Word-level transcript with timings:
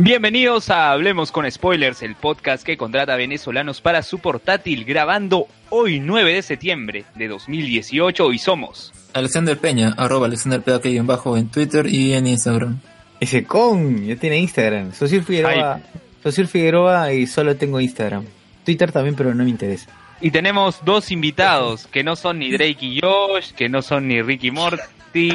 Bienvenidos 0.00 0.70
a 0.70 0.92
Hablemos 0.92 1.32
con 1.32 1.50
Spoilers, 1.50 2.02
el 2.02 2.14
podcast 2.14 2.64
que 2.64 2.76
contrata 2.76 3.16
venezolanos 3.16 3.80
para 3.80 4.04
su 4.04 4.20
portátil, 4.20 4.84
grabando 4.84 5.48
hoy 5.70 5.98
9 5.98 6.34
de 6.34 6.42
septiembre 6.42 7.04
de 7.16 7.26
2018 7.26 8.32
y 8.32 8.38
somos. 8.38 8.92
Alexander 9.12 9.58
Peña, 9.58 9.94
arroba 9.96 10.26
Alexander 10.28 10.62
Peña 10.62 11.02
bajo 11.02 11.36
en 11.36 11.48
Twitter 11.48 11.88
y 11.88 12.12
en 12.12 12.28
Instagram. 12.28 12.78
Ese 13.18 13.42
con, 13.42 14.06
ya 14.06 14.14
tiene 14.14 14.38
Instagram. 14.38 14.92
Socir 14.92 15.24
Figueroa, 15.24 15.80
Socir 16.22 16.46
Figueroa 16.46 17.12
y 17.12 17.26
solo 17.26 17.56
tengo 17.56 17.80
Instagram. 17.80 18.24
Twitter 18.64 18.92
también, 18.92 19.16
pero 19.16 19.34
no 19.34 19.42
me 19.42 19.50
interesa. 19.50 19.90
Y 20.20 20.30
tenemos 20.30 20.78
dos 20.84 21.10
invitados 21.10 21.88
que 21.88 22.04
no 22.04 22.14
son 22.14 22.38
ni 22.38 22.52
Drake 22.52 22.86
y 22.86 23.00
Josh, 23.00 23.50
que 23.50 23.68
no 23.68 23.82
son 23.82 24.06
ni 24.06 24.22
Ricky 24.22 24.52
Morty, 24.52 24.80
ni, 25.12 25.32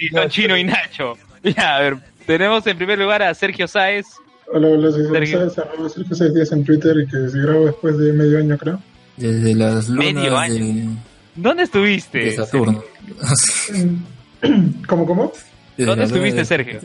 ni 0.00 0.08
son 0.10 0.28
Chino 0.30 0.56
y 0.56 0.64
Nacho. 0.64 1.16
Ya, 1.44 1.76
a 1.76 1.80
ver, 1.80 1.98
tenemos 2.28 2.66
en 2.66 2.76
primer 2.76 2.98
lugar 2.98 3.22
a 3.22 3.32
Sergio 3.34 3.66
Sáez. 3.66 4.04
Hola, 4.52 4.68
hola, 4.68 4.92
soy 4.92 5.06
Sergio. 5.10 5.40
Sergio 5.50 5.62
arroba 5.64 5.88
Sergio 5.88 6.14
seis 6.14 6.34
días 6.34 6.52
en 6.52 6.62
Twitter 6.64 6.94
y 6.98 7.06
que 7.10 7.28
se 7.30 7.38
grabó 7.40 7.64
después 7.66 7.96
de 7.98 8.12
medio 8.12 8.38
año, 8.38 8.56
creo. 8.58 8.80
Desde 9.16 9.54
las 9.54 9.88
Medio 9.88 10.24
lunas 10.30 10.42
año. 10.42 10.54
de, 10.64 10.88
¿Dónde 11.34 11.62
estuviste? 11.64 12.18
de 12.18 12.36
Saturno. 12.36 12.84
¿Cómo, 14.86 15.06
cómo? 15.06 15.32
Desde 15.76 15.88
¿Dónde 15.90 16.04
estuviste, 16.04 16.38
de- 16.40 16.44
Sergio? 16.44 16.80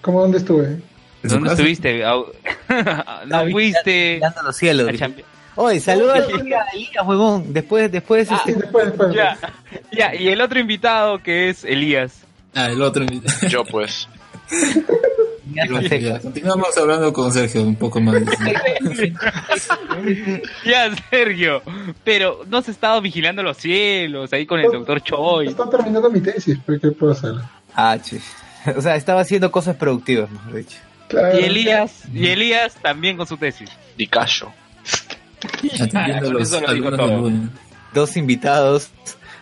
¿Cómo 0.00 0.22
dónde 0.22 0.38
estuve? 0.38 0.64
¿En 0.66 0.80
su 1.22 1.28
¿Dónde 1.36 1.50
casa? 1.50 1.62
estuviste? 1.62 2.02
¿No 3.26 3.50
fuiste 3.50 4.14
Mirando 4.16 4.42
los 4.42 4.56
cielos. 4.56 4.90
Oye, 5.54 5.80
saluda 5.80 6.14
a 6.14 6.18
Elías, 6.18 6.66
Elías, 6.72 7.06
huevón. 7.06 7.52
Después, 7.52 7.92
después, 7.92 8.26
Ah, 8.30 8.40
Sí, 8.44 8.50
este, 8.52 8.62
después, 8.62 8.86
después. 8.86 9.14
Ya, 9.14 9.36
ya, 9.92 10.14
y 10.14 10.28
el 10.28 10.40
otro 10.40 10.58
invitado 10.58 11.22
que 11.22 11.50
es 11.50 11.62
Elías. 11.64 12.22
Ah, 12.54 12.66
el 12.70 12.80
otro 12.82 13.04
invitado. 13.04 13.46
Yo 13.48 13.62
pues. 13.64 14.08
Ya, 15.54 16.18
Continuamos 16.20 16.76
hablando 16.78 17.12
con 17.12 17.32
Sergio 17.32 17.62
un 17.62 17.76
poco 17.76 18.00
más. 18.00 18.16
Ya, 20.64 20.90
Sergio, 21.10 21.62
pero 22.02 22.44
no 22.48 22.58
has 22.58 22.68
estado 22.68 23.00
vigilando 23.00 23.42
los 23.42 23.56
cielos 23.56 24.32
ahí 24.32 24.46
con 24.46 24.58
el 24.60 24.70
doctor 24.70 25.02
Choi. 25.02 25.48
Está 25.48 25.68
terminando 25.68 26.10
mi 26.10 26.20
tesis, 26.20 26.58
¿qué 26.80 26.90
puedo 26.90 27.12
hacer? 27.12 27.34
Ah, 27.74 27.98
chis. 28.00 28.24
O 28.76 28.80
sea, 28.80 28.96
estaba 28.96 29.20
haciendo 29.20 29.50
cosas 29.52 29.76
productivas, 29.76 30.30
mejor 30.30 30.54
dicho. 30.54 30.78
Claro. 31.08 31.38
Y 31.38 31.44
Elías, 31.44 32.02
y 32.12 32.28
Elías 32.28 32.74
también 32.76 33.16
con 33.16 33.26
su 33.26 33.36
tesis. 33.36 33.70
Luna. 37.20 37.50
Dos 37.92 38.16
invitados, 38.16 38.90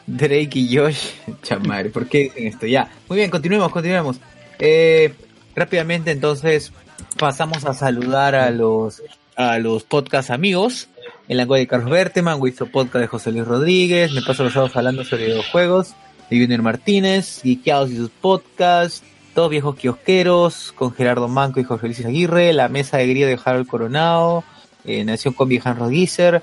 Drake 0.07 0.51
y 0.59 0.77
Josh. 0.77 1.11
Chamare, 1.43 1.91
¿por 1.91 2.09
qué 2.09 2.25
dicen 2.25 2.47
esto? 2.49 2.67
Ya. 2.67 2.91
Muy 3.09 3.19
bien, 3.19 3.31
continuemos, 3.31 3.71
continuemos. 3.71 4.19
Eh, 4.61 5.15
rápidamente, 5.57 6.11
entonces, 6.11 6.73
pasamos 7.19 7.65
a 7.65 7.75
saludar 7.75 8.35
a 8.35 8.51
los, 8.51 9.03
a 9.37 9.59
los 9.59 9.85
podcast 9.85 10.31
amigos. 10.31 10.89
El 11.29 11.39
lenguaje 11.39 11.61
de 11.61 11.67
Carlos 11.67 11.91
Berteman, 11.91 12.41
Wizo 12.41 12.67
Podcast 12.67 13.03
de 13.03 13.07
José 13.07 13.33
Luis 13.33 13.47
Rodríguez. 13.47 14.13
Me 14.13 14.23
paso 14.23 14.45
los 14.45 14.53
sábados 14.53 14.77
hablando 14.77 15.05
sobre 15.05 15.27
videojuegos. 15.27 15.95
De 16.29 16.41
Junior 16.41 16.63
Martínez, 16.63 17.41
Geekeados 17.43 17.91
y 17.91 17.97
sus 17.97 18.11
podcasts. 18.11 19.03
Dos 19.35 19.49
viejos 19.49 19.77
kiosqueros, 19.77 20.73
con 20.73 20.93
Gerardo 20.93 21.29
Manco 21.29 21.61
y 21.61 21.65
Jorge 21.65 21.87
Luis 21.87 22.05
Aguirre. 22.05 22.53
La 22.53 22.69
mesa 22.69 22.99
de 22.99 23.07
gría 23.07 23.27
de 23.27 23.39
Harold 23.43 23.67
Coronado. 23.67 24.45
Eh, 24.85 25.05
Nación 25.05 25.35
con 25.35 25.49
Viejan 25.49 25.79
Rodícer. 25.79 26.43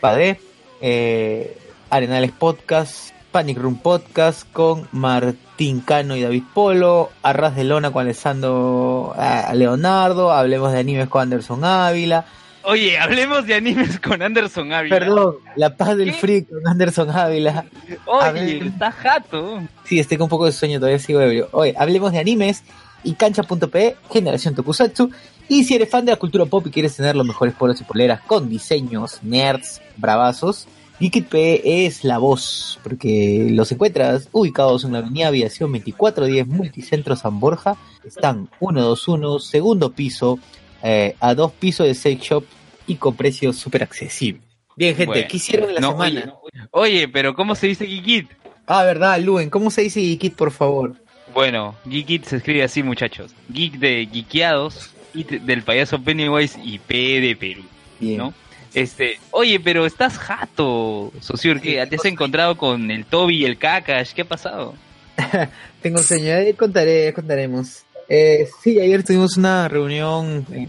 Padé, 0.00 0.40
eh, 0.80 1.56
Arenales 1.90 2.32
Podcast, 2.32 3.12
Panic 3.30 3.58
Room 3.58 3.76
Podcast 3.78 4.50
con 4.52 4.88
Martín 4.92 5.80
Cano 5.80 6.16
y 6.16 6.22
David 6.22 6.44
Polo, 6.54 7.10
Arras 7.22 7.54
de 7.56 7.64
Lona 7.64 7.90
con 7.90 8.02
Alessandro 8.02 9.14
Leonardo, 9.54 10.32
Hablemos 10.32 10.72
de 10.72 10.78
Animes 10.78 11.08
con 11.08 11.22
Anderson 11.22 11.64
Ávila, 11.64 12.24
Oye, 12.64 12.98
hablemos 12.98 13.46
de 13.46 13.54
animes 13.54 13.98
con 13.98 14.20
Anderson 14.20 14.72
Ávila. 14.72 14.98
perdón, 14.98 15.36
La 15.56 15.74
Paz 15.76 15.96
del 15.96 16.12
¿Qué? 16.12 16.18
Freak 16.18 16.48
con 16.50 16.66
Anderson 16.66 17.08
Ávila. 17.10 17.64
Oye, 18.04 18.58
está 18.66 18.92
jato. 18.92 19.62
Sí, 19.84 19.98
estoy 19.98 20.18
con 20.18 20.24
un 20.24 20.28
poco 20.30 20.44
de 20.44 20.52
sueño, 20.52 20.78
todavía 20.78 20.98
sigo 20.98 21.20
ebrio. 21.20 21.48
Oye, 21.52 21.74
hablemos 21.78 22.12
de 22.12 22.18
animes 22.18 22.64
y 23.04 23.14
cancha.pe, 23.14 23.96
Generación 24.12 24.54
Tokusatsu. 24.54 25.10
Y 25.48 25.64
si 25.64 25.76
eres 25.76 25.88
fan 25.88 26.04
de 26.04 26.10
la 26.12 26.18
cultura 26.18 26.44
pop 26.44 26.66
y 26.66 26.70
quieres 26.70 26.94
tener 26.94 27.16
los 27.16 27.24
mejores 27.26 27.54
polos 27.54 27.80
y 27.80 27.84
poleras 27.84 28.20
con 28.26 28.50
diseños, 28.50 29.20
nerds, 29.22 29.80
bravazos, 29.96 30.66
Geekit.pe 31.00 31.86
es 31.86 32.02
la 32.02 32.18
voz, 32.18 32.80
porque 32.82 33.48
los 33.50 33.70
encuentras 33.70 34.28
ubicados 34.32 34.84
en 34.84 34.92
la 34.92 34.98
avenida 34.98 35.28
Aviación 35.28 35.70
2410 35.70 36.46
Multicentro 36.48 37.14
San 37.14 37.38
Borja. 37.38 37.76
Están 38.04 38.48
121, 38.58 39.38
segundo 39.38 39.92
piso, 39.92 40.38
eh, 40.82 41.14
a 41.20 41.34
dos 41.34 41.52
pisos 41.52 41.86
de 41.86 41.94
sex 41.94 42.20
shop 42.22 42.44
y 42.88 42.96
con 42.96 43.14
precios 43.14 43.56
súper 43.56 43.84
accesibles. 43.84 44.42
Bien, 44.74 44.94
gente, 44.96 45.06
Bueno, 45.06 45.28
¿qué 45.28 45.36
hicieron 45.36 45.68
en 45.68 45.74
la 45.76 45.80
no, 45.80 45.90
semana? 45.92 46.34
Oye, 46.42 46.68
Oye, 46.70 47.08
pero 47.08 47.34
¿cómo 47.34 47.54
se 47.54 47.68
dice 47.68 47.86
Geekit? 47.86 48.30
Ah, 48.66 48.84
verdad, 48.84 49.20
Luen, 49.20 49.50
¿cómo 49.50 49.70
se 49.70 49.82
dice 49.82 50.00
Geekit, 50.00 50.34
por 50.34 50.50
favor? 50.50 50.94
Bueno, 51.32 51.76
Geekit 51.84 52.24
se 52.24 52.36
escribe 52.36 52.64
así, 52.64 52.82
muchachos. 52.82 53.32
Geek 53.48 53.74
de 53.74 54.08
Geekeados, 54.10 54.90
It 55.14 55.30
del 55.30 55.62
payaso 55.62 56.02
Pennywise 56.02 56.58
y 56.62 56.78
P 56.78 57.20
de 57.20 57.36
Perú, 57.36 57.62
Bien. 58.00 58.18
¿no? 58.18 58.34
Este, 58.74 59.18
oye, 59.30 59.58
pero 59.60 59.86
estás 59.86 60.18
jato, 60.18 61.12
Sociur, 61.20 61.60
¿qué? 61.60 61.84
¿Te 61.86 61.96
has 61.96 62.04
encontrado 62.04 62.56
con 62.56 62.90
el 62.90 63.06
Toby 63.06 63.38
y 63.38 63.44
el 63.44 63.58
Kakash? 63.58 64.12
¿Qué 64.12 64.22
ha 64.22 64.28
pasado? 64.28 64.74
Tengo 65.82 65.98
sueño, 65.98 66.26
ya 66.26 66.52
contaré, 66.54 67.12
contaremos. 67.12 67.84
Eh, 68.08 68.48
sí, 68.62 68.80
ayer 68.80 69.02
tuvimos 69.04 69.36
una 69.36 69.68
reunión 69.68 70.46
eh, 70.52 70.68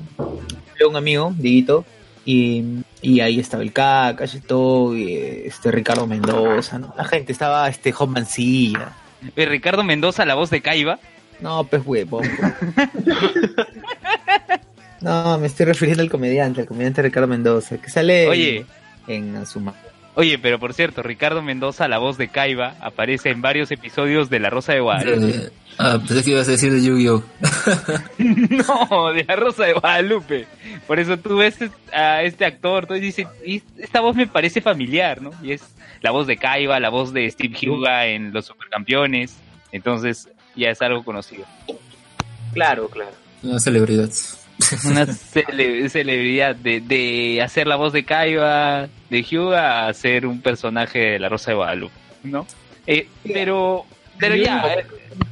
de 0.78 0.86
un 0.86 0.96
amigo, 0.96 1.34
Diguito, 1.38 1.86
y, 2.26 2.84
y 3.02 3.20
ahí 3.22 3.40
estaba 3.40 3.64
el 3.64 3.74
Kakash 3.74 4.36
y 4.36 4.42
todo, 4.42 4.96
y 4.96 5.14
eh, 5.14 5.48
este 5.48 5.72
Ricardo 5.72 6.08
Mendoza, 6.08 6.80
¿no? 6.80 6.94
La 6.98 7.06
gente 7.06 7.31
estaba, 7.31 7.68
este, 7.70 7.92
Hot 7.92 8.10
Mancilla. 8.10 8.94
Eh, 9.36 9.46
Ricardo 9.46 9.84
Mendoza, 9.84 10.26
la 10.26 10.36
voz 10.36 10.50
de 10.50 10.62
Kaiba. 10.62 11.00
No, 11.42 11.64
pues 11.64 11.81
huevo. 11.86 12.22
no, 15.02 15.38
me 15.40 15.48
estoy 15.48 15.66
refiriendo 15.66 16.04
al 16.04 16.10
comediante, 16.10 16.62
al 16.62 16.68
comediante 16.68 17.02
Ricardo 17.02 17.28
Mendoza, 17.28 17.78
que 17.78 17.90
sale 17.90 18.28
Oye. 18.28 18.66
en 19.08 19.36
Azuma. 19.36 19.74
Oye, 20.16 20.38
pero 20.38 20.60
por 20.60 20.74
cierto, 20.74 21.02
Ricardo 21.02 21.42
Mendoza, 21.42 21.88
la 21.88 21.98
voz 21.98 22.18
de 22.18 22.28
Kaiba, 22.28 22.75
aparece 22.81 23.30
en 23.30 23.42
varios 23.42 23.72
episodios 23.72 24.30
de 24.30 24.40
La 24.40 24.50
Rosa 24.50 24.74
de 24.74 24.81
Guadalupe. 24.81 25.38
Eh, 25.38 25.50
ah, 25.78 25.98
pensé 26.06 26.24
que 26.24 26.31
ibas 26.31 26.48
a 26.48 26.51
decir 26.51 26.74
de 26.74 26.84
Yu-Gi-Oh! 26.84 27.24
No, 28.19 29.13
de 29.13 29.24
La 29.24 29.36
Rosa 29.38 29.66
de 29.66 29.74
Guadalupe. 29.74 30.48
Por 30.88 31.00
eso 31.00 31.18
tú 31.18 31.38
ves 31.38 31.57
a 31.94 32.24
este 32.24 32.44
actor, 32.44 32.86
tú 32.86 32.95
dices, 32.95 33.28
"Y 33.45 33.63
esta 33.78 34.02
voz 34.02 34.16
me 34.16 34.28
parece 34.28 34.60
familiar, 34.60 35.22
¿no? 35.22 35.31
Y 35.42 35.54
es 35.54 35.62
la 36.02 36.12
voz 36.12 36.28
de 36.28 36.36
Kaiba, 36.38 36.80
la 36.80 36.90
voz 36.90 37.13
de 37.13 37.30
Steve 37.31 37.56
Huga 37.69 38.07
en 38.07 38.34
Los 38.34 38.48
Supercampeones. 38.48 39.36
Entonces, 39.72 40.28
ya 40.56 40.69
es 40.69 40.81
algo 40.81 41.04
conocido. 41.04 41.45
Claro, 42.54 42.90
claro. 42.90 43.12
Una 43.44 43.60
celebridad. 43.60 44.10
Una 44.85 45.06
cele- 45.06 45.89
celebridad 45.89 46.56
de, 46.56 46.81
de 46.81 47.41
hacer 47.41 47.67
la 47.67 47.75
voz 47.75 47.94
de 47.94 48.03
Kaiba, 48.03 48.88
de 49.09 49.23
Hyuga, 49.23 49.81
a 49.85 49.88
hacer 49.89 50.25
un 50.25 50.41
personaje 50.41 51.00
de 51.00 51.19
La 51.19 51.29
Rosa 51.29 51.51
de 51.51 51.56
Guadalupe, 51.56 51.94
¿no? 52.23 52.45
Eh, 52.88 53.07
pero, 53.23 53.85
pero 54.17 54.35
ya, 54.35 54.75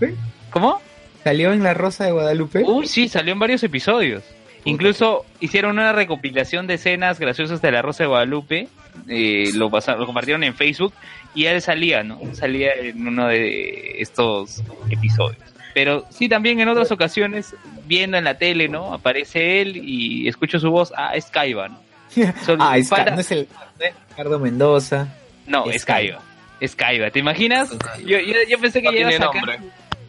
eh, 0.01 0.15
¿cómo? 0.49 0.79
¿Salió 1.23 1.51
en 1.51 1.61
La 1.63 1.73
Rosa 1.73 2.05
de 2.05 2.11
Guadalupe? 2.11 2.63
Uy, 2.65 2.87
sí, 2.87 3.07
salió 3.09 3.33
en 3.33 3.39
varios 3.39 3.63
episodios. 3.63 4.23
Incluso 4.65 5.25
hicieron 5.39 5.71
una 5.79 5.93
recopilación 5.93 6.67
de 6.67 6.73
escenas 6.75 7.19
graciosas 7.19 7.61
de 7.61 7.71
La 7.71 7.81
Rosa 7.81 8.03
de 8.03 8.07
Guadalupe 8.07 8.67
eh, 9.07 9.51
lo, 9.53 9.69
pasaron, 9.69 10.01
lo 10.01 10.05
compartieron 10.05 10.43
en 10.43 10.55
Facebook 10.55 10.93
y 11.35 11.45
él 11.45 11.61
salía, 11.61 12.03
¿no? 12.03 12.19
Salía 12.33 12.73
en 12.73 13.07
uno 13.07 13.27
de 13.27 14.01
estos 14.01 14.61
episodios. 14.89 15.37
Pero 15.77 16.05
sí, 16.09 16.27
también 16.27 16.59
en 16.59 16.69
otras 16.69 16.91
ocasiones, 16.91 17.53
viendo 17.85 18.17
en 18.17 18.23
la 18.23 18.33
tele, 18.39 18.67
¿no? 18.67 18.95
Aparece 18.95 19.61
él 19.61 19.77
y 19.77 20.27
escucho 20.27 20.59
su 20.59 20.71
voz, 20.71 20.91
ah, 20.97 21.11
es 21.15 21.27
Kaiba, 21.27 21.67
¿no? 21.67 21.79
Ah, 22.59 22.79
es, 22.79 22.89
falta- 22.89 23.13
no 23.13 23.21
es 23.21 23.31
el 23.31 23.47
es 23.79 23.93
Ricardo 24.09 24.39
Mendoza. 24.39 25.07
No, 25.45 25.69
Es 25.69 25.85
Kaiba. 25.85 26.19
Es 26.59 26.75
Kaiba, 26.75 27.11
¿te 27.11 27.19
imaginas? 27.19 27.69
Yo, 28.03 28.17
yo, 28.17 28.33
yo 28.49 28.57
pensé 28.59 28.81
que 28.81 28.87
No 28.87 28.93
ya 28.93 29.01
iba 29.01 29.11
sacar, 29.11 29.59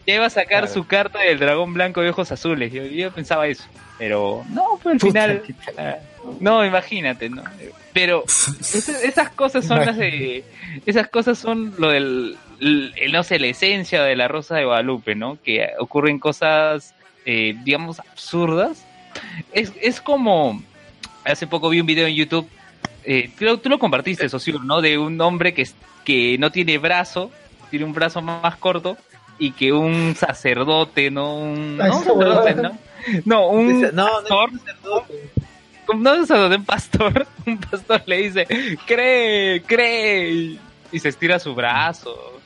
ya 0.07 0.15
iba 0.15 0.25
a 0.25 0.29
sacar 0.31 0.47
Claro. 0.63 0.73
su 0.73 0.87
carta 0.87 1.19
del 1.19 1.37
dragón 1.37 1.75
blanco 1.75 2.01
de 2.01 2.09
ojos 2.09 2.31
azules. 2.31 2.73
Yo, 2.73 2.83
yo 2.85 3.11
pensaba 3.11 3.45
eso. 3.45 3.65
Pero 3.99 4.43
no, 4.49 4.79
pues 4.81 4.93
al 4.93 4.99
Puta, 4.99 5.21
final. 5.27 5.43
ah, 5.77 5.95
no, 6.39 6.65
imagínate, 6.65 7.29
¿no? 7.29 7.43
Pero 7.93 8.23
esas, 8.59 8.89
esas 9.03 9.29
cosas 9.31 9.65
son 9.65 9.85
las 9.85 9.97
de. 9.97 10.43
Esas 10.85 11.07
cosas 11.07 11.37
son 11.37 11.73
lo 11.77 11.89
del. 11.89 12.37
el- 12.59 12.93
el- 12.97 13.11
no 13.11 13.23
sé, 13.23 13.39
la 13.39 13.47
esencia 13.47 14.03
de 14.03 14.15
la 14.15 14.27
Rosa 14.27 14.55
de 14.55 14.65
Guadalupe, 14.65 15.15
¿no? 15.15 15.37
Que 15.43 15.67
ocurren 15.79 16.19
cosas, 16.19 16.93
eh, 17.25 17.55
digamos, 17.63 17.99
absurdas. 17.99 18.85
Es, 19.53 19.71
es 19.81 20.01
como. 20.01 20.61
Hace 21.25 21.47
poco 21.47 21.69
vi 21.69 21.79
un 21.81 21.85
video 21.87 22.07
en 22.07 22.15
YouTube. 22.15 22.47
Eh, 23.03 23.31
lo- 23.39 23.57
tú 23.59 23.69
lo 23.69 23.79
compartiste, 23.79 24.29
Socio, 24.29 24.59
¿no? 24.59 24.81
De 24.81 24.97
un 24.97 25.19
hombre 25.21 25.53
que, 25.53 25.67
que 26.05 26.37
no 26.37 26.51
tiene 26.51 26.77
brazo, 26.77 27.31
tiene 27.69 27.85
un 27.85 27.93
brazo 27.93 28.21
más 28.21 28.55
corto 28.57 28.97
y 29.39 29.51
que 29.51 29.71
un 29.71 30.15
sacerdote, 30.15 31.09
¿no? 31.11 31.35
Un, 31.37 31.77
no, 31.77 31.97
un 31.97 32.03
sacerdote. 32.03 32.55
¿no? 32.55 32.77
No, 33.25 33.47
un 33.49 33.81
no, 33.81 33.91
no, 33.91 34.05
pastor, 34.19 34.49
un- 34.51 34.61
no 35.95 36.13
un 36.13 36.27
sacerdote, 36.27 36.55
un 36.57 36.65
pastor, 36.65 37.27
un 37.45 37.57
pastor 37.57 38.01
le 38.05 38.17
dice, 38.17 38.47
cree, 38.85 39.61
cree, 39.63 40.57
y, 40.91 40.99
se 40.99 41.09
estira 41.09 41.39
su 41.39 41.53
brazo. 41.55 42.39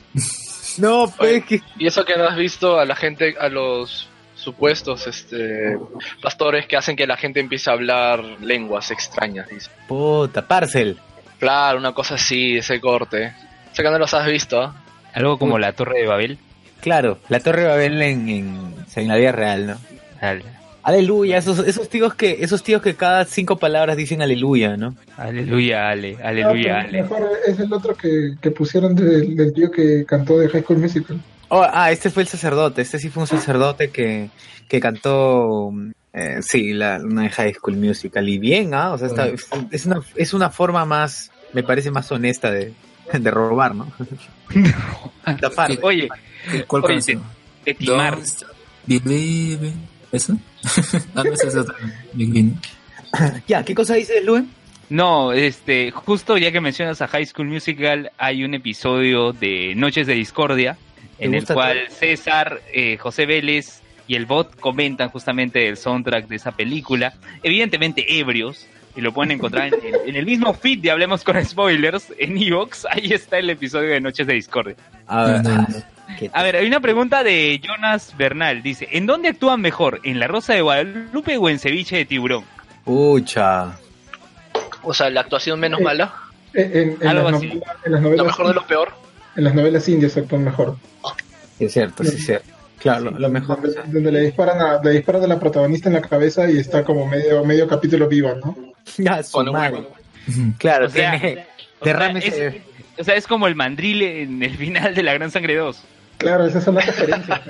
No, 0.77 1.11
pues 1.17 1.45
que 1.45 1.61
Y 1.77 1.87
eso 1.87 2.03
que 2.05 2.17
no 2.17 2.25
has 2.27 2.35
visto 2.37 2.79
a 2.79 2.85
la 2.85 2.95
gente, 2.95 3.35
a 3.39 3.47
los 3.49 4.09
supuestos 4.35 5.07
este 5.07 5.77
pastores 6.21 6.65
que 6.67 6.75
hacen 6.75 6.95
que 6.97 7.07
la 7.07 7.15
gente 7.15 7.39
empiece 7.39 7.69
a 7.69 7.73
hablar 7.73 8.21
lenguas 8.41 8.91
extrañas. 8.91 9.47
dice. 9.47 9.69
puta, 9.87 10.45
Parcel. 10.47 10.97
Claro, 11.39 11.77
una 11.77 11.93
cosa 11.93 12.15
así, 12.15 12.57
ese 12.57 12.79
corte. 12.81 13.33
Sé 13.73 13.83
que 13.83 13.89
no 13.89 13.97
los 13.99 14.13
has 14.13 14.25
visto. 14.27 14.73
Algo 15.13 15.37
como 15.37 15.57
la 15.59 15.73
Torre 15.73 15.99
de 16.01 16.07
Babel. 16.07 16.37
Claro, 16.81 17.19
la 17.29 17.39
Torre 17.39 17.61
de 17.63 17.67
Babel 17.67 18.01
en, 18.01 18.29
en, 18.29 18.75
en 18.95 19.07
la 19.07 19.15
vida 19.15 19.31
real, 19.31 19.67
¿no? 19.67 19.77
Al- 20.21 20.43
Aleluya, 20.83 21.37
esos, 21.37 21.59
esos 21.59 21.87
tíos 21.87 22.13
que, 22.13 22.37
esos 22.41 22.61
tíos 22.61 22.81
que 22.81 22.93
cada 22.95 23.23
cinco 23.23 23.57
palabras 23.57 23.95
dicen 23.95 24.21
aleluya, 24.21 24.75
¿no? 24.75 24.95
Aleluya, 25.15 25.89
ale, 25.89 26.17
aleluya, 26.21 26.81
ale. 26.81 27.03
mejor 27.03 27.29
es 27.47 27.57
el 27.59 27.71
otro 27.71 27.95
que, 27.95 28.35
que 28.41 28.51
pusieron 28.51 28.93
del, 28.93 29.35
del 29.35 29.53
tío 29.53 29.71
que 29.71 30.03
cantó 30.05 30.37
de 30.37 30.49
High 30.49 30.63
School 30.63 30.79
Musical. 30.79 31.21
Oh, 31.47 31.65
ah, 31.71 31.89
este 31.91 32.09
fue 32.09 32.23
el 32.23 32.27
sacerdote, 32.27 32.81
este 32.81 32.99
sí 32.99 33.09
fue 33.09 33.21
un 33.23 33.27
sacerdote 33.27 33.91
que, 33.91 34.29
que 34.67 34.79
cantó, 34.81 35.71
eh, 36.11 36.39
sí, 36.41 36.73
la, 36.73 36.99
una 37.01 37.23
de 37.23 37.29
High 37.29 37.53
School 37.53 37.77
Musical. 37.77 38.27
Y 38.27 38.37
bien, 38.37 38.73
¿ah? 38.73 38.91
O 38.91 38.97
sea, 38.97 39.07
está- 39.07 39.29
es, 39.71 39.85
una, 39.85 40.01
es 40.15 40.33
una 40.33 40.49
forma 40.49 40.83
más, 40.83 41.31
me 41.53 41.63
parece 41.63 41.91
más 41.91 42.11
honesta 42.11 42.51
de, 42.51 42.73
de 43.13 43.31
robar, 43.31 43.73
¿no? 43.73 43.89
Estafar. 45.27 45.71
Oye, 45.81 46.09
¿Cuál 46.67 46.83
Oye, 46.83 47.19
de 47.65 47.73
timar. 47.73 48.19
Don't. 48.87 49.33
¿Eso? 50.13 50.37
ah, 51.15 51.23
no, 51.25 51.33
es 51.33 51.55
otra. 51.55 51.75
Ya, 53.47 53.63
¿qué 53.65 53.75
cosa 53.75 53.95
dices, 53.95 54.23
Luen? 54.23 54.49
No, 54.89 55.33
este, 55.33 55.91
justo 55.91 56.37
ya 56.37 56.51
que 56.51 56.61
mencionas 56.61 57.01
a 57.01 57.07
High 57.07 57.25
School 57.25 57.47
Musical, 57.47 58.11
hay 58.17 58.43
un 58.43 58.53
episodio 58.53 59.33
de 59.33 59.73
Noches 59.75 60.07
de 60.07 60.13
Discordia 60.13 60.77
¿Te 61.17 61.25
en 61.25 61.33
el 61.33 61.45
cual 61.45 61.79
César, 61.89 62.61
eh, 62.73 62.97
José 62.97 63.25
Vélez 63.25 63.81
y 64.07 64.15
el 64.15 64.25
bot 64.25 64.55
comentan 64.59 65.09
justamente 65.09 65.67
el 65.67 65.77
soundtrack 65.77 66.27
de 66.27 66.35
esa 66.35 66.51
película, 66.51 67.13
evidentemente 67.43 68.19
ebrios, 68.19 68.67
y 68.95 69.01
lo 69.01 69.13
pueden 69.13 69.31
encontrar 69.31 69.67
en, 69.67 69.73
en- 69.75 70.09
en 70.09 70.15
el 70.15 70.25
mismo 70.25 70.53
feed 70.53 70.79
de 70.79 70.91
Hablemos 70.91 71.23
con 71.23 71.43
Spoilers, 71.43 72.13
en 72.19 72.37
Evox, 72.37 72.85
ahí 72.89 73.13
está 73.13 73.39
el 73.39 73.49
episodio 73.49 73.89
de 73.89 74.01
Noches 74.01 74.27
de 74.27 74.33
Discordia. 74.33 74.75
A 75.07 75.23
ver, 75.25 75.43
No, 75.43 75.49
no, 75.49 75.61
ah, 75.61 75.67
no. 75.69 75.92
¿Qué 76.19 76.29
A 76.33 76.43
ver, 76.43 76.55
hay 76.57 76.65
una 76.67 76.79
pregunta 76.79 77.23
de 77.23 77.59
Jonas 77.63 78.15
Bernal, 78.17 78.61
dice, 78.63 78.87
¿en 78.91 79.05
dónde 79.05 79.29
actúan 79.29 79.61
mejor? 79.61 79.99
¿En 80.03 80.19
La 80.19 80.27
Rosa 80.27 80.53
de 80.53 80.61
Guadalupe 80.61 81.37
o 81.37 81.49
en 81.49 81.59
Ceviche 81.59 81.97
de 81.97 82.05
Tiburón? 82.05 82.43
Pucha. 82.83 83.77
O 84.83 84.93
sea, 84.93 85.09
la 85.09 85.21
actuación 85.21 85.59
menos 85.59 85.79
Eh, 85.79 85.83
mala, 85.83 86.13
En, 86.53 86.97
en- 87.01 87.07
Algo 87.07 87.31
las 87.31 87.37
así. 87.39 87.47
novelas, 87.47 87.75
en 87.85 87.91
las 87.91 88.01
lo 88.01 88.25
mejor 88.25 88.47
de 88.47 88.53
lo 88.53 88.67
peor. 88.67 88.89
en 89.35 89.43
las 89.43 89.55
novelas 89.55 89.87
indias 89.89 90.15
actúan 90.17 90.43
mejor. 90.43 90.75
Sí, 91.57 91.65
es 91.65 91.73
cierto, 91.73 92.03
sí, 92.03 92.15
es 92.17 92.25
cierto. 92.25 92.47
Claro, 92.79 93.05
lo, 93.11 93.11
lo 93.19 93.29
mejor. 93.29 93.61
Donde, 93.61 93.81
donde 93.93 94.11
le 94.11 94.19
disparan 94.21 94.59
a, 94.61 94.81
le 94.83 94.91
disparan 94.91 95.23
a 95.23 95.27
la 95.27 95.39
protagonista 95.39 95.87
en 95.89 95.95
la 95.95 96.01
cabeza 96.01 96.49
y 96.51 96.57
está 96.57 96.83
como 96.83 97.07
medio, 97.07 97.43
medio 97.45 97.67
capítulo 97.67 98.07
viva, 98.07 98.33
¿no? 98.35 98.55
Ya, 98.97 99.23
su 99.23 99.31
Con 99.31 99.47
un 99.47 99.53
madre. 99.53 99.75
huevo. 99.77 99.95
Claro, 100.57 100.87
O 100.87 100.89
sea, 100.89 101.17
tiene- 101.19 101.33
O 101.79 101.85
sea, 101.85 101.93
derrames, 101.93 102.25
es, 102.25 102.33
eh, 102.37 102.61
o 102.97 103.03
sea, 103.03 103.15
es 103.15 103.27
como 103.27 103.47
el 103.47 103.55
mandril 103.55 104.01
en 104.01 104.43
el 104.43 104.55
final 104.55 104.93
de 104.93 105.03
La 105.03 105.13
Gran 105.13 105.31
Sangre 105.31 105.55
2. 105.55 105.83
Claro, 106.17 106.45
esas 106.45 106.63
son 106.63 106.75
las 106.75 106.85
referencias. 106.85 107.41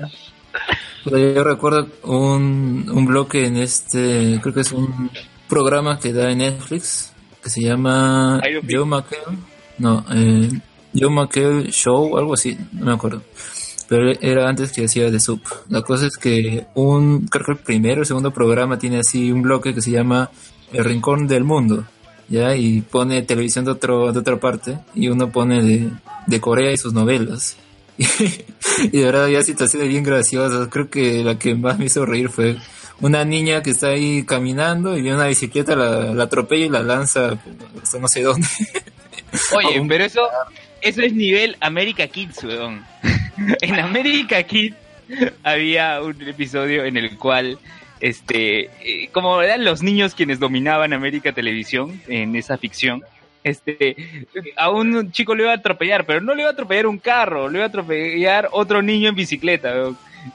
yo 1.06 1.44
recuerdo 1.44 1.88
un, 2.04 2.90
un 2.90 3.06
bloque 3.06 3.46
en 3.46 3.58
este, 3.58 4.40
creo 4.42 4.54
que 4.54 4.62
es 4.62 4.72
un 4.72 5.10
programa 5.48 6.00
que 6.00 6.14
da 6.14 6.32
en 6.32 6.40
Netflix, 6.40 7.14
que 7.42 7.50
se 7.50 7.62
llama. 7.62 8.42
Joe 8.70 8.86
McHale. 8.86 9.38
No, 9.78 10.06
eh, 10.12 10.50
Joe 10.96 11.10
McHale 11.10 11.72
Show, 11.72 12.18
algo 12.18 12.34
así, 12.34 12.58
no 12.72 12.86
me 12.86 12.94
acuerdo. 12.94 13.22
Pero 13.88 14.12
era 14.22 14.48
antes 14.48 14.72
que 14.72 14.86
hacía 14.86 15.12
de 15.12 15.20
Soup. 15.20 15.42
La 15.70 15.82
cosa 15.82 16.08
es 16.08 16.18
que 16.18 16.66
un, 16.74 17.28
creo 17.28 17.46
que 17.46 17.52
el 17.52 17.58
primero 17.60 18.02
o 18.02 18.06
segundo 18.06 18.32
programa 18.32 18.80
tiene 18.80 19.00
así 19.00 19.32
un 19.32 19.42
bloque 19.42 19.74
que 19.74 19.82
se 19.82 19.92
llama 19.92 20.32
El 20.72 20.86
Rincón 20.86 21.28
del 21.28 21.44
Mundo. 21.44 21.86
¿Ya? 22.30 22.56
Y 22.56 22.82
pone 22.82 23.22
televisión 23.22 23.66
de, 23.66 23.72
otro, 23.72 24.12
de 24.12 24.20
otra 24.20 24.38
parte 24.38 24.80
y 24.96 25.10
uno 25.10 25.32
pone 25.32 25.62
de, 25.62 25.90
de 26.28 26.42
Corea 26.42 26.72
y 26.72 26.78
sus 26.78 26.94
novelas. 26.94 27.58
y 27.98 28.98
de 28.98 29.04
verdad 29.04 29.26
había 29.26 29.44
situaciones 29.44 29.90
bien 29.90 30.04
graciosas. 30.04 30.68
Creo 30.70 30.90
que 30.90 31.24
la 31.24 31.38
que 31.38 31.56
más 31.56 31.78
me 31.78 31.86
hizo 31.86 32.06
reír 32.06 32.30
fue 32.30 32.58
una 33.02 33.26
niña 33.26 33.62
que 33.62 33.72
está 33.72 33.88
ahí 33.88 34.24
caminando 34.24 34.98
y 34.98 35.02
viene 35.02 35.18
una 35.18 35.28
bicicleta, 35.28 35.76
la, 35.76 36.14
la 36.14 36.24
atropella 36.24 36.66
y 36.66 36.70
la 36.70 36.84
lanza 36.84 37.38
hasta 37.82 38.00
no 38.00 38.08
sé 38.08 38.22
dónde. 38.22 38.48
Oye, 39.56 39.84
pero 39.88 40.06
eso, 40.06 40.22
eso 40.82 41.02
es 41.02 41.14
nivel 41.14 41.58
America 41.60 42.08
Kids, 42.08 42.44
weón. 42.44 42.84
en 43.62 43.80
America 43.80 44.42
Kids 44.44 44.76
había 45.44 46.02
un 46.02 46.22
episodio 46.22 46.86
en 46.86 46.98
el 46.98 47.18
cual, 47.18 47.60
este, 48.04 48.70
eh, 48.82 49.10
como 49.14 49.42
eran 49.42 49.64
los 49.64 49.82
niños 49.82 50.14
quienes 50.14 50.38
dominaban 50.38 50.92
América 50.92 51.32
Televisión 51.32 52.02
en 52.10 52.36
esa 52.36 52.58
ficción, 52.58 53.02
este, 53.46 53.96
a 54.58 54.70
un 54.72 55.14
chico 55.14 55.34
le 55.34 55.44
iba 55.44 55.54
a 55.54 55.56
atropellar, 55.56 56.06
pero 56.06 56.20
no 56.20 56.36
le 56.36 56.42
iba 56.42 56.50
a 56.50 56.54
atropellar 56.54 56.86
un 56.88 56.98
carro, 56.98 57.48
le 57.48 57.60
iba 57.60 57.66
a 57.66 57.70
atropellar 57.70 58.50
otro 58.52 58.82
niño 58.82 59.08
en 59.08 59.16
bicicleta. 59.16 59.74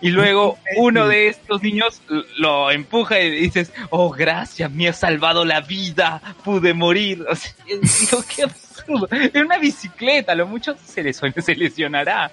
Y 0.00 0.08
luego 0.08 0.56
uno 0.78 1.08
de 1.08 1.28
estos 1.28 1.62
niños 1.62 2.00
lo 2.38 2.70
empuja 2.70 3.20
y 3.20 3.32
dices, 3.32 3.70
oh, 3.90 4.10
gracias, 4.12 4.70
me 4.70 4.88
has 4.88 4.98
salvado 5.00 5.44
la 5.44 5.60
vida, 5.60 6.22
pude 6.44 6.72
morir. 6.72 7.22
O 7.30 7.34
digo, 7.66 8.24
qué 8.34 8.44
absurdo. 8.44 9.08
En 9.10 9.44
una 9.44 9.58
bicicleta, 9.58 10.32
a 10.32 10.34
lo 10.34 10.46
mucho 10.46 10.74
se, 10.82 11.02
les, 11.02 11.20
se 11.36 11.54
lesionará, 11.54 12.30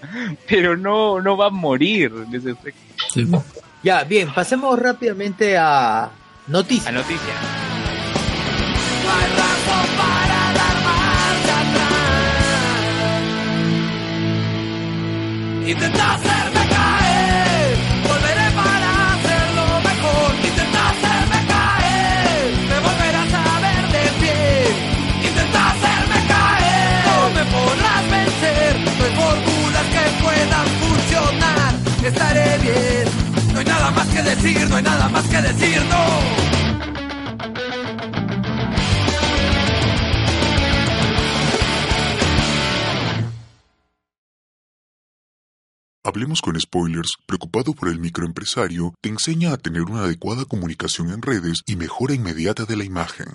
pero 0.48 0.78
no, 0.78 1.20
no 1.20 1.36
va 1.36 1.48
a 1.48 1.50
morir. 1.50 2.14
Sí. 3.14 3.28
Ya, 3.86 4.04
bien, 4.04 4.34
pasemos 4.34 4.80
rápidamente 4.80 5.56
a 5.60 6.10
noticias. 6.48 6.92
La 6.92 7.02
noticia. 7.02 7.34
No 9.04 9.12
hay 9.12 9.28
razón 9.30 9.86
para 9.96 10.54
dar 10.58 10.78
marcha 10.84 11.56
atrás. 11.62 11.94
Intenta 15.70 16.14
hacerme 16.16 16.65
decir, 34.46 34.70
no 34.70 34.76
hay 34.76 34.84
nada 34.84 35.10
más 35.10 35.28
que 35.28 35.42
decir, 35.42 35.82
no. 35.90 36.56
Hablemos 46.04 46.42
con 46.42 46.60
Spoilers, 46.60 47.14
preocupado 47.26 47.74
por 47.74 47.90
el 47.90 48.00
microempresario, 48.00 48.94
te 49.02 49.10
enseña 49.10 49.54
a 49.54 49.58
tener 49.58 49.82
una 49.82 50.04
adecuada 50.04 50.46
comunicación 50.46 51.10
en 51.10 51.24
redes 51.24 51.64
y 51.66 51.76
mejora 51.76 52.14
inmediata 52.14 52.66
de 52.66 52.76
la 52.76 52.84
imagen. 52.84 53.26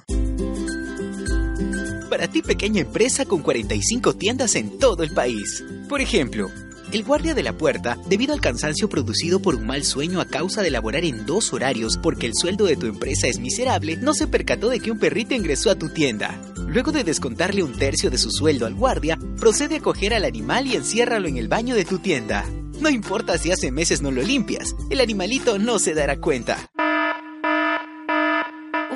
Para 2.08 2.28
ti 2.28 2.42
pequeña 2.42 2.82
empresa 2.82 3.24
con 3.24 3.42
45 3.42 4.14
tiendas 4.14 4.54
en 4.54 4.78
todo 4.78 5.02
el 5.02 5.10
país. 5.12 5.64
Por 5.88 6.00
ejemplo, 6.00 6.48
el 6.92 7.04
guardia 7.04 7.34
de 7.34 7.42
la 7.42 7.52
puerta, 7.52 7.98
debido 8.06 8.34
al 8.34 8.40
cansancio 8.40 8.88
producido 8.88 9.40
por 9.40 9.54
un 9.54 9.66
mal 9.66 9.84
sueño 9.84 10.20
a 10.20 10.26
causa 10.26 10.62
de 10.62 10.70
laborar 10.70 11.04
en 11.04 11.24
dos 11.26 11.52
horarios 11.52 11.98
porque 11.98 12.26
el 12.26 12.34
sueldo 12.34 12.64
de 12.64 12.76
tu 12.76 12.86
empresa 12.86 13.28
es 13.28 13.38
miserable, 13.38 13.96
no 13.96 14.12
se 14.14 14.26
percató 14.26 14.68
de 14.68 14.80
que 14.80 14.90
un 14.90 14.98
perrito 14.98 15.34
ingresó 15.34 15.70
a 15.70 15.76
tu 15.76 15.88
tienda. 15.88 16.40
Luego 16.66 16.92
de 16.92 17.04
descontarle 17.04 17.62
un 17.62 17.72
tercio 17.72 18.10
de 18.10 18.18
su 18.18 18.30
sueldo 18.30 18.66
al 18.66 18.74
guardia, 18.74 19.18
procede 19.38 19.76
a 19.76 19.80
coger 19.80 20.14
al 20.14 20.24
animal 20.24 20.66
y 20.66 20.76
enciérralo 20.76 21.28
en 21.28 21.36
el 21.36 21.48
baño 21.48 21.74
de 21.74 21.84
tu 21.84 21.98
tienda. 21.98 22.44
No 22.80 22.88
importa 22.88 23.38
si 23.38 23.52
hace 23.52 23.70
meses 23.70 24.02
no 24.02 24.10
lo 24.10 24.22
limpias, 24.22 24.74
el 24.88 25.00
animalito 25.00 25.58
no 25.58 25.78
se 25.78 25.94
dará 25.94 26.18
cuenta. 26.18 26.70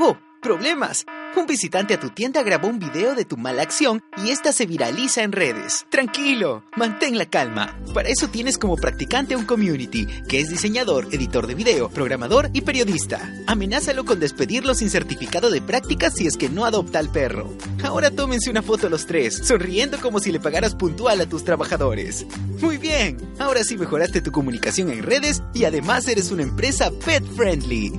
¡Oh! 0.00 0.16
¡Problemas! 0.42 1.04
Un 1.36 1.46
visitante 1.46 1.94
a 1.94 2.00
tu 2.00 2.10
tienda 2.10 2.42
grabó 2.44 2.68
un 2.68 2.78
video 2.78 3.16
de 3.16 3.24
tu 3.24 3.36
mala 3.36 3.62
acción 3.62 4.02
y 4.24 4.30
esta 4.30 4.52
se 4.52 4.66
viraliza 4.66 5.22
en 5.22 5.32
redes. 5.32 5.84
Tranquilo, 5.90 6.62
mantén 6.76 7.18
la 7.18 7.26
calma. 7.26 7.76
Para 7.92 8.08
eso 8.08 8.28
tienes 8.28 8.56
como 8.56 8.76
practicante 8.76 9.34
un 9.34 9.44
community, 9.44 10.06
que 10.28 10.38
es 10.38 10.48
diseñador, 10.48 11.08
editor 11.12 11.48
de 11.48 11.54
video, 11.56 11.88
programador 11.90 12.50
y 12.52 12.60
periodista. 12.60 13.20
Amenázalo 13.48 14.04
con 14.04 14.20
despedirlo 14.20 14.74
sin 14.74 14.90
certificado 14.90 15.50
de 15.50 15.60
práctica 15.60 16.10
si 16.10 16.26
es 16.26 16.36
que 16.36 16.48
no 16.48 16.64
adopta 16.64 17.00
al 17.00 17.10
perro. 17.10 17.52
Ahora 17.82 18.12
tómense 18.12 18.48
una 18.48 18.62
foto 18.62 18.88
los 18.88 19.06
tres, 19.06 19.36
sonriendo 19.44 19.98
como 20.00 20.20
si 20.20 20.30
le 20.30 20.38
pagaras 20.38 20.76
puntual 20.76 21.20
a 21.20 21.26
tus 21.26 21.44
trabajadores. 21.44 22.26
Muy 22.60 22.78
bien, 22.78 23.16
ahora 23.40 23.64
sí 23.64 23.76
mejoraste 23.76 24.20
tu 24.20 24.30
comunicación 24.30 24.90
en 24.90 25.02
redes 25.02 25.42
y 25.52 25.64
además 25.64 26.06
eres 26.06 26.30
una 26.30 26.44
empresa 26.44 26.92
pet 27.04 27.24
friendly. 27.34 27.92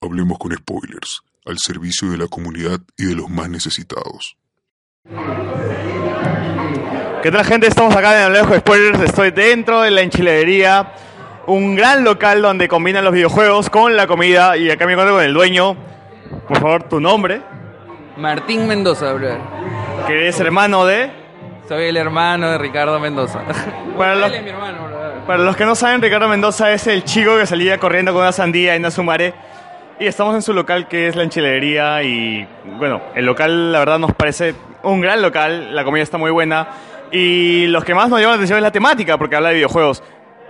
Hablemos 0.00 0.38
con 0.38 0.52
spoilers, 0.52 1.22
al 1.44 1.58
servicio 1.58 2.10
de 2.10 2.18
la 2.18 2.26
comunidad 2.28 2.80
y 2.96 3.06
de 3.06 3.14
los 3.14 3.28
más 3.28 3.48
necesitados. 3.48 4.36
¿Qué 7.22 7.30
tal 7.30 7.44
gente? 7.44 7.66
Estamos 7.68 7.94
acá 7.94 8.18
en 8.18 8.26
Alejo 8.32 8.56
Spoilers, 8.56 9.00
estoy 9.00 9.30
dentro 9.30 9.82
de 9.82 9.90
la 9.92 10.00
enchiladería, 10.00 10.92
un 11.46 11.76
gran 11.76 12.02
local 12.04 12.42
donde 12.42 12.66
combinan 12.68 13.04
los 13.04 13.12
videojuegos 13.12 13.70
con 13.70 13.96
la 13.96 14.06
comida 14.06 14.56
y 14.56 14.70
acá 14.70 14.86
me 14.86 14.92
encuentro 14.92 15.14
con 15.16 15.24
el 15.24 15.32
dueño. 15.34 15.76
Por 16.48 16.58
favor, 16.58 16.82
tu 16.88 17.00
nombre, 17.00 17.42
Martín 18.16 18.66
Mendoza, 18.66 19.12
bro. 19.12 19.36
que 20.06 20.28
es 20.28 20.38
hermano 20.40 20.84
de... 20.84 21.10
Soy 21.68 21.84
el 21.84 21.96
hermano 21.96 22.50
de 22.50 22.58
Ricardo 22.58 22.98
Mendoza. 22.98 23.40
Para 23.96 24.16
los, 24.16 24.28
Él 24.28 24.34
es 24.34 24.42
mi 24.42 24.50
hermano, 24.50 24.86
bro. 24.88 25.26
para 25.26 25.42
los 25.44 25.56
que 25.56 25.64
no 25.64 25.74
saben, 25.74 26.02
Ricardo 26.02 26.28
Mendoza 26.28 26.72
es 26.72 26.86
el 26.88 27.04
chico 27.04 27.36
que 27.38 27.46
salía 27.46 27.78
corriendo 27.78 28.12
con 28.12 28.22
una 28.22 28.32
sandía 28.32 28.74
en 28.74 28.84
Azumare. 28.84 29.34
Y 30.02 30.08
estamos 30.08 30.34
en 30.34 30.42
su 30.42 30.52
local 30.52 30.88
que 30.88 31.06
es 31.06 31.14
la 31.14 31.22
enchiladería 31.22 32.02
y 32.02 32.44
bueno, 32.76 33.00
el 33.14 33.24
local 33.24 33.70
la 33.70 33.78
verdad 33.78 34.00
nos 34.00 34.12
parece 34.12 34.52
un 34.82 35.00
gran 35.00 35.22
local, 35.22 35.76
la 35.76 35.84
comida 35.84 36.02
está 36.02 36.18
muy 36.18 36.32
buena 36.32 36.66
y 37.12 37.68
los 37.68 37.84
que 37.84 37.94
más 37.94 38.08
nos 38.08 38.18
llaman 38.18 38.32
la 38.32 38.38
atención 38.38 38.58
es 38.58 38.64
la 38.64 38.72
temática 38.72 39.16
porque 39.16 39.36
habla 39.36 39.50
de 39.50 39.54
videojuegos. 39.54 40.02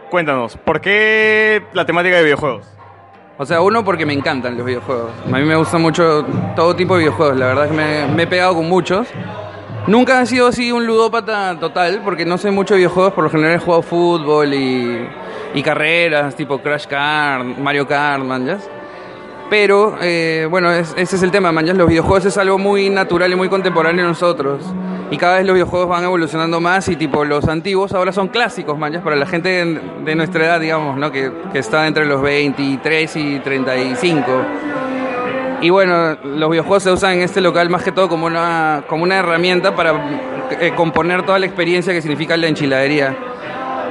Cuéntanos, 0.09 0.57
¿por 0.57 0.81
qué 0.81 1.65
la 1.75 1.85
temática 1.85 2.17
de 2.17 2.23
videojuegos? 2.23 2.67
O 3.37 3.45
sea, 3.45 3.61
uno 3.61 3.85
porque 3.85 4.07
me 4.07 4.15
encantan 4.15 4.57
los 4.57 4.65
videojuegos. 4.65 5.11
A 5.27 5.37
mí 5.37 5.45
me 5.45 5.57
gusta 5.57 5.77
mucho 5.77 6.25
todo 6.57 6.75
tipo 6.75 6.95
de 6.95 7.01
videojuegos. 7.01 7.37
La 7.37 7.49
verdad 7.49 7.65
es 7.67 7.71
que 7.73 7.77
me, 7.77 8.07
me 8.07 8.23
he 8.23 8.27
pegado 8.27 8.55
con 8.55 8.67
muchos. 8.71 9.07
Nunca 9.87 10.23
he 10.23 10.25
sido 10.25 10.47
así 10.47 10.73
un 10.73 10.87
ludópata 10.87 11.59
total 11.61 12.01
porque 12.03 12.25
no 12.25 12.39
sé 12.39 12.51
mucho 12.51 12.73
de 12.73 12.79
videojuegos. 12.79 13.13
Por 13.13 13.25
lo 13.25 13.29
general 13.29 13.57
he 13.57 13.59
jugado 13.59 13.83
fútbol 13.83 14.55
y, 14.55 15.07
y 15.53 15.63
carreras 15.63 16.35
tipo 16.37 16.57
Crash 16.63 16.87
Kart, 16.87 17.59
Mario 17.59 17.87
Kart, 17.87 18.25
manjas. 18.25 18.67
Pero, 19.53 19.99
eh, 20.01 20.47
bueno, 20.49 20.73
es- 20.73 20.95
ese 20.97 21.17
es 21.17 21.23
el 21.23 21.31
tema, 21.31 21.53
manjas. 21.53 21.77
Los 21.77 21.87
videojuegos 21.87 22.25
es 22.25 22.39
algo 22.39 22.57
muy 22.57 22.89
natural 22.89 23.31
y 23.33 23.37
muy 23.37 23.51
contemporáneo 23.51 24.01
en 24.01 24.09
nosotros. 24.09 24.63
Y 25.11 25.19
cada 25.19 25.37
vez 25.37 25.45
los 25.45 25.53
videojuegos 25.53 25.91
van 25.91 26.05
evolucionando 26.05 26.59
más 26.59 26.89
y 26.89 26.97
tipo 26.97 27.23
los 27.27 27.47
antiguos 27.47 27.93
ahora 27.93 28.13
son 28.13 28.29
clásicos, 28.29 28.79
manjas, 28.79 29.03
para 29.03 29.15
la 29.15 29.27
gente 29.27 29.51
de, 29.51 29.81
de 30.07 30.15
nuestra 30.15 30.47
edad, 30.47 30.59
digamos, 30.59 30.97
¿no? 30.97 31.13
Que, 31.13 31.31
está 31.53 31.87
entre 31.87 32.07
los 32.07 32.23
23 32.23 33.15
y 33.17 33.41
35. 33.41 34.25
Y 35.61 35.69
bueno, 35.69 36.17
los 36.25 36.51
videojuegos 36.51 36.85
se 36.85 36.91
usan 36.91 37.13
en 37.13 37.21
este 37.21 37.43
local 37.43 37.69
más 37.69 37.83
que 37.83 37.93
todo 37.93 38.09
como 38.09 38.25
una, 38.25 38.85
como 38.89 39.03
una 39.03 39.19
herramienta 39.19 39.77
para 39.77 39.93
eh, 40.63 40.73
componer 40.75 41.27
toda 41.27 41.39
la 41.39 41.45
experiencia 41.45 41.93
que 41.93 42.01
significa 42.01 42.39
la 42.39 42.47
enchiladería. 42.47 43.15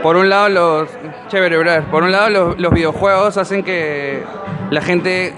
Por 0.02 0.16
un 0.16 0.28
lado, 0.28 0.50
los. 0.50 0.90
Chévere, 1.28 1.60
brother. 1.60 1.84
Por 1.84 2.02
un 2.02 2.12
lado, 2.12 2.56
los 2.58 2.74
videojuegos 2.74 3.38
hacen 3.38 3.62
que 3.62 4.24
la 4.72 4.82
gente 4.82 5.36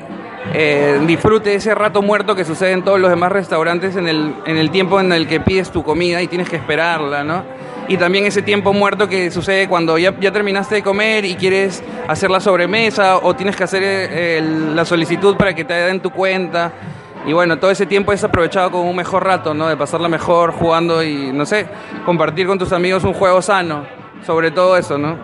eh, 0.52 1.00
disfrute 1.08 1.56
ese 1.56 1.74
rato 1.74 2.02
muerto 2.02 2.36
que 2.36 2.44
sucede 2.44 2.72
en 2.72 2.84
todos 2.84 3.00
los 3.00 3.10
demás 3.10 3.32
restaurantes 3.32 3.96
en 3.96 4.08
el, 4.08 4.36
en 4.46 4.58
el 4.58 4.72
tiempo 4.72 5.00
en 5.00 5.12
el 5.14 5.28
que 5.28 5.40
pides 5.40 5.72
tu 5.72 5.84
comida 5.84 6.22
y 6.22 6.28
tienes 6.28 6.50
que 6.50 6.58
esperarla, 6.58 7.24
¿no? 7.24 7.44
Y 7.88 7.98
también 7.98 8.26
ese 8.26 8.42
tiempo 8.42 8.72
muerto 8.74 9.10
que 9.10 9.30
sucede 9.30 9.68
cuando 9.68 9.98
ya, 9.98 10.18
ya 10.20 10.32
terminaste 10.32 10.76
de 10.76 10.84
comer 10.84 11.26
y 11.26 11.36
quieres 11.36 11.84
hacer 12.08 12.32
la 12.32 12.40
sobremesa 12.40 13.18
o 13.18 13.36
tienes 13.36 13.56
que 13.56 13.64
hacer 13.64 13.82
eh, 13.86 14.42
la 14.74 14.86
solicitud 14.86 15.36
para 15.36 15.54
que 15.54 15.66
te 15.66 15.74
den 15.74 16.00
tu 16.00 16.10
cuenta. 16.10 16.72
Y 17.26 17.34
bueno, 17.34 17.58
todo 17.58 17.72
ese 17.72 17.86
tiempo 17.86 18.14
es 18.14 18.24
aprovechado 18.24 18.72
como 18.72 18.90
un 18.90 18.96
mejor 18.96 19.26
rato, 19.26 19.54
¿no? 19.54 19.68
De 19.68 19.78
pasarla 19.78 20.08
mejor 20.10 20.52
jugando 20.52 21.04
y, 21.04 21.32
no 21.34 21.46
sé, 21.46 21.68
compartir 22.06 22.48
con 22.48 22.60
tus 22.60 22.72
amigos 22.72 23.04
un 23.04 23.14
juego 23.14 23.42
sano. 23.42 23.86
Sobre 24.26 24.52
todo 24.52 24.78
eso, 24.78 24.98
¿no? 24.98 25.18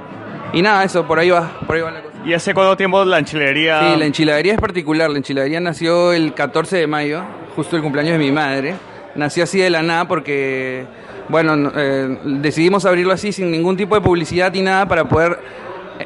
Y 0.51 0.61
nada, 0.61 0.83
eso, 0.83 1.05
por 1.05 1.19
ahí 1.19 1.29
va, 1.29 1.49
por 1.65 1.75
ahí 1.75 1.81
va 1.81 1.91
la 1.91 2.01
cosa. 2.01 2.08
¿Y 2.25 2.33
hace 2.33 2.53
cuánto 2.53 2.75
tiempo 2.77 3.03
la 3.05 3.19
enchiladería? 3.19 3.79
Sí, 3.93 3.99
la 3.99 4.05
enchiladería 4.05 4.53
es 4.53 4.59
particular. 4.59 5.09
La 5.09 5.17
enchiladería 5.17 5.59
nació 5.59 6.11
el 6.13 6.33
14 6.33 6.77
de 6.77 6.87
mayo, 6.87 7.21
justo 7.55 7.75
el 7.75 7.81
cumpleaños 7.81 8.13
de 8.13 8.19
mi 8.19 8.31
madre. 8.31 8.75
Nació 9.15 9.43
así 9.45 9.59
de 9.59 9.69
la 9.69 9.81
nada 9.81 10.05
porque, 10.07 10.85
bueno, 11.29 11.55
no- 11.55 11.71
eh, 11.75 12.17
decidimos 12.25 12.85
abrirlo 12.85 13.13
así 13.13 13.31
sin 13.31 13.49
ningún 13.49 13.75
tipo 13.77 13.95
de 13.95 14.01
publicidad 14.01 14.51
ni 14.53 14.61
nada 14.61 14.85
para 14.87 15.05
poder 15.05 15.39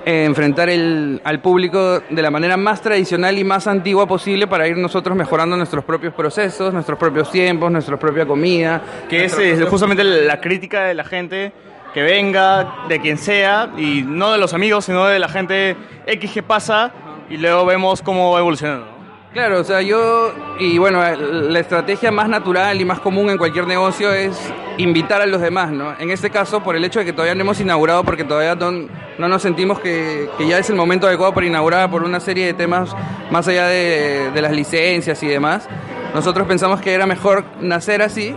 eh, 0.05 0.23
enfrentar 0.25 0.69
el, 0.69 1.19
al 1.23 1.39
público 1.41 1.99
de 2.09 2.21
la 2.21 2.31
manera 2.31 2.57
más 2.57 2.81
tradicional 2.81 3.37
y 3.37 3.43
más 3.43 3.67
antigua 3.67 4.07
posible 4.07 4.47
para 4.47 4.67
ir 4.67 4.77
nosotros 4.77 5.15
mejorando 5.17 5.57
nuestros 5.57 5.83
propios 5.83 6.13
procesos, 6.13 6.73
nuestros 6.73 6.97
propios 6.97 7.29
tiempos, 7.31 7.71
nuestra 7.71 7.97
propia 7.99 8.25
comida. 8.25 8.81
que 9.09 9.25
es 9.25 9.35
justamente 9.69 10.03
la 10.03 10.39
crítica 10.39 10.83
de 10.85 10.93
la 10.93 11.03
gente 11.03 11.51
que 11.93 12.01
venga, 12.01 12.85
de 12.87 12.99
quien 12.99 13.17
sea, 13.17 13.69
y 13.77 14.01
no 14.01 14.31
de 14.31 14.37
los 14.37 14.53
amigos, 14.53 14.85
sino 14.85 15.05
de 15.05 15.19
la 15.19 15.29
gente 15.29 15.77
X 16.07 16.31
que 16.31 16.43
pasa, 16.43 16.91
y 17.29 17.37
luego 17.37 17.65
vemos 17.65 18.01
cómo 18.01 18.31
va 18.31 18.39
evolucionando. 18.39 18.93
Claro, 19.33 19.61
o 19.61 19.63
sea, 19.63 19.81
yo, 19.81 20.31
y 20.59 20.77
bueno, 20.77 21.01
la 21.03 21.59
estrategia 21.59 22.11
más 22.11 22.29
natural 22.29 22.79
y 22.79 22.85
más 22.85 22.99
común 22.99 23.31
en 23.31 23.39
cualquier 23.39 23.65
negocio 23.65 24.13
es 24.13 24.39
invitar 24.77 25.23
a 25.23 25.25
los 25.25 25.41
demás, 25.41 25.71
¿no? 25.71 25.95
En 25.97 26.11
este 26.11 26.29
caso, 26.29 26.61
por 26.61 26.75
el 26.75 26.85
hecho 26.85 26.99
de 26.99 27.05
que 27.05 27.13
todavía 27.13 27.33
no 27.33 27.41
hemos 27.41 27.59
inaugurado, 27.59 28.03
porque 28.03 28.23
todavía 28.23 28.53
no, 28.53 28.87
no 29.17 29.27
nos 29.27 29.41
sentimos 29.41 29.79
que, 29.79 30.29
que 30.37 30.47
ya 30.47 30.59
es 30.59 30.69
el 30.69 30.75
momento 30.75 31.07
adecuado 31.07 31.33
para 31.33 31.47
inaugurar 31.47 31.89
por 31.89 32.03
una 32.03 32.19
serie 32.19 32.45
de 32.45 32.53
temas 32.53 32.95
más 33.31 33.47
allá 33.47 33.65
de, 33.65 34.29
de 34.31 34.41
las 34.41 34.51
licencias 34.51 35.23
y 35.23 35.27
demás, 35.27 35.67
nosotros 36.13 36.47
pensamos 36.47 36.79
que 36.79 36.93
era 36.93 37.07
mejor 37.07 37.43
nacer 37.59 38.03
así 38.03 38.35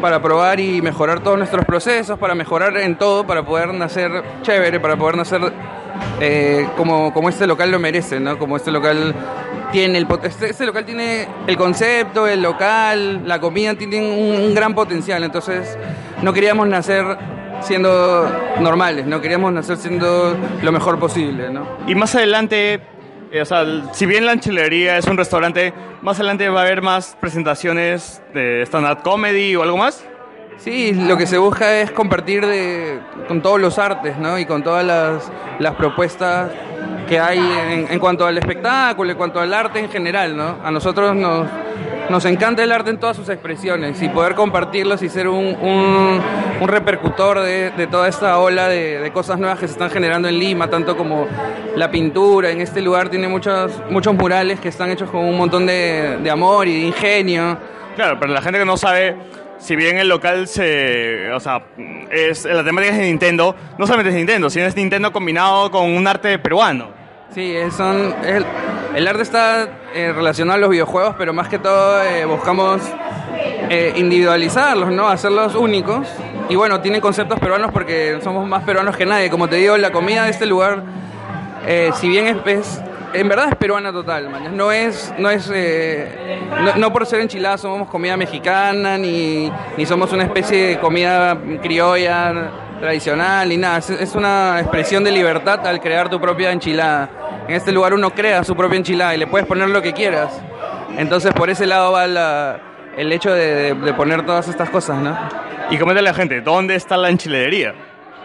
para 0.00 0.22
probar 0.22 0.60
y 0.60 0.80
mejorar 0.82 1.20
todos 1.20 1.38
nuestros 1.38 1.64
procesos, 1.64 2.18
para 2.18 2.34
mejorar 2.34 2.76
en 2.78 2.96
todo, 2.96 3.26
para 3.26 3.44
poder 3.44 3.74
nacer 3.74 4.10
chévere, 4.42 4.80
para 4.80 4.96
poder 4.96 5.16
nacer 5.16 5.52
eh, 6.20 6.68
como, 6.76 7.12
como 7.12 7.28
este 7.28 7.46
local 7.46 7.70
lo 7.70 7.78
merece, 7.78 8.20
¿no? 8.20 8.38
Como 8.38 8.56
este 8.56 8.70
local 8.70 9.14
tiene 9.72 9.98
el 9.98 10.06
este, 10.22 10.50
este 10.50 10.66
local 10.66 10.84
tiene 10.84 11.26
el 11.46 11.56
concepto, 11.56 12.26
el 12.26 12.42
local, 12.42 13.26
la 13.26 13.40
comida 13.40 13.74
tienen 13.74 14.04
un, 14.04 14.40
un 14.46 14.54
gran 14.54 14.74
potencial, 14.74 15.22
entonces 15.24 15.76
no 16.22 16.32
queríamos 16.32 16.66
nacer 16.68 17.04
siendo 17.60 18.30
normales, 18.60 19.06
no 19.06 19.20
queríamos 19.20 19.52
nacer 19.52 19.76
siendo 19.76 20.36
lo 20.62 20.72
mejor 20.72 20.98
posible, 20.98 21.50
¿no? 21.50 21.66
Y 21.86 21.94
más 21.94 22.14
adelante, 22.14 22.80
o 23.40 23.44
sea, 23.44 23.64
si 23.92 24.06
bien 24.06 24.24
la 24.26 24.32
enchiladería 24.32 24.96
es 24.96 25.06
un 25.06 25.16
restaurante, 25.16 25.72
más 26.02 26.18
adelante 26.18 26.48
va 26.48 26.60
a 26.60 26.64
haber 26.64 26.82
más 26.82 27.16
presentaciones 27.20 28.22
de 28.34 28.62
stand-up 28.62 29.02
comedy 29.02 29.54
o 29.56 29.62
algo 29.62 29.76
más. 29.76 30.04
Sí, 30.56 30.92
lo 30.92 31.16
que 31.16 31.26
se 31.26 31.38
busca 31.38 31.80
es 31.80 31.92
compartir 31.92 32.44
con 33.28 33.42
todos 33.42 33.60
los 33.60 33.78
artes, 33.78 34.18
¿no? 34.18 34.38
Y 34.38 34.44
con 34.44 34.62
todas 34.64 34.84
las, 34.84 35.74
propuestas 35.76 36.50
que 37.08 37.20
hay 37.20 37.38
en, 37.38 37.86
en 37.90 37.98
cuanto 38.00 38.26
al 38.26 38.36
espectáculo, 38.38 39.12
en 39.12 39.16
cuanto 39.16 39.40
al 39.40 39.54
arte 39.54 39.78
en 39.78 39.88
general, 39.88 40.36
¿no? 40.36 40.56
A 40.64 40.70
nosotros 40.70 41.14
nos, 41.14 41.48
nos 42.10 42.24
encanta 42.24 42.62
el 42.64 42.72
arte 42.72 42.90
en 42.90 42.98
todas 42.98 43.16
sus 43.16 43.28
expresiones 43.28 44.00
y 44.02 44.08
poder 44.08 44.34
compartirlos 44.34 45.02
y 45.02 45.08
ser 45.08 45.28
un, 45.28 45.44
un, 45.60 46.20
un 46.60 46.68
repercutor 46.68 47.40
de, 47.40 47.70
de 47.70 47.86
toda 47.86 48.08
esta 48.08 48.38
ola 48.38 48.68
de, 48.68 48.98
de 49.00 49.12
cosas 49.12 49.38
nuevas 49.38 49.58
que 49.58 49.66
se 49.66 49.72
están 49.72 49.90
generando 49.90 50.28
en 50.28 50.38
Lima, 50.38 50.68
tanto 50.70 50.96
como 50.96 51.26
la 51.76 51.90
pintura. 51.90 52.50
En 52.50 52.60
este 52.60 52.80
lugar 52.80 53.08
tiene 53.10 53.28
muchos, 53.28 53.72
muchos 53.90 54.14
murales 54.14 54.58
que 54.60 54.68
están 54.68 54.90
hechos 54.90 55.10
con 55.10 55.20
un 55.24 55.36
montón 55.36 55.66
de, 55.66 56.18
de 56.22 56.30
amor 56.30 56.66
y 56.66 56.80
de 56.80 56.86
ingenio. 56.88 57.58
Claro, 57.96 58.18
pero 58.18 58.32
la 58.32 58.40
gente 58.40 58.58
que 58.58 58.64
no 58.64 58.76
sabe, 58.76 59.16
si 59.58 59.76
bien 59.76 59.98
el 59.98 60.08
local 60.08 60.46
se, 60.48 61.30
o 61.32 61.40
sea, 61.40 61.62
es 62.10 62.44
la 62.44 62.64
temática 62.64 62.92
es 62.92 62.98
de 63.00 63.06
Nintendo, 63.06 63.54
no 63.76 63.86
solamente 63.86 64.10
es 64.10 64.16
Nintendo, 64.16 64.48
sino 64.48 64.66
es 64.66 64.76
Nintendo 64.76 65.12
combinado 65.12 65.70
con 65.70 65.90
un 65.90 66.06
arte 66.06 66.38
peruano. 66.38 66.88
Sí, 67.34 67.54
es- 67.54 67.74
son, 67.74 68.14
el, 68.24 68.44
el 68.94 69.06
arte 69.08 69.22
está 69.22 69.68
eh, 69.94 70.12
relacionado 70.14 70.56
a 70.56 70.60
los 70.60 70.70
videojuegos, 70.70 71.14
pero 71.18 71.32
más 71.32 71.48
que 71.48 71.58
todo 71.58 72.02
eh, 72.02 72.24
buscamos 72.24 72.80
eh, 73.70 73.92
individualizarlos, 73.96 74.90
¿no? 74.90 75.08
Hacerlos 75.08 75.54
únicos. 75.54 76.06
Y 76.48 76.56
bueno, 76.56 76.80
tienen 76.80 77.00
conceptos 77.00 77.38
peruanos 77.38 77.70
porque 77.72 78.18
somos 78.22 78.46
más 78.48 78.64
peruanos 78.64 78.96
que 78.96 79.04
nadie. 79.06 79.28
Como 79.30 79.48
te 79.48 79.56
digo, 79.56 79.76
la 79.76 79.90
comida 79.92 80.24
de 80.24 80.30
este 80.30 80.46
lugar, 80.46 80.82
eh, 81.66 81.90
si 81.94 82.08
bien 82.08 82.26
es, 82.26 82.36
es- 82.46 82.80
en 83.14 83.26
verdad 83.26 83.48
es 83.48 83.56
peruana 83.56 83.90
total. 83.92 84.28
No 84.54 84.70
es, 84.70 85.12
no 85.18 85.30
es, 85.30 85.50
eh, 85.54 86.38
no, 86.62 86.76
no 86.76 86.92
por 86.92 87.06
ser 87.06 87.20
enchiladas 87.20 87.62
somos 87.62 87.88
comida 87.88 88.16
mexicana, 88.18 88.98
ni, 88.98 89.50
ni 89.78 89.86
somos 89.86 90.12
una 90.12 90.24
especie 90.24 90.66
de 90.68 90.78
comida 90.78 91.36
criolla 91.62 92.50
tradicional, 92.80 93.48
ni 93.48 93.56
nada. 93.56 93.78
Es, 93.78 94.14
una 94.14 94.58
expresión 94.60 95.04
de 95.04 95.10
libertad 95.10 95.66
al 95.66 95.80
crear 95.80 96.08
tu 96.08 96.20
propia 96.20 96.50
enchilada. 96.52 97.08
En 97.48 97.54
este 97.54 97.72
lugar 97.72 97.94
uno 97.94 98.10
crea 98.10 98.44
su 98.44 98.54
propia 98.56 98.76
enchilada 98.76 99.14
y 99.14 99.18
le 99.18 99.26
puedes 99.26 99.46
poner 99.46 99.68
lo 99.68 99.80
que 99.82 99.92
quieras. 99.92 100.30
Entonces 100.96 101.32
por 101.32 101.50
ese 101.50 101.66
lado 101.66 101.92
va 101.92 102.06
la- 102.06 102.60
el 102.96 103.12
hecho 103.12 103.32
de, 103.32 103.54
de- 103.54 103.74
de 103.74 103.92
poner 103.94 104.24
todas 104.26 104.48
estas 104.48 104.68
cosas, 104.70 104.98
¿no? 104.98 105.16
Y 105.70 105.78
coméntale 105.78 106.08
a 106.08 106.12
la 106.12 106.16
gente, 106.16 106.40
¿dónde 106.40 106.74
está 106.74 106.96
la 106.96 107.10
enchiladería? 107.10 107.74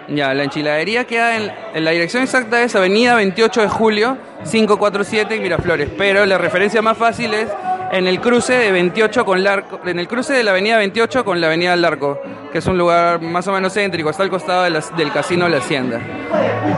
Ya, 0.07 0.33
la 0.33 0.43
enchiladería 0.43 1.05
queda 1.05 1.37
en, 1.37 1.51
en 1.73 1.85
la 1.85 1.91
dirección 1.91 2.23
exacta 2.23 2.61
es 2.61 2.75
Avenida 2.75 3.15
28 3.15 3.61
de 3.61 3.67
Julio, 3.69 4.17
547 4.49 5.35
en 5.35 5.43
Miraflores, 5.43 5.89
pero 5.97 6.25
la 6.25 6.37
referencia 6.37 6.81
más 6.81 6.97
fácil 6.97 7.33
es 7.33 7.47
en 7.93 8.07
el 8.07 8.19
cruce 8.19 8.53
de 8.57 8.71
28 8.71 9.23
con 9.23 9.43
Larco, 9.43 9.79
en 9.85 9.99
el 9.99 10.07
cruce 10.07 10.33
de 10.33 10.43
la 10.43 10.51
Avenida 10.51 10.77
28 10.77 11.23
con 11.23 11.39
la 11.39 11.47
Avenida 11.47 11.71
del 11.71 11.81
Larco, 11.81 12.19
que 12.51 12.57
es 12.57 12.65
un 12.65 12.77
lugar 12.77 13.21
más 13.21 13.47
o 13.47 13.51
menos 13.53 13.73
céntrico, 13.73 14.09
está 14.09 14.23
al 14.23 14.29
costado 14.29 14.63
de 14.63 14.71
las- 14.71 14.95
del 14.97 15.11
casino 15.11 15.47
La 15.47 15.57
Hacienda, 15.57 15.99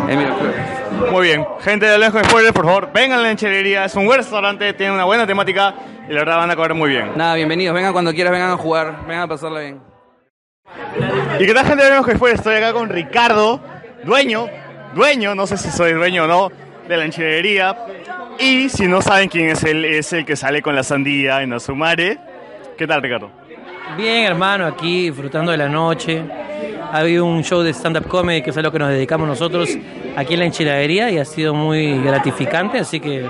en. 0.09 0.25
Muy 1.11 1.27
bien, 1.27 1.45
gente 1.61 1.85
de 1.85 1.97
Lejos 1.97 2.21
Spoilers, 2.23 2.53
por 2.53 2.65
favor, 2.65 2.89
vengan 2.93 3.19
a 3.19 3.21
la 3.21 3.31
enchiladería, 3.31 3.85
es 3.85 3.95
un 3.95 4.05
buen 4.05 4.17
restaurante, 4.17 4.73
tiene 4.73 4.93
una 4.93 5.03
buena 5.05 5.25
temática 5.27 5.73
y 6.07 6.13
la 6.13 6.19
verdad 6.19 6.37
van 6.37 6.51
a 6.51 6.55
comer 6.55 6.73
muy 6.73 6.89
bien. 6.89 7.11
Nada, 7.15 7.35
bienvenidos, 7.35 7.73
vengan 7.75 7.91
cuando 7.93 8.13
quieras, 8.13 8.31
vengan 8.31 8.51
a 8.51 8.57
jugar, 8.57 9.01
vengan 9.07 9.23
a 9.23 9.27
pasarla 9.27 9.59
bien. 9.61 9.81
¿Y 11.39 11.45
qué 11.45 11.53
tal 11.53 11.65
gente 11.65 11.83
de 11.83 11.89
Lejos 11.91 12.13
Spoilers? 12.13 12.39
Estoy 12.39 12.55
acá 12.55 12.73
con 12.73 12.89
Ricardo, 12.89 13.59
dueño, 14.03 14.47
dueño, 14.93 15.35
no 15.35 15.45
sé 15.47 15.57
si 15.57 15.69
soy 15.69 15.93
dueño 15.93 16.23
o 16.23 16.27
no, 16.27 16.49
de 16.87 16.97
la 16.97 17.05
enchiladería. 17.05 17.75
Y 18.39 18.69
si 18.69 18.87
no 18.87 19.01
saben 19.01 19.29
quién 19.29 19.49
es 19.49 19.63
él, 19.63 19.85
es 19.85 20.11
el 20.13 20.25
que 20.25 20.35
sale 20.35 20.61
con 20.61 20.75
la 20.75 20.83
sandía 20.83 21.41
en 21.41 21.53
Azumare. 21.53 22.17
¿Qué 22.77 22.85
tal, 22.85 23.01
Ricardo? 23.01 23.29
Bien, 23.97 24.25
hermano, 24.25 24.65
aquí 24.65 25.09
disfrutando 25.09 25.51
de 25.51 25.57
la 25.57 25.69
noche. 25.69 26.21
Ha 26.91 26.99
habido 26.99 27.25
un 27.25 27.43
show 27.43 27.61
de 27.61 27.73
stand-up 27.73 28.07
comedy 28.07 28.41
que 28.41 28.49
es 28.49 28.57
a 28.57 28.61
lo 28.61 28.71
que 28.71 28.79
nos 28.79 28.89
dedicamos 28.89 29.27
nosotros 29.27 29.69
aquí 30.15 30.33
en 30.33 30.39
la 30.39 30.45
enchiladería 30.45 31.09
y 31.09 31.17
ha 31.17 31.25
sido 31.25 31.53
muy 31.53 32.01
gratificante, 32.01 32.79
así 32.79 32.99
que 32.99 33.25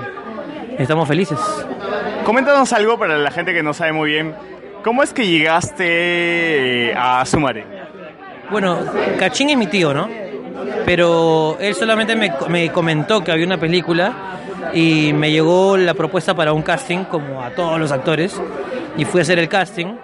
estamos 0.78 1.06
felices. 1.06 1.38
Coméntanos 2.24 2.72
algo 2.72 2.98
para 2.98 3.16
la 3.16 3.30
gente 3.30 3.54
que 3.54 3.62
no 3.62 3.72
sabe 3.72 3.92
muy 3.92 4.10
bien. 4.10 4.34
¿Cómo 4.82 5.02
es 5.02 5.12
que 5.12 5.26
llegaste 5.26 6.92
a 6.96 7.20
Azumare? 7.20 7.64
Bueno, 8.50 8.78
Cachín 9.18 9.50
es 9.50 9.56
mi 9.56 9.66
tío, 9.66 9.94
¿no? 9.94 10.08
Pero 10.84 11.56
él 11.60 11.74
solamente 11.74 12.16
me, 12.16 12.32
me 12.48 12.70
comentó 12.70 13.22
que 13.22 13.32
había 13.32 13.46
una 13.46 13.58
película 13.58 14.12
y 14.74 15.12
me 15.12 15.30
llegó 15.30 15.76
la 15.76 15.94
propuesta 15.94 16.34
para 16.34 16.52
un 16.52 16.62
casting, 16.62 17.04
como 17.04 17.42
a 17.42 17.50
todos 17.50 17.78
los 17.78 17.92
actores, 17.92 18.40
y 18.96 19.04
fui 19.04 19.20
a 19.20 19.22
hacer 19.22 19.38
el 19.38 19.48
casting. 19.48 19.94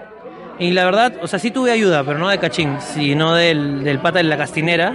Y 0.59 0.71
la 0.73 0.85
verdad, 0.85 1.13
o 1.23 1.27
sea, 1.27 1.39
sí 1.39 1.51
tuve 1.51 1.73
ayuda, 1.73 2.05
pero 2.05 2.19
no 2.19 2.29
de 2.29 2.39
Cachín, 2.39 2.77
sino 2.81 3.35
del, 3.35 3.83
del 3.85 3.99
pata 3.99 4.19
de 4.19 4.25
la 4.25 4.37
castinera, 4.37 4.95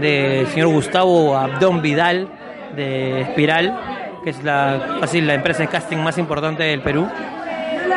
del 0.00 0.46
señor 0.48 0.68
Gustavo 0.68 1.36
Abdón 1.36 1.82
Vidal, 1.82 2.28
de 2.76 3.22
Espiral, 3.22 3.78
que 4.24 4.30
es 4.30 4.42
la, 4.42 4.98
así, 5.02 5.20
la 5.20 5.34
empresa 5.34 5.62
de 5.64 5.68
casting 5.68 5.98
más 5.98 6.16
importante 6.18 6.62
del 6.62 6.80
Perú. 6.80 7.06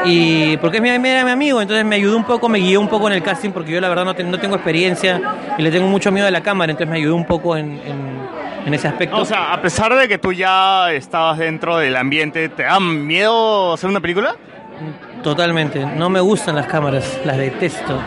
Y 0.03 0.57
porque 0.57 0.77
es 0.77 0.83
mi, 0.83 0.89
era 0.89 1.23
mi 1.23 1.31
amigo, 1.31 1.61
entonces 1.61 1.85
me 1.85 1.95
ayudó 1.95 2.17
un 2.17 2.25
poco, 2.25 2.49
me 2.49 2.59
guió 2.59 2.79
un 2.81 2.87
poco 2.89 3.07
en 3.07 3.13
el 3.13 3.23
casting, 3.23 3.51
porque 3.51 3.71
yo 3.71 3.79
la 3.81 3.87
verdad 3.89 4.03
no, 4.05 4.13
te- 4.13 4.23
no 4.23 4.37
tengo 4.39 4.55
experiencia 4.55 5.21
y 5.57 5.61
le 5.63 5.71
tengo 5.71 5.87
mucho 5.87 6.11
miedo 6.11 6.27
a 6.27 6.31
la 6.31 6.41
cámara, 6.41 6.71
entonces 6.71 6.91
me 6.91 6.97
ayudó 6.97 7.15
un 7.15 7.25
poco 7.25 7.55
en, 7.55 7.79
en- 7.85 8.24
en 8.65 8.73
ese 8.73 8.87
aspecto. 8.87 9.17
O 9.17 9.25
sea, 9.25 9.53
a 9.53 9.61
pesar 9.61 9.93
de 9.95 10.07
que 10.07 10.17
tú 10.17 10.33
ya 10.33 10.91
estabas 10.91 11.37
dentro 11.37 11.77
del 11.77 11.95
ambiente, 11.95 12.49
¿te 12.49 12.63
da 12.63 12.79
miedo 12.79 13.73
hacer 13.73 13.89
una 13.89 13.99
película? 14.01 14.35
Totalmente, 15.23 15.85
no 15.85 16.09
me 16.09 16.19
gustan 16.19 16.55
las 16.55 16.67
cámaras, 16.67 17.19
las 17.25 17.37
detesto. 17.37 17.99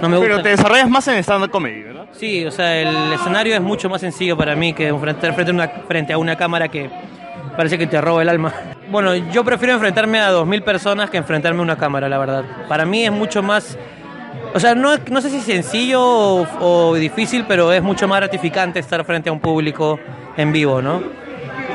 No 0.00 0.08
me 0.08 0.18
Pero 0.18 0.34
gustan- 0.36 0.42
te 0.42 0.48
desarrollas 0.50 0.88
más 0.90 1.06
en 1.08 1.18
stand-up 1.22 1.50
comedy, 1.50 1.82
¿verdad? 1.82 2.06
Sí, 2.12 2.44
o 2.44 2.50
sea, 2.50 2.76
el 2.78 3.12
escenario 3.14 3.54
es 3.54 3.60
mucho 3.60 3.88
más 3.88 4.00
sencillo 4.00 4.36
para 4.36 4.54
mí 4.54 4.72
que 4.72 4.88
enfrentar 4.88 5.32
frente 5.34 5.50
a 5.50 5.54
una, 5.54 5.68
frente 5.68 6.12
a 6.12 6.18
una 6.18 6.36
cámara 6.36 6.68
que 6.68 6.90
parece 7.56 7.78
que 7.78 7.86
te 7.86 8.00
roba 8.00 8.22
el 8.22 8.28
alma. 8.28 8.52
Bueno, 8.90 9.14
yo 9.14 9.42
prefiero 9.44 9.74
enfrentarme 9.74 10.20
a 10.20 10.30
2.000 10.30 10.62
personas 10.62 11.08
que 11.10 11.16
enfrentarme 11.16 11.60
a 11.60 11.62
una 11.62 11.76
cámara, 11.76 12.08
la 12.08 12.18
verdad. 12.18 12.44
Para 12.68 12.84
mí 12.84 13.04
es 13.04 13.12
mucho 13.12 13.42
más... 13.42 13.78
O 14.54 14.60
sea, 14.60 14.74
no, 14.74 14.96
no 15.10 15.20
sé 15.20 15.30
si 15.30 15.40
sencillo 15.40 16.02
o, 16.02 16.46
o 16.60 16.94
difícil, 16.94 17.44
pero 17.48 17.72
es 17.72 17.82
mucho 17.82 18.06
más 18.06 18.18
gratificante 18.20 18.78
estar 18.80 19.04
frente 19.04 19.30
a 19.30 19.32
un 19.32 19.40
público 19.40 19.98
en 20.36 20.52
vivo, 20.52 20.82
¿no? 20.82 21.02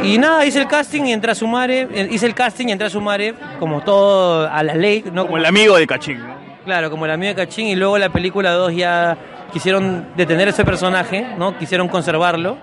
Y 0.03 0.19
nada, 0.19 0.45
hice 0.45 0.59
el 0.59 0.67
casting 0.67 1.03
y 1.05 1.13
entré 1.13 1.31
a 1.31 1.35
Sumare, 1.35 1.87
eh, 1.91 2.07
hice 2.11 2.27
el 2.27 2.35
casting 2.35 2.67
y 2.67 2.71
entré 2.71 2.87
a 2.87 2.89
Sumare, 2.89 3.33
como 3.59 3.81
todo 3.81 4.47
a 4.47 4.61
la 4.61 4.75
ley, 4.75 5.03
¿no? 5.11 5.25
Como 5.25 5.37
el 5.37 5.45
amigo 5.45 5.75
de 5.75 5.87
Cachín, 5.87 6.19
¿no? 6.19 6.35
Claro, 6.65 6.91
como 6.91 7.05
el 7.05 7.11
amigo 7.11 7.29
de 7.29 7.35
Cachín 7.35 7.67
y 7.67 7.75
luego 7.75 7.97
la 7.97 8.09
película 8.09 8.51
2 8.51 8.75
ya 8.75 9.17
quisieron 9.51 10.09
detener 10.15 10.47
ese 10.49 10.63
personaje, 10.63 11.25
¿no? 11.37 11.57
Quisieron 11.57 11.87
conservarlo. 11.87 12.57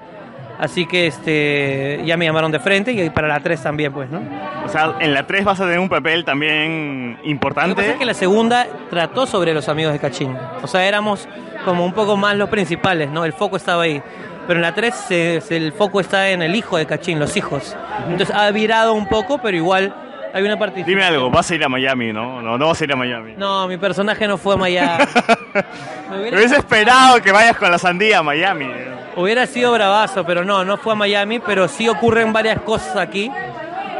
Así 0.58 0.86
que 0.86 1.06
este 1.08 2.00
ya 2.04 2.16
me 2.16 2.24
llamaron 2.24 2.52
de 2.52 2.60
frente 2.60 2.92
y 2.92 3.10
para 3.10 3.26
la 3.28 3.40
3 3.40 3.60
también, 3.62 3.92
pues, 3.92 4.08
¿no? 4.10 4.22
O 4.64 4.68
sea, 4.68 4.94
en 5.00 5.12
la 5.12 5.26
3 5.26 5.44
vas 5.44 5.60
a 5.60 5.64
tener 5.64 5.78
un 5.80 5.88
papel 5.88 6.24
también 6.24 7.12
Lo 7.12 7.16
que 7.16 7.22
pasa 7.22 7.30
importante. 7.30 7.90
es 7.90 7.96
que 7.96 8.04
la 8.04 8.14
segunda 8.14 8.66
trató 8.88 9.26
sobre 9.26 9.52
los 9.52 9.68
amigos 9.68 9.92
de 9.92 9.98
Cachín. 9.98 10.36
O 10.62 10.66
sea, 10.66 10.86
éramos 10.86 11.28
como 11.64 11.84
un 11.84 11.92
poco 11.92 12.16
más 12.16 12.36
los 12.36 12.48
principales, 12.50 13.10
¿no? 13.10 13.24
El 13.24 13.32
foco 13.32 13.56
estaba 13.56 13.82
ahí. 13.82 14.00
Pero 14.46 14.58
en 14.58 14.62
la 14.62 14.74
3 14.74 14.94
se- 14.94 15.40
se- 15.40 15.56
el 15.56 15.72
foco 15.72 16.00
está 16.00 16.30
en 16.30 16.42
el 16.42 16.54
hijo 16.54 16.76
de 16.76 16.86
Cachín, 16.86 17.18
los 17.18 17.36
hijos. 17.36 17.74
Entonces 18.08 18.34
ha 18.34 18.50
virado 18.50 18.92
un 18.94 19.08
poco, 19.08 19.38
pero 19.38 19.56
igual 19.56 19.94
hay 20.34 20.42
una 20.42 20.58
participación. 20.58 20.98
Dime 20.98 21.04
algo, 21.06 21.30
vas 21.30 21.50
a 21.50 21.54
ir 21.54 21.64
a 21.64 21.68
Miami, 21.68 22.12
¿no? 22.12 22.42
No, 22.42 22.58
no 22.58 22.66
vas 22.68 22.80
a 22.80 22.84
ir 22.84 22.92
a 22.92 22.96
Miami. 22.96 23.34
No, 23.38 23.66
mi 23.68 23.76
personaje 23.78 24.26
no 24.28 24.36
fue 24.36 24.54
a 24.54 24.56
Miami. 24.58 25.04
Me 26.10 26.18
hubiera- 26.20 26.36
hubiese 26.36 26.56
esperado 26.56 27.22
que 27.22 27.32
vayas 27.32 27.56
con 27.56 27.70
la 27.70 27.78
sandía 27.78 28.18
a 28.18 28.22
Miami. 28.22 28.66
¿no? 28.66 29.22
Hubiera 29.22 29.46
sido 29.46 29.72
bravazo, 29.72 30.24
pero 30.24 30.44
no, 30.44 30.64
no 30.64 30.76
fue 30.76 30.92
a 30.92 30.96
Miami, 30.96 31.38
pero 31.38 31.68
sí 31.68 31.88
ocurren 31.88 32.32
varias 32.32 32.60
cosas 32.60 32.96
aquí 32.96 33.30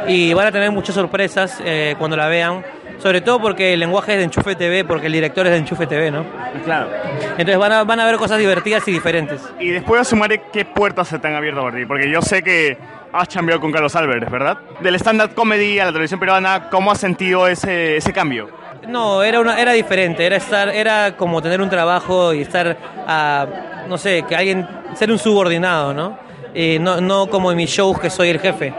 y 0.07 0.35
van 0.35 0.49
a 0.49 0.53
tener 0.53 0.71
muchas 0.71 0.95
sorpresas 0.97 1.61
eh, 1.65 1.95
cuando 1.99 2.17
la 2.17 2.27
vean, 2.29 2.63
sobre 2.99 3.21
todo 3.21 3.41
porque 3.41 3.73
el 3.75 3.81
lenguaje 3.81 4.13
es 4.13 4.19
de 4.19 4.25
Enchufe 4.25 4.55
TV, 4.55 4.85
porque 4.85 5.07
el 5.07 5.13
director 5.13 5.47
es 5.47 5.53
de 5.53 5.59
Enchufe 5.59 5.87
TV, 5.87 6.11
¿no? 6.11 6.25
Claro. 6.65 6.89
Entonces 7.33 7.59
van 7.59 7.73
a, 7.73 7.85
van 7.85 8.01
a 8.01 8.07
ver 8.07 8.17
cosas 8.17 8.39
divertidas 8.39 8.87
y 8.89 8.93
diferentes. 8.93 9.43
Y 9.61 9.71
después 9.71 9.99
de 9.99 10.03
Azumare, 10.03 10.43
¿qué 10.53 10.65
puertas 10.65 11.09
se 11.09 11.19
te 11.19 11.29
han 11.29 11.35
abierto 11.35 11.63
para 11.63 11.77
ti? 11.77 11.87
Porque 11.87 12.11
yo 12.11 12.23
sé 12.23 12.43
que 12.43 12.79
has 13.13 13.29
cambiado 13.29 13.61
con 13.61 13.71
Carlos 13.71 13.95
Álvarez, 13.95 14.29
¿verdad? 14.31 14.59
Del 14.81 14.97
stand-up 14.97 15.35
comedy 15.35 15.79
a 15.79 15.87
la 15.87 15.93
televisión 15.93 16.19
peruana, 16.19 16.69
¿cómo 16.71 16.91
has 16.91 16.99
sentido 16.99 17.47
ese, 17.47 17.97
ese 17.97 18.13
cambio? 18.13 18.49
No, 18.89 19.23
era 19.23 19.41
una, 19.41 19.61
era 19.61 19.73
diferente, 19.73 20.27
era 20.27 20.37
estar, 20.37 20.69
era 20.69 21.17
como 21.17 21.41
tener 21.41 21.61
un 21.61 21.71
trabajo 21.71 22.35
y 22.35 22.43
estar, 22.43 22.77
a, 23.07 23.47
no 23.89 23.97
sé, 23.99 24.25
que 24.29 24.35
alguien, 24.35 24.67
ser 24.95 25.11
un 25.11 25.19
subordinado, 25.19 25.95
¿no? 25.95 26.19
Eh, 26.55 26.79
no, 26.81 27.01
no 27.01 27.29
como 27.29 27.51
en 27.51 27.57
mis 27.57 27.71
shows 27.71 27.99
que 27.99 28.11
soy 28.11 28.31
el 28.31 28.41
jefe. 28.41 28.75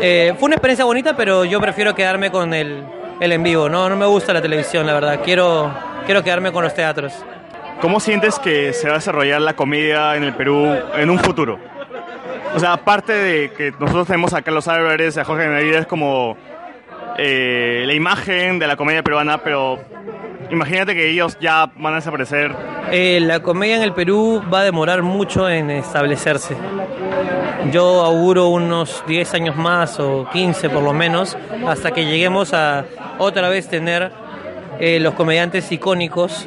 Eh, 0.00 0.34
fue 0.38 0.46
una 0.46 0.56
experiencia 0.56 0.84
bonita, 0.84 1.16
pero 1.16 1.44
yo 1.44 1.60
prefiero 1.60 1.94
quedarme 1.94 2.30
con 2.30 2.52
el, 2.54 2.84
el 3.20 3.32
en 3.32 3.42
vivo, 3.42 3.68
¿no? 3.68 3.88
No 3.88 3.96
me 3.96 4.06
gusta 4.06 4.32
la 4.32 4.42
televisión, 4.42 4.86
la 4.86 4.94
verdad. 4.94 5.20
Quiero, 5.24 5.72
quiero 6.04 6.22
quedarme 6.22 6.52
con 6.52 6.64
los 6.64 6.74
teatros. 6.74 7.12
¿Cómo 7.80 8.00
sientes 8.00 8.38
que 8.38 8.72
se 8.72 8.88
va 8.88 8.94
a 8.94 8.98
desarrollar 8.98 9.40
la 9.40 9.54
comedia 9.54 10.16
en 10.16 10.24
el 10.24 10.34
Perú 10.34 10.74
en 10.94 11.10
un 11.10 11.18
futuro? 11.18 11.58
O 12.54 12.58
sea, 12.58 12.72
aparte 12.72 13.12
de 13.12 13.52
que 13.52 13.72
nosotros 13.78 14.06
tenemos 14.06 14.32
a 14.32 14.40
Carlos 14.40 14.66
Álvarez, 14.66 15.18
a 15.18 15.24
Jorge 15.24 15.46
Benavides 15.46 15.86
como 15.86 16.36
eh, 17.18 17.84
la 17.86 17.94
imagen 17.94 18.58
de 18.58 18.66
la 18.66 18.76
comedia 18.76 19.02
peruana, 19.02 19.38
pero 19.38 19.78
imagínate 20.50 20.94
que 20.94 21.10
ellos 21.10 21.36
ya 21.40 21.70
van 21.76 21.94
a 21.94 21.96
desaparecer. 21.96 22.54
Eh, 22.92 23.18
la 23.20 23.40
comedia 23.40 23.76
en 23.76 23.82
el 23.82 23.92
Perú 23.92 24.42
va 24.52 24.60
a 24.60 24.64
demorar 24.64 25.02
mucho 25.02 25.48
en 25.48 25.70
establecerse. 25.70 26.56
Yo 27.72 28.04
auguro 28.04 28.48
unos 28.48 29.02
10 29.08 29.34
años 29.34 29.56
más 29.56 29.98
o 29.98 30.28
15 30.30 30.68
por 30.70 30.82
lo 30.82 30.92
menos, 30.92 31.36
hasta 31.66 31.90
que 31.90 32.04
lleguemos 32.04 32.54
a 32.54 32.84
otra 33.18 33.48
vez 33.48 33.68
tener 33.68 34.12
eh, 34.78 35.00
los 35.00 35.14
comediantes 35.14 35.70
icónicos 35.72 36.46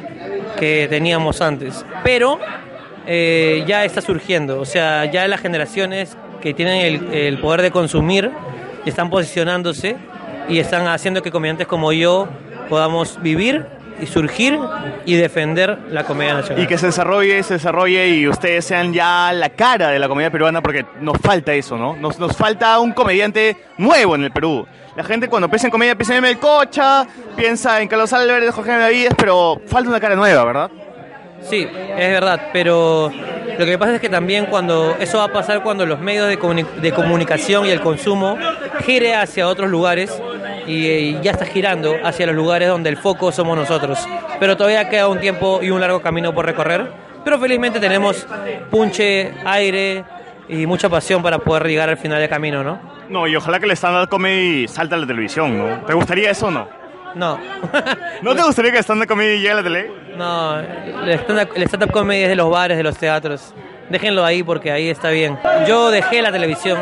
que 0.58 0.86
teníamos 0.88 1.42
antes. 1.42 1.84
Pero 2.04 2.38
eh, 3.06 3.64
ya 3.66 3.84
está 3.84 4.00
surgiendo, 4.00 4.60
o 4.60 4.64
sea, 4.64 5.04
ya 5.06 5.26
las 5.28 5.40
generaciones 5.40 6.16
que 6.40 6.54
tienen 6.54 6.80
el, 6.80 7.12
el 7.12 7.38
poder 7.38 7.60
de 7.60 7.70
consumir 7.70 8.30
están 8.86 9.10
posicionándose 9.10 9.96
y 10.48 10.58
están 10.58 10.86
haciendo 10.88 11.22
que 11.22 11.30
comediantes 11.30 11.66
como 11.66 11.92
yo 11.92 12.28
podamos 12.68 13.20
vivir 13.22 13.66
y 14.00 14.06
surgir 14.06 14.58
y 15.04 15.16
defender 15.16 15.78
la 15.90 16.04
comedia 16.04 16.34
nacional. 16.34 16.64
Y 16.64 16.66
que 16.66 16.78
se 16.78 16.86
desarrolle, 16.86 17.42
se 17.42 17.54
desarrolle 17.54 18.08
y 18.08 18.28
ustedes 18.28 18.64
sean 18.64 18.92
ya 18.92 19.32
la 19.32 19.50
cara 19.50 19.90
de 19.90 19.98
la 19.98 20.08
comedia 20.08 20.30
peruana 20.30 20.62
porque 20.62 20.86
nos 21.00 21.18
falta 21.18 21.52
eso, 21.52 21.76
¿no? 21.76 21.96
Nos, 21.96 22.18
nos 22.18 22.36
falta 22.36 22.78
un 22.80 22.92
comediante 22.92 23.56
nuevo 23.78 24.14
en 24.14 24.24
el 24.24 24.30
Perú. 24.30 24.66
La 24.96 25.04
gente 25.04 25.28
cuando 25.28 25.48
piensa 25.48 25.66
en 25.66 25.70
comedia 25.70 25.94
piensa 25.94 26.16
en 26.16 26.24
el 26.24 26.38
Cocha, 26.38 27.06
piensa 27.36 27.80
en 27.80 27.88
Carlos 27.88 28.12
Álvarez, 28.12 28.54
Jorge 28.54 28.72
Benavides, 28.72 29.14
pero 29.16 29.60
falta 29.66 29.88
una 29.88 30.00
cara 30.00 30.16
nueva, 30.16 30.44
¿verdad? 30.44 30.70
Sí, 31.42 31.66
es 31.96 32.10
verdad, 32.10 32.50
pero 32.52 33.10
lo 33.58 33.64
que 33.66 33.78
pasa 33.78 33.94
es 33.96 34.00
que 34.00 34.08
también 34.08 34.46
cuando 34.46 34.96
eso 34.98 35.18
va 35.18 35.24
a 35.24 35.32
pasar 35.32 35.62
cuando 35.62 35.84
los 35.86 36.00
medios 36.00 36.28
de, 36.28 36.38
comuni- 36.38 36.66
de 36.66 36.92
comunicación 36.92 37.66
y 37.66 37.70
el 37.70 37.80
consumo 37.80 38.36
gire 38.84 39.14
hacia 39.14 39.46
otros 39.48 39.70
lugares 39.70 40.20
y, 40.66 40.86
y 40.86 41.20
ya 41.22 41.32
está 41.32 41.44
girando 41.46 41.94
hacia 42.04 42.26
los 42.26 42.34
lugares 42.34 42.68
donde 42.68 42.88
el 42.90 42.96
foco 42.96 43.32
somos 43.32 43.56
nosotros. 43.56 43.98
Pero 44.38 44.56
todavía 44.56 44.88
queda 44.88 45.08
un 45.08 45.20
tiempo 45.20 45.60
y 45.62 45.70
un 45.70 45.80
largo 45.80 46.00
camino 46.00 46.32
por 46.34 46.46
recorrer, 46.46 46.90
pero 47.24 47.38
felizmente 47.38 47.78
tenemos 47.80 48.26
punche, 48.70 49.32
aire 49.44 50.04
y 50.48 50.66
mucha 50.66 50.88
pasión 50.88 51.22
para 51.22 51.38
poder 51.38 51.66
llegar 51.66 51.88
al 51.90 51.96
final 51.98 52.18
del 52.20 52.28
camino, 52.28 52.64
¿no? 52.64 52.78
No, 53.08 53.26
y 53.26 53.36
ojalá 53.36 53.58
que 53.58 53.66
el 53.66 53.72
stand-up 53.72 54.08
comedy 54.08 54.68
salte 54.68 54.94
a 54.94 54.98
la 54.98 55.06
televisión, 55.06 55.58
¿no? 55.58 55.84
¿Te 55.86 55.92
gustaría 55.94 56.30
eso 56.30 56.46
o 56.46 56.50
no? 56.50 56.68
No. 57.14 57.38
¿No 58.22 58.34
te 58.34 58.42
gustaría 58.42 58.70
que 58.70 58.78
el 58.78 58.84
stand-up 58.84 59.08
comedy 59.08 59.36
llegue 59.36 59.50
a 59.50 59.54
la 59.54 59.62
tele? 59.62 59.90
No, 60.16 60.58
el 60.58 61.10
stand-up 61.20 61.48
el 61.54 61.62
stand-up 61.64 61.90
comedy 61.92 62.22
es 62.22 62.28
de 62.28 62.36
los 62.36 62.50
bares, 62.50 62.76
de 62.76 62.82
los 62.82 62.96
teatros. 62.96 63.54
Déjenlo 63.88 64.24
ahí 64.24 64.42
porque 64.42 64.70
ahí 64.70 64.88
está 64.88 65.10
bien. 65.10 65.38
Yo 65.66 65.90
dejé 65.90 66.22
la 66.22 66.30
televisión 66.30 66.78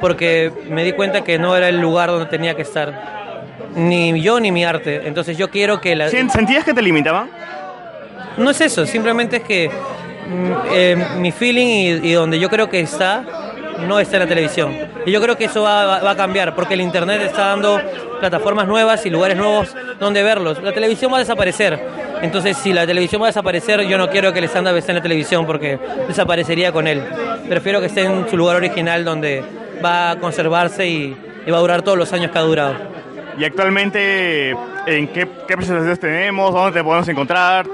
porque 0.00 0.52
me 0.68 0.84
di 0.84 0.92
cuenta 0.92 1.24
que 1.24 1.38
no 1.38 1.56
era 1.56 1.68
el 1.68 1.80
lugar 1.80 2.10
donde 2.10 2.26
tenía 2.26 2.54
que 2.54 2.62
estar. 2.62 3.42
Ni 3.74 4.20
yo 4.20 4.38
ni 4.38 4.52
mi 4.52 4.64
arte. 4.64 5.08
Entonces 5.08 5.36
yo 5.36 5.50
quiero 5.50 5.80
que 5.80 5.96
la... 5.96 6.08
¿Sentías 6.08 6.64
que 6.64 6.72
te 6.74 6.82
limitaban? 6.82 7.28
No 8.36 8.50
es 8.50 8.60
eso, 8.60 8.84
simplemente 8.84 9.36
es 9.36 9.42
que 9.44 9.68
mm, 9.68 10.52
eh, 10.72 11.06
mi 11.18 11.30
feeling 11.30 11.66
y, 11.66 12.10
y 12.10 12.12
donde 12.12 12.38
yo 12.38 12.48
creo 12.48 12.68
que 12.68 12.80
está 12.80 13.24
no 13.80 14.00
está 14.00 14.16
en 14.16 14.22
la 14.22 14.28
televisión. 14.28 14.76
Y 15.06 15.10
yo 15.10 15.20
creo 15.20 15.36
que 15.36 15.44
eso 15.44 15.62
va, 15.62 16.10
a 16.10 16.16
cambiar 16.16 16.54
porque 16.54 16.74
el 16.74 16.80
Internet 16.80 17.22
está 17.22 17.46
dando 17.46 17.80
plataformas 18.20 18.66
nuevas 18.66 19.04
y 19.06 19.10
lugares 19.10 19.36
nuevos 19.36 19.74
donde 20.00 20.22
verlos. 20.22 20.62
La 20.62 20.72
televisión 20.72 21.12
va 21.12 21.16
a 21.16 21.20
desaparecer. 21.20 21.78
Entonces, 22.22 22.56
si 22.56 22.72
la 22.72 22.86
televisión 22.86 23.20
va 23.20 23.26
a 23.26 23.28
desaparecer, 23.28 23.82
yo 23.82 23.98
no 23.98 24.08
quiero 24.08 24.32
que 24.32 24.38
el 24.38 24.46
stand-up 24.46 24.76
esté 24.76 24.92
en 24.92 24.96
la 24.96 25.02
televisión 25.02 25.46
porque 25.46 25.78
desaparecería 26.08 26.72
con 26.72 26.86
él. 26.86 27.02
Prefiero 27.48 27.80
que 27.80 27.86
esté 27.86 28.02
en 28.02 28.28
su 28.28 28.36
lugar 28.36 28.56
original 28.56 29.04
donde 29.04 29.42
va 29.84 30.12
a 30.12 30.18
conservarse 30.18 30.86
y, 30.86 31.16
y 31.46 31.50
va 31.50 31.58
a 31.58 31.60
durar 31.60 31.82
todos 31.82 31.98
los 31.98 32.12
años 32.12 32.30
que 32.30 32.38
ha 32.38 32.42
durado. 32.42 32.74
Y 33.36 33.44
actualmente, 33.44 34.50
¿en 34.86 35.08
qué, 35.08 35.28
qué 35.46 35.56
presentaciones 35.56 35.98
tenemos? 35.98 36.52
¿Dónde 36.52 36.78
te 36.78 36.84
podemos 36.84 37.08
encontrar? 37.08 37.66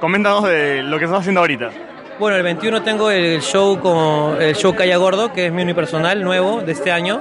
Coméntanos 0.00 0.44
de 0.44 0.82
lo 0.84 0.98
que 0.98 1.06
estás 1.06 1.20
haciendo 1.20 1.40
ahorita. 1.40 1.70
Bueno, 2.18 2.36
el 2.36 2.42
21 2.42 2.82
tengo 2.82 3.10
el 3.10 3.40
show 3.40 3.78
con 3.78 4.42
el 4.42 4.54
show 4.56 4.74
Calla 4.74 4.96
Gordo, 4.96 5.32
que 5.32 5.46
es 5.46 5.52
mi 5.52 5.62
unipersonal 5.62 6.22
nuevo 6.24 6.60
de 6.62 6.72
este 6.72 6.90
año. 6.90 7.20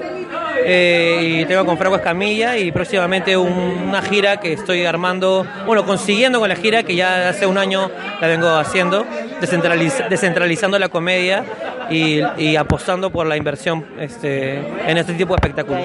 Eh, 0.70 1.20
y 1.42 1.46
tengo 1.46 1.66
con 1.66 1.78
Franco 1.78 1.96
Escamilla 1.98 2.58
y 2.58 2.72
próximamente 2.72 3.38
un- 3.38 3.84
una 3.88 4.02
gira 4.02 4.38
que 4.38 4.54
estoy 4.54 4.86
armando, 4.86 5.46
bueno, 5.68 5.86
consiguiendo 5.86 6.40
con 6.40 6.50
la 6.50 6.56
gira 6.56 6.82
que 6.84 6.96
ya 6.96 7.30
hace 7.30 7.46
un 7.46 7.58
año 7.60 7.92
la 8.20 8.28
vengo 8.28 8.50
haciendo, 8.50 9.06
descentraliz- 9.40 10.10
descentralizando 10.10 10.80
la 10.80 10.90
comedia 10.90 11.46
y, 11.92 12.20
y 12.38 12.56
apostando 12.56 13.12
por 13.12 13.28
la 13.28 13.38
inversión 13.38 13.86
este, 14.00 14.56
en 14.88 14.98
este 14.98 15.14
tipo 15.14 15.36
de 15.36 15.38
espectáculos. 15.38 15.84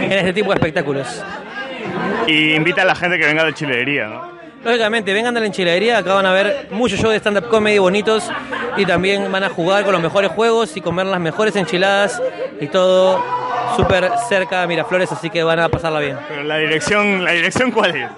En 0.00 0.12
este 0.12 0.32
tipo 0.32 0.48
de 0.48 0.54
espectáculos. 0.54 1.22
Y 2.26 2.54
invita 2.54 2.82
a 2.82 2.84
la 2.84 2.96
gente 2.96 3.16
que 3.18 3.26
venga 3.26 3.44
de 3.44 3.54
chilería, 3.54 4.08
¿no? 4.08 4.39
Lógicamente, 4.64 5.12
vengan 5.14 5.32
de 5.32 5.40
la 5.40 5.46
enchiladería, 5.46 5.98
acá 5.98 6.14
van 6.14 6.26
a 6.26 6.32
ver 6.32 6.68
muchos 6.70 6.98
shows 6.98 7.12
de 7.12 7.18
stand-up 7.18 7.48
comedy 7.48 7.78
bonitos 7.78 8.30
y 8.76 8.84
también 8.84 9.30
van 9.32 9.42
a 9.44 9.48
jugar 9.48 9.84
con 9.84 9.92
los 9.92 10.02
mejores 10.02 10.30
juegos 10.32 10.76
y 10.76 10.80
comer 10.82 11.06
las 11.06 11.18
mejores 11.20 11.56
enchiladas 11.56 12.20
y 12.60 12.66
todo 12.66 13.24
súper 13.76 14.10
cerca 14.28 14.60
de 14.60 14.66
Miraflores, 14.66 15.10
así 15.12 15.30
que 15.30 15.42
van 15.42 15.60
a 15.60 15.68
pasarla 15.70 16.00
bien. 16.00 16.18
Pero 16.28 16.42
la 16.42 16.58
dirección, 16.58 17.24
¿la 17.24 17.32
dirección 17.32 17.70
cuál 17.70 17.96
es? 17.96 18.08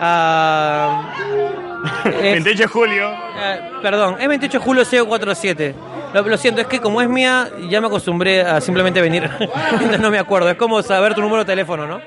Ah, 0.00 1.12
es- 2.04 2.12
28 2.32 2.58
de 2.62 2.66
julio. 2.68 3.10
eh, 3.42 3.60
perdón, 3.82 4.16
es 4.20 4.28
28 4.28 4.58
de 4.58 4.64
julio 4.64 4.84
047. 5.06 5.74
Lo, 6.12 6.22
lo 6.22 6.36
siento, 6.36 6.60
es 6.60 6.68
que 6.68 6.80
como 6.80 7.02
es 7.02 7.08
mía, 7.08 7.48
ya 7.68 7.80
me 7.80 7.88
acostumbré 7.88 8.42
a 8.42 8.60
simplemente 8.60 9.00
venir. 9.00 9.28
No 10.00 10.10
me 10.12 10.18
acuerdo, 10.20 10.48
es 10.50 10.56
como 10.56 10.80
saber 10.82 11.14
tu 11.14 11.20
número 11.20 11.40
de 11.44 11.46
teléfono, 11.46 11.86
¿no? 11.86 12.00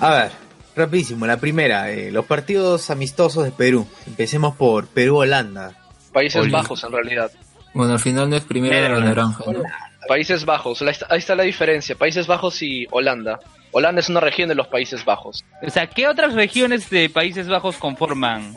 A 0.00 0.10
ver, 0.10 0.32
rapidísimo, 0.76 1.26
la 1.26 1.38
primera, 1.38 1.90
eh, 1.90 2.10
los 2.10 2.24
partidos 2.26 2.90
amistosos 2.90 3.44
de 3.44 3.50
Perú. 3.52 3.86
Empecemos 4.06 4.54
por 4.56 4.86
Perú-Holanda. 4.88 5.72
Países 6.12 6.40
Oli. 6.42 6.50
Bajos, 6.52 6.84
en 6.84 6.92
realidad. 6.92 7.30
Bueno, 7.74 7.92
al 7.94 7.98
final 8.00 8.30
no 8.30 8.36
es 8.36 8.44
primero 8.44 8.74
de 8.74 8.88
la 8.88 9.00
naranja, 9.00 9.44
¿no? 9.52 9.62
Países 10.08 10.44
Bajos. 10.44 10.80
La- 10.80 10.94
Ahí 11.10 11.18
está 11.18 11.34
la 11.34 11.42
diferencia. 11.42 11.94
Países 11.96 12.26
Bajos 12.26 12.62
y 12.62 12.86
Holanda. 12.90 13.38
Holanda 13.72 14.00
es 14.00 14.08
una 14.08 14.20
región 14.20 14.48
de 14.48 14.54
los 14.54 14.68
Países 14.68 15.04
Bajos. 15.04 15.44
O 15.62 15.68
sea, 15.70 15.86
¿qué 15.88 16.08
otras 16.08 16.32
regiones 16.34 16.88
de 16.88 17.10
Países 17.10 17.46
Bajos 17.48 17.76
conforman? 17.76 18.54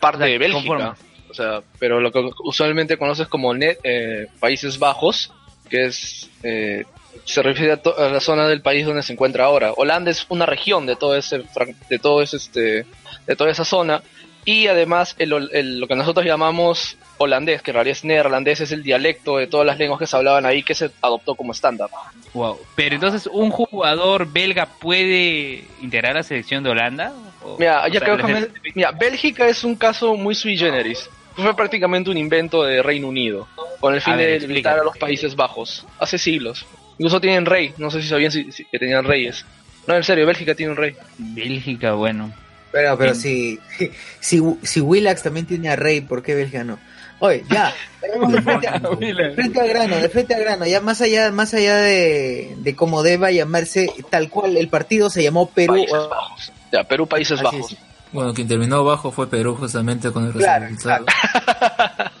Parte 0.00 0.24
de 0.24 0.38
Bélgica. 0.38 0.58
conforma. 0.58 0.96
O 1.30 1.34
sea, 1.34 1.62
pero 1.78 1.98
lo 2.00 2.12
que 2.12 2.28
usualmente 2.44 2.98
conoces 2.98 3.26
como 3.28 3.54
net, 3.54 3.78
eh, 3.84 4.26
Países 4.38 4.78
Bajos, 4.78 5.32
que 5.70 5.86
es 5.86 6.28
eh, 6.42 6.84
se 7.24 7.42
refiere 7.42 7.72
a, 7.72 7.76
to- 7.76 7.98
a 7.98 8.08
la 8.08 8.20
zona 8.20 8.46
del 8.48 8.62
país 8.62 8.86
donde 8.86 9.02
se 9.02 9.12
encuentra 9.12 9.44
ahora. 9.44 9.72
Holanda 9.76 10.10
es 10.10 10.26
una 10.28 10.46
región 10.46 10.86
de 10.86 10.96
todo 10.96 11.16
ese 11.16 11.42
de 11.88 11.98
todo 11.98 12.22
ese 12.22 12.36
este 12.36 12.86
de 13.26 13.36
toda 13.36 13.50
esa 13.50 13.64
zona 13.64 14.02
y 14.44 14.66
además 14.66 15.14
el, 15.18 15.32
el- 15.52 15.78
lo 15.80 15.86
que 15.86 15.94
nosotros 15.94 16.26
llamamos 16.26 16.96
holandés, 17.18 17.62
que 17.62 17.70
en 17.70 17.74
realidad 17.76 17.96
es 17.98 18.04
neerlandés, 18.04 18.60
es 18.60 18.72
el 18.72 18.82
dialecto 18.82 19.36
de 19.36 19.46
todas 19.46 19.64
las 19.64 19.78
lenguas 19.78 20.00
que 20.00 20.08
se 20.08 20.16
hablaban 20.16 20.44
ahí 20.44 20.64
que 20.64 20.74
se 20.74 20.90
adoptó 21.00 21.36
como 21.36 21.52
estándar. 21.52 21.88
Wow. 22.34 22.58
Pero 22.74 22.96
entonces, 22.96 23.28
¿un 23.32 23.50
jugador 23.50 24.26
belga 24.32 24.66
puede 24.66 25.64
integrar 25.80 26.14
la 26.16 26.24
selección 26.24 26.64
de 26.64 26.70
Holanda? 26.70 27.12
O- 27.44 27.56
Mira, 27.58 27.84
o 27.84 27.86
ya 27.86 28.00
sea, 28.00 28.16
creo 28.16 28.26
que 28.26 28.48
mira, 28.74 28.90
Bélgica 28.90 29.46
es 29.46 29.62
un 29.62 29.76
caso 29.76 30.16
muy 30.16 30.34
sui 30.34 30.56
generis. 30.56 31.08
Fue 31.36 31.54
prácticamente 31.54 32.10
un 32.10 32.16
invento 32.16 32.64
de 32.64 32.82
Reino 32.82 33.06
Unido, 33.08 33.46
con 33.80 33.94
el 33.94 34.00
fin 34.00 34.14
A 34.14 34.16
ver, 34.16 34.40
de 34.40 34.48
limitar 34.48 34.78
a 34.80 34.82
los 34.84 34.98
Países 34.98 35.36
Bajos, 35.36 35.86
hace 36.00 36.18
siglos. 36.18 36.66
Incluso 36.98 37.20
tienen 37.20 37.46
rey, 37.46 37.72
no 37.78 37.90
sé 37.90 38.02
si 38.02 38.08
sabían 38.08 38.30
si- 38.30 38.50
si- 38.52 38.64
que 38.64 38.78
tenían 38.78 39.04
reyes. 39.04 39.44
No, 39.86 39.96
en 39.96 40.04
serio, 40.04 40.26
Bélgica 40.26 40.54
tiene 40.54 40.72
un 40.72 40.78
rey. 40.78 40.94
Bélgica, 41.18 41.92
bueno. 41.94 42.32
Pero, 42.70 42.96
pero 42.96 43.14
si, 43.14 43.58
si, 44.20 44.40
si 44.62 44.80
Willax 44.80 45.22
también 45.22 45.46
tiene 45.46 45.68
a 45.70 45.76
Rey, 45.76 46.00
¿por 46.00 46.22
qué 46.22 46.34
Bélgica 46.34 46.64
no? 46.64 46.78
Oye, 47.18 47.44
ya. 47.50 47.72
de 48.28 48.42
frente, 48.42 48.68
a, 48.68 48.80
Mira. 48.98 49.32
frente 49.34 49.60
al 49.60 49.68
grano, 49.68 49.96
de 49.96 50.08
frente 50.08 50.34
al 50.34 50.40
grano, 50.40 50.66
ya 50.66 50.80
más 50.80 51.00
allá, 51.00 51.30
más 51.30 51.52
allá 51.54 51.76
de, 51.76 52.54
de 52.58 52.74
cómo 52.76 53.02
deba 53.02 53.30
llamarse, 53.30 53.90
tal 54.10 54.28
cual 54.28 54.56
el 54.56 54.68
partido 54.68 55.10
se 55.10 55.22
llamó 55.22 55.48
Perú. 55.50 55.74
Países 55.74 56.08
Bajos. 56.08 56.52
Ya, 56.72 56.84
Perú, 56.84 57.06
Países 57.06 57.34
Así 57.40 57.44
Bajos. 57.44 57.72
es. 57.72 57.78
Bueno, 58.12 58.34
quien 58.34 58.48
terminó 58.48 58.84
bajo 58.84 59.10
fue 59.12 59.28
Perú 59.28 59.54
justamente 59.54 60.10
con 60.10 60.26
el 60.26 60.32
Claro, 60.32 60.66
resultado. 60.66 61.06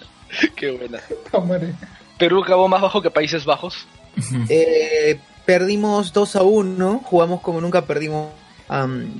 Qué 0.56 0.70
buena. 0.70 0.98
Perú 2.18 2.42
acabó 2.42 2.68
más 2.68 2.80
bajo 2.80 3.02
que 3.02 3.10
Países 3.10 3.44
Bajos. 3.44 3.86
Eh, 4.48 5.18
perdimos 5.44 6.12
2 6.12 6.36
a 6.36 6.42
1, 6.42 7.00
jugamos 7.04 7.40
como 7.40 7.60
nunca 7.60 7.84
perdimos. 7.84 8.30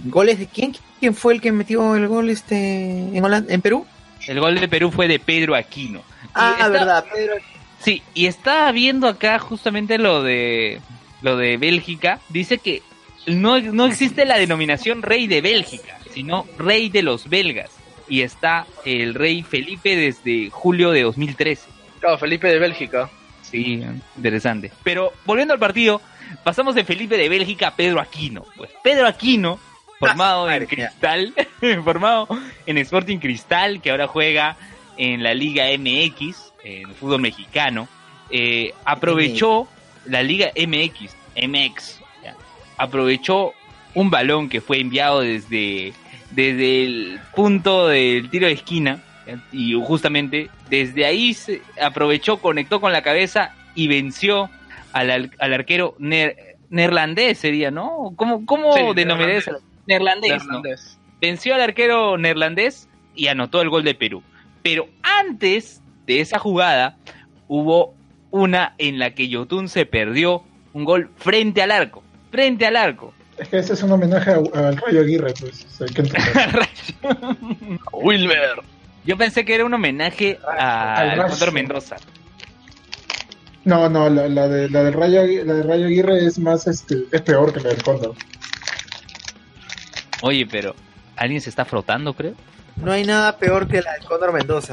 ¿Goles 0.04 0.38
de 0.38 0.46
quién? 0.46 0.74
¿Quién 1.00 1.14
fue 1.14 1.34
el 1.34 1.40
que 1.40 1.52
metió 1.52 1.94
el 1.94 2.08
gol 2.08 2.30
este 2.30 2.56
en, 2.56 3.22
Holan- 3.22 3.46
en 3.48 3.60
Perú? 3.60 3.84
El 4.26 4.40
gol 4.40 4.58
de 4.58 4.68
Perú 4.68 4.90
fue 4.90 5.08
de 5.08 5.18
Pedro 5.18 5.54
Aquino. 5.54 6.02
Ah, 6.34 6.54
está- 6.56 6.68
verdad, 6.68 7.04
Pedro. 7.12 7.34
Sí, 7.80 8.02
y 8.14 8.26
estaba 8.26 8.70
viendo 8.72 9.08
acá 9.08 9.38
justamente 9.40 9.98
lo 9.98 10.22
de 10.22 10.80
lo 11.20 11.36
de 11.36 11.56
Bélgica. 11.56 12.20
Dice 12.28 12.58
que 12.58 12.82
no, 13.26 13.58
no 13.60 13.86
existe 13.86 14.24
la 14.24 14.38
denominación 14.38 15.02
rey 15.02 15.26
de 15.26 15.40
Bélgica, 15.40 15.98
sino 16.14 16.46
rey 16.58 16.88
de 16.88 17.02
los 17.02 17.28
belgas. 17.28 17.70
Y 18.08 18.22
está 18.22 18.66
el 18.84 19.14
rey 19.14 19.42
Felipe 19.42 19.96
desde 19.96 20.48
julio 20.50 20.92
de 20.92 21.02
2013. 21.02 21.68
Claro, 22.00 22.18
Felipe 22.18 22.48
de 22.48 22.58
Bélgica. 22.58 23.10
Sí, 23.52 23.84
interesante. 24.16 24.72
Pero 24.82 25.12
volviendo 25.26 25.52
al 25.52 25.60
partido, 25.60 26.00
pasamos 26.42 26.74
de 26.74 26.84
Felipe 26.84 27.18
de 27.18 27.28
Bélgica 27.28 27.68
a 27.68 27.76
Pedro 27.76 28.00
Aquino. 28.00 28.46
Pues 28.56 28.70
Pedro 28.82 29.06
Aquino, 29.06 29.60
formado 30.00 30.50
en 30.50 30.66
Cristal, 30.66 31.34
formado 31.84 32.28
en 32.64 32.78
Sporting 32.78 33.18
Cristal, 33.18 33.82
que 33.82 33.90
ahora 33.90 34.08
juega 34.08 34.56
en 34.96 35.22
la 35.22 35.34
Liga 35.34 35.66
MX, 35.66 36.52
en 36.64 36.88
el 36.88 36.94
fútbol 36.94 37.20
mexicano, 37.20 37.88
eh, 38.30 38.72
aprovechó 38.86 39.68
la 40.06 40.22
Liga 40.22 40.50
MX, 40.56 41.14
MX, 41.36 42.00
ya, 42.24 42.34
aprovechó 42.78 43.52
un 43.94 44.08
balón 44.08 44.48
que 44.48 44.62
fue 44.62 44.80
enviado 44.80 45.20
desde, 45.20 45.92
desde 46.30 46.84
el 46.84 47.20
punto 47.36 47.88
del 47.88 48.30
tiro 48.30 48.46
de 48.46 48.54
esquina 48.54 49.02
y 49.52 49.74
justamente 49.82 50.50
desde 50.68 51.04
ahí 51.06 51.34
se 51.34 51.62
aprovechó, 51.80 52.38
conectó 52.38 52.80
con 52.80 52.92
la 52.92 53.02
cabeza 53.02 53.54
y 53.74 53.88
venció 53.88 54.50
al, 54.92 55.10
al- 55.38 55.52
arquero 55.52 55.94
ner- 55.98 56.36
neerlandés 56.70 57.38
sería, 57.38 57.70
¿no? 57.70 58.12
¿Cómo, 58.16 58.44
cómo 58.46 58.72
Sí, 58.74 58.80
eso? 58.80 58.94
Neerlandés, 58.94 60.44
¿no? 60.44 60.52
Neerlandés. 60.60 60.98
venció 61.20 61.54
al 61.54 61.60
arquero 61.60 62.16
neerlandés 62.18 62.88
y 63.14 63.28
anotó 63.28 63.60
el 63.62 63.68
gol 63.70 63.84
de 63.84 63.94
Perú. 63.94 64.22
Pero 64.62 64.88
antes 65.02 65.80
de 66.06 66.20
esa 66.20 66.38
jugada 66.38 66.96
hubo 67.48 67.94
una 68.30 68.74
en 68.78 68.98
la 68.98 69.10
que 69.14 69.28
Yotun 69.28 69.68
se 69.68 69.86
perdió 69.86 70.42
un 70.72 70.84
gol 70.84 71.10
frente 71.16 71.62
al 71.62 71.70
arco, 71.70 72.02
frente 72.30 72.66
al 72.66 72.76
arco. 72.76 73.12
Es 73.38 73.48
que 73.48 73.58
ese 73.58 73.72
es 73.74 73.82
un 73.82 73.92
homenaje 73.92 74.30
a- 74.30 74.36
al 74.68 74.76
Rayo 74.76 75.00
Aguirre, 75.00 75.32
pues. 75.38 75.64
o 75.64 75.68
sea, 75.68 75.86
hay 75.86 75.94
que 75.94 76.02
entender. 76.02 76.68
Yo 79.04 79.16
pensé 79.16 79.44
que 79.44 79.54
era 79.54 79.64
un 79.64 79.74
homenaje 79.74 80.38
a 80.46 80.94
Al 80.94 81.10
al 81.10 81.18
Rayo. 81.18 81.30
Cóndor 81.30 81.52
Mendoza. 81.52 81.96
No, 83.64 83.88
no, 83.88 84.08
la, 84.08 84.28
la 84.28 84.48
de, 84.48 84.68
la, 84.70 84.82
del 84.82 84.92
Rayo, 84.94 85.22
la 85.44 85.54
del 85.54 85.68
Rayo 85.68 85.86
Aguirre 85.86 86.26
es 86.26 86.38
más, 86.38 86.66
este, 86.66 87.04
es 87.12 87.22
peor 87.22 87.52
que 87.52 87.60
la 87.60 87.70
del 87.70 87.82
Cóndor. 87.82 88.14
Oye, 90.22 90.46
pero 90.46 90.74
alguien 91.16 91.40
se 91.40 91.50
está 91.50 91.64
frotando, 91.64 92.14
creo. 92.14 92.34
No 92.76 92.92
hay 92.92 93.04
nada 93.04 93.36
peor 93.36 93.68
que 93.68 93.82
la 93.82 93.92
de 93.94 94.00
Cóndor 94.06 94.32
Mendoza. 94.32 94.72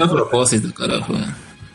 A 0.00 0.08
propósito, 0.08 0.72
carajo. 0.74 1.14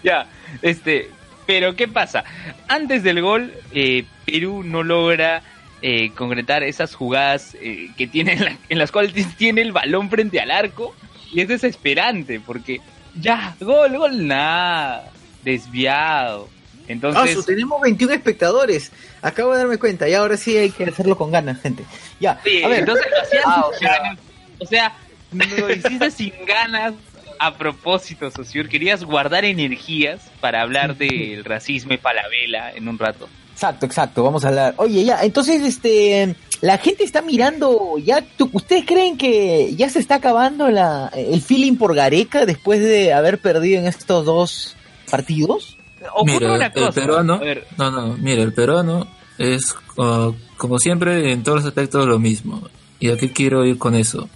Ya, 0.04 0.28
este, 0.62 1.10
pero 1.46 1.76
¿qué 1.76 1.88
pasa? 1.88 2.24
Antes 2.68 3.04
del 3.04 3.22
gol, 3.22 3.54
eh, 3.74 4.06
Perú 4.26 4.64
no 4.64 4.84
logra 4.84 5.42
eh, 5.82 6.12
concretar 6.12 6.64
esas 6.64 6.96
jugadas 6.96 7.56
eh, 7.62 7.90
que 7.98 8.08
tiene 8.08 8.34
en, 8.34 8.46
la- 8.46 8.58
en 8.70 8.78
las 8.78 8.92
cuales 8.92 9.14
tiene 9.38 9.62
el 9.62 9.72
balón 9.72 10.10
frente 10.10 10.40
al 10.40 10.52
arco 10.52 10.96
y 11.34 11.42
es 11.42 11.48
desesperante 11.48 12.40
porque 12.40 12.80
ya, 13.20 13.56
gol, 13.60 13.98
gol, 13.98 14.28
nada, 14.28 15.12
desviado. 15.44 16.50
Entonces, 16.88 17.46
tenemos 17.46 17.82
21 17.82 18.14
espectadores. 18.14 18.92
Acabo 19.22 19.52
de 19.52 19.58
darme 19.60 19.78
cuenta. 19.78 20.08
Y 20.08 20.14
ahora 20.14 20.38
sí 20.38 20.56
hay 20.56 20.70
que 20.70 20.86
hacerlo 20.86 21.18
con 21.18 21.32
ganas, 21.32 21.62
gente. 21.62 21.84
Ya, 22.20 22.40
sí, 22.46 22.64
a 22.64 22.68
ver. 22.70 22.80
entonces 22.80 23.06
lo 23.12 23.22
hacían 23.22 23.44
Ah. 23.46 24.16
O 24.60 24.66
sea, 24.66 24.94
lo 25.34 25.70
hiciste 25.74 26.12
sin 26.12 26.34
ganas 26.46 26.94
a 27.40 27.56
propósito. 27.58 28.32
Querías 28.70 29.04
guardar 29.04 29.44
energías 29.46 30.32
para 30.40 30.62
hablar 30.62 30.96
del 30.96 31.44
racismo 31.44 31.94
y 31.94 31.98
palabela 31.98 32.72
en 32.72 32.88
un 32.88 32.98
rato. 32.98 33.28
Exacto, 33.58 33.88
exacto. 33.88 34.24
Vamos 34.24 34.46
a 34.46 34.50
hablar. 34.50 34.76
Oye, 34.78 35.04
ya. 35.04 35.24
Entonces, 35.24 35.64
este, 35.64 36.36
la 36.62 36.78
gente 36.78 37.04
está 37.04 37.24
mirando. 37.24 37.96
Ya, 37.98 38.22
¿tú- 38.38 38.52
¿ustedes 38.54 38.86
creen 38.86 39.18
que 39.18 39.74
ya 39.76 39.90
se 39.90 39.98
está 39.98 40.16
acabando 40.16 40.70
la, 40.70 41.08
el 41.16 41.42
feeling 41.42 41.76
por 41.76 41.96
Gareca 41.96 42.46
después 42.46 42.80
de 42.82 43.14
haber 43.14 43.40
perdido 43.40 43.80
en 43.80 43.88
estos 43.88 44.26
dos 44.26 44.76
partidos? 45.10 45.76
Ocurre 46.14 46.34
Mira, 46.42 46.54
una 46.54 46.66
el 46.68 46.72
cosa. 46.72 46.92
peruano, 46.92 47.42
no, 47.78 47.90
no, 47.92 48.18
mira, 48.18 48.44
el 48.44 48.54
peruano 48.54 49.08
es 49.40 49.74
uh, 49.98 50.34
como 50.58 50.78
siempre 50.78 51.32
en 51.32 51.42
todos 51.42 51.58
los 51.64 51.66
aspectos 51.66 52.06
lo 52.06 52.20
mismo. 52.20 52.70
¿Y 53.00 53.10
a 53.10 53.18
qué 53.18 53.32
quiero 53.32 53.66
ir 53.66 53.80
con 53.80 53.96
eso? 53.96 54.30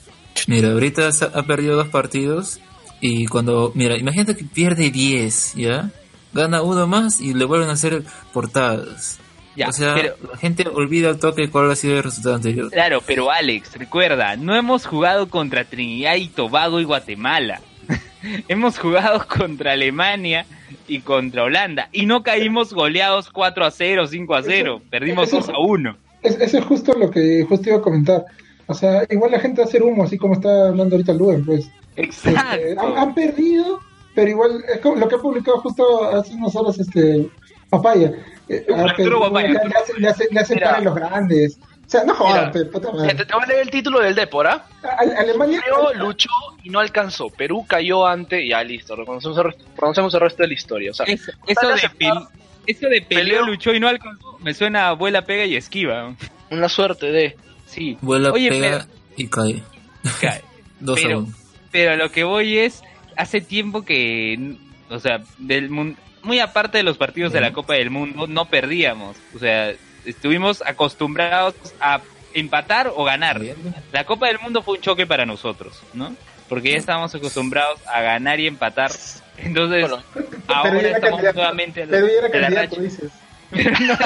Mira, 0.48 0.72
ahorita 0.72 1.12
se- 1.12 1.26
ha 1.32 1.44
perdido 1.44 1.76
dos 1.76 1.90
partidos 1.90 2.60
y 3.00 3.28
cuando, 3.28 3.72
mira, 3.76 3.96
imagínate 4.00 4.36
que 4.36 4.46
pierde 4.46 4.90
10, 4.90 5.54
¿ya? 5.56 5.92
Gana 6.34 6.62
uno 6.62 6.88
más 6.88 7.20
y 7.20 7.34
le 7.34 7.46
vuelven 7.46 7.70
a 7.70 7.74
hacer 7.74 8.04
portadas. 8.34 9.20
Ya, 9.56 9.68
o 9.68 9.74
sea, 9.74 9.96
pero- 9.96 10.16
la 10.32 10.38
gente 10.38 10.66
olvida 10.68 11.10
al 11.10 11.20
toque 11.20 11.50
cuál 11.50 11.70
ha 11.72 11.76
sido 11.76 11.98
el 11.98 12.04
resultado 12.04 12.36
anterior. 12.36 12.70
Claro, 12.72 13.02
pero 13.06 13.30
Alex, 13.32 13.76
recuerda, 13.78 14.38
no 14.38 14.56
hemos 14.56 14.86
jugado 14.86 15.28
contra 15.30 15.66
Trinidad 15.66 16.16
y 16.16 16.28
Tobago 16.30 16.80
y 16.80 16.86
Guatemala. 16.86 17.60
hemos 18.48 18.80
jugado 18.80 19.28
contra 19.28 19.74
Alemania 19.74 20.46
y 20.88 21.02
contra 21.02 21.44
Holanda. 21.44 21.90
Y 21.92 22.06
no 22.06 22.24
caímos 22.24 22.74
goleados 22.74 23.30
4 23.30 23.66
a 23.66 23.72
0, 23.72 24.08
5 24.08 24.36
a 24.36 24.44
0. 24.44 24.82
Perdimos 24.90 25.28
eso- 25.28 25.38
2 25.38 25.50
a 25.50 25.60
1. 25.60 25.98
Es, 26.24 26.40
eso 26.40 26.60
es 26.60 26.66
justo 26.66 26.94
lo 26.94 27.10
que 27.12 27.44
justo 27.50 27.70
iba 27.70 27.80
a 27.80 27.82
comentar. 27.82 28.24
O 28.68 28.74
sea, 28.74 29.06
igual 29.10 29.32
la 29.32 29.40
gente 29.40 29.60
va 29.62 29.66
a 29.66 29.68
hacer 29.68 29.84
humo, 29.84 30.04
así 30.06 30.18
como 30.18 30.36
está 30.36 30.70
hablando 30.70 30.96
ahorita 30.96 31.14
Luen, 31.14 31.44
pues. 31.44 31.70
Este, 31.98 32.30
han, 32.38 32.98
han 32.98 33.14
perdido, 33.14 33.82
pero 34.16 34.30
igual, 34.30 34.64
es 34.74 34.80
como 34.82 34.96
lo 34.96 35.08
que 35.08 35.16
ha 35.16 35.20
publicado 35.20 35.60
justo 35.62 36.04
hace 36.06 36.34
unas 36.34 36.56
horas 36.56 36.80
este 36.80 37.30
Papaya. 37.70 38.12
Eh, 38.50 38.66
perdido, 38.68 39.20
Papaya. 39.22 39.48
le, 39.48 39.54
le 39.54 39.76
hace, 39.76 39.94
le 40.00 40.08
hace, 40.10 40.28
le 40.32 40.40
hace 40.40 40.56
Mira. 40.56 40.70
par 40.72 40.80
a 40.80 40.82
los 40.82 40.96
grandes. 40.96 41.58
O 41.86 41.90
sea, 41.92 42.04
no 42.06 42.16
Mira, 42.26 42.52
pe- 42.52 42.66
puta 42.66 42.90
Te, 42.90 42.98
madre. 42.98 43.26
te 43.26 43.34
voy 43.34 43.44
a 43.44 43.46
leer 43.48 43.60
el 43.62 43.70
título 43.70 44.00
del 44.00 44.16
Depor, 44.16 44.48
¿ah? 44.48 44.66
Ale- 44.98 45.14
Alemania 45.16 45.60
Sufrió, 45.68 45.94
luchó 46.06 46.30
y 46.64 46.70
no 46.70 46.80
alcanzó. 46.80 47.30
Perú 47.30 47.66
cayó 47.68 48.06
ante 48.08 48.44
y 48.46 48.50
ya 48.50 48.64
listo. 48.64 48.96
Reconocemos 48.96 49.38
el, 49.38 49.44
resto- 49.46 49.66
reconocemos 49.76 50.14
el 50.14 50.20
resto 50.22 50.44
de 50.44 50.48
la 50.48 50.54
historia. 50.54 50.92
O 50.92 50.94
sea, 50.94 51.06
Eso, 51.06 51.32
eso 51.48 51.68
de, 51.68 51.76
pel- 52.00 52.28
eso 52.68 52.88
de 52.88 53.02
peleó, 53.02 53.46
luchó 53.46 53.74
y 53.74 53.80
no 53.82 53.88
alcanzó, 53.90 54.38
me 54.40 54.54
suena 54.54 54.86
a 54.86 54.90
abuela 54.90 55.24
pega 55.26 55.44
y 55.46 55.56
esquiva. 55.56 56.14
Una 56.50 56.70
suerte 56.70 57.08
de. 57.12 57.36
Sí. 57.66 57.98
Vuela, 58.02 58.32
Oye, 58.32 58.50
pega 58.50 58.86
y 59.18 59.28
cae. 59.28 59.62
Cae. 60.22 60.42
Dos 60.80 61.00
a 61.00 61.04
pero, 61.04 61.20
uno. 61.20 61.34
pero 61.72 61.92
a 61.92 61.96
lo 61.96 62.10
que 62.12 62.24
voy 62.24 62.58
es, 62.58 62.82
hace 63.22 63.42
tiempo 63.42 63.84
que, 63.84 64.56
o 64.90 65.00
sea, 65.00 65.22
del 65.38 65.70
mun- 65.70 65.98
muy 66.24 66.40
aparte 66.40 66.78
de 66.78 66.84
los 66.84 66.98
partidos 66.98 67.32
de 67.34 67.42
la 67.42 67.52
Copa 67.54 67.74
del 67.76 67.90
Mundo, 67.90 68.28
no 68.28 68.46
perdíamos. 68.46 69.18
O 69.36 69.40
sea, 69.40 69.72
estuvimos 70.06 70.62
acostumbrados 70.66 71.56
a 71.80 72.02
empatar 72.34 72.92
o 72.96 73.04
ganar. 73.04 73.42
La 73.92 74.04
Copa 74.06 74.28
del 74.28 74.40
Mundo 74.40 74.62
fue 74.62 74.76
un 74.76 74.82
choque 74.82 75.06
para 75.08 75.26
nosotros, 75.26 75.82
¿no? 75.94 76.16
Porque 76.48 76.72
ya 76.72 76.78
estábamos 76.78 77.16
acostumbrados 77.16 77.80
a 77.88 78.02
ganar 78.02 78.40
y 78.40 78.48
empatar. 78.48 78.92
Entonces, 79.38 79.90
ahora 80.48 80.80
estamos 80.82 81.00
candidato, 81.12 81.38
nuevamente 81.40 81.84
a 81.84 81.86
la, 81.86 82.00
la 82.40 82.50
racha. 82.50 82.82
dices. 82.82 83.10
no, 83.52 83.98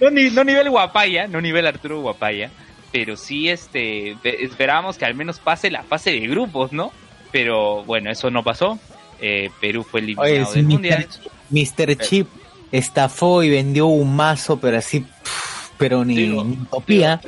no, 0.00 0.10
ni- 0.10 0.30
no 0.30 0.44
nivel 0.44 0.70
Guapaya, 0.70 1.26
no 1.26 1.40
nivel 1.40 1.66
Arturo 1.66 2.00
Guapaya, 2.00 2.50
pero 2.92 3.16
sí 3.16 3.48
este 3.48 4.16
pe- 4.22 4.44
esperábamos 4.44 4.96
que 4.98 5.04
al 5.04 5.14
menos 5.14 5.38
pase 5.38 5.70
la 5.70 5.82
fase 5.82 6.10
de 6.12 6.20
grupos, 6.20 6.72
¿no? 6.72 6.92
Pero 7.34 7.82
bueno, 7.82 8.12
eso 8.12 8.30
no 8.30 8.44
pasó. 8.44 8.78
Eh, 9.20 9.50
Perú 9.60 9.82
fue 9.82 9.98
eliminado 9.98 10.50
Oye, 10.50 10.54
del 10.54 10.66
mundial. 10.66 11.08
Mr. 11.50 11.96
Chip 11.96 12.28
estafó 12.70 13.42
y 13.42 13.50
vendió 13.50 13.86
un 13.86 14.14
mazo, 14.14 14.60
pero 14.60 14.78
así, 14.78 15.00
pff, 15.00 15.70
pero 15.76 16.04
ni, 16.04 16.14
Digo, 16.14 16.44
ni 16.44 16.54
utopía. 16.54 17.20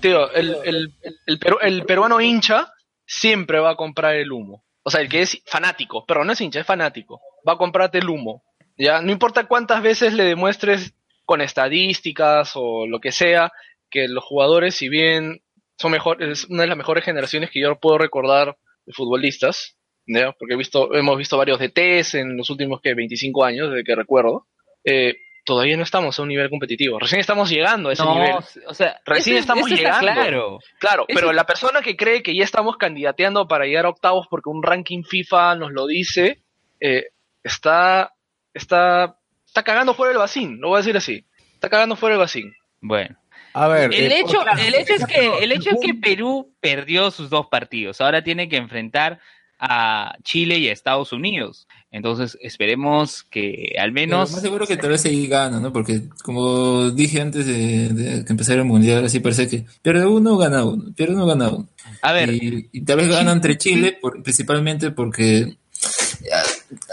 Tío, 0.00 0.30
el, 0.30 0.56
el, 0.64 0.94
el, 1.02 1.18
el 1.26 1.40
peru- 1.40 1.58
el 1.60 1.82
peruano 1.82 2.20
hincha 2.20 2.72
siempre 3.04 3.58
va 3.58 3.70
a 3.70 3.74
comprar 3.76 4.14
el 4.14 4.30
humo. 4.30 4.62
O 4.84 4.90
sea, 4.90 5.00
el 5.00 5.08
que 5.08 5.22
es 5.22 5.42
fanático, 5.44 6.04
pero 6.06 6.24
no 6.24 6.32
es 6.34 6.40
hincha, 6.40 6.60
es 6.60 6.66
fanático. 6.66 7.20
Va 7.46 7.54
a 7.54 7.58
comprarte 7.58 7.98
el 7.98 8.08
humo. 8.08 8.44
Ya, 8.76 9.02
no 9.02 9.10
importa 9.10 9.48
cuántas 9.48 9.82
veces 9.82 10.12
le 10.14 10.22
demuestres 10.22 10.94
con 11.24 11.40
estadísticas 11.40 12.52
o 12.54 12.86
lo 12.86 13.00
que 13.00 13.10
sea, 13.10 13.50
que 13.90 14.06
los 14.06 14.22
jugadores, 14.22 14.76
si 14.76 14.88
bien 14.88 15.42
son 15.78 15.90
mejor, 15.90 16.22
es 16.22 16.44
una 16.44 16.62
de 16.62 16.68
las 16.68 16.78
mejores 16.78 17.04
generaciones 17.04 17.50
que 17.50 17.60
yo 17.60 17.74
puedo 17.80 17.98
recordar 17.98 18.56
futbolistas, 18.92 19.76
¿ya? 20.06 20.32
porque 20.38 20.54
he 20.54 20.56
visto, 20.56 20.94
hemos 20.94 21.16
visto 21.18 21.36
varios 21.36 21.58
DTs 21.58 22.14
en 22.14 22.36
los 22.36 22.50
últimos 22.50 22.80
que 22.80 22.94
25 22.94 23.44
años, 23.44 23.70
desde 23.70 23.84
que 23.84 23.94
recuerdo. 23.94 24.46
Eh, 24.84 25.16
todavía 25.44 25.76
no 25.78 25.82
estamos 25.82 26.18
a 26.18 26.22
un 26.22 26.28
nivel 26.28 26.50
competitivo. 26.50 26.98
Recién 26.98 27.20
estamos 27.20 27.48
llegando 27.48 27.88
a 27.88 27.92
ese 27.94 28.02
No, 28.04 28.14
nivel. 28.14 28.32
o 28.66 28.74
sea, 28.74 29.00
Recién 29.06 29.36
eso- 29.36 29.40
estamos 29.44 29.66
eso 29.66 29.76
llegando. 29.76 30.00
claro. 30.00 30.58
Claro, 30.78 31.04
Eso- 31.08 31.18
pero 31.18 31.32
la 31.32 31.44
persona 31.46 31.80
que 31.80 31.96
cree 31.96 32.22
que 32.22 32.36
ya 32.36 32.44
estamos 32.44 32.76
candidateando 32.76 33.48
para 33.48 33.64
llegar 33.64 33.86
a 33.86 33.90
octavos 33.90 34.26
porque 34.28 34.50
un 34.50 34.62
ranking 34.62 35.04
FIFA 35.04 35.54
nos 35.56 35.72
lo 35.72 35.86
dice, 35.86 36.42
eh, 36.80 37.06
está, 37.42 38.12
está, 38.52 39.16
está 39.46 39.62
cagando 39.62 39.94
fuera 39.94 40.10
del 40.10 40.18
vacín, 40.18 40.60
lo 40.60 40.68
voy 40.68 40.76
a 40.76 40.78
decir 40.82 40.96
así. 40.98 41.24
Está 41.54 41.70
cagando 41.70 41.96
fuera 41.96 42.14
del 42.14 42.20
vacín. 42.20 42.52
Bueno. 42.80 43.16
A 43.64 43.68
ver, 43.68 43.92
El 43.94 44.12
eh, 44.12 44.20
hecho, 44.20 44.38
el 44.58 44.74
hecho 44.74 44.94
es 44.94 45.06
que, 45.06 45.38
el 45.42 45.52
hecho 45.52 45.70
es 45.70 45.78
que. 45.82 45.94
Perú 45.94 46.52
perdió 46.60 47.10
sus 47.10 47.28
dos 47.30 47.46
partidos. 47.50 48.00
Ahora 48.00 48.22
tiene 48.22 48.48
que 48.48 48.56
enfrentar 48.56 49.18
a 49.60 50.16
Chile 50.22 50.58
y 50.58 50.68
a 50.68 50.72
Estados 50.72 51.12
Unidos. 51.12 51.66
Entonces 51.90 52.38
esperemos 52.42 53.24
que 53.24 53.72
al 53.78 53.92
Pero 53.92 53.94
menos 53.94 54.30
más 54.30 54.42
seguro 54.42 54.66
que 54.66 54.76
tal 54.76 54.90
vez 54.90 55.04
ahí 55.06 55.26
gana, 55.26 55.58
¿no? 55.58 55.72
Porque 55.72 56.02
como 56.22 56.90
dije 56.90 57.20
antes 57.20 57.46
de, 57.46 57.88
de 57.88 58.24
que 58.24 58.32
empezara 58.32 58.60
el 58.60 58.66
mundial, 58.66 59.04
así 59.04 59.20
parece 59.20 59.48
que 59.48 59.64
pierde 59.82 60.06
uno, 60.06 60.36
gana 60.36 60.64
uno, 60.64 60.92
pierde 60.94 61.14
uno, 61.14 61.26
gana 61.26 61.48
uno. 61.48 61.68
A 62.02 62.12
ver, 62.12 62.32
Y, 62.32 62.68
y 62.72 62.84
tal 62.84 62.98
vez 62.98 63.08
gana 63.08 63.32
entre 63.32 63.56
Chile, 63.58 63.98
por- 64.00 64.22
principalmente 64.22 64.90
porque 64.92 65.56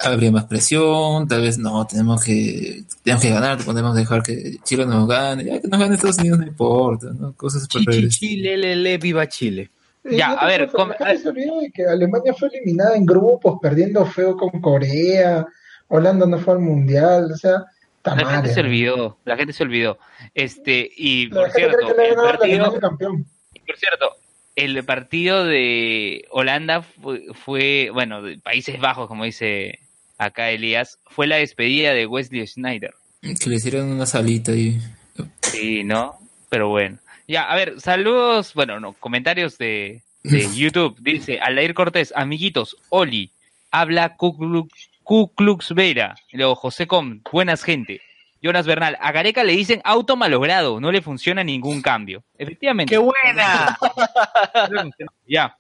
habría 0.04 0.32
más 0.32 0.46
presión, 0.46 1.28
tal 1.28 1.42
vez 1.42 1.58
no, 1.58 1.86
tenemos 1.88 2.24
que, 2.24 2.84
tenemos 3.04 3.24
que 3.24 3.30
ganar, 3.30 3.64
podemos 3.64 3.96
dejar 3.96 4.24
que 4.24 4.58
Chile 4.64 4.86
nos 4.86 5.08
gane, 5.08 5.44
ya 5.46 5.62
que 5.62 5.68
nos 5.68 5.80
gane 5.80 5.96
Estados 5.96 6.18
Unidos 6.20 6.40
no 6.40 6.48
importa, 6.48 7.08
¿no? 7.18 7.34
Cosas 7.34 7.68
Chi, 7.68 7.80
súper 7.80 7.94
chi, 7.94 8.00
regresivas. 8.02 8.20
chi, 8.20 8.38
le, 8.38 8.98
viva 8.98 9.28
Chile. 9.28 9.70
Eh, 10.04 10.18
Ya, 10.18 10.32
a 10.34 10.46
ver, 10.48 10.68
cosa, 10.70 10.78
com- 10.78 10.90
la 11.00 11.06
gente 11.08 11.22
se 11.24 11.30
olvidó 11.30 11.60
de 11.62 11.72
que 11.72 11.86
Alemania 11.86 12.34
fue 12.38 12.48
eliminada 12.50 12.96
en 12.96 13.06
grupos, 13.06 13.58
perdiendo 13.62 14.06
feo 14.06 14.38
con 14.38 14.62
Corea, 14.62 15.46
Holanda 15.88 16.26
no 16.26 16.38
fue 16.40 16.54
al 16.56 16.60
mundial, 16.62 17.32
o 17.32 17.38
sea, 17.38 17.64
la 18.04 18.12
gente 18.12 18.24
tamales. 18.26 18.54
se 18.54 18.60
olvidó, 18.62 19.18
la 19.26 19.36
gente 19.38 19.54
se 19.54 19.64
olvidó. 19.64 19.98
Este, 20.34 20.90
y 20.96 21.28
La 21.30 21.42
por 21.42 21.52
cierto, 21.52 21.78
que 21.88 21.94
le 21.94 22.04
ha 22.04 22.14
el 22.14 22.20
a 22.20 22.24
partido, 22.24 22.72
por 22.72 23.78
cierto, 23.78 24.10
el 24.56 24.84
partido 24.86 25.46
de 25.46 26.26
Holanda 26.32 26.82
fue, 26.82 27.24
fue, 27.34 27.90
bueno, 27.94 28.22
de 28.22 28.38
Países 28.38 28.80
Bajos, 28.80 29.08
como 29.08 29.26
dice 29.26 29.80
acá 30.18 30.50
Elías, 30.52 31.00
fue 31.08 31.28
la 31.28 31.38
despedida 31.38 31.94
de 31.94 32.06
Wesley 32.06 32.46
Schneider. 32.48 32.94
Que 33.22 33.50
le 33.50 33.56
hicieron 33.56 33.92
una 33.92 34.06
salita 34.06 34.52
y 34.54 34.80
Sí, 35.42 35.84
¿no? 35.84 36.18
Pero 36.50 36.70
bueno. 36.70 37.00
Ya, 37.28 37.44
a 37.44 37.56
ver, 37.56 37.80
saludos, 37.82 38.54
bueno, 38.54 38.80
no, 38.80 38.94
comentarios 38.94 39.58
de, 39.58 40.04
de 40.24 40.48
YouTube. 40.56 40.98
Dice, 41.00 41.40
Aldair 41.40 41.74
Cortés, 41.74 42.14
amiguitos, 42.16 42.78
Oli, 42.90 43.32
habla 43.72 44.16
Ku 44.16 44.38
Klux, 44.38 44.90
Ku 45.04 45.34
Klux 45.34 45.74
Vera. 45.74 46.16
Y 46.32 46.38
Luego, 46.38 46.56
José 46.56 46.88
Com, 46.88 47.22
buenas 47.32 47.64
gente. 47.64 48.02
Jonas 48.46 48.68
Bernal, 48.68 48.96
a 49.02 49.12
Gareca 49.12 49.44
le 49.44 49.54
dicen 49.54 49.82
auto 49.84 50.16
malogrado, 50.16 50.80
no 50.80 50.92
le 50.92 51.02
funciona 51.02 51.44
ningún 51.44 51.82
cambio. 51.82 52.24
Efectivamente. 52.38 52.94
¡Qué 52.94 53.00
buena! 53.00 53.78
Ya. 55.28 55.58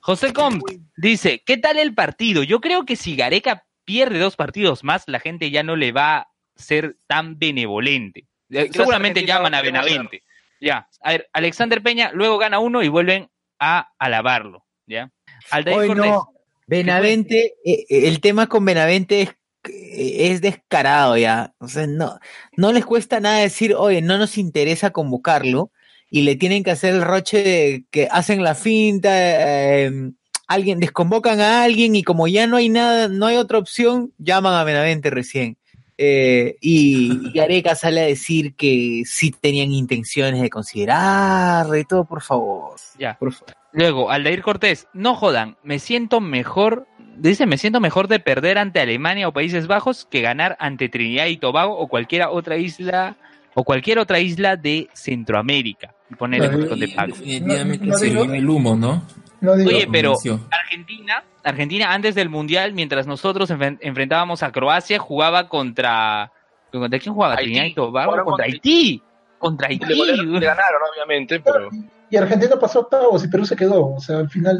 José 0.00 0.34
Com 0.34 0.60
dice, 0.98 1.42
¿qué 1.46 1.56
tal 1.56 1.78
el 1.78 1.94
partido? 1.94 2.42
Yo 2.42 2.60
creo 2.60 2.84
que 2.84 2.94
si 2.96 3.16
Gareca 3.16 3.64
pierde 3.86 4.18
dos 4.18 4.36
partidos 4.36 4.84
más, 4.84 5.04
la 5.06 5.18
gente 5.18 5.50
ya 5.50 5.62
no 5.62 5.76
le 5.76 5.92
va 5.92 6.18
a 6.18 6.28
ser 6.54 6.96
tan 7.06 7.38
benevolente. 7.38 8.26
Eh, 8.50 8.68
Seguramente 8.70 9.24
llaman 9.24 9.54
a 9.54 9.62
Benavente. 9.62 10.22
Ya. 10.60 10.88
A 11.00 11.12
ver, 11.12 11.30
Alexander 11.32 11.82
Peña 11.82 12.10
luego 12.12 12.36
gana 12.36 12.58
uno 12.58 12.82
y 12.82 12.88
vuelven 12.88 13.30
a 13.58 13.92
alabarlo. 13.98 14.66
¿Ya? 14.86 15.10
Aldair 15.50 15.78
Hoy 15.78 15.86
Cortés. 15.88 16.06
no, 16.06 16.28
Benavente, 16.66 17.54
eh, 17.64 17.86
eh, 17.88 18.08
el 18.08 18.20
tema 18.20 18.46
con 18.46 18.64
Benavente 18.64 19.22
es, 19.22 19.34
es 19.68 20.40
descarado 20.40 21.16
ya. 21.16 21.54
O 21.58 21.68
sea, 21.68 21.86
no, 21.86 22.18
no 22.56 22.72
les 22.72 22.84
cuesta 22.84 23.20
nada 23.20 23.38
decir, 23.38 23.74
oye, 23.74 24.02
no 24.02 24.18
nos 24.18 24.38
interesa 24.38 24.90
convocarlo 24.90 25.70
y 26.10 26.22
le 26.22 26.36
tienen 26.36 26.62
que 26.64 26.70
hacer 26.70 26.94
el 26.94 27.02
roche 27.02 27.42
de 27.42 27.84
que 27.90 28.08
hacen 28.10 28.42
la 28.42 28.54
finta, 28.54 29.10
eh, 29.12 30.12
alguien, 30.46 30.80
desconvocan 30.80 31.40
a 31.40 31.64
alguien 31.64 31.96
y 31.96 32.02
como 32.02 32.28
ya 32.28 32.46
no 32.46 32.56
hay 32.56 32.68
nada, 32.68 33.08
no 33.08 33.26
hay 33.26 33.36
otra 33.36 33.58
opción, 33.58 34.12
llaman 34.18 34.54
a 34.54 34.64
Benavente 34.64 35.10
recién. 35.10 35.58
Eh, 35.98 36.56
y 36.60 37.32
Gareca 37.32 37.74
sale 37.74 38.02
a 38.02 38.06
decir 38.06 38.54
que 38.54 39.02
sí 39.06 39.30
tenían 39.30 39.72
intenciones 39.72 40.42
de 40.42 40.50
considerarlo 40.50 41.76
y 41.76 41.84
todo, 41.84 42.04
por 42.04 42.22
favor. 42.22 42.76
Ya. 42.98 43.16
Por 43.18 43.32
favor. 43.32 43.54
Luego, 43.72 44.10
Aldair 44.10 44.42
Cortés, 44.42 44.88
no 44.94 45.14
jodan, 45.14 45.58
me 45.62 45.78
siento 45.78 46.20
mejor, 46.20 46.86
dice, 47.16 47.46
me 47.46 47.58
siento 47.58 47.80
mejor 47.80 48.08
de 48.08 48.20
perder 48.20 48.58
ante 48.58 48.80
Alemania 48.80 49.28
o 49.28 49.32
Países 49.32 49.66
Bajos 49.66 50.06
que 50.10 50.20
ganar 50.20 50.56
ante 50.60 50.88
Trinidad 50.88 51.26
y 51.26 51.36
Tobago 51.36 51.76
o 51.78 51.88
cualquier 51.88 52.22
otra 52.24 52.56
isla 52.56 53.16
o 53.54 53.64
cualquier 53.64 53.98
otra 53.98 54.18
isla 54.20 54.56
de 54.56 54.88
Centroamérica. 54.92 55.94
Y 56.10 56.14
poner 56.14 56.42
el 56.42 56.48
Bueno, 56.50 56.64
botón 56.64 56.80
de 56.80 56.86
y- 56.86 56.94
pago. 56.94 57.16
definitivamente 57.16 57.86
No, 57.86 57.92
no 57.92 57.98
se 57.98 58.06
digo- 58.06 58.24
el 58.32 58.48
humo, 58.48 58.76
¿no? 58.76 59.02
No 59.40 59.54
digo, 59.56 59.68
Oye, 59.70 59.88
pero. 59.90 60.14
Argentina, 60.50 61.22
Argentina 61.44 61.92
antes 61.92 62.14
del 62.14 62.28
Mundial, 62.28 62.72
mientras 62.72 63.06
nosotros 63.06 63.50
enfren- 63.50 63.78
enfrentábamos 63.80 64.42
a 64.42 64.50
Croacia, 64.52 64.98
jugaba 64.98 65.48
contra... 65.48 66.32
¿Contra 66.72 66.98
quién 66.98 67.14
jugaba? 67.14 67.34
Haití. 67.34 67.44
Trinidad 67.44 67.64
y 67.66 67.74
Tobago, 67.74 68.24
contra 68.24 68.44
Haití. 68.46 69.02
Contra 69.38 69.68
Haití. 69.68 69.84
le 69.86 70.40
ganaron, 70.40 70.80
obviamente, 70.94 71.40
pero 71.40 71.68
y 72.10 72.16
Argentina 72.16 72.56
pasó 72.60 72.80
a 72.80 72.82
octavos 72.82 73.24
y 73.24 73.28
Perú 73.28 73.44
se 73.46 73.56
quedó, 73.56 73.94
o 73.94 74.00
sea, 74.00 74.18
al 74.18 74.28
final, 74.30 74.58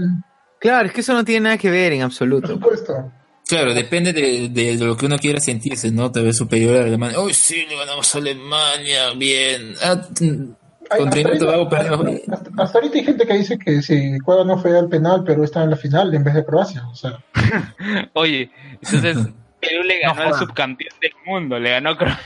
Claro, 0.66 0.86
es 0.88 0.92
que 0.94 1.00
eso 1.00 1.12
no 1.12 1.24
tiene 1.24 1.40
nada 1.42 1.58
que 1.58 1.70
ver 1.70 1.92
en 1.92 1.98
por 2.00 2.06
absoluto. 2.06 2.48
supuesto. 2.48 3.12
Claro, 3.48 3.72
depende 3.74 4.12
de, 4.12 4.48
de 4.48 4.74
lo 4.84 4.96
que 4.96 5.06
uno 5.06 5.18
quiera 5.18 5.38
sentirse, 5.38 5.90
¿no? 5.92 6.10
Tal 6.10 6.24
vez 6.24 6.36
superior 6.36 6.78
a 6.78 6.84
Alemania. 6.84 7.20
¡Uy, 7.20 7.32
sí, 7.32 7.64
le 7.68 7.76
ganamos 7.76 8.12
a 8.14 8.18
Alemania! 8.18 9.10
Bien. 9.16 9.74
Ah, 9.82 10.02
Ay, 10.90 10.98
con 11.00 11.10
Trinidad 11.10 11.30
y 11.30 11.34
hasta, 11.34 11.38
Tobago 11.46 11.62
ahorita, 11.64 11.78
perdimos. 11.98 12.20
hasta- 12.32 12.62
hasta 12.62 12.78
ahorita 12.78 12.98
hay 12.98 13.04
gente 13.04 13.26
que 13.26 13.34
dice 13.34 13.58
que 13.58 13.82
si 13.82 14.18
Cueva 14.20 14.44
no 14.44 14.58
fue 14.60 14.76
al 14.76 14.88
penal, 14.88 15.22
Perú 15.24 15.44
está 15.44 15.62
en 15.62 15.70
la 15.70 15.76
final 15.76 16.12
en 16.14 16.24
vez 16.24 16.34
de 16.34 16.44
Croacia, 16.44 16.84
o 16.88 16.94
sea, 16.96 17.18
Oye, 18.14 18.50
entonces 18.82 19.16
Perú 19.60 19.82
le 19.84 19.98
ganó 20.00 20.22
al 20.22 20.34
subcampeón 20.34 20.94
del 21.00 21.12
mundo, 21.24 21.58
le 21.60 21.70
ganó 21.70 21.96
Croacia. 21.96 22.22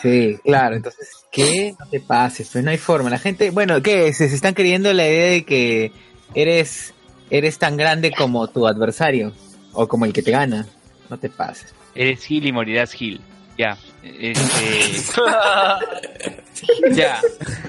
Sí, 0.00 0.38
claro, 0.44 0.76
entonces, 0.76 1.08
¿qué? 1.32 1.74
No 1.78 1.86
te 1.88 1.98
pases, 2.00 2.48
pues 2.52 2.62
no 2.64 2.70
hay 2.70 2.78
forma. 2.78 3.10
La 3.10 3.18
gente, 3.18 3.50
bueno, 3.50 3.82
¿qué? 3.82 4.12
Se, 4.12 4.28
se 4.28 4.34
están 4.36 4.54
creyendo 4.54 4.92
la 4.92 5.06
idea 5.08 5.30
de 5.30 5.44
que 5.44 5.90
eres, 6.34 6.91
eres 7.32 7.58
tan 7.58 7.78
grande 7.78 8.12
como 8.12 8.46
tu 8.48 8.66
adversario 8.66 9.32
o 9.72 9.88
como 9.88 10.04
el 10.04 10.12
que 10.12 10.22
te 10.22 10.30
gana. 10.30 10.66
No 11.08 11.18
te 11.18 11.30
pases. 11.30 11.74
Eres 11.94 12.22
Gil 12.24 12.46
y 12.46 12.52
morirás 12.52 12.92
Gil. 12.92 13.20
Ya. 13.56 13.76
Este... 14.02 14.92
ya. 16.92 17.20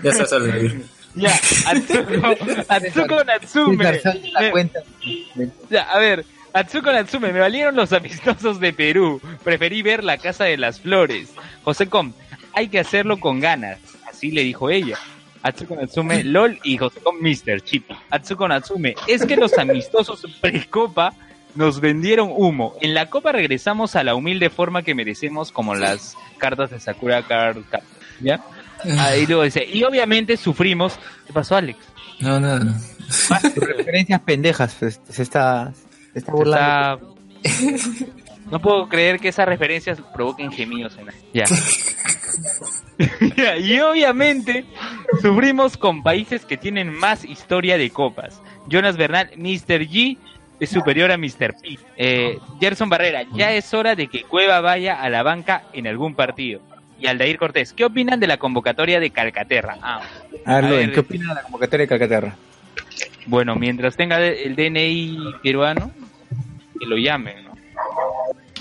Ya 0.04 0.12
se 0.12 0.26
sale. 0.26 0.82
Ya. 1.16 1.32
Atsuko, 1.66 2.36
Atsuko 2.68 3.24
Natsume. 3.24 4.02
Me-. 5.36 5.50
Ya, 5.70 5.84
a 5.84 5.98
ver. 5.98 6.26
Atsuko 6.52 6.92
Natsume, 6.92 7.32
me 7.32 7.40
valieron 7.40 7.76
los 7.76 7.94
amistosos 7.94 8.60
de 8.60 8.74
Perú. 8.74 9.22
Preferí 9.44 9.82
ver 9.82 10.04
la 10.04 10.18
Casa 10.18 10.44
de 10.44 10.58
las 10.58 10.82
Flores. 10.82 11.30
José 11.64 11.88
Com, 11.88 12.12
hay 12.54 12.68
que 12.68 12.80
hacerlo 12.80 13.20
con 13.20 13.40
ganas. 13.40 13.80
Así 14.10 14.30
le 14.30 14.44
dijo 14.44 14.70
ella. 14.70 14.98
Atsuko 15.44 15.76
Natsume, 15.76 16.24
LOL 16.24 16.58
y 16.64 16.78
José 16.78 17.00
Com, 17.02 17.18
Mr. 17.20 17.62
Chip. 17.62 17.92
Atsuko 18.10 18.48
Natsume, 18.48 18.96
es 19.08 19.26
que 19.26 19.36
los 19.36 19.58
amistosos 19.58 20.26
pre-copa 20.42 21.14
nos 21.56 21.80
vendieron 21.80 22.30
humo. 22.36 22.76
En 22.82 22.94
la 22.94 23.10
copa 23.10 23.32
regresamos 23.32 23.96
a 23.96 24.04
la 24.04 24.16
humilde 24.16 24.50
forma 24.50 24.82
que 24.82 24.96
merecemos 24.96 25.52
como 25.52 25.76
las 25.76 26.16
cartas 26.38 26.72
de 26.72 26.80
Sakura 26.80 27.22
Card 27.28 27.58
¿Ya? 28.22 28.44
Ahí 29.00 29.26
luego 29.28 29.44
dice, 29.44 29.64
y 29.66 29.84
obviamente 29.84 30.36
sufrimos. 30.38 30.98
¿Qué 31.28 31.34
pasó, 31.34 31.56
Alex? 31.56 31.78
No, 32.20 32.40
nada. 32.40 32.60
Tus 33.56 33.64
referencias 33.68 34.22
pendejas, 34.22 34.76
pues, 34.80 35.00
se 35.10 35.24
está, 35.24 35.72
se 36.14 36.20
está 36.20 36.32
burlando. 36.32 37.16
Está- 37.44 38.06
No 38.50 38.60
puedo 38.62 38.88
creer 38.90 39.20
que 39.20 39.30
esas 39.30 39.48
referencias 39.48 40.00
provoquen 40.14 40.52
gemidos 40.52 40.98
en 40.98 41.06
la... 41.08 41.14
Ya. 41.34 41.46
Ya, 43.38 43.58
Y 43.58 43.80
obviamente 43.80 44.66
sufrimos 45.22 45.78
con 45.78 46.04
países 46.04 46.46
que 46.46 46.58
tienen 46.58 46.94
más 46.94 47.24
historia 47.26 47.78
de 47.78 47.90
copas. 47.90 48.42
Jonas 48.68 48.98
Bernal, 48.98 49.30
Mr. 49.38 49.82
G 49.88 50.18
es 50.60 50.70
superior 50.70 51.12
a 51.12 51.18
Mr. 51.18 51.56
P. 51.62 51.78
Eh, 51.98 52.38
Gerson 52.60 52.90
Barrera, 52.90 53.24
ya 53.34 53.52
es 53.52 53.74
hora 53.74 53.96
de 53.96 54.08
que 54.08 54.24
Cueva 54.24 54.62
vaya 54.62 55.02
a 55.02 55.10
la 55.10 55.24
banca 55.24 55.64
en 55.74 55.88
algún 55.88 56.16
partido. 56.16 56.62
Y 57.00 57.08
Aldair 57.08 57.38
Cortés, 57.38 57.74
¿qué 57.74 57.84
opinan 57.84 58.20
de 58.20 58.28
la 58.28 58.38
convocatoria 58.38 59.00
de 59.02 59.10
Calcaterra? 59.10 59.78
Ah, 59.82 60.02
A 60.46 60.62
ver, 60.62 60.94
¿qué 60.94 61.00
opinas 61.02 61.30
de 61.30 61.34
la 61.36 61.42
convocatoria 61.44 61.84
de 61.84 61.88
Calcaterra? 61.90 62.36
bueno, 63.26 63.56
mientras 63.56 63.96
tenga 63.98 64.22
el 64.26 64.56
DNI 64.56 65.18
peruano, 65.42 65.92
que 66.80 66.86
lo 66.86 66.98
llamen, 66.98 67.44
¿no? 67.46 67.54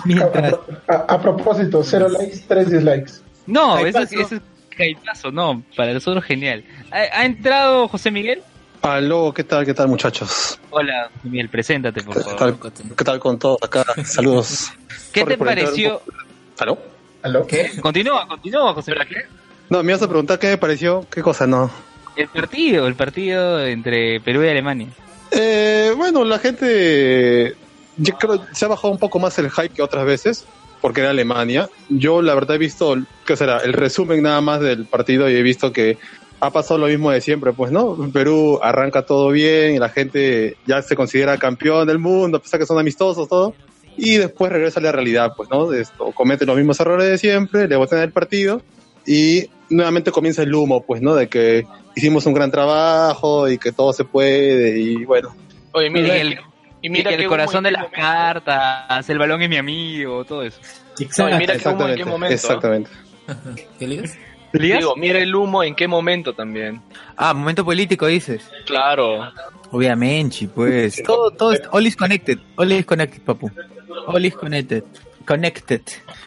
Mientras, 0.04 0.54
A, 0.88 0.92
a- 0.94 1.14
a 1.14 1.20
propósito, 1.22 1.82
cero 1.84 2.08
likes, 2.08 2.38
tres 2.48 2.70
dislikes. 2.70 3.21
No, 3.46 3.78
eso 3.78 4.00
es, 4.00 4.12
eso 4.12 4.36
es 4.36 4.42
no, 5.32 5.62
para 5.76 5.92
nosotros 5.92 6.24
genial. 6.24 6.64
¿Ha, 6.90 7.20
ha 7.20 7.24
entrado 7.24 7.88
José 7.88 8.10
Miguel? 8.10 8.42
Aló, 8.82 9.32
¿qué 9.32 9.44
tal, 9.44 9.64
qué 9.64 9.74
tal, 9.74 9.86
muchachos? 9.88 10.58
Hola, 10.70 11.08
Miguel, 11.22 11.48
preséntate, 11.48 12.02
por 12.02 12.16
¿Qué 12.16 12.22
favor. 12.24 12.58
tal, 12.58 12.72
qué 12.96 13.04
tal 13.04 13.20
con 13.20 13.38
todos 13.38 13.58
acá? 13.62 13.84
Saludos. 14.04 14.72
¿Qué 15.12 15.20
Sorry 15.20 15.34
te 15.34 15.44
pareció? 15.44 16.02
¿Aló? 16.58 16.78
¿Aló? 17.22 17.46
¿Qué? 17.46 17.70
Continúa, 17.80 18.26
continúa, 18.26 18.74
José. 18.74 18.92
¿Qué? 19.08 19.26
No, 19.70 19.82
me 19.84 19.92
ibas 19.92 20.02
a 20.02 20.08
preguntar 20.08 20.38
qué 20.38 20.48
me 20.48 20.58
pareció. 20.58 21.06
¿Qué 21.08 21.22
cosa? 21.22 21.46
No. 21.46 21.70
El 22.16 22.28
partido, 22.28 22.86
el 22.88 22.94
partido 22.94 23.64
entre 23.64 24.20
Perú 24.20 24.42
y 24.42 24.48
Alemania. 24.48 24.88
Eh, 25.30 25.92
bueno, 25.96 26.24
la 26.24 26.38
gente. 26.38 27.56
Yo 27.96 28.14
creo 28.18 28.44
se 28.52 28.64
ha 28.64 28.68
bajado 28.68 28.90
un 28.90 28.98
poco 28.98 29.18
más 29.18 29.38
el 29.38 29.50
hype 29.50 29.68
que 29.68 29.82
otras 29.82 30.04
veces, 30.04 30.44
porque 30.82 31.00
era 31.00 31.10
Alemania. 31.10 31.70
Yo, 31.88 32.20
la 32.20 32.34
verdad, 32.34 32.56
he 32.56 32.58
visto, 32.58 32.94
¿qué 33.24 33.36
será? 33.36 33.58
El 33.58 33.72
resumen 33.72 34.20
nada 34.22 34.42
más 34.42 34.60
del 34.60 34.84
partido 34.84 35.30
y 35.30 35.34
he 35.34 35.42
visto 35.42 35.72
que 35.72 35.96
ha 36.40 36.50
pasado 36.50 36.78
lo 36.78 36.88
mismo 36.88 37.12
de 37.12 37.20
siempre, 37.20 37.52
pues, 37.52 37.70
¿no? 37.70 37.96
Perú 38.12 38.58
arranca 38.60 39.06
todo 39.06 39.30
bien 39.30 39.76
y 39.76 39.78
la 39.78 39.88
gente 39.88 40.56
ya 40.66 40.82
se 40.82 40.96
considera 40.96 41.38
campeón 41.38 41.86
del 41.86 42.00
mundo, 42.00 42.38
a 42.38 42.42
pesar 42.42 42.58
que 42.58 42.66
son 42.66 42.80
amistosos, 42.80 43.28
todo. 43.28 43.54
Y 43.96 44.16
después 44.16 44.50
regresa 44.50 44.80
a 44.80 44.82
la 44.82 44.90
realidad, 44.90 45.34
pues, 45.36 45.48
¿no? 45.50 45.72
Esto, 45.72 46.10
comete 46.10 46.44
los 46.44 46.56
mismos 46.56 46.80
errores 46.80 47.08
de 47.08 47.16
siempre, 47.16 47.68
le 47.68 47.76
botan 47.76 48.00
el 48.00 48.10
partido 48.10 48.60
y 49.06 49.48
nuevamente 49.70 50.10
comienza 50.10 50.42
el 50.42 50.52
humo, 50.52 50.82
pues, 50.84 51.00
¿no? 51.00 51.14
De 51.14 51.28
que 51.28 51.64
hicimos 51.94 52.26
un 52.26 52.34
gran 52.34 52.50
trabajo 52.50 53.48
y 53.48 53.56
que 53.56 53.70
todo 53.70 53.92
se 53.92 54.02
puede 54.02 54.80
y 54.80 55.04
bueno. 55.04 55.36
Oye, 55.70 55.90
mira, 55.90 56.18
Y 56.18 56.20
el, 56.22 56.38
y 56.82 56.90
mira 56.90 57.10
que 57.10 57.16
qué 57.16 57.22
el 57.22 57.28
corazón 57.28 57.64
de 57.64 57.70
las 57.70 57.86
cartas, 57.86 59.08
el 59.08 59.18
balón 59.18 59.40
es 59.42 59.48
mi 59.48 59.56
amigo, 59.56 60.24
todo 60.24 60.42
eso. 60.42 60.60
No, 61.18 61.28
y 61.30 61.34
mira 61.38 61.54
humo 61.64 61.88
en 61.88 61.96
qué 61.96 62.04
momento. 62.04 62.34
Exactamente. 62.34 62.90
¿Qué 63.78 63.86
ligas? 63.86 64.18
Digo, 64.52 64.94
mira 64.96 65.18
el 65.18 65.34
humo 65.34 65.62
en 65.62 65.74
qué 65.74 65.88
momento 65.88 66.34
también. 66.34 66.82
Ah, 67.16 67.32
momento 67.32 67.64
político 67.64 68.06
dices. 68.06 68.42
Claro. 68.66 69.32
Obviamente, 69.70 70.46
pues. 70.54 71.02
Todo, 71.02 71.30
todo, 71.30 71.52
es- 71.54 71.62
all 71.70 71.86
is 71.86 71.96
connected. 71.96 72.38
All 72.56 72.70
is 72.70 72.84
connected, 72.84 73.22
papu. 73.22 73.50
All 74.06 74.22
is 74.24 74.34
connected. 74.34 74.84
Connected. 75.24 75.80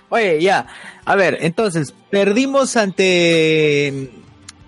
Oye, 0.09 0.41
ya. 0.41 0.65
A 1.05 1.15
ver, 1.15 1.37
entonces, 1.41 1.93
perdimos 2.09 2.75
ante 2.77 4.09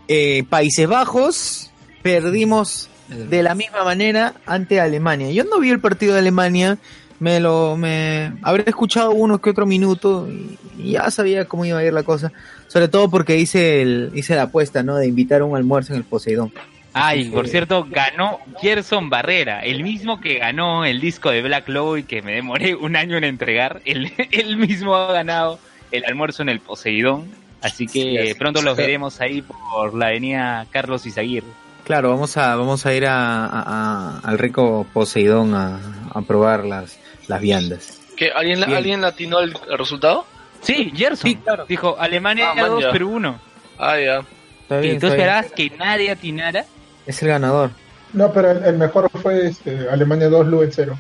eh, 0.08 0.44
Países 0.48 0.88
Bajos. 0.88 1.72
Perdimos 2.04 2.90
de 3.08 3.44
la 3.44 3.56
misma 3.56 3.84
manera 3.84 4.34
ante 4.46 4.80
Alemania. 4.80 5.32
Yo 5.32 5.44
no 5.44 5.60
vi 5.60 5.70
el 5.70 5.80
partido 5.80 6.14
de 6.14 6.20
Alemania. 6.20 6.78
Me 7.20 7.40
lo, 7.40 7.76
me, 7.78 8.34
habré 8.44 8.64
escuchado 8.68 9.12
uno 9.12 9.42
que 9.42 9.50
otro 9.50 9.66
minuto 9.66 10.28
y, 10.30 10.58
y 10.78 10.92
ya 10.92 11.10
sabía 11.10 11.46
cómo 11.46 11.66
iba 11.66 11.80
a 11.80 11.84
ir 11.84 11.94
la 11.94 12.04
cosa. 12.04 12.32
Sobre 12.68 12.90
todo 12.90 13.10
porque 13.10 13.38
hice 13.38 13.82
el, 13.82 14.12
hice 14.14 14.36
la 14.36 14.44
apuesta, 14.44 14.84
¿no? 14.84 14.98
De 14.98 15.08
invitar 15.08 15.42
a 15.42 15.46
un 15.46 15.56
almuerzo 15.56 15.94
en 15.94 16.00
el 16.00 16.04
Poseidón. 16.04 16.52
Ay, 16.94 17.30
por 17.30 17.48
cierto, 17.48 17.86
ganó 17.90 18.40
Gerson 18.60 19.10
Barrera, 19.10 19.60
el 19.60 19.84
mismo 19.84 20.20
que 20.20 20.40
ganó 20.40 20.84
el 20.84 21.00
disco 21.00 21.30
de 21.30 21.44
Black 21.44 21.70
Low 21.70 21.98
y 21.98 22.04
que 22.04 22.22
me 22.24 22.34
demoré 22.34 22.76
un 22.76 22.96
año 22.96 23.18
en 23.18 23.24
entregar. 23.24 23.82
Él, 23.86 24.12
él 24.32 24.58
mismo 24.58 24.96
ha 24.96 25.14
ganado 25.14 25.60
el 25.92 26.06
almuerzo 26.06 26.42
en 26.42 26.50
el 26.50 26.60
Poseidón. 26.60 27.30
Así 27.62 27.88
que 27.88 28.36
pronto 28.38 28.62
los 28.62 28.78
veremos 28.78 29.20
ahí 29.20 29.42
por 29.42 29.94
la 29.96 30.08
avenida 30.08 30.66
Carlos 30.72 31.06
Izaguirre. 31.06 31.48
Claro, 31.88 32.10
vamos 32.10 32.36
a, 32.36 32.56
vamos 32.58 32.86
a 32.86 32.94
ir 32.94 33.06
a, 33.06 33.46
a- 33.46 33.64
a- 33.66 34.20
al 34.20 34.38
rico 34.38 34.86
Poseidón 34.94 35.56
a, 35.56 35.80
a 36.14 36.22
probar 36.22 36.66
las, 36.66 37.00
las 37.30 37.40
viandas. 37.40 38.02
¿Qué, 38.18 38.30
¿Alguien, 38.32 38.60
Bien. 38.60 38.74
¿Alguien 38.76 39.02
latinó 39.02 39.40
el, 39.40 39.56
el 39.72 39.78
resultado? 39.78 40.26
Sí, 40.62 40.92
Gerson. 40.94 41.40
Dijo 41.70 41.96
Alemania 41.98 42.50
Ah, 42.52 42.56
man, 42.56 42.70
2, 42.72 42.84
ya. 42.84 42.92
Perú 42.92 43.12
1. 43.12 43.40
Ah, 43.80 43.98
ya. 44.00 44.20
Está 44.64 44.80
¿Y 44.80 44.82
bien, 44.82 45.00
tú 45.00 45.06
está 45.08 45.16
bien. 45.16 45.28
esperabas 45.30 45.52
que 45.54 45.70
nadie 45.78 46.12
atinara? 46.12 46.66
Es 47.06 47.22
el 47.24 47.30
ganador. 47.30 47.70
No, 48.12 48.34
pero 48.34 48.52
el, 48.52 48.64
el 48.66 48.78
mejor 48.78 49.10
fue 49.22 49.48
este, 49.48 49.88
Alemania 49.90 50.28
2, 50.28 50.48
Luen 50.48 50.70
0. 50.74 50.98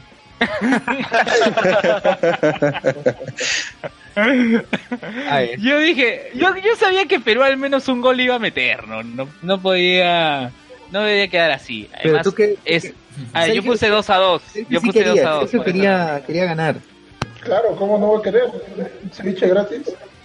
Yo 5.59 5.79
dije, 5.79 6.31
yo, 6.35 6.55
yo 6.57 6.75
sabía 6.77 7.05
que 7.05 7.19
Perú 7.19 7.43
al 7.43 7.57
menos 7.57 7.87
un 7.87 8.01
gol 8.01 8.19
iba 8.19 8.35
a 8.35 8.39
meter, 8.39 8.87
no, 8.87 9.03
no, 9.03 9.27
no 9.41 9.61
podía, 9.61 10.51
no 10.91 11.01
debía 11.03 11.27
quedar 11.27 11.51
así. 11.51 11.87
Pero 11.91 12.03
Además, 12.15 12.23
tú 12.23 12.33
qué- 12.33 12.57
es, 12.65 12.93
ah, 13.33 13.47
yo 13.47 13.53
Sergio- 13.55 13.71
puse 13.71 13.87
2 13.89 14.09
a 14.09 14.15
2, 14.17 14.41
yo 14.69 14.79
sí 14.79 14.85
puse 14.87 15.03
2 15.03 15.15
quería, 15.15 15.29
a 15.29 15.33
2. 15.33 15.49
Sergio 15.49 15.63
quería, 15.63 16.23
quería 16.25 16.45
ganar. 16.45 16.75
Claro, 17.41 17.75
¿cómo 17.77 17.97
no 17.97 18.13
va 18.13 18.19
a 18.19 18.21
querer? 18.21 18.43
Ceviche 19.13 19.47
gratis. 19.47 19.81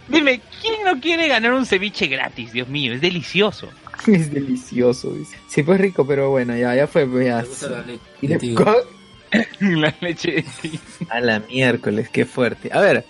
Dime, 0.08 0.40
¿quién 0.60 0.82
no 0.84 1.00
quiere 1.00 1.28
ganar 1.28 1.52
un 1.52 1.64
ceviche 1.64 2.06
gratis? 2.08 2.52
Dios 2.52 2.68
mío, 2.68 2.92
es 2.94 3.00
delicioso. 3.00 3.68
Es 4.06 4.32
delicioso. 4.32 5.12
dice. 5.12 5.36
Sí, 5.46 5.62
pues 5.62 5.80
rico, 5.80 6.04
pero 6.06 6.30
bueno, 6.30 6.56
ya, 6.56 6.74
ya 6.74 6.86
fue. 6.88 7.06
ya. 7.24 7.44
Y 8.20 8.26
le- 8.26 8.38
Digo. 8.38 8.64
La 9.60 9.94
leche 10.00 10.32
de. 10.32 10.44
A 11.08 11.20
la 11.20 11.38
miércoles, 11.40 12.08
qué 12.10 12.26
fuerte. 12.26 12.68
A 12.72 12.80
ver, 12.80 13.04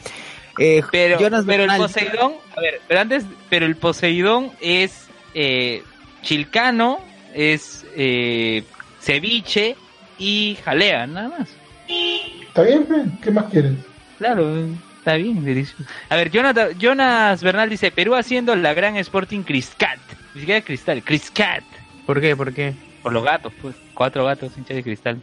eh, 0.59 0.83
Pero, 0.93 1.19
Jonas 1.19 1.45
pero 1.47 1.65
el 1.65 1.77
Poseidón, 1.77 2.35
a 2.57 2.61
ver, 2.61 2.81
pero 2.87 3.01
antes, 3.01 3.25
pero 3.49 3.65
el 3.67 3.75
Poseidón 3.77 4.53
es 4.61 5.07
eh, 5.35 5.83
chilcano, 6.23 7.01
es 7.35 7.85
eh, 7.97 8.65
ceviche 9.01 9.77
y 10.19 10.57
jalea, 10.65 11.07
nada 11.07 11.29
más. 11.39 11.49
¿Está 11.89 12.63
bien? 12.63 12.87
¿Qué 13.23 13.31
más 13.31 13.45
quieres? 13.51 13.73
Claro, 14.19 14.67
está 14.99 15.15
bien, 15.15 15.45
delicioso. 15.45 15.85
A 16.09 16.17
ver, 16.17 16.31
Jonathan- 16.31 16.79
Jonas 16.79 17.43
Bernal 17.43 17.69
dice, 17.71 17.91
Perú 17.91 18.15
haciendo 18.15 18.55
la 18.57 18.73
gran 18.75 18.97
Sporting 18.97 19.43
Criscat. 19.43 19.99
Ni 20.35 20.41
siquiera 20.41 20.61
Cristal, 20.63 21.03
Criscat. 21.03 21.65
¿Por 22.07 22.21
qué? 22.21 22.37
¿Por 22.37 22.53
qué? 22.55 22.75
Por 23.03 23.13
los 23.13 23.25
gatos, 23.25 23.53
pues. 23.61 23.75
Cuatro 23.95 24.25
gatos 24.25 24.53
hinchas 24.57 24.77
de 24.77 24.83
cristal. 24.83 25.21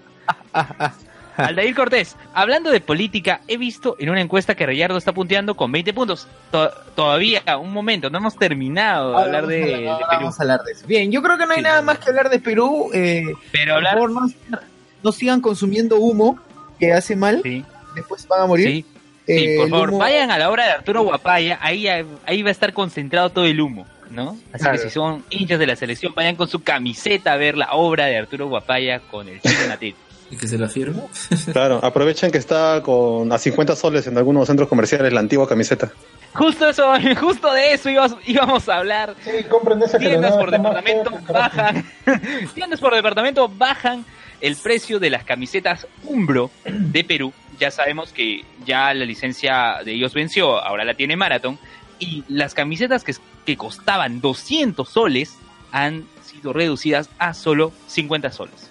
Aldair 1.47 1.73
Cortés, 1.75 2.15
hablando 2.33 2.69
de 2.71 2.81
política, 2.81 3.41
he 3.47 3.57
visto 3.57 3.95
en 3.99 4.09
una 4.09 4.21
encuesta 4.21 4.55
que 4.55 4.65
Rayardo 4.65 4.97
está 4.97 5.11
punteando 5.13 5.55
con 5.55 5.71
20 5.71 5.93
puntos. 5.93 6.27
To- 6.51 6.71
todavía, 6.95 7.41
un 7.57 7.71
momento, 7.73 8.09
no 8.09 8.17
hemos 8.17 8.35
terminado 8.37 9.11
de 9.17 9.17
hablar 9.23 9.47
de, 9.47 9.55
de 9.57 9.65
Perú. 9.65 9.89
Vamos 10.11 10.39
a 10.39 10.43
hablar 10.43 10.61
de 10.63 10.71
eso. 10.73 10.87
Bien, 10.87 11.11
yo 11.11 11.21
creo 11.21 11.37
que 11.37 11.45
no 11.45 11.53
hay 11.53 11.61
nada 11.61 11.81
más 11.81 11.99
que 11.99 12.09
hablar 12.09 12.29
de 12.29 12.39
Perú. 12.39 12.89
Eh, 12.93 13.23
Pero 13.51 13.75
hablar... 13.75 13.97
por 13.97 14.13
favor, 14.13 14.31
no, 14.49 14.59
no 15.03 15.11
sigan 15.11 15.41
consumiendo 15.41 15.97
humo, 15.97 16.39
que 16.79 16.93
hace 16.93 17.15
mal. 17.15 17.41
Sí, 17.43 17.63
Después 17.95 18.27
van 18.27 18.41
a 18.41 18.45
morir. 18.45 18.67
sí. 18.67 18.85
Eh, 19.27 19.39
Sí, 19.39 19.55
por 19.57 19.65
el 19.65 19.69
favor, 19.71 19.89
humo- 19.91 19.97
vayan 19.99 20.31
a 20.31 20.37
la 20.39 20.49
obra 20.49 20.65
de 20.65 20.71
Arturo 20.71 21.03
Guapaya, 21.03 21.59
ahí, 21.61 21.87
ahí 21.87 22.41
va 22.41 22.49
a 22.49 22.51
estar 22.51 22.73
concentrado 22.73 23.29
todo 23.29 23.45
el 23.45 23.61
humo, 23.61 23.85
¿no? 24.09 24.35
Así 24.51 24.63
Claro. 24.63 24.77
que 24.77 24.83
si 24.85 24.89
son 24.89 25.23
hinchas 25.29 25.59
de 25.59 25.67
la 25.67 25.75
selección, 25.75 26.13
vayan 26.15 26.35
con 26.35 26.47
su 26.47 26.63
camiseta 26.63 27.33
a 27.33 27.37
ver 27.37 27.55
la 27.55 27.73
obra 27.73 28.07
de 28.07 28.17
Arturo 28.17 28.47
Guapaya 28.47 28.99
con 29.01 29.27
el 29.29 29.39
chino 29.39 29.67
Natil. 29.67 29.95
¿Y 30.31 30.37
que 30.37 30.47
se 30.47 30.57
la 30.57 30.69
firme? 30.69 31.01
Claro, 31.51 31.79
aprovechen 31.83 32.31
que 32.31 32.37
está 32.37 32.81
con 32.83 33.31
a 33.31 33.37
50 33.37 33.75
soles 33.75 34.07
en 34.07 34.17
algunos 34.17 34.47
centros 34.47 34.69
comerciales 34.69 35.11
la 35.11 35.19
antigua 35.19 35.47
camiseta. 35.47 35.91
Justo 36.33 36.69
eso, 36.69 36.93
justo 37.19 37.51
de 37.53 37.73
eso 37.73 37.89
íbamos, 37.89 38.17
íbamos 38.25 38.69
a 38.69 38.77
hablar. 38.77 39.15
Sí, 39.23 39.43
compren 39.49 39.81
esa 39.81 39.97
Tiendas 39.97 40.37
por 40.37 40.51
departamento 40.51 41.11
bajan, 41.31 41.85
tiendas 42.53 42.79
por 42.79 42.93
departamento 42.93 43.49
bajan 43.49 44.05
el 44.41 44.55
precio 44.55 44.99
de 44.99 45.09
las 45.09 45.23
camisetas 45.23 45.87
Umbro 46.03 46.51
de 46.63 47.03
Perú. 47.03 47.33
Ya 47.59 47.71
sabemos 47.71 48.13
que 48.13 48.45
ya 48.65 48.93
la 48.93 49.05
licencia 49.05 49.79
de 49.83 49.93
ellos 49.93 50.13
venció, 50.13 50.63
ahora 50.63 50.85
la 50.85 50.93
tiene 50.93 51.15
Marathon. 51.17 51.57
Y 51.97 52.23
las 52.29 52.53
camisetas 52.53 53.03
que, 53.03 53.13
que 53.45 53.57
costaban 53.57 54.21
200 54.21 54.87
soles 54.87 55.35
han 55.71 56.05
sido 56.23 56.53
reducidas 56.53 57.09
a 57.19 57.33
solo 57.33 57.73
50 57.87 58.31
soles. 58.31 58.68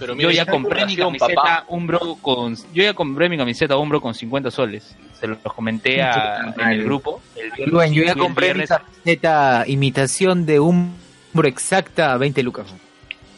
Pero 0.00 0.14
Yo 0.14 0.16
mira, 0.16 0.32
ya 0.32 0.42
esa 0.42 0.50
compré 0.50 0.86
mi 0.86 0.96
camiseta 0.96 1.34
papá. 1.34 1.64
Umbro 1.68 2.16
con 2.20 2.56
yo 2.72 2.82
ya 2.82 2.94
compré 2.94 3.28
mi 3.28 3.36
camiseta 3.36 3.76
Umbro 3.76 4.00
con 4.00 4.14
50 4.14 4.50
soles. 4.50 4.96
Se 5.20 5.26
los 5.28 5.38
comenté 5.38 6.02
a- 6.02 6.52
en 6.58 6.68
el 6.70 6.82
grupo. 6.84 7.20
El 7.36 7.50
viernes 7.52 7.68
Luen, 7.72 7.92
yo 7.92 8.02
ya 8.02 8.14
compré 8.14 8.54
mi 8.54 8.64
camiseta 8.66 9.64
imitación 9.66 10.46
de 10.46 10.58
un 10.58 10.96
hombro 11.32 11.48
exacta 11.48 12.12
a 12.12 12.16
20 12.16 12.42
lucas. 12.42 12.66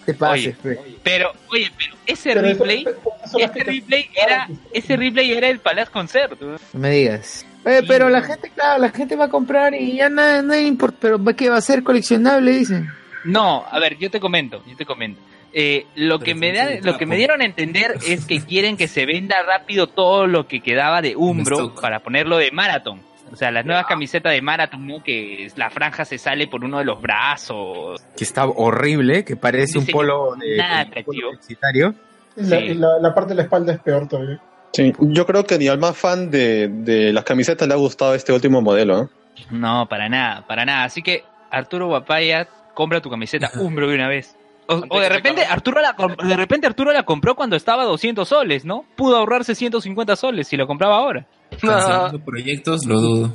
Te 0.07 0.15
pases, 0.15 0.57
Oye, 0.65 0.75
pe. 0.77 0.97
Pero, 1.05 1.33
oye, 1.51 1.71
pero 1.79 1.95
ese 2.07 2.31
Pero 2.35 2.43
replay, 2.43 2.83
eso- 2.83 2.91
eso 3.25 3.39
es 3.39 3.45
ese 3.45 3.53
que- 3.59 3.65
replay 3.65 4.11
era, 4.27 4.49
ese 4.73 4.97
replay 4.97 5.33
era 5.33 5.49
el 5.49 5.59
Palace 5.61 5.91
Concert. 5.93 6.41
¿no? 6.41 6.57
Me 6.73 6.91
digas. 6.91 7.47
Eh, 7.65 7.83
pero 7.87 8.09
la 8.09 8.23
gente, 8.23 8.51
claro, 8.51 8.81
la 8.83 8.91
gente 8.91 9.15
va 9.15 9.27
a 9.27 9.29
comprar 9.29 9.73
y 9.75 9.97
ya 9.99 10.09
nada, 10.09 10.43
no 10.43 10.57
importa. 10.57 10.97
Pero 11.03 11.25
¿qué 11.37 11.49
va 11.51 11.59
a 11.59 11.61
ser 11.61 11.85
coleccionable? 11.85 12.51
Dicen. 12.51 12.89
No, 13.25 13.65
a 13.71 13.79
ver, 13.79 13.97
yo 13.99 14.11
te 14.11 14.19
comento, 14.19 14.65
yo 14.67 14.77
te 14.77 14.85
comento. 14.85 15.21
Eh, 15.55 15.87
lo 15.97 16.19
que 16.19 16.35
me 16.35 16.53
da, 16.53 16.69
lo 16.83 16.97
que 16.97 17.05
me 17.07 17.17
dieron 17.17 17.43
a 17.43 17.45
entender 17.45 17.97
es 18.07 18.25
que 18.25 18.41
quieren 18.41 18.77
que 18.77 18.89
se 18.89 19.05
venda 19.07 19.37
rápido 19.43 19.87
todo 19.87 20.27
lo 20.27 20.47
que 20.49 20.61
quedaba 20.61 21.03
de 21.03 21.15
Umbro 21.17 21.75
para 21.75 22.01
ponerlo 22.01 22.39
de 22.39 22.51
Marathon. 22.53 23.01
O 23.31 23.37
sea, 23.37 23.51
las 23.51 23.65
nuevas 23.65 23.87
camisetas 23.87 24.33
de 24.33 24.43
Marathon, 24.43 24.87
¿no? 24.87 25.03
Que 25.03 25.51
la 25.57 25.71
franja 25.71 26.05
se 26.05 26.19
sale 26.19 26.49
por 26.49 26.65
uno 26.65 26.79
de 26.79 26.85
los 26.85 27.01
brazos. 27.01 28.01
Que 28.17 28.25
está 28.25 28.45
horrible, 28.47 29.25
que 29.25 29.37
parece 29.37 29.79
un 29.79 29.87
polo 29.87 30.35
de 30.37 30.57
nada 30.57 30.85
un 30.85 31.03
polo 31.05 31.31
atractivo. 31.31 31.93
Y 32.37 32.45
la, 32.45 32.59
Sí. 32.61 32.75
la- 32.75 32.99
la 32.99 33.15
parte 33.15 33.31
de 33.31 33.35
la 33.37 33.43
espalda 33.43 33.73
es 33.75 33.81
peor 33.81 34.09
todavía. 34.09 34.41
Sí, 34.73 34.93
yo 35.01 35.27
creo 35.27 35.45
que 35.45 35.59
ni 35.59 35.69
al 35.69 35.79
más 35.79 35.97
fan 35.97 36.31
de, 36.31 36.69
de 36.69 37.13
las 37.13 37.25
camisetas 37.25 37.69
le 37.69 37.75
ha 37.75 37.77
gustado 37.77 38.15
este 38.15 38.33
último 38.33 38.63
modelo. 38.63 39.03
¿eh? 39.03 39.07
No, 39.51 39.87
para 39.89 40.09
nada, 40.09 40.47
para 40.47 40.65
nada. 40.65 40.85
Así 40.85 41.03
que, 41.03 41.25
Arturo 41.51 41.89
Guapaya, 41.89 42.49
compra 42.75 43.01
tu 43.03 43.11
camiseta 43.11 43.51
Umbro 43.61 43.89
de 43.89 43.95
una 43.95 44.09
vez. 44.09 44.35
O, 44.73 44.97
o 44.97 45.01
de 45.01 45.09
repente 45.09 45.45
Arturo 45.45 45.81
la 45.81 45.95
de 46.27 46.37
repente 46.37 46.67
Arturo 46.67 46.93
la 46.93 47.03
compró 47.05 47.35
cuando 47.35 47.57
estaba 47.57 47.83
a 47.83 47.87
200 47.87 48.29
soles, 48.29 48.65
¿no? 48.65 48.85
Pudo 48.97 49.17
ahorrarse 49.17 49.55
150 49.55 50.17
soles 50.17 50.49
si 50.49 50.57
lo 50.57 50.67
compraba 50.67 50.97
ahora. 50.97 51.27
Cancelando 51.61 52.19
proyectos, 52.21 52.87
lo 52.87 53.01
dudo. 53.01 53.33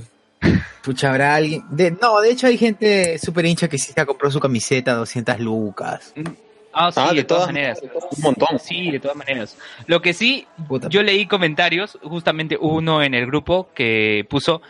Pucha, 0.84 1.10
habrá 1.10 1.36
alguien. 1.36 1.64
De, 1.70 1.92
no, 1.92 2.20
de 2.22 2.32
hecho 2.32 2.48
hay 2.48 2.58
gente 2.58 3.18
súper 3.20 3.46
hincha 3.46 3.68
que 3.68 3.78
sí 3.78 3.92
se 3.92 4.06
compró 4.06 4.32
su 4.32 4.40
camiseta 4.40 4.92
a 4.92 4.96
200 4.96 5.40
lucas. 5.40 6.14
Ah, 6.74 6.92
sí, 6.92 7.00
Ah, 7.04 7.10
de, 7.10 7.16
de 7.16 7.24
todas 7.24 7.44
todas 7.44 7.48
maneras. 7.48 7.82
Un 8.16 8.22
montón. 8.22 8.60
Sí, 8.60 8.92
de 8.92 9.00
todas 9.00 9.18
maneras. 9.18 9.58
Lo 9.88 10.02
que 10.02 10.14
sí, 10.14 10.46
Puta. 10.68 10.88
yo 10.90 11.02
leí 11.02 11.26
comentarios, 11.26 11.98
justamente 12.04 12.58
uno 12.60 13.02
en 13.02 13.16
el 13.16 13.26
grupo 13.26 13.70
que 13.74 14.26
puso, 14.30 14.62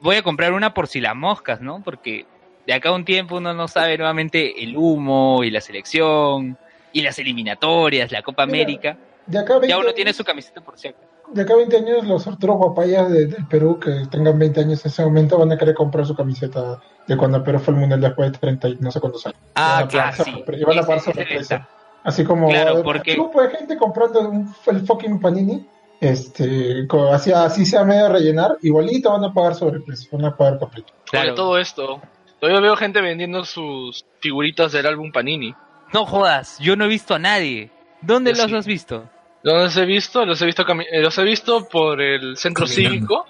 voy 0.00 0.16
a 0.16 0.22
comprar 0.22 0.52
una 0.52 0.74
por 0.74 0.88
si 0.88 1.00
las 1.00 1.14
moscas, 1.14 1.60
¿no? 1.60 1.80
Porque 1.84 2.26
de 2.66 2.72
acá 2.72 2.88
a 2.90 2.92
un 2.92 3.04
tiempo 3.04 3.36
uno 3.36 3.52
no 3.54 3.68
sabe 3.68 3.96
nuevamente 3.98 4.62
el 4.62 4.76
humo 4.76 5.42
y 5.44 5.50
la 5.50 5.60
selección 5.60 6.56
y 6.92 7.02
las 7.02 7.18
eliminatorias, 7.18 8.10
la 8.12 8.22
Copa 8.22 8.46
Mira, 8.46 8.64
América. 8.64 8.96
De 9.26 9.38
acá 9.38 9.54
a 9.54 9.58
20 9.58 9.68
Ya 9.68 9.76
uno 9.78 9.86
años- 9.86 9.94
tiene 9.94 10.12
su 10.12 10.24
camiseta 10.24 10.60
por 10.60 10.78
si 10.78 10.88
acaso. 10.88 11.04
De 11.32 11.42
acá 11.42 11.54
a 11.54 11.56
20 11.56 11.76
años, 11.78 12.04
los 12.06 12.26
Arturo 12.26 12.60
Papayas 12.60 13.10
de- 13.10 13.26
del 13.26 13.46
Perú 13.46 13.80
que 13.80 13.90
tengan 14.10 14.38
20 14.38 14.60
años 14.60 14.84
en 14.84 14.90
ese 14.90 15.04
momento 15.04 15.38
van 15.38 15.50
a 15.52 15.58
querer 15.58 15.74
comprar 15.74 16.04
su 16.06 16.14
camiseta 16.14 16.80
de 17.06 17.16
cuando 17.16 17.42
Perú 17.42 17.58
fue 17.58 17.74
al 17.74 17.80
Mundial 17.80 18.00
después 18.00 18.30
de 18.32 18.38
30 18.38 18.68
y 18.68 18.76
no 18.80 18.90
sé 18.92 19.00
cuántos 19.00 19.26
años. 19.26 19.38
Ah, 19.54 19.86
claro, 19.88 20.22
sí. 20.24 20.44
Y 20.52 20.64
van 20.64 20.78
a 20.78 20.94
está. 21.40 21.68
Así 22.04 22.22
como 22.24 22.48
Claro, 22.48 22.76
un 22.76 22.82
porque- 22.82 23.14
grupo 23.14 23.40
de 23.42 23.50
gente 23.50 23.76
comprando 23.78 24.20
un- 24.28 24.54
el 24.66 24.86
fucking 24.86 25.18
Panini, 25.20 25.66
este, 26.00 26.86
así, 27.12 27.32
así 27.32 27.64
sea 27.64 27.82
medio 27.84 28.10
rellenar, 28.10 28.58
igualito 28.60 29.10
van 29.10 29.24
a 29.24 29.32
pagar 29.32 29.54
sobreprecio, 29.54 30.10
van 30.12 30.26
a 30.26 30.36
pagar 30.36 30.58
completo. 30.58 30.92
Claro. 31.10 31.34
Todo 31.34 31.56
esto, 31.58 32.00
todavía 32.40 32.60
veo 32.60 32.76
gente 32.76 33.00
vendiendo 33.00 33.44
sus 33.44 34.04
figuritas 34.20 34.72
del 34.72 34.86
álbum 34.86 35.12
Panini. 35.12 35.54
No 35.92 36.04
jodas, 36.06 36.58
yo 36.58 36.76
no 36.76 36.84
he 36.84 36.88
visto 36.88 37.14
a 37.14 37.18
nadie. 37.18 37.70
¿Dónde 38.00 38.32
Yo 38.34 38.42
los 38.42 38.50
sí. 38.50 38.56
has 38.56 38.66
visto? 38.66 39.08
Los 39.42 39.76
he 39.76 39.84
visto, 39.84 40.24
los 40.24 40.40
he 40.42 40.46
visto, 40.46 40.64
eh, 40.90 41.00
los 41.02 41.16
he 41.18 41.22
visto 41.22 41.68
por 41.68 42.00
el 42.00 42.36
centro 42.36 42.66
Caminando. 42.66 42.90
cívico 42.90 43.26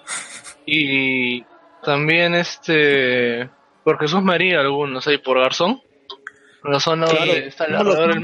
y 0.65 1.43
también 1.83 2.33
este 2.35 3.49
por 3.83 3.99
Jesús 3.99 4.23
María 4.23 4.61
algunos 4.61 5.05
ahí 5.07 5.17
por 5.17 5.39
Garzón. 5.39 5.81
En 6.63 6.71
la 6.71 6.79
zona 6.79 7.05
Claro, 7.05 7.25
donde 7.25 7.47
está 7.47 7.67
no, 7.67 7.79
alrededor, 7.79 8.17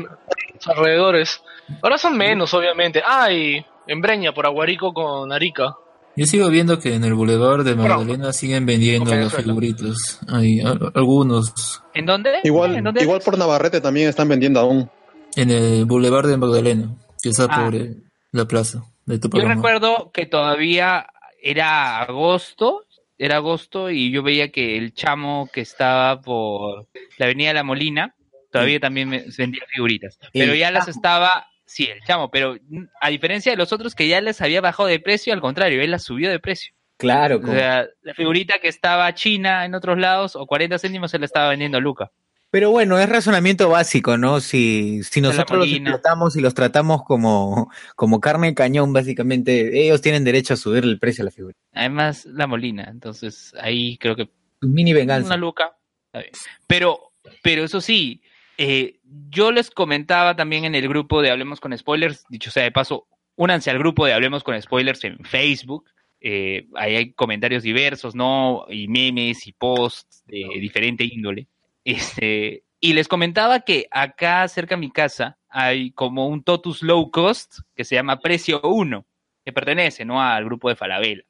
los 0.55 0.67
alrededores. 0.67 1.43
Ahora 1.83 1.97
son 1.99 2.17
menos, 2.17 2.53
obviamente. 2.55 3.03
Ah, 3.05 3.31
y 3.31 3.63
en 3.85 4.01
Breña, 4.01 4.33
por 4.33 4.45
Aguarico 4.47 4.93
con 4.93 5.31
Arica. 5.31 5.75
Yo 6.15 6.25
sigo 6.25 6.49
viendo 6.49 6.79
que 6.79 6.93
en 6.95 7.03
el 7.03 7.13
Boulevard 7.13 7.63
de 7.63 7.75
Magdalena 7.75 8.33
siguen 8.33 8.65
vendiendo 8.65 9.13
los 9.15 9.33
figuritos. 9.33 10.19
Hay 10.27 10.59
algunos 10.59 11.81
¿En 11.93 12.05
dónde? 12.05 12.39
Igual, 12.43 12.75
¿En 12.75 12.83
dónde? 12.83 13.01
igual 13.03 13.21
por 13.23 13.37
Navarrete 13.37 13.79
también 13.81 14.09
están 14.09 14.27
vendiendo 14.27 14.59
aún. 14.59 14.89
en 15.35 15.49
el 15.49 15.85
Boulevard 15.85 16.27
de 16.27 16.37
Magdalena, 16.37 16.95
que 17.21 17.29
está 17.29 17.45
Ah. 17.49 17.63
por 17.65 17.75
eh, 17.75 17.95
la 18.33 18.45
plaza 18.45 18.83
de 19.05 19.19
Yo 19.19 19.47
recuerdo 19.47 20.11
que 20.13 20.25
todavía 20.25 21.07
era 21.41 22.01
agosto, 22.01 22.85
era 23.17 23.37
agosto 23.37 23.89
y 23.89 24.11
yo 24.11 24.21
veía 24.23 24.51
que 24.51 24.77
el 24.77 24.93
chamo 24.93 25.49
que 25.53 25.61
estaba 25.61 26.19
por 26.21 26.87
la 27.17 27.25
avenida 27.25 27.53
La 27.53 27.63
Molina 27.63 28.15
todavía 28.51 28.79
también 28.81 29.09
vendía 29.37 29.61
figuritas. 29.73 30.19
Pero 30.33 30.53
ya 30.55 30.71
las 30.71 30.85
chamo. 30.85 30.91
estaba, 30.97 31.47
sí, 31.71 31.85
el 31.85 32.01
chamo, 32.01 32.29
pero 32.29 32.55
mm, 32.55 32.83
a 32.99 33.09
diferencia 33.09 33.51
de 33.51 33.57
los 33.57 33.71
otros 33.71 33.95
que 33.95 34.07
ya 34.07 34.19
les 34.21 34.41
había 34.41 34.61
bajado 34.61 34.87
de 34.87 34.99
precio, 34.99 35.33
al 35.33 35.41
contrario, 35.41 35.81
él 35.81 35.91
las 35.91 36.03
subió 36.03 36.29
de 36.29 36.39
precio. 36.39 36.73
Claro, 36.97 37.39
O 37.43 37.47
sea, 37.47 37.87
la 38.03 38.13
figurita 38.13 38.59
que 38.59 38.67
estaba 38.67 39.11
china 39.15 39.65
en 39.65 39.73
otros 39.73 39.97
lados 39.97 40.35
o 40.35 40.45
40 40.45 40.77
céntimos 40.77 41.09
se 41.09 41.17
la 41.17 41.25
estaba 41.25 41.49
vendiendo 41.49 41.79
a 41.79 41.81
Luca. 41.81 42.11
Pero 42.51 42.69
bueno, 42.69 42.99
es 42.99 43.09
razonamiento 43.09 43.69
básico, 43.69 44.17
¿no? 44.17 44.39
Si, 44.39 45.01
si 45.03 45.19
la 45.19 45.29
nosotros 45.29 45.59
los 45.59 45.71
explotamos 45.71 46.35
y 46.35 46.41
los 46.41 46.53
tratamos 46.53 47.01
como, 47.03 47.71
como 47.95 48.19
carne 48.19 48.47
de 48.47 48.53
cañón, 48.53 48.93
básicamente, 48.93 49.81
ellos 49.81 50.01
tienen 50.01 50.23
derecho 50.23 50.53
a 50.53 50.57
subir 50.57 50.83
el 50.83 50.99
precio 50.99 51.23
de 51.23 51.31
la 51.31 51.35
figura. 51.35 51.55
Además, 51.73 52.25
la 52.25 52.45
Molina, 52.45 52.89
entonces 52.91 53.55
ahí 53.59 53.97
creo 53.97 54.15
que 54.15 54.29
Mini 54.61 54.93
venganza. 54.93 55.27
Una 55.27 55.37
luca. 55.37 55.75
está 56.07 56.19
bien. 56.19 56.33
Pero, 56.67 57.13
pero 57.41 57.63
eso 57.63 57.81
sí, 57.81 58.21
eh, 58.57 58.99
yo 59.29 59.51
les 59.51 59.69
comentaba 59.69 60.35
también 60.35 60.65
en 60.65 60.75
el 60.75 60.87
grupo 60.87 61.21
de 61.21 61.31
Hablemos 61.31 61.59
con 61.59 61.77
Spoilers, 61.77 62.23
dicho 62.29 62.51
sea 62.51 62.63
de 62.63 62.71
paso, 62.71 63.07
únanse 63.35 63.69
al 63.69 63.79
grupo 63.79 64.05
de 64.05 64.13
Hablemos 64.13 64.43
con 64.43 64.59
Spoilers 64.61 65.03
en 65.03 65.19
Facebook. 65.23 65.89
eh, 66.19 66.67
ahí 66.75 66.95
hay 66.95 67.13
comentarios 67.13 67.63
diversos, 67.63 68.13
¿no? 68.13 68.65
Y 68.69 68.87
memes 68.87 69.47
y 69.47 69.53
posts 69.53 70.23
de 70.27 70.59
diferente 70.59 71.03
índole. 71.03 71.47
Este, 71.83 72.63
y 72.79 72.93
les 72.93 73.07
comentaba 73.07 73.61
que 73.61 73.87
acá 73.91 74.47
cerca 74.47 74.75
de 74.75 74.81
mi 74.81 74.91
casa 74.91 75.37
hay 75.49 75.91
como 75.91 76.27
un 76.27 76.43
Totus 76.43 76.83
Low 76.83 77.09
Cost 77.11 77.59
que 77.75 77.83
se 77.83 77.95
llama 77.95 78.19
Precio 78.19 78.61
1, 78.63 79.05
que 79.43 79.51
pertenece, 79.51 80.05
¿no? 80.05 80.21
Al 80.21 80.45
grupo 80.45 80.69
de 80.69 80.75
Falabella. 80.75 81.23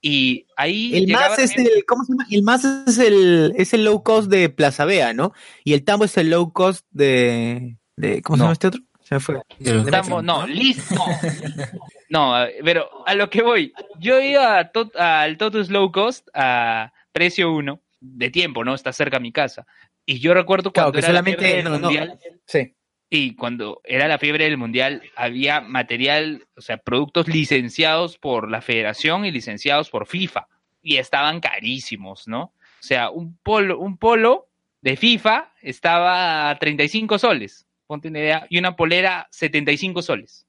Y 0.00 0.46
ahí 0.56 0.94
El 0.96 1.12
más 1.12 1.38
es 1.38 1.52
también- 1.54 1.76
el, 1.76 1.84
¿cómo 1.84 2.04
se 2.04 2.12
llama? 2.12 2.26
El 2.30 2.42
más 2.42 2.64
es 2.64 2.98
el, 2.98 3.52
es 3.56 3.74
el 3.74 3.84
low 3.84 4.02
cost 4.02 4.30
de 4.30 4.48
Plaza 4.48 4.84
Vea, 4.84 5.12
¿no? 5.12 5.32
Y 5.64 5.72
el 5.74 5.84
tambo 5.84 6.04
es 6.04 6.16
el 6.16 6.30
low 6.30 6.52
cost 6.52 6.86
de, 6.90 7.76
de 7.96 8.22
¿cómo 8.22 8.36
se 8.36 8.38
No. 8.38 8.44
llama 8.44 8.52
este 8.52 8.66
otro? 8.68 8.80
Se 9.02 9.18
fue. 9.20 9.40
Estamos, 9.58 10.22
no, 10.22 10.46
listo. 10.46 10.94
No, 12.10 12.34
pero 12.64 12.88
a 13.06 13.14
lo 13.14 13.28
que 13.28 13.42
voy. 13.42 13.72
Yo 13.98 14.18
iba 14.20 14.72
tot- 14.72 14.96
al 14.96 15.36
Totus 15.36 15.68
Low 15.68 15.92
Cost 15.92 16.26
a 16.32 16.90
precio 17.12 17.52
1 17.52 17.82
de 18.00 18.30
tiempo, 18.30 18.64
¿no? 18.64 18.74
Está 18.74 18.94
cerca 18.94 19.18
a 19.18 19.20
mi 19.20 19.30
casa. 19.30 19.66
Y 20.06 20.18
yo 20.20 20.32
recuerdo 20.32 20.72
Claro, 20.72 20.86
cuando 20.90 20.92
que 20.92 21.04
era 21.04 21.12
la 21.12 21.18
solamente- 21.20 21.62
no. 22.08 22.16
Sí. 22.46 22.74
Y 23.10 23.34
cuando 23.36 23.80
era 23.84 24.06
la 24.06 24.18
fiebre 24.18 24.44
del 24.44 24.58
mundial, 24.58 25.02
había 25.16 25.60
material, 25.60 26.46
o 26.56 26.60
sea, 26.60 26.76
productos 26.76 27.26
licenciados 27.28 28.18
por 28.18 28.50
la 28.50 28.60
federación 28.60 29.24
y 29.24 29.30
licenciados 29.30 29.88
por 29.88 30.06
FIFA. 30.06 30.46
Y 30.82 30.96
estaban 30.96 31.40
carísimos, 31.40 32.28
¿no? 32.28 32.42
O 32.42 32.82
sea, 32.82 33.10
un 33.10 33.36
polo, 33.38 33.78
un 33.78 33.96
polo 33.96 34.48
de 34.82 34.96
FIFA 34.96 35.52
estaba 35.62 36.50
a 36.50 36.58
35 36.58 37.18
soles, 37.18 37.66
ponte 37.86 38.08
una 38.08 38.20
idea, 38.20 38.46
y 38.50 38.58
una 38.58 38.76
polera 38.76 39.26
75 39.30 40.02
soles. 40.02 40.46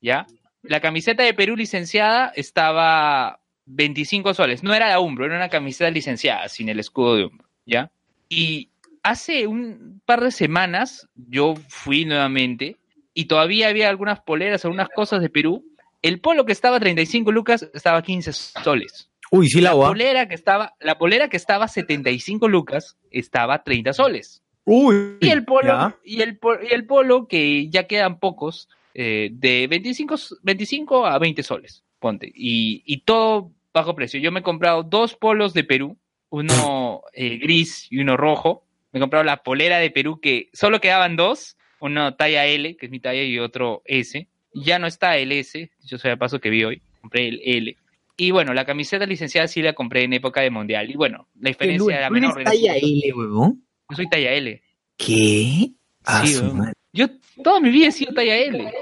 ¿Ya? 0.00 0.26
La 0.62 0.80
camiseta 0.80 1.22
de 1.22 1.34
Perú 1.34 1.54
licenciada 1.54 2.32
estaba 2.34 3.40
25 3.66 4.34
soles. 4.34 4.62
No 4.62 4.74
era 4.74 4.88
la 4.88 5.00
Umbro, 5.00 5.26
era 5.26 5.36
una 5.36 5.50
camiseta 5.50 5.90
licenciada 5.90 6.48
sin 6.48 6.70
el 6.70 6.80
escudo 6.80 7.16
de 7.16 7.24
Umbro. 7.26 7.48
¿Ya? 7.66 7.90
Y 8.28 8.69
hace 9.02 9.46
un 9.46 10.00
par 10.04 10.20
de 10.20 10.30
semanas 10.30 11.08
yo 11.14 11.54
fui 11.68 12.04
nuevamente 12.04 12.76
y 13.14 13.24
todavía 13.26 13.68
había 13.68 13.88
algunas 13.88 14.20
poleras, 14.20 14.64
algunas 14.64 14.88
cosas 14.88 15.20
de 15.20 15.28
Perú. 15.30 15.64
El 16.02 16.20
polo 16.20 16.46
que 16.46 16.52
estaba 16.52 16.76
a 16.76 16.80
35 16.80 17.30
lucas 17.32 17.68
estaba 17.74 17.98
a 17.98 18.02
15 18.02 18.32
soles. 18.32 19.10
Uy, 19.30 19.48
sí 19.48 19.60
la 19.60 19.70
La 19.70 19.76
polera 19.88 20.28
que 20.28 20.34
estaba, 20.34 20.74
la 20.80 20.98
polera 20.98 21.28
que 21.28 21.36
estaba 21.36 21.66
a 21.66 21.68
75 21.68 22.48
lucas 22.48 22.96
estaba 23.10 23.54
a 23.54 23.62
30 23.62 23.92
soles. 23.92 24.42
Uy. 24.64 25.16
Y 25.20 25.28
el 25.28 25.44
polo, 25.44 25.68
y 26.04 26.22
el, 26.22 26.38
po- 26.38 26.60
y 26.62 26.72
el 26.72 26.86
polo 26.86 27.26
que 27.28 27.68
ya 27.70 27.86
quedan 27.86 28.18
pocos, 28.18 28.68
eh, 28.94 29.30
de 29.32 29.66
25, 29.68 30.14
s- 30.14 30.34
25 30.42 31.06
a 31.06 31.18
20 31.18 31.42
soles, 31.42 31.84
ponte. 31.98 32.30
Y, 32.34 32.82
y 32.86 33.02
todo 33.02 33.52
bajo 33.72 33.94
precio. 33.94 34.18
Yo 34.20 34.32
me 34.32 34.40
he 34.40 34.42
comprado 34.44 34.82
dos 34.82 35.14
polos 35.14 35.54
de 35.54 35.64
Perú, 35.64 35.96
uno 36.30 37.02
eh, 37.12 37.38
gris 37.38 37.86
y 37.90 38.00
uno 38.00 38.16
rojo. 38.16 38.64
Me 38.92 38.98
he 38.98 39.00
comprado 39.00 39.24
la 39.24 39.42
polera 39.42 39.78
de 39.78 39.90
Perú 39.90 40.20
que 40.20 40.48
solo 40.52 40.80
quedaban 40.80 41.16
dos, 41.16 41.56
uno 41.80 42.14
talla 42.14 42.44
L, 42.46 42.76
que 42.76 42.86
es 42.86 42.92
mi 42.92 43.00
talla, 43.00 43.22
y 43.22 43.38
otro 43.38 43.82
S. 43.84 44.26
Ya 44.52 44.78
no 44.78 44.86
está 44.86 45.16
el 45.16 45.30
S, 45.32 45.70
yo 45.84 45.98
soy 45.98 46.10
de 46.10 46.16
paso 46.16 46.40
que 46.40 46.50
vi 46.50 46.64
hoy, 46.64 46.82
compré 47.00 47.28
el 47.28 47.40
L. 47.44 47.76
Y 48.16 48.32
bueno, 48.32 48.52
la 48.52 48.64
camiseta 48.66 49.06
licenciada 49.06 49.46
sí 49.48 49.62
la 49.62 49.72
compré 49.72 50.02
en 50.04 50.12
época 50.12 50.40
de 50.42 50.50
mundial. 50.50 50.90
Y 50.90 50.94
bueno, 50.94 51.28
la 51.40 51.48
diferencia 51.50 51.96
era 51.98 52.08
¿Tú 52.08 52.16
eres 52.16 52.28
menor. 52.34 52.44
talla 52.44 52.74
L, 52.76 53.12
huevón? 53.14 53.64
Yo 53.88 53.96
soy 53.96 54.08
talla 54.10 54.32
L. 54.32 54.62
¿Qué? 54.96 55.70
Ah, 56.04 56.22
Sí. 56.26 56.40
Yo 56.92 57.06
toda 57.44 57.60
mi 57.60 57.70
vida 57.70 57.86
he 57.88 57.92
sido 57.92 58.12
talla 58.12 58.36
L. 58.36 58.72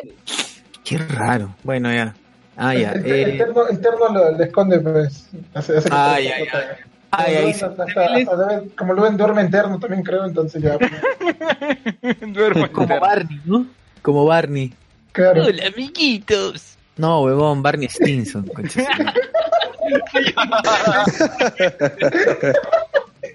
Qué 0.84 0.96
raro. 0.98 1.54
Bueno, 1.62 1.92
ya. 1.92 2.16
Ah, 2.56 2.74
ya. 2.74 2.92
El, 2.92 3.06
el 3.06 3.30
Eh, 3.30 3.36
terno, 3.36 3.68
el 3.68 3.80
terno 3.80 4.08
lo, 4.08 4.42
esconde, 4.42 4.80
pues. 4.80 5.28
Hace, 5.54 5.74
Ah, 5.90 6.18
ya, 6.18 6.38
ya. 6.44 6.78
Ay, 7.10 7.54
debe- 7.54 8.70
como 8.76 8.92
Luen 8.94 9.16
duerme 9.16 9.42
interno 9.42 9.78
también 9.78 10.02
creo, 10.02 10.26
entonces 10.26 10.62
ya. 10.62 10.76
pues, 10.78 10.90
Duermo 12.32 12.70
como 12.70 13.00
Barney, 13.00 13.40
¿no? 13.44 13.66
Como 14.02 14.24
Barney. 14.26 14.72
Claro. 15.12 15.44
Hola, 15.44 15.62
amiguitos. 15.74 16.76
No, 16.96 17.22
huevón, 17.22 17.62
Barney 17.62 17.88
Stinson. 17.88 18.50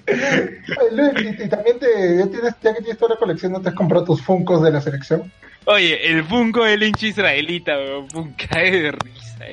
Ay, 0.08 0.96
Luen, 0.96 1.16
y, 1.40 1.44
y 1.44 1.50
también 1.50 1.80
te, 1.80 2.18
ya, 2.18 2.28
tienes, 2.28 2.54
ya 2.62 2.74
que 2.74 2.80
tienes 2.82 2.98
toda 2.98 3.14
la 3.16 3.20
colección, 3.20 3.52
¿no 3.52 3.62
te 3.62 3.70
has 3.70 3.76
comprado 3.76 4.06
tus 4.06 4.22
funcos 4.22 4.62
de 4.62 4.72
la 4.72 4.82
selección? 4.82 5.32
Oye, 5.66 6.12
el 6.12 6.24
Funko 6.26 6.66
del 6.66 6.84
hincha 6.84 7.08
israelita, 7.08 7.78
weón. 7.78 8.08
Un 8.16 8.34
cae 8.34 8.70
de 8.72 8.92
risa. 8.92 9.46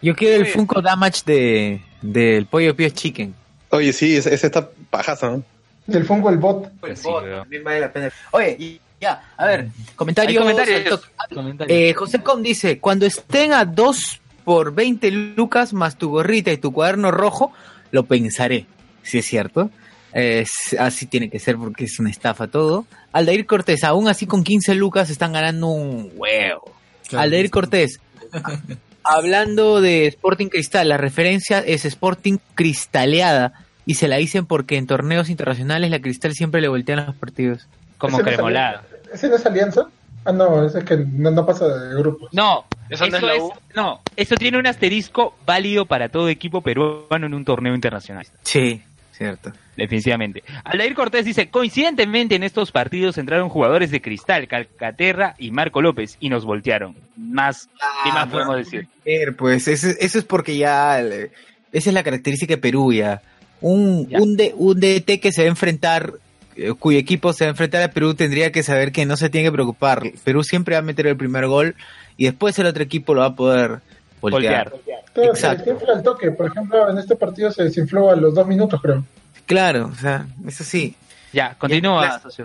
Yo 0.00 0.14
quiero 0.14 0.44
el. 0.44 0.46
Funko 0.46 0.80
Damage 0.80 1.22
de 1.26 1.80
del 2.02 2.46
Pollo 2.46 2.74
Pio 2.76 2.88
Chicken. 2.90 3.34
Oye, 3.70 3.92
sí, 3.92 4.16
ese, 4.16 4.32
ese 4.34 4.46
está 4.46 4.68
pajazo, 4.90 5.30
¿no? 5.30 5.42
Del 5.86 6.04
Funko 6.04 6.30
el 6.30 6.38
bot. 6.38 6.70
El 6.84 6.96
Sí, 6.96 7.04
bot, 7.04 7.22
weón. 7.24 7.40
también 7.40 7.64
vale 7.64 7.80
la 7.80 7.92
pena. 7.92 8.10
Oye, 8.32 8.56
y 8.58 8.80
ya, 9.00 9.32
a 9.36 9.46
ver, 9.46 9.68
comentarios. 9.96 10.42
Hay 10.42 10.54
comentarios. 10.54 11.10
Comentarios. 11.32 11.78
Eh, 11.78 11.94
José 11.94 12.18
Com 12.22 12.42
dice, 12.42 12.78
cuando 12.78 13.06
estén 13.06 13.52
a 13.52 13.64
2 13.64 14.20
por 14.44 14.74
20 14.74 15.10
lucas 15.10 15.72
más 15.72 15.96
tu 15.96 16.10
gorrita 16.10 16.50
y 16.52 16.58
tu 16.58 16.72
cuaderno 16.72 17.10
rojo, 17.10 17.52
lo 17.90 18.04
pensaré. 18.04 18.66
Si 19.02 19.18
es 19.18 19.26
cierto. 19.26 19.70
Eh, 20.14 20.44
así 20.78 21.06
tiene 21.06 21.28
que 21.30 21.38
ser 21.38 21.56
porque 21.56 21.84
es 21.84 21.98
una 21.98 22.10
estafa 22.10 22.46
todo. 22.48 22.86
Aldair 23.12 23.44
Cortés, 23.46 23.84
aún 23.84 24.08
así 24.08 24.26
con 24.26 24.42
15 24.42 24.74
lucas 24.74 25.10
están 25.10 25.32
ganando 25.32 25.66
un 25.68 26.10
huevo. 26.16 26.74
Claro, 27.08 27.22
Aldair. 27.22 27.50
Cortés, 27.50 28.00
hablando 29.08 29.80
de 29.80 30.06
Sporting 30.06 30.48
Cristal, 30.48 30.88
la 30.88 30.96
referencia 30.96 31.58
es 31.60 31.84
Sporting 31.84 32.38
Cristaleada 32.54 33.52
y 33.86 33.94
se 33.94 34.08
la 34.08 34.16
dicen 34.16 34.46
porque 34.46 34.76
en 34.76 34.86
torneos 34.86 35.28
internacionales 35.30 35.90
la 35.90 36.00
Cristal 36.00 36.32
siempre 36.34 36.60
le 36.60 36.68
voltean 36.68 37.06
los 37.06 37.14
partidos. 37.16 37.66
Como 37.96 38.16
Ese 38.18 38.22
no 38.24 38.28
es 38.30 38.34
cremolada. 38.36 38.68
alianza. 38.80 38.96
¿Ese 39.14 39.28
no 39.28 39.36
es 39.36 39.46
alianza? 39.46 39.82
Ah, 40.24 40.32
no, 40.32 40.64
ese 40.66 40.78
es 40.80 40.84
que 40.84 40.96
no, 40.96 41.30
no 41.30 41.46
pasa 41.46 41.66
de 41.68 41.94
grupos. 41.96 42.28
No, 42.32 42.64
Esa 42.90 43.06
no 43.06 43.16
eso 43.16 43.16
es 43.16 43.22
la 43.22 43.34
es- 43.34 43.42
U. 43.42 43.52
no, 43.74 44.00
eso 44.16 44.34
tiene 44.36 44.58
un 44.58 44.66
asterisco 44.66 45.34
válido 45.46 45.86
para 45.86 46.08
todo 46.10 46.28
equipo 46.28 46.60
peruano 46.60 47.26
en 47.26 47.34
un 47.34 47.44
torneo 47.44 47.74
internacional. 47.74 48.26
Sí, 48.42 48.82
cierto. 49.12 49.52
Definitivamente. 49.78 50.42
Aldair 50.64 50.92
Cortés 50.94 51.24
dice, 51.24 51.48
coincidentemente 51.50 52.34
en 52.34 52.42
estos 52.42 52.72
partidos 52.72 53.16
entraron 53.16 53.48
jugadores 53.48 53.90
de 53.92 54.02
Cristal, 54.02 54.48
Calcaterra 54.48 55.34
y 55.38 55.52
Marco 55.52 55.80
López 55.80 56.16
y 56.20 56.28
nos 56.28 56.44
voltearon. 56.44 56.96
Más, 57.16 57.68
¿qué 58.04 58.10
más 58.12 58.26
podemos 58.26 58.56
decir? 58.56 58.88
pues 59.36 59.68
eso, 59.68 59.88
eso 60.00 60.18
es 60.18 60.24
porque 60.24 60.56
ya 60.58 61.00
esa 61.00 61.30
es 61.72 61.92
la 61.94 62.02
característica 62.02 62.54
de 62.54 62.58
Perú 62.60 62.92
ya. 62.92 63.22
Un, 63.60 64.08
Ya. 64.08 64.18
un, 64.20 64.36
D- 64.36 64.52
un 64.56 64.78
DT 64.80 65.20
que 65.20 65.30
se 65.32 65.42
va 65.42 65.46
a 65.46 65.50
enfrentar, 65.50 66.12
eh, 66.56 66.72
cuyo 66.78 66.98
equipo 66.98 67.32
se 67.32 67.44
va 67.44 67.48
a 67.48 67.52
enfrentar 67.52 67.82
a 67.82 67.88
Perú 67.92 68.14
tendría 68.14 68.50
que 68.52 68.62
saber 68.64 68.90
que 68.92 69.06
no 69.06 69.16
se 69.16 69.30
tiene 69.30 69.46
que 69.48 69.52
preocupar. 69.52 70.02
Perú 70.24 70.42
siempre 70.42 70.74
va 70.74 70.80
a 70.80 70.82
meter 70.82 71.06
el 71.06 71.16
primer 71.16 71.46
gol 71.46 71.76
y 72.16 72.24
después 72.24 72.58
el 72.58 72.66
otro 72.66 72.82
equipo 72.82 73.14
lo 73.14 73.20
va 73.20 73.26
a 73.28 73.34
poder 73.36 73.78
voltear. 74.20 74.70
Voltear. 74.70 74.98
Exacto. 75.14 75.64
se 75.64 75.70
desinfla 75.70 75.94
al 75.94 76.02
toque. 76.02 76.30
Por 76.32 76.46
ejemplo, 76.48 76.90
en 76.90 76.98
este 76.98 77.14
partido 77.16 77.50
se 77.52 77.62
desinfló 77.64 78.10
a 78.10 78.16
los 78.16 78.34
dos 78.34 78.46
minutos, 78.46 78.80
creo. 78.82 79.04
Claro, 79.48 79.90
o 79.92 79.96
sea, 79.96 80.26
eso 80.46 80.62
sí. 80.62 80.94
Ya, 81.32 81.54
continúa, 81.58 82.20
Ya. 82.38 82.44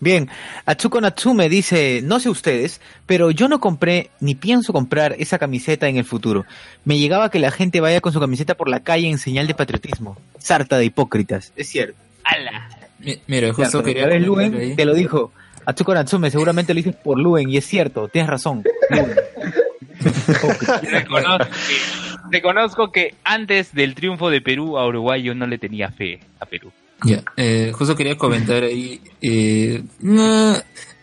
Bien, 0.00 0.28
Atsuko 0.64 1.00
Natsume 1.00 1.48
dice, 1.48 2.00
no 2.04 2.20
sé 2.20 2.28
ustedes, 2.28 2.80
pero 3.06 3.30
yo 3.32 3.48
no 3.48 3.58
compré 3.60 4.10
ni 4.20 4.34
pienso 4.36 4.72
comprar 4.72 5.14
esa 5.18 5.38
camiseta 5.38 5.88
en 5.88 5.96
el 5.96 6.04
futuro. 6.04 6.44
Me 6.84 6.98
llegaba 6.98 7.30
que 7.32 7.38
la 7.40 7.50
gente 7.50 7.80
vaya 7.80 8.00
con 8.00 8.12
su 8.12 8.20
camiseta 8.20 8.54
por 8.56 8.68
la 8.68 8.80
calle 8.80 9.08
en 9.08 9.18
señal 9.18 9.46
de 9.48 9.54
patriotismo. 9.54 10.16
Sarta 10.38 10.78
de 10.78 10.84
hipócritas. 10.84 11.52
Es 11.56 11.68
cierto. 11.68 11.96
¡Hala! 12.24 12.68
Mi- 13.00 13.20
Mira, 13.26 13.52
justo 13.52 13.82
quería 13.82 14.04
comentar 14.04 14.26
Luen 14.26 14.54
ahí. 14.56 14.74
te 14.76 14.84
lo 14.84 14.94
dijo. 14.94 15.32
Atsuko 15.66 15.92
Natsume, 15.94 16.30
seguramente 16.30 16.72
lo 16.74 16.78
dices 16.78 16.94
por 16.96 17.18
Luen 17.18 17.48
y 17.50 17.56
es 17.56 17.66
cierto, 17.66 18.08
tienes 18.08 18.30
razón. 18.30 18.62
Luen. 18.90 19.16
Reconozco 22.30 22.90
que, 22.92 23.14
antes 23.24 23.72
del 23.74 23.94
triunfo 23.94 24.30
de 24.30 24.40
Perú 24.40 24.78
a 24.78 24.86
Uruguay 24.86 25.22
yo 25.22 25.34
no 25.34 25.46
le 25.46 25.58
tenía 25.58 25.90
fe 25.90 26.20
a 26.40 26.46
Perú. 26.46 26.70
Ya, 27.04 27.22
eh, 27.36 27.72
justo 27.74 27.94
quería 27.94 28.16
comentar 28.16 28.64
ahí, 28.64 29.00
eh, 29.22 29.82
no, 30.00 30.52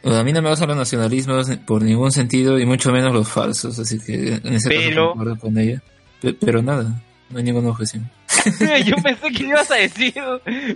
a 0.03 0.23
mí 0.23 0.33
no 0.33 0.41
me 0.41 0.49
gustan 0.49 0.67
los 0.67 0.77
nacionalismos 0.77 1.49
por 1.65 1.81
ningún 1.83 2.11
sentido 2.11 2.59
y 2.59 2.65
mucho 2.65 2.91
menos 2.91 3.13
los 3.13 3.29
falsos, 3.29 3.79
así 3.79 3.97
que 3.99 4.33
en 4.43 4.53
ese 4.55 4.67
Pero- 4.69 4.89
caso 4.89 5.07
concuerdo 5.13 5.39
con 5.39 5.57
ella. 5.57 5.81
Pe- 6.21 6.33
pero 6.33 6.61
nada, 6.61 7.01
no 7.29 7.37
hay 7.37 7.43
ninguna 7.45 7.69
objeción. 7.69 8.09
yo 8.85 8.95
pensé 8.97 9.31
que 9.31 9.43
ibas 9.43 9.71
a 9.71 9.75
decir, 9.75 10.13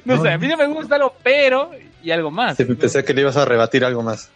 no, 0.06 0.22
sé, 0.22 0.30
a 0.32 0.38
mí 0.38 0.48
no 0.48 0.56
me 0.56 0.68
gusta 0.68 0.98
lo 0.98 1.14
pero 1.22 1.72
y 2.02 2.12
algo 2.12 2.32
más. 2.32 2.56
Sí, 2.56 2.64
pensé 2.64 3.04
que 3.04 3.14
le 3.14 3.22
ibas 3.22 3.36
a 3.36 3.44
rebatir 3.44 3.84
algo 3.84 4.02
más. 4.02 4.30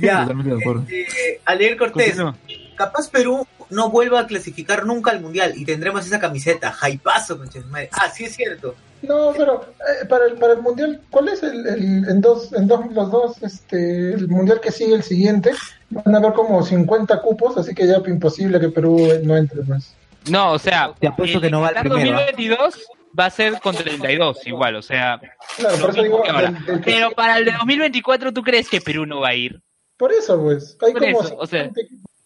Ya, 0.00 0.20
Totalmente 0.22 0.54
de 0.54 0.60
acuerdo. 0.60 0.84
eh, 0.90 1.40
Alier 1.46 1.76
Cortés, 1.76 2.16
Continúa. 2.20 2.36
capaz 2.76 3.08
Perú 3.10 3.46
no 3.70 3.90
vuelva 3.90 4.20
a 4.20 4.26
clasificar 4.26 4.84
nunca 4.86 5.10
al 5.10 5.20
Mundial 5.20 5.52
y 5.56 5.64
tendremos 5.64 6.04
esa 6.06 6.18
camiseta. 6.20 6.72
Jaipazo, 6.72 7.38
madre. 7.68 7.88
Ah, 7.92 8.08
sí 8.10 8.24
es 8.24 8.34
cierto. 8.36 8.74
No, 9.02 9.32
pero 9.36 9.64
eh, 10.02 10.04
para, 10.06 10.26
el, 10.26 10.34
para 10.34 10.52
el 10.52 10.60
mundial, 10.60 11.00
¿cuál 11.10 11.28
es 11.30 11.42
el, 11.42 11.66
el- 11.66 12.08
en 12.08 12.20
dos, 12.20 12.52
en 12.52 12.66
dos, 12.68 12.80
los 12.92 13.10
dos, 13.10 13.42
este, 13.42 14.12
el 14.12 14.28
mundial 14.28 14.60
que 14.60 14.70
sigue 14.70 14.94
el 14.94 15.02
siguiente? 15.02 15.52
Van 15.88 16.14
a 16.14 16.18
haber 16.18 16.34
como 16.34 16.62
50 16.62 17.22
cupos, 17.22 17.56
así 17.56 17.74
que 17.74 17.86
ya 17.86 17.96
imposible 18.06 18.60
que 18.60 18.68
Perú 18.68 19.08
no 19.22 19.36
entre 19.38 19.62
más. 19.62 19.94
No, 20.28 20.52
o 20.52 20.58
sea, 20.58 20.92
Te 21.00 21.06
apuesto 21.08 21.38
el 21.38 21.44
que 21.44 21.50
no 21.50 21.62
va 21.62 21.68
el 21.70 21.76
primero, 21.76 22.18
¿ah? 22.18 22.24
2022 22.26 22.78
va 23.18 23.24
a 23.24 23.30
ser 23.30 23.58
con 23.60 23.74
32 23.74 24.46
igual, 24.46 24.76
o 24.76 24.82
sea, 24.82 25.18
Claro, 25.56 25.78
por 25.78 25.90
eso 25.90 26.02
digo, 26.02 26.22
del- 26.22 26.64
del 26.66 26.80
pero 26.82 27.10
para 27.12 27.38
el 27.38 27.46
de 27.46 27.52
2024 27.52 28.32
¿tú 28.34 28.42
crees 28.42 28.68
que 28.68 28.82
Perú 28.82 29.06
no 29.06 29.20
va 29.20 29.28
a 29.28 29.34
ir? 29.34 29.60
por 29.96 30.12
eso, 30.12 30.38
pues, 30.42 30.76
hay 30.82 30.92
Por 30.92 31.02
como 31.02 31.22
eso, 31.22 31.36
o 31.38 31.46
sea. 31.46 31.70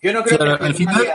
50 0.04 0.10
equipos. 0.10 0.12
Yo 0.12 0.12
no 0.12 0.22
creo 0.24 0.38
Claro, 0.38 0.58
que 0.58 0.64
al 0.66 0.74
final- 0.74 1.06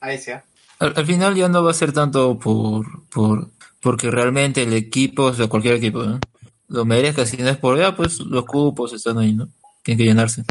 a, 0.00 0.12
ese. 0.12 0.32
¿ah? 0.34 0.44
Al, 0.78 0.94
al 0.96 1.06
final 1.06 1.34
ya 1.34 1.48
no 1.48 1.62
va 1.62 1.70
a 1.72 1.74
ser 1.74 1.92
tanto 1.92 2.38
por, 2.38 2.86
por 3.10 3.48
porque 3.80 4.10
realmente 4.10 4.62
el 4.62 4.72
equipo, 4.74 5.24
o 5.24 5.34
sea, 5.34 5.46
cualquier 5.48 5.74
equipo, 5.74 6.02
¿no? 6.02 6.20
lo 6.68 6.84
merezca, 6.84 7.26
si 7.26 7.36
no 7.38 7.48
es 7.48 7.56
por 7.56 7.76
ya, 7.78 7.96
pues 7.96 8.20
los 8.20 8.44
cupos 8.44 8.92
están 8.92 9.18
ahí, 9.18 9.32
¿no? 9.34 9.48
Tienen 9.82 9.98
que 9.98 10.04
llenarse. 10.04 10.44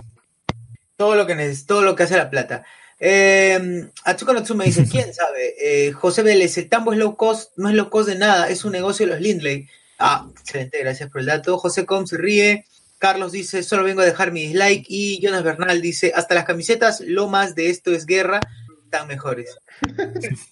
Todo 0.97 1.15
lo 1.15 1.25
que 1.25 1.35
neces- 1.35 1.65
todo 1.65 1.81
lo 1.81 1.95
que 1.95 2.03
hace 2.03 2.17
la 2.17 2.29
plata. 2.29 2.65
Eh, 2.99 3.87
Atsuko 4.03 4.33
Natsume 4.33 4.65
dice, 4.65 4.85
¿quién 4.91 5.13
sabe? 5.13 5.53
Eh, 5.61 5.91
José 5.93 6.21
Vélez, 6.23 6.57
el 6.57 6.67
tambo 6.67 6.91
es 6.91 6.99
low 6.99 7.15
cost, 7.15 7.51
no 7.57 7.69
es 7.69 7.75
low 7.75 7.89
cost 7.89 8.09
de 8.09 8.17
nada, 8.17 8.49
es 8.49 8.65
un 8.65 8.73
negocio 8.73 9.05
de 9.05 9.13
los 9.13 9.21
Lindley. 9.21 9.67
Ah, 9.99 10.27
excelente, 10.41 10.79
gracias 10.79 11.09
por 11.09 11.21
el 11.21 11.27
dato. 11.27 11.57
José 11.57 11.85
Com 11.85 12.05
se 12.05 12.17
ríe. 12.17 12.65
Carlos 12.99 13.31
dice, 13.31 13.63
solo 13.63 13.83
vengo 13.83 14.01
a 14.01 14.05
dejar 14.05 14.31
mi 14.31 14.41
dislike. 14.43 14.85
Y 14.89 15.19
Jonas 15.21 15.43
Bernal 15.43 15.81
dice, 15.81 16.11
hasta 16.15 16.35
las 16.35 16.45
camisetas 16.45 17.01
lomas 17.01 17.55
de 17.55 17.69
esto 17.69 17.91
es 17.91 18.05
guerra, 18.05 18.39
están 18.83 19.07
mejores. 19.07 19.57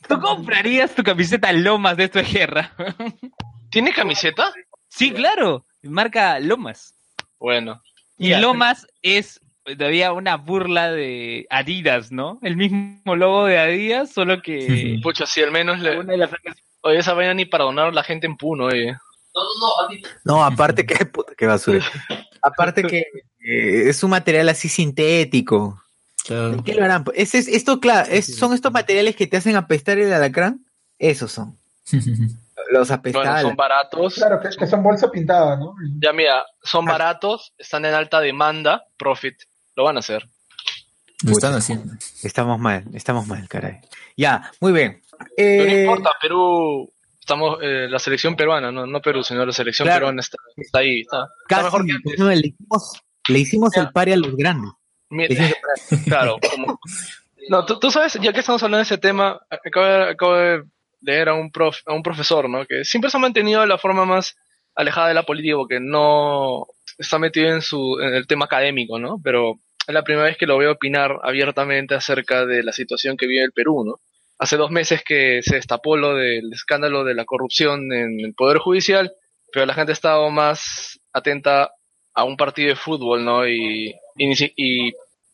¿Tú 0.08 0.20
comprarías 0.20 0.96
tu 0.96 1.04
camiseta 1.04 1.52
Lomas 1.52 1.98
de 1.98 2.06
esto 2.06 2.20
de 2.20 2.26
guerra? 2.26 2.72
¿Tiene 3.70 3.92
camiseta? 3.94 4.54
sí, 4.88 5.12
claro, 5.12 5.66
marca 5.84 6.40
Lomas. 6.40 6.96
Bueno. 7.40 7.82
Y 8.18 8.34
Lomas 8.34 8.88
es 9.02 9.40
todavía 9.66 10.14
una 10.14 10.38
burla 10.38 10.92
de 10.92 11.46
Adidas, 11.50 12.12
¿no? 12.12 12.40
El 12.42 12.56
mismo 12.56 13.16
logo 13.16 13.46
de 13.46 13.60
Adidas, 13.60 14.12
solo 14.14 14.42
que... 14.42 15.00
Pucha, 15.04 15.26
si 15.26 15.44
al 15.44 15.52
menos 15.52 15.80
le... 15.80 16.00
una 16.00 16.14
de 16.14 16.18
las- 16.18 16.32
Oye, 16.82 17.00
esa 17.00 17.14
vaina 17.14 17.34
ni 17.34 17.46
para 17.46 17.66
donar 17.66 17.88
a 17.88 17.92
la 17.92 18.04
gente 18.04 18.26
en 18.28 18.38
Puno, 18.38 18.66
oye. 18.68 18.96
No, 20.24 20.44
aparte 20.44 20.86
que, 20.86 21.06
puta, 21.06 21.34
qué 21.38 21.46
basura. 21.46 21.84
aparte 22.42 22.84
que 22.84 23.00
eh, 23.40 23.90
es 23.90 24.04
un 24.04 24.12
material 24.12 24.50
así 24.50 24.70
sintético. 24.70 25.82
Claro. 26.26 26.62
¿Qué 26.64 26.74
lo 26.74 26.84
harán? 26.84 27.06
Es, 27.14 27.34
es- 27.36 27.48
esto, 27.48 27.80
claro, 27.80 28.08
es- 28.12 28.36
son 28.38 28.54
estos 28.54 28.72
materiales 28.72 29.16
que 29.16 29.28
te 29.28 29.38
hacen 29.38 29.56
apestar 29.56 29.98
el 29.98 30.12
alacrán. 30.12 30.66
Esos 31.00 31.32
son. 31.32 31.58
Los 32.70 32.90
Bueno, 32.90 32.96
apestales. 33.00 33.42
son 33.44 33.56
baratos. 33.56 34.16
Claro, 34.16 34.42
que, 34.42 34.50
que 34.50 34.68
son 34.68 34.84
bolsa 34.84 35.10
pintada, 35.10 35.56
¿no? 35.56 35.74
Ya 36.02 36.12
mira, 36.12 36.44
son 36.64 36.88
Ah. 36.90 36.94
baratos, 36.94 37.54
están 37.58 37.86
en 37.86 37.94
alta 37.94 38.20
demanda, 38.20 38.84
profit. 38.98 39.36
Lo 39.76 39.84
van 39.86 39.96
a 39.96 40.00
hacer. 40.00 40.28
Lo 41.24 41.32
están 41.32 41.54
haciendo. 41.54 41.94
Estamos 42.24 42.60
mal, 42.60 42.84
estamos 42.94 43.26
mal, 43.26 43.48
caray. 43.48 43.80
Ya, 44.18 44.52
muy 44.60 44.74
bien. 44.74 45.02
Pero 45.38 45.64
no 45.64 45.70
Eh, 45.72 45.82
importa, 45.84 46.10
Perú, 46.22 46.92
estamos, 47.28 47.60
eh, 47.62 47.88
la 47.90 48.00
selección 48.00 48.38
peruana, 48.38 48.72
no, 48.72 48.86
no 48.88 49.02
Perú, 49.02 49.22
sino 49.22 49.46
la 49.46 49.52
selección 49.52 49.86
Claro. 49.86 50.00
peruana 50.00 50.22
está, 50.22 50.38
está 50.56 50.80
ahí, 50.80 51.02
está, 51.02 51.18
está 51.26 51.34
casi, 51.50 51.64
mejor 51.66 51.86
que 51.86 51.92
antes. 51.92 52.20
no, 52.20 52.30
le 52.30 52.36
hicimos, 52.48 53.02
le 53.28 53.40
hicimos 53.40 53.78
el 53.78 53.90
pari 53.92 54.14
a 54.14 54.18
los 54.18 54.34
grandes. 54.36 54.72
Mira, 55.10 55.36
claro, 56.06 56.38
como- 56.50 56.80
no, 57.50 57.66
tú, 57.66 57.80
tú 57.80 57.92
sabes, 57.92 58.14
ya 58.22 58.32
que 58.34 58.40
estamos 58.40 58.64
hablando 58.64 58.78
de 58.78 58.84
ese 58.84 58.98
tema, 58.98 59.40
acabo 59.50 59.86
de, 59.86 60.04
acabo 60.12 60.36
de 60.36 60.64
leer 61.02 61.30
a 61.30 61.34
un, 61.34 61.52
prof, 61.52 61.78
a 61.86 61.94
un 61.94 62.02
profesor, 62.04 62.50
¿no? 62.50 62.66
Que 62.66 62.84
siempre 62.86 63.10
se 63.12 63.18
ha 63.18 63.20
mantenido 63.20 63.62
de 63.62 63.68
la 63.68 63.78
forma 63.78 64.06
más 64.06 64.36
alejada 64.76 65.10
de 65.10 65.14
la 65.14 65.24
política, 65.24 65.56
porque 65.58 65.80
no 65.80 66.66
está 66.98 67.20
metido 67.20 67.50
en, 67.54 67.62
su, 67.62 68.00
en 68.02 68.14
el 68.16 68.26
tema 68.28 68.46
académico, 68.46 69.00
¿no? 69.00 69.20
Pero 69.24 69.60
es 69.88 69.94
la 69.94 70.04
primera 70.04 70.26
vez 70.28 70.38
que 70.38 70.46
lo 70.46 70.58
veo 70.58 70.72
opinar 70.74 71.20
abiertamente 71.24 71.94
acerca 71.96 72.46
de 72.46 72.64
la 72.64 72.72
situación 72.74 73.16
que 73.18 73.28
vive 73.28 73.44
el 73.44 73.52
Perú, 73.54 73.84
¿no? 73.86 73.96
Hace 74.40 74.58
dos 74.58 74.70
meses 74.70 75.04
que 75.04 75.42
se 75.42 75.56
destapó 75.56 75.98
lo 75.98 76.16
del 76.16 76.54
escándalo 76.54 77.04
de 77.04 77.16
la 77.16 77.26
corrupción 77.26 77.92
en 77.92 78.20
el 78.20 78.34
Poder 78.36 78.60
Judicial, 78.60 79.14
pero 79.52 79.66
la 79.66 79.74
gente 79.74 79.92
ha 79.92 79.94
estado 79.94 80.30
más 80.30 81.00
atenta 81.12 81.72
a 82.14 82.24
un 82.24 82.38
partido 82.38 82.70
de 82.70 82.76
fútbol, 82.76 83.26
¿no? 83.26 83.48
Y, 83.48 83.96
y, 84.16 84.94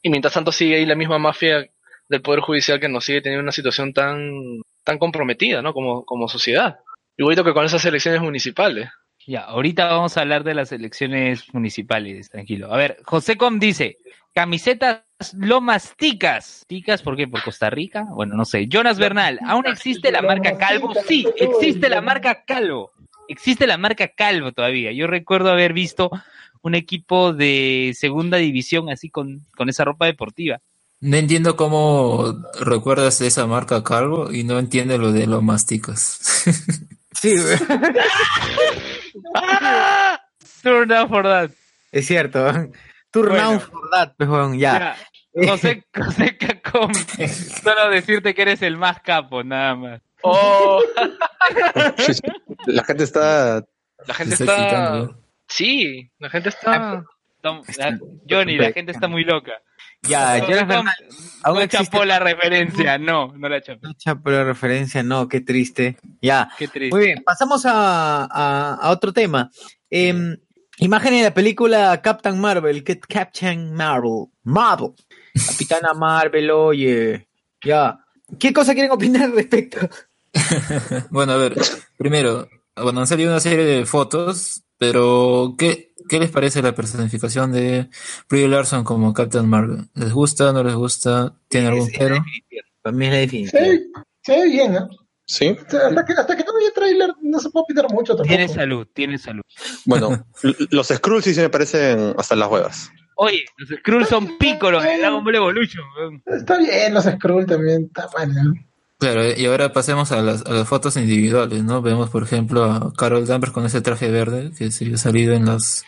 mientras 0.09 0.33
tanto 0.33 0.51
sigue 0.51 0.75
ahí 0.75 0.85
la 0.85 0.95
misma 0.95 1.17
mafia 1.17 1.65
del 2.09 2.21
Poder 2.21 2.41
Judicial 2.41 2.79
que 2.79 2.89
nos 2.89 3.05
sigue 3.05 3.21
teniendo 3.21 3.43
una 3.43 3.51
situación 3.51 3.93
tan, 3.93 4.61
tan 4.83 4.97
comprometida, 4.97 5.61
¿no? 5.61 5.73
Como, 5.73 6.05
como 6.05 6.27
sociedad. 6.27 6.79
Igualito 7.17 7.43
que 7.43 7.53
con 7.53 7.65
esas 7.65 7.83
elecciones 7.85 8.21
municipales. 8.21 8.89
Ya, 9.25 9.41
ahorita 9.41 9.85
vamos 9.85 10.17
a 10.17 10.21
hablar 10.21 10.43
de 10.43 10.53
las 10.53 10.71
elecciones 10.71 11.53
municipales, 11.53 12.29
tranquilo. 12.29 12.73
A 12.73 12.77
ver, 12.77 12.99
José 13.05 13.37
Com 13.37 13.57
dice, 13.57 13.97
camisetas 14.33 15.03
Lomas 15.33 15.93
Ticas. 15.97 16.65
¿Ticas 16.67 17.01
por 17.01 17.15
qué? 17.15 17.27
¿Por 17.27 17.41
Costa 17.41 17.69
Rica? 17.69 18.05
Bueno, 18.09 18.35
no 18.35 18.43
sé. 18.43 18.67
Jonas 18.67 18.99
Bernal, 18.99 19.39
¿aún 19.45 19.65
existe 19.67 20.11
la 20.11 20.21
marca 20.21 20.57
Calvo? 20.57 20.93
Sí, 21.07 21.25
existe 21.37 21.87
la 21.89 22.01
marca 22.01 22.43
Calvo. 22.43 22.91
existe 23.29 23.65
la 23.65 23.77
marca 23.77 24.09
Calvo 24.09 24.51
todavía. 24.51 24.91
Yo 24.91 25.07
recuerdo 25.07 25.51
haber 25.51 25.71
visto 25.71 26.11
un 26.61 26.75
equipo 26.75 27.31
de 27.31 27.93
segunda 27.95 28.37
división 28.37 28.89
así 28.89 29.09
con, 29.09 29.45
con 29.55 29.69
esa 29.69 29.85
ropa 29.85 30.05
deportiva. 30.05 30.59
No 30.99 31.17
entiendo 31.17 31.55
cómo 31.55 32.41
recuerdas 32.59 33.21
esa 33.21 33.45
marca 33.45 33.83
Calvo 33.83 34.31
y 34.31 34.43
no 34.43 34.59
entiende 34.59 34.97
lo 34.97 35.11
de 35.11 35.27
los 35.27 35.43
masticas. 35.43 36.43
Sí, 37.23 37.33
Turn 40.61 40.87
down 40.89 41.07
for 41.09 41.23
that. 41.23 41.51
es 41.91 42.05
cierto. 42.07 42.51
Turn 43.11 43.29
Bueno. 43.29 43.35
down 43.51 43.59
for 43.61 43.89
that, 43.91 44.13
pues, 44.17 44.29
weón, 44.29 44.57
ya. 44.59 44.97
Ya, 45.33 45.47
José, 45.49 45.83
José 45.95 46.37
Cacom, 46.37 46.93
solo 47.63 47.89
decirte 47.89 48.33
que 48.35 48.41
eres 48.41 48.61
el 48.61 48.77
más 48.77 48.99
capo, 49.01 49.43
nada 49.43 49.75
más. 49.75 50.01
Oh. 50.21 50.81
La 52.65 52.83
gente 52.83 53.03
está. 53.03 53.63
la 54.05 54.13
gente 54.13 54.33
está. 54.35 55.09
Sí, 55.47 56.11
la 56.19 56.29
gente 56.29 56.49
está. 56.49 57.03
Tom- 57.41 57.61
la- 57.77 57.99
Johnny, 58.29 58.57
la 58.57 58.71
gente 58.73 58.91
está 58.91 59.07
muy 59.07 59.23
loca. 59.23 59.53
Ya, 60.07 60.39
José 60.39 60.51
Jonathan 60.51 60.85
Cacom 60.85 60.87
aún 61.43 61.57
no 61.57 61.61
existe 61.63 61.85
chapó 61.91 62.05
la 62.05 62.19
referencia, 62.19 62.97
no, 62.97 63.33
no 63.37 63.49
la 63.49 63.61
chapó. 63.61 63.87
mucha 63.87 64.15
pero 64.15 64.43
referencia, 64.45 65.03
no, 65.03 65.27
qué 65.27 65.41
triste. 65.41 65.97
Ya, 66.21 66.49
Qué 66.57 66.67
triste. 66.67 66.95
muy 66.95 67.05
bien, 67.05 67.23
pasamos 67.23 67.65
a, 67.65 68.23
a, 68.25 68.75
a 68.75 68.89
otro 68.91 69.13
tema. 69.13 69.49
Em, 69.89 70.37
imagen 70.77 71.13
de 71.13 71.23
la 71.23 71.33
película 71.33 72.01
Captain 72.01 72.39
Marvel, 72.39 72.83
que 72.83 72.99
Captain 72.99 73.73
Marvel, 73.73 74.25
Marvel, 74.43 74.91
Capitana 75.47 75.93
Marvel, 75.93 76.51
oye, 76.51 77.27
ya. 77.63 77.99
¿Qué 78.39 78.51
cosa 78.53 78.73
quieren 78.73 78.91
opinar 78.91 79.23
al 79.23 79.33
respecto? 79.33 79.77
Bueno, 81.11 81.33
a 81.33 81.37
ver, 81.37 81.55
primero, 81.97 82.49
bueno, 82.75 83.01
han 83.01 83.07
salido 83.07 83.29
una 83.29 83.39
serie 83.39 83.65
de 83.65 83.85
fotos, 83.85 84.63
pero 84.79 85.53
¿qué, 85.57 85.92
qué 86.07 86.19
les 86.19 86.29
parece 86.29 86.61
la 86.61 86.75
personificación 86.75 87.51
de 87.51 87.89
Brie 88.29 88.47
Larson 88.47 88.83
como 88.83 89.13
Captain 89.13 89.47
Marvel? 89.47 89.87
¿Les 89.95 90.11
gusta, 90.11 90.51
no 90.53 90.63
les 90.63 90.75
gusta? 90.75 91.33
¿Tiene 91.47 91.67
algún 91.67 91.89
pero? 91.97 92.23
Para 92.81 92.95
mí 92.95 93.05
es 93.05 93.11
la 93.11 93.17
definición. 93.17 93.63
Se 93.63 93.69
ve, 93.69 93.83
se 94.21 94.31
ve 94.33 94.45
bien, 94.49 94.75
¿eh? 94.75 94.87
Sí. 95.25 95.55
Hasta 95.57 96.05
que, 96.05 96.13
hasta 96.13 96.35
que 96.35 96.43
no 96.43 96.57
haya 96.59 96.71
trailer 96.73 97.13
no 97.21 97.39
se 97.39 97.49
puede 97.49 97.63
opinar 97.63 97.89
mucho 97.91 98.15
tampoco. 98.15 98.27
Tiene 98.27 98.49
salud, 98.49 98.87
tiene 98.93 99.17
salud. 99.17 99.41
Bueno, 99.85 100.25
los 100.69 100.87
Skrulls 100.87 101.23
sí 101.23 101.33
se 101.33 101.41
me 101.41 101.49
parecen 101.49 102.13
hasta 102.17 102.35
las 102.35 102.49
huevas. 102.49 102.91
Oye, 103.15 103.45
los 103.57 103.69
Skrulls 103.79 104.09
son 104.09 104.37
pícoros 104.37 104.83
de 104.83 104.97
Dragon 104.97 105.23
Ball 105.23 105.35
Evolution. 105.35 105.83
Está 106.25 106.57
bien, 106.57 106.93
los 106.93 107.05
Skrull 107.05 107.45
también, 107.45 107.85
está 107.85 108.09
bueno. 108.11 108.53
Claro, 109.03 109.33
y 109.35 109.45
ahora 109.45 109.73
pasemos 109.73 110.11
a 110.13 110.21
las, 110.21 110.45
a 110.45 110.51
las 110.51 110.67
fotos 110.67 110.95
individuales, 110.97 111.61
¿no? 111.63 111.81
Vemos, 111.81 112.09
por 112.09 112.23
ejemplo, 112.23 112.63
a 112.63 112.93
Carol 112.93 113.25
Danvers 113.27 113.51
con 113.51 113.65
ese 113.65 113.81
traje 113.81 114.09
verde 114.09 114.51
que 114.57 114.71
se 114.71 114.93
ha 114.93 114.97
salido 114.97 115.33
en 115.33 115.45
las, 115.45 115.83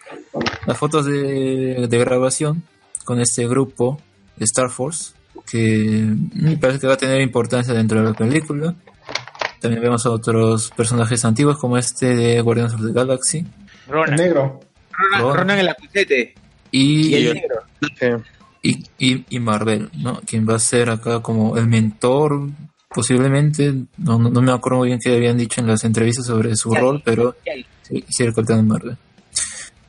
las 0.66 0.78
fotos 0.78 1.05
de, 1.05 1.88
de 1.88 1.97
grabación 1.97 2.63
con 3.05 3.22
este 3.22 3.47
grupo 3.47 4.01
de 4.36 4.43
Star 4.43 4.70
Force, 4.70 5.13
que 5.49 6.05
me 6.34 6.57
parece 6.57 6.80
que 6.80 6.88
va 6.88 6.95
a 6.95 6.97
tener 6.97 7.22
importancia 7.22 7.74
dentro 7.74 7.99
de 8.01 8.05
la 8.09 8.13
película. 8.13 8.76
También 9.61 9.82
vemos 9.82 10.05
a 10.05 10.09
otros 10.09 10.72
personajes 10.76 11.24
antiguos 11.24 11.57
como 11.57 11.78
este 11.78 12.16
de 12.16 12.41
Guardians 12.41 12.74
of 12.74 12.82
the 12.86 12.91
Galaxy. 12.91 13.45
El 13.88 13.93
Ronan. 13.93 14.16
negro. 14.16 14.59
Ronan, 14.91 15.22
Ronan. 15.22 15.38
Ronan 15.38 15.59
el 15.59 15.70
acusete. 15.70 16.34
Y, 16.72 17.07
Y 17.07 17.16
el 17.16 17.28
el- 17.28 17.34
negro. 17.36 18.24
Y, 18.61 18.84
y, 18.97 19.26
y 19.30 19.39
Marvel, 19.39 19.89
¿no? 19.97 20.20
Quien 20.26 20.45
va 20.49 20.55
a 20.55 20.59
ser 20.59 20.89
acá 20.89 21.22
como 21.22 21.55
el 21.55 21.68
mentor, 21.68 22.49
posiblemente, 22.96 23.74
no, 23.98 24.18
no, 24.18 24.41
me 24.41 24.52
acuerdo 24.54 24.80
muy 24.80 24.88
bien 24.88 25.00
qué 25.04 25.14
habían 25.14 25.38
dicho 25.38 25.60
en 25.62 25.68
las 25.68 25.84
entrevistas 25.84 26.26
sobre 26.26 26.56
su 26.56 26.74
rol, 26.74 27.02
pero 27.04 27.36
sí, 27.84 28.04
sí, 28.10 28.24
el 28.24 28.34
Capitán 28.34 28.66
Marvel. 28.68 28.96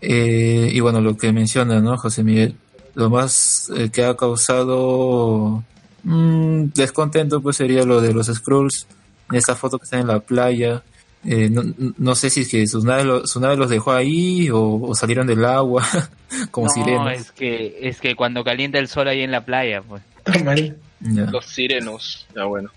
Eh, 0.01 0.69
y 0.73 0.81
bueno, 0.81 1.01
lo 1.01 1.17
que 1.17 1.33
menciona, 1.33 1.81
¿no, 1.81 1.97
José 1.97 2.23
Miguel? 2.23 2.55
Lo 2.95 3.09
más 3.11 3.71
eh, 3.77 3.91
que 3.91 4.05
ha 4.05 4.17
causado 4.17 5.63
mm, 6.03 6.65
descontento, 6.75 7.41
pues 7.41 7.57
sería 7.57 7.85
lo 7.85 8.01
de 8.01 8.13
los 8.13 8.27
Skrulls, 8.27 8.87
en 9.31 9.37
esa 9.37 9.55
foto 9.55 9.79
que 9.79 9.85
está 9.85 9.99
en 10.01 10.09
la 10.09 10.21
playa. 10.21 10.83
Eh, 11.25 11.49
no, 11.51 11.63
no 11.99 12.15
sé 12.15 12.31
si 12.31 12.43
es 12.43 12.49
que 12.49 12.67
sus 12.67 12.85
naves, 12.85 13.05
lo- 13.07 13.27
su 13.27 13.41
nave 13.41 13.57
los 13.57 13.69
dejó 13.71 13.93
ahí 13.93 14.49
o, 14.51 14.81
o 14.81 14.95
salieron 14.95 15.27
del 15.27 15.45
agua, 15.45 15.85
como 16.51 16.67
no, 16.69 16.73
sirenas. 16.73 17.21
es 17.21 17.33
que, 17.33 17.79
es 17.83 18.01
que 18.01 18.15
cuando 18.15 18.45
calienta 18.45 18.79
el 18.79 18.89
sol 18.89 19.09
ahí 19.09 19.23
en 19.23 19.31
la 19.31 19.45
playa, 19.45 19.83
pues. 19.83 20.03
Está 20.25 20.43
mal. 20.45 20.77
Ya. 21.01 21.23
Los 21.31 21.47
sirenos. 21.47 22.27
Ya 22.35 22.45
bueno. 22.45 22.71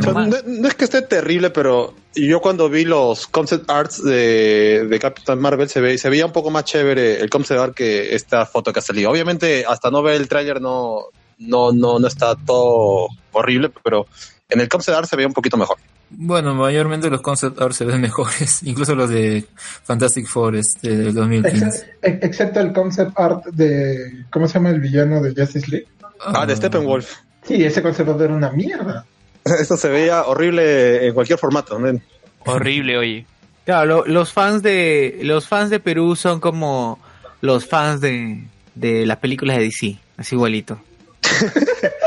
O 0.00 0.02
sea, 0.02 0.12
no, 0.26 0.36
no 0.60 0.68
es 0.68 0.74
que 0.74 0.84
esté 0.84 1.02
terrible, 1.02 1.50
pero 1.50 1.94
yo 2.14 2.40
cuando 2.40 2.68
vi 2.68 2.84
los 2.84 3.26
concept 3.26 3.70
arts 3.70 4.02
de, 4.04 4.86
de 4.88 4.98
Captain 4.98 5.38
Marvel 5.40 5.68
se, 5.68 5.80
ve, 5.80 5.96
se 5.98 6.10
veía 6.10 6.26
un 6.26 6.32
poco 6.32 6.50
más 6.50 6.64
chévere 6.64 7.20
el 7.20 7.30
concept 7.30 7.60
art 7.60 7.74
que 7.74 8.14
esta 8.14 8.44
foto 8.46 8.72
que 8.72 8.80
ha 8.80 8.82
salido. 8.82 9.10
Obviamente, 9.10 9.64
hasta 9.66 9.90
no 9.90 10.02
ver 10.02 10.16
el 10.20 10.28
tráiler 10.28 10.60
no, 10.60 11.04
no, 11.38 11.72
no, 11.72 11.98
no 11.98 12.06
está 12.06 12.34
todo 12.36 13.08
horrible, 13.32 13.70
pero 13.82 14.06
en 14.48 14.60
el 14.60 14.68
concept 14.68 14.98
art 14.98 15.08
se 15.08 15.16
veía 15.16 15.26
un 15.28 15.32
poquito 15.34 15.56
mejor. 15.56 15.78
Bueno, 16.14 16.54
mayormente 16.54 17.08
los 17.08 17.22
concept 17.22 17.58
art 17.62 17.72
se 17.72 17.86
ven 17.86 18.00
mejores, 18.02 18.62
incluso 18.64 18.94
los 18.94 19.08
de 19.08 19.46
Fantastic 19.56 20.26
Four 20.26 20.56
este, 20.56 20.94
del 20.94 21.14
2015. 21.14 21.66
Ex- 21.66 21.86
ex- 22.02 22.24
excepto 22.24 22.60
el 22.60 22.74
concept 22.74 23.18
art 23.18 23.46
de. 23.46 24.24
¿Cómo 24.30 24.46
se 24.46 24.54
llama 24.54 24.68
el 24.68 24.80
villano 24.80 25.22
de 25.22 25.30
Justice 25.34 25.66
League? 25.70 25.86
Ah, 26.20 26.44
de 26.44 26.54
Steppenwolf. 26.54 27.10
Sí, 27.44 27.64
ese 27.64 27.80
concept 27.82 28.10
art 28.10 28.20
era 28.20 28.34
una 28.34 28.50
mierda. 28.52 29.06
Esto 29.60 29.76
se 29.76 29.88
veía 29.88 30.24
horrible 30.24 31.06
en 31.06 31.14
cualquier 31.14 31.38
formato. 31.38 31.78
¿no? 31.78 31.98
Horrible, 32.46 32.96
oye. 32.98 33.26
Claro, 33.64 33.86
lo- 33.86 34.06
los 34.06 34.32
fans 34.32 34.62
de 34.62 35.20
los 35.22 35.46
fans 35.46 35.70
de 35.70 35.78
Perú 35.80 36.16
son 36.16 36.40
como 36.40 36.98
los 37.40 37.66
fans 37.66 38.00
de, 38.00 38.42
de 38.74 39.06
las 39.06 39.18
películas 39.18 39.56
de 39.58 39.64
DC, 39.64 39.96
así 40.16 40.34
igualito. 40.34 40.80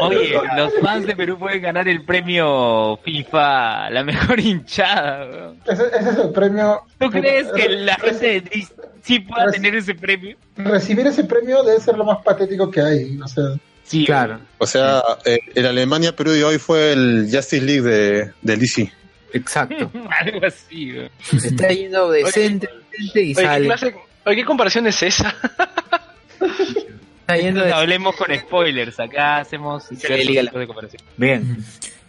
Oye, 0.00 0.34
los 0.56 0.72
fans 0.80 1.06
de 1.06 1.16
Perú 1.16 1.38
pueden 1.38 1.60
ganar 1.62 1.88
el 1.88 2.04
premio 2.04 2.98
FIFA, 3.04 3.90
la 3.90 4.04
mejor 4.04 4.38
hinchada. 4.40 5.52
Ese, 5.66 5.86
ese 5.98 6.10
es 6.10 6.16
el 6.18 6.30
premio. 6.30 6.82
¿Tú 6.98 7.10
crees 7.10 7.48
que 7.52 7.68
la 7.68 7.96
gente 7.96 8.26
de 8.26 8.40
DC 8.42 8.72
sí 9.02 9.20
pueda 9.20 9.50
tener 9.50 9.74
ese 9.74 9.94
premio? 9.94 10.36
Recibir 10.56 11.06
ese 11.06 11.24
premio 11.24 11.62
debe 11.62 11.80
ser 11.80 11.96
lo 11.96 12.04
más 12.04 12.22
patético 12.24 12.70
que 12.70 12.80
hay. 12.80 13.18
O 13.22 13.26
sea, 13.28 13.44
Sí, 13.92 14.04
Claro, 14.06 14.40
O 14.58 14.66
sea, 14.66 15.02
eh, 15.24 15.38
el 15.54 15.66
Alemania-Perú 15.66 16.30
de 16.32 16.44
hoy 16.44 16.58
fue 16.58 16.92
el 16.92 17.28
Justice 17.32 17.60
League 17.60 17.82
de, 17.82 18.32
del 18.42 18.58
DC. 18.58 18.90
exacto. 19.34 19.90
algo 20.20 20.46
así. 20.46 20.92
Se 21.38 21.48
está 21.48 21.68
yendo 21.68 22.10
decente, 22.10 22.68
y 22.98 23.10
Oye, 23.10 23.34
¿qué, 23.34 23.42
sale. 23.42 23.66
clase- 23.68 23.94
oye, 24.26 24.36
¿qué 24.36 24.44
comparación 24.44 24.86
es 24.86 25.02
esa? 25.02 25.34
Está 26.40 27.36
yendo 27.36 27.60
Entonces, 27.60 27.64
de- 27.66 27.72
hablemos 27.74 28.16
con 28.16 28.34
spoilers. 28.36 28.98
Acá 29.00 29.38
hacemos 29.38 29.90
liga. 29.90 30.42
tipos 30.42 30.60
de 30.60 30.66
comparación. 30.66 31.02
Bien. 31.16 31.58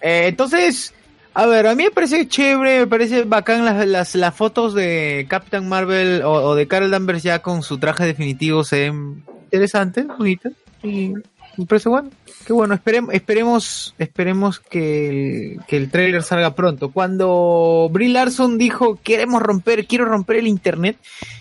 Eh, 0.01 0.25
entonces, 0.27 0.93
a 1.33 1.45
ver, 1.45 1.67
a 1.67 1.75
mí 1.75 1.83
me 1.83 1.91
parece 1.91 2.27
chévere, 2.27 2.79
me 2.81 2.87
parece 2.87 3.23
bacán 3.23 3.63
las, 3.65 3.87
las, 3.87 4.15
las 4.15 4.35
fotos 4.35 4.73
de 4.73 5.25
Captain 5.29 5.67
Marvel 5.67 6.21
o, 6.23 6.31
o 6.31 6.55
de 6.55 6.67
Carol 6.67 6.91
Danvers 6.91 7.23
ya 7.23 7.39
con 7.39 7.63
su 7.63 7.77
traje 7.77 8.05
definitivo, 8.05 8.63
se 8.63 8.81
ven 8.89 9.23
interesantes, 9.45 10.05
bonitas. 10.07 10.53
Y 10.81 11.13
me 11.57 11.65
parece 11.65 11.89
bueno. 11.89 12.09
Qué 12.45 12.51
bueno, 12.51 12.73
esperemos, 12.73 13.13
esperemos, 13.13 13.95
esperemos 13.97 14.59
que 14.59 15.09
el, 15.09 15.59
que 15.65 15.77
el 15.77 15.89
trailer 15.89 16.23
salga 16.23 16.55
pronto. 16.55 16.91
Cuando 16.91 17.89
Brie 17.91 18.09
Larson 18.09 18.57
dijo, 18.57 18.99
queremos 19.01 19.41
romper, 19.41 19.87
quiero 19.87 20.05
romper 20.05 20.37
el 20.37 20.47
internet, 20.47 20.97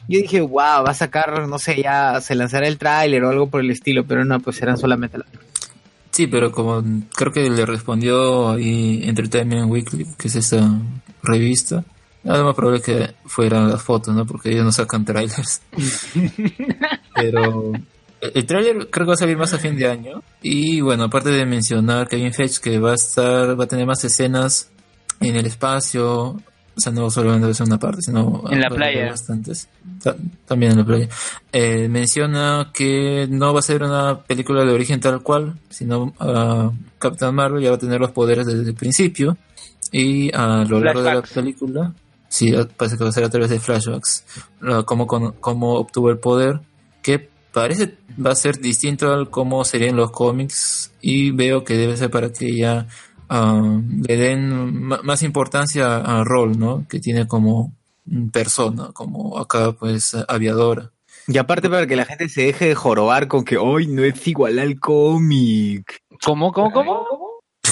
yo 0.08 0.20
dije, 0.20 0.40
wow, 0.40 0.84
va 0.84 0.90
a 0.90 0.94
sacar, 0.94 1.48
no 1.48 1.58
sé, 1.58 1.82
ya 1.82 2.20
se 2.20 2.34
lanzará 2.34 2.68
el 2.68 2.78
tráiler 2.78 3.24
o 3.24 3.30
algo 3.30 3.48
por 3.48 3.60
el 3.62 3.70
estilo, 3.70 4.04
pero 4.04 4.24
no, 4.24 4.38
pues 4.40 4.56
serán 4.56 4.78
solamente 4.78 5.18
las 5.18 5.26
Sí, 6.12 6.26
pero 6.26 6.52
como 6.52 6.84
creo 7.14 7.32
que 7.32 7.48
le 7.48 7.64
respondió 7.64 8.50
ahí 8.50 9.00
Entertainment 9.02 9.70
Weekly, 9.70 10.06
que 10.18 10.28
es 10.28 10.36
esta 10.36 10.78
revista, 11.22 11.82
nada 12.22 12.44
más 12.44 12.54
probable 12.54 12.82
que 12.82 13.14
fueran 13.24 13.70
las 13.70 13.82
fotos, 13.82 14.14
¿no? 14.14 14.26
Porque 14.26 14.50
ellos 14.50 14.64
no 14.64 14.72
sacan 14.72 15.06
trailers. 15.06 15.62
pero 17.14 17.72
el 18.23 18.33
el 18.35 18.47
tráiler 18.47 18.89
creo 18.91 19.05
que 19.05 19.09
va 19.11 19.14
a 19.14 19.16
salir 19.18 19.37
más 19.37 19.53
a 19.53 19.59
fin 19.59 19.77
de 19.77 19.89
año. 19.89 20.23
Y 20.43 20.81
bueno, 20.81 21.05
aparte 21.05 21.31
de 21.31 21.45
mencionar 21.45 22.09
Kevin 22.09 22.33
Feige 22.33 22.61
que 22.62 22.79
va 22.79 22.93
a 22.93 22.95
estar, 22.95 23.59
va 23.59 23.64
a 23.64 23.66
tener 23.68 23.87
más 23.87 24.03
escenas 24.05 24.70
en 25.20 25.37
el 25.37 25.47
espacio, 25.47 26.20
o 26.75 26.81
sea, 26.81 26.91
no 26.93 27.11
solamente 27.11 27.47
va 27.47 27.51
a 27.51 27.55
ser 27.55 27.66
una 27.66 27.79
parte, 27.79 28.01
sino 28.03 28.45
En 28.51 28.61
la 28.61 28.70
playa. 28.70 29.11
bastantes. 29.11 29.68
Ta- 30.03 30.16
También 30.47 30.73
en 30.73 30.79
la 30.79 30.85
playa. 30.85 31.09
Eh, 31.53 31.89
menciona 31.89 32.70
que 32.73 33.27
no 33.31 33.53
va 33.53 33.59
a 33.61 33.62
ser 33.62 33.83
una 33.83 34.20
película 34.23 34.64
de 34.64 34.73
origen 34.73 34.99
tal 35.01 35.20
cual, 35.23 35.55
sino 35.68 36.14
ah, 36.18 36.70
Captain 36.99 37.35
Marvel 37.35 37.62
ya 37.62 37.70
va 37.70 37.77
a 37.77 37.81
tener 37.81 38.01
los 38.01 38.11
poderes 38.12 38.47
desde 38.47 38.62
el 38.70 38.75
principio. 38.75 39.37
Y 39.91 40.35
a 40.35 40.64
lo 40.64 40.81
largo 40.81 41.03
de 41.03 41.14
la 41.14 41.23
película, 41.23 41.93
sí, 42.29 42.51
parece 42.77 42.97
que 42.97 43.05
va 43.05 43.11
a 43.11 43.12
ser 43.12 43.25
a 43.25 43.29
través 43.31 43.51
de 43.51 43.61
flashbacks, 43.61 44.25
ah, 44.62 44.83
cómo, 44.87 45.07
con- 45.07 45.33
cómo 45.41 45.75
obtuvo 45.75 46.09
el 46.11 46.18
poder, 46.18 46.61
que 47.03 47.29
parece 47.53 47.94
va 48.24 48.32
a 48.32 48.36
ser 48.36 48.59
distinto 48.59 49.12
al 49.12 49.30
cómo 49.30 49.64
serían 49.64 49.96
los 49.96 50.11
cómics. 50.11 50.92
Y 51.00 51.30
veo 51.30 51.64
que 51.64 51.74
debe 51.74 51.96
ser 51.96 52.11
para 52.11 52.32
que 52.32 52.46
ella 52.46 52.86
ah, 53.28 53.80
le 54.09 54.16
den 54.16 54.82
más 54.84 55.22
importancia 55.22 55.96
al 55.96 56.24
rol, 56.24 56.59
¿no? 56.59 56.86
Que 56.88 57.00
tiene 57.00 57.26
como 57.26 57.72
persona, 58.32 58.90
como 58.92 59.38
acá 59.38 59.72
pues 59.72 60.14
aviadora. 60.28 60.90
Y 61.28 61.38
aparte 61.38 61.70
para 61.70 61.86
que 61.86 61.96
la 61.96 62.05
gente 62.05 62.28
se 62.28 62.42
deje 62.42 62.68
de 62.68 62.74
jorobar 62.74 63.28
con 63.28 63.44
que 63.44 63.57
hoy 63.57 63.86
no 63.86 64.03
es 64.03 64.26
igual 64.26 64.59
al 64.59 64.80
cómic. 64.80 66.03
¿Cómo, 66.24 66.53
cómo, 66.53 66.72
cómo? 66.72 67.07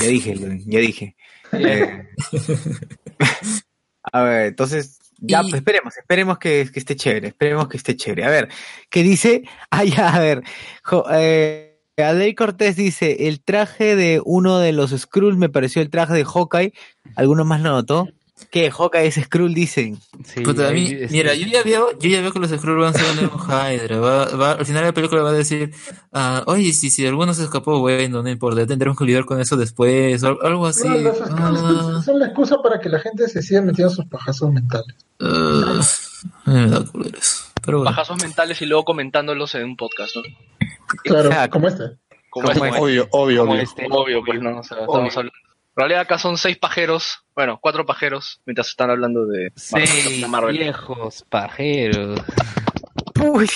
Ya 0.01 0.07
dije, 0.07 0.37
ya 0.67 0.81
dije. 0.81 1.17
Eh, 1.53 2.07
a 4.13 4.23
ver, 4.23 4.47
entonces, 4.47 5.01
ya, 5.21 5.43
pues 5.43 5.55
esperemos, 5.55 5.97
esperemos 5.97 6.39
que, 6.39 6.69
que 6.73 6.79
esté 6.79 6.97
chévere, 6.97 7.29
esperemos 7.29 7.69
que 7.69 7.77
esté 7.77 7.97
chévere. 7.97 8.25
A 8.25 8.31
ver, 8.31 8.49
¿qué 8.89 9.03
dice? 9.03 9.43
Ah, 9.71 9.85
ya, 9.85 10.15
a 10.15 10.21
ver. 10.21 10.43
Jo, 10.83 11.05
eh, 11.13 11.71
Adel 11.97 12.35
Cortés 12.35 12.77
dice, 12.77 13.29
el 13.29 13.43
traje 13.43 13.95
de 13.97 14.21
uno 14.25 14.59
de 14.59 14.73
los 14.73 14.91
Skrulls 14.91 15.37
me 15.37 15.49
pareció 15.49 15.83
el 15.83 15.91
traje 15.91 16.15
de 16.15 16.25
Hawkeye. 16.25 16.73
¿Alguno 17.15 17.45
más 17.45 17.61
lo 17.61 17.71
notó? 17.71 18.09
¿Qué? 18.51 18.71
Hawkeye 18.71 19.07
es 19.07 19.15
Skrull, 19.17 19.55
dicen. 19.55 19.99
Puta, 20.45 20.69
a 20.69 20.73
mí- 20.73 20.97
mira, 21.11 21.35
yo 21.35 21.47
ya 21.47 21.63
veo, 21.63 21.99
yo 21.99 22.09
ya 22.11 22.21
veo 22.21 22.33
que 22.33 22.39
los 22.41 22.51
Skrulls 22.51 22.81
van 22.81 22.95
a 22.95 22.99
ser 22.99 23.11
un 23.11 23.17
nuevo 23.17 23.39
Hydra. 23.47 24.01
Va, 24.01 24.25
va- 24.37 24.53
al 24.53 24.67
final 24.67 24.83
de 24.83 24.89
la 24.89 24.93
película 24.95 25.23
va 25.23 25.31
a 25.31 25.33
decir, 25.35 25.73
ah, 26.13 26.43
oye, 26.47 26.73
si, 26.73 26.91
si 26.91 27.07
alguno 27.07 27.33
se 27.35 27.45
escapó, 27.45 27.79
bueno, 27.79 28.23
no 28.23 28.29
importa, 28.29 28.67
tendremos 28.67 28.99
que 28.99 29.05
lidiar 29.05 29.25
con 29.25 29.41
eso 29.41 29.57
después, 29.57 30.23
o 30.25 30.39
algo 30.43 30.67
así. 30.67 30.89
No, 30.89 30.97
los 30.99 31.17
Skrulls 31.19 32.05
son 32.05 32.19
la 32.19 32.27
excusa 32.27 32.57
para 32.63 32.81
que 32.81 32.89
la 32.89 32.99
gente 32.99 33.29
se 33.29 33.43
siga 33.43 33.63
metiendo 33.63 33.93
sus 33.95 34.07
pajazos 34.07 34.53
mentales. 34.53 34.97
Ah, 35.21 35.81
a 36.47 36.51
mí 36.51 36.61
me 36.61 36.69
da 36.69 36.85
culo 36.85 37.07
eso. 37.07 37.45
Pero 37.63 37.79
bueno. 37.79 37.91
Bajazos 37.91 38.23
mentales 38.23 38.61
y 38.63 38.67
luego 38.67 38.85
comentándolos 38.85 39.55
en 39.55 39.65
un 39.65 39.77
podcast, 39.77 40.17
¿no? 40.17 40.23
Claro, 41.05 41.31
como 41.51 41.69
este. 41.69 41.85
Como 42.31 42.51
este. 42.51 42.61
Obvio, 42.81 43.07
obvio, 43.11 43.41
Como 43.41 43.53
obvio. 43.53 43.63
este. 43.63 43.87
Obvio, 43.91 44.23
pues 44.25 44.41
no, 44.41 44.59
o 44.59 44.63
sea, 44.63 44.79
estamos 44.81 45.17
hablando. 45.17 45.39
En 45.77 45.83
realidad 45.83 46.01
acá 46.03 46.19
son 46.19 46.37
seis 46.37 46.59
pajeros, 46.59 47.25
bueno, 47.35 47.59
cuatro 47.63 47.87
pajeros, 47.87 48.41
mientras 48.45 48.69
están 48.69 48.91
hablando 48.91 49.25
de 49.27 49.53
Seis 49.57 50.27
Marvel. 50.29 50.59
viejos 50.59 51.25
pajeros. 51.29 52.21
Uy. 53.23 53.49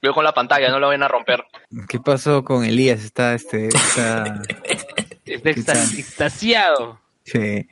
Veo 0.00 0.14
con 0.14 0.24
la 0.24 0.32
pantalla, 0.34 0.68
no 0.70 0.80
la 0.80 0.88
vayan 0.88 1.04
a 1.04 1.08
romper. 1.08 1.44
¿Qué 1.88 2.00
pasó 2.00 2.42
con 2.42 2.64
Elías? 2.64 3.04
Está, 3.04 3.34
este, 3.34 3.68
está... 3.68 4.42
Está 5.24 5.50
extas- 5.50 5.98
extasiado. 5.98 7.00
Sí. 7.24 7.68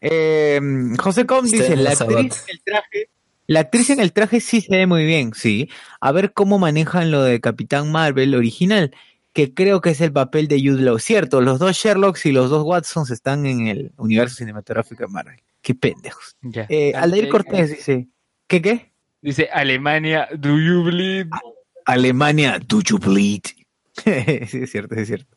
Eh, 0.00 0.60
José 0.98 1.26
Com 1.26 1.44
dice, 1.44 1.76
la 1.76 1.90
actriz, 1.90 2.44
en 2.48 2.54
el 2.56 2.62
traje, 2.64 3.08
la 3.46 3.60
actriz 3.60 3.90
en 3.90 4.00
el 4.00 4.12
traje 4.14 4.40
sí 4.40 4.62
se 4.62 4.74
ve 4.74 4.86
muy 4.86 5.04
bien, 5.04 5.34
sí. 5.34 5.68
A 6.00 6.10
ver 6.12 6.32
cómo 6.32 6.58
manejan 6.58 7.10
lo 7.10 7.22
de 7.22 7.40
Capitán 7.40 7.92
Marvel 7.92 8.34
original, 8.34 8.94
que 9.34 9.52
creo 9.52 9.80
que 9.80 9.90
es 9.90 10.00
el 10.00 10.12
papel 10.12 10.48
de 10.48 10.60
Jude 10.60 10.82
Law. 10.82 10.98
Cierto, 10.98 11.40
los 11.40 11.58
dos 11.58 11.76
Sherlocks 11.76 12.24
y 12.24 12.32
los 12.32 12.48
dos 12.50 12.62
Watsons 12.64 13.10
están 13.10 13.44
en 13.46 13.66
el 13.66 13.92
universo 13.98 14.36
cinematográfico 14.36 15.02
de 15.02 15.08
Marvel. 15.08 15.40
Qué 15.60 15.74
pendejos. 15.74 16.36
Ya. 16.40 16.66
Eh, 16.68 16.92
Aldair 16.94 17.28
Cortés 17.28 17.70
dice, 17.70 18.08
¿qué 18.46 18.62
qué? 18.62 18.92
Dice 19.20 19.48
Alemania, 19.52 20.28
do 20.38 20.56
you 20.56 20.84
bleed? 20.84 21.26
Alemania, 21.84 22.60
do 22.64 22.80
you 22.80 22.98
bleed? 22.98 23.42
sí, 24.04 24.58
es 24.62 24.70
cierto, 24.70 24.94
es 24.94 25.08
cierto. 25.08 25.34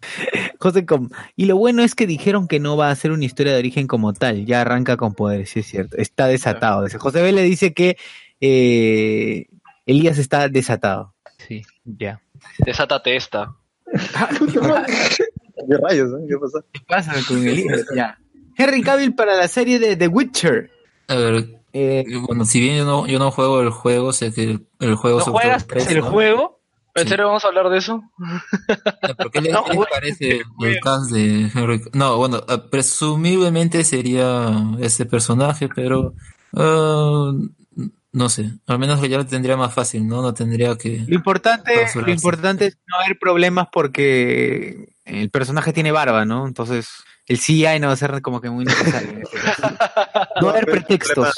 José 0.59 0.85
Com, 0.85 1.09
y 1.35 1.45
lo 1.45 1.57
bueno 1.57 1.81
es 1.81 1.95
que 1.95 2.05
dijeron 2.05 2.47
que 2.47 2.59
no 2.59 2.77
va 2.77 2.91
a 2.91 2.95
ser 2.95 3.11
una 3.11 3.25
historia 3.25 3.53
de 3.53 3.59
origen 3.59 3.87
como 3.87 4.13
tal, 4.13 4.45
ya 4.45 4.61
arranca 4.61 4.97
con 4.97 5.13
poderes, 5.13 5.49
sí 5.49 5.61
es 5.61 5.67
cierto, 5.67 5.97
está 5.97 6.27
desatado. 6.27 6.83
Dice, 6.83 6.99
José 6.99 7.21
B 7.21 7.31
le 7.31 7.43
dice 7.43 7.73
que 7.73 7.97
eh, 8.41 9.47
Elías 9.85 10.17
está 10.17 10.49
desatado. 10.49 11.15
Sí, 11.37 11.63
ya. 11.85 12.21
Desátate 12.59 13.15
esta. 13.15 13.55
¿Qué 13.93 15.77
rayos? 15.81 16.09
eh? 16.13 16.25
¿Qué 16.27 16.37
pasa? 16.37 16.59
¿Qué 16.71 16.79
pasa 16.87 17.13
con 17.27 17.47
Elías? 17.47 17.85
ya. 17.95 18.17
Henry 18.57 18.81
Cavill 18.81 19.13
para 19.15 19.35
la 19.37 19.47
serie 19.47 19.79
de 19.79 19.95
The 19.95 20.07
Witcher. 20.07 20.71
A 21.07 21.15
ver, 21.15 21.61
Eh, 21.73 22.03
bueno, 22.27 22.43
si 22.45 22.59
bien 22.59 22.77
yo 22.77 22.85
no, 22.85 23.05
yo 23.07 23.19
no 23.19 23.29
juego 23.31 23.61
el 23.61 23.69
juego, 23.69 24.11
sé 24.13 24.33
que 24.33 24.43
el, 24.43 24.67
el 24.79 24.95
juego 24.95 25.19
¿No 25.19 25.25
juegas 25.25 25.65
el 25.89 25.99
¿no? 25.99 26.05
juego? 26.05 26.57
¿En 26.95 27.03
Sí. 27.03 27.09
serio 27.09 27.27
vamos 27.27 27.45
a 27.45 27.49
hablar 27.49 27.69
de 27.69 27.77
eso? 27.77 28.01
¿Pero 29.17 29.29
qué 29.29 29.41
le, 29.41 29.51
No 29.51 29.63
qué 29.63 29.69
le 29.69 29.75
juegas 29.75 29.93
parece 29.93 30.29
el 30.37 30.43
el, 30.61 30.67
el 30.67 30.79
cast 30.79 31.11
de 31.11 31.51
Henry? 31.53 31.81
No, 31.93 32.17
bueno, 32.17 32.41
ah, 32.47 32.63
presumiblemente 32.71 33.83
sería 33.83 34.51
ese 34.79 35.05
personaje, 35.05 35.69
pero 35.75 36.15
ah, 36.55 37.31
no 38.17 38.29
sé, 38.29 38.49
al 38.65 38.79
menos 38.79 38.99
ya 39.07 39.17
lo 39.17 39.25
tendría 39.27 39.55
más 39.55 39.73
fácil, 39.73 40.07
¿no? 40.07 40.23
No 40.23 40.33
tendría 40.33 40.75
que... 40.75 41.05
lo 41.07 41.15
importante, 41.15 41.71
lo 41.93 42.09
importante 42.11 42.65
es 42.65 42.77
no 42.87 42.97
haber 42.97 43.19
problemas 43.19 43.67
porque 43.71 44.89
el 45.05 45.29
personaje 45.29 45.71
tiene 45.71 45.91
barba, 45.91 46.25
¿no? 46.25 46.47
Entonces, 46.47 46.89
el 47.27 47.37
CGI 47.37 47.79
no 47.79 47.87
va 47.87 47.93
a 47.93 47.97
ser 47.97 48.19
como 48.23 48.41
que 48.41 48.49
muy 48.49 48.65
necesario. 48.65 49.19
No 50.41 50.47
va 50.47 50.53
a 50.53 50.55
haber 50.55 50.65
pretextos. 50.65 51.33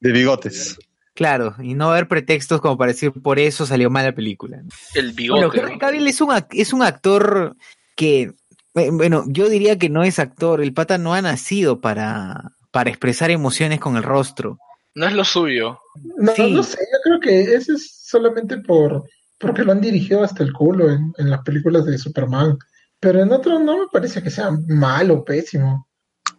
De 0.00 0.12
bigotes. 0.12 0.76
Claro, 1.14 1.54
y 1.60 1.74
no 1.74 1.86
va 1.86 1.92
a 1.92 1.96
haber 1.96 2.08
pretextos 2.08 2.60
como 2.60 2.76
para 2.76 2.92
decir 2.92 3.12
por 3.12 3.38
eso 3.38 3.64
salió 3.66 3.88
mal 3.88 4.04
la 4.04 4.12
película. 4.12 4.58
El 4.94 5.12
Bueno, 5.12 5.14
bigote. 5.48 5.60
Henry 5.60 5.78
Cavill 5.78 6.06
es 6.08 6.20
un, 6.20 6.30
ac- 6.30 6.48
es 6.52 6.72
un 6.72 6.82
actor 6.82 7.56
que, 7.96 8.32
eh, 8.74 8.90
bueno, 8.90 9.24
yo 9.28 9.48
diría 9.48 9.78
que 9.78 9.88
no 9.88 10.02
es 10.04 10.18
actor, 10.18 10.60
el 10.60 10.72
pata 10.74 10.98
no 10.98 11.14
ha 11.14 11.22
nacido 11.22 11.80
para, 11.80 12.52
para 12.72 12.90
expresar 12.90 13.30
emociones 13.30 13.80
con 13.80 13.96
el 13.96 14.02
rostro. 14.02 14.58
No 14.96 15.06
es 15.06 15.12
lo 15.12 15.24
suyo. 15.24 15.78
No, 16.18 16.32
Sí. 16.34 16.52
no 16.52 16.62
sé, 16.62 16.78
yo 16.80 16.98
creo 17.04 17.20
que 17.20 17.54
ese 17.54 17.74
es 17.74 18.02
solamente 18.04 18.58
por 18.58 19.04
porque 19.38 19.62
lo 19.62 19.72
han 19.72 19.80
dirigido 19.82 20.24
hasta 20.24 20.42
el 20.42 20.52
culo 20.52 20.90
en, 20.90 21.12
en 21.18 21.30
las 21.30 21.42
películas 21.42 21.84
de 21.84 21.98
Superman. 21.98 22.56
Pero 22.98 23.20
en 23.22 23.30
otro 23.30 23.58
no 23.58 23.76
me 23.78 23.84
parece 23.92 24.22
que 24.22 24.30
sea 24.30 24.50
malo, 24.68 25.22
pésimo. 25.24 25.86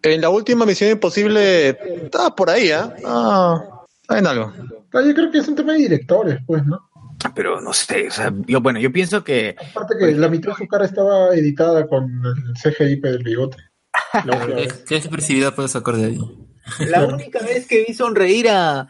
En 0.01 0.21
la 0.21 0.29
última 0.29 0.65
Misión 0.65 0.89
Imposible 0.91 1.69
estaba 2.03 2.35
por 2.35 2.49
ahí, 2.49 2.71
¿ah? 2.71 2.93
Ah, 3.05 3.63
está 4.01 4.17
en 4.17 4.25
algo. 4.27 4.51
Ah, 4.93 5.01
yo 5.05 5.13
creo 5.13 5.29
que 5.31 5.37
es 5.37 5.47
un 5.47 5.55
tema 5.55 5.73
de 5.73 5.79
directores, 5.79 6.39
pues, 6.47 6.65
¿no? 6.65 6.79
Pero 7.35 7.61
no 7.61 7.73
sé, 7.73 8.07
o 8.07 8.11
sea, 8.11 8.33
yo, 8.47 8.61
bueno, 8.61 8.79
yo 8.79 8.91
pienso 8.91 9.23
que 9.23 9.55
Aparte 9.71 9.95
que 9.99 10.11
la 10.13 10.29
mitad 10.29 10.51
de 10.51 10.57
su 10.57 10.67
cara 10.67 10.85
estaba 10.85 11.35
editada 11.35 11.85
con 11.87 12.05
el 12.25 12.53
CGI 12.55 12.95
del 13.01 13.23
bigote. 13.23 13.57
La 14.25 14.37
última 14.37 14.45
¿Qué, 14.47 14.53
vez. 14.55 14.83
qué 14.87 14.95
expresividad 14.97 15.53
puedes 15.55 15.71
sacar 15.71 15.95
de 15.97 16.05
ahí? 16.05 16.19
la 16.87 17.05
única 17.05 17.39
vez 17.39 17.67
que 17.67 17.85
vi 17.87 17.93
sonreír 17.93 18.49
a, 18.49 18.87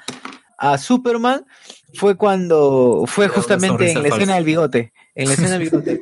a 0.58 0.78
Superman 0.78 1.46
fue 1.94 2.16
cuando, 2.16 3.04
fue 3.08 3.28
justamente 3.28 3.92
en 3.92 4.04
la 4.04 4.10
escena 4.10 4.36
del 4.36 4.44
bigote, 4.44 4.94
en 5.16 5.28
la 5.28 5.34
escena 5.34 5.52
del 5.58 5.62
bigote. 5.70 6.02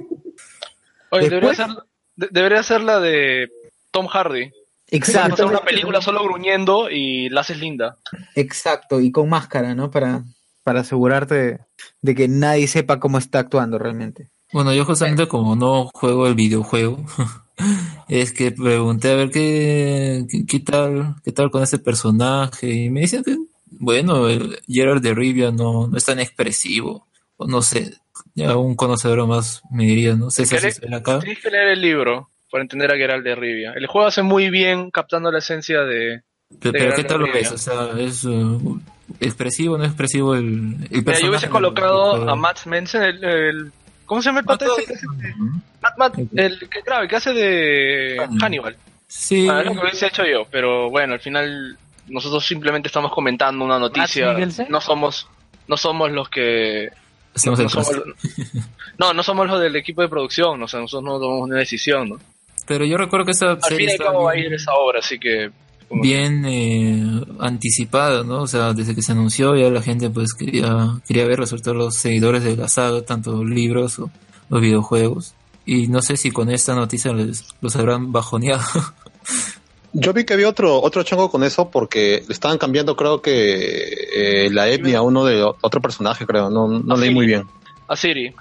Oye, 1.11 1.29
debería 1.29 1.53
ser, 1.55 1.67
de- 2.15 2.29
debería 2.31 2.63
ser 2.63 2.81
la 2.81 2.99
de 2.99 3.49
Tom 3.91 4.07
Hardy. 4.07 4.51
Exacto. 4.89 5.33
Hacer 5.33 5.45
una 5.45 5.61
película 5.61 6.01
solo 6.01 6.23
gruñendo 6.23 6.89
y 6.89 7.29
la 7.29 7.41
haces 7.41 7.59
linda. 7.59 7.97
Exacto, 8.35 8.99
y 9.01 9.11
con 9.11 9.29
máscara, 9.29 9.73
¿no? 9.73 9.89
Para, 9.89 10.23
para 10.63 10.81
asegurarte 10.81 11.59
de 12.01 12.15
que 12.15 12.27
nadie 12.27 12.67
sepa 12.67 12.99
cómo 12.99 13.17
está 13.17 13.39
actuando 13.39 13.77
realmente. 13.79 14.29
Bueno, 14.53 14.73
yo 14.73 14.85
justamente 14.85 15.27
como 15.27 15.55
no 15.55 15.89
juego 15.93 16.27
el 16.27 16.35
videojuego, 16.35 17.03
es 18.09 18.31
que 18.33 18.51
pregunté 18.51 19.11
a 19.11 19.15
ver 19.15 19.31
qué, 19.31 20.25
qué, 20.29 20.45
qué 20.45 20.59
tal, 20.59 21.15
qué 21.23 21.31
tal 21.31 21.49
con 21.51 21.63
ese 21.63 21.79
personaje, 21.79 22.69
y 22.71 22.89
me 22.89 23.01
dicen 23.01 23.23
que, 23.23 23.35
bueno, 23.79 24.27
el 24.29 24.59
Gerard 24.67 25.01
de 25.01 25.13
Rivia 25.13 25.51
no, 25.51 25.87
no 25.87 25.97
es 25.97 26.05
tan 26.05 26.19
expresivo, 26.19 27.07
o 27.37 27.47
no 27.47 27.61
sé, 27.61 27.95
ya 28.35 28.55
un 28.57 28.75
conocedor 28.75 29.25
más 29.27 29.61
me 29.71 29.85
diría, 29.85 30.15
no 30.15 30.29
sé 30.31 30.45
si 30.45 30.55
así 30.55 30.67
¿Querés- 30.67 30.73
se 30.79 30.87
ve 30.87 30.95
acá. 30.95 31.19
Tienes 31.19 31.41
que 31.41 31.49
leer 31.49 31.69
el 31.69 31.81
libro 31.81 32.29
para 32.51 32.61
entender 32.63 32.91
a 32.91 32.95
Geralt 32.95 33.23
de 33.23 33.35
Rivia. 33.35 33.73
El 33.73 33.87
juego 33.87 34.07
hace 34.07 34.21
muy 34.21 34.49
bien 34.49 34.91
captando 34.91 35.31
la 35.31 35.39
esencia 35.39 35.81
de... 35.81 36.21
Pero, 36.61 36.71
de 36.71 36.79
pero 36.79 36.95
¿qué 36.95 37.03
tal 37.03 37.19
lo 37.21 37.33
ves? 37.33 37.51
O 37.51 37.57
sea, 37.57 37.89
¿es 37.97 38.23
uh, 38.23 38.79
expresivo 39.19 39.75
o 39.75 39.77
no 39.77 39.83
expresivo 39.83 40.35
el, 40.35 40.43
el 40.45 40.47
Mira, 40.51 40.89
yo 40.89 41.03
personaje? 41.03 41.29
hubiese 41.29 41.49
colocado 41.49 42.29
a 42.29 42.35
Matt 42.35 42.65
Mensen, 42.67 43.03
el, 43.03 43.23
el- 43.23 43.71
¿Cómo 44.05 44.21
se 44.21 44.29
llama 44.29 44.39
el 44.41 44.45
pata 44.45 44.65
ese? 44.65 44.85
que 44.85 44.93
hace 44.93 45.05
de- 45.17 45.33
Matt, 45.81 45.97
Matt, 45.97 46.17
el 46.35 46.59
que, 46.69 46.79
el 47.01 47.07
que 47.07 47.15
hace 47.15 47.33
de 47.33 48.27
Hannibal. 48.39 48.75
Sí, 49.07 49.47
Ah, 49.49 49.59
es 49.61 49.65
lo 49.67 49.73
que 49.73 49.79
hubiese 49.79 50.07
hecho 50.07 50.23
yo, 50.25 50.45
pero 50.49 50.89
bueno, 50.89 51.13
al 51.13 51.19
final 51.19 51.77
nosotros 52.07 52.45
simplemente 52.45 52.87
estamos 52.87 53.11
comentando 53.11 53.63
una 53.65 53.79
noticia. 53.79 54.33
No 54.69 54.81
somos, 54.81 55.27
no 55.67 55.77
somos 55.77 56.11
los 56.11 56.29
que 56.29 56.89
hacemos 57.35 57.59
no, 57.59 57.65
el 57.65 57.71
no 57.73 57.83
somos, 57.83 57.89
casting. 57.89 58.61
no, 58.97 59.13
no 59.13 59.23
somos 59.23 59.47
los 59.47 59.59
del 59.61 59.75
equipo 59.75 60.01
de 60.01 60.09
producción, 60.09 60.61
o 60.61 60.67
sea, 60.67 60.79
nosotros 60.79 61.03
no 61.03 61.19
tomamos 61.19 61.49
una 61.49 61.57
decisión, 61.59 62.09
¿no? 62.09 62.19
Pero 62.67 62.83
yo 62.85 62.97
recuerdo 62.97 63.25
que 63.25 63.31
esa 63.31 63.51
Al 63.51 63.57
fin 63.61 63.69
serie 63.69 63.85
y 63.85 63.89
al 63.89 63.93
estaba 63.93 64.11
cabo 64.11 64.23
va 64.25 64.31
a 64.31 64.37
ir 64.37 64.53
esa 64.53 64.73
obra, 64.73 64.99
así 64.99 65.19
que... 65.19 65.51
bien 65.91 66.45
eh, 66.45 67.21
anticipada, 67.39 68.23
¿no? 68.23 68.41
O 68.43 68.47
sea, 68.47 68.73
desde 68.73 68.95
que 68.95 69.01
se 69.01 69.11
anunció 69.13 69.55
ya 69.55 69.69
la 69.69 69.81
gente 69.81 70.09
pues 70.09 70.33
quería, 70.33 70.97
quería 71.07 71.25
verlo, 71.25 71.45
sobre 71.47 71.61
todo 71.63 71.73
los 71.75 71.95
seguidores 71.95 72.43
de 72.43 72.55
la 72.57 72.67
saga, 72.67 73.01
tanto 73.03 73.43
libros 73.43 73.99
o 73.99 74.09
los 74.49 74.61
videojuegos. 74.61 75.33
Y 75.65 75.87
no 75.87 76.01
sé 76.01 76.17
si 76.17 76.31
con 76.31 76.49
esta 76.51 76.75
noticia 76.75 77.11
les, 77.13 77.43
los 77.61 77.75
habrán 77.75 78.11
bajoneado. 78.11 78.63
Yo 79.97 80.11
vi 80.11 80.25
que 80.25 80.33
había 80.33 80.49
otro 80.49 80.81
otro 80.81 81.03
chongo 81.03 81.31
con 81.31 81.43
eso 81.43 81.71
porque 81.71 82.21
le 82.27 82.33
estaban 82.33 82.57
cambiando, 82.57 82.97
creo 82.97 83.21
que 83.21 83.93
eh, 84.13 84.49
la 84.51 84.67
etnia 84.67 84.97
a 84.97 85.01
uno 85.01 85.23
de 85.23 85.41
otro 85.41 85.81
personaje, 85.81 86.25
creo. 86.25 86.49
No, 86.49 86.67
no 86.67 86.97
leí 86.97 87.13
muy 87.13 87.25
bien. 87.25 87.45
A 87.87 87.95
Siri. 87.95 88.33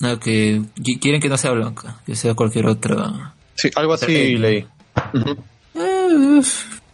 No, 0.00 0.18
que 0.18 0.62
qui- 0.76 0.98
quieren 0.98 1.20
que 1.20 1.28
no 1.28 1.36
sea 1.36 1.50
blanca, 1.50 2.00
que 2.06 2.16
sea 2.16 2.32
cualquier 2.34 2.66
otra. 2.66 3.34
Sí, 3.54 3.68
algo 3.74 3.92
así 3.94 4.36
leí. 4.36 4.58
Eh, 4.58 4.66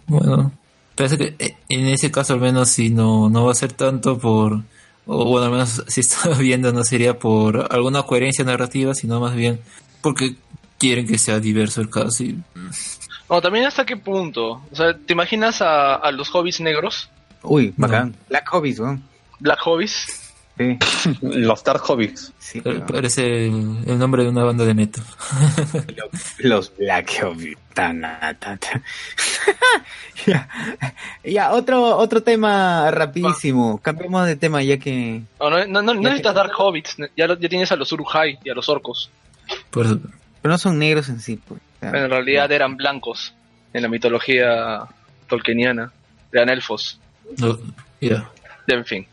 bueno, 0.07 0.53
parece 0.95 1.19
que 1.19 1.37
eh, 1.39 1.57
en 1.69 1.87
ese 1.87 2.11
caso 2.11 2.35
al 2.35 2.41
menos 2.41 2.71
si 2.71 2.91
no, 2.91 3.29
no 3.31 3.47
va 3.47 3.53
a 3.53 3.57
ser 3.57 3.73
tanto 3.73 4.19
por, 4.19 4.63
o 5.07 5.25
bueno, 5.25 5.47
al 5.47 5.53
menos 5.53 5.85
si 5.89 6.01
estaba 6.01 6.37
viendo 6.37 6.73
no 6.73 6.85
sería 6.85 7.19
por 7.19 7.73
alguna 7.73 8.03
coherencia 8.03 8.45
narrativa, 8.45 8.95
sino 8.95 9.21
más 9.21 9.35
bien 9.35 9.61
porque 10.01 10.37
quieren 10.79 11.07
que 11.07 11.19
sea 11.19 11.41
diverso 11.41 11.81
el 11.81 11.91
caso. 11.91 12.25
Y, 12.25 12.39
No, 13.31 13.41
también 13.41 13.65
hasta 13.65 13.87
qué 13.87 13.97
punto. 13.97 14.63
O 14.71 14.77
sea, 14.77 14.97
¿te 14.97 15.15
imaginas 15.15 15.63
a, 15.63 15.95
a 15.95 16.13
los 16.13 16.29
hobbies 16.29 16.61
negros? 16.61 17.09
Uy, 17.45 17.73
bacán. 17.77 18.17
Black 18.29 18.49
Hobbies, 18.49 18.81
¿no? 18.81 19.01
Black 19.39 19.61
hobbies. 19.61 20.24
Sí. 20.57 20.79
Los 21.23 21.65
Dark 21.65 21.83
Hobbits. 21.89 22.33
Sí, 22.39 22.61
pero- 22.61 22.87
parece 22.87 23.47
el, 23.47 23.79
el 23.87 23.99
nombre 23.99 24.23
de 24.23 24.29
una 24.31 24.45
banda 24.45 24.65
de 24.65 24.75
metal. 24.75 25.05
Los 26.39 26.77
Black 26.77 27.11
tan, 27.75 28.01
tan. 28.39 28.59
ya, 30.27 30.49
ya, 31.25 31.53
otro, 31.53 31.97
otro 31.97 32.23
tema 32.23 32.91
rapidísimo. 32.91 33.79
Cambiemos 33.83 34.27
de 34.27 34.37
tema 34.37 34.63
ya 34.63 34.79
que... 34.79 35.23
No, 35.41 35.51
no, 35.51 35.67
no, 35.67 35.83
no 35.83 35.95
Ya 35.95 36.01
necesitas 36.01 36.33
que- 36.33 36.37
Dark 36.39 36.53
Hobbits. 36.57 36.97
Ya, 37.17 37.27
lo- 37.27 37.39
ya 37.39 37.49
tienes 37.49 37.73
a 37.73 37.77
los 37.77 37.91
Uruhai 37.93 38.39
y 38.45 38.51
a 38.51 38.55
los 38.55 38.69
orcos. 38.69 39.11
Por 39.71 39.99
Pero 39.99 40.53
no 40.53 40.59
son 40.59 40.79
negros 40.79 41.09
en 41.09 41.21
sí, 41.21 41.39
pues. 41.47 41.61
O 41.61 41.81
sea, 41.81 41.89
En 42.05 42.11
realidad 42.11 42.51
eran 42.53 42.77
blancos 42.77 43.35
en 43.73 43.83
la 43.83 43.89
mitología 43.89 44.83
tolkieniana. 45.29 45.93
Eran 46.33 46.49
elfos. 46.49 47.01
no, 47.39 47.59
ya. 48.01 48.31
En 48.69 48.85
fin. 48.85 49.07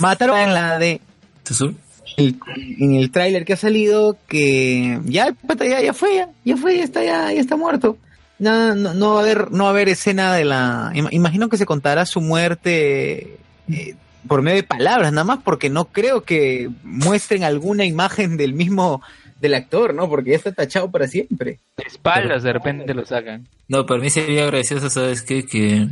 Mataron 0.00 0.38
en 0.38 0.54
la 0.54 0.78
de... 0.78 1.00
¿Tesur? 1.42 1.74
el- 2.16 2.36
en 2.78 2.94
el 2.94 3.10
tráiler 3.10 3.44
que 3.44 3.54
ha 3.54 3.56
salido 3.56 4.16
que 4.28 5.00
ya 5.04 5.34
ya, 5.58 5.80
ya 5.80 5.92
fue 5.94 6.14
ya, 6.16 6.28
ya 6.44 6.56
fue 6.56 6.76
ya 6.76 6.84
está 6.84 7.02
ya, 7.02 7.32
ya 7.32 7.40
está 7.40 7.56
muerto 7.56 7.96
no, 8.38 8.74
no, 8.74 8.94
no 8.94 9.14
va 9.14 9.20
a 9.20 9.22
haber 9.22 9.50
no 9.50 9.64
va 9.64 9.70
a 9.70 9.72
haber 9.72 9.88
escena 9.88 10.32
de 10.34 10.44
la 10.44 10.92
ima- 10.94 11.08
imagino 11.12 11.48
que 11.48 11.56
se 11.56 11.66
contará 11.66 12.04
su 12.06 12.20
muerte 12.20 13.36
eh, 13.68 13.96
por 14.28 14.42
medio 14.42 14.56
de 14.58 14.62
palabras 14.64 15.12
nada 15.12 15.24
más 15.24 15.38
porque 15.42 15.70
no 15.70 15.86
creo 15.86 16.22
que 16.22 16.70
muestren 16.84 17.42
alguna 17.42 17.84
imagen 17.84 18.36
del 18.36 18.52
mismo 18.52 19.02
del 19.40 19.54
actor 19.54 19.92
no 19.94 20.08
porque 20.08 20.30
ya 20.30 20.36
está 20.36 20.52
tachado 20.52 20.90
para 20.90 21.08
siempre 21.08 21.58
De 21.76 21.84
espaldas 21.84 22.42
de 22.42 22.52
repente 22.52 22.94
lo 22.94 23.04
sacan. 23.06 23.48
No, 23.66 23.86
para 23.86 24.00
mí 24.00 24.10
sería 24.10 24.46
gracioso, 24.46 24.88
¿sabes 24.90 25.22
qué? 25.22 25.44
Que 25.44 25.88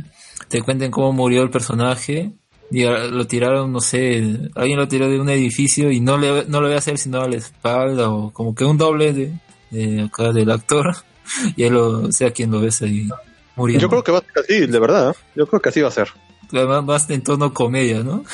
te 0.47 0.61
cuenten 0.61 0.91
cómo 0.91 1.11
murió 1.11 1.41
el 1.43 1.49
personaje 1.49 2.31
lo 2.71 3.27
tiraron, 3.27 3.71
no 3.71 3.81
sé, 3.81 4.49
alguien 4.55 4.79
lo 4.79 4.87
tiró 4.87 5.07
de 5.07 5.19
un 5.19 5.29
edificio 5.29 5.91
y 5.91 5.99
no 5.99 6.17
le 6.17 6.45
no 6.45 6.61
lo 6.61 6.67
voy 6.67 6.75
a 6.75 6.79
hacer 6.79 6.97
sino 6.97 7.21
a 7.21 7.27
la 7.27 7.35
espalda 7.35 8.09
o 8.09 8.31
como 8.31 8.55
que 8.55 8.65
un 8.65 8.77
doble 8.77 9.13
de, 9.13 9.33
de 9.69 10.03
acá 10.03 10.31
del 10.31 10.49
actor 10.49 10.95
y 11.55 11.63
él 11.63 11.73
lo, 11.73 12.11
sea 12.11 12.31
quien 12.31 12.51
lo 12.51 12.61
ves 12.61 12.81
ahí 12.81 13.07
muriendo. 13.55 13.81
Yo 13.81 13.89
creo 13.89 14.03
que 14.03 14.11
va 14.11 14.19
a 14.19 14.21
ser 14.21 14.43
así, 14.43 14.65
de 14.65 14.79
verdad. 14.79 15.11
¿eh? 15.11 15.13
Yo 15.35 15.47
creo 15.47 15.61
que 15.61 15.69
así 15.69 15.81
va 15.81 15.89
a 15.89 15.91
ser. 15.91 16.09
Además, 16.51 16.83
más 16.83 17.09
en 17.09 17.23
tono 17.23 17.53
comedia, 17.53 18.03
¿no? 18.03 18.23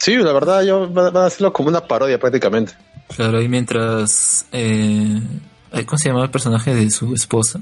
Sí, 0.00 0.16
la 0.16 0.34
verdad, 0.34 0.62
yo 0.62 0.86
van 0.90 1.16
a 1.16 1.24
hacerlo 1.24 1.50
como 1.50 1.70
una 1.70 1.86
parodia 1.86 2.18
prácticamente. 2.18 2.74
Claro, 3.16 3.40
y 3.40 3.48
mientras... 3.48 4.44
Eh, 4.52 5.18
¿Cómo 5.86 5.96
se 5.96 6.10
llama 6.10 6.24
el 6.24 6.30
personaje 6.30 6.74
de 6.74 6.90
su 6.90 7.14
esposa? 7.14 7.60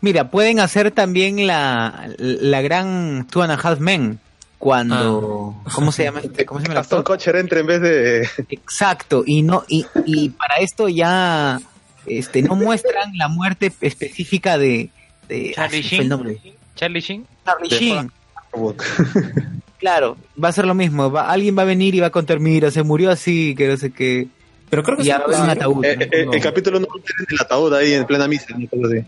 mira 0.00 0.30
pueden 0.30 0.60
hacer 0.60 0.90
también 0.90 1.46
la 1.46 2.10
la 2.18 2.60
gran 2.60 3.26
Two 3.30 3.42
and 3.42 3.52
a 3.52 3.54
Half 3.54 3.80
Men 3.80 4.18
cuando 4.64 5.54
cómo 5.74 5.92
se 5.92 6.04
llama 6.04 6.20
este 6.20 6.46
cómo 6.46 6.58
se 6.58 6.64
llama 6.64 6.80
el 6.80 6.80
Aston 6.80 7.02
Kutcher 7.02 7.36
entre 7.36 7.60
en 7.60 7.66
vez 7.66 7.82
de... 7.82 8.26
Exacto, 8.48 9.22
y 9.26 9.42
no, 9.42 9.62
y, 9.68 9.84
y 10.06 10.30
para 10.30 10.54
esto 10.56 10.88
ya 10.88 11.60
este 12.06 12.40
no 12.40 12.56
muestran 12.56 13.14
la 13.18 13.28
muerte 13.28 13.70
específica 13.82 14.56
de, 14.56 14.88
de 15.28 15.52
Charlie 15.54 15.80
ah, 15.80 15.82
fue 15.82 15.82
Sheen. 15.82 16.02
el 16.02 16.08
nombre. 16.08 16.38
Charlie 16.76 17.00
Sheen. 17.00 17.26
Charlie 17.44 17.68
De 17.68 17.76
Sheen. 17.76 18.12
Claro, 19.78 20.16
va 20.42 20.48
a 20.48 20.52
ser 20.52 20.64
lo 20.64 20.72
mismo. 20.72 21.12
Va, 21.12 21.30
alguien 21.30 21.58
va 21.58 21.60
a 21.60 21.66
venir 21.66 21.94
y 21.94 22.00
va 22.00 22.06
a 22.06 22.10
contar, 22.10 22.40
mira, 22.40 22.70
se 22.70 22.82
murió 22.82 23.10
así, 23.10 23.54
que 23.54 23.68
no 23.68 23.76
sé 23.76 23.92
qué. 23.92 24.28
Pero 24.70 24.82
creo 24.82 24.96
que 24.96 25.02
Y 25.02 25.06
sí, 25.06 25.10
ahora 25.10 25.42
un 25.42 25.50
ataúd. 25.50 25.84
Eh, 25.84 26.08
eh, 26.10 26.24
No. 26.24 26.32
El 26.32 26.40
capítulo 26.40 26.80
no 26.80 26.86
tiene 26.86 27.26
el 27.28 27.38
ataúd 27.38 27.74
ahí 27.74 27.92
en 27.92 28.06
plena 28.06 28.26
misa. 28.26 28.46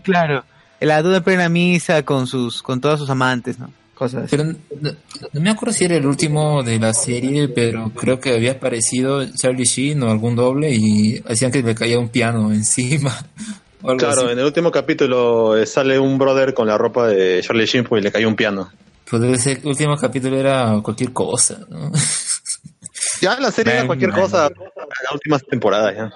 Claro. 0.03 0.43
La 0.79 1.01
duda 1.01 1.17
en 1.17 1.23
plena 1.23 1.49
misa 1.49 2.03
con 2.03 2.27
sus, 2.27 2.61
con 2.61 2.79
todas 2.79 2.99
sus 2.99 3.09
amantes, 3.09 3.57
¿no? 3.57 3.71
Cosas 3.97 4.25
así. 4.25 4.35
Pero 4.37 4.43
no, 4.79 4.91
no 5.33 5.41
me 5.41 5.49
acuerdo 5.49 5.73
si 5.73 5.85
era 5.85 5.95
el 5.95 6.05
último 6.05 6.61
de 6.61 6.77
la 6.79 6.93
serie, 6.93 7.47
pero 7.47 7.91
creo 7.95 8.19
que 8.19 8.33
había 8.35 8.51
aparecido 8.53 9.25
Charlie 9.33 9.63
Sheen 9.65 10.03
o 10.03 10.11
algún 10.11 10.35
doble 10.35 10.71
y 10.71 11.21
hacían 11.27 11.51
que 11.51 11.63
le 11.63 11.73
caía 11.73 11.97
un 11.97 12.09
piano 12.09 12.51
encima. 12.53 13.11
o 13.81 13.89
algo 13.89 13.97
Claro, 13.99 14.21
así. 14.23 14.31
en 14.33 14.39
el 14.39 14.45
último 14.45 14.71
capítulo 14.71 15.57
eh, 15.57 15.65
sale 15.65 15.97
un 15.97 16.17
brother 16.19 16.53
con 16.53 16.67
la 16.67 16.77
ropa 16.77 17.07
de 17.07 17.41
Charlie 17.41 17.65
Sheen 17.65 17.85
pues, 17.85 18.01
y 18.01 18.03
le 18.03 18.11
cayó 18.11 18.27
un 18.27 18.35
piano. 18.35 18.69
Pues 19.09 19.23
ese 19.23 19.61
último 19.63 19.95
capítulo 19.97 20.37
era 20.37 20.79
cualquier 20.83 21.11
cosa, 21.13 21.59
¿no? 21.69 21.91
Ya 23.21 23.39
la 23.39 23.51
serie 23.51 23.73
era 23.73 23.87
cualquier 23.87 24.11
man. 24.11 24.21
cosa 24.21 24.49
las 24.49 25.11
últimas 25.13 25.43
temporadas 25.43 25.95
ya. 25.95 26.13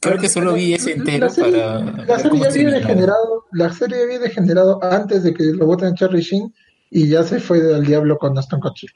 Creo 0.00 0.18
que 0.18 0.28
solo 0.28 0.54
vi 0.54 0.74
ese 0.74 0.92
entero 0.92 1.26
La 1.26 1.30
serie, 1.32 1.60
para 1.62 2.04
la 2.04 2.18
serie 2.18 2.40
ya 2.40 2.48
había 2.48 2.70
degenerado, 2.70 3.44
la 3.52 3.72
serie 3.72 4.02
había 4.02 4.18
degenerado 4.18 4.82
antes 4.82 5.22
de 5.22 5.32
que 5.34 5.44
lo 5.44 5.66
voten 5.66 5.88
a 5.88 5.94
Charlie 5.94 6.20
Sheen 6.22 6.52
y 6.94 7.08
ya 7.08 7.22
se 7.22 7.40
fue 7.40 7.74
al 7.74 7.86
diablo 7.86 8.18
con 8.18 8.36
Aston 8.36 8.60
Kutcher. 8.60 8.90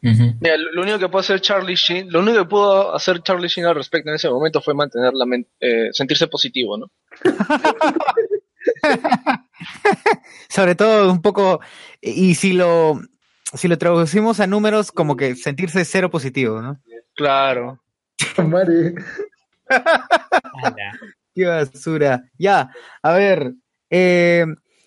Mira, 0.00 0.56
lo 0.56 0.70
lo 0.72 0.82
único 0.82 1.00
que 1.00 1.08
pudo 1.08 1.18
hacer 1.18 1.40
Charlie 1.40 1.74
Sheen, 1.74 2.12
lo 2.12 2.20
único 2.20 2.38
que 2.38 2.44
pudo 2.44 2.94
hacer 2.94 3.20
Charlie 3.22 3.48
Sheen 3.48 3.66
al 3.66 3.74
respecto 3.74 4.10
en 4.10 4.14
ese 4.14 4.30
momento 4.30 4.60
fue 4.60 4.74
mantener 4.74 5.12
la 5.12 5.26
eh, 5.58 5.88
sentirse 5.92 6.28
positivo, 6.28 6.78
¿no? 6.78 6.88
Sobre 10.48 10.76
todo 10.76 11.10
un 11.10 11.20
poco, 11.20 11.60
y 12.00 12.36
si 12.36 12.52
lo, 12.52 13.00
si 13.54 13.66
lo 13.66 13.76
traducimos 13.76 14.38
a 14.38 14.46
números, 14.46 14.92
como 14.92 15.16
que 15.16 15.34
sentirse 15.34 15.84
cero 15.84 16.08
positivo, 16.08 16.62
¿no? 16.62 16.80
Claro. 17.16 17.82
Qué 21.34 21.44
basura. 21.44 22.22
Ya, 22.38 22.70
a 23.02 23.12
ver. 23.14 23.52
eh, 23.90 24.46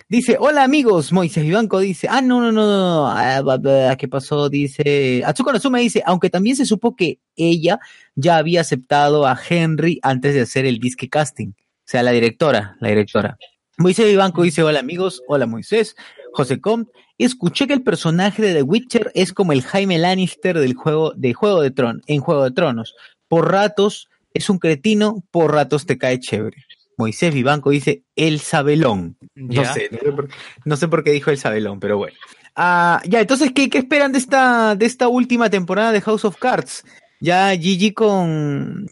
dice, 0.10 0.38
hola 0.40 0.64
amigos, 0.64 1.14
Moisés 1.14 1.44
Vivanco 1.44 1.80
dice, 1.80 2.08
ah, 2.10 2.22
no, 2.22 2.42
no, 2.42 2.52
no, 2.52 2.66
no, 2.66 3.08
ah, 3.08 3.96
¿qué 3.98 4.08
pasó? 4.08 4.50
Dice, 4.50 5.22
Atsuko 5.24 5.54
Nozume 5.54 5.80
dice, 5.80 6.04
aunque 6.06 6.30
también 6.30 6.56
se 6.56 6.66
supo 6.66 6.96
que 6.96 7.20
ella 7.36 7.80
ya 8.16 8.38
había 8.38 8.62
aceptado 8.62 9.26
a 9.26 9.40
Henry 9.50 10.00
antes 10.02 10.34
de 10.34 10.42
hacer 10.42 10.66
el 10.66 10.80
disque 10.80 11.08
casting. 11.08 11.50
O 11.50 11.92
sea, 11.92 12.04
la 12.04 12.12
directora, 12.12 12.76
la 12.82 12.90
directora. 12.90 13.38
Moisés 13.78 14.08
Vivanco 14.08 14.44
dice, 14.44 14.64
hola 14.64 14.80
amigos, 14.80 15.24
hola 15.28 15.46
Moisés, 15.46 15.96
José 16.34 16.60
Com, 16.60 16.88
escuché 17.18 17.68
que 17.68 17.74
el 17.74 17.84
personaje 17.84 18.42
de 18.42 18.54
The 18.56 18.64
Witcher 18.64 19.12
es 19.16 19.32
como 19.32 19.54
el 19.54 19.62
Jaime 19.62 19.98
Lannister 20.00 20.60
del 20.60 20.74
juego 20.74 21.14
de 21.16 21.34
Juego 21.34 21.62
de 21.62 21.72
Tron, 21.72 22.02
en 22.08 22.20
Juego 22.20 22.44
de 22.44 22.52
Tronos. 22.52 22.96
Por 23.28 23.52
ratos 23.52 24.10
es 24.34 24.50
un 24.50 24.58
cretino, 24.60 25.24
por 25.32 25.54
ratos 25.54 25.86
te 25.86 25.98
cae 25.98 26.20
chévere. 26.20 26.66
Moisés 27.00 27.34
Vivanco 27.34 27.70
dice 27.70 28.04
el 28.18 28.42
sabelón. 28.42 29.18
No 29.34 29.64
sé, 29.74 29.90
no 29.90 29.98
sé, 30.00 30.12
por, 30.12 30.30
no 30.66 30.76
sé 30.76 30.88
por 30.90 31.04
qué 31.04 31.12
dijo 31.12 31.32
el 31.32 31.38
sabelón, 31.38 31.80
pero 31.80 31.98
bueno. 31.98 32.16
Ah, 32.56 33.02
ya, 33.08 33.22
entonces, 33.22 33.54
¿qué, 33.56 33.70
qué 33.70 33.78
esperan 33.78 34.12
de 34.12 34.18
esta, 34.20 34.76
de 34.76 34.86
esta 34.86 35.08
última 35.08 35.50
temporada 35.50 35.94
de 35.94 36.02
House 36.02 36.26
of 36.26 36.36
Cards? 36.38 36.84
Ya 37.22 37.52
Gigi 37.56 37.94
con... 37.94 38.88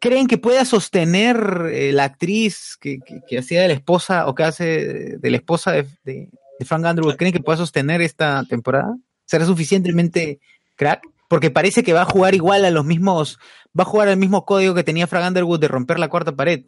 ¿Creen 0.00 0.26
que 0.28 0.38
pueda 0.38 0.64
sostener 0.64 1.70
eh, 1.72 1.92
la 1.92 2.04
actriz 2.04 2.76
que, 2.80 2.98
que, 3.00 3.20
que 3.26 3.38
hacía 3.38 3.62
de 3.62 3.68
la 3.68 3.74
esposa 3.74 4.26
o 4.28 4.34
que 4.34 4.44
hace 4.44 5.16
de 5.18 5.30
la 5.30 5.36
esposa 5.38 5.72
de, 5.72 5.86
de- 6.04 6.28
de 6.58 6.64
Frank 6.64 6.84
Underwood? 6.84 7.16
¿Creen 7.16 7.32
que 7.32 7.40
pueda 7.40 7.56
sostener 7.58 8.00
esta 8.02 8.44
temporada? 8.48 8.96
¿Será 9.24 9.46
suficientemente 9.46 10.38
crack? 10.76 11.00
Porque 11.28 11.50
parece 11.50 11.82
que 11.82 11.92
va 11.92 12.02
a 12.02 12.06
jugar 12.06 12.34
igual 12.34 12.64
a 12.64 12.70
los 12.70 12.84
mismos, 12.84 13.38
va 13.78 13.82
a 13.82 13.86
jugar 13.86 14.08
al 14.08 14.16
mismo 14.16 14.44
código 14.46 14.74
que 14.74 14.82
tenía 14.84 15.06
Frank 15.06 15.26
Underwood 15.28 15.60
de 15.60 15.68
romper 15.68 15.98
la 15.98 16.08
cuarta 16.08 16.32
pared. 16.32 16.64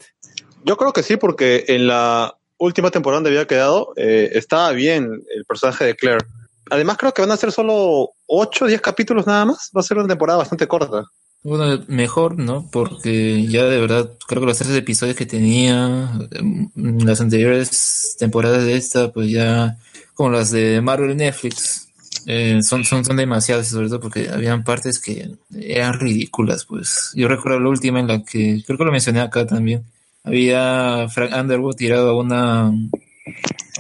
Yo 0.65 0.77
creo 0.77 0.93
que 0.93 1.03
sí, 1.03 1.17
porque 1.17 1.65
en 1.69 1.87
la 1.87 2.35
última 2.59 2.91
temporada 2.91 3.19
donde 3.19 3.31
había 3.31 3.47
quedado, 3.47 3.93
eh, 3.97 4.31
estaba 4.35 4.71
bien 4.73 5.23
el 5.35 5.45
personaje 5.45 5.85
de 5.85 5.97
Claire. 5.97 6.25
Además, 6.71 6.99
creo 6.99 7.13
que 7.13 7.23
van 7.23 7.31
a 7.31 7.37
ser 7.37 7.51
solo 7.51 8.11
8 8.27 8.65
o 8.65 8.69
10 8.69 8.81
capítulos 8.81 9.27
nada 9.27 9.45
más. 9.45 9.71
Va 9.77 9.81
a 9.81 9.85
ser 9.85 9.99
una 9.99 10.09
temporada 10.09 10.39
bastante 10.39 10.69
corta. 10.69 11.05
Bueno, 11.43 11.83
mejor, 11.89 12.39
¿no? 12.39 12.69
Porque 12.71 13.47
ya 13.47 13.65
de 13.65 13.81
verdad, 13.81 14.11
creo 14.29 14.43
que 14.43 14.47
los 14.47 14.59
tres 14.59 14.77
episodios 14.77 15.17
que 15.17 15.25
tenía 15.25 16.13
en 16.31 17.07
las 17.07 17.23
anteriores 17.23 18.15
temporadas 18.19 18.65
de 18.65 18.77
esta, 18.77 19.11
pues 19.11 19.31
ya, 19.31 19.79
como 20.13 20.31
las 20.31 20.51
de 20.51 20.83
Marvel 20.83 21.13
y 21.13 21.15
Netflix, 21.15 21.89
eh, 22.27 22.61
son, 22.63 22.85
son, 22.85 23.07
son 23.07 23.17
demasiadas, 23.17 23.69
sobre 23.69 23.89
todo 23.89 24.01
porque 24.01 24.29
habían 24.29 24.65
partes 24.65 25.01
que 25.01 25.31
eran 25.59 25.99
ridículas, 25.99 26.67
pues. 26.67 27.13
Yo 27.15 27.27
recuerdo 27.27 27.59
la 27.59 27.71
última 27.71 28.01
en 28.01 28.09
la 28.09 28.23
que, 28.23 28.63
creo 28.67 28.77
que 28.77 28.85
lo 28.85 28.93
mencioné 28.93 29.21
acá 29.21 29.47
también, 29.47 29.85
había 30.23 31.09
Frank 31.09 31.33
Underwood 31.35 31.77
tirado 31.77 32.19
una, 32.19 32.73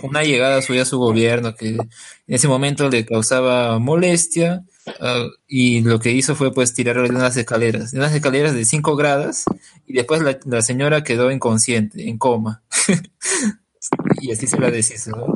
una 0.03 0.22
llegada 0.22 0.62
suya 0.62 0.82
a 0.82 0.86
su 0.86 0.99
gobierno 0.99 1.55
que 1.55 1.68
en 1.68 1.88
ese 2.26 2.49
momento 2.49 2.88
le 2.88 3.05
causaba 3.07 3.78
molestia 3.78 4.64
Ah, 4.99 5.28
y 5.47 5.80
lo 5.82 6.01
que 6.01 6.12
hizo 6.12 6.34
fue 6.34 6.53
pues 6.53 6.74
tirarlo 6.74 7.03
de 7.03 7.11
unas 7.11 7.36
escaleras, 7.36 7.93
de 7.93 7.99
unas 7.99 8.14
escaleras 8.14 8.55
de 8.55 8.64
5 8.64 8.97
grados, 8.97 9.45
y 9.86 9.93
después 9.93 10.22
la, 10.22 10.38
la 10.47 10.62
señora 10.62 11.05
quedó 11.05 11.30
inconsciente, 11.30 12.09
en 12.09 12.18
coma. 12.18 12.62
y 14.20 14.32
así 14.32 14.47
se 14.47 14.59
la 14.59 14.70
deshizo. 14.70 15.11
¿no? 15.11 15.34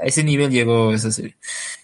A 0.00 0.04
ese 0.04 0.24
nivel 0.24 0.50
llegó 0.50 0.92
esa 0.92 1.10
serie. 1.10 1.36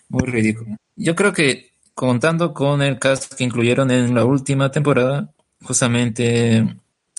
Muy 0.08 0.26
ridículo. 0.26 0.76
Yo 0.96 1.14
creo 1.14 1.32
que 1.32 1.72
contando 1.94 2.54
con 2.54 2.82
el 2.82 2.98
cast 2.98 3.34
que 3.34 3.44
incluyeron 3.44 3.90
en 3.90 4.14
la 4.14 4.24
última 4.24 4.70
temporada, 4.70 5.32
justamente 5.62 6.76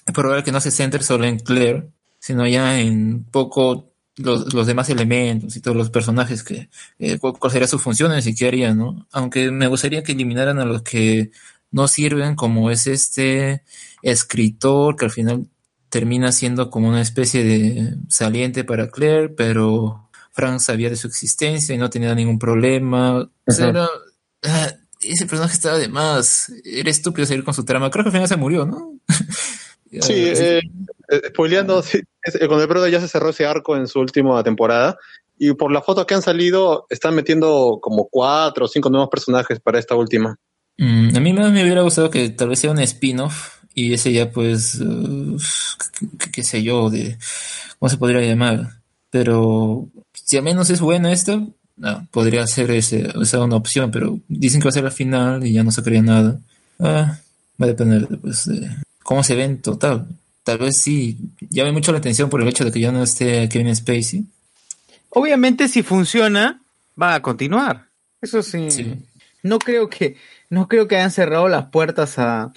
es 0.09 0.13
probable 0.13 0.43
que 0.43 0.51
no 0.51 0.59
se 0.61 0.71
centre 0.71 1.03
solo 1.03 1.25
en 1.25 1.39
Claire, 1.39 1.89
sino 2.19 2.45
ya 2.47 2.79
en 2.79 3.23
poco 3.23 3.93
los, 4.17 4.53
los 4.53 4.67
demás 4.67 4.89
elementos 4.89 5.55
y 5.55 5.61
todos 5.61 5.77
los 5.77 5.89
personajes 5.89 6.43
que 6.43 6.69
eh, 6.99 7.17
cu- 7.19 7.33
cuál 7.33 7.51
sería 7.53 7.67
sus 7.67 7.81
funciones 7.81 8.27
y 8.27 8.35
qué 8.35 8.47
harían, 8.47 8.77
¿no? 8.77 9.07
Aunque 9.11 9.49
me 9.51 9.67
gustaría 9.67 10.03
que 10.03 10.11
eliminaran 10.11 10.59
a 10.59 10.65
los 10.65 10.81
que 10.81 11.31
no 11.71 11.87
sirven, 11.87 12.35
como 12.35 12.69
es 12.71 12.87
este 12.87 13.63
escritor 14.01 14.95
que 14.95 15.05
al 15.05 15.11
final 15.11 15.47
termina 15.89 16.31
siendo 16.31 16.69
como 16.69 16.89
una 16.89 17.01
especie 17.01 17.43
de 17.43 17.95
saliente 18.09 18.63
para 18.63 18.89
Claire, 18.91 19.29
pero 19.29 20.09
Frank 20.33 20.59
sabía 20.59 20.89
de 20.89 20.95
su 20.95 21.07
existencia 21.07 21.73
y 21.73 21.77
no 21.77 21.89
tenía 21.89 22.13
ningún 22.15 22.39
problema. 22.39 23.19
O 23.21 23.51
sea, 23.51 23.67
Ujú. 23.69 23.77
era- 23.77 23.89
ah, 24.43 24.71
ese 25.01 25.25
personaje 25.25 25.53
estaba 25.53 25.77
de 25.77 25.87
más. 25.87 26.51
Era 26.65 26.89
estúpido 26.89 27.25
seguir 27.25 27.43
con 27.45 27.53
su 27.53 27.63
trama. 27.63 27.89
Creo 27.89 28.03
que 28.03 28.09
al 28.09 28.13
final 28.13 28.27
se 28.27 28.35
murió, 28.35 28.65
¿no? 28.65 28.93
Sí, 29.91 30.13
eh, 30.13 30.61
eh, 31.09 31.21
spoileando, 31.29 31.81
sí, 31.81 31.99
eh, 32.23 32.47
con 32.47 32.59
el 32.59 32.67
Brodo 32.67 32.87
ya 32.87 33.01
se 33.01 33.07
cerró 33.07 33.29
ese 33.29 33.45
arco 33.45 33.75
en 33.75 33.87
su 33.87 33.99
última 33.99 34.41
temporada. 34.43 34.97
Y 35.37 35.53
por 35.53 35.71
las 35.71 35.85
fotos 35.85 36.05
que 36.05 36.13
han 36.13 36.21
salido, 36.21 36.85
están 36.89 37.15
metiendo 37.15 37.79
como 37.81 38.07
cuatro 38.09 38.65
o 38.65 38.67
cinco 38.67 38.89
nuevos 38.89 39.09
personajes 39.09 39.59
para 39.59 39.79
esta 39.79 39.95
última. 39.95 40.37
Mm, 40.77 41.15
a 41.15 41.19
mí 41.19 41.33
más 41.33 41.51
me 41.51 41.63
hubiera 41.63 41.81
gustado 41.81 42.09
que 42.09 42.29
tal 42.29 42.49
vez 42.49 42.59
sea 42.59 42.71
un 42.71 42.79
spin-off 42.79 43.59
y 43.73 43.93
ese 43.93 44.11
ya 44.11 44.31
pues, 44.31 44.75
uh, 44.75 45.37
qué, 46.31 46.43
sé 46.43 46.61
yo, 46.61 46.89
de 46.89 47.17
cómo 47.79 47.89
se 47.89 47.97
podría 47.97 48.21
llamar. 48.21 48.81
Pero 49.09 49.87
si 50.13 50.37
al 50.37 50.43
menos 50.43 50.69
es 50.69 50.81
bueno 50.81 51.07
esto, 51.07 51.47
no, 51.77 52.07
podría 52.11 52.45
ser 52.45 52.71
ese, 52.71 53.09
esa 53.21 53.43
una 53.43 53.55
opción, 53.55 53.91
pero 53.91 54.19
dicen 54.27 54.59
que 54.59 54.65
va 54.65 54.69
a 54.69 54.73
ser 54.73 54.83
la 54.83 54.91
final 54.91 55.45
y 55.45 55.53
ya 55.53 55.63
no 55.63 55.71
sacaría 55.71 56.01
nada. 56.01 56.39
Ah, 56.79 57.17
va 57.61 57.65
a 57.65 57.67
depender 57.67 58.07
de, 58.07 58.17
pues, 58.17 58.45
de 58.45 58.69
cómo 59.09 59.23
se 59.23 59.33
ve 59.33 59.43
en 59.43 59.59
total. 59.59 60.05
Tal 60.43 60.59
vez 60.59 60.83
sí, 60.83 61.17
llame 61.49 61.71
mucho 61.71 61.91
la 61.91 61.97
atención 61.97 62.29
por 62.29 62.43
el 62.43 62.47
hecho 62.47 62.63
de 62.63 62.71
que 62.71 62.79
ya 62.79 62.91
no 62.91 63.01
esté 63.01 63.49
Kevin 63.49 63.75
Spacey. 63.75 64.25
Obviamente, 65.09 65.67
si 65.67 65.81
funciona, 65.81 66.61
va 67.01 67.15
a 67.15 67.21
continuar. 67.23 67.87
Eso 68.21 68.43
sí. 68.43 68.67
No 69.41 69.57
creo 69.57 69.89
que, 69.89 70.15
no 70.51 70.67
creo 70.67 70.87
que 70.87 70.97
hayan 70.97 71.09
cerrado 71.09 71.47
las 71.47 71.71
puertas 71.71 72.19
a, 72.19 72.53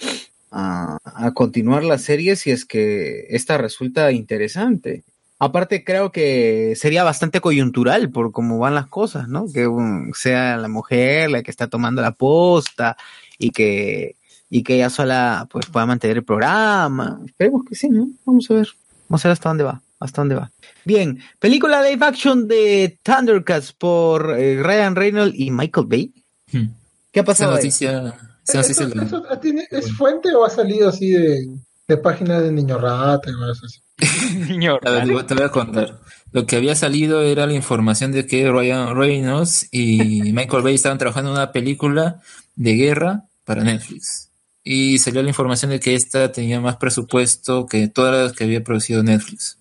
a, 0.51 0.99
a 1.03 1.31
continuar 1.33 1.83
la 1.83 1.97
serie 1.97 2.35
si 2.35 2.51
es 2.51 2.65
que 2.65 3.25
esta 3.29 3.57
resulta 3.57 4.11
interesante. 4.11 5.01
Aparte, 5.39 5.83
creo 5.83 6.11
que 6.11 6.75
sería 6.75 7.03
bastante 7.03 7.41
coyuntural 7.41 8.11
por 8.11 8.31
cómo 8.31 8.59
van 8.59 8.75
las 8.75 8.85
cosas, 8.85 9.27
¿no? 9.27 9.51
Que 9.51 9.65
um, 9.65 10.13
sea 10.13 10.57
la 10.57 10.67
mujer 10.67 11.31
la 11.31 11.41
que 11.41 11.49
está 11.49 11.65
tomando 11.65 12.03
la 12.03 12.11
posta 12.11 12.95
y 13.39 13.49
que, 13.49 14.17
y 14.55 14.61
que 14.61 14.75
ella 14.75 14.91
sola 14.91 15.47
pues 15.49 15.65
pueda 15.65 15.87
mantener 15.87 16.17
el 16.17 16.23
programa. 16.23 17.19
Esperemos 17.25 17.63
que 17.67 17.73
sí, 17.73 17.89
¿no? 17.89 18.07
Vamos 18.23 18.49
a 18.51 18.53
ver. 18.53 18.67
Vamos 19.09 19.25
a 19.25 19.27
ver 19.27 19.33
hasta 19.33 19.49
dónde 19.49 19.63
va. 19.63 19.81
Hasta 19.99 20.21
dónde 20.21 20.35
va. 20.35 20.51
Bien, 20.85 21.19
película 21.39 21.81
live 21.81 22.05
action 22.05 22.47
de 22.47 22.99
Thundercats 23.01 23.73
por 23.73 24.35
eh, 24.37 24.61
Ryan 24.61 24.95
Reynolds 24.95 25.35
y 25.39 25.49
Michael 25.49 25.87
Bay. 25.87 26.13
Hmm. 26.51 26.67
¿Qué 27.11 27.21
ha 27.21 27.23
pasado 27.23 27.53
noticia, 27.53 28.13
esa 28.47 28.61
noticia 28.61 28.85
¿Eso, 28.85 28.95
la- 28.95 29.03
eso 29.05 29.23
tiene- 29.41 29.67
¿Es 29.71 29.91
fuente 29.93 30.33
o 30.35 30.45
ha 30.45 30.49
salido 30.51 30.89
así 30.89 31.09
de, 31.09 31.47
de 31.87 31.97
página 31.97 32.39
de 32.39 32.51
niño 32.51 32.77
rata 32.77 33.31
y 33.31 33.33
cosas 33.33 33.63
así? 33.63 33.79
Niño 34.49 34.77
A 34.85 34.89
ver, 34.91 35.25
te 35.25 35.33
voy 35.33 35.43
a 35.43 35.49
contar. 35.49 35.99
Lo 36.31 36.45
que 36.45 36.57
había 36.57 36.75
salido 36.75 37.21
era 37.21 37.47
la 37.47 37.53
información 37.53 38.11
de 38.11 38.27
que 38.27 38.51
Ryan 38.51 38.95
Reynolds 38.95 39.67
y 39.71 40.31
Michael 40.33 40.61
Bay 40.63 40.75
estaban 40.75 40.97
trabajando 40.99 41.31
en 41.31 41.37
una 41.37 41.51
película 41.51 42.21
de 42.55 42.73
guerra 42.73 43.23
para 43.45 43.63
Netflix. 43.63 44.29
Y 44.63 44.97
salió 44.99 45.21
la 45.21 45.29
información 45.29 45.71
de 45.71 45.79
que 45.79 45.93
esta 45.95 46.31
tenía 46.31 46.61
más 46.61 46.77
presupuesto 46.77 47.65
que 47.65 47.87
todas 47.87 48.15
las 48.15 48.33
que 48.33 48.45
había 48.45 48.63
producido 48.63 49.03
Netflix. 49.03 49.57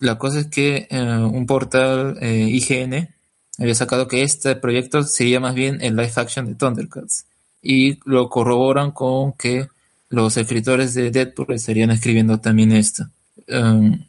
La 0.00 0.18
cosa 0.18 0.40
es 0.40 0.46
que 0.46 0.86
eh, 0.90 1.02
un 1.02 1.46
portal 1.46 2.18
eh, 2.20 2.48
IGN 2.50 3.08
había 3.58 3.74
sacado 3.74 4.06
que 4.06 4.22
este 4.22 4.54
proyecto 4.54 5.02
sería 5.02 5.40
más 5.40 5.54
bien 5.54 5.78
el 5.80 5.96
live 5.96 6.12
action 6.16 6.46
de 6.46 6.54
Thundercats. 6.54 7.24
Y 7.62 7.98
lo 8.08 8.28
corroboran 8.28 8.92
con 8.92 9.32
que 9.32 9.66
los 10.10 10.36
escritores 10.36 10.94
de 10.94 11.10
Deadpool 11.10 11.52
estarían 11.54 11.90
escribiendo 11.90 12.38
también 12.38 12.72
esto. 12.72 13.08
Um, 13.48 14.04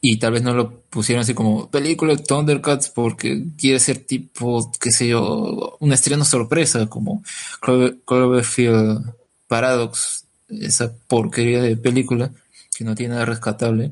y 0.00 0.18
tal 0.18 0.32
vez 0.32 0.42
no 0.42 0.52
lo 0.54 0.80
pusieron 0.90 1.22
así 1.22 1.32
como 1.32 1.70
película 1.70 2.14
de 2.14 2.22
Thundercats 2.22 2.88
porque 2.90 3.44
quiere 3.56 3.78
ser 3.78 3.98
tipo, 3.98 4.70
qué 4.80 4.90
sé 4.90 5.08
yo, 5.08 5.76
un 5.78 5.92
estreno 5.92 6.24
sorpresa 6.24 6.86
como 6.88 7.22
Clover- 7.60 7.98
Cloverfield 8.04 9.14
Paradox, 9.52 10.24
esa 10.48 10.94
porquería 11.08 11.60
de 11.60 11.76
película 11.76 12.30
que 12.74 12.84
no 12.84 12.94
tiene 12.94 13.12
nada 13.12 13.26
rescatable. 13.26 13.90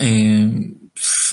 Eh, 0.00 0.74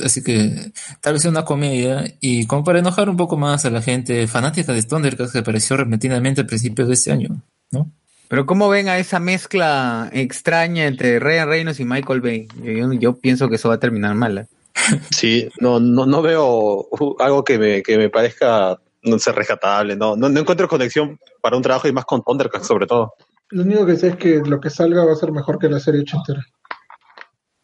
así 0.02 0.24
que 0.24 0.72
tal 1.02 1.12
vez 1.12 1.24
sea 1.24 1.32
una 1.32 1.44
comedia 1.44 2.06
y 2.22 2.48
como 2.48 2.64
para 2.64 2.80
enojar 2.80 3.10
un 3.10 3.18
poco 3.18 3.36
más 3.36 3.66
a 3.66 3.70
la 3.70 3.82
gente 3.82 4.28
fanática 4.28 4.72
de 4.72 4.82
Thundercats 4.82 5.34
que 5.34 5.40
apareció 5.40 5.76
repentinamente 5.76 6.40
a 6.40 6.48
principios 6.48 6.88
de 6.88 6.94
este 6.94 7.12
año, 7.12 7.42
¿no? 7.72 7.92
Pero 8.30 8.46
¿cómo 8.46 8.70
ven 8.70 8.88
a 8.88 8.98
esa 8.98 9.20
mezcla 9.20 10.10
extraña 10.14 10.86
entre 10.86 11.20
Ryan 11.20 11.50
Reynolds 11.50 11.80
y 11.82 11.86
Michael 11.86 12.22
Bay? 12.22 12.48
Yo, 12.64 12.94
yo 12.94 13.18
pienso 13.18 13.50
que 13.50 13.56
eso 13.56 13.68
va 13.68 13.76
a 13.76 13.80
terminar 13.82 14.16
mal. 14.16 14.38
¿eh? 14.38 14.48
Sí, 15.12 15.50
no, 15.60 15.82
no, 15.82 16.06
no 16.06 16.22
veo 16.22 16.88
uh, 16.92 17.16
algo 17.20 17.44
que 17.44 17.60
me, 17.60 17.84
que 17.84 17.98
me 17.98 18.10
parezca 18.10 18.80
no 19.06 19.20
sé, 19.20 19.32
rescatable. 19.32 19.96
No, 19.96 20.16
no, 20.16 20.30
no 20.30 20.40
encuentro 20.40 20.68
conexión 20.68 21.20
para 21.42 21.56
un 21.56 21.64
trabajo 21.64 21.88
y 21.88 21.94
más 21.94 22.06
con 22.06 22.24
Thundercats 22.24 22.68
sobre 22.68 22.88
todo. 22.88 23.14
Lo 23.50 23.64
único 23.64 23.86
que 23.86 23.96
sé 23.96 24.10
es 24.10 24.16
que 24.16 24.42
lo 24.46 24.60
que 24.60 24.70
salga 24.70 25.06
va 25.06 25.14
a 25.14 25.16
ser 25.16 25.32
mejor 25.32 25.60
que 25.60 25.70
la 25.70 25.80
serie 25.80 26.02
ochentera. 26.02 26.44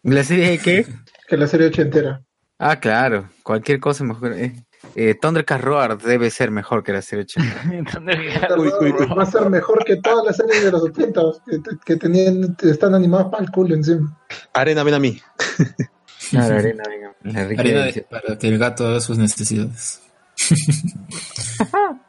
¿La 0.04 0.24
serie 0.24 0.50
de 0.52 0.58
qué? 0.60 0.86
Que 1.28 1.38
la 1.38 1.48
serie 1.48 1.68
ochentera. 1.68 2.22
Ah, 2.60 2.80
claro. 2.80 3.30
Cualquier 3.44 3.80
cosa 3.80 4.04
mejor. 4.04 4.34
Eh, 4.34 4.54
eh, 4.96 5.18
Roar 5.60 5.98
debe 5.98 6.30
ser 6.30 6.52
mejor 6.52 6.84
que 6.84 6.94
la 6.94 7.02
serie 7.02 7.24
80. 7.24 7.96
Va 9.18 9.24
a 9.24 9.26
ser 9.26 9.50
mejor 9.50 9.84
que 9.86 9.98
todas 9.98 10.26
las 10.26 10.38
series 10.38 10.66
de 10.66 10.72
los 10.72 10.84
80 10.84 11.22
que, 11.46 11.60
que 11.86 11.96
tenían, 11.96 12.56
están 12.62 12.94
animadas 12.94 13.28
para 13.30 13.44
el 13.44 13.52
culo 13.52 13.76
encima. 13.76 14.20
Arena, 14.54 14.84
ven 14.84 14.94
a 14.94 15.00
mí. 15.00 15.20
Claro, 16.30 16.56
arena, 16.56 16.84
venga. 16.88 17.16
La 17.24 17.46
rica 17.46 17.62
Arena 17.62 17.80
delicia. 17.82 18.06
para 18.08 18.38
que 18.38 18.48
el 18.48 18.58
gato 18.58 18.88
haga 18.88 19.02
sus 19.02 19.18
necesidades. 19.18 20.02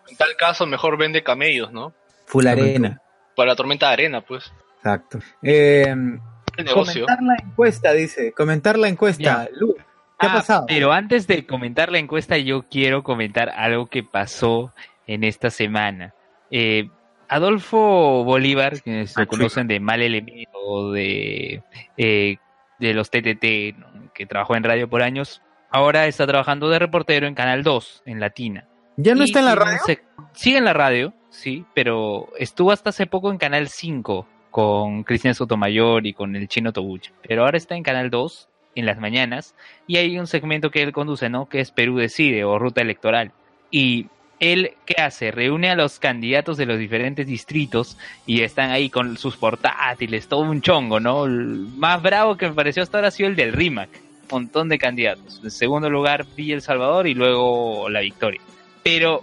En 0.09 0.17
tal 0.19 0.37
caso, 0.39 0.67
mejor 0.67 0.99
vende 0.99 1.25
camellos, 1.25 1.73
¿no? 1.73 1.95
Full 2.27 2.47
arena. 2.47 3.01
Para 3.37 3.51
la 3.51 3.57
tormenta 3.57 3.89
de 3.89 3.93
arena, 3.93 4.21
pues. 4.21 4.53
Exacto. 4.79 5.19
Eh, 5.43 5.87
El 5.89 6.65
negocio. 6.65 7.07
comentar 7.07 7.23
la 7.23 7.35
encuesta, 7.43 7.93
dice. 7.93 8.33
Comentar 8.33 8.79
la 8.79 8.89
encuesta. 8.89 9.49
Lu, 9.59 9.75
¿qué 10.19 10.27
ha 10.27 10.31
Ah, 10.31 10.35
pasado? 10.35 10.65
Pero 10.69 10.93
antes 10.93 11.27
de 11.27 11.47
comentar 11.47 11.91
la 11.91 11.99
encuesta, 11.99 12.37
yo 12.39 12.65
quiero 12.71 13.03
comentar 13.03 13.49
algo 13.51 13.87
que 13.87 14.03
pasó 14.03 14.73
en 15.07 15.25
esta 15.25 15.51
semana. 15.51 16.15
Eh, 16.51 16.89
Adolfo 17.29 18.25
Bolívar, 18.25 18.83
que 18.83 19.07
se 19.07 19.27
conocen 19.27 19.67
de 19.67 19.81
Mal 19.81 20.03
Elemento, 20.03 20.93
de, 20.93 21.63
eh, 21.97 22.37
de 22.79 22.95
los 22.95 23.11
TTT, 23.11 23.79
¿no? 23.79 24.13
que 24.13 24.27
trabajó 24.27 24.55
en 24.55 24.65
radio 24.65 24.89
por 24.91 25.03
años, 25.03 25.41
ahora 25.71 26.07
está 26.07 26.27
trabajando 26.27 26.69
de 26.69 26.79
reportero 26.79 27.27
en 27.27 27.35
Canal 27.35 27.63
2, 27.63 28.03
en 28.05 28.21
Latina. 28.21 28.69
¿Ya 28.97 29.15
no 29.15 29.23
Y 29.23 29.25
está 29.25 29.41
en 29.41 29.47
la 29.47 29.55
radio? 29.55 29.79
sec- 29.87 30.03
Sigue 30.35 30.59
en 30.59 30.65
la 30.65 30.73
radio, 30.73 31.13
sí, 31.31 31.65
pero 31.75 32.29
estuvo 32.39 32.73
hasta 32.73 32.91
hace 32.91 33.07
poco 33.07 33.31
en 33.31 33.39
Canal 33.39 33.69
5 33.69 34.27
con 34.51 35.03
Cristian 35.05 35.35
Sotomayor 35.35 36.07
y 36.07 36.13
con 36.15 36.37
el 36.37 36.49
chino 36.49 36.73
Tobucha. 36.73 37.13
Pero 37.27 37.45
ahora 37.45 37.57
está 37.59 37.75
en 37.77 37.83
Canal 37.83 38.11
2 38.11 38.49
en 38.75 38.87
las 38.87 38.99
mañanas 38.99 39.55
y 39.87 39.97
hay 39.99 40.19
un 40.19 40.27
segmento 40.27 40.71
que 40.71 40.83
él 40.83 40.93
conduce, 40.93 41.29
¿no? 41.29 41.49
Que 41.49 41.61
es 41.61 41.71
Perú 41.71 41.97
Decide 41.97 42.45
o 42.45 42.59
Ruta 42.59 42.81
Electoral. 42.83 43.33
Y 43.71 44.07
él, 44.41 44.73
¿qué 44.87 45.01
hace? 45.01 45.31
Reúne 45.31 45.71
a 45.71 45.77
los 45.77 45.99
candidatos 45.99 46.57
de 46.57 46.67
los 46.67 46.79
diferentes 46.79 47.27
distritos 47.27 47.97
y 48.27 48.43
están 48.43 48.71
ahí 48.71 48.91
con 48.91 49.17
sus 49.17 49.37
portátiles, 49.37 50.29
todo 50.29 50.41
un 50.41 50.61
chongo, 50.63 50.99
¿no? 51.01 51.27
El 51.27 51.69
más 51.77 52.03
bravo 52.03 52.37
que 52.37 52.49
me 52.49 52.55
pareció 52.55 52.83
hasta 52.83 52.99
ahora 52.99 53.09
ha 53.09 53.13
sido 53.13 53.29
el 53.29 53.37
del 53.37 53.53
RIMAC. 53.53 53.89
Montón 54.31 54.69
de 54.71 54.79
candidatos. 54.79 55.41
En 55.45 55.51
segundo 55.51 55.91
lugar, 55.91 56.25
Villa 56.35 56.55
El 56.55 56.63
Salvador 56.63 57.07
y 57.07 57.13
luego 57.15 57.91
la 57.91 58.01
victoria. 58.01 58.41
Pero 58.83 59.23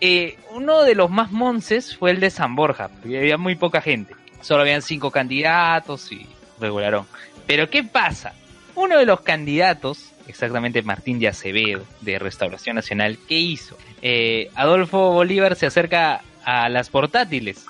eh, 0.00 0.38
uno 0.50 0.82
de 0.82 0.94
los 0.94 1.10
más 1.10 1.32
monces 1.32 1.96
fue 1.96 2.10
el 2.12 2.20
de 2.20 2.30
San 2.30 2.54
Borja, 2.54 2.88
porque 2.88 3.18
había 3.18 3.38
muy 3.38 3.54
poca 3.54 3.80
gente. 3.80 4.14
Solo 4.40 4.62
habían 4.62 4.82
cinco 4.82 5.10
candidatos 5.10 6.10
y 6.12 6.26
regularón. 6.60 7.06
Pero 7.46 7.68
¿qué 7.68 7.82
pasa? 7.82 8.34
uno 8.74 8.98
de 8.98 9.06
los 9.06 9.20
candidatos, 9.20 10.12
exactamente 10.26 10.82
Martín 10.82 11.18
de 11.18 11.28
Acevedo, 11.28 11.84
de 12.00 12.18
Restauración 12.18 12.76
Nacional, 12.76 13.18
¿qué 13.28 13.38
hizo? 13.38 13.76
Eh, 14.00 14.50
Adolfo 14.54 15.12
Bolívar 15.12 15.56
se 15.56 15.66
acerca 15.66 16.22
a 16.44 16.68
las 16.68 16.90
portátiles, 16.90 17.66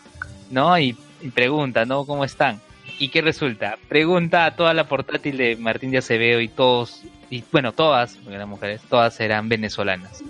¿no? 0.51 0.79
Y, 0.79 0.97
y 1.21 1.29
pregunta, 1.31 1.85
¿no? 1.85 2.05
¿Cómo 2.05 2.25
están? 2.25 2.61
¿Y 2.99 3.09
qué 3.09 3.21
resulta? 3.21 3.79
Pregunta 3.89 4.45
a 4.45 4.55
toda 4.55 4.75
la 4.75 4.85
portátil 4.85 5.37
de 5.37 5.57
Martín 5.57 5.91
de 5.91 5.99
Acevedo 5.99 6.41
y 6.41 6.49
todos, 6.49 7.03
y 7.31 7.43
bueno, 7.51 7.73
todas, 7.73 8.17
porque 8.17 8.37
eran 8.37 8.49
mujeres, 8.49 8.81
todas 8.89 9.19
eran 9.21 9.49
venezolanas. 9.49 10.23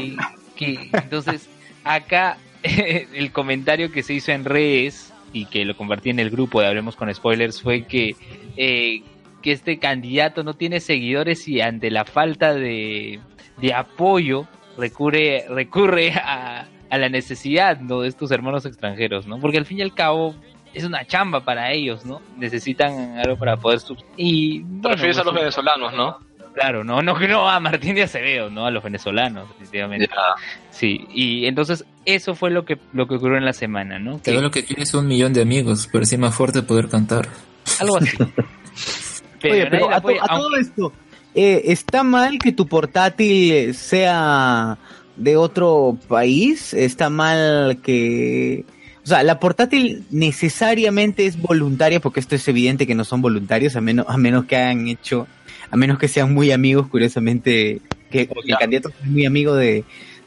Y 0.00 0.16
que- 0.60 0.90
entonces, 0.92 1.48
acá 1.84 2.36
el 2.62 3.32
comentario 3.32 3.90
que 3.90 4.02
se 4.02 4.14
hizo 4.14 4.30
en 4.32 4.44
redes 4.44 5.12
y 5.32 5.46
que 5.46 5.64
lo 5.64 5.76
compartí 5.76 6.10
en 6.10 6.18
el 6.20 6.30
grupo 6.30 6.60
de 6.60 6.66
Hablemos 6.68 6.96
con 6.96 7.12
Spoilers 7.14 7.62
fue 7.62 7.82
que, 7.86 8.14
eh, 8.56 9.02
que 9.42 9.52
este 9.52 9.78
candidato 9.78 10.42
no 10.42 10.54
tiene 10.54 10.80
seguidores 10.80 11.46
y 11.48 11.60
ante 11.60 11.90
la 11.90 12.04
falta 12.04 12.52
de, 12.54 13.20
de 13.58 13.74
apoyo 13.74 14.46
recurre, 14.76 15.44
recurre 15.48 16.12
a, 16.12 16.66
a 16.90 16.98
la 16.98 17.08
necesidad 17.08 17.80
¿no? 17.80 18.00
de 18.02 18.08
estos 18.08 18.30
hermanos 18.32 18.66
extranjeros, 18.66 19.26
¿no? 19.26 19.38
Porque 19.38 19.58
al 19.58 19.66
fin 19.66 19.78
y 19.78 19.82
al 19.82 19.94
cabo 19.94 20.34
es 20.74 20.84
una 20.84 21.04
chamba 21.04 21.40
para 21.44 21.72
ellos, 21.72 22.04
¿no? 22.04 22.20
Necesitan 22.36 23.18
algo 23.18 23.36
para 23.36 23.56
poder. 23.56 23.80
Y, 24.16 24.62
Te 24.82 24.88
refieres 24.88 25.18
a 25.18 25.24
los 25.24 25.34
venezolanos, 25.34 25.92
¿no? 25.94 26.18
Claro, 26.54 26.82
no, 26.84 27.00
no, 27.02 27.18
no 27.18 27.48
a 27.48 27.60
Martín 27.60 27.94
de 27.94 28.02
Acevedo, 28.02 28.50
no 28.50 28.66
a 28.66 28.70
los 28.70 28.82
venezolanos, 28.82 29.48
definitivamente. 29.50 30.08
Sí, 30.70 31.06
y 31.12 31.46
entonces 31.46 31.84
eso 32.04 32.34
fue 32.34 32.50
lo 32.50 32.64
que 32.64 32.78
lo 32.92 33.06
que 33.06 33.14
ocurrió 33.16 33.36
en 33.38 33.44
la 33.44 33.52
semana, 33.52 33.98
¿no? 33.98 34.18
Te 34.18 34.32
Que- 34.32 34.40
lo 34.40 34.50
que 34.50 34.62
tienes 34.62 34.92
un 34.94 35.06
millón 35.06 35.32
de 35.32 35.42
amigos, 35.42 35.88
pero 35.92 36.04
sí 36.04 36.16
más 36.16 36.34
fuerte 36.34 36.62
poder 36.62 36.88
cantar. 36.88 37.28
algo 37.78 37.96
así. 37.98 38.16
Pero 39.42 39.54
Oye, 39.54 39.66
pero 39.70 39.90
a, 39.90 40.00
to- 40.02 40.08
a 40.22 40.26
todo 40.38 40.54
esto, 40.56 40.92
eh, 41.34 41.62
¿está 41.66 42.02
mal 42.02 42.38
que 42.38 42.52
tu 42.52 42.66
portátil 42.68 43.74
sea 43.74 44.76
de 45.16 45.36
otro 45.38 45.96
país? 46.08 46.74
¿Está 46.74 47.08
mal 47.08 47.78
que... 47.82 48.66
O 49.02 49.06
sea, 49.06 49.22
la 49.22 49.40
portátil 49.40 50.04
necesariamente 50.10 51.24
es 51.24 51.40
voluntaria, 51.40 52.00
porque 52.00 52.20
esto 52.20 52.34
es 52.34 52.46
evidente 52.48 52.86
que 52.86 52.94
no 52.94 53.04
son 53.04 53.22
voluntarios, 53.22 53.76
a 53.76 53.80
menos, 53.80 54.04
a 54.10 54.18
menos 54.18 54.44
que 54.44 54.56
hayan 54.56 54.86
hecho, 54.88 55.26
a 55.70 55.76
menos 55.76 55.98
que 55.98 56.08
sean 56.08 56.32
muy 56.34 56.50
amigos, 56.52 56.88
curiosamente, 56.88 57.80
que, 58.10 58.26
que 58.26 58.34
el 58.44 58.58
candidato 58.58 58.88
es 58.88 59.06
muy 59.06 59.24
amigo 59.26 59.54
de, 59.54 59.84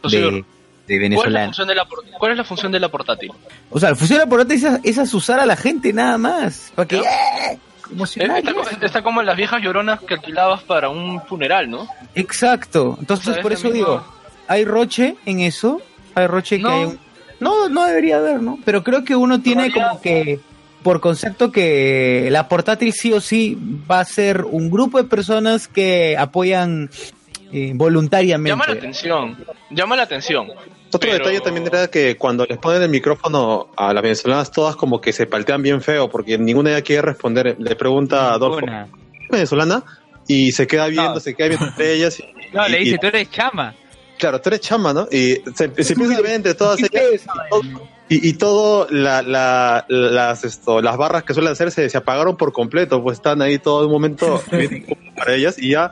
de, 0.09 0.19
de 0.19 0.19
¿Cuál 0.29 0.37
es, 0.37 0.43
la 0.87 0.97
venezolano. 0.99 1.45
función 1.47 1.67
de 1.67 1.75
la, 1.75 1.85
por- 1.85 2.05
¿Cuál 2.19 2.31
es 2.31 2.37
la 2.37 2.43
función 2.43 2.71
de 2.71 2.79
la 2.79 2.89
portátil? 2.89 3.31
O 3.69 3.79
sea, 3.79 3.89
la 3.91 3.95
función 3.95 4.19
de 4.19 4.25
la 4.25 4.29
portátil 4.29 4.65
es, 4.65 4.79
es 4.83 4.97
asusar 4.97 5.39
a 5.39 5.45
la 5.45 5.55
gente 5.55 5.91
nada 5.93 6.17
más, 6.17 6.71
para 6.75 6.87
que... 6.87 6.97
¡eh! 6.97 7.59
Está, 8.01 8.85
está 8.85 9.01
como 9.03 9.19
en 9.21 9.27
las 9.27 9.35
viejas 9.37 9.61
lloronas 9.61 9.99
que 10.01 10.15
alquilabas 10.15 10.63
para 10.63 10.89
un 10.89 11.21
funeral, 11.27 11.69
¿no? 11.69 11.87
Exacto. 12.15 12.97
Entonces, 12.99 13.27
O 13.27 13.31
sea, 13.31 13.39
es 13.39 13.43
por 13.43 13.53
eso 13.53 13.63
mismo. 13.69 13.73
digo, 13.77 14.05
¿hay 14.47 14.65
roche 14.65 15.15
en 15.25 15.41
eso? 15.41 15.79
¿Hay 16.15 16.25
roche 16.27 16.57
No. 16.57 16.69
que 16.69 16.75
hay 16.75 16.85
un... 16.85 16.99
No, 17.39 17.69
no 17.69 17.83
debería 17.85 18.17
haber, 18.17 18.41
¿no? 18.41 18.57
Pero 18.65 18.83
creo 18.83 19.03
que 19.03 19.15
uno 19.15 19.41
tiene 19.41 19.71
como 19.71 20.01
que, 20.01 20.39
por 20.83 20.99
concepto 20.99 21.51
que 21.51 22.27
la 22.31 22.47
portátil 22.47 22.93
sí 22.93 23.11
o 23.13 23.21
sí 23.21 23.57
va 23.89 23.99
a 24.01 24.05
ser 24.05 24.43
un 24.43 24.69
grupo 24.69 24.97
de 24.97 25.05
personas 25.05 25.67
que 25.67 26.15
apoyan 26.17 26.89
eh, 27.51 27.71
voluntariamente. 27.75 28.49
Llama 28.51 28.65
la 28.67 28.73
atención. 28.73 29.45
Llama 29.71 29.95
la 29.95 30.03
atención. 30.03 30.47
Otro 30.95 30.99
Pero- 31.09 31.17
detalle 31.25 31.39
también 31.41 31.65
era 31.67 31.87
que 31.87 32.17
cuando 32.17 32.45
les 32.45 32.57
ponen 32.59 32.83
el 32.83 32.89
micrófono 32.89 33.69
a 33.75 33.93
las 33.93 34.03
venezolanas, 34.03 34.51
todas 34.51 34.75
como 34.75 35.01
que 35.01 35.11
se 35.13 35.25
paltean 35.25 35.61
bien 35.63 35.81
feo, 35.81 36.09
porque 36.09 36.37
ninguna 36.37 36.69
de 36.69 36.75
ellas 36.75 36.85
quiere 36.85 37.01
responder. 37.01 37.55
Le 37.59 37.75
pregunta 37.75 38.29
a 38.29 38.33
Adolfo, 38.35 38.59
Ninguna. 38.61 38.87
¿es 39.21 39.29
venezolana? 39.29 39.83
Y 40.27 40.51
se 40.51 40.67
queda 40.67 40.87
viendo, 40.87 41.15
No. 41.15 41.19
se 41.19 41.33
queda 41.33 41.47
viendo 41.47 41.65
entre 41.67 41.93
ellas. 41.93 42.19
y- 42.19 42.25
No, 42.55 42.67
le 42.67 42.77
dice, 42.79 42.95
y- 42.95 42.97
tú 42.99 43.07
eres 43.07 43.29
chama. 43.31 43.73
Claro, 44.19 44.39
tú 44.39 44.49
eres 44.49 44.61
chama, 44.61 44.93
¿no? 44.93 45.07
Y 45.11 45.37
se, 45.55 45.83
se 45.83 45.93
empieza 45.93 46.17
a 46.17 46.21
ver 46.21 46.31
entre 46.35 46.53
todas 46.53 46.79
ellas. 46.79 47.25
Y 48.15 48.33
todo, 48.33 48.85
y, 48.87 48.87
todo 48.87 48.87
la, 48.91 49.21
la- 49.21 49.85
las, 49.87 50.43
esto, 50.43 50.81
las 50.81 50.97
barras 50.97 51.23
que 51.23 51.33
suelen 51.33 51.51
hacerse 51.53 51.89
se 51.89 51.97
apagaron 51.97 52.37
por 52.37 52.51
completo, 52.53 53.01
pues 53.01 53.17
están 53.17 53.41
ahí 53.41 53.57
todo 53.59 53.85
un 53.85 53.91
momento 53.91 54.41
para 55.15 55.33
ellas 55.35 55.57
y 55.57 55.71
ya 55.71 55.91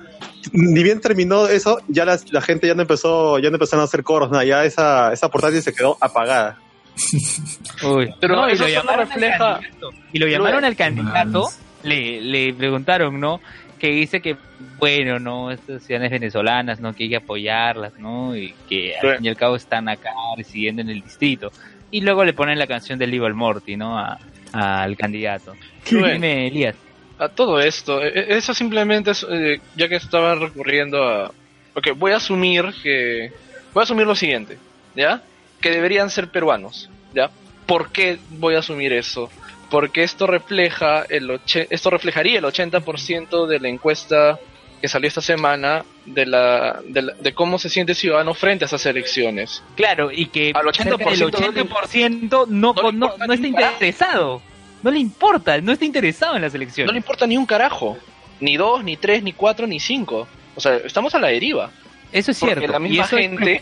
ni 0.54 0.84
bien 0.84 1.00
terminó 1.02 1.48
eso, 1.48 1.80
ya 1.88 2.06
las- 2.06 2.32
la 2.32 2.42
gente 2.42 2.68
ya 2.68 2.74
no 2.76 2.82
empezó, 2.82 3.40
ya 3.40 3.50
no 3.50 3.56
empezaron 3.56 3.82
a 3.82 3.86
hacer 3.86 4.04
coros, 4.04 4.30
nada, 4.32 4.44
ya 4.44 4.66
esa, 4.66 5.14
esa 5.14 5.30
portátil 5.30 5.62
se 5.62 5.74
quedó 5.74 5.98
apagada. 6.02 6.58
Uy, 7.84 8.14
Pero 8.20 8.36
no, 8.36 8.50
y 8.50 8.58
lo 8.58 8.68
llamaron 8.68 9.08
refleja- 9.08 9.56
al 9.56 9.62
candidato. 9.62 9.90
Y 10.14 10.20
lo 10.20 10.28
llamaron 10.28 10.66
al 10.66 10.76
candidato, 10.76 11.50
le, 11.84 12.22
le 12.22 12.54
preguntaron, 12.54 13.20
¿no? 13.20 13.40
Que 13.80 13.88
dice 13.88 14.22
que, 14.22 14.36
bueno, 14.78 15.18
no, 15.20 15.50
estas 15.52 15.84
ciudades 15.84 16.12
venezolanas, 16.12 16.80
¿no? 16.80 16.94
Que 16.94 17.04
hay 17.06 17.10
que 17.10 17.16
apoyarlas, 17.16 17.94
¿no? 17.98 18.36
Y 18.36 18.54
que 18.70 18.96
al 18.96 19.02
Sí. 19.02 19.16
fin 19.18 19.26
y 19.26 19.30
al 19.30 19.38
cabo 19.38 19.56
están 19.56 19.90
acá 19.90 20.12
residiendo 20.38 20.82
en 20.84 20.90
el 20.90 21.02
distrito. 21.02 21.52
Y 21.92 22.02
luego 22.02 22.24
le 22.26 22.34
ponen 22.34 22.58
la 22.58 22.68
canción 22.68 22.98
del 22.98 23.14
Evil 23.14 23.34
Morty, 23.34 23.76
¿no? 23.78 23.98
A- 24.00 24.18
al 24.54 24.98
candidato. 24.98 25.54
Dime, 25.90 26.48
Elías. 26.48 26.76
a 27.18 27.30
todo 27.30 27.60
esto, 27.60 28.02
e- 28.02 28.08
e- 28.10 28.38
eso 28.38 28.54
simplemente 28.54 29.12
es, 29.12 29.26
eh, 29.30 29.60
ya 29.76 29.88
que 29.88 29.96
estaba 29.96 30.36
recurriendo 30.36 31.04
a... 31.04 31.28
Ok, 31.76 31.90
voy 31.96 32.12
a 32.14 32.18
asumir 32.18 32.66
que... 32.84 33.32
Voy 33.74 33.82
a 33.82 33.84
asumir 33.84 34.06
lo 34.08 34.16
siguiente, 34.16 34.58
¿ya? 34.96 35.22
Que 35.62 35.70
deberían 35.72 36.10
ser 36.10 36.28
peruanos, 36.30 36.90
¿ya? 37.14 37.30
¿Por 37.66 37.92
qué 37.92 38.18
voy 38.32 38.56
a 38.56 38.60
asumir 38.60 38.92
eso? 38.92 39.30
Porque 39.70 40.04
esto 40.04 40.28
refleja 40.28 41.06
el 41.08 41.30
oche- 41.30 41.68
esto 41.70 41.90
reflejaría 41.90 42.40
el 42.40 42.46
80% 42.46 43.46
de 43.48 43.60
la 43.60 43.70
encuesta 43.70 44.38
que 44.82 44.88
salió 44.90 45.08
esta 45.08 45.22
semana 45.22 45.86
de 46.06 46.26
la, 46.26 46.82
de 46.86 47.02
la- 47.04 47.14
de 47.14 47.34
cómo 47.34 47.60
se 47.60 47.70
siente 47.70 47.94
ciudadano 47.96 48.34
frente 48.34 48.66
a 48.66 48.68
esas 48.68 48.86
elecciones. 48.86 49.64
Claro, 49.76 50.12
y 50.12 50.28
que 50.28 50.52
Al 50.56 50.74
cerca 50.74 50.98
del 50.98 51.22
80% 51.32 51.68
80% 51.70 52.48
no, 52.48 52.74
no 52.74 52.74
no, 52.74 52.90
importa 52.92 53.28
no 53.28 53.28
ni 53.28 53.36
está 53.36 53.48
interesado. 53.48 54.42
No 54.84 54.90
le 54.92 55.00
importa, 55.00 55.62
no 55.62 55.72
está 55.74 55.86
interesado 55.86 56.36
en 56.36 56.42
las 56.42 56.56
elecciones. 56.56 56.88
No 56.88 56.94
le 56.94 56.98
importa 56.98 57.28
ni 57.28 57.38
un 57.38 57.46
carajo. 57.46 57.98
Ni 58.40 58.58
dos, 58.58 58.84
ni 58.84 58.98
tres, 58.98 59.22
ni 59.22 59.34
cuatro, 59.34 59.68
ni 59.68 59.80
cinco. 59.80 60.28
O 60.56 60.60
sea, 60.60 60.78
estamos 60.78 61.14
a 61.14 61.20
la 61.20 61.28
deriva. 61.28 61.70
Eso 62.12 62.32
es 62.32 62.40
Porque 62.40 62.56
cierto. 62.56 62.72
la 62.72 62.80
y 62.80 62.90
misma 62.90 63.06
eso 63.06 63.18
gente-. 63.18 63.62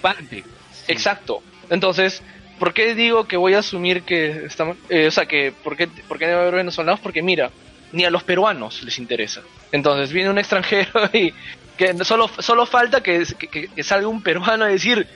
Exacto. 0.87 1.43
Entonces, 1.69 2.23
¿por 2.57 2.73
qué 2.73 2.95
digo 2.95 3.25
que 3.27 3.37
voy 3.37 3.53
a 3.53 3.59
asumir 3.59 4.03
que 4.03 4.45
estamos... 4.45 4.77
eh, 4.89 5.07
o 5.07 5.11
sea, 5.11 5.25
que 5.25 5.51
¿por 5.63 5.75
qué, 5.75 5.87
¿por 5.87 6.17
qué 6.17 6.27
debe 6.27 6.39
haber 6.39 6.55
venezolanos? 6.55 6.99
Porque 7.01 7.21
mira, 7.21 7.51
ni 7.91 8.05
a 8.05 8.09
los 8.09 8.23
peruanos 8.23 8.81
les 8.83 8.97
interesa. 8.97 9.41
Entonces 9.71 10.11
viene 10.13 10.29
un 10.29 10.37
extranjero 10.39 11.09
y 11.13 11.33
que 11.79 12.03
solo, 12.03 12.29
solo 12.39 12.65
falta 12.65 13.01
que, 13.01 13.23
que, 13.49 13.83
salga 13.85 14.09
un 14.09 14.21
peruano 14.21 14.65
a 14.65 14.67
decir, 14.67 15.07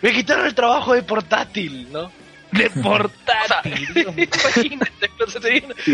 me 0.00 0.10
quitaron 0.10 0.46
el 0.46 0.54
trabajo 0.54 0.94
de 0.94 1.02
portátil, 1.02 1.92
¿no? 1.92 2.10
De 2.50 2.66
O 2.70 2.72
sea, 2.72 2.82
portátil. 2.82 3.88
imagínate, 4.16 5.10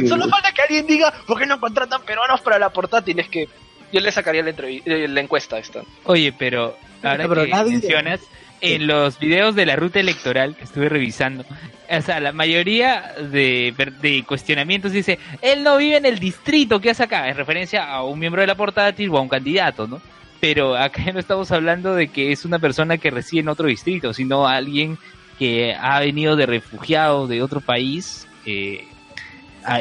solo 0.09 0.29
falta 0.29 0.53
que 0.53 0.63
alguien 0.63 0.87
diga, 0.87 1.13
¿por 1.27 1.37
qué 1.41 1.47
no 1.47 1.59
contratan 1.59 2.03
peruanos 2.03 2.41
para 2.43 2.61
la 2.61 2.71
portátil? 2.71 3.19
Es 3.19 3.29
que 3.29 3.49
yo 3.93 4.01
le 4.01 4.13
sacaría 4.13 4.45
la, 4.45 4.51
eh, 4.51 5.09
la 5.09 5.21
encuesta 5.21 5.59
esta. 5.59 5.83
Oye, 6.05 6.33
pero 6.33 6.77
ahora 7.03 7.27
Pero 7.29 7.45
que 7.45 7.51
nadie- 7.51 7.73
mencionas, 7.73 8.21
en 8.61 8.87
los 8.87 9.19
videos 9.19 9.55
de 9.55 9.67
la 9.67 9.77
ruta 9.77 10.01
electoral 10.01 10.57
que 10.57 10.65
estuve 10.65 10.89
revisando, 10.89 11.45
o 11.91 12.03
sea, 12.03 12.21
la 12.21 12.33
mayoría 12.33 13.15
de, 13.31 14.25
cuestionamientos 14.27 14.93
dice, 14.93 15.19
él 15.41 15.63
no 15.63 15.77
vive 15.79 15.97
en 15.97 16.07
el 16.07 16.19
distrito, 16.19 16.81
¿qué 16.81 16.91
hace 16.91 17.05
acá? 17.05 17.29
En 17.29 17.37
referencia 17.37 17.91
a 17.91 18.05
un 18.05 18.19
miembro 18.19 18.41
de 18.41 18.47
la 18.47 18.55
portátil 18.55 19.11
o 19.11 19.19
a 19.19 19.23
un 19.23 19.29
candidato, 19.29 19.87
¿no? 19.87 20.01
Pero 20.41 20.77
acá 20.77 21.03
no 21.13 21.19
estamos 21.19 21.51
hablando 21.51 21.95
de 21.95 22.09
que 22.09 22.33
es 22.33 22.45
una 22.45 22.59
persona 22.59 22.99
que 22.99 23.11
reside 23.11 23.41
en 23.41 23.49
otro 23.49 23.69
distrito, 23.69 24.13
sino 24.13 24.47
alguien 24.47 24.99
que 25.39 25.75
ha 25.75 26.01
venido 26.01 26.37
de 26.37 26.47
refugiado 26.47 27.27
de 27.27 27.43
otro 27.43 27.61
país 27.61 28.27
eh, 28.45 28.85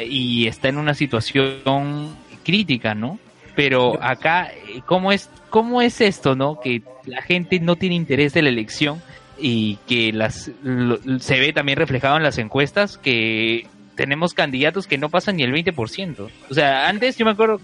y 0.08 0.48
está 0.48 0.70
en 0.70 0.78
una 0.78 0.94
situación 0.94 2.16
crítica, 2.44 2.94
¿no? 2.94 3.20
Pero 3.58 4.02
acá, 4.02 4.52
eh, 4.54 4.82
¿cómo 4.86 5.12
es, 5.12 5.30
¿cómo 5.50 5.82
es 5.82 6.00
esto, 6.00 6.36
no? 6.36 6.60
Que 6.62 6.82
la 7.06 7.22
gente 7.22 7.60
no 7.60 7.76
tiene 7.76 7.96
interés 7.96 8.32
de 8.34 8.44
la 8.44 8.50
elección 8.50 9.02
y 9.40 9.78
que 9.88 10.14
las 10.14 10.50
lo- 10.64 11.00
se 11.20 11.40
ve 11.40 11.52
también 11.54 11.78
reflejado 11.78 12.16
en 12.18 12.24
las 12.24 12.38
encuestas 12.38 12.98
que 12.98 13.68
tenemos 13.96 14.34
candidatos 14.36 14.86
que 14.88 14.98
no 15.00 15.10
pasan 15.10 15.38
ni 15.38 15.44
el 15.44 15.52
20%. 15.52 16.30
O 16.50 16.54
sea, 16.54 16.88
antes 16.88 17.18
yo 17.18 17.26
me 17.26 17.32
acuerdo 17.32 17.60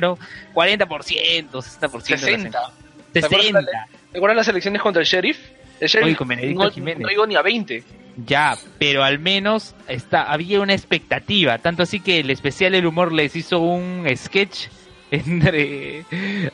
¿no? 0.00 0.18
40%, 0.54 1.62
60%. 1.62 2.02
de 2.06 2.10
las 2.10 2.20
60. 2.20 2.48
encuestas. 2.48 2.72
¿Te 3.12 3.18
acuerdas 3.20 3.40
60. 3.46 3.60
la- 3.60 3.86
¿Te 4.12 4.18
acuerdas 4.18 4.36
las 4.36 4.48
elecciones 4.48 4.80
contra 4.82 5.02
el 5.02 5.06
sheriff? 5.06 5.38
El 5.80 5.88
sheriff 5.88 6.18
Oye, 6.20 6.54
no, 6.54 6.70
Jiménez. 6.70 6.98
no 7.00 7.08
llegó 7.08 7.26
ni 7.26 7.36
a 7.36 7.42
20. 7.42 7.84
Ya, 8.26 8.56
pero 8.78 9.04
al 9.04 9.18
menos 9.18 9.74
está, 9.88 10.22
había 10.32 10.62
una 10.62 10.72
expectativa. 10.72 11.58
Tanto 11.58 11.82
así 11.82 12.00
que 12.00 12.20
el 12.20 12.30
especial 12.30 12.74
El 12.74 12.86
Humor 12.86 13.12
les 13.12 13.36
hizo 13.36 13.58
un 13.58 14.06
sketch 14.16 14.68
entre 15.10 16.04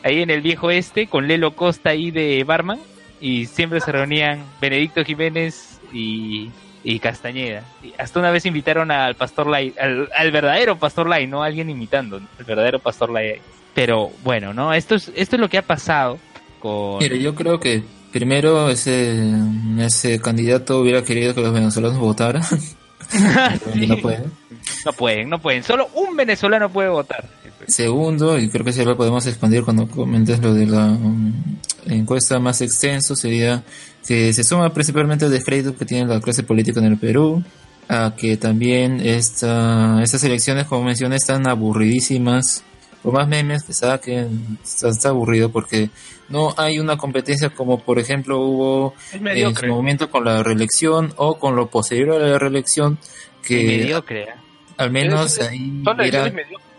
ahí 0.02 0.22
en 0.22 0.30
el 0.30 0.40
viejo 0.40 0.70
este 0.70 1.06
con 1.06 1.26
Lelo 1.26 1.54
Costa 1.56 1.90
ahí 1.90 2.10
de 2.10 2.44
Barman 2.44 2.78
y 3.20 3.46
siempre 3.46 3.80
se 3.80 3.92
reunían 3.92 4.44
Benedicto 4.60 5.04
Jiménez 5.04 5.80
y, 5.92 6.50
y 6.82 6.98
Castañeda. 6.98 7.62
Y 7.82 7.92
hasta 7.96 8.18
una 8.18 8.30
vez 8.30 8.44
invitaron 8.46 8.90
al 8.90 9.14
Pastor 9.14 9.46
Lai, 9.46 9.72
al, 9.80 10.08
al 10.14 10.32
verdadero 10.32 10.76
Pastor 10.76 11.08
Lai, 11.08 11.26
no 11.26 11.42
a 11.42 11.46
alguien 11.46 11.70
imitando, 11.70 12.16
el 12.16 12.44
verdadero 12.44 12.80
Pastor 12.80 13.10
Lai. 13.10 13.40
Pero 13.74 14.10
bueno, 14.24 14.52
¿no? 14.52 14.74
Esto 14.74 14.96
es, 14.96 15.10
esto 15.14 15.36
es 15.36 15.40
lo 15.40 15.48
que 15.48 15.58
ha 15.58 15.62
pasado 15.62 16.18
con... 16.58 16.98
Mira, 16.98 17.16
yo 17.16 17.34
creo 17.34 17.58
que 17.60 17.82
primero 18.10 18.68
ese, 18.68 19.24
ese 19.78 20.20
candidato 20.20 20.80
hubiera 20.80 21.02
querido 21.02 21.34
que 21.34 21.40
los 21.40 21.52
venezolanos 21.52 21.98
votaran. 21.98 22.42
No 23.74 23.96
pueden. 23.98 24.32
No 24.86 24.92
pueden, 24.92 25.28
no 25.28 25.38
pueden. 25.38 25.62
Solo 25.64 25.88
un 25.92 26.16
venezolano 26.16 26.70
puede 26.70 26.88
votar. 26.88 27.28
Segundo, 27.68 28.39
y 28.39 28.48
creo 28.48 28.64
que 28.64 28.72
si 28.72 28.84
lo 28.84 28.97
podemos 28.97 29.26
expandir 29.26 29.64
cuando 29.64 29.86
comentes 29.89 30.40
lo 30.40 30.55
de 30.55 30.66
la 30.66 30.86
um, 30.86 31.32
encuesta 31.86 32.39
más 32.39 32.60
extenso, 32.60 33.14
sería 33.16 33.62
que 34.06 34.32
se 34.32 34.44
suma 34.44 34.72
principalmente 34.72 35.26
el 35.26 35.30
descrédito 35.30 35.76
que 35.76 35.84
tiene 35.84 36.06
la 36.06 36.20
clase 36.20 36.43
política 36.43 36.80
en 36.80 36.86
el 36.86 36.98
Perú, 36.98 37.43
a 37.89 38.14
que 38.16 38.36
también 38.36 39.01
esta, 39.01 40.02
estas 40.02 40.24
elecciones, 40.24 40.66
como 40.66 40.84
mencioné, 40.84 41.16
están 41.16 41.47
aburridísimas, 41.47 42.64
por 43.02 43.12
más 43.12 43.28
memes 43.28 43.64
que 43.64 43.72
saquen, 43.72 44.59
está, 44.62 44.89
está 44.89 45.09
aburrido 45.09 45.51
porque 45.51 45.90
no 46.28 46.55
hay 46.56 46.78
una 46.78 46.97
competencia 46.97 47.51
como 47.51 47.80
por 47.80 47.98
ejemplo 47.98 48.40
hubo 48.40 48.94
en 49.12 49.55
su 49.56 49.66
momento 49.66 50.09
con 50.09 50.24
la 50.24 50.43
reelección 50.43 51.12
o 51.16 51.39
con 51.39 51.56
lo 51.56 51.68
posterior 51.68 52.12
a 52.22 52.26
la 52.26 52.39
reelección, 52.39 52.98
que 53.43 53.64
mediocre. 53.64 54.22
¿eh? 54.22 54.28
al 54.76 54.90
menos 54.90 55.40
ahí 55.40 55.82
son 55.84 56.01
era- 56.01 56.22
mediocres. 56.30 56.71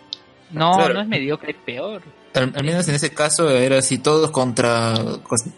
No, 0.54 0.74
Claro. 0.78 0.94
no 0.96 1.02
es 1.02 1.08
mediocre, 1.08 1.52
es 1.52 1.58
peor. 1.66 2.02
Al, 2.36 2.52
al 2.56 2.64
menos 2.64 2.88
en 2.90 2.96
ese 2.96 3.14
caso 3.14 3.48
era 3.52 3.78
así 3.78 4.00
todos 4.00 4.32
contra 4.32 4.96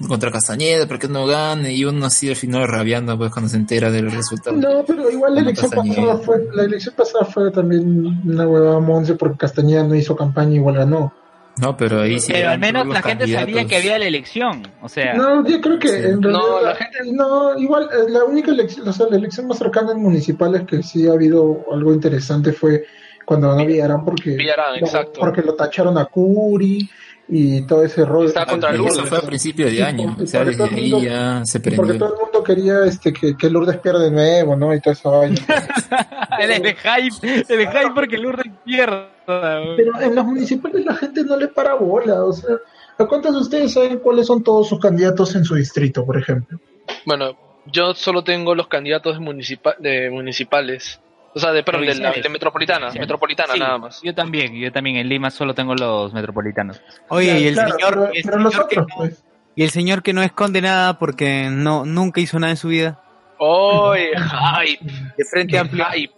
contra 0.09 0.29
Castañeda, 0.31 0.87
porque 0.87 1.07
no 1.07 1.25
gane 1.25 1.71
y 1.73 1.85
uno 1.85 2.05
así 2.07 2.27
al 2.29 2.35
final 2.35 2.67
rabiando 2.67 3.17
pues 3.17 3.31
cuando 3.31 3.47
se 3.49 3.55
entera 3.57 3.89
del 3.91 4.11
resultado. 4.11 4.57
No, 4.57 4.83
pero 4.85 5.09
igual 5.09 5.35
la 5.35 5.41
elección 5.41 5.69
Castañeda. 5.71 6.01
pasada 6.01 6.17
fue, 6.25 6.35
la 6.53 6.63
elección 6.63 6.95
pasada 6.95 7.25
fue 7.25 7.51
también 7.51 8.19
una 8.25 8.45
huevada 8.45 8.79
monce 8.81 9.15
porque 9.15 9.37
Castañeda 9.37 9.83
no 9.83 9.95
hizo 9.95 10.15
campaña 10.17 10.51
y 10.51 10.55
igual 10.55 10.75
ganó. 10.75 11.13
No, 11.57 11.77
pero 11.77 12.01
ahí 12.01 12.19
sí. 12.19 12.33
Pero 12.33 12.49
al 12.49 12.59
menos 12.59 12.85
la 12.87 13.01
gente 13.01 13.31
sabía 13.31 13.63
que 13.65 13.77
había 13.77 13.97
la 13.97 14.07
elección. 14.07 14.67
O 14.81 14.89
sea, 14.89 15.13
No, 15.13 15.47
yo 15.47 15.61
creo 15.61 15.79
que 15.79 15.87
en 15.87 16.21
realidad 16.21 16.41
No, 16.45 16.61
la, 16.61 16.69
la 16.71 16.75
gente 16.75 16.97
no, 17.13 17.57
igual 17.57 17.83
eh, 17.93 18.09
la 18.11 18.25
única 18.25 18.51
elección, 18.51 18.85
o 18.85 18.91
sea, 18.91 19.05
la 19.09 19.15
elección 19.15 19.47
más 19.47 19.57
cercana 19.59 19.93
en 19.93 20.01
municipales 20.01 20.63
que 20.67 20.83
sí 20.83 21.07
ha 21.07 21.13
habido 21.13 21.63
algo 21.71 21.93
interesante 21.93 22.51
fue 22.51 22.83
cuando 23.25 23.49
ganó 23.49 23.65
Villarán 23.65 24.05
porque 24.05 24.31
Villarán, 24.31 24.79
no, 24.79 24.85
exacto. 24.85 25.19
porque 25.19 25.41
lo 25.41 25.55
tacharon 25.55 25.97
a 25.97 26.05
Curi 26.05 26.87
y 27.27 27.63
todo 27.63 27.83
ese 27.83 28.05
rollo. 28.05 28.27
Está 28.27 28.45
contra 28.45 28.71
Lourdes. 28.71 28.97
Eso 28.99 29.05
fue 29.07 29.17
a 29.17 29.21
principio 29.21 29.65
de 29.65 29.83
año, 29.83 30.09
porque- 30.09 30.23
o 30.23 30.27
sea, 30.27 30.45
desde 30.45 30.57
todo 30.59 30.67
el 30.67 30.75
ahí 30.75 30.91
mundo- 30.91 31.07
ya 31.07 31.45
se 31.45 31.59
Porque 31.59 31.93
todo 31.95 32.13
el 32.13 32.19
mundo 32.21 32.43
quería 32.43 32.85
este 32.85 33.11
que, 33.11 33.35
que 33.35 33.49
Lourdes 33.49 33.77
pierda 33.79 33.99
de 33.99 34.11
nuevo, 34.11 34.55
¿no? 34.55 34.73
Y 34.75 34.79
esa 34.85 35.09
vaina. 35.09 35.35
el, 36.39 36.51
el 36.51 36.75
hype, 36.75 37.43
el 37.49 37.67
hype 37.67 37.91
porque 37.95 38.17
Lourdes 38.17 38.51
pierda. 38.63 39.09
Pero 39.25 39.99
en 40.01 40.13
los 40.15 40.25
municipales 40.25 40.85
la 40.85 40.93
gente 40.95 41.23
no 41.23 41.35
le 41.35 41.47
para 41.47 41.73
bola, 41.73 42.23
o 42.23 42.31
sea, 42.31 42.55
¿a 42.99 43.05
cuántos 43.05 43.33
de 43.33 43.39
ustedes 43.41 43.73
saben 43.73 43.97
cuáles 43.97 44.27
son 44.27 44.43
todos 44.43 44.69
sus 44.69 44.79
candidatos 44.79 45.33
en 45.35 45.43
su 45.43 45.55
distrito, 45.55 46.05
por 46.05 46.17
ejemplo? 46.19 46.59
Bueno, 47.07 47.35
yo 47.65 47.95
solo 47.95 48.23
tengo 48.23 48.53
los 48.53 48.67
candidatos 48.67 49.19
municipa- 49.19 49.75
de 49.79 50.11
municipales. 50.11 50.99
O 51.35 51.39
sea, 51.39 51.51
de, 51.51 51.63
perdón, 51.63 51.85
de, 51.85 51.95
la- 51.95 52.11
de 52.13 52.29
metropolitana, 52.29 52.89
metropolitana 52.91 53.53
Sí, 53.53 53.59
nada 53.59 53.77
más. 53.77 54.01
Yo 54.01 54.15
también, 54.15 54.53
yo 54.55 54.71
también. 54.71 54.95
En 54.95 55.09
Lima 55.09 55.29
solo 55.29 55.53
tengo 55.53 55.75
los 55.75 56.13
metropolitanos. 56.13 56.81
Oye, 57.09 57.39
y 57.41 57.47
el 57.47 57.53
Claro, 57.55 57.71
señor, 57.75 57.89
pero- 57.93 58.13
y 58.13 58.17
el 58.17 58.23
pero 58.23 58.37
señor 58.37 58.41
los 58.43 58.53
que 58.53 58.79
otros, 58.79 58.87
no- 58.87 58.95
pues. 58.95 59.23
y 59.55 59.63
el 59.63 59.69
señor 59.69 60.01
que 60.01 60.13
no 60.13 60.23
esconde 60.23 60.61
nada 60.61 60.97
porque 60.97 61.49
no 61.51 61.85
nunca 61.85 62.21
hizo 62.21 62.39
nada 62.39 62.51
en 62.51 62.57
su 62.57 62.69
vida. 62.69 63.01
¡Oye, 63.37 64.11
hype! 64.15 64.85
De 65.17 65.25
frente 65.25 65.57
amplio. 65.59 65.85
hype! 65.93 66.13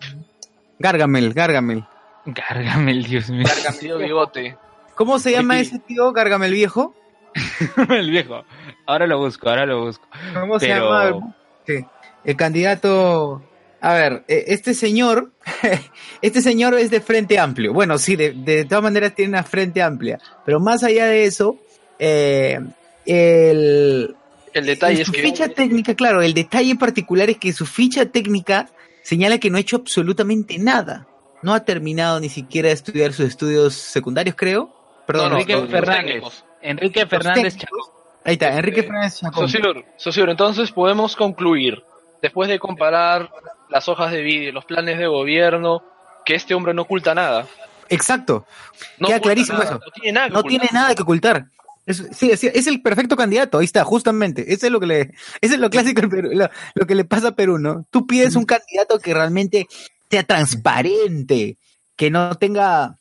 Gargamel, 0.78 1.34
Gargamel. 1.34 1.84
Gárgame, 2.26 2.94
Dios 3.04 3.30
mío. 3.32 3.48
Tío 3.80 3.98
bigote. 3.98 4.56
¿Cómo 4.96 5.18
se 5.18 5.32
llama 5.32 5.56
Sí. 5.56 5.62
ese 5.62 5.80
tío 5.80 6.12
Gargamel 6.12 6.52
viejo? 6.54 6.94
el 7.90 8.12
viejo. 8.12 8.44
Ahora 8.86 9.08
lo 9.08 9.18
busco, 9.18 9.50
ahora 9.50 9.66
lo 9.66 9.86
busco. 9.86 10.08
¿Cómo 10.34 10.60
se 10.60 10.68
llama? 10.68 11.34
Sí. 11.66 11.86
El 12.24 12.36
candidato. 12.36 13.42
A 13.88 13.94
ver, 13.94 14.26
eh, 14.28 14.44
este 14.48 14.74
señor, 14.74 15.32
este 16.22 16.42
señor 16.42 16.74
es 16.74 16.92
de 16.92 17.00
frente 17.00 17.40
amplio. 17.40 17.72
Bueno, 17.72 17.98
sí, 17.98 18.18
de, 18.18 18.34
de 18.34 18.66
todas 18.66 18.84
maneras 18.84 19.16
tiene 19.16 19.30
una 19.30 19.44
frente 19.44 19.82
amplia. 19.82 20.20
Pero 20.46 20.60
más 20.60 20.84
allá 20.84 21.06
de 21.06 21.24
eso, 21.24 21.56
eh, 21.98 22.60
el, 23.06 24.14
El 24.52 24.66
detalle 24.66 25.04
es 25.04 25.08
su 25.08 25.14
que 25.14 25.22
ficha 25.22 25.48
técnica, 25.48 25.96
claro, 25.96 26.22
el 26.22 26.34
detalle 26.34 26.72
en 26.72 26.78
particular 26.78 27.30
es 27.30 27.38
que 27.38 27.54
su 27.54 27.66
ficha 27.66 28.06
técnica 28.08 28.70
señala 29.04 29.38
que 29.38 29.50
no 29.50 29.56
ha 29.56 29.62
hecho 29.62 29.78
absolutamente 29.78 30.58
nada. 30.58 31.08
No 31.42 31.54
ha 31.54 31.64
terminado 31.64 32.20
ni 32.20 32.28
siquiera 32.28 32.68
de 32.68 32.74
estudiar 32.74 33.14
sus 33.14 33.26
estudios 33.28 33.74
secundarios, 33.74 34.36
creo. 34.36 34.70
Perdón, 35.06 35.32
No, 35.32 35.40
Enrique 35.40 35.66
Fernández. 35.66 36.24
Enrique 36.62 37.06
Fernández. 37.06 37.56
Chacón. 37.56 37.80
Ahí 38.26 38.34
está, 38.34 38.54
Enrique 38.54 38.84
Fernández 38.84 39.22
Chacón. 39.22 39.48
Sociur, 39.96 40.30
entonces 40.30 40.74
podemos 40.74 41.16
concluir, 41.16 41.82
después 42.22 42.50
de 42.50 42.60
comparar 42.60 43.30
las 43.70 43.88
hojas 43.90 44.12
de 44.12 44.22
vídeo, 44.22 44.52
los 44.52 44.66
planes 44.66 44.98
de 44.98 45.08
gobierno, 45.08 45.84
que 46.26 46.36
este 46.36 46.54
hombre 46.54 46.74
no 46.74 46.84
oculta 46.84 47.14
nada. 47.16 47.48
Exacto. 47.90 48.46
No 49.00 49.08
Queda 49.08 49.20
clarísimo 49.22 49.58
nada, 49.60 49.70
eso. 49.72 49.80
No 49.86 49.92
tiene 49.92 50.12
nada 50.14 50.28
que 50.28 50.34
No 50.34 50.40
ocultar. 50.40 50.60
tiene 50.62 50.70
nada 50.82 50.96
que 50.96 51.02
ocultar. 51.04 51.46
Es, 51.86 52.06
sí, 52.12 52.30
es, 52.32 52.44
es 52.44 52.68
el 52.68 52.82
perfecto 52.82 53.16
candidato, 53.16 53.60
ahí 53.60 53.66
está, 53.66 53.86
justamente. 53.86 54.52
Eso 54.52 54.66
es 54.66 54.72
lo 54.74 54.80
que 54.82 54.88
le, 54.88 55.02
eso 55.40 55.54
es 55.54 55.60
lo 55.60 55.70
clásico 55.70 56.02
Perú, 56.10 56.32
lo, 56.34 56.50
lo 56.76 56.86
que 56.86 56.96
le 56.96 57.06
pasa 57.06 57.30
a 57.30 57.36
Perú, 57.36 57.60
¿no? 57.60 57.86
Tú 57.92 58.06
pides 58.06 58.36
un 58.36 58.44
candidato 58.44 59.00
que 59.00 59.14
realmente 59.14 59.68
sea 60.12 60.24
transparente, 60.24 61.58
que 61.96 62.10
no 62.12 62.36
tenga, 62.36 62.98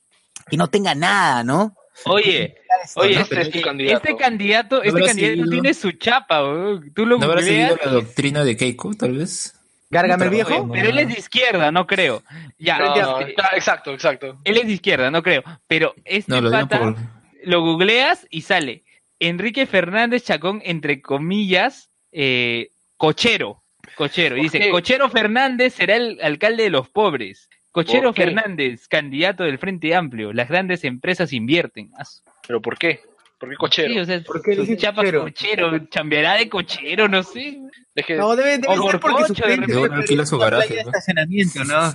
que 0.49 0.57
no 0.57 0.69
tenga 0.69 0.95
nada, 0.95 1.43
¿no? 1.43 1.75
Oye, 2.05 2.55
oye, 2.95 3.15
¿no? 3.17 3.21
este, 3.23 3.35
Pero 3.35 3.43
es 3.43 3.51
tu 3.51 3.61
candidato. 3.63 3.97
este 3.97 4.17
candidato, 4.17 4.83
este 4.85 5.01
candidato 5.03 5.51
tiene 5.51 5.75
su 5.75 5.91
chapa, 5.93 6.45
weón. 6.45 6.93
Tú 6.95 7.07
lo 7.07 7.19
¿No 7.19 7.25
habrá 7.25 7.43
seguido 7.43 7.77
la 7.85 7.91
doctrina 7.91 8.45
de 8.45 8.57
Keiko, 8.57 8.95
tal 8.95 9.15
vez? 9.19 9.56
Gárgame 10.03 10.25
el 10.25 10.31
viejo. 10.31 10.69
pero 10.73 10.89
él 10.91 10.99
es 10.99 11.09
de 11.09 11.15
izquierda, 11.15 11.71
no 11.73 11.87
creo. 11.87 12.23
Ya, 12.59 12.79
No, 12.79 12.97
no, 12.97 13.21
este, 13.21 13.33
exacto, 13.55 13.93
exacto. 13.93 14.39
él 14.45 14.57
es 14.57 14.67
de 14.67 14.73
izquierda, 14.73 15.11
no 15.11 15.23
creo. 15.23 15.43
Pero 15.67 15.95
este 16.05 16.31
No, 16.31 16.41
lo 16.41 16.51
digo 16.51 16.63
pata, 16.69 16.79
por... 16.79 16.97
lo 17.45 17.61
googleas 17.63 18.27
y 18.31 18.43
sale 18.43 18.85
Enrique 19.19 19.67
Fernández 19.67 20.25
Chacón, 20.25 20.61
entre 20.65 21.01
comillas, 21.01 21.91
eh, 22.13 22.71
cochero. 22.97 23.63
Cochero. 23.97 24.37
Y 24.37 24.43
dice, 24.43 24.59
qué? 24.59 24.71
Cochero 24.71 25.09
Fernández 25.09 25.75
será 25.75 25.97
el 25.97 26.19
alcalde 26.23 26.65
de 26.65 26.71
los 26.71 26.89
pobres. 26.89 27.49
Cochero. 27.73 28.13
Fernández, 28.15 28.89
candidato 28.89 29.45
del 29.45 29.59
Frente 29.59 29.95
Amplio. 29.95 30.33
Las 30.33 30.49
grandes 30.49 30.83
empresas 30.85 31.33
invierten. 31.35 31.91
Ah, 31.99 32.05
¿Pero 32.47 32.63
por 32.63 32.79
qué? 32.79 33.01
¿Por 33.39 33.51
qué 33.51 33.57
cochero? 33.57 33.93
Sí, 33.93 33.99
o 34.01 34.05
sea, 34.05 34.23
¿Por 34.23 34.43
qué 34.43 34.55
su 34.55 34.61
dice 34.63 34.77
chapa 34.77 35.03
cochero? 35.03 35.23
cochero? 35.23 35.87
chambeará 35.89 36.35
de 36.35 36.49
cochero, 36.49 37.09
no 37.09 37.23
sé. 37.23 37.59
Es 37.95 38.07
que 38.07 38.17
No, 38.17 38.35
debe, 38.37 38.59
debe 38.59 38.69
O 38.79 38.91
ser 38.91 39.01
porque 39.01 39.25
su 39.27 39.35
Gorgocho, 39.35 39.35
de 39.35 39.43
frente 39.43 39.67
repente. 39.73 39.89
fue 39.89 39.97
alquila 39.97 40.27
su 40.27 40.39
garaje, 40.39 40.75
¿no? 40.75 40.81
estacionamiento, 40.81 41.65
¿no? 41.65 41.95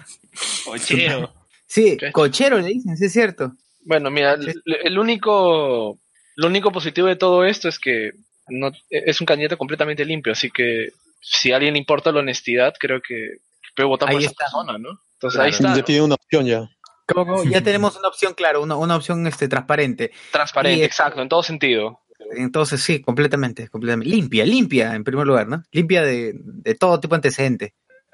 Cochero. 0.65 1.33
Sí, 1.67 1.97
¿Qué? 1.97 2.11
cochero 2.11 2.59
le 2.59 2.67
dicen, 2.67 2.97
sí 2.97 3.05
es 3.05 3.13
cierto. 3.13 3.53
Bueno, 3.85 4.11
mira, 4.11 4.35
el, 4.83 4.99
único 4.99 5.97
lo 6.35 6.47
único 6.47 6.71
positivo 6.71 7.07
de 7.07 7.15
todo 7.15 7.45
esto 7.45 7.67
es 7.69 7.79
que 7.79 8.11
no 8.47 8.71
es 8.89 9.19
un 9.21 9.25
candidato 9.25 9.57
completamente 9.57 10.05
limpio, 10.05 10.33
así 10.33 10.51
que 10.51 10.89
si 11.21 11.51
a 11.51 11.55
alguien 11.55 11.73
le 11.73 11.79
importa 11.79 12.11
la 12.11 12.19
honestidad, 12.19 12.73
creo 12.79 13.01
que 13.01 13.37
puede 13.75 13.87
votar 13.87 14.09
por 14.09 14.17
Ahí 14.17 14.23
esa 14.25 14.31
está. 14.31 14.45
persona, 14.45 14.77
¿no? 14.77 14.89
Entonces 15.13 15.37
Claro. 15.37 15.43
ahí 15.45 15.49
está, 15.51 15.75
Ya 15.75 15.83
tiene 15.83 16.01
una 16.01 16.15
opción 16.15 16.45
ya. 16.45 16.69
Como 17.13 17.43
ya 17.43 17.61
tenemos 17.61 17.97
una 17.97 18.07
opción, 18.07 18.33
claro, 18.33 18.61
una, 18.61 18.75
una 18.75 18.95
opción 18.95 19.25
este, 19.27 19.47
transparente. 19.47 20.11
transparente, 20.31 20.79
Y- 20.79 20.83
exacto, 20.83 21.21
en 21.21 21.29
todo 21.29 21.43
sentido. 21.43 21.99
Entonces, 22.35 22.81
sí, 22.81 23.01
completamente, 23.01 23.67
completamente. 23.67 24.09
Limpia, 24.15 24.45
limpia, 24.45 24.95
en 24.95 25.03
primer 25.03 25.25
lugar, 25.27 25.47
¿no? 25.47 25.63
Limpia 25.71 26.01
de, 26.03 26.33
de 26.35 26.75
todo 26.75 26.99
tipo 26.99 27.15
de 27.15 27.17
antecedente. 27.17 27.73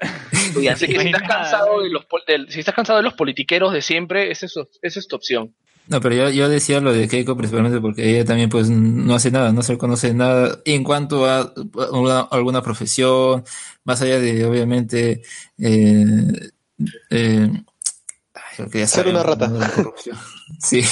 Así 0.72 0.86
que 0.86 0.98
si 1.00 1.06
estás 1.08 1.22
cansado 1.28 1.80
de 1.82 1.90
los 1.90 2.06
si 2.48 2.60
estás 2.60 2.74
cansado 2.74 2.98
de 2.98 3.02
los 3.04 3.14
politiqueros 3.14 3.72
de 3.72 3.82
siempre, 3.82 4.30
esa 4.30 4.46
es, 4.46 4.54
esa 4.82 4.98
es 5.00 5.08
tu 5.08 5.16
opción. 5.16 5.54
No, 5.88 6.00
pero 6.00 6.14
yo, 6.14 6.28
yo 6.30 6.48
decía 6.50 6.80
lo 6.80 6.92
de 6.92 7.08
Keiko 7.08 7.34
principalmente 7.36 7.80
porque 7.80 8.10
ella 8.10 8.24
también 8.24 8.50
pues 8.50 8.68
no 8.68 9.14
hace 9.14 9.30
nada, 9.30 9.52
no 9.52 9.62
se 9.62 9.78
conoce 9.78 10.12
nada 10.14 10.58
en 10.66 10.84
cuanto 10.84 11.24
a 11.26 11.52
una- 11.92 12.20
alguna 12.30 12.62
profesión, 12.62 13.42
más 13.84 14.02
allá 14.02 14.18
de 14.20 14.44
obviamente 14.44 15.22
eh, 15.58 16.04
eh, 17.10 17.50
lo 18.58 18.68
que 18.70 18.80
ya 18.80 18.86
Ser 18.86 19.08
una 19.08 19.22
rata. 19.22 19.50
Sí. 20.60 20.82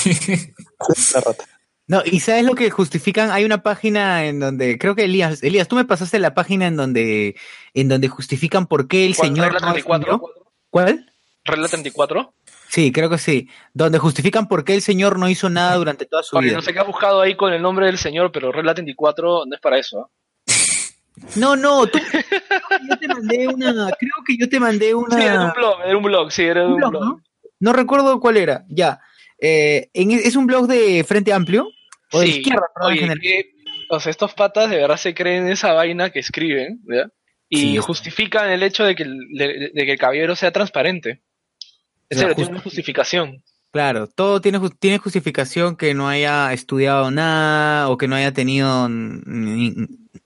La 1.14 1.20
rata. 1.20 1.44
No, 1.88 2.02
y 2.04 2.20
¿sabes 2.20 2.44
lo 2.44 2.54
que 2.54 2.68
justifican? 2.70 3.30
Hay 3.30 3.44
una 3.44 3.62
página 3.62 4.26
en 4.26 4.40
donde, 4.40 4.76
creo 4.78 4.94
que 4.96 5.04
Elías, 5.04 5.42
Elías, 5.42 5.68
tú 5.68 5.76
me 5.76 5.84
pasaste 5.84 6.18
la 6.18 6.34
página 6.34 6.66
en 6.66 6.76
donde, 6.76 7.36
en 7.74 7.88
donde 7.88 8.08
justifican 8.08 8.66
por 8.66 8.88
qué 8.88 9.06
el 9.06 9.14
¿Cuál? 9.16 9.28
señor 9.28 9.44
¿Regla 9.52 9.60
no 9.60 9.72
34? 9.72 10.14
asumió. 10.14 10.34
¿Cuál? 10.70 11.12
¿Regla 11.44 11.68
34? 11.68 12.34
Sí, 12.68 12.90
creo 12.90 13.08
que 13.08 13.18
sí. 13.18 13.48
Donde 13.72 13.98
justifican 13.98 14.48
por 14.48 14.64
qué 14.64 14.74
el 14.74 14.82
señor 14.82 15.16
no 15.18 15.28
hizo 15.28 15.48
nada 15.48 15.76
durante 15.76 16.06
toda 16.06 16.24
su 16.24 16.36
Oye, 16.36 16.48
vida. 16.48 16.56
no 16.56 16.62
sé 16.62 16.72
qué 16.72 16.80
has 16.80 16.86
buscado 16.86 17.20
ahí 17.20 17.36
con 17.36 17.52
el 17.52 17.62
nombre 17.62 17.86
del 17.86 17.98
señor, 17.98 18.32
pero 18.32 18.50
regla 18.50 18.74
34 18.74 19.44
no 19.46 19.54
es 19.54 19.60
para 19.60 19.78
eso. 19.78 20.00
¿ah? 20.00 20.10
No, 21.36 21.56
no, 21.56 21.86
tú. 21.86 21.98
Yo 22.90 22.98
te 22.98 23.08
mandé 23.08 23.48
una. 23.48 23.90
Creo 23.98 24.12
que 24.26 24.36
yo 24.36 24.48
te 24.50 24.60
mandé 24.60 24.94
una. 24.94 25.16
Sí, 25.16 25.22
era 25.22 25.44
un 25.46 25.52
blog, 25.52 25.76
era 25.84 25.96
un 25.96 26.02
blog, 26.02 26.30
sí, 26.32 26.42
era 26.42 26.60
de 26.60 26.66
un 26.66 26.76
blog, 26.76 26.90
blog. 26.90 27.04
¿no? 27.04 27.22
No 27.60 27.72
recuerdo 27.72 28.20
cuál 28.20 28.36
era. 28.36 28.64
Ya. 28.68 29.00
Eh, 29.40 29.88
en- 29.94 30.10
es 30.12 30.36
un 30.36 30.46
blog 30.46 30.66
de 30.66 31.04
Frente 31.04 31.32
Amplio. 31.32 31.68
O 32.12 32.20
de 32.20 32.28
izquierda, 32.28 32.62
perdón, 32.74 32.92
en 32.92 32.98
oye, 32.98 33.00
general. 33.00 33.20
que, 33.20 33.50
o 33.90 34.00
sea, 34.00 34.10
estos 34.10 34.34
patas 34.34 34.70
de 34.70 34.76
verdad 34.76 34.96
se 34.96 35.14
creen 35.14 35.48
esa 35.48 35.72
vaina 35.72 36.10
que 36.10 36.20
escriben, 36.20 36.80
¿ya? 36.88 37.08
Y 37.48 37.58
Sí, 37.58 37.76
justifican 37.78 38.50
el 38.50 38.62
hecho 38.62 38.84
de 38.84 38.94
que 38.94 39.02
el, 39.04 39.18
de, 39.32 39.70
de 39.74 39.84
que 39.86 39.92
el 39.92 39.98
caballero 39.98 40.34
sea 40.36 40.52
transparente. 40.52 41.22
En 42.08 42.18
O 42.18 42.20
sea, 42.20 42.20
serio, 42.20 42.34
tiene 42.36 42.50
una 42.52 42.60
justificación. 42.60 43.42
Claro, 43.72 44.06
todo 44.06 44.40
tiene, 44.40 44.58
tiene 44.78 44.98
justificación 44.98 45.76
que 45.76 45.92
no 45.92 46.08
haya 46.08 46.52
estudiado 46.52 47.10
nada 47.10 47.88
o 47.90 47.98
que 47.98 48.08
no 48.08 48.16
haya 48.16 48.32
tenido... 48.32 48.88
ni- 48.88 49.74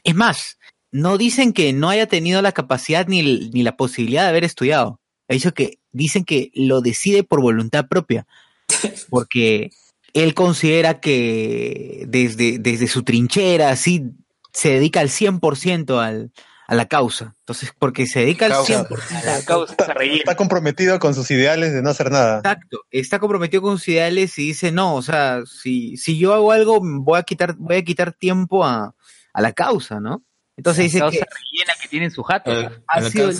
Es 0.04 0.14
más, 0.14 0.58
no 0.92 1.18
dicen 1.18 1.52
que 1.52 1.72
no 1.72 1.88
haya 1.90 2.06
tenido 2.06 2.42
la 2.42 2.52
capacidad 2.52 3.06
ni, 3.08 3.50
ni 3.50 3.62
la 3.62 3.76
posibilidad 3.76 4.22
de 4.24 4.28
haber 4.28 4.44
estudiado. 4.44 5.00
Ha 5.28 5.34
dicho 5.34 5.52
que 5.52 5.78
dicen 5.92 6.24
que 6.24 6.50
lo 6.54 6.80
decide 6.80 7.24
por 7.24 7.40
voluntad 7.40 7.86
propia, 7.88 8.26
porque 9.10 9.70
él 10.14 10.34
considera 10.34 11.00
que 11.00 12.04
desde, 12.08 12.58
desde 12.58 12.88
su 12.88 13.02
trinchera, 13.02 13.70
así, 13.70 14.10
se 14.52 14.70
dedica 14.70 15.00
al 15.00 15.08
100% 15.08 15.98
al, 16.00 16.32
a 16.70 16.74
la 16.76 16.86
causa. 16.86 17.34
Entonces, 17.40 17.72
porque 17.76 18.06
se 18.06 18.20
dedica 18.20 18.46
al 18.46 18.52
Causa. 18.52 18.88
100% 18.88 19.10
a 19.10 19.24
la 19.24 19.44
causa. 19.44 19.74
Está 20.00 20.36
comprometido 20.36 21.00
con 21.00 21.14
sus 21.14 21.28
ideales 21.32 21.72
de 21.72 21.82
no 21.82 21.90
hacer 21.90 22.12
nada. 22.12 22.38
Exacto, 22.38 22.78
está 22.92 23.18
comprometido 23.18 23.60
con 23.60 23.78
sus 23.78 23.88
ideales 23.88 24.38
y 24.38 24.46
dice, 24.46 24.70
no, 24.70 24.94
o 24.94 25.02
sea, 25.02 25.42
si, 25.46 25.96
si 25.96 26.16
yo 26.16 26.32
hago 26.32 26.52
algo, 26.52 26.80
voy 26.80 27.18
a 27.18 27.24
quitar, 27.24 27.56
voy 27.56 27.76
a 27.76 27.82
quitar 27.82 28.12
tiempo 28.12 28.64
a, 28.64 28.94
a 29.32 29.40
la 29.40 29.52
causa, 29.52 29.98
¿no? 29.98 30.22
Entonces 30.56 30.84
dice 30.84 31.00
causa 31.00 31.18
que 31.18 31.24
rellena 31.24 31.72
que 31.80 31.88
tiene 31.88 32.04
en 32.04 32.10
su 32.12 32.22
jato. 32.22 32.52
ha 32.86 33.00
la 33.00 33.10
sido 33.10 33.28
de 33.28 33.34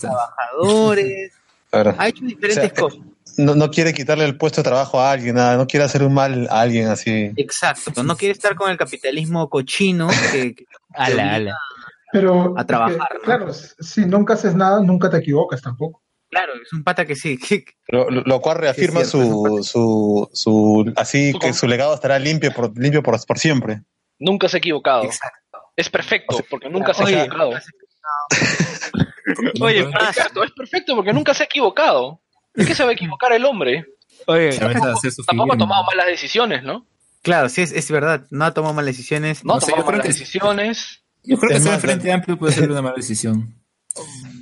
trabajadores, 0.00 1.32
Claro. 1.72 1.94
ha 1.98 2.08
hecho 2.08 2.24
diferentes 2.24 2.58
O 2.58 2.60
sea, 2.60 2.70
cosas. 2.74 3.00
No, 3.38 3.54
no 3.54 3.70
quiere 3.70 3.94
quitarle 3.94 4.24
el 4.26 4.36
puesto 4.36 4.60
de 4.60 4.64
trabajo 4.64 5.00
a 5.00 5.10
alguien, 5.10 5.36
nada, 5.36 5.56
no 5.56 5.66
quiere 5.66 5.84
hacer 5.84 6.02
un 6.02 6.12
mal 6.12 6.46
a 6.50 6.60
alguien 6.60 6.88
así. 6.88 7.30
Exacto, 7.36 8.02
no 8.02 8.14
quiere 8.16 8.32
estar 8.32 8.54
con 8.54 8.70
el 8.70 8.76
capitalismo 8.76 9.48
cochino 9.48 10.08
que, 10.32 10.54
que- 10.54 10.66
Ala, 10.94 11.34
ala. 11.36 11.56
Pero, 12.12 12.52
a 12.58 12.66
trabajar, 12.66 13.08
¿no? 13.14 13.20
claro, 13.22 13.52
si 13.54 14.04
nunca 14.04 14.34
haces 14.34 14.54
nada, 14.54 14.80
nunca 14.82 15.08
te 15.08 15.16
equivocas 15.16 15.62
tampoco. 15.62 16.02
Claro, 16.28 16.52
es 16.62 16.70
un 16.74 16.84
pata 16.84 17.06
que 17.06 17.14
sí, 17.16 17.38
que- 17.48 17.64
Lo, 17.88 18.10
lo- 18.10 18.40
cual 18.42 18.58
reafirma 18.58 19.02
cierto, 19.04 19.62
su, 19.62 19.64
su, 19.64 20.30
su, 20.34 20.92
así 20.96 21.32
que 21.40 21.54
su 21.54 21.66
legado 21.66 21.94
estará 21.94 22.18
limpio 22.18 22.52
por, 22.52 22.76
limpio 22.78 23.02
por, 23.02 23.18
por 23.24 23.38
siempre. 23.38 23.80
Nunca 24.18 24.48
se 24.50 24.56
ha 24.56 24.58
equivocado. 24.58 25.04
Exacto. 25.04 25.38
Es 25.74 25.88
perfecto, 25.88 26.36
porque 26.50 26.68
nunca 26.68 26.92
se 26.92 27.02
ha 27.02 27.06
Oye, 27.06 27.20
equivocado. 27.22 27.52
Oye, 29.60 29.80
Es 29.80 29.86
perfecto, 29.86 30.42
es 30.44 30.50
perfecto, 30.52 30.94
porque 30.96 31.12
nunca 31.12 31.34
se 31.34 31.42
ha 31.44 31.46
equivocado. 31.46 32.20
¿De 32.54 32.66
qué 32.66 32.74
se 32.74 32.84
va 32.84 32.90
a 32.90 32.92
equivocar 32.92 33.32
el 33.32 33.44
hombre? 33.44 33.86
oye, 34.26 34.50
Tampoco 35.26 35.52
ha 35.54 35.58
tomado 35.58 35.84
malas 35.84 36.06
decisiones, 36.06 36.62
¿no? 36.62 36.86
claro, 37.22 37.48
sí, 37.48 37.62
es, 37.62 37.70
es 37.72 37.90
verdad, 37.90 38.26
no 38.30 38.44
ha 38.44 38.52
tomado 38.52 38.74
malas 38.74 38.96
decisiones. 38.96 39.44
No 39.44 39.54
ha 39.54 39.56
No 39.56 39.60
sé, 39.60 39.70
tomado 39.70 39.86
malas 39.90 40.02
que- 40.02 40.08
decisiones. 40.08 41.02
Yo 41.24 41.36
creo 41.38 41.50
que 41.50 41.56
Es 41.56 41.62
ser 41.64 41.78
frente 41.78 42.12
amplio 42.12 42.36
puede 42.36 42.52
ser 42.52 42.68
una 42.70 42.82
mala 42.82 42.96
decisión. 42.96 43.54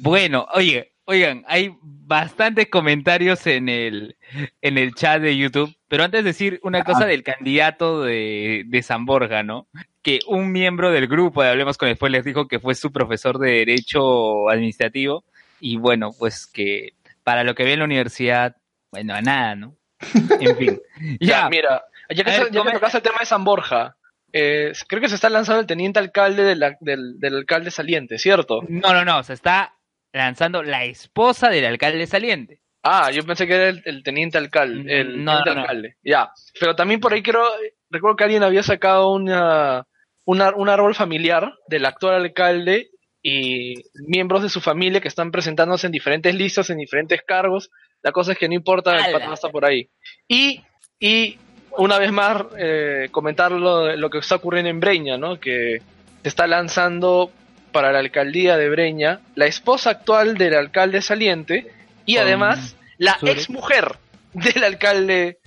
Bueno, 0.00 0.46
oye, 0.54 0.94
oigan, 1.04 1.44
hay 1.46 1.76
bastantes 1.82 2.68
comentarios 2.70 3.46
en 3.46 3.68
el, 3.68 4.16
en 4.62 4.78
el 4.78 4.94
chat 4.94 5.20
de 5.20 5.36
YouTube, 5.36 5.76
pero 5.88 6.04
antes 6.04 6.24
de 6.24 6.30
decir 6.30 6.58
una 6.62 6.82
cosa 6.82 7.04
del 7.04 7.22
candidato 7.22 8.02
de, 8.02 8.62
de 8.66 8.82
San 8.82 9.04
Borja, 9.04 9.42
¿no? 9.42 9.68
Que 10.02 10.20
un 10.26 10.50
miembro 10.52 10.90
del 10.90 11.06
grupo 11.08 11.42
de 11.42 11.50
Hablemos 11.50 11.76
con 11.76 11.88
el 11.88 11.98
les 12.10 12.24
dijo 12.24 12.48
que 12.48 12.58
fue 12.58 12.74
su 12.74 12.90
profesor 12.90 13.38
de 13.38 13.50
Derecho 13.64 14.48
Administrativo 14.48 15.24
y 15.60 15.76
bueno, 15.76 16.10
pues 16.18 16.46
que 16.46 16.94
para 17.22 17.44
lo 17.44 17.54
que 17.54 17.64
ve 17.64 17.74
en 17.74 17.80
la 17.80 17.84
universidad, 17.84 18.56
bueno, 18.90 19.14
a 19.14 19.20
nada, 19.20 19.54
¿no? 19.56 19.76
En 20.40 20.56
fin. 20.56 20.80
Ya, 21.20 21.42
ya, 21.42 21.48
mira, 21.50 21.84
ya 22.08 22.24
que, 22.24 22.30
ver, 22.30 22.44
se- 22.46 22.50
ya 22.50 22.62
que 22.62 22.72
tocaste 22.72 22.96
el 22.98 23.02
tema 23.02 23.18
de 23.20 23.26
San 23.26 23.44
Borja, 23.44 23.96
eh, 24.32 24.72
creo 24.88 25.00
que 25.02 25.08
se 25.10 25.16
está 25.16 25.28
lanzando 25.28 25.60
el 25.60 25.66
teniente 25.66 25.98
alcalde 25.98 26.44
de 26.44 26.56
la- 26.56 26.76
del, 26.80 27.18
del 27.20 27.36
alcalde 27.36 27.70
saliente, 27.70 28.18
¿cierto? 28.18 28.60
no, 28.68 28.94
no, 28.94 29.04
no, 29.04 29.22
se 29.22 29.34
está 29.34 29.74
lanzando 30.12 30.62
la 30.62 30.84
esposa 30.84 31.50
del 31.50 31.66
alcalde 31.66 32.06
saliente. 32.06 32.60
Ah, 32.82 33.10
yo 33.10 33.22
pensé 33.26 33.46
que 33.46 33.54
era 33.54 33.68
el, 33.68 33.82
el 33.84 34.02
teniente 34.02 34.38
alcalde, 34.38 35.00
el 35.00 35.22
No, 35.22 35.32
teniente 35.42 35.50
no, 35.50 35.54
no. 35.56 35.60
alcalde. 35.60 35.96
Ya, 36.02 36.30
pero 36.58 36.74
también 36.74 36.98
por 37.00 37.12
ahí 37.12 37.22
creo, 37.22 37.44
recuerdo 37.90 38.16
que 38.16 38.24
alguien 38.24 38.42
había 38.42 38.62
sacado 38.62 39.12
una, 39.12 39.86
una- 40.24 40.54
un 40.54 40.68
árbol 40.68 40.94
familiar 40.94 41.54
del 41.68 41.84
actual 41.86 42.22
alcalde 42.22 42.90
y 43.22 43.74
miembros 44.06 44.42
de 44.42 44.48
su 44.48 44.60
familia 44.60 45.00
que 45.00 45.08
están 45.08 45.30
presentándose 45.30 45.86
en 45.86 45.92
diferentes 45.92 46.34
listas, 46.34 46.70
en 46.70 46.78
diferentes 46.78 47.20
cargos. 47.22 47.70
La 48.02 48.12
cosa 48.12 48.32
es 48.32 48.38
que 48.38 48.48
no 48.48 48.54
importa, 48.54 48.96
el 48.96 49.12
patrón 49.12 49.34
está 49.34 49.48
por 49.50 49.64
ahí. 49.66 49.88
Y, 50.26 50.62
y 50.98 51.38
una 51.76 51.98
vez 51.98 52.12
más, 52.12 52.44
eh, 52.58 53.08
comentar 53.10 53.52
lo, 53.52 53.94
lo 53.96 54.08
que 54.10 54.18
está 54.18 54.36
ocurriendo 54.36 54.70
en 54.70 54.80
Breña, 54.80 55.18
¿no? 55.18 55.38
Que 55.38 55.82
se 56.22 56.28
está 56.28 56.46
lanzando 56.46 57.30
para 57.72 57.92
la 57.92 57.98
alcaldía 58.00 58.56
de 58.56 58.68
Breña 58.70 59.20
la 59.36 59.46
esposa 59.46 59.90
actual 59.90 60.36
del 60.38 60.54
alcalde 60.54 61.02
saliente 61.02 61.70
y 62.06 62.16
además 62.16 62.74
la 62.98 63.16
ex 63.30 63.50
mujer 63.50 63.96
del 64.32 64.64
alcalde 64.64 65.38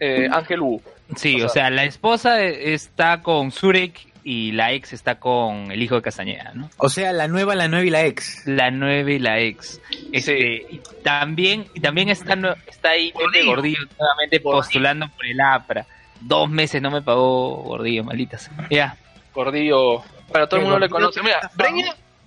eh, 0.00 0.28
Ángel 0.30 0.60
Wu. 0.60 0.82
Sí, 1.16 1.40
O 1.42 1.46
o 1.46 1.48
sea- 1.48 1.70
la 1.70 1.84
esposa 1.84 2.42
está 2.42 3.22
con 3.22 3.50
Zurek 3.52 4.08
y 4.24 4.52
la 4.52 4.72
ex 4.72 4.92
está 4.92 5.16
con 5.18 5.72
el 5.72 5.82
hijo 5.82 5.96
de 5.96 6.02
Castañeda, 6.02 6.52
¿no? 6.54 6.70
O 6.76 6.88
sea, 6.88 7.12
la 7.12 7.26
nueva, 7.28 7.54
la 7.56 7.66
nueva 7.68 7.84
y 7.84 7.90
la 7.90 8.04
ex. 8.04 8.46
La 8.46 8.70
nueva 8.70 9.10
y 9.10 9.18
la 9.18 9.40
ex. 9.40 9.80
Este, 10.12 10.66
y 10.70 10.80
también, 11.02 11.66
y 11.74 11.80
también 11.80 12.08
está, 12.08 12.34
está 12.68 12.90
ahí 12.90 13.12
Pepe 13.12 13.44
Gordillo. 13.44 13.80
Nuevamente 13.98 14.38
Gordillo. 14.38 14.60
postulando 14.62 15.08
por 15.08 15.26
el 15.26 15.40
APRA. 15.40 15.86
Dos 16.20 16.48
meses 16.48 16.80
no 16.80 16.90
me 16.92 17.02
pagó 17.02 17.56
Gordillo, 17.64 18.04
malditas. 18.04 18.48
Ya. 18.70 18.96
Gordillo. 19.34 20.02
Bueno, 20.28 20.46
todo 20.48 20.60
el 20.60 20.62
mundo 20.66 20.78
le 20.78 20.88
conoce. 20.88 21.20
Mira. 21.22 21.50
Breña, 21.54 21.86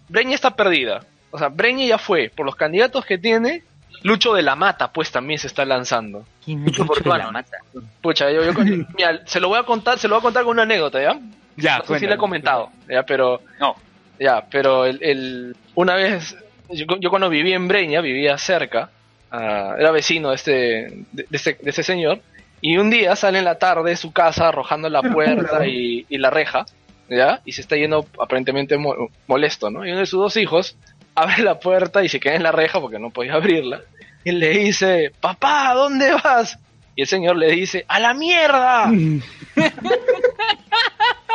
Breña 0.10 0.36
está 0.36 0.54
perdida. 0.56 1.02
O 1.32 1.38
sea, 1.40 1.48
Breña 1.48 1.86
ya 1.86 1.98
fue. 1.98 2.30
Por 2.36 2.46
los 2.46 2.56
candidatos 2.58 3.06
que 3.06 3.18
tiene, 3.18 3.64
Lucho 4.06 4.34
de 4.34 4.44
la 4.44 4.56
Mata, 4.56 4.92
pues 4.92 5.12
también 5.12 5.40
se 5.40 5.48
está 5.48 5.66
lanzando. 5.66 6.26
¿Quién 6.44 6.64
Lucho 6.64 6.84
de 6.84 6.88
portuano. 6.88 7.26
la 7.26 7.32
mata? 7.32 7.58
Pucha, 8.02 8.30
yo, 8.32 8.44
yo- 8.44 8.54
mira, 8.96 9.22
se 9.26 9.40
lo 9.40 9.48
voy 9.50 9.58
a 9.60 9.64
contar, 9.64 9.98
se 9.98 10.08
lo 10.08 10.14
voy 10.16 10.20
a 10.20 10.22
contar 10.22 10.44
con 10.44 10.52
una 10.52 10.62
anécdota, 10.64 11.02
¿ya? 11.02 11.20
Ya, 11.58 11.80
no 11.80 11.86
sé 11.86 12.00
si 12.00 12.06
le 12.08 12.14
he 12.14 12.18
comentado, 12.18 12.70
ya, 12.88 13.04
pero 13.04 13.42
No. 13.60 13.76
ya, 14.20 14.46
pero 14.52 14.86
el, 14.86 15.00
el- 15.02 15.56
una 15.74 15.96
vez 15.96 16.38
yo, 16.70 16.86
yo 17.00 17.10
cuando 17.10 17.30
viví 17.30 17.54
en 17.54 17.68
Breña, 17.68 18.02
vivía 18.02 18.38
cerca, 18.38 18.90
ah, 19.32 19.74
era 19.80 19.90
vecino 19.92 20.30
de 20.30 20.36
este, 20.36 20.52
de, 20.52 21.26
de 21.30 21.38
este, 21.38 21.58
de 21.62 21.70
ese 21.72 21.82
señor, 21.84 22.20
y 22.62 22.78
un 22.78 22.90
día 22.92 23.16
sale 23.16 23.40
en 23.40 23.46
la 23.46 23.58
tarde 23.58 23.90
de 23.92 23.96
su 23.98 24.12
casa 24.14 24.50
arrojando 24.50 24.88
la 24.90 25.02
puerta 25.14 25.66
y, 25.66 26.06
y 26.10 26.18
la 26.20 26.30
reja, 26.30 26.66
¿ya? 27.10 27.42
Y 27.44 27.54
se 27.54 27.62
está 27.62 27.76
yendo 27.76 28.06
aparentemente 28.22 28.78
mo- 28.78 29.10
molesto, 29.28 29.72
¿no? 29.72 29.84
Y 29.86 29.90
uno 29.92 30.02
de 30.02 30.06
sus 30.06 30.20
dos 30.20 30.38
hijos 30.38 30.76
abre 31.18 31.44
la 31.44 31.60
puerta 31.60 32.04
y 32.04 32.10
se 32.10 32.20
queda 32.20 32.36
en 32.36 32.44
la 32.44 32.52
reja 32.52 32.82
porque 32.82 33.00
no 33.00 33.10
podía 33.10 33.36
abrirla. 33.36 33.80
Y 34.26 34.32
le 34.32 34.50
dice, 34.50 35.12
papá, 35.22 35.74
¿dónde 35.76 36.12
vas? 36.22 36.58
Y 36.96 37.04
el 37.04 37.08
señor 37.08 37.38
le 37.38 37.52
dice, 37.52 37.86
¡a 37.88 38.00
la 38.00 38.14
mierda! 38.14 38.92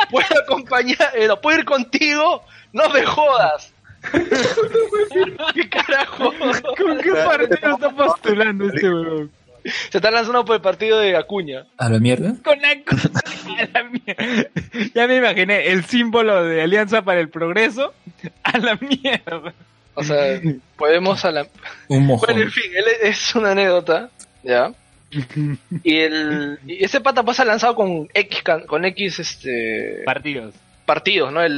¿Puedo 0.09 0.39
acompañar? 0.43 1.11
eh, 1.15 1.27
¿No 1.27 1.39
puedo 1.39 1.59
ir 1.59 1.65
contigo? 1.65 2.43
¡No 2.73 2.89
me 2.89 3.05
jodas! 3.05 3.73
¿Qué 5.53 5.69
carajo? 5.69 6.33
¿Con 6.33 6.97
qué 6.99 7.11
partido 7.13 7.75
está 7.75 7.89
postulando 7.91 8.67
este 8.67 8.89
huevón? 8.89 9.31
Se 9.91 9.99
está 9.99 10.09
lanzando 10.09 10.43
por 10.43 10.55
el 10.55 10.61
partido 10.61 10.97
de 10.99 11.15
Acuña. 11.15 11.65
¿A 11.77 11.87
la 11.87 11.99
mierda? 11.99 12.33
Con 12.43 12.59
la, 12.61 12.69
a 12.71 13.65
la 13.73 13.83
mierda. 13.83 14.49
Ya 14.95 15.07
me 15.07 15.17
imaginé 15.17 15.67
el 15.67 15.85
símbolo 15.85 16.43
de 16.43 16.63
Alianza 16.63 17.03
para 17.03 17.19
el 17.19 17.29
Progreso 17.29 17.93
a 18.43 18.57
la 18.57 18.75
mierda. 18.81 19.53
O 20.01 20.03
sea, 20.03 20.39
podemos 20.77 21.23
a 21.25 21.31
la... 21.31 21.47
Un 21.87 22.05
mojón. 22.05 22.27
Bueno, 22.27 22.41
en 22.43 22.51
fin, 22.51 22.71
él 22.75 22.85
es 23.01 23.33
una 23.35 23.51
anécdota, 23.51 24.09
¿ya? 24.43 24.71
Y, 25.83 25.97
el, 25.97 26.59
y 26.65 26.83
ese 26.83 27.01
pata 27.01 27.23
pasa 27.23 27.43
lanzado 27.45 27.75
con 27.75 28.07
X, 28.13 28.43
con 28.67 28.85
X 28.85 29.19
este, 29.19 30.03
Partidos. 30.05 30.53
partidos, 30.85 31.31
¿no? 31.33 31.41
El, 31.41 31.51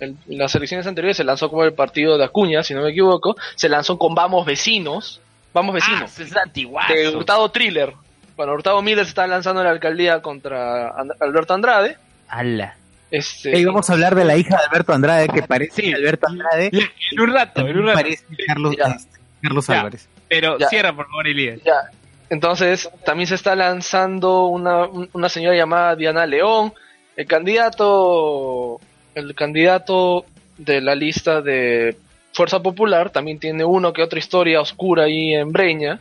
el- 0.00 0.16
el- 0.28 0.38
las 0.38 0.54
elecciones 0.54 0.86
anteriores 0.86 1.16
se 1.16 1.24
lanzó 1.24 1.48
como 1.50 1.64
el 1.64 1.72
partido 1.72 2.16
de 2.18 2.24
Acuña, 2.24 2.62
si 2.62 2.72
no 2.74 2.82
me 2.82 2.90
equivoco. 2.90 3.36
Se 3.56 3.68
lanzó 3.68 3.98
con 3.98 4.14
Vamos 4.14 4.46
Vecinos. 4.46 5.20
Vamos 5.52 5.72
Ah, 5.72 5.74
Vecinos. 5.74 6.20
es 6.20 6.36
antiguazo. 6.36 6.92
de 6.92 7.08
Hurtado 7.08 7.50
Thriller. 7.50 7.94
Bueno, 8.36 8.52
Hurtado 8.52 8.80
Miller 8.82 9.04
se 9.04 9.08
está 9.08 9.26
lanzando 9.26 9.62
en 9.62 9.66
la 9.66 9.72
alcaldía 9.72 10.20
contra 10.22 10.90
And- 10.90 11.12
Alberto 11.20 11.54
Andrade. 11.54 11.96
Ala. 12.28 12.76
Este, 13.10 13.56
Ey, 13.56 13.64
vamos 13.64 13.88
a 13.88 13.94
hablar 13.94 14.14
de 14.14 14.24
la 14.24 14.36
hija 14.36 14.56
de 14.56 14.64
Alberto 14.68 14.92
Andrade, 14.92 15.28
que 15.28 15.42
parece 15.42 15.94
Alberto 15.94 16.26
Andrade. 16.28 16.70
Ya, 16.72 16.80
en 17.12 17.20
un 17.20 17.32
rato, 17.32 17.66
en 17.66 17.78
un 17.78 17.86
rato. 17.86 17.98
Parece 18.00 18.24
Carlos, 18.46 18.74
Ya. 18.76 18.84
este, 18.84 19.18
Carlos 19.42 19.66
Ya. 19.66 19.74
Álvarez. 19.78 20.08
Pero 20.28 20.58
Ya. 20.58 20.68
cierra, 20.68 20.94
por 20.94 21.06
favor, 21.08 21.26
Elías. 21.26 21.58
Ya. 21.64 21.74
Entonces, 22.30 22.90
también 23.06 23.26
se 23.26 23.34
está 23.36 23.54
lanzando 23.56 24.46
una, 24.46 24.84
un- 24.86 25.08
una 25.14 25.28
señora 25.30 25.56
llamada 25.56 25.96
Diana 25.96 26.26
León. 26.26 26.72
El 27.16 27.26
candidato. 27.26 28.80
El 29.14 29.34
candidato 29.34 30.24
de 30.58 30.80
la 30.80 30.94
lista 30.94 31.40
de 31.40 31.96
Fuerza 32.34 32.60
Popular, 32.62 33.10
también 33.10 33.38
tiene 33.38 33.64
uno 33.64 33.92
que 33.92 34.02
otra 34.02 34.18
historia 34.18 34.60
oscura 34.60 35.04
ahí 35.04 35.34
en 35.34 35.50
Breña. 35.50 35.98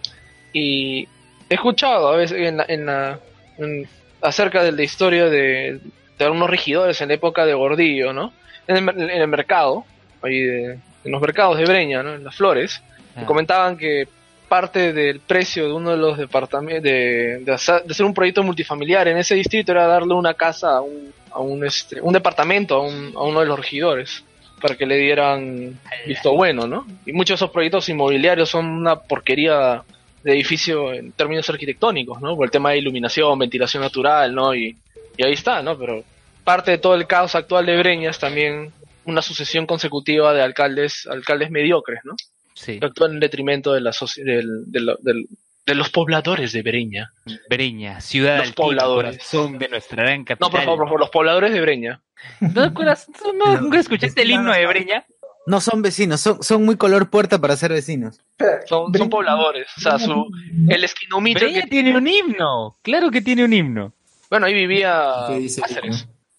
Y 0.54 1.08
he 1.50 1.56
escuchado 1.56 2.10
a 2.10 2.18
veces 2.18 2.38
en 2.48 2.58
la, 2.58 2.66
en 2.68 2.86
la- 2.86 3.20
en- 3.58 3.88
acerca 4.22 4.62
de 4.64 4.72
la 4.72 4.84
historia 4.84 5.26
de, 5.30 5.80
de 6.18 6.26
algunos 6.26 6.50
regidores 6.50 7.00
en 7.02 7.10
la 7.10 7.14
época 7.16 7.46
de 7.46 7.54
Gordillo, 7.54 8.14
¿no? 8.14 8.34
En 8.68 8.78
el, 8.78 8.90
en 9.10 9.22
el 9.22 9.28
mercado, 9.28 9.86
ahí 10.22 10.40
de- 10.42 10.80
en 11.04 11.12
los 11.12 11.22
mercados 11.22 11.58
de 11.58 11.66
Breña, 11.66 12.04
¿no? 12.04 12.16
En 12.16 12.24
las 12.24 12.36
flores, 12.36 12.82
Ah. 13.16 13.26
comentaban 13.26 13.78
que 13.78 14.08
parte 14.50 14.94
del 14.94 15.20
precio 15.20 15.66
de 15.68 15.74
uno 15.74 15.92
de 15.92 15.98
los 15.98 16.18
departamentos, 16.18 16.84
de, 16.84 17.40
de 17.40 17.52
hacer 17.52 18.06
un 18.06 18.14
proyecto 18.14 18.44
multifamiliar 18.44 19.08
en 19.08 19.18
ese 19.18 19.36
distrito 19.36 19.72
era 19.74 19.88
darle 19.88 20.14
una 20.14 20.34
casa 20.34 20.78
a 20.78 20.82
un, 20.82 21.12
a 21.32 21.40
un, 21.40 21.66
este, 21.66 22.00
un 22.02 22.14
departamento 22.14 22.76
a, 22.76 22.82
un- 22.82 23.14
a 23.16 23.22
uno 23.24 23.40
de 23.42 23.46
los 23.46 23.58
regidores 23.60 24.24
para 24.62 24.76
que 24.76 24.86
le 24.86 24.98
dieran 24.98 25.80
visto 26.08 26.32
bueno, 26.34 26.66
¿no? 26.68 26.86
Y 27.06 27.12
muchos 27.14 27.32
de 27.40 27.46
esos 27.46 27.52
proyectos 27.52 27.90
inmobiliarios 27.90 28.50
son 28.50 28.66
una 28.66 28.96
porquería 28.96 29.84
de 30.24 30.34
edificio 30.34 30.94
en 30.94 31.12
términos 31.12 31.50
arquitectónicos, 31.50 32.22
¿no? 32.22 32.36
Por 32.36 32.46
el 32.46 32.52
tema 32.52 32.72
de 32.72 32.80
iluminación, 32.80 33.38
ventilación 33.38 33.84
natural, 33.84 34.34
¿no? 34.34 34.56
Y, 34.56 34.76
y 35.18 35.24
ahí 35.24 35.34
está, 35.34 35.62
¿no? 35.62 35.78
Pero 35.78 36.04
parte 36.44 36.72
de 36.72 36.78
todo 36.78 36.96
el 36.96 37.08
caos 37.08 37.36
actual 37.36 37.66
de 37.66 37.78
Breña 37.78 38.10
es 38.10 38.20
también 38.20 38.72
una 39.06 39.22
sucesión 39.22 39.66
consecutiva 39.66 40.34
de 40.34 40.42
alcaldes, 40.42 41.08
alcaldes 41.08 41.50
mediocres, 41.52 42.00
¿no? 42.04 42.16
Sí. 42.54 42.80
Que 42.80 42.86
actúan 42.88 43.14
en 43.14 43.20
detrimento 43.20 43.74
de, 43.74 43.82
la 43.82 43.92
del- 44.18 44.64
de, 44.72 44.80
lo- 44.80 44.98
del- 45.02 45.28
de 45.66 45.76
los 45.76 45.90
pobladores 45.90 46.54
de 46.54 46.62
Breña. 46.62 47.12
Breña, 47.50 48.00
ciudad 48.02 48.38
Los 48.38 48.48
altiva, 48.48 48.66
pobladores. 48.66 49.18
corazón 49.18 49.58
de 49.60 49.68
nuestra 49.68 50.04
gran 50.04 50.24
capital. 50.24 50.48
No, 50.48 50.52
por 50.52 50.62
favor, 50.64 50.78
por 50.80 50.88
favor, 50.88 51.00
los 51.02 51.10
pobladores 51.10 51.54
de 51.54 51.62
Breña. 51.62 52.02
¿No, 52.40 52.72
no- 52.72 53.62
¿Nunca 53.62 53.80
escuchaste 53.80 54.22
el 54.22 54.32
himno 54.32 54.54
de 54.54 54.66
Breña? 54.66 55.06
No 55.46 55.62
son 55.62 55.82
vecinos, 55.82 56.20
son, 56.20 56.44
son 56.44 56.66
muy 56.66 56.76
color 56.76 57.10
puerta 57.10 57.40
para 57.40 57.56
ser 57.56 57.72
vecinos. 57.72 58.20
Son, 58.66 58.94
son 58.94 59.10
pobladores. 59.10 59.68
O 59.78 59.80
sea, 59.82 59.98
su, 60.00 60.26
el 60.68 60.84
esquinomito 60.84 61.40
Breña 61.40 61.62
que 61.62 61.68
tiene 61.68 61.96
un 61.96 62.06
himno. 62.08 62.76
Claro 62.82 63.12
que 63.12 63.22
tiene 63.22 63.46
un 63.46 63.54
himno. 63.54 63.94
Bueno, 64.30 64.46
ahí 64.46 64.54
vivía. 64.54 65.28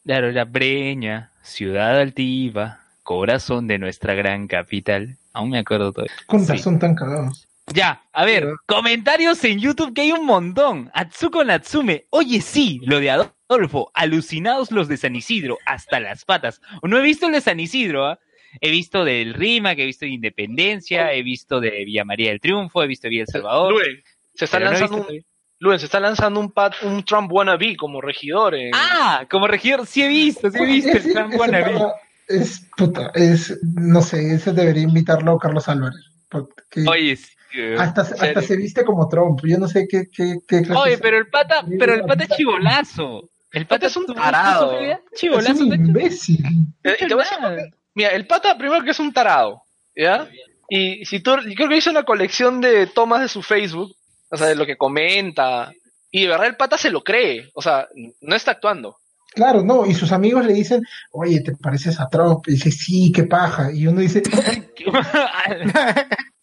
Claro, 0.04 0.32
la 0.32 0.44
Breña, 0.44 1.32
ciudad 1.42 1.98
altiva, 2.00 2.80
corazón 3.02 3.66
de 3.66 3.78
nuestra 3.78 4.14
gran 4.14 4.46
capital. 4.48 5.16
Aún 5.32 5.50
me 5.50 5.58
acuerdo 5.58 5.92
todo. 5.92 6.06
Con 6.26 6.44
Sí. 6.44 6.52
razón 6.52 6.78
tan 6.78 6.94
cagados. 6.94 7.46
Ya, 7.72 8.02
a 8.12 8.24
ver, 8.24 8.48
comentarios 8.66 9.44
en 9.44 9.58
YouTube 9.60 9.92
que 9.94 10.00
hay 10.02 10.12
un 10.12 10.24
montón. 10.24 10.90
Atsuko 10.94 11.44
Natsume, 11.44 12.06
oye 12.10 12.40
sí, 12.40 12.80
lo 12.84 12.98
de 12.98 13.10
Adolfo, 13.10 13.90
alucinados 13.92 14.70
los 14.70 14.88
de 14.88 14.96
San 14.96 15.14
Isidro, 15.14 15.58
hasta 15.66 16.00
las 16.00 16.24
patas. 16.24 16.62
No 16.82 16.96
he 16.98 17.02
visto 17.02 17.26
el 17.26 17.32
de 17.32 17.42
San 17.42 17.60
Isidro, 17.60 18.06
¿ah? 18.06 18.18
He 18.62 18.70
visto 18.70 19.04
del 19.04 19.34
Rima, 19.34 19.74
que 19.74 19.82
he 19.82 19.86
visto 19.86 20.06
de 20.06 20.12
Independencia, 20.12 21.12
he 21.12 21.22
visto 21.22 21.60
de 21.60 21.84
Villa 21.84 22.06
María 22.06 22.30
del 22.30 22.40
Triunfo, 22.40 22.82
he 22.82 22.86
visto 22.86 23.06
de 23.06 23.10
Villa 23.10 23.22
El 23.24 23.28
Salvador. 23.28 23.74
Se 24.34 24.46
está 24.46 24.58
no 24.58 24.64
lanzando 24.66 24.96
un, 24.96 25.24
Luen, 25.60 25.78
se 25.78 25.86
está 25.86 25.98
lanzando 25.98 26.38
un, 26.38 26.52
pat- 26.52 26.82
un 26.82 27.04
Trump 27.04 27.32
wannabe 27.32 27.76
como 27.76 28.00
regidor 28.00 28.54
en... 28.54 28.70
Ah, 28.74 29.26
como 29.28 29.46
regidor, 29.48 29.86
sí 29.86 30.02
he 30.02 30.08
visto, 30.08 30.50
sí 30.50 30.58
he 30.60 30.66
visto 30.66 30.92
el 30.96 31.12
Trump 31.12 31.30
ese 31.30 31.38
wannabe. 31.40 31.78
Es, 32.28 32.66
puta, 32.76 33.10
es, 33.14 33.58
no 33.62 34.00
sé, 34.02 34.34
ese 34.34 34.52
debería 34.52 34.82
invitarlo 34.82 35.38
Carlos 35.38 35.68
Álvarez. 35.68 36.00
Porque 36.28 36.84
Oye, 36.86 37.16
sí, 37.16 37.28
hasta, 37.78 38.02
hasta 38.02 38.42
se 38.42 38.56
viste 38.56 38.84
como 38.84 39.08
Trump. 39.08 39.40
Yo 39.42 39.58
no 39.58 39.66
sé 39.66 39.88
qué, 39.88 40.04
qué, 40.14 40.36
qué 40.46 40.62
clase 40.62 40.80
Oye, 40.80 40.98
pero 40.98 41.16
el 41.18 41.28
pata, 41.28 41.64
pero 41.78 41.94
el 41.94 42.02
pata 42.04 42.24
es 42.24 42.30
chivolazo. 42.36 43.30
El 43.50 43.66
pata 43.66 43.86
es 43.86 43.96
un 43.96 44.06
tarado. 44.06 44.78
Chivolazo, 45.16 45.52
es 45.52 45.60
un 45.60 45.72
imbécil. 45.72 46.44
Eh, 46.84 46.96
y 47.00 47.06
te 47.06 47.14
voy 47.14 47.22
a 47.22 47.24
decir 47.24 47.38
por 47.40 47.56
qué. 47.56 47.70
Mira, 47.94 48.10
el 48.10 48.26
pata 48.26 48.58
primero 48.58 48.84
que 48.84 48.90
es 48.90 49.00
un 49.00 49.12
tarado, 49.12 49.62
¿ya? 49.96 50.28
Y 50.68 51.04
si 51.06 51.20
tú, 51.20 51.34
yo 51.38 51.54
creo 51.54 51.68
que 51.70 51.78
hizo 51.78 51.90
una 51.90 52.04
colección 52.04 52.60
de 52.60 52.86
tomas 52.86 53.22
de 53.22 53.28
su 53.28 53.42
Facebook, 53.42 53.96
o 54.30 54.36
sea, 54.36 54.46
de 54.48 54.54
lo 54.54 54.66
que 54.66 54.76
comenta, 54.76 55.72
y 56.10 56.22
de 56.22 56.28
verdad 56.28 56.46
el 56.46 56.56
pata 56.56 56.78
se 56.78 56.90
lo 56.90 57.02
cree, 57.02 57.50
o 57.54 57.62
sea, 57.62 57.86
no 58.20 58.34
está 58.34 58.52
actuando. 58.52 58.96
Claro, 59.34 59.62
no, 59.62 59.84
y 59.86 59.94
sus 59.94 60.10
amigos 60.12 60.44
le 60.46 60.54
dicen, 60.54 60.82
oye, 61.12 61.40
¿te 61.40 61.54
pareces 61.54 62.00
a 62.00 62.08
Trump? 62.08 62.44
Y 62.48 62.52
dice, 62.52 62.70
sí, 62.70 63.12
qué 63.12 63.24
paja. 63.24 63.70
Y 63.70 63.86
uno 63.86 64.00
dice, 64.00 64.22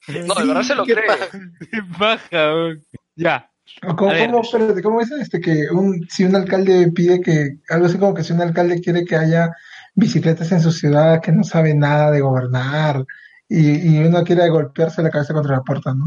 No, 0.08 0.36
de 0.36 0.46
verdad 0.46 0.64
se 0.64 0.76
lo 0.76 0.86
qué 0.86 0.94
cree. 0.94 1.08
paja. 1.08 1.28
Qué 1.32 1.82
paja, 2.00 2.54
weón. 2.54 2.86
Ya. 3.16 3.50
¿Cómo, 3.98 4.12
espérate, 4.12 4.82
¿cómo 4.84 5.02
es 5.02 5.12
este 5.12 5.42
que 5.42 5.68
un, 5.72 6.08
si 6.10 6.24
un 6.24 6.36
alcalde 6.36 6.92
pide 6.92 7.20
que, 7.20 7.58
algo 7.70 7.88
así 7.88 7.98
como 7.98 8.14
que 8.14 8.24
si 8.24 8.32
un 8.34 8.42
alcalde 8.42 8.80
quiere 8.80 9.04
que 9.04 9.16
haya 9.16 9.50
bicicletas 9.96 10.52
en 10.52 10.62
su 10.62 10.72
ciudad, 10.72 11.22
que 11.22 11.32
no 11.32 11.44
sabe 11.44 11.74
nada 11.74 12.12
de 12.12 12.22
gobernar, 12.22 13.04
y, 13.50 13.96
y 13.96 14.04
uno 14.04 14.24
quiere 14.24 14.48
golpearse 14.50 15.02
la 15.02 15.10
cabeza 15.10 15.34
contra 15.34 15.56
la 15.56 15.64
puerta, 15.64 15.94
¿no? 15.94 16.06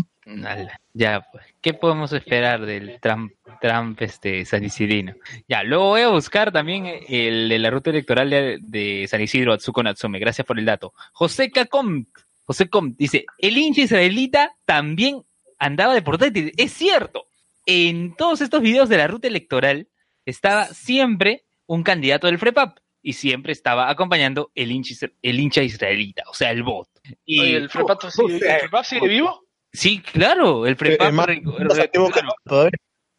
Ya, 0.92 1.26
pues, 1.32 1.44
¿qué 1.60 1.74
podemos 1.74 2.12
esperar 2.12 2.64
del 2.66 2.98
Trump, 3.00 3.32
Trump 3.60 4.00
este, 4.02 4.44
San 4.44 4.64
Isidrino? 4.64 5.14
Ya, 5.48 5.62
luego 5.62 5.86
voy 5.88 6.02
a 6.02 6.08
buscar 6.08 6.52
también 6.52 6.86
el 7.08 7.48
de 7.48 7.58
la 7.58 7.70
ruta 7.70 7.90
electoral 7.90 8.28
de, 8.30 8.58
de 8.60 9.06
San 9.08 9.20
Isidro 9.20 9.52
Atsuko 9.52 9.82
Natsume. 9.82 10.18
Gracias 10.18 10.46
por 10.46 10.58
el 10.58 10.64
dato. 10.64 10.92
José 11.12 11.50
Cacom, 11.50 12.04
José 12.44 12.68
Com 12.68 12.94
dice, 12.96 13.24
el 13.38 13.56
hincha 13.56 13.82
israelita 13.82 14.54
también 14.64 15.22
andaba 15.58 15.94
de 15.94 16.02
portátil. 16.02 16.52
Es 16.56 16.72
cierto. 16.72 17.26
En 17.66 18.14
todos 18.16 18.40
estos 18.40 18.62
videos 18.62 18.88
de 18.88 18.96
la 18.96 19.06
ruta 19.06 19.28
electoral 19.28 19.88
estaba 20.24 20.64
siempre 20.66 21.44
un 21.66 21.82
candidato 21.82 22.26
del 22.26 22.38
FREPAP 22.38 22.78
y 23.02 23.12
siempre 23.12 23.52
estaba 23.52 23.90
acompañando 23.90 24.50
el 24.54 24.72
hincha, 24.72 24.94
isra- 24.94 25.12
el 25.22 25.38
hincha 25.38 25.62
israelita, 25.62 26.24
o 26.28 26.34
sea, 26.34 26.50
el 26.50 26.62
bot. 26.62 26.88
Y, 27.24 27.40
Oye, 27.40 27.56
¿el 27.56 27.70
Frepato 27.70 28.10
sigue, 28.10 28.36
el 28.36 28.60
Frepap 28.60 28.84
sigue 28.84 29.08
vivo? 29.08 29.44
Sí, 29.78 30.00
claro, 30.00 30.66
el 30.66 30.74
FREPAP, 30.76 31.12
más- 31.12 31.26
recu- 31.28 31.68
más 31.68 31.78
activo 31.78 32.10
que 32.10 32.20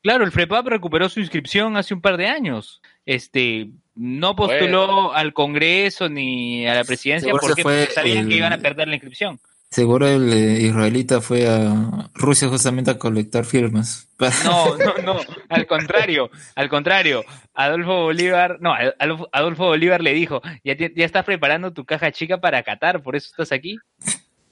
claro, 0.04 0.26
el 0.26 0.32
FREPAP 0.32 0.68
recuperó 0.68 1.08
su 1.08 1.22
inscripción 1.22 1.78
hace 1.78 1.94
un 1.94 2.02
par 2.02 2.18
de 2.18 2.28
años. 2.28 2.82
Este, 3.06 3.70
no 3.96 4.36
postuló 4.36 5.14
al 5.14 5.34
Congreso 5.34 6.10
ni 6.10 6.68
a 6.68 6.76
la 6.76 6.84
presidencia 6.84 7.28
Seguro 7.28 7.42
porque 7.42 7.88
sabían 7.94 8.28
que 8.28 8.36
iban 8.36 8.52
a 8.54 8.58
perder 8.58 8.90
la 8.90 8.96
inscripción. 8.96 9.40
Seguro 9.72 10.08
el 10.08 10.34
eh, 10.34 10.62
israelita 10.64 11.22
fue 11.22 11.48
a 11.48 12.10
Rusia 12.16 12.48
justamente 12.50 12.92
a 12.92 12.98
colectar 12.98 13.46
firmas. 13.46 14.10
No, 14.44 14.76
no, 14.78 14.94
no, 15.02 15.20
al 15.48 15.66
contrario, 15.66 16.30
al 16.56 16.68
contrario. 16.68 17.24
Adolfo 17.54 18.02
Bolívar, 18.04 18.58
no, 18.60 18.74
Adolfo, 18.74 19.30
Adolfo 19.32 19.66
Bolívar 19.68 20.02
le 20.02 20.14
dijo, 20.14 20.42
ya, 20.64 20.76
ya 20.76 21.06
estás 21.06 21.24
preparando 21.24 21.72
tu 21.72 21.86
caja 21.86 22.12
chica 22.12 22.42
para 22.42 22.64
Qatar, 22.64 23.02
por 23.02 23.16
eso 23.16 23.28
estás 23.32 23.54
aquí. 23.54 23.78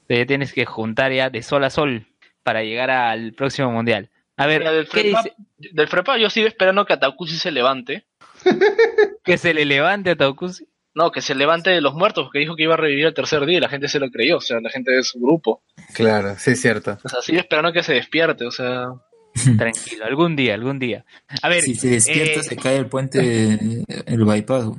Te 0.08 0.26
tienes 0.26 0.54
que 0.54 0.66
juntar 0.66 1.12
ya 1.12 1.30
de 1.30 1.42
sol 1.44 1.64
a 1.64 1.70
sol 1.70 2.08
para 2.44 2.64
llegar 2.64 2.90
al 2.90 3.34
próximo 3.34 3.72
mundial. 3.72 4.10
A 4.38 4.46
ver, 4.48 4.60
Mira, 4.62 4.72
del 4.72 4.86
¿qué 4.88 5.02
Frepap, 5.02 5.24
dice? 5.24 5.36
del 5.74 5.88
Frepap 5.88 6.18
yo 6.18 6.30
sigo 6.30 6.48
esperando 6.48 6.86
que 6.86 6.94
Atacusi 6.94 7.38
se 7.38 7.52
levante. 7.52 8.06
Que 9.24 9.38
se 9.38 9.54
le 9.54 9.66
levante 9.66 10.12
a 10.12 10.16
Taucusi. 10.16 10.66
No, 10.96 11.12
que 11.12 11.22
se 11.22 11.36
levante 11.36 11.70
de 11.70 11.82
los 11.82 11.94
muertos, 11.94 12.24
porque 12.24 12.40
dijo 12.40 12.56
que 12.56 12.64
iba 12.64 12.76
a 12.76 12.78
revivir 12.78 13.06
el 13.06 13.14
tercer 13.14 13.46
día 13.46 13.58
y 13.58 13.62
la 13.62 13.68
gente 13.68 13.90
se 13.90 14.00
lo 14.00 14.10
creyó, 14.10 14.38
o 14.38 14.42
sea, 14.42 14.62
la 14.62 14.70
gente 14.70 14.92
de 14.92 15.04
su 15.04 15.20
grupo. 15.20 15.62
Claro, 15.94 16.36
sí 16.40 16.52
es 16.52 16.62
cierto. 16.62 16.98
O 17.04 17.10
sea, 17.10 17.22
sigo 17.22 17.40
esperando 17.40 17.74
que 17.74 17.84
se 17.84 17.94
despierte, 17.94 18.46
o 18.46 18.52
sea... 18.52 18.88
Tranquilo, 19.58 20.06
algún 20.06 20.36
día, 20.38 20.54
algún 20.54 20.80
día. 20.80 21.06
A 21.42 21.50
ver, 21.50 21.62
Si 21.62 21.76
se 21.76 21.90
despierta, 21.90 22.40
eh, 22.40 22.44
se 22.44 22.56
cae 22.56 22.78
el 22.78 22.88
puente, 22.88 23.84
el 24.08 24.24
bypass. 24.26 24.72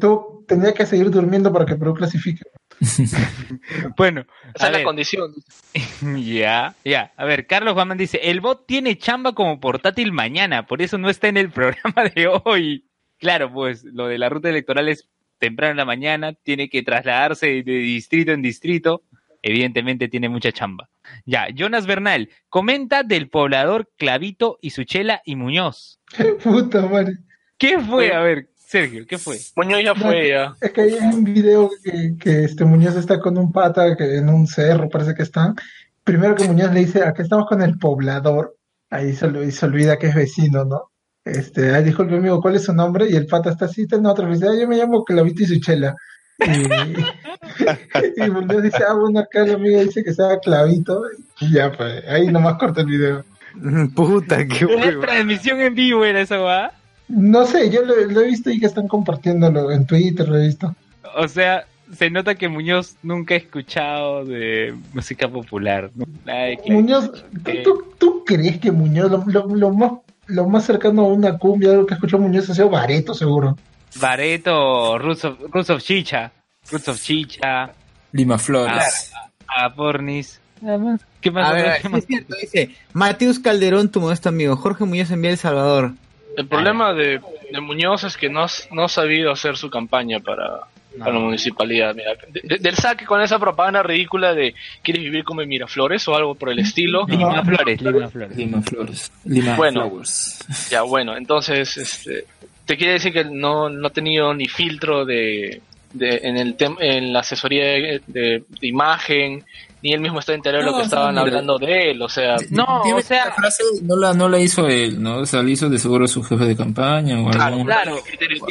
Tú 0.00 0.44
tendrías 0.46 0.74
que 0.74 0.86
seguir 0.86 1.10
durmiendo 1.10 1.52
para 1.52 1.66
que 1.66 1.74
Perú 1.74 1.92
clasifique. 1.94 2.42
bueno, 3.96 4.24
Esa 4.54 4.66
es 4.66 4.72
la 4.72 4.82
condición. 4.82 5.34
Ya, 6.16 6.74
ya. 6.84 7.12
A 7.16 7.24
ver, 7.24 7.46
Carlos 7.46 7.74
Juanman 7.74 7.98
dice, 7.98 8.20
el 8.22 8.40
bot 8.40 8.66
tiene 8.66 8.98
chamba 8.98 9.32
como 9.32 9.60
portátil 9.60 10.12
mañana, 10.12 10.66
por 10.66 10.82
eso 10.82 10.98
no 10.98 11.10
está 11.10 11.28
en 11.28 11.36
el 11.36 11.50
programa 11.52 12.04
de 12.14 12.28
hoy. 12.44 12.86
Claro, 13.18 13.52
pues 13.52 13.84
lo 13.84 14.06
de 14.06 14.18
la 14.18 14.28
ruta 14.28 14.50
electoral 14.50 14.88
es 14.88 15.08
temprano 15.38 15.72
en 15.72 15.76
la 15.78 15.84
mañana, 15.84 16.32
tiene 16.32 16.68
que 16.68 16.82
trasladarse 16.82 17.46
de 17.46 17.62
distrito 17.62 18.32
en 18.32 18.42
distrito, 18.42 19.02
evidentemente 19.42 20.08
tiene 20.08 20.28
mucha 20.28 20.52
chamba. 20.52 20.88
Ya, 21.24 21.48
Jonas 21.54 21.86
Bernal, 21.86 22.30
comenta 22.48 23.02
del 23.02 23.28
poblador 23.28 23.90
Clavito 23.96 24.58
y 24.60 24.70
Suchela 24.70 25.22
y 25.24 25.36
Muñoz. 25.36 26.00
Puta 26.42 26.82
madre. 26.86 27.18
¿Qué 27.58 27.78
fue? 27.78 28.12
A 28.12 28.20
ver, 28.20 28.48
Sergio, 28.74 29.06
¿qué 29.06 29.18
fue? 29.18 29.38
Muñoz 29.54 29.84
ya 29.84 29.94
fue, 29.94 30.28
ya. 30.30 30.56
Es 30.60 30.72
que 30.72 30.80
hay 30.80 30.94
un 30.94 31.22
video 31.22 31.70
que, 31.84 32.16
que 32.18 32.42
este 32.42 32.64
Muñoz 32.64 32.96
está 32.96 33.20
con 33.20 33.38
un 33.38 33.52
pata 33.52 33.96
que 33.96 34.16
en 34.16 34.28
un 34.28 34.48
cerro, 34.48 34.88
parece 34.88 35.14
que 35.14 35.22
están. 35.22 35.54
Primero 36.02 36.34
que 36.34 36.42
Muñoz 36.48 36.72
le 36.72 36.80
dice, 36.80 37.04
acá 37.04 37.22
estamos 37.22 37.46
con 37.48 37.62
el 37.62 37.78
poblador. 37.78 38.56
Ahí 38.90 39.12
se, 39.14 39.28
lo- 39.28 39.44
y 39.44 39.52
se 39.52 39.66
olvida 39.66 39.96
que 39.96 40.08
es 40.08 40.14
vecino, 40.16 40.64
¿no? 40.64 40.90
Este, 41.24 41.72
ahí 41.72 41.84
dijo 41.84 42.02
el 42.02 42.14
amigo, 42.14 42.40
¿cuál 42.40 42.56
es 42.56 42.64
su 42.64 42.74
nombre? 42.74 43.06
Y 43.08 43.14
el 43.14 43.26
pata 43.26 43.50
está 43.50 43.66
así, 43.66 43.82
está 43.82 43.94
en 43.94 44.02
dice, 44.32 44.46
"Ah, 44.48 44.60
yo 44.60 44.66
me 44.66 44.76
llamo 44.76 45.04
Clavito 45.04 45.44
y 45.44 45.46
Suchela. 45.46 45.94
Y, 46.40 46.50
y 48.26 48.28
Muñoz 48.28 48.60
dice, 48.60 48.82
ah, 48.88 48.94
bueno, 48.94 49.20
acá 49.20 49.44
el 49.44 49.54
amigo 49.54 49.80
dice 49.82 50.02
que 50.02 50.12
sea 50.12 50.36
Clavito. 50.40 51.00
Y 51.40 51.52
ya, 51.52 51.70
pues, 51.70 52.04
ahí 52.08 52.26
nomás 52.26 52.54
corta 52.58 52.80
el 52.80 52.88
video. 52.88 53.24
Puta, 53.94 54.44
qué 54.48 54.66
Una 54.66 55.00
transmisión 55.00 55.60
en 55.60 55.76
vivo 55.76 56.04
era 56.04 56.20
esa, 56.20 56.38
¿va? 56.38 56.72
No 57.14 57.46
sé, 57.46 57.70
yo 57.70 57.82
lo, 57.82 57.94
lo 57.96 58.20
he 58.20 58.26
visto 58.26 58.50
y 58.50 58.58
que 58.60 58.66
están 58.66 58.88
compartiéndolo 58.88 59.70
en 59.70 59.86
Twitter, 59.86 60.28
lo 60.28 60.36
he 60.38 60.46
visto. 60.46 60.74
O 61.16 61.28
sea, 61.28 61.64
se 61.96 62.10
nota 62.10 62.34
que 62.34 62.48
Muñoz 62.48 62.96
nunca 63.02 63.34
ha 63.34 63.36
escuchado 63.36 64.24
de 64.24 64.74
música 64.92 65.28
popular. 65.28 65.90
¿no? 65.94 66.06
Nada 66.24 66.44
de 66.46 66.56
que- 66.56 66.72
Muñoz, 66.72 67.10
¿tú, 67.12 67.50
eh, 67.50 67.60
tú- 67.62 67.84
tú 67.98 68.24
crees 68.24 68.58
que 68.58 68.72
Muñoz, 68.72 69.10
lo, 69.10 69.24
lo- 69.26 69.54
lo 69.54 69.70
más, 69.72 69.92
lo 70.26 70.48
más 70.48 70.64
cercano 70.64 71.02
a 71.02 71.08
una 71.12 71.38
cumbia, 71.38 71.70
algo 71.70 71.86
que 71.86 71.94
escuchó 71.94 72.18
Muñoz 72.18 72.50
ha 72.50 72.54
sido 72.54 72.68
Bareto, 72.70 73.14
seguro? 73.14 73.56
Bareto, 74.00 74.98
Roots 74.98 75.24
of, 75.24 75.38
Roots 75.52 75.70
of 75.70 75.82
Chicha, 75.82 76.32
Roots 76.70 76.88
of 76.88 77.00
Chicha, 77.00 77.70
Lima 78.12 78.38
Flores. 78.38 79.12
a 79.46 79.72
Pornis. 79.72 80.40
Nada 80.60 80.78
más. 80.78 81.00
¿Qué 81.20 81.30
más? 81.30 81.48
A 81.48 81.52
ver, 81.52 81.66
a 81.68 81.78
¿Qué 81.78 81.88
más? 81.88 82.00
es 82.00 82.06
cierto, 82.06 82.34
dice 82.40 82.70
Mateus 82.92 83.38
Calderón, 83.38 83.90
tu 83.90 84.00
modesto 84.00 84.30
amigo. 84.30 84.56
Jorge 84.56 84.84
Muñoz 84.84 85.10
envía 85.10 85.30
El 85.30 85.36
Salvador. 85.38 85.92
El 86.36 86.46
problema 86.46 86.92
de, 86.92 87.20
de 87.50 87.60
Muñoz 87.60 88.04
es 88.04 88.16
que 88.16 88.28
no, 88.28 88.46
no 88.72 88.84
ha 88.84 88.88
sabido 88.88 89.30
hacer 89.30 89.56
su 89.56 89.70
campaña 89.70 90.20
para, 90.20 90.60
para 90.98 91.12
la 91.12 91.18
municipalidad. 91.18 91.94
Mira, 91.94 92.14
de- 92.28 92.40
de- 92.42 92.58
del 92.58 92.74
saque 92.76 93.04
con 93.04 93.20
esa 93.20 93.38
propaganda 93.38 93.82
ridícula 93.82 94.34
de 94.34 94.54
¿quieres 94.82 95.02
vivir 95.02 95.24
como 95.24 95.42
en 95.42 95.48
Miraflores 95.48 96.06
o 96.08 96.14
algo 96.16 96.34
por 96.34 96.50
el 96.50 96.58
estilo? 96.58 97.06
Lima 97.08 97.42
Flores, 97.44 97.80
Lima 97.82 98.08
Flores. 98.08 98.36
Lima 98.36 98.62
Flores. 98.62 99.12
Lima 99.24 99.56
Bueno. 99.56 99.80
Flowers. 99.88 100.68
Ya, 100.70 100.82
bueno, 100.82 101.16
entonces, 101.16 101.76
este, 101.76 102.24
te 102.64 102.76
quiere 102.76 102.94
decir 102.94 103.12
que 103.12 103.24
no, 103.24 103.68
no 103.68 103.86
ha 103.88 103.90
tenido 103.90 104.32
ni 104.34 104.46
filtro 104.48 105.04
de, 105.04 105.60
de 105.92 106.20
en 106.24 106.36
el 106.36 106.56
tem- 106.56 106.78
en 106.80 107.12
la 107.12 107.20
asesoría 107.20 107.64
de, 107.64 108.02
de- 108.06 108.42
de 108.60 108.66
imagen, 108.66 109.44
ni 109.84 109.92
él 109.92 110.00
mismo 110.00 110.18
está 110.18 110.32
enterado 110.32 110.64
de 110.64 110.70
lo 110.70 110.72
No, 110.72 110.78
que 110.78 110.86
o 110.86 110.88
sea, 110.88 110.98
estaban 110.98 111.14
mira. 111.14 111.26
hablando 111.26 111.58
de 111.58 111.90
él, 111.90 112.00
o 112.00 112.08
sea, 112.08 112.36
No, 112.48 112.64
o 112.82 113.00
sea, 113.02 113.26
la 113.26 113.32
frase 113.34 113.62
no 113.82 113.96
la, 113.96 114.14
no 114.14 114.30
la 114.30 114.38
hizo 114.38 114.66
él, 114.66 115.00
¿no? 115.02 115.18
O 115.18 115.26
sea, 115.26 115.42
la 115.42 115.50
hizo 115.50 115.68
de 115.68 115.78
seguro 115.78 116.08
su 116.08 116.22
jefe 116.22 116.46
de 116.46 116.56
campaña 116.56 117.20
o 117.20 117.28
algún, 117.30 117.66
claro, 117.66 117.98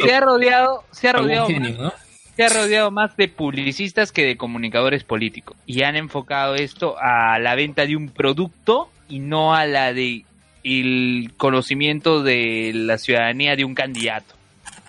se 0.05 0.13
ha 0.13 0.19
rodeado, 0.19 0.83
se 0.91 1.09
ha 1.09 1.13
rodeado 1.13 1.47
genio, 1.47 1.75
¿no? 1.81 1.93
se 2.35 2.43
ha 2.43 2.49
rodeado 2.49 2.91
más 2.91 3.17
de 3.17 3.29
publicistas 3.29 4.11
que 4.11 4.23
de 4.25 4.37
comunicadores 4.37 5.03
políticos 5.03 5.57
y 5.65 5.81
han 5.81 5.95
enfocado 5.95 6.53
esto 6.53 6.97
a 7.01 7.39
la 7.39 7.55
venta 7.55 7.87
de 7.87 7.95
un 7.95 8.09
producto 8.09 8.89
y 9.09 9.17
no 9.17 9.55
a 9.55 9.65
la 9.65 9.91
de 9.91 10.25
el 10.63 11.31
conocimiento 11.37 12.21
de 12.21 12.73
la 12.75 12.99
ciudadanía 12.99 13.55
de 13.55 13.65
un 13.65 13.73
candidato. 13.73 14.35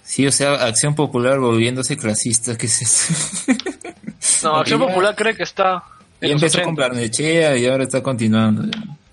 Sí, 0.03 0.27
o 0.27 0.31
sea, 0.33 0.53
Acción 0.67 0.95
Popular 0.95 1.39
volviéndose 1.39 1.97
clasista, 1.97 2.55
¿qué 2.59 2.67
es 2.67 2.83
eso? 2.83 3.53
no, 4.43 4.57
Acción 4.57 4.79
Popular 4.89 5.15
cree 5.17 5.35
que 5.35 5.43
está 5.45 5.83
Los 6.21 6.31
empezó 6.33 6.59
con 6.63 6.73
80. 6.75 6.83
Barnechea 6.83 7.57
y 7.57 7.67
ahora 7.67 7.85
está 7.85 8.03
continuando. 8.03 8.65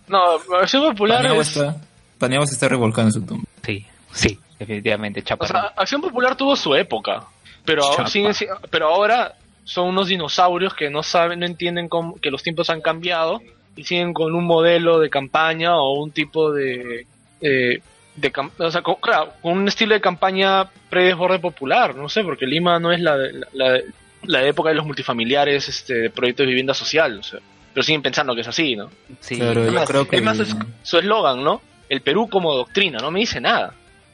No, 0.08 0.40
Acción 0.60 0.84
Popular 0.90 1.18
Paniagua 1.18 1.42
es, 1.42 1.56
está, 1.56 1.76
Paniagua 2.18 2.48
se 2.48 2.54
está 2.54 2.68
revolcando 2.70 3.10
en 3.10 3.14
su 3.14 3.22
tumba. 3.26 3.46
Sí, 3.64 3.86
sí, 4.14 4.40
definitivamente, 4.60 5.22
o 5.22 5.24
chaparrón. 5.24 5.62
sea, 5.62 5.72
Acción 5.76 6.02
Popular 6.02 6.36
tuvo 6.36 6.56
su 6.56 6.76
época, 6.76 7.24
pero 7.66 7.84
ahora, 7.84 7.98
Chapa. 7.98 8.10
siguen 8.10 8.34
si- 8.34 8.48
pero 8.70 8.88
ahora 8.88 9.34
son 9.64 9.88
unos 9.90 10.08
dinosaurios 10.08 10.74
que 10.74 10.90
no 10.90 11.04
saben, 11.04 11.40
no 11.40 11.46
entienden 11.46 11.88
cómo, 11.88 12.16
que 12.20 12.32
los 12.32 12.44
tiempos 12.44 12.70
han 12.70 12.82
cambiado 12.82 13.42
y 13.76 13.84
siguen 13.86 14.14
con 14.14 14.36
un 14.36 14.44
modelo 14.46 15.00
de 15.00 15.10
campaña 15.10 15.78
o 15.78 15.94
un 16.02 16.12
tipo 16.12 16.52
de 16.52 17.06
eh, 17.42 17.82
de 18.16 18.34
o 18.60 18.70
sea, 18.72 18.82
con, 18.82 18.96
claro, 18.96 19.32
con 19.42 19.54
un 19.54 19.68
estilo 19.70 19.94
de 19.96 20.02
campaña 20.02 20.66
pre-desborde 20.90 21.40
popular, 21.40 21.96
no 21.96 22.10
sé, 22.10 22.24
porque 22.24 22.46
Lima 22.46 22.78
no 22.80 22.92
es 22.92 23.00
la, 23.00 23.16
la, 23.16 23.30
la- 23.54 23.80
la 24.24 24.44
época 24.46 24.70
de 24.70 24.76
los 24.76 24.86
multifamiliares, 24.86 25.68
este, 25.70 26.10
proyectos 26.10 26.44
de 26.46 26.48
vivienda 26.50 26.74
social, 26.74 27.20
o 27.20 27.24
sea, 27.24 27.40
pero 27.74 27.84
siguen 27.84 28.02
pensando 28.02 28.36
que 28.36 28.42
es 28.42 28.48
así, 28.48 28.76
¿no? 28.76 28.90
Sí. 29.20 29.38
Claro, 29.38 29.62
Es 29.62 29.68
yo 29.68 29.74
más, 29.80 29.90
creo 29.90 30.08
que... 30.08 30.16
es 30.18 30.24
más, 30.24 30.40
es- 30.40 30.56
su 30.84 30.98
eslogan, 31.00 31.44
¿no? 31.44 31.62
El 31.90 32.02
Perú 32.02 32.28
como 32.30 32.54
doctrina, 32.54 33.00
no 33.00 33.12
me 33.12 33.20
dice 33.22 33.40
nada. 33.42 33.74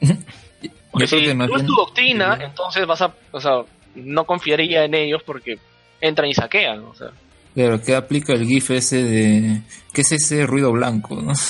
Porque 0.90 1.06
Yo 1.06 1.18
creo 1.18 1.20
si 1.20 1.26
que 1.26 1.34
tú 1.34 1.42
es 1.42 1.48
bien- 1.50 1.66
tu 1.66 1.74
doctrina, 1.74 2.38
entonces 2.40 2.86
vas 2.86 3.02
a, 3.02 3.12
o 3.32 3.40
sea, 3.40 3.62
no 3.94 4.24
confiaría 4.24 4.84
en 4.84 4.94
ellos 4.94 5.22
porque 5.24 5.58
entran 6.00 6.28
y 6.28 6.34
saquean, 6.34 6.80
o 6.84 6.94
sea. 6.94 7.08
Claro, 7.54 7.80
que 7.82 7.94
aplica 7.94 8.32
el 8.32 8.46
GIF 8.46 8.70
ese 8.70 9.02
de... 9.04 9.60
¿Qué 9.92 10.00
es 10.02 10.12
ese 10.12 10.46
ruido 10.46 10.72
blanco, 10.72 11.16
no? 11.20 11.32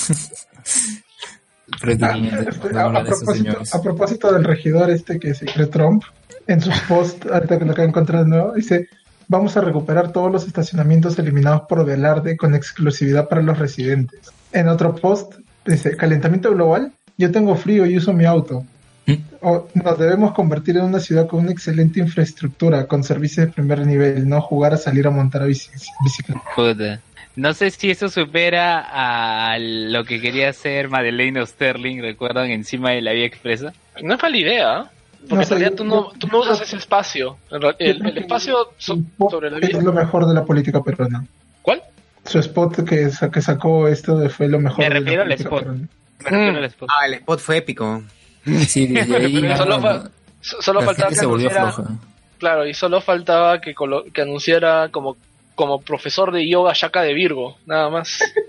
Prácticamente, 1.80 2.51
Este, 2.51 2.68
propósito, 2.70 3.62
a 3.72 3.82
propósito 3.82 4.32
del 4.32 4.44
regidor 4.44 4.90
este 4.90 5.18
que 5.20 5.35
se 5.35 5.44
cree 5.47 5.66
Trump, 5.66 6.02
en 6.49 6.61
sus 6.61 6.75
posts, 6.89 7.27
ahorita 7.31 7.59
que 7.59 7.65
lo 7.65 7.73
acabo 7.73 7.85
de 7.85 7.89
encontrar 7.91 8.25
de 8.25 8.31
nuevo, 8.31 8.53
dice, 8.55 8.89
vamos 9.29 9.57
a 9.57 9.61
recuperar 9.61 10.11
todos 10.12 10.33
los 10.33 10.47
estacionamientos 10.47 11.19
eliminados 11.19 11.62
por 11.69 11.85
Velarde 11.85 12.37
con 12.37 12.55
exclusividad 12.55 13.29
para 13.29 13.43
los 13.43 13.59
residentes. 13.59 14.20
En 14.53 14.69
otro 14.69 14.95
post, 14.97 15.35
dice, 15.65 15.97
calentamiento 15.97 16.51
global, 16.51 16.93
yo 17.16 17.31
tengo 17.31 17.55
frío 17.55 17.87
y 17.87 17.97
uso 17.99 18.12
mi 18.12 18.25
auto. 18.25 18.65
¿Mm? 19.07 19.15
O, 19.43 19.69
nos 19.75 19.99
debemos 19.99 20.33
convertir 20.33 20.77
en 20.77 20.85
una 20.85 21.01
ciudad 21.01 21.27
con 21.27 21.41
una 21.41 21.53
excelente 21.53 22.01
infraestructura, 22.01 22.87
con 22.87 23.05
servicios 23.05 23.47
de 23.47 23.53
primer 23.53 23.87
nivel, 23.87 24.29
no 24.29 24.41
jugar 24.41 24.75
a 24.75 24.77
salir 24.77 25.07
a 25.07 25.11
montar 25.11 25.43
a 25.43 25.47
bici- 25.47 25.70
bicicleta. 26.03 26.43
Puta. 26.57 27.01
No 27.37 27.55
sé 27.55 27.70
si 27.70 27.91
eso 27.91 28.09
supera 28.09 28.85
a 28.91 29.59
lo 29.61 30.05
que 30.05 30.20
quería 30.20 30.49
hacer 30.49 30.89
Madeleine 30.89 31.47
Sterling, 31.47 32.01
¿recuerdan? 32.01 32.51
Encima 32.51 32.91
de 32.91 33.01
la 33.03 33.12
vía 33.12 33.27
expresa. 33.27 33.73
No 34.03 34.15
es 34.15 34.23
mala 34.23 34.37
idea, 34.37 34.81
¿eh? 34.81 34.85
Porque 35.28 35.34
No 35.36 35.40
en 35.42 35.46
sé, 35.46 35.55
realidad 35.55 35.76
tú 35.76 35.84
no, 35.84 36.10
tú 36.18 36.26
no 36.28 36.40
usas 36.40 36.60
ese 36.60 36.76
espacio. 36.76 37.36
El, 37.50 38.06
el 38.06 38.18
espacio 38.18 38.72
so- 38.78 38.98
sobre 39.30 39.50
la 39.50 39.59
Es 39.59 39.68
vía. 39.68 39.82
lo 39.82 39.92
mejor 39.92 40.26
de 40.26 40.34
la 40.34 40.44
política 40.44 40.82
peruana. 40.82 41.24
¿Cuál? 41.62 41.82
Su 42.24 42.38
spot 42.40 42.84
que, 42.84 43.10
que 43.32 43.42
sacó 43.42 43.88
esto 43.88 44.28
fue 44.30 44.48
lo 44.48 44.59
mejor 44.59 44.78
Me 44.78 44.84
de 44.84 44.90
la 44.90 45.00
refiero 45.00 45.22
al 45.22 45.32
spot. 45.32 45.59
peruana. 45.60 45.88
Me 46.18 46.30
refiero 46.30 46.52
Mm. 46.52 46.56
al 46.56 46.64
spot. 46.64 46.88
Ah, 46.90 47.06
el 47.06 47.14
spot 47.14 47.40
fue 47.40 47.56
épico. 47.59 48.02
Sí, 48.66 48.86
desde 48.86 49.16
ahí 49.16 49.56
Solo, 49.56 49.76
no- 49.76 49.82
fa- 49.82 50.10
so- 50.40 50.62
solo 50.62 50.82
faltaba 50.82 51.09
que 51.10 51.14
se 51.16 51.26
volvió 51.26 51.48
anunciara, 51.50 51.72
floja. 51.72 51.90
claro, 52.38 52.66
y 52.66 52.72
solo 52.74 53.00
faltaba 53.00 53.60
que, 53.60 53.74
colo- 53.74 54.05
que 54.12 54.22
anunciara 54.22 54.88
como, 54.90 55.16
como 55.55 55.80
profesor 55.82 56.32
de 56.32 56.48
yoga 56.48 56.72
Shaka 56.74 57.02
de 57.02 57.12
Virgo, 57.14 57.59
nada 57.66 57.90
más. 57.90 58.18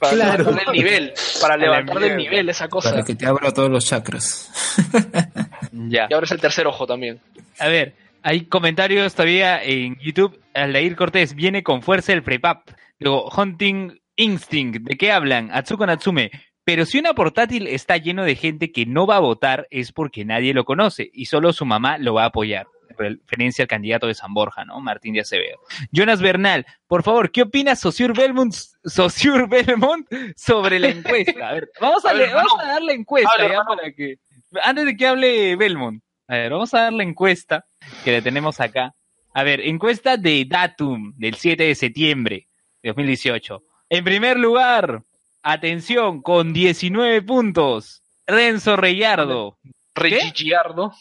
Para 0.00 0.14
Claro. 0.14 0.38
levantarle 0.38 0.62
el 0.66 0.72
nivel, 0.72 1.12
para 1.40 1.56
la 1.56 1.62
levantarle 1.64 2.06
el 2.08 2.16
nivel 2.16 2.48
esa 2.48 2.68
cosa. 2.68 2.90
Para 2.90 3.04
que 3.04 3.14
te 3.14 3.26
abra 3.26 3.52
todos 3.52 3.70
los 3.70 3.84
chakras. 3.84 4.50
Ya. 5.72 6.06
Y 6.10 6.14
ahora 6.14 6.24
es 6.24 6.32
el 6.32 6.40
tercer 6.40 6.66
ojo 6.66 6.86
también. 6.86 7.20
A 7.58 7.68
ver, 7.68 7.94
hay 8.22 8.46
comentarios 8.46 9.14
todavía 9.14 9.62
en 9.62 9.96
YouTube. 10.00 10.40
Aldair 10.54 10.96
Cortés 10.96 11.34
viene 11.34 11.62
con 11.62 11.82
fuerza 11.82 12.12
el 12.12 12.22
prepap. 12.24 12.68
Luego, 12.98 13.28
Hunting 13.28 14.00
Instinct. 14.16 14.82
¿De 14.82 14.96
qué 14.96 15.12
hablan? 15.12 15.50
Atsuko 15.52 15.86
Natsume. 15.86 16.30
Pero 16.64 16.84
si 16.86 16.98
una 16.98 17.14
portátil 17.14 17.66
está 17.68 17.96
lleno 17.98 18.24
de 18.24 18.34
gente 18.36 18.72
que 18.72 18.84
no 18.84 19.06
va 19.06 19.16
a 19.16 19.20
votar 19.20 19.66
es 19.70 19.92
porque 19.92 20.24
nadie 20.24 20.54
lo 20.54 20.64
conoce 20.64 21.08
y 21.12 21.26
solo 21.26 21.52
su 21.52 21.64
mamá 21.64 21.98
lo 21.98 22.14
va 22.14 22.24
a 22.24 22.26
apoyar. 22.26 22.66
Referencia 23.00 23.62
al 23.64 23.68
candidato 23.68 24.06
de 24.06 24.14
San 24.14 24.32
Borja, 24.34 24.64
¿no? 24.64 24.80
Martín 24.80 25.14
de 25.14 25.20
Acevedo. 25.20 25.58
Jonas 25.90 26.20
Bernal, 26.20 26.66
por 26.86 27.02
favor, 27.02 27.30
¿qué 27.32 27.42
opina 27.42 27.74
Sociur 27.76 28.16
Belmont, 28.16 28.54
Sociur 28.84 29.48
Belmont 29.48 30.06
sobre 30.36 30.78
la 30.78 30.88
encuesta? 30.88 31.48
A 31.48 31.54
ver, 31.54 31.70
vamos 31.80 32.04
a, 32.04 32.10
A 32.10 32.12
ver, 32.14 32.28
le- 32.28 32.34
vamos 32.34 32.52
hermano. 32.52 32.70
a 32.70 32.72
dar 32.74 32.82
la 32.82 32.92
encuesta 32.92 33.48
ya 33.48 33.64
para 33.64 33.92
que. 33.92 34.16
Antes 34.62 34.84
de 34.86 34.96
que 34.96 35.06
hable 35.06 35.56
Belmont. 35.56 36.02
A 36.28 36.34
ver, 36.36 36.52
vamos 36.52 36.72
a 36.74 36.82
dar 36.82 36.92
la 36.92 37.02
encuesta 37.02 37.64
que 38.04 38.12
le 38.12 38.22
tenemos 38.22 38.60
acá. 38.60 38.94
A 39.34 39.42
ver, 39.42 39.60
encuesta 39.60 40.16
de 40.16 40.44
Datum 40.48 41.12
del 41.16 41.34
7 41.36 41.62
de 41.64 41.74
septiembre 41.74 42.48
de 42.82 42.88
2018. 42.90 43.62
En 43.88 44.04
primer 44.04 44.38
lugar, 44.38 45.02
atención, 45.42 46.20
con 46.22 46.52
19 46.52 47.22
puntos, 47.22 48.02
Renzo 48.26 48.76
Reyardo. 48.76 49.58
Rey 49.94 50.32
Giardo. 50.34 50.92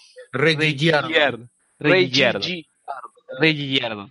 Reggie. 1.80 2.66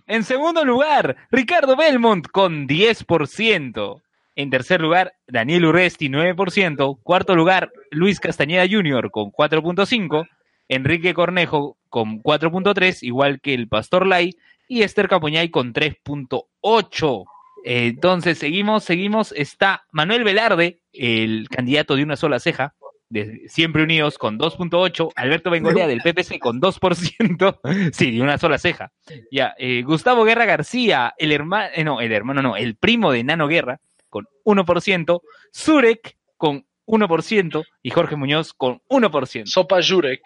En 0.07 0.23
segundo 0.23 0.65
lugar, 0.65 1.15
Ricardo 1.31 1.75
Belmont 1.75 2.27
con 2.27 2.67
10%. 2.67 4.01
En 4.35 4.49
tercer 4.49 4.79
lugar, 4.79 5.13
Daniel 5.27 5.65
Urresti, 5.65 6.09
9%. 6.09 6.99
Cuarto 7.03 7.35
lugar, 7.35 7.71
Luis 7.91 8.19
Castañeda 8.19 8.65
Jr. 8.69 9.11
con 9.11 9.31
4.5%. 9.31 10.27
Enrique 10.69 11.13
Cornejo 11.13 11.77
con 11.89 12.21
4.3%, 12.21 12.99
igual 13.01 13.41
que 13.41 13.53
el 13.53 13.67
Pastor 13.67 14.07
Lai. 14.07 14.35
Y 14.67 14.83
Esther 14.83 15.09
Capuñay 15.09 15.49
con 15.49 15.73
3.8%. 15.73 17.25
Eh, 17.65 17.87
Entonces, 17.87 18.37
seguimos, 18.37 18.83
seguimos. 18.83 19.33
Está 19.33 19.83
Manuel 19.91 20.23
Velarde, 20.23 20.79
el 20.93 21.49
candidato 21.49 21.95
de 21.95 22.03
una 22.03 22.15
sola 22.15 22.39
ceja, 22.39 22.73
de 23.09 23.47
Siempre 23.47 23.83
Unidos 23.83 24.17
con 24.17 24.37
2.8, 24.37 25.11
Alberto 25.15 25.49
Bengolea 25.49 25.87
del 25.87 26.01
PPC 26.01 26.39
con 26.39 26.61
2%, 26.61 27.59
sí, 27.93 28.11
de 28.11 28.21
una 28.21 28.37
sola 28.37 28.57
ceja. 28.57 28.91
Ya, 29.31 29.53
eh, 29.57 29.81
Gustavo 29.83 30.23
Guerra 30.23 30.45
García, 30.45 31.13
el 31.17 31.31
hermano, 31.31 31.69
no, 31.83 32.01
el 32.01 32.11
hermano 32.11 32.41
no, 32.41 32.55
el 32.55 32.75
primo 32.75 33.11
de 33.11 33.23
Nano 33.23 33.47
Guerra 33.47 33.79
con 34.09 34.25
1%, 34.45 35.21
Zurek 35.53 36.17
con 36.37 36.65
1% 36.85 37.63
y 37.81 37.89
Jorge 37.91 38.15
Muñoz 38.15 38.53
con 38.53 38.81
1%. 38.89 39.45
Sopa 39.45 39.79
Jurek. 39.81 40.21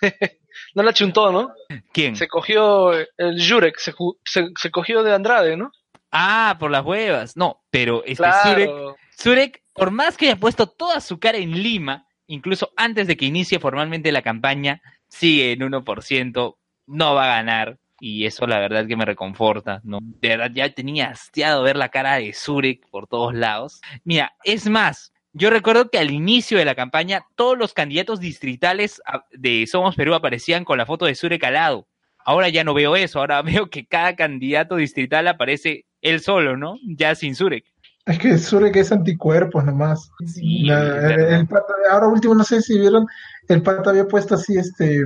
no 0.74 0.82
la 0.82 0.92
chuntó, 0.92 1.32
¿no? 1.32 1.52
¿Quién? 1.92 2.16
Se 2.16 2.28
cogió 2.28 2.92
el 2.92 3.46
Jurek, 3.46 3.78
se, 3.78 3.92
se, 4.24 4.48
se 4.58 4.70
cogió 4.70 5.02
de 5.02 5.14
Andrade, 5.14 5.56
¿no? 5.56 5.70
Ah, 6.10 6.56
por 6.60 6.70
las 6.70 6.84
huevas. 6.84 7.36
No, 7.36 7.62
pero 7.70 8.02
este 8.04 8.24
Zurek, 8.42 8.68
Claro. 8.68 8.96
Zurek, 9.18 9.62
por 9.72 9.90
más 9.90 10.16
que 10.16 10.26
haya 10.26 10.36
puesto 10.36 10.66
toda 10.66 11.00
su 11.00 11.18
cara 11.18 11.38
en 11.38 11.62
Lima, 11.62 12.06
incluso 12.32 12.72
antes 12.76 13.06
de 13.06 13.16
que 13.16 13.26
inicie 13.26 13.58
formalmente 13.58 14.10
la 14.10 14.22
campaña, 14.22 14.80
sigue 15.08 15.52
en 15.52 15.60
1%, 15.60 16.56
no 16.86 17.14
va 17.14 17.24
a 17.24 17.36
ganar. 17.36 17.78
y 18.00 18.26
eso 18.26 18.48
la 18.48 18.58
verdad 18.58 18.88
que 18.88 18.96
me 18.96 19.04
reconforta, 19.04 19.80
¿no? 19.84 20.00
De 20.02 20.28
verdad 20.30 20.50
ya 20.52 20.74
tenía 20.74 21.10
hastiado 21.10 21.62
ver 21.62 21.76
la 21.76 21.90
cara 21.90 22.16
de 22.16 22.32
Zurek 22.32 22.88
por 22.90 23.06
todos 23.06 23.32
lados. 23.32 23.80
Mira, 24.02 24.34
es 24.42 24.68
más, 24.68 25.12
yo 25.32 25.50
recuerdo 25.50 25.88
que 25.88 25.98
al 25.98 26.10
inicio 26.10 26.58
de 26.58 26.64
la 26.64 26.74
campaña 26.74 27.24
todos 27.36 27.56
los 27.56 27.74
candidatos 27.74 28.18
distritales 28.18 29.00
de 29.30 29.66
Somos 29.68 29.94
Perú 29.94 30.14
aparecían 30.14 30.64
con 30.64 30.78
la 30.78 30.86
foto 30.86 31.04
de 31.04 31.14
Zurek 31.14 31.44
al 31.44 31.54
lado. 31.54 31.86
Ahora 32.24 32.48
ya 32.48 32.64
no 32.64 32.74
veo 32.74 32.96
eso, 32.96 33.20
ahora 33.20 33.40
veo 33.42 33.70
que 33.70 33.86
cada 33.86 34.16
candidato 34.16 34.76
distrital 34.76 35.28
aparece 35.28 35.86
él 36.00 36.20
solo, 36.20 36.56
¿no? 36.56 36.78
Ya 36.84 37.14
sin 37.14 37.36
Zurek. 37.36 37.71
Es 38.04 38.18
que 38.18 38.36
Zurek 38.36 38.74
es 38.76 38.90
anticuerpos 38.92 39.64
nomás. 39.64 40.10
Sí, 40.26 40.64
La- 40.64 40.80
es 40.82 40.88
el, 41.04 41.16
verdad. 41.16 41.40
el 41.40 41.46
pata- 41.46 41.74
ahora 41.90 42.08
último, 42.08 42.34
no 42.34 42.44
sé 42.44 42.60
si 42.60 42.78
vieron, 42.78 43.06
el 43.48 43.62
pata 43.62 43.90
había 43.90 44.06
puesto 44.06 44.34
así, 44.34 44.56
este, 44.58 45.04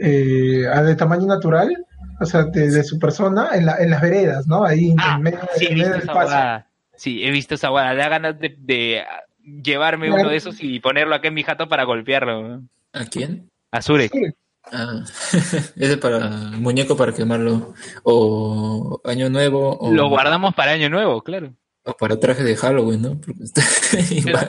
eh, 0.00 0.66
de 0.84 0.96
tamaño 0.96 1.26
natural, 1.26 1.74
o 2.20 2.26
sea, 2.26 2.44
de, 2.44 2.70
de 2.70 2.84
su 2.84 2.98
persona, 2.98 3.50
en, 3.54 3.66
la, 3.66 3.76
en 3.78 3.90
las 3.90 4.02
veredas, 4.02 4.46
¿no? 4.46 4.64
Ahí 4.64 4.90
en 4.90 5.22
medio, 5.22 5.38
Ah, 5.42 5.48
Sí, 5.56 5.64
he 5.66 5.68
en 5.72 5.74
medio 5.78 5.84
visto 5.94 5.98
del 5.98 6.02
esa 6.02 6.12
paso. 6.12 6.66
Sí, 6.96 7.24
he 7.24 7.30
visto 7.30 7.54
esa 7.54 7.68
guada. 7.70 7.94
Da 7.94 8.08
ganas 8.08 8.38
de, 8.38 8.54
de, 8.58 9.00
ah, 9.00 9.22
llevarme 9.62 10.06
Claro. 10.08 10.22
uno 10.22 10.30
de 10.30 10.36
esos 10.36 10.56
y 10.62 10.80
ponerlo 10.80 11.14
acá 11.14 11.28
en 11.28 11.34
mi 11.34 11.42
jato 11.42 11.68
para 11.68 11.84
golpearlo. 11.84 12.62
¿A 12.92 13.04
quién? 13.06 13.48
A 13.72 13.82
Zurek. 13.82 14.12
Ah, 14.70 15.02
ese 15.76 15.96
para 15.96 16.28
muñeco 16.28 16.96
para 16.96 17.12
quemarlo. 17.12 17.74
O 18.04 19.00
año 19.04 19.28
nuevo. 19.30 19.76
O, 19.78 19.92
Lo 19.92 20.08
guardamos 20.08 20.54
para 20.54 20.72
Año 20.72 20.88
Nuevo, 20.88 21.22
claro. 21.22 21.52
O 21.84 21.96
para 21.96 22.18
traje 22.18 22.42
de 22.42 22.56
Halloween, 22.56 23.02
¿no? 23.02 23.20
Porque 23.20 23.44
está 23.44 23.62
igual. 24.10 24.48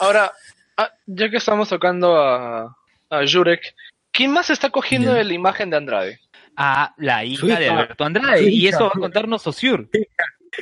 Ahora, 0.00 0.32
ah, 0.76 0.90
ya 1.06 1.30
que 1.30 1.36
estamos 1.36 1.68
tocando 1.68 2.16
a, 2.16 2.76
a 3.10 3.20
Jurek, 3.30 3.74
¿quién 4.12 4.32
más 4.32 4.50
está 4.50 4.70
cogiendo 4.70 5.12
de 5.12 5.24
la 5.24 5.32
imagen 5.34 5.70
de 5.70 5.76
Andrade? 5.76 6.20
A 6.56 6.94
la 6.96 7.24
hija 7.24 7.40
Su 7.40 7.46
de 7.48 7.68
Alberto 7.68 8.04
Andrade. 8.04 8.50
Y 8.50 8.66
eso 8.66 8.84
va 8.84 8.92
a 8.94 8.98
contarnos 8.98 9.42
Sosur. 9.42 9.90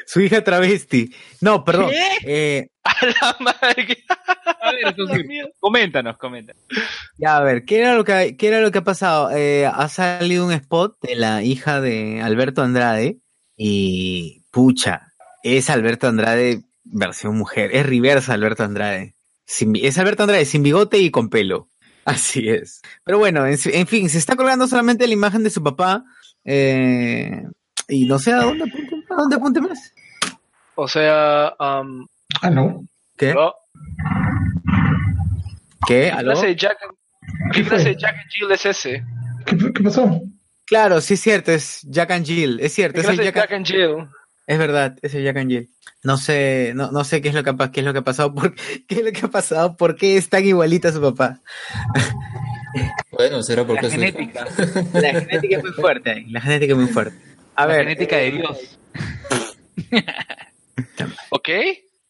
Su 0.07 0.21
hija 0.21 0.43
travesti. 0.43 1.15
No, 1.41 1.65
perdón. 1.65 1.91
Eh, 2.25 2.69
A 2.85 3.07
la 3.07 3.37
madre. 3.41 4.05
A 4.61 4.73
ver, 4.73 4.95
Sosur, 4.97 5.25
coméntanos, 5.61 6.19
coméntanos. 6.19 6.63
ya, 7.17 7.37
a 7.37 7.43
ver, 7.43 7.65
¿qué 7.65 7.79
era 7.79 7.95
lo 7.95 8.05
que, 8.05 8.37
qué 8.37 8.49
era 8.49 8.61
lo 8.61 8.71
que 8.73 8.79
ha 8.79 8.85
pasado? 8.85 9.31
Eh, 9.31 9.67
ha 9.67 9.89
salido 9.89 10.45
un 10.47 10.53
spot 10.53 10.99
de 11.01 11.15
la 11.15 11.43
hija 11.43 11.81
de 11.81 12.21
Alberto 12.21 12.63
Andrade 12.63 13.19
y 13.57 14.43
pucha, 14.51 15.14
es 15.45 15.71
Alberto 15.71 16.09
Andrade 16.09 16.63
versión 16.85 17.37
mujer, 17.39 17.71
es 17.73 17.87
reversa 17.87 18.35
Alberto 18.35 18.65
Andrade. 18.65 19.15
Sin 19.47 19.77
es 19.77 19.97
Alberto 19.99 20.25
Andrade 20.25 20.45
sin 20.47 20.63
bigote 20.63 20.99
y 20.99 21.11
con 21.11 21.29
pelo. 21.31 21.69
Así 22.05 22.49
es. 22.49 22.83
Pero 23.05 23.19
bueno, 23.19 23.47
en, 23.47 23.57
en 23.65 23.87
fin, 23.87 24.11
se 24.11 24.19
está 24.19 24.37
colgando 24.37 24.67
solamente 24.67 25.07
la 25.07 25.13
imagen 25.15 25.43
de 25.45 25.51
su 25.51 25.63
papá 25.63 26.05
eh, 26.45 27.43
y 27.89 28.07
no 28.07 28.19
sé 28.19 28.33
a 28.33 28.43
dónde 28.43 28.65
apunte, 28.65 28.95
a 29.11 29.15
dónde 29.15 29.37
apunte 29.37 29.61
más. 29.61 29.93
O 30.75 30.89
sea, 30.89 31.55
um, 31.61 32.07
Ah, 32.43 32.51
no. 32.51 32.85
¿Qué? 33.17 33.33
¿Qué? 35.87 35.87
¿qué 35.87 36.11
¿Aló? 36.11 36.33
clase 36.33 36.47
de 36.49 36.57
Jack, 36.57 36.79
¿Qué 37.53 37.63
qué 37.63 37.69
clase 37.69 37.85
fue? 37.85 37.93
de 37.95 38.01
Jack 38.01 38.17
and 38.17 38.31
Jill 38.31 38.53
es 38.53 38.67
ese? 38.67 39.05
¿Qué, 39.47 39.57
qué 39.73 39.83
pasó? 39.85 40.21
Claro, 40.67 41.01
sí 41.01 41.15
es 41.15 41.21
cierto, 41.21 41.53
es 41.53 41.83
Jack 41.83 42.11
and 42.11 42.27
Jill, 42.27 42.59
es 42.61 42.73
cierto, 42.73 42.95
¿Qué 42.95 43.01
es 43.01 43.07
clase 43.07 43.33
Jack 43.33 43.53
and 43.53 43.67
Jill? 43.67 44.09
Es 44.47 44.59
verdad, 44.59 44.99
ese 45.03 45.19
es 45.19 45.25
Jack 45.25 45.39
and 45.39 45.51
Jill. 45.51 45.71
No 46.03 46.19
sé, 46.19 46.73
no, 46.75 46.91
no 46.93 47.03
sé 47.05 47.23
qué 47.23 47.29
es 47.31 47.35
lo 47.35 47.43
que 47.43 47.55
qué 47.73 47.81
es 47.81 47.87
lo 47.87 47.93
que 47.93 48.01
ha 48.01 48.05
pasado, 48.05 48.35
por, 48.35 48.55
qué 48.89 48.97
es 48.97 49.05
lo 49.05 49.13
que 49.13 49.25
ha 49.25 49.31
pasado, 49.31 49.77
por 49.77 49.97
qué 49.97 50.17
es 50.17 50.29
tan 50.29 50.45
igualita 50.45 50.89
a 50.89 50.93
su 50.93 51.01
papá. 51.01 51.41
Bueno, 53.11 53.43
será 53.43 53.63
La 53.63 53.69
porque 53.69 53.87
hija. 53.87 53.97
genética. 53.97 54.47
La 54.93 55.21
genética 55.21 55.57
es 55.57 55.63
muy 55.63 55.73
fuerte, 55.73 56.25
la 56.29 56.41
genética 56.41 56.73
es 56.73 56.79
muy 56.79 56.89
fuerte. 56.89 57.17
A 57.55 57.67
La 57.67 57.73
ver, 57.73 57.85
genética 57.87 58.17
de 58.17 58.31
Dios. 58.33 58.79
¿Ok? 61.31 61.49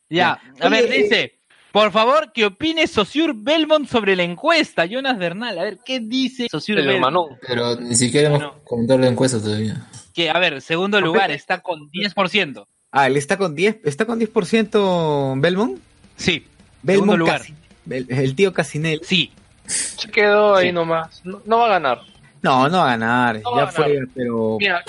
Ya, 0.08 0.40
a 0.60 0.68
ver, 0.68 0.84
eh, 0.92 1.02
dice. 1.02 1.33
Por 1.74 1.90
favor, 1.90 2.30
¿qué 2.32 2.44
opine 2.46 2.86
Sosur 2.86 3.34
Belmont 3.34 3.88
sobre 3.88 4.14
la 4.14 4.22
encuesta? 4.22 4.86
Jonas 4.86 5.18
Bernal, 5.18 5.58
a 5.58 5.64
ver, 5.64 5.78
¿qué 5.84 5.98
dice 5.98 6.46
Sosur 6.48 6.78
El 6.78 6.86
Belmont? 6.86 7.16
hermano. 7.16 7.38
Pero 7.48 7.74
ni 7.80 7.96
siquiera 7.96 8.28
hemos 8.28 8.40
No. 8.42 8.54
comentado 8.62 9.00
la 9.00 9.08
encuesta 9.08 9.40
todavía. 9.40 9.84
Que, 10.14 10.30
a 10.30 10.38
ver, 10.38 10.62
segundo 10.62 11.00
lugar, 11.00 11.32
está 11.32 11.58
con 11.62 11.90
10%. 11.90 12.68
ah, 12.92 13.08
él 13.08 13.16
está 13.16 13.36
con 13.36 13.56
10, 13.56 13.78
está 13.82 14.04
con 14.06 14.20
10% 14.20 15.34
Belmont. 15.40 15.80
Sí, 16.16 16.46
Belmont 16.84 17.10
segundo 17.10 17.16
lugar. 17.16 17.40
Casi- 17.40 17.54
el 18.08 18.34
tío 18.36 18.52
Casinel. 18.52 19.00
Sí, 19.02 19.32
Se 19.66 20.08
quedó 20.10 20.54
ahí 20.56 20.68
Sí. 20.68 20.72
nomás. 20.72 21.22
No, 21.24 21.40
no 21.46 21.58
va 21.58 21.66
a 21.66 21.68
ganar. 21.70 22.00
No, 22.42 22.68
no 22.68 22.78
va 22.78 22.84
a 22.84 22.90
ganar, 22.98 23.40
No 23.42 23.56
ya 23.56 23.62
a 23.64 23.66
fue, 23.72 23.94
ganar. 23.94 24.08
pero 24.14 24.56
Mira, 24.60 24.84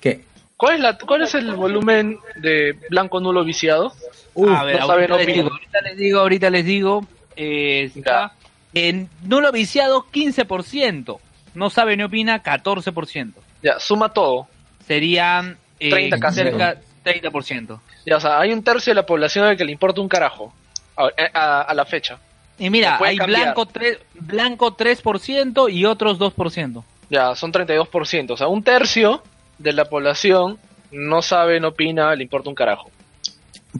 ¿qué? 0.00 0.24
¿cuál 0.56 0.74
es, 0.76 0.80
la, 0.80 0.96
¿cuál 0.98 1.22
es 1.22 1.34
el 1.34 1.52
volumen 1.54 2.18
de 2.40 2.72
blanco 2.90 3.20
nulo 3.20 3.44
viciado? 3.44 3.92
Uf, 4.34 4.50
a 4.50 4.64
ver, 4.64 4.76
no 4.80 4.92
ahorita, 4.92 5.08
no 5.08 5.16
les 5.18 5.26
digo, 5.26 5.48
ahorita 5.50 5.80
les 5.80 5.96
digo, 5.96 6.20
ahorita 6.20 6.50
les 6.50 6.64
digo. 6.64 7.06
eh, 7.36 7.90
está 7.94 8.32
en 8.74 9.08
nulo 9.22 9.50
viciado 9.52 10.04
15%. 10.12 11.18
No 11.54 11.70
sabe 11.70 11.96
ni 11.96 12.02
opina 12.02 12.42
14%. 12.42 13.32
Ya, 13.62 13.78
suma 13.78 14.08
todo. 14.12 14.48
Serían 14.86 15.56
eh, 15.80 15.90
30 15.90 16.18
casi. 16.18 16.36
cerca 16.36 16.76
30%. 17.04 17.78
Ya, 18.06 18.16
o 18.16 18.20
sea, 18.20 18.40
hay 18.40 18.52
un 18.52 18.62
tercio 18.62 18.90
de 18.90 18.96
la 18.96 19.06
población 19.06 19.44
al 19.46 19.56
que 19.56 19.64
le 19.64 19.72
importa 19.72 20.00
un 20.00 20.08
carajo. 20.08 20.52
A, 20.96 21.08
a- 21.32 21.60
a 21.62 21.74
la 21.74 21.84
fecha. 21.84 22.18
Y 22.58 22.70
mira, 22.70 22.98
hay 23.02 23.16
cambiar. 23.16 23.42
blanco, 23.42 23.66
tres- 23.66 23.98
blanco 24.14 24.76
3% 24.76 25.68
y 25.72 25.84
otros 25.86 26.18
2%. 26.20 26.84
Ya, 27.10 27.34
son 27.34 27.52
32%. 27.52 28.30
O 28.32 28.36
sea, 28.36 28.46
un 28.48 28.62
tercio 28.62 29.22
de 29.58 29.72
la 29.72 29.86
población 29.86 30.58
no 30.92 31.20
sabe, 31.22 31.58
no 31.58 31.68
opina, 31.68 32.14
le 32.14 32.22
importa 32.22 32.48
un 32.48 32.54
carajo. 32.54 32.90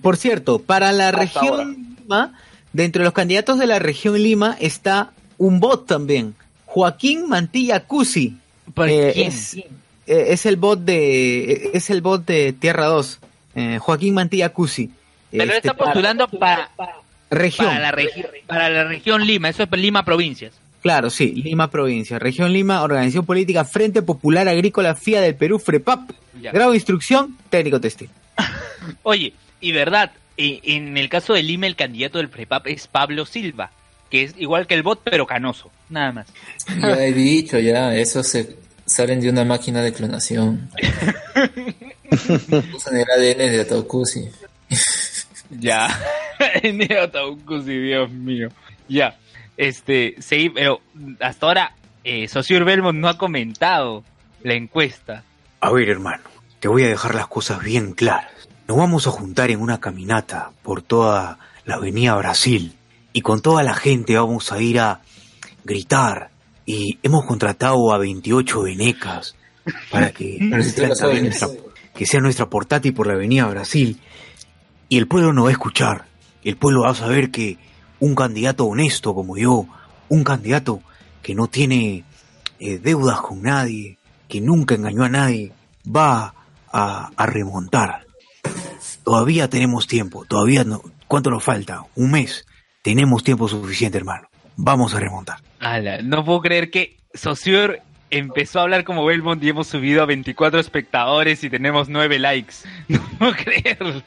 Por 0.03 0.17
cierto, 0.17 0.59
para 0.59 0.93
la 0.93 1.09
Hasta 1.09 1.21
región 1.21 1.47
ahora. 1.61 1.65
Lima, 2.03 2.33
dentro 2.73 3.01
de 3.01 3.05
los 3.05 3.15
candidatos 3.15 3.59
de 3.59 3.67
la 3.67 3.79
región 3.79 4.15
Lima 4.23 4.57
está 4.61 5.13
un 5.39 5.61
bot 5.61 5.87
también, 5.87 6.35
Joaquín 6.67 7.29
Mantilla 7.29 7.81
Cusi. 7.81 8.37
Eh, 8.77 9.11
quién? 9.15 9.29
es, 9.29 9.55
eh, 9.57 9.65
es 10.07 10.47
el 10.47 10.57
bot 10.57 10.81
de 10.81 11.71
es 11.75 11.91
el 11.91 12.01
bot 12.01 12.25
de 12.27 12.53
Tierra 12.53 12.87
2, 12.87 13.19
eh, 13.55 13.79
Joaquín 13.81 14.15
Mantilla 14.15 14.49
Cusi. 14.51 14.91
Pero 15.31 15.45
él 15.45 15.51
Este, 15.51 15.69
está 15.69 15.75
postulando 15.77 16.29
para, 16.29 16.71
región. 17.31 17.67
para, 17.69 17.81
la 17.81 17.93
regi- 17.93 18.25
para 18.47 18.71
la 18.71 18.85
región 18.85 19.27
Lima, 19.27 19.49
eso 19.49 19.63
es 19.65 19.71
Lima 19.73 20.05
provincias. 20.05 20.53
Claro, 20.83 21.09
sí, 21.11 21.29
Lima 21.33 21.71
provincia, 21.71 22.19
región 22.19 22.53
Lima, 22.53 22.83
organización 22.83 23.25
política 23.25 23.65
Frente 23.65 24.03
Popular 24.03 24.47
Agrícola 24.49 24.95
FIA 24.95 25.21
del 25.23 25.35
Perú 25.35 25.59
FREPAP. 25.59 26.11
Ya. 26.43 26.53
Grado 26.53 26.73
de 26.73 26.77
instrucción 26.77 27.37
técnico 27.49 27.81
textil. 27.81 28.11
Oye, 29.03 29.33
y 29.65 29.73
verdad, 29.73 30.13
en 30.37 30.99
el 30.99 31.09
caso 31.09 31.33
de 31.33 31.43
Lima 31.43 31.67
el 31.67 31.75
candidato 31.75 32.19
del 32.19 32.29
PREPAP 32.29 32.67
es 32.67 32.87
Pablo 32.87 33.25
Silva, 33.25 33.71
que 34.11 34.25
es 34.25 34.35
igual 34.37 34.67
que 34.67 34.75
el 34.75 34.83
bot 34.83 35.01
pero 35.03 35.27
canoso, 35.27 35.71
nada 35.89 36.13
más. 36.13 36.27
Ya 36.69 37.03
he 37.03 37.15
dicho, 37.15 37.59
ya, 37.59 37.97
esos 37.97 38.29
se 38.29 38.57
salen 38.85 39.21
de 39.21 39.31
una 39.31 39.45
máquina 39.45 39.81
de 39.81 39.95
clonación. 39.95 40.69
Usan 42.75 42.97
el 42.97 43.11
ADN 43.11 43.39
de 43.39 43.61
Ataucusi. 43.63 44.29
Ya. 45.49 45.89
Neo 46.63 47.11
Taucusi, 47.11 47.79
Dios 47.79 48.11
mío. 48.11 48.51
Ya. 48.87 49.17
Este, 49.57 50.15
sí, 50.19 50.51
pero 50.51 50.83
hasta 51.21 51.47
ahora 51.47 51.75
eh, 52.03 52.29
Sociur 52.29 52.65
Belmont 52.65 52.99
no 52.99 53.09
ha 53.09 53.17
comentado 53.17 54.05
la 54.43 54.53
encuesta. 54.53 55.25
A 55.61 55.73
ver, 55.73 55.89
hermano, 55.89 56.25
te 56.61 56.69
voy 56.69 56.83
a 56.83 56.89
dejar 56.89 57.15
las 57.15 57.29
cosas 57.29 57.65
bien 57.65 57.95
claras. 57.95 58.34
Nos 58.67 58.79
vamos 58.79 59.07
a 59.07 59.11
juntar 59.11 59.51
en 59.51 59.61
una 59.61 59.79
caminata 59.79 60.53
por 60.63 60.81
toda 60.81 61.39
la 61.67 61.75
avenida 61.75 62.17
Brasil 62.17 62.75
y 63.13 63.21
con 63.21 63.43
toda 63.43 63.63
la 63.63 63.75
gente 63.75 64.17
vamos 64.17 64.53
a 64.53 64.63
ir 64.63 64.81
a 64.81 65.03
gritar 65.65 66.31
y 66.65 66.99
hemos 67.03 67.27
contratado 67.27 67.93
a 67.93 67.99
28 67.99 68.63
venecas 68.63 69.37
para 69.91 70.13
que, 70.13 70.39
nuestra, 70.41 70.95
sea 70.95 72.21
nuestra 72.21 72.49
portátil 72.49 72.95
por 72.95 73.07
la 73.07 73.13
avenida 73.13 73.47
Brasil 73.49 74.01
y 74.89 74.97
el 74.97 75.09
pueblo 75.09 75.35
no 75.35 75.43
va 75.45 75.51
a 75.51 75.53
escuchar. 75.53 76.07
El 76.43 76.57
pueblo 76.57 76.83
va 76.83 76.91
a 76.93 76.95
saber 76.95 77.31
que 77.31 77.59
un 78.01 78.15
candidato 78.15 78.65
honesto 78.65 79.15
como 79.15 79.37
yo, 79.37 79.67
un 80.09 80.25
candidato 80.25 80.81
que 81.23 81.35
no 81.35 81.49
tiene 81.49 82.05
eh, 82.61 82.79
deudas 82.79 83.21
con 83.21 83.43
nadie, 83.43 83.99
que 84.27 84.41
nunca 84.41 84.75
engañó 84.75 85.05
a 85.05 85.11
nadie, 85.11 85.53
va 85.87 86.35
a, 86.73 87.11
a 87.15 87.27
remontar. 87.27 88.04
Todavía 89.05 89.49
tenemos 89.49 89.87
tiempo, 89.87 90.25
todavía 90.25 90.65
no. 90.65 90.81
¿Cuánto 91.09 91.31
nos 91.31 91.45
falta? 91.45 91.83
Un 91.95 92.11
mes. 92.11 92.47
Tenemos 92.83 93.23
tiempo 93.23 93.49
suficiente, 93.49 93.99
hermano. 93.99 94.29
Vamos 94.57 94.95
a 94.95 95.01
remontar. 95.01 95.39
Ala, 95.61 96.03
no 96.03 96.25
puedo 96.25 96.41
creer 96.41 96.71
que 96.71 96.97
Sociur 97.13 97.81
empezó 98.11 98.61
a 98.61 98.63
hablar 98.63 98.85
como 98.85 99.05
Belmont 99.05 99.43
y 99.43 99.49
hemos 99.49 99.67
subido 99.67 100.03
a 100.03 100.07
24 100.07 100.61
espectadores 100.61 101.43
y 101.45 101.51
tenemos 101.51 101.89
9 101.89 102.19
likes. 102.19 102.55
No 102.89 103.01
puedo 103.19 103.33
creerlo. 103.35 104.03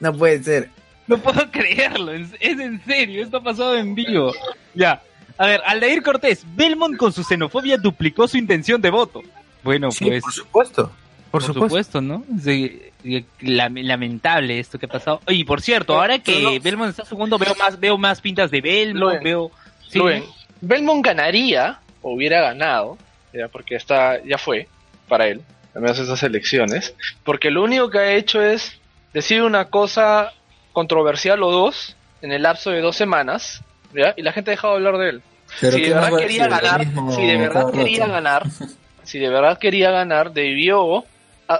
No 0.00 0.12
puede 0.12 0.42
ser. 0.42 0.70
No 1.06 1.18
puedo 1.18 1.50
creerlo, 1.50 2.12
es, 2.12 2.30
es 2.40 2.58
en 2.58 2.84
serio, 2.84 3.22
esto 3.22 3.36
ha 3.36 3.42
pasado 3.42 3.76
en 3.76 3.94
vivo. 3.94 4.32
Ya, 4.74 5.00
a 5.38 5.46
ver, 5.46 5.60
Aldair 5.64 6.02
Cortés, 6.02 6.44
Belmont 6.56 6.96
con 6.96 7.12
su 7.12 7.22
xenofobia 7.22 7.76
duplicó 7.76 8.26
su 8.26 8.38
intención 8.38 8.80
de 8.80 8.90
voto. 8.90 9.22
Bueno, 9.62 9.90
Sí, 9.92 10.06
pues 10.06 10.22
por 10.22 10.32
supuesto. 10.32 10.92
Por, 11.30 11.42
por 11.42 11.42
supuesto. 11.42 11.68
supuesto, 11.68 12.00
¿no? 12.00 12.24
Sí, 12.42 12.80
y- 13.04 13.24
lamentable 13.40 14.58
esto 14.58 14.78
que 14.78 14.86
ha 14.86 14.88
pasado. 14.88 15.20
Oye, 15.26 15.44
por 15.44 15.60
cierto, 15.60 15.94
ahora 16.00 16.18
que 16.18 16.40
no- 16.42 16.60
Belmont 16.60 16.90
está 16.90 17.04
segundo, 17.04 17.38
veo 17.38 17.54
más, 17.56 17.78
veo 17.78 17.98
más 17.98 18.20
pintas 18.20 18.50
de 18.50 18.60
Belmont, 18.60 19.22
veo... 19.22 19.50
Sí, 19.88 20.00
Belmont 20.60 21.04
ganaría, 21.04 21.78
o 22.02 22.14
hubiera 22.14 22.40
ganado, 22.40 22.96
ya, 23.32 23.48
porque 23.48 23.76
está, 23.76 24.22
ya 24.24 24.38
fue 24.38 24.68
para 25.08 25.26
él, 25.28 25.42
al 25.74 25.82
menos 25.82 25.98
esas 25.98 26.22
elecciones, 26.22 26.94
porque 27.24 27.50
lo 27.50 27.62
único 27.62 27.90
que 27.90 27.98
ha 27.98 28.12
hecho 28.14 28.40
es 28.42 28.78
decir 29.12 29.42
una 29.42 29.66
cosa 29.66 30.32
controversial 30.72 31.42
o 31.42 31.50
dos 31.52 31.94
en 32.22 32.32
el 32.32 32.42
lapso 32.42 32.70
de 32.70 32.80
dos 32.80 32.96
semanas, 32.96 33.62
¿ya? 33.94 34.14
y 34.16 34.22
la 34.22 34.32
gente 34.32 34.50
ha 34.50 34.52
dejado 34.52 34.72
de 34.74 34.78
hablar 34.86 34.98
de 35.00 35.08
él. 35.10 35.22
Pero 35.60 35.76
si 35.76 35.82
¿qué 35.82 35.88
de 35.88 35.94
verdad 35.94 36.18
quería 36.18 36.48
ganar, 36.48 36.86
si 37.14 37.26
de 37.26 37.36
verdad 37.36 37.72
quería 37.72 38.00
rato. 38.00 38.12
ganar, 38.12 38.42
si 39.04 39.18
de 39.18 39.28
verdad 39.28 39.58
quería 39.58 39.90
ganar, 39.90 40.32
debió 40.32 41.04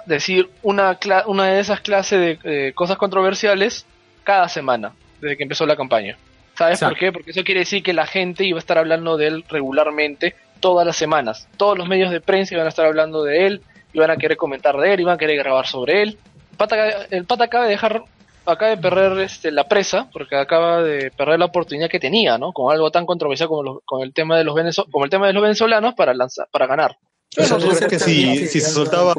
decir 0.07 0.49
una, 0.63 0.99
una 1.27 1.45
de 1.47 1.61
esas 1.61 1.81
clases 1.81 2.21
de 2.21 2.39
eh, 2.69 2.73
cosas 2.75 2.97
controversiales 2.99 3.87
cada 4.25 4.49
semana, 4.49 4.93
desde 5.21 5.37
que 5.37 5.43
empezó 5.45 5.67
la 5.67 5.77
campaña. 5.77 6.17
¿Sabes 6.55 6.81
por 6.89 6.99
qué? 6.99 7.13
Porque 7.13 7.31
eso 7.33 7.45
quiere 7.45 7.61
decir 7.61 7.83
que 7.83 7.93
la 7.93 8.07
gente 8.07 8.45
iba 8.45 8.57
a 8.59 8.61
estar 8.61 8.79
hablando 8.79 9.17
de 9.17 9.27
él 9.29 9.45
regularmente 9.49 10.35
todas 10.61 10.87
las 10.87 10.97
semanas. 10.97 11.47
Todos 11.57 11.77
los 11.77 11.87
medios 11.87 12.11
de 12.11 12.21
prensa 12.21 12.55
iban 12.55 12.67
a 12.67 12.71
estar 12.71 12.87
hablando 12.87 13.23
de 13.25 13.47
él, 13.47 13.63
iban 13.93 14.11
a 14.11 14.17
querer 14.17 14.37
comentar 14.37 14.77
de 14.79 14.95
él, 14.95 15.01
iban 15.01 15.15
a 15.15 15.19
querer 15.19 15.37
grabar 15.37 15.67
sobre 15.67 16.03
él. 16.03 16.19
Pata- 16.57 17.07
el 17.11 17.27
pata 17.27 17.45
acaba 17.45 17.65
de 17.65 17.71
dejar, 17.71 18.03
acaba 18.47 18.71
de 18.71 18.79
perder 18.79 19.21
este, 19.21 19.51
la 19.51 19.69
presa, 19.69 20.09
porque 20.13 20.35
acaba 20.37 20.83
de 20.83 21.11
perder 21.11 21.39
la 21.39 21.45
oportunidad 21.45 21.91
que 21.91 22.01
tenía, 22.01 22.39
¿no? 22.39 22.53
Con 22.53 22.73
algo 22.73 22.91
tan 22.91 23.05
controversial 23.05 23.49
como 23.51 23.63
los- 23.63 23.79
con 23.85 24.01
el 24.03 24.15
tema 24.15 24.39
de 24.39 24.45
los 24.45 24.55
como 24.91 25.05
el 25.05 25.11
tema 25.11 25.27
de 25.27 25.35
los 25.35 25.43
venezolanos 25.43 25.95
para 25.95 26.15
lanzar, 26.15 26.49
para 26.51 26.67
ganar. 26.67 26.97
O 27.39 27.44
sea, 27.44 27.59
¿tú 27.59 27.69
crees 27.69 27.86
que 27.86 27.98
si, 27.98 28.47
si 28.47 28.61
se 28.61 28.70
soltaba, 28.70 29.15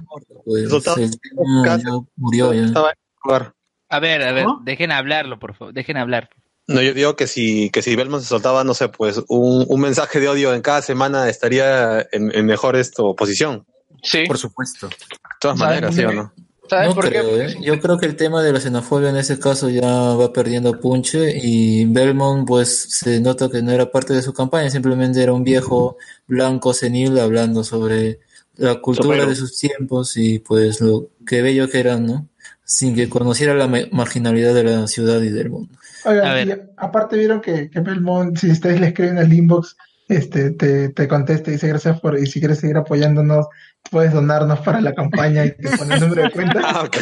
Pues, 0.46 0.70
soltaba 0.70 0.98
ya 1.00 1.78
murió 2.16 2.54
ya. 2.54 2.66
estaba 2.66 2.90
en 2.90 2.96
el 2.98 3.20
lugar? 3.24 3.54
A 3.90 4.00
ver, 4.00 4.22
a 4.24 4.32
ver, 4.32 4.46
¿Cómo? 4.46 4.62
dejen 4.64 4.92
hablarlo, 4.92 5.40
por 5.40 5.56
favor, 5.56 5.74
dejen 5.74 5.98
hablar. 5.98 6.30
No, 6.68 6.82
yo 6.82 6.94
digo 6.94 7.16
que 7.16 7.28
si, 7.28 7.70
que 7.70 7.82
si 7.82 7.96
Belmont 7.96 8.22
se 8.24 8.28
soltaba, 8.30 8.64
no 8.66 8.74
sé, 8.74 8.90
pues 8.90 9.22
un, 9.30 9.66
un 9.70 9.80
mensaje 9.82 10.20
de 10.20 10.28
odio 10.28 10.54
en 10.54 10.62
cada 10.62 10.82
semana 10.82 11.30
estaría 11.30 12.02
en, 12.12 12.36
en 12.36 12.46
mejor 12.46 12.76
esto, 12.76 13.16
posición. 13.16 13.66
Sí, 14.04 14.26
Por 14.28 14.38
supuesto. 14.38 14.88
De 14.90 14.96
todas 15.40 15.58
¿Sabes 15.60 15.82
maneras, 15.82 15.96
¿sí 15.96 16.04
o 16.04 16.12
no? 16.12 16.34
¿Sabes 16.70 16.90
No 16.90 16.96
por 16.96 17.10
qué? 17.10 17.10
creo, 17.10 17.42
¿eh? 17.42 17.56
Yo 17.62 17.80
creo 17.80 17.98
que 17.98 18.06
el 18.06 18.16
tema 18.16 18.44
de 18.44 18.54
la 18.54 18.60
xenofobia 18.60 19.10
en 19.10 19.18
ese 19.18 19.40
caso 19.40 19.70
ya 19.70 19.88
va 20.16 20.32
perdiendo 20.34 20.80
punche 20.80 21.34
y 21.42 21.86
Belmont 21.86 22.48
pues 22.48 22.70
se 22.90 23.20
nota 23.22 23.50
que 23.50 23.62
no 23.62 23.72
era 23.72 23.92
parte 23.92 24.14
de 24.14 24.22
su 24.22 24.34
campaña, 24.34 24.70
simplemente 24.70 25.22
era 25.22 25.34
un 25.34 25.44
viejo 25.44 25.98
blanco 26.28 26.74
senil 26.74 27.18
hablando 27.20 27.64
sobre 27.64 28.20
la 28.56 28.76
cultura 28.82 29.26
de 29.26 29.36
sus 29.36 29.58
tiempos 29.60 30.18
y 30.18 30.40
pues 30.40 30.82
lo 30.82 31.10
que 31.26 31.42
bello 31.42 31.70
que 31.70 31.80
eran, 31.80 32.06
¿no? 32.06 32.28
Sin 32.64 32.96
que 32.96 33.10
conociera 33.10 33.54
la 33.54 33.68
ma- 33.68 33.88
marginalidad 33.92 34.54
de 34.54 34.64
la 34.64 34.88
ciudad 34.88 35.22
y 35.22 35.30
del 35.30 35.50
mundo. 35.50 35.74
Oigan, 36.04 36.26
A 36.28 36.34
ver. 36.34 36.48
y 36.48 36.52
aparte 36.78 37.18
vieron 37.18 37.42
que, 37.42 37.70
que 37.70 37.80
Belmont, 37.82 38.38
si 38.38 38.52
ustedes 38.52 38.80
le 38.80 38.88
escriben 38.88 39.18
al 39.18 39.32
inbox, 39.32 39.76
este, 40.08 40.52
te, 40.52 40.90
te 40.90 41.08
contesta 41.08 41.50
y 41.50 41.54
dice 41.54 41.68
gracias 41.68 42.00
por, 42.00 42.18
y 42.18 42.26
si 42.28 42.40
quieres 42.40 42.60
seguir 42.60 42.78
apoyándonos, 42.78 43.48
puedes 43.92 44.14
donarnos 44.14 44.60
para 44.62 44.82
la 44.82 44.94
campaña 44.94 45.46
y 45.46 45.52
te 45.56 45.78
pone 45.78 45.96
el 45.96 46.02
número 46.02 46.24
de 46.24 46.32
cuenta. 46.32 46.62
Ah, 46.66 46.84
ok. 46.86 46.98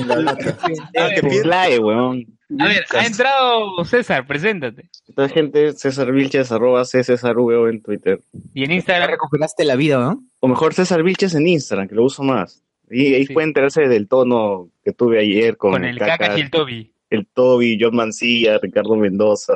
En 0.00 0.08
la 0.08 0.16
lata. 0.16 0.56
Ah, 0.98 1.08
que 1.14 1.78
weón. 1.78 2.26
A 2.58 2.66
ver, 2.66 2.84
ha 2.98 3.06
entrado 3.06 3.84
César, 3.84 4.26
preséntate. 4.26 4.90
Esta 5.06 5.28
gente, 5.28 5.72
César 5.74 6.10
Vilches, 6.10 6.50
arroba 6.50 6.84
C 6.84 7.04
César 7.04 7.36
VO 7.36 7.68
en 7.68 7.80
Twitter. 7.80 8.20
Y 8.54 8.64
en 8.64 8.72
Instagram, 8.72 9.08
recuperaste 9.10 9.64
la 9.64 9.76
vida, 9.76 9.98
¿no? 9.98 10.24
O 10.40 10.48
mejor 10.48 10.74
César 10.74 11.02
Vilches 11.04 11.34
en 11.34 11.46
Instagram, 11.46 11.86
que 11.88 11.94
lo 11.94 12.04
uso 12.04 12.22
más. 12.24 12.64
Y 12.90 13.14
ahí 13.14 13.26
Sí. 13.26 13.34
puede 13.34 13.46
enterarse 13.46 13.86
del 13.86 14.08
tono 14.08 14.68
que 14.82 14.92
tuve 14.92 15.20
ayer 15.20 15.56
con, 15.56 15.72
con 15.72 15.84
el 15.84 15.96
Cacas 15.98 16.36
y 16.36 16.40
el 16.40 16.50
Toby. 16.50 16.92
el 17.10 17.26
Toby, 17.32 17.78
John 17.80 17.94
Mancilla, 17.94 18.58
Ricardo 18.58 18.96
Mendoza. 18.96 19.52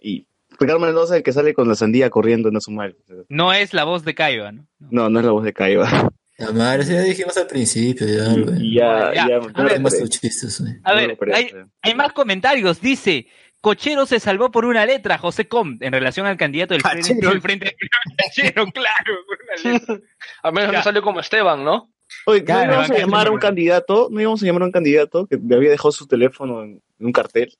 Y 0.00 0.26
Ricardo 0.58 0.80
Mendoza 0.80 1.16
el 1.16 1.22
que 1.22 1.32
sale 1.32 1.54
con 1.54 1.68
la 1.68 1.74
sandía 1.74 2.10
corriendo 2.10 2.48
en 2.48 2.56
Azumar. 2.56 2.94
No 3.28 3.52
es 3.52 3.72
la 3.74 3.84
voz 3.84 4.04
de 4.04 4.14
Caiba, 4.14 4.52
¿no? 4.52 4.66
No, 4.78 5.08
no 5.08 5.20
es 5.20 5.24
la 5.26 5.32
voz 5.32 5.44
de 5.44 5.52
Caiba. 5.52 6.10
La 6.38 6.52
madre, 6.52 6.82
eso 6.82 6.92
ya 6.92 7.00
dijimos 7.02 7.36
al 7.36 7.46
principio, 7.48 8.06
ya, 8.06 8.32
güey. 8.32 8.72
Ya, 8.74 9.12
Ya, 9.12 9.28
ya, 9.28 9.36
a 9.36 9.40
no 9.40 9.64
ver, 9.64 9.82
tus 9.82 10.08
chistes, 10.10 10.60
güey. 10.60 10.74
A 10.84 10.94
ver, 10.94 11.18
hay, 11.34 11.50
hay 11.82 11.94
más 11.94 12.12
comentarios. 12.12 12.80
Dice, 12.80 13.26
Cochero 13.60 14.06
se 14.06 14.20
salvó 14.20 14.50
por 14.52 14.64
una 14.64 14.86
letra, 14.86 15.18
José 15.18 15.48
Com, 15.48 15.76
en 15.80 15.92
relación 15.92 16.26
al 16.26 16.36
candidato 16.36 16.74
del 16.74 16.82
frente. 16.82 17.08
Cachero. 17.08 17.30
del 17.30 17.40
frente 17.42 17.76
Cachero, 18.16 18.66
claro. 18.72 19.14
por 19.26 19.38
una 19.42 19.72
letra. 19.72 19.98
Al 20.44 20.52
menos 20.52 20.70
Ya. 20.70 20.78
no 20.78 20.84
salió 20.84 21.02
como 21.02 21.18
Esteban, 21.20 21.64
¿no? 21.64 21.92
Oye, 22.26 22.44
Claro, 22.44 22.66
¿no 22.66 22.72
íbamos 22.74 22.90
a 22.92 22.98
llamar 22.98 23.26
a 23.26 23.30
un 23.32 23.38
candidato? 23.38 24.08
¿No 24.10 24.20
íbamos 24.20 24.40
a 24.42 24.46
llamar 24.46 24.62
a 24.62 24.66
un 24.66 24.72
candidato 24.72 25.26
que 25.26 25.36
había 25.54 25.70
dejado 25.70 25.90
su 25.90 26.06
teléfono 26.06 26.62
en, 26.62 26.80
en 27.00 27.06
un 27.06 27.12
cartel? 27.12 27.52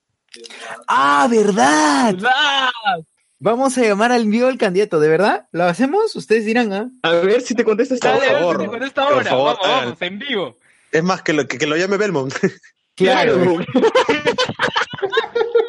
¡Ah, 0.86 1.28
verdad! 1.30 2.16
¡Ah! 2.24 2.70
Vamos 3.40 3.78
a 3.78 3.82
llamar 3.82 4.10
al 4.10 4.22
envío 4.22 4.46
del 4.48 4.58
candidato, 4.58 4.98
¿de 4.98 5.08
verdad? 5.08 5.46
¿Lo 5.52 5.64
hacemos? 5.64 6.16
Ustedes 6.16 6.44
dirán, 6.44 6.72
¿ah? 6.72 6.90
A 7.02 7.12
ver 7.12 7.40
si 7.42 7.54
te 7.54 7.64
contesta 7.64 7.94
esta 7.94 8.10
Dale, 8.18 8.20
Por 8.20 8.28
a 8.28 8.32
ver, 8.32 8.40
favor, 8.40 8.56
si 8.58 8.62
te 8.64 8.68
contesto 8.70 9.02
por 9.02 9.12
ahora. 9.12 9.24
favor, 9.30 9.56
vamos, 9.62 9.78
vamos, 9.84 10.02
en 10.02 10.18
vivo. 10.18 10.56
Es 10.90 11.02
más, 11.04 11.22
que 11.22 11.32
lo, 11.32 11.46
que, 11.46 11.58
que 11.58 11.66
lo 11.66 11.76
llame 11.76 11.96
Belmont. 11.96 12.34
Claro. 12.96 13.38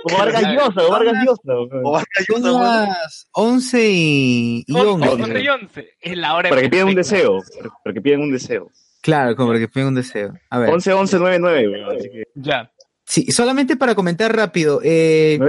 O 0.03 0.17
Vargas 0.17 0.43
Llosa, 0.43 0.81
o 0.87 0.91
Vargas 0.91 1.13
Llosa. 1.25 1.53
O 1.83 1.91
Vargas 1.91 2.25
Son 2.27 2.41
Llosa, 2.41 2.51
bueno. 2.57 2.85
las 2.87 3.27
11 3.33 3.89
y, 3.91 4.63
y 4.65 4.73
Once, 4.73 4.87
11. 5.09 5.23
once 5.23 5.41
y 5.43 5.47
once. 5.49 5.89
Es 5.99 6.17
la 6.17 6.35
hora 6.35 6.49
Para 6.49 6.61
que 6.61 6.69
pidan 6.69 6.87
un 6.87 6.95
deseo. 6.95 7.39
Para, 7.83 7.93
que 7.93 8.01
pidan 8.01 8.21
un 8.21 8.31
deseo. 8.31 8.71
Claro, 9.01 9.35
como 9.35 9.49
para 9.49 9.59
que 9.59 9.67
peguen 9.67 9.89
un 9.89 9.95
deseo. 9.95 10.33
A 10.49 10.59
ver. 10.59 10.69
11 10.69 10.93
11 10.93 11.19
99, 11.19 11.69
weón. 11.69 11.97
Así 11.97 12.09
que 12.09 12.23
Ya. 12.35 12.71
Sí, 13.09 13.31
solamente 13.31 13.75
para 13.75 13.95
comentar 13.95 14.35
rápido. 14.35 14.81
eh, 14.83 15.39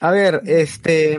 a 0.00 0.10
ver, 0.10 0.42
este, 0.46 1.16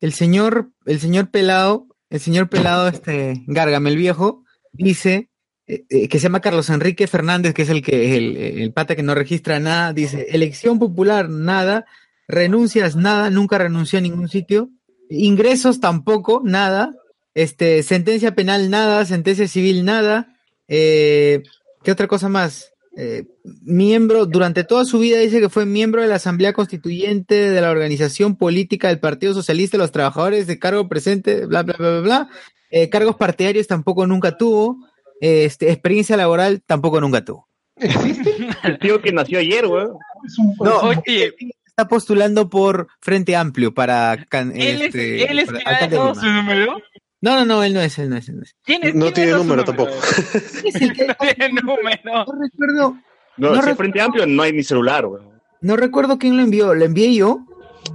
el 0.00 0.12
señor, 0.12 0.70
el 0.86 1.00
señor 1.00 1.30
Pelado, 1.30 1.88
el 2.08 2.20
señor 2.20 2.48
Pelado, 2.48 2.86
este, 2.86 3.42
Gárgame 3.48 3.90
el 3.90 3.96
viejo, 3.96 4.44
dice 4.72 5.28
eh, 5.66 5.84
eh, 5.90 6.08
que 6.08 6.18
se 6.20 6.24
llama 6.24 6.40
Carlos 6.40 6.70
Enrique 6.70 7.08
Fernández, 7.08 7.52
que 7.52 7.62
es 7.62 7.68
el 7.68 7.82
que, 7.82 8.16
el, 8.16 8.36
el 8.36 8.72
pata 8.72 8.94
que 8.94 9.02
no 9.02 9.16
registra 9.16 9.58
nada, 9.58 9.92
dice, 9.92 10.28
elección 10.30 10.78
popular, 10.78 11.28
nada, 11.28 11.84
renuncias, 12.28 12.94
nada, 12.94 13.28
nunca 13.28 13.58
renunció 13.58 13.98
a 13.98 14.02
ningún 14.02 14.28
sitio, 14.28 14.70
ingresos 15.10 15.80
tampoco, 15.80 16.42
nada, 16.44 16.94
este, 17.34 17.82
sentencia 17.82 18.36
penal, 18.36 18.70
nada, 18.70 19.04
sentencia 19.04 19.48
civil, 19.48 19.84
nada, 19.84 20.36
eh, 20.68 21.42
¿qué 21.82 21.90
otra 21.90 22.06
cosa 22.06 22.28
más? 22.28 22.70
Eh, 23.00 23.26
miembro, 23.62 24.26
durante 24.26 24.64
toda 24.64 24.84
su 24.84 24.98
vida 24.98 25.18
dice 25.20 25.38
que 25.38 25.48
fue 25.48 25.64
miembro 25.66 26.02
de 26.02 26.08
la 26.08 26.16
Asamblea 26.16 26.52
Constituyente 26.52 27.34
de 27.50 27.60
la 27.60 27.70
Organización 27.70 28.34
Política 28.36 28.88
del 28.88 28.98
Partido 28.98 29.34
Socialista 29.34 29.76
de 29.76 29.82
los 29.84 29.92
Trabajadores 29.92 30.48
de 30.48 30.58
cargo 30.58 30.88
presente, 30.88 31.46
bla, 31.46 31.62
bla, 31.62 31.76
bla, 31.78 31.90
bla, 31.90 32.00
bla. 32.00 32.28
Eh, 32.70 32.88
cargos 32.90 33.14
partidarios 33.14 33.68
tampoco 33.68 34.04
nunca 34.06 34.36
tuvo. 34.36 34.78
Eh, 35.20 35.44
este, 35.44 35.70
experiencia 35.70 36.16
laboral 36.16 36.60
tampoco 36.66 37.00
nunca 37.00 37.24
tuvo. 37.24 37.48
¿Existe? 37.76 38.34
El 38.64 38.78
tío 38.80 39.00
que 39.00 39.12
nació 39.12 39.38
ayer. 39.38 39.64
Es 39.64 40.38
un, 40.38 40.54
No, 40.60 40.90
es 40.90 40.96
un- 40.98 41.02
Oye, 41.06 41.34
Está 41.66 41.86
postulando 41.86 42.50
por 42.50 42.88
Frente 43.00 43.36
Amplio 43.36 43.72
para... 43.72 44.26
can- 44.28 44.50
él 44.56 44.82
es, 44.82 44.86
este, 44.86 45.30
él 45.30 45.38
es 45.38 45.46
para 45.46 45.60
ha 45.84 45.86
dejado 45.86 46.12
su 46.16 46.26
número. 46.26 46.82
No, 47.20 47.34
no, 47.36 47.44
no, 47.44 47.62
él 47.64 47.74
no 47.74 47.80
es, 47.80 47.98
él 47.98 48.08
no 48.10 48.16
es, 48.16 48.28
él 48.28 48.36
no 48.36 48.42
es. 48.42 48.54
¿Quién 48.64 48.84
es- 48.84 48.94
No 48.94 49.06
quién 49.06 49.14
tiene 49.14 49.32
número 49.32 49.64
tampoco. 49.64 49.90
Es 50.64 50.74
el 50.80 50.92
que- 50.92 51.06
no 51.06 51.14
tiene 51.14 51.48
número. 51.62 52.00
no 52.04 52.24
recuerdo, 52.40 52.98
No, 53.36 53.48
No 53.48 53.48
si 53.54 53.56
recuerdo. 53.60 53.76
Frente 53.76 54.00
Amplio 54.00 54.26
no 54.26 54.42
hay 54.42 54.52
ni 54.52 54.62
celular, 54.62 55.06
weón. 55.06 55.30
no 55.60 55.76
recuerdo 55.76 56.18
quién 56.18 56.36
lo 56.36 56.42
envió. 56.42 56.74
¿Lo 56.74 56.84
envié 56.84 57.14
yo? 57.14 57.40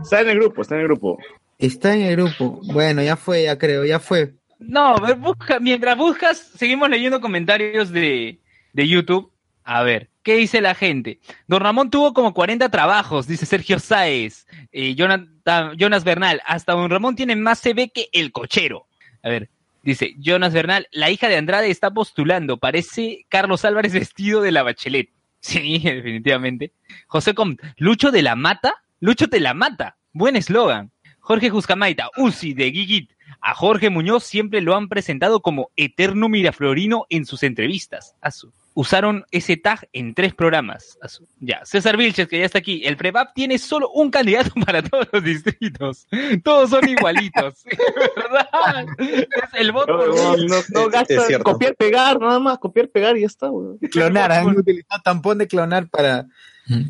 Está 0.02 0.22
en 0.22 0.30
el 0.30 0.40
grupo, 0.40 0.62
está 0.62 0.76
en 0.76 0.82
el 0.82 0.88
grupo. 0.88 1.18
Está 1.58 1.94
en 1.96 2.02
el 2.02 2.16
grupo. 2.18 2.60
Bueno, 2.74 3.02
ya 3.04 3.16
fue, 3.16 3.44
ya 3.44 3.58
creo, 3.58 3.86
ya 3.86 4.00
fue. 4.00 4.34
No, 4.60 4.96
a 4.96 5.00
ver, 5.00 5.16
busca, 5.18 5.60
mientras 5.60 5.98
buscas, 5.98 6.38
seguimos 6.58 6.90
leyendo 6.90 7.22
comentarios 7.22 7.92
de, 7.92 8.40
de 8.74 8.88
YouTube. 8.88 9.32
A 9.66 9.84
ver, 9.84 10.10
¿qué 10.24 10.36
dice 10.36 10.60
la 10.62 10.76
gente? 10.76 11.20
Don 11.48 11.62
Ramón 11.62 11.90
tuvo 11.90 12.14
como 12.14 12.34
40 12.34 12.68
trabajos, 12.70 13.28
dice 13.28 13.46
Sergio 13.46 13.80
Sáez. 13.80 14.46
Eh, 14.74 14.96
Jonathan- 14.96 15.78
Jonas 15.78 16.04
Bernal, 16.04 16.42
hasta 16.46 16.74
Don 16.74 16.90
Ramón 16.90 17.16
tiene 17.16 17.36
más 17.38 17.60
CV 17.62 17.90
que 17.94 18.08
el 18.12 18.32
cochero. 18.34 18.88
A 19.24 19.30
ver, 19.30 19.50
dice 19.82 20.14
Jonas 20.20 20.54
Bernal, 20.54 20.88
la 20.92 21.10
hija 21.10 21.30
de 21.30 21.38
Andrade 21.38 21.72
está 21.72 21.92
postulando, 21.92 22.58
parece 22.58 23.26
Carlos 23.30 23.66
Álvarez 23.66 23.94
vestido 23.94 24.42
de 24.42 24.52
la 24.52 24.64
bachelet. 24.64 25.10
Sí, 25.40 25.80
definitivamente. 25.80 26.72
José 27.08 27.34
Com, 27.34 27.58
Lucho 27.78 28.12
de 28.12 28.22
la 28.22 28.36
Mata, 28.36 28.84
Lucho 29.04 29.28
te 29.28 29.42
la 29.42 29.54
mata. 29.54 29.98
Buen 30.14 30.38
eslogan. 30.38 30.94
Jorge 31.20 31.50
Juscamaita, 31.50 32.10
Uzi 32.16 32.54
de 32.54 32.72
Gigit. 32.72 33.12
A 33.42 33.54
Jorge 33.54 33.90
Muñoz 33.90 34.24
siempre 34.24 34.62
lo 34.62 34.78
han 34.78 34.88
presentado 34.88 35.42
como 35.42 35.72
eterno 35.76 36.30
miraflorino 36.30 37.06
en 37.10 37.26
sus 37.26 37.44
entrevistas. 37.44 38.16
Asu. 38.22 38.54
Usaron 38.74 39.26
ese 39.32 39.58
tag 39.58 39.88
en 39.94 40.14
tres 40.14 40.34
programas. 40.34 40.98
Ya, 41.40 41.64
César 41.66 41.98
Vilches, 41.98 42.28
que 42.28 42.40
ya 42.40 42.46
está 42.46 42.60
aquí. 42.60 42.82
El 42.86 42.98
Prevap 42.98 43.34
tiene 43.34 43.58
solo 43.58 43.90
un 43.92 44.10
candidato 44.10 44.52
para 44.66 44.82
todos 44.82 45.08
los 45.12 45.24
distritos. 45.24 46.08
Todos 46.44 46.70
son 46.70 46.88
igualitos. 46.88 47.64
¿Verdad? 48.16 48.86
Es 49.00 49.28
el 49.54 49.72
voto. 49.72 49.98
No, 49.98 50.38
no, 50.38 50.38
no, 50.38 50.56
no 50.70 50.90
gasta 50.90 51.40
copiar, 51.44 51.76
pegar, 51.76 52.20
nada 52.20 52.40
más, 52.40 52.58
copiar, 52.60 52.90
pegar 52.90 53.18
y 53.18 53.22
ya 53.22 53.28
está, 53.28 53.50
weón. 53.50 53.78
Clonar, 53.92 54.32
han 54.32 54.48
utilizado 54.58 55.02
tampón 55.04 55.38
de 55.38 55.48
clonar 55.48 55.88
para. 55.90 56.28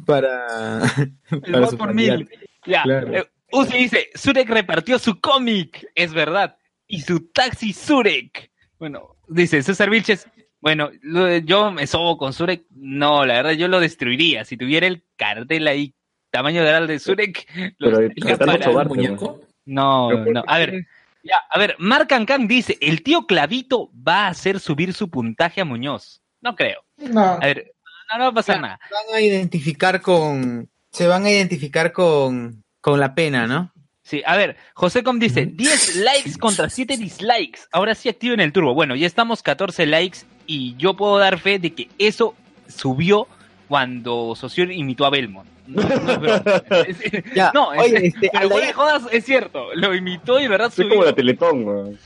para. 0.06 0.86
El 1.30 1.42
para 1.42 1.60
voto 1.60 1.78
por 1.78 1.94
mil. 1.94 2.30
Ya. 2.66 2.84
Claro. 2.84 3.14
eh, 3.14 3.30
Uzi 3.52 3.78
dice, 3.78 4.10
Surek 4.16 4.50
repartió 4.50 4.98
su 4.98 5.20
cómic. 5.20 5.86
Es 5.96 6.14
verdad. 6.14 6.58
Y 6.88 7.02
su 7.02 7.28
taxi 7.32 7.74
Surek. 7.74 8.52
Bueno, 8.80 9.16
dice 9.28 9.62
César 9.62 9.90
Vilches. 9.90 10.28
Bueno, 10.64 10.92
lo- 11.02 11.36
yo 11.40 11.72
me 11.72 11.86
sobo 11.88 12.18
con 12.18 12.32
Surek. 12.32 12.64
No, 12.70 13.26
la 13.26 13.34
verdad, 13.34 13.52
yo 13.52 13.68
lo 13.68 13.82
destruiría. 13.82 14.46
Si 14.46 14.56
tuviera 14.56 14.88
el 14.88 15.04
cartel 15.18 15.68
ahí, 15.68 15.94
tamaño 16.32 16.64
de 16.64 16.88
de 16.88 17.00
Surek, 17.00 17.46
lo 17.80 17.92
Pero 17.92 18.00
destruiría 18.00 18.84
muñeco? 18.86 19.42
No, 19.66 20.08
Pero 20.10 20.24
¿por 20.24 20.34
no. 20.34 20.44
A 20.48 20.58
ver, 20.60 20.88
ya, 21.22 21.36
a 21.50 21.60
ver, 21.60 21.76
Mark 21.80 22.08
Kang 22.08 22.48
dice, 22.48 22.78
el 22.80 23.04
tío 23.04 23.28
Clavito 23.28 23.92
va 24.08 24.28
a 24.28 24.28
hacer 24.30 24.62
subir 24.62 24.94
su 24.94 25.10
puntaje 25.10 25.60
a 25.60 25.66
Muñoz. 25.66 26.22
No 26.40 26.56
creo. 26.56 26.86
No. 26.96 27.22
A 27.22 27.40
ver, 27.40 27.74
no, 28.14 28.18
no 28.20 28.24
va 28.24 28.30
a 28.30 28.34
pasar 28.34 28.62
nada. 28.62 28.80
Van 28.90 29.18
a 29.18 29.20
identificar 29.20 30.00
con. 30.02 30.70
Se 30.94 31.08
van 31.08 31.26
a 31.26 31.30
identificar 31.30 31.92
con. 31.92 32.64
Con 32.80 33.02
la 33.02 33.14
pena, 33.16 33.48
¿no? 33.48 33.74
Sí, 34.02 34.22
a 34.26 34.38
ver, 34.38 34.56
José 34.76 35.04
Com 35.04 35.20
dice, 35.20 35.46
10 35.46 35.98
likes 35.98 36.38
contra 36.38 36.70
7 36.70 36.96
dislikes. 36.96 37.62
Ahora 37.72 37.96
sí 37.96 38.08
activen 38.08 38.40
el 38.40 38.54
turbo. 38.54 38.74
Bueno, 38.74 38.96
ya 38.96 39.08
estamos 39.08 39.42
14 39.44 39.86
likes 39.88 40.20
y 40.48 40.76
yo 40.78 40.96
puedo 40.96 41.18
dar 41.18 41.40
fe 41.40 41.60
de 41.60 41.74
que 41.74 41.90
eso 41.98 42.36
subió 42.68 43.28
cuando 43.68 44.36
Socior 44.36 44.72
imitó 44.72 45.06
a 45.06 45.10
Belmont. 45.10 45.48
No, 45.68 45.82
no 45.82 46.26
es. 46.88 46.98
Es- 47.02 47.24
Ya, 47.34 47.52
no, 47.54 47.74
es- 47.74 47.82
oye, 47.82 48.08
este, 48.08 48.30
pero 48.34 48.50
Aldair- 48.50 48.74
jodas, 48.74 49.04
es 49.12 49.26
cierto. 49.26 49.74
Lo 49.76 49.96
imitó 49.96 50.40
y 50.40 50.44
de 50.44 50.50
verdad 50.50 50.72
Soy 50.72 50.86
subió. 50.86 50.98
como 50.98 51.06
la 51.06 51.14
Teletón, 51.16 51.64
weón. 51.66 51.98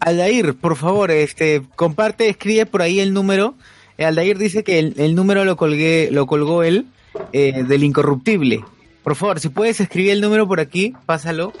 Aldair, 0.00 0.54
por 0.54 0.76
favor, 0.76 1.10
este, 1.10 1.62
comparte, 1.74 2.28
escribe 2.28 2.66
por 2.66 2.82
ahí 2.82 3.00
el 3.00 3.12
número. 3.12 3.54
Eh, 3.96 4.04
Aldair 4.04 4.38
dice 4.38 4.62
que 4.62 4.78
el, 4.78 4.94
el 4.98 5.14
número 5.14 5.44
lo 5.44 5.56
colgué, 5.56 6.08
lo 6.12 6.26
colgó 6.26 6.62
él, 6.62 6.86
eh, 7.32 7.64
del 7.64 7.82
incorruptible. 7.82 8.60
Por 9.02 9.16
favor, 9.16 9.40
si 9.40 9.48
puedes 9.48 9.80
escribir 9.80 10.12
el 10.12 10.20
número 10.20 10.46
por 10.46 10.60
aquí, 10.60 10.92
pásalo. 11.06 11.52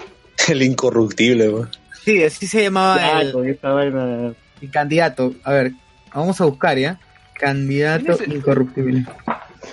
El 0.48 0.62
incorruptible, 0.62 1.48
weón. 1.48 1.70
Sí, 2.04 2.22
así 2.22 2.46
se 2.46 2.62
llamaba 2.62 2.96
Ya, 2.96 3.20
el, 3.22 3.32
con 3.32 3.48
esta 3.48 3.70
vaina. 3.72 4.32
el 4.62 4.70
candidato. 4.70 5.32
A 5.44 5.52
ver, 5.52 5.72
vamos 6.14 6.40
a 6.40 6.44
buscar 6.44 6.78
ya. 6.78 6.98
Candidato 7.34 8.18
incorruptible. 8.26 9.04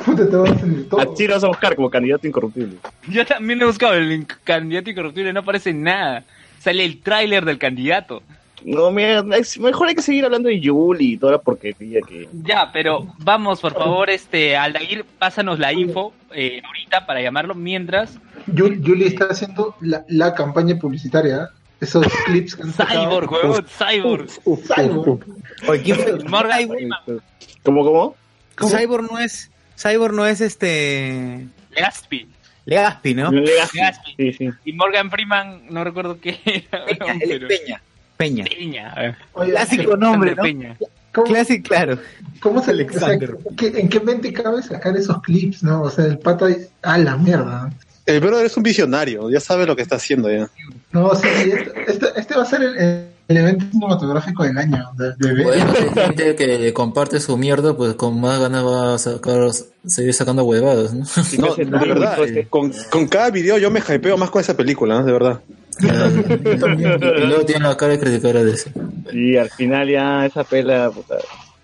Puta, 0.06 0.30
te 0.30 0.36
vas 0.36 0.52
a 0.52 0.60
salir 0.60 0.90
todo. 0.90 1.14
Así 1.14 1.28
lo 1.28 1.34
vas 1.36 1.44
a 1.44 1.48
buscar 1.48 1.76
como 1.76 1.90
candidato 1.90 2.28
incorruptible. 2.28 2.78
Yo 3.08 3.26
también 3.26 3.62
he 3.62 3.66
buscado 3.66 3.94
el 3.94 4.26
candidato 4.44 4.90
incorruptible, 4.90 5.34
no 5.34 5.40
aparece 5.40 5.74
nada. 5.74 6.24
Sale 6.60 6.84
el 6.86 7.02
tráiler 7.02 7.46
del 7.46 7.58
candidato. 7.58 8.22
No, 8.64 8.90
mira, 8.92 9.24
es- 9.38 9.60
mejor 9.60 9.88
hay 9.90 9.96
que 9.96 10.02
seguir 10.02 10.26
hablando 10.26 10.50
de 10.50 10.60
Yuli 10.60 11.14
y 11.14 11.18
toda 11.18 11.34
la 11.34 11.38
porquería 11.40 12.00
que... 12.02 12.28
Ya, 12.44 12.72
pero 12.74 13.06
vamos, 13.20 13.62
por 13.62 13.74
favor, 13.74 14.10
este, 14.10 14.58
Aldair, 14.58 15.06
pásanos 15.20 15.60
la 15.60 15.72
info 15.72 16.14
eh, 16.34 16.62
ahorita 16.66 17.06
para 17.06 17.22
llamarlo 17.22 17.54
mientras. 17.54 18.18
Yul- 18.48 18.82
Yuli 18.82 19.06
está 19.06 19.26
haciendo 19.26 19.76
la, 19.82 20.04
la 20.08 20.34
campaña 20.34 20.76
publicitaria. 20.80 21.50
Esos 21.82 22.06
clips 22.26 22.56
que 22.56 22.64
han 22.64 22.74
sacado. 22.74 23.04
Cyborg, 23.10 23.32
huevón, 23.32 23.66
Cyborg. 23.68 24.28
Cyborg. 24.30 25.26
Oye, 25.68 25.82
¿quién 25.84 25.98
fue? 25.98 26.20
Morgan 26.26 26.60
Cyborg, 26.60 27.22
¿Cómo, 27.64 27.84
cómo? 27.84 28.16
Cyborg 28.70 29.12
no 29.12 29.20
es, 29.20 29.52
Cyborg 29.78 30.14
no 30.14 30.26
es 30.26 30.40
este, 30.42 31.48
Legaspi. 31.76 32.28
Legaspi, 32.66 33.14
¿no? 33.14 33.32
Legaspi. 33.32 33.78
Legaspi. 33.78 34.16
Sí, 34.18 34.34
sí. 34.34 34.50
Y 34.66 34.74
Morgan 34.74 35.12
Freeman, 35.12 35.68
no 35.70 35.84
recuerdo 35.84 36.20
qué 36.20 36.40
era. 36.72 36.86
Peña, 36.86 37.14
es 37.20 37.30
pero- 37.30 37.48
Peña. 37.48 37.82
Peña. 38.18 38.46
Peña. 38.46 39.18
Oye, 39.34 39.52
Clásico 39.52 39.98
nombre, 39.98 40.36
¿no? 40.36 40.42
Peña. 40.44 40.78
¿Cómo, 41.14 41.28
Clásico, 41.28 41.68
claro. 41.70 42.00
cómo 42.42 42.62
se 42.62 42.74
le 42.74 42.84
Alexander. 42.84 43.38
¿qué- 43.58 43.68
¿En 43.80 43.88
qué 43.90 44.00
mente 44.00 44.34
cabe 44.34 44.62
sacar 44.64 44.96
esos 44.98 45.22
clips, 45.22 45.64
no? 45.64 45.82
O 45.84 45.90
sea, 45.90 46.06
el 46.06 46.18
pata. 46.20 46.48
A 46.82 46.98
la 46.98 47.18
mierda. 47.18 47.72
El 48.06 48.20
brother 48.20 48.46
es 48.46 48.56
un 48.56 48.64
visionario, 48.64 49.30
ya 49.32 49.40
sabe 49.40 49.66
lo 49.66 49.76
que 49.76 49.82
está 49.82 49.96
haciendo 49.96 50.30
ya. 50.32 50.48
No, 50.92 51.14
sí, 51.16 51.28
sí, 51.44 51.52
este, 51.52 51.92
este, 51.92 52.08
este 52.18 52.36
va 52.36 52.44
a 52.44 52.46
ser 52.46 52.62
el, 52.62 52.78
el- 52.78 53.38
evento 53.38 53.66
cinematográfico 53.72 54.44
del 54.44 54.56
año. 54.60 54.86
Del 54.96 55.14
bebé. 55.18 55.44
Bueno, 55.44 55.74
gente 55.96 56.36
que 56.36 56.72
comparte 56.74 57.20
su 57.20 57.36
mierda, 57.38 57.76
pues 57.76 57.96
con 57.96 58.22
más 58.22 58.40
ganas 58.40 58.64
va 58.64 58.94
a 58.94 58.98
sacar, 59.00 59.50
seguir 59.88 60.14
sacando 60.14 60.44
huevadas, 60.44 60.94
¿no? 60.94 61.06
No, 61.40 61.56
de 61.56 61.66
verdad, 61.66 62.18
con, 62.52 62.72
con 62.92 63.08
cada 63.08 63.32
video 63.32 63.58
yo 63.58 63.72
me 63.72 63.80
hypeo 63.80 64.16
más 64.18 64.30
con 64.30 64.42
esa 64.42 64.56
película, 64.56 65.00
¿no? 65.00 65.06
de 65.06 65.12
verdad. 65.12 65.42
Y 65.82 67.26
luego 67.26 67.46
tiene 67.46 67.68
la 67.68 67.76
cara 67.78 67.94
de 67.94 68.00
criticar 68.00 68.38
a 68.38 68.44
DC. 68.44 68.72
Y 69.14 69.38
al 69.38 69.50
final 69.50 69.90
ya 69.90 70.26
esa 70.26 70.44
pela 70.44 70.90
puta, 70.92 71.16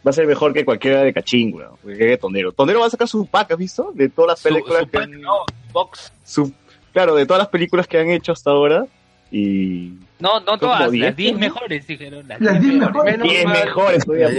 va 0.05 0.09
a 0.09 0.13
ser 0.13 0.27
mejor 0.27 0.53
que 0.53 0.65
cualquiera 0.65 1.01
de 1.03 1.13
Cachín, 1.13 1.53
weón. 1.53 1.71
Que 1.97 2.17
Tonero. 2.17 2.51
Tonero 2.51 2.79
va 2.81 2.87
a 2.87 2.89
sacar 2.89 3.07
su 3.07 3.25
pack, 3.25 3.51
¿has 3.51 3.57
visto? 3.57 3.91
De 3.93 4.09
todas 4.09 4.29
las 4.31 4.39
Su- 4.39 4.49
películas 4.49 4.79
su 4.81 4.85
que 4.89 4.97
pack, 4.97 5.03
han... 5.03 5.21
no, 5.21 5.33
box. 5.71 6.11
su- 6.25 6.53
claro, 6.93 7.15
de 7.15 7.25
todas 7.25 7.39
las 7.39 7.47
películas 7.49 7.87
que 7.87 7.97
han 7.99 8.09
hecho 8.09 8.31
hasta 8.31 8.51
ahora. 8.51 8.85
Y... 9.31 9.93
No, 10.19 10.39
no 10.41 10.57
todas, 10.57 10.81
las 10.81 10.91
10. 10.91 11.15
10 11.15 11.37
mejores, 11.37 11.87
dijeron. 11.87 12.27
Las 12.27 12.41
Las 12.41 12.59
10 12.61 12.73
10 12.73 12.79
mejores. 12.79 13.17
mejores. 13.17 13.31
Bien 13.31 13.49
mejores 13.49 14.03
todavía. 14.05 14.25
Las 14.27 14.35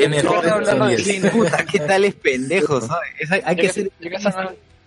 diez 1.04 1.22
mejores. 1.22 1.50
Puta, 1.50 1.64
qué 1.64 1.78
tales 1.80 2.14
pendejos, 2.14 2.86
¿sabes? 2.86 3.08
Es- 3.18 3.32
hay, 3.32 3.40
hay 3.44 3.56
que 3.56 3.68
ser... 3.70 3.90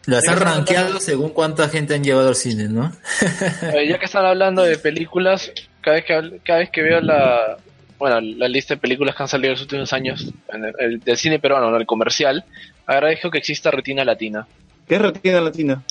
Las 0.05 0.27
han 0.27 0.39
rankeado 0.39 0.99
según 0.99 1.29
cuánta 1.31 1.67
gente 1.67 1.95
han 1.95 2.03
llevado 2.03 2.27
al 2.29 2.35
cine, 2.35 2.69
¿no? 2.69 2.91
ya 3.87 3.97
que 3.97 4.05
están 4.05 4.23
hablando 4.25 4.61
de 4.61 4.77
películas, 4.77 5.51
cada 5.81 5.95
vez 5.95 6.05
que, 6.05 6.39
cada 6.43 6.59
vez 6.59 6.69
que 6.69 6.83
veo 6.83 7.01
la, 7.01 7.57
bueno, 7.97 8.21
la 8.21 8.47
lista 8.47 8.75
de 8.75 8.79
películas 8.81 9.15
que 9.15 9.23
han 9.23 9.29
salido 9.29 9.47
en 9.49 9.53
los 9.53 9.61
últimos 9.63 9.91
años 9.93 10.31
en 10.53 10.65
el, 10.65 10.73
el- 10.77 10.99
del 10.99 11.17
cine 11.17 11.39
peruano, 11.39 11.71
no 11.71 11.77
el 11.77 11.87
comercial, 11.87 12.45
agradezco 12.85 13.31
que 13.31 13.39
exista 13.39 13.71
Retina 13.71 14.05
Latina. 14.05 14.45
¿Qué 14.87 14.95
es 14.95 15.01
Retina 15.01 15.41
Latina? 15.41 15.83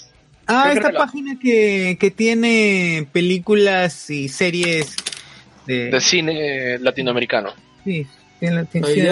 Ah, 0.46 0.62
Creo 0.70 0.74
esta 0.76 0.90
que 0.92 0.96
página 0.98 1.38
que, 1.38 1.96
que 1.98 2.10
tiene 2.10 3.08
películas 3.12 4.10
y 4.10 4.28
series 4.28 4.94
de... 5.66 5.90
De 5.90 6.00
cine 6.00 6.78
latinoamericano. 6.78 7.50
Sí, 7.84 8.06
tiene 8.40 8.56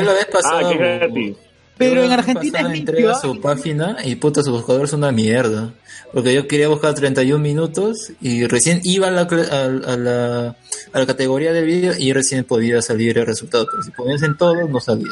la- 0.02 0.12
vez 0.12 0.26
Ah, 0.28 0.32
pasada. 0.32 0.72
es 0.72 0.78
gratis. 0.78 1.36
Pero 1.78 2.04
en 2.04 2.12
Argentina 2.12 2.60
es 2.60 2.68
limpio, 2.68 3.10
a 3.10 3.14
su 3.20 3.40
página 3.40 3.96
y 4.04 4.14
puta, 4.16 4.42
su 4.42 4.52
buscador 4.52 4.84
es 4.84 4.92
una 4.92 5.10
mierda. 5.10 5.72
Porque 6.12 6.34
yo 6.34 6.46
quería 6.46 6.68
buscar 6.68 6.94
31 6.94 7.38
minutos 7.42 8.12
y 8.20 8.46
recién 8.46 8.80
iba 8.84 9.08
a 9.08 9.10
la, 9.10 9.22
a, 9.22 9.64
a 9.64 9.96
la, 9.96 10.56
a 10.92 10.98
la 10.98 11.06
categoría 11.06 11.52
del 11.54 11.64
vídeo 11.64 11.92
y 11.98 12.12
recién 12.12 12.44
podía 12.44 12.82
salir 12.82 13.16
el 13.18 13.26
resultado. 13.26 13.66
Pero 13.70 13.82
si 13.82 13.90
ponías 13.90 14.22
en 14.22 14.36
todo, 14.36 14.68
no 14.68 14.78
salía. 14.80 15.08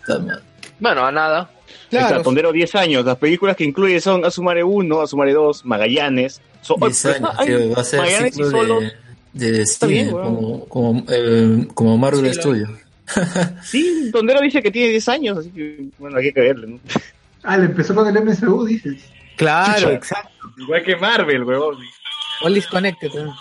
Está 0.00 0.18
mal. 0.18 0.42
Bueno, 0.78 1.06
a 1.06 1.10
nada. 1.10 1.50
Claro. 1.90 2.06
Está, 2.08 2.22
Tondero 2.22 2.52
10 2.52 2.74
años. 2.74 3.04
Las 3.04 3.16
películas 3.18 3.56
que 3.56 3.64
incluye 3.64 4.00
son 4.00 4.24
Asumare 4.24 4.64
1, 4.64 5.00
Asumare 5.00 5.32
2, 5.32 5.64
Magallanes. 5.64 6.40
So- 6.62 6.76
10 6.80 7.04
Oye, 7.06 7.14
años, 7.16 7.36
tío, 7.46 7.70
va 7.74 7.80
a 7.80 7.84
ser 7.84 8.00
Magallanes 8.00 8.38
y 8.38 8.42
solo. 8.44 8.80
de, 9.32 9.52
de 9.52 9.66
cine, 9.66 9.92
bien, 9.92 10.14
weón. 10.14 10.34
como, 10.36 10.64
como, 10.66 11.04
eh, 11.08 11.66
como 11.74 11.98
Marvel 11.98 12.32
Sí, 12.32 12.40
Studio. 12.40 12.68
Sí, 13.64 14.10
Tondero 14.12 14.40
dice 14.40 14.62
que 14.62 14.70
tiene 14.70 14.88
10 14.90 15.08
años, 15.10 15.38
así 15.38 15.50
que 15.50 15.84
bueno, 15.98 16.16
hay 16.18 16.24
que 16.24 16.32
creerle. 16.32 16.66
¿no? 16.68 16.80
Ah, 17.46 17.58
le 17.58 17.66
empezó 17.66 17.94
con 17.94 18.08
el 18.08 18.24
MCU, 18.24 18.64
dices. 18.64 19.04
Claro, 19.36 19.74
Chucha. 19.80 19.92
exacto. 19.92 20.30
Igual 20.56 20.82
que 20.82 20.96
Marvel, 20.96 21.44
huevón. 21.44 21.76
All 22.42 22.56
is 22.56 22.66
connected. 22.66 23.10
¿no? 23.12 23.36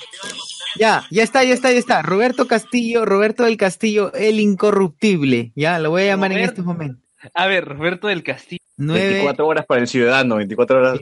Ya, 0.77 1.05
ya 1.09 1.23
está, 1.23 1.43
ya 1.45 1.53
está, 1.53 1.71
ya 1.71 1.77
está. 1.79 2.01
Roberto 2.01 2.45
Castillo, 2.45 3.05
Roberto 3.05 3.43
del 3.45 3.55
Castillo, 3.55 4.11
el 4.13 4.41
incorruptible. 4.41 5.53
Ya, 5.55 5.79
lo 5.79 5.91
voy 5.91 6.01
a 6.01 6.05
llamar 6.07 6.33
en 6.33 6.39
este 6.39 6.61
momento. 6.63 6.99
A 7.33 7.47
ver, 7.47 7.65
Roberto 7.65 8.07
del 8.07 8.23
Castillo. 8.23 8.59
9, 8.77 9.07
24 9.07 9.47
horas 9.47 9.65
para 9.65 9.81
el 9.81 9.87
ciudadano, 9.87 10.37
24 10.37 10.77
horas. 10.79 10.99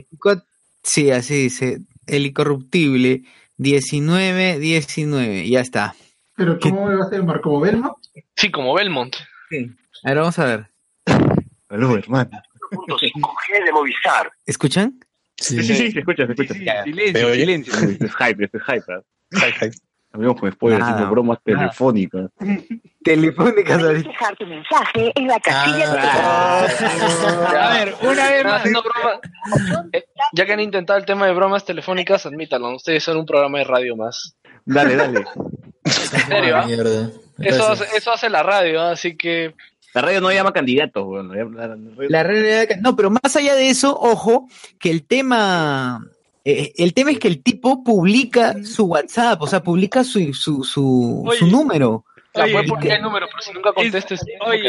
Sí, 0.82 1.10
así 1.10 1.34
dice. 1.34 1.80
El 2.06 2.26
incorruptible. 2.26 3.22
19, 3.56 4.58
19. 4.58 5.48
Ya 5.48 5.60
está. 5.60 5.94
Pero 6.36 6.58
¿cómo 6.58 6.86
va 6.86 7.04
a 7.04 7.08
ser 7.08 7.22
Marco 7.22 7.60
Belmo? 7.60 7.98
Sí, 8.36 8.50
como 8.50 8.74
Belmont. 8.74 9.14
Sí. 9.50 9.70
Ahora 10.04 10.20
vamos 10.22 10.38
a 10.38 10.44
ver. 10.44 10.66
Aló, 11.68 11.96
hermano. 11.96 12.30
5G 12.72 13.64
de 13.64 13.72
Movistar. 13.72 14.32
¿Escuchan? 14.46 14.98
Sí, 15.36 15.62
sí, 15.62 15.74
sí, 15.74 15.92
se 15.92 15.98
escucha, 16.00 16.26
se 16.26 16.32
escucha. 16.32 16.84
Silencio, 16.84 17.26
¿Me 17.26 17.32
oye? 17.32 17.40
silencio. 17.40 17.74
Este 17.74 18.06
es 18.06 18.14
hype, 18.16 18.44
este 18.44 18.58
es 18.58 18.64
hype. 18.64 19.66
¿eh? 19.66 19.70
Hablamos 20.12 20.40
con 20.40 20.52
spoilers, 20.52 20.80
Nada. 20.80 20.92
haciendo 20.92 21.10
bromas 21.12 21.38
telefónicas. 21.42 22.30
Telefónicas 23.04 23.82
ahorita. 23.82 24.08
dejar 24.10 24.36
tu 24.36 24.46
mensaje 24.46 25.12
en 25.14 25.26
la 25.26 25.40
casilla 25.40 25.90
de 25.92 25.98
A 25.98 27.68
ver, 27.74 27.94
una 28.02 28.30
vez 28.30 28.44
más. 28.44 28.66
No, 28.66 28.82
broma. 28.82 29.20
Eh, 29.92 30.04
ya 30.32 30.46
que 30.46 30.52
han 30.52 30.60
intentado 30.60 30.98
el 30.98 31.04
tema 31.06 31.26
de 31.26 31.32
bromas 31.32 31.64
telefónicas, 31.64 32.26
admítanlo, 32.26 32.74
ustedes 32.76 33.02
son 33.02 33.16
un 33.16 33.26
programa 33.26 33.58
de 33.58 33.64
radio 33.64 33.96
más. 33.96 34.36
Dale, 34.64 34.96
dale. 34.96 35.24
En 35.84 35.92
serio, 36.28 36.56
¿ah? 36.56 36.64
Mierda. 36.66 37.10
Eso 37.38 37.68
hace, 37.68 37.84
eso 37.96 38.12
hace 38.12 38.30
la 38.30 38.42
radio, 38.44 38.80
¿ah? 38.82 38.92
así 38.92 39.16
que 39.16 39.54
La 39.94 40.02
radio 40.02 40.20
no 40.20 40.30
llama 40.30 40.52
candidatos, 40.52 41.04
weón. 41.06 41.28
La, 42.08 42.22
radio- 42.22 42.60
La 42.60 42.66
que- 42.66 42.76
no, 42.80 42.94
pero 42.94 43.10
más 43.10 43.34
allá 43.34 43.56
de 43.56 43.68
eso, 43.68 43.98
ojo, 43.98 44.46
que 44.78 44.90
el 44.90 45.04
tema, 45.04 46.06
eh, 46.44 46.72
el 46.76 46.94
tema 46.94 47.10
es 47.12 47.18
que 47.18 47.28
el 47.28 47.42
tipo 47.42 47.82
publica 47.84 48.62
su 48.64 48.84
WhatsApp, 48.86 49.40
o 49.42 49.46
sea, 49.46 49.62
publica 49.62 50.04
su, 50.04 50.32
su, 50.34 50.64
su, 50.64 51.22
Oye. 51.26 51.38
su 51.38 51.46
número. 51.46 52.04
Sea, 52.34 52.44
Oye, 52.44 52.64
porque 52.66 52.88
que- 52.88 52.94
el 52.94 53.02
número, 53.02 53.26
pero 53.26 53.42
si 53.42 53.52
nunca 53.52 53.72
contestes. 53.74 54.20
Oye, 54.46 54.62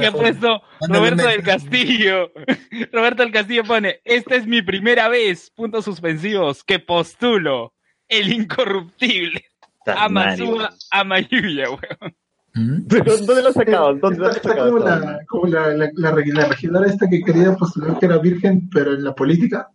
¿qué 0.00 0.06
ha 0.06 0.12
puesto 0.12 0.62
Roberto 0.88 1.26
del 1.28 1.42
Castillo? 1.42 2.32
Roberto 2.92 3.22
del 3.22 3.30
Castillo 3.32 3.62
pone, 3.64 4.00
esta 4.04 4.34
es 4.34 4.46
mi 4.46 4.62
primera 4.62 5.08
vez, 5.08 5.50
puntos 5.54 5.84
suspensivos, 5.84 6.64
que 6.64 6.80
postulo, 6.80 7.74
el 8.08 8.32
incorruptible. 8.32 9.44
Amazúa 9.86 10.70
Amayuya, 10.90 11.66
weón. 11.70 12.86
¿Pero 12.88 13.16
¿Dónde 13.16 13.42
lo 13.42 13.48
has 13.48 13.54
sacado? 13.54 13.94
¿Dónde 13.94 14.18
lo 14.18 14.26
has 14.28 14.36
Está 14.36 14.50
sacado? 14.50 14.72
como, 14.72 14.84
la, 14.84 15.18
como 15.28 15.46
la, 15.46 15.68
la, 15.68 15.90
la, 15.94 16.12
la 16.14 16.46
regidora 16.48 16.86
esta 16.86 17.08
que 17.08 17.22
quería 17.22 17.54
postular 17.56 17.98
que 17.98 18.06
era 18.06 18.18
virgen, 18.18 18.68
pero 18.70 18.92
en 18.94 19.04
la 19.04 19.14
política. 19.14 19.68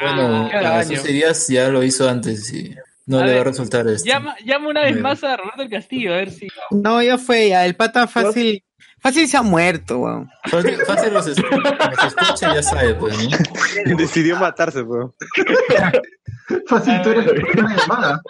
Bueno, 0.00 0.48
cada 0.50 0.76
a 0.76 0.80
año. 0.80 0.96
sus 0.96 1.08
ideas 1.10 1.46
ya 1.48 1.68
lo 1.68 1.82
hizo 1.82 2.08
antes 2.08 2.52
y 2.52 2.74
no 3.06 3.18
A 3.18 3.24
le 3.26 3.32
va 3.32 3.32
a 3.32 3.38
ver, 3.38 3.46
resultar 3.48 3.86
esto. 3.88 4.08
Llama, 4.08 4.34
llama 4.44 4.68
una 4.68 4.82
vez 4.82 4.98
más 5.00 5.22
a 5.24 5.36
Roberto 5.36 5.62
del 5.62 5.70
Castillo, 5.70 6.12
a 6.14 6.16
ver 6.16 6.30
si... 6.30 6.48
No, 6.70 7.02
ya 7.02 7.18
fue, 7.18 7.48
ya, 7.50 7.64
el 7.66 7.76
pata 7.76 8.06
fácil, 8.06 8.64
fácil 9.00 9.28
se 9.28 9.36
ha 9.36 9.42
muerto, 9.42 9.98
weón. 9.98 10.30
Fácil, 10.44 10.76
fácil 10.86 11.12
los, 11.14 11.26
es- 11.26 11.38
los 11.50 12.04
escucha 12.06 12.54
ya 12.54 12.62
sabe, 12.62 12.94
pues, 12.94 13.16
¿no? 13.86 13.96
Decidió 13.96 14.36
matarse, 14.36 14.82
weón. 14.82 15.14
Fácil, 16.66 17.00
tú 17.02 17.10
eres 17.10 17.26
la 17.26 17.32
primera 17.32 17.76
llamada. 17.76 18.22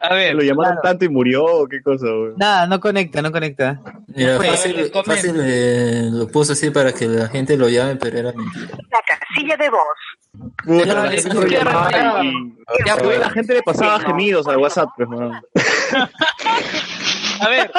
A 0.00 0.14
ver, 0.14 0.34
Lo 0.34 0.42
llamaron 0.42 0.78
tanto 0.82 1.04
y 1.04 1.08
murió, 1.08 1.44
¿o 1.44 1.66
qué 1.66 1.82
cosa, 1.82 2.06
weón? 2.06 2.34
Nada, 2.36 2.66
no 2.66 2.78
conecta, 2.80 3.20
no 3.22 3.32
conecta. 3.32 3.80
Mira, 4.08 4.38
fácil, 4.38 4.90
fácil 5.04 5.34
eh, 5.42 6.08
lo 6.10 6.28
puso 6.28 6.52
así 6.52 6.70
para 6.70 6.92
que 6.92 7.06
la 7.06 7.28
gente 7.28 7.56
lo 7.56 7.68
llame, 7.68 7.96
pero 7.96 8.18
era 8.18 8.32
mentira. 8.32 8.78
La 8.90 9.00
casilla 9.06 9.56
de 9.56 9.70
voz. 9.70 9.80
Puta, 10.64 10.86
Ya, 10.86 10.94
la 10.94 11.10
gente 11.10 11.50
ya, 11.50 11.88
ya. 11.90 12.22
Ya, 12.86 12.96
pues, 12.96 13.18
la 13.18 13.30
gente 13.30 13.54
le 13.54 13.62
pasaba 13.62 13.98
gemidos 14.00 14.46
al 14.46 14.58
WhatsApp, 14.58 14.90
pues. 14.96 15.08
A 17.40 17.48
ver, 17.48 17.70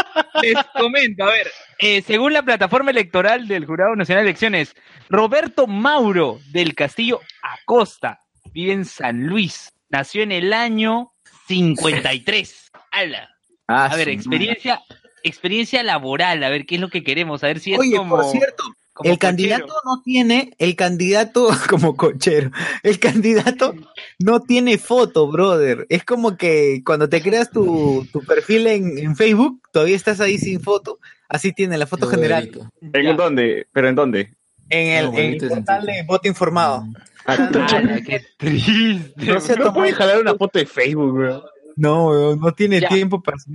les 0.42 0.56
comento, 0.74 1.24
a 1.24 1.28
ver, 1.28 1.48
eh, 1.80 2.02
según 2.02 2.34
la 2.34 2.44
plataforma 2.44 2.92
electoral 2.92 3.48
del 3.48 3.66
Jurado 3.66 3.96
Nacional 3.96 4.24
de 4.24 4.30
Elecciones, 4.30 4.74
Roberto 5.10 5.68
Mauro 5.68 6.40
del 6.52 6.76
Castillo 6.76 7.20
Acosta 7.42 8.20
vive 8.54 8.74
en 8.74 8.86
San 8.86 9.28
Luis, 9.28 9.74
nació 9.90 10.24
en 10.24 10.32
el 10.32 10.54
año 10.54 11.12
53. 11.50 12.72
¡Hala! 12.92 13.30
Ah, 13.68 13.86
A 13.86 13.96
ver, 13.96 14.10
experiencia, 14.10 14.82
experiencia 15.24 15.82
laboral, 15.84 16.44
a 16.44 16.50
ver 16.50 16.66
qué 16.68 16.76
es 16.76 16.82
lo 16.82 16.90
que 16.90 17.04
queremos, 17.04 17.44
a 17.44 17.48
ver 17.48 17.60
si 17.60 17.74
es 17.74 17.80
Oye, 17.80 17.98
como... 17.98 18.18
por 18.18 18.26
cierto, 18.32 18.64
como 18.94 19.10
el 19.12 19.18
candidato 19.18 19.74
no 19.86 20.02
tiene, 20.04 20.54
el 20.60 20.76
candidato 20.76 21.48
como 21.70 21.96
cochero, 21.96 22.52
el 22.84 23.00
candidato 23.00 23.74
no 24.20 24.42
tiene 24.42 24.78
foto, 24.78 25.28
brother. 25.28 25.88
Es 25.90 26.04
como 26.04 26.38
que 26.38 26.82
cuando 26.86 27.10
te 27.10 27.22
creas 27.22 27.50
tu, 27.50 28.08
tu 28.14 28.24
perfil 28.24 28.68
en, 28.68 28.98
en 29.00 29.16
Facebook, 29.16 29.62
todavía 29.72 29.96
estás 29.96 30.20
ahí 30.20 30.38
sin 30.38 30.62
foto, 30.62 31.00
así 31.28 31.52
tiene 31.52 31.78
la 31.78 31.88
foto 31.88 32.08
general. 32.08 32.50
¿En 32.94 33.18
dónde? 33.18 33.68
¿Pero 33.74 33.90
en 33.90 33.96
dónde? 33.96 34.34
En 34.70 34.88
el, 34.90 35.06
No, 35.12 35.18
en 35.18 35.34
el 35.34 35.38
portal 35.48 35.82
sentido. 35.82 35.96
de 35.96 36.04
voto 36.04 36.28
informado. 36.28 36.86
¡Hala, 37.34 38.02
qué 38.02 38.26
triste! 38.38 39.26
No 39.26 39.40
se 39.40 39.56
No 39.56 39.74
puede 39.74 39.94
jalar 39.94 40.20
una 40.20 40.36
foto 40.36 40.60
de 40.60 40.66
Facebook, 40.66 41.14
weón. 41.14 41.42
No, 41.76 42.08
weón, 42.08 42.40
no 42.40 42.52
tiene 42.54 42.80
Ya. 42.82 42.90
tiempo 42.90 43.22
para 43.22 43.36
hacer. 43.36 43.54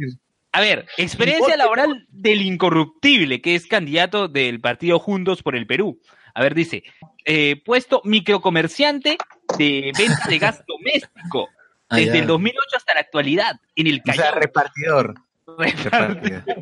A 0.53 0.61
ver, 0.61 0.87
experiencia 0.99 1.57
laboral 1.57 2.07
del 2.11 2.43
incorruptible, 2.43 3.41
que 3.43 3.55
es 3.57 3.67
candidato 3.67 4.29
del 4.29 4.61
partido 4.61 4.99
Juntos 4.99 5.43
por 5.43 5.57
el 5.57 5.67
Perú. 5.67 6.01
A 6.33 6.43
ver, 6.43 6.55
dice, 6.55 6.85
eh, 7.25 7.61
puesto 7.65 8.01
microcomerciante 8.05 9.19
de 9.59 9.93
venta 9.97 10.29
de 10.29 10.39
gas 10.39 10.63
doméstico 10.69 11.49
Ah, 11.89 11.97
desde 11.97 12.21
el 12.21 12.27
2008 12.27 12.77
hasta 12.77 12.95
la 12.95 13.01
actualidad 13.01 13.61
en 13.77 13.87
el 13.89 14.01
O 14.01 14.13
sea, 14.13 14.25
Callao. 14.25 14.41
repartidor. 14.41 15.15
Repartidor. 15.59 16.45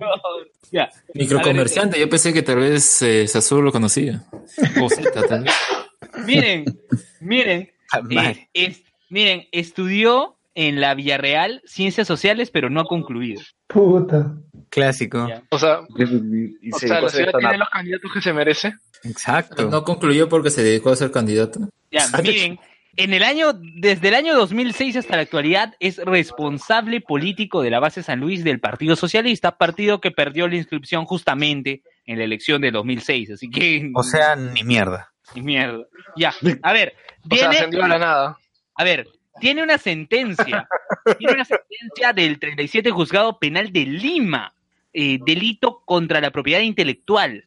Ya. 0.73 0.89
Microcomerciante, 1.13 2.01
yo 2.01 2.09
pensé 2.09 2.33
que 2.33 2.43
tal 2.43 2.57
vez 2.57 3.03
eh, 3.03 3.27
lo 3.51 3.71
conocía. 3.73 4.23
O 4.83 4.89
Zeta, 4.89 5.23
tal 5.27 5.45
vez. 5.45 5.53
Miren, 6.27 6.65
miren, 7.21 7.71
eh, 8.11 8.49
es- 8.55 8.83
miren, 9.09 9.47
estudió 9.53 10.37
en 10.55 10.81
la 10.81 10.95
Villarreal 10.95 11.63
Ciencias 11.65 12.07
Sociales, 12.07 12.51
pero 12.51 12.71
no 12.71 12.81
ha 12.81 12.85
concluido. 12.85 13.41
Puta. 13.67 14.35
Clásico. 14.69 15.29
O 15.51 15.59
sea, 15.59 15.81
Y 15.99 16.73
o 16.73 16.79
se 16.79 16.89
sea 16.89 17.01
la 17.01 17.09
ciudad 17.09 17.33
tiene 17.39 17.59
los 17.59 17.69
candidatos 17.69 18.11
que 18.13 18.21
se 18.23 18.33
merece. 18.33 18.73
Exacto. 19.05 19.69
No 19.69 19.85
concluyó 19.85 20.29
porque 20.29 20.51
se 20.51 20.63
dedicó 20.63 20.91
a 20.91 20.97
ser 20.97 21.11
candidato. 21.11 21.61
Ya, 21.91 22.07
miren, 22.23 22.59
en 22.97 23.15
el 23.15 23.23
año, 23.23 23.53
desde 23.55 24.09
el 24.09 24.15
año 24.15 24.35
2006 24.35 24.97
hasta 24.97 25.17
la 25.17 25.23
actualidad, 25.23 25.75
es 25.81 25.99
responsable 25.99 27.01
político 27.01 27.63
de 27.63 27.71
la 27.71 27.81
base 27.81 28.03
San 28.03 28.21
Luis 28.21 28.45
del 28.45 28.61
Partido 28.61 28.97
Socialista, 28.97 29.57
partido 29.57 30.01
que 30.01 30.11
perdió 30.11 30.49
la 30.49 30.57
inscripción 30.57 31.05
justamente 31.05 31.83
en 32.07 32.19
la 32.19 32.25
elección 32.25 32.61
de 32.63 32.71
2006. 32.71 33.31
Así 33.33 33.51
que, 33.51 33.91
O 33.95 34.03
sea, 34.03 34.37
ni 34.37 34.63
mierda. 34.65 35.12
mierda. 35.41 35.85
Ya, 36.17 36.33
a 36.63 36.73
ver, 36.73 36.95
O 37.31 37.35
sea, 37.35 37.49
tiene, 37.51 37.57
ascendió 37.57 37.85
a 37.85 37.89
la 37.89 37.99
nada. 37.99 38.39
a 38.75 38.85
ver, 38.85 39.09
tiene 39.41 39.63
una 39.63 39.79
sentencia, 39.79 40.69
tiene 41.19 41.35
una 41.35 41.45
sentencia 41.45 42.13
del 42.13 42.39
37 42.39 42.91
Juzgado 42.91 43.39
Penal 43.39 43.73
de 43.73 43.85
Lima, 43.87 44.53
eh, 44.93 45.19
delito 45.25 45.83
contra 45.85 46.21
la 46.21 46.31
propiedad 46.31 46.61
intelectual. 46.61 47.47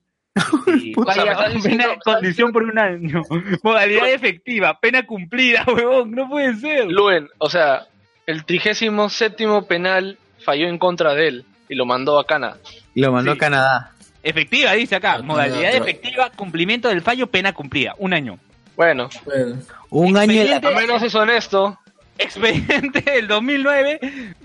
Eh, 0.67 0.91
Puta, 0.93 1.15
vaya, 1.15 1.31
estás 1.31 1.53
diciendo- 1.53 1.83
pena- 1.83 1.99
condición 2.03 2.51
por 2.51 2.63
un 2.63 2.77
año. 2.77 3.21
Modalidad 3.63 4.09
efectiva, 4.11 4.77
pena 4.79 5.05
cumplida, 5.05 5.63
huevón, 5.67 6.11
no 6.11 6.27
puede 6.27 6.55
ser. 6.55 6.87
Luen, 6.87 7.29
o 7.37 7.49
sea, 7.49 7.85
el 8.25 8.43
trigésimo 8.45 9.07
séptimo 9.09 9.65
penal 9.67 10.17
falló 10.39 10.67
en 10.67 10.77
contra 10.77 11.13
de 11.13 11.27
él 11.27 11.45
y 11.69 11.75
lo 11.75 11.85
mandó 11.85 12.19
a 12.19 12.25
Cana. 12.25 12.57
Lo 12.95 13.11
mandó 13.13 13.31
Sí. 13.31 13.37
a 13.37 13.39
Canadá. 13.39 13.91
Efectiva, 14.25 14.73
dice 14.73 14.95
acá. 14.95 15.13
Ah, 15.13 15.21
Modalidad 15.21 15.71
otro. 15.75 15.83
efectiva, 15.85 16.31
cumplimiento 16.35 16.89
del 16.89 17.01
fallo, 17.01 17.27
pena 17.27 17.53
cumplida. 17.53 17.93
Un 17.99 18.13
año. 18.13 18.39
Bueno, 18.75 19.09
Bueno, 19.23 19.57
Un 19.89 20.17
año 20.17 20.43
la- 20.43 20.57
al 20.57 20.75
menos 20.75 21.01
es 21.03 21.13
honesto. 21.15 21.79
Expediente 22.17 23.01
del 23.11 23.27
2009, 23.27 23.99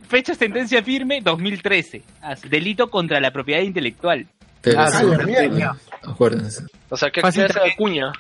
fecha 0.09 0.35
sentencia 0.35 0.83
firme 0.83 1.21
2013. 1.23 2.03
Así, 2.21 2.49
Delito 2.49 2.91
contra 2.91 3.21
la 3.21 3.31
propiedad 3.31 3.63
intelectual. 3.63 4.27
pero 4.61 4.81
Ah, 4.81 4.89
sí, 4.91 5.07
la 5.07 5.19
mierda. 5.19 5.77
acuérdense. 6.03 6.65
O 6.91 6.97
sea, 6.97 7.11
¿qué 7.11 7.21
Fácil 7.23 7.45
clase 7.47 7.55
de 7.55 7.71
también. 7.71 7.77
cuña? 7.79 8.13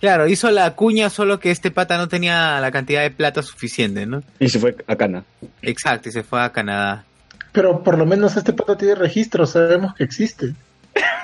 Claro, 0.00 0.28
hizo 0.28 0.50
la 0.50 0.72
cuña, 0.74 1.08
solo 1.10 1.40
que 1.40 1.50
este 1.50 1.70
pata 1.70 1.96
no 1.96 2.08
tenía 2.08 2.60
la 2.60 2.70
cantidad 2.70 3.00
de 3.02 3.10
plata 3.10 3.42
suficiente, 3.42 4.04
¿no? 4.04 4.22
Y 4.38 4.48
se 4.48 4.58
fue 4.58 4.76
a 4.86 4.94
Cana. 4.96 5.24
Exacto, 5.62 6.08
y 6.10 6.12
se 6.12 6.22
fue 6.22 6.42
a 6.42 6.50
Canadá. 6.52 7.04
Pero 7.52 7.82
por 7.82 7.96
lo 7.98 8.04
menos 8.04 8.36
este 8.36 8.52
pata 8.52 8.76
tiene 8.76 8.94
registro, 8.96 9.46
sabemos 9.46 9.94
que 9.94 10.04
existe. 10.04 10.54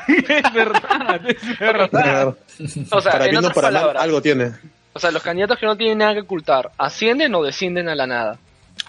Es 0.08 0.52
verdad, 0.54 1.20
es 1.28 1.58
verdad. 1.58 2.36
O 2.90 3.00
sea, 3.00 3.12
para 3.12 3.26
en 3.26 3.36
otras 3.36 3.54
para 3.54 3.70
mal, 3.70 3.80
palabras, 3.80 4.02
algo 4.02 4.22
tiene. 4.22 4.52
o 4.92 4.98
sea, 4.98 5.10
los 5.10 5.22
candidatos 5.22 5.58
que 5.58 5.66
no 5.66 5.76
tienen 5.76 5.98
nada 5.98 6.14
que 6.14 6.20
ocultar, 6.20 6.70
¿ascienden 6.78 7.34
o 7.34 7.42
descienden 7.42 7.88
a 7.88 7.94
la 7.94 8.06
nada? 8.06 8.38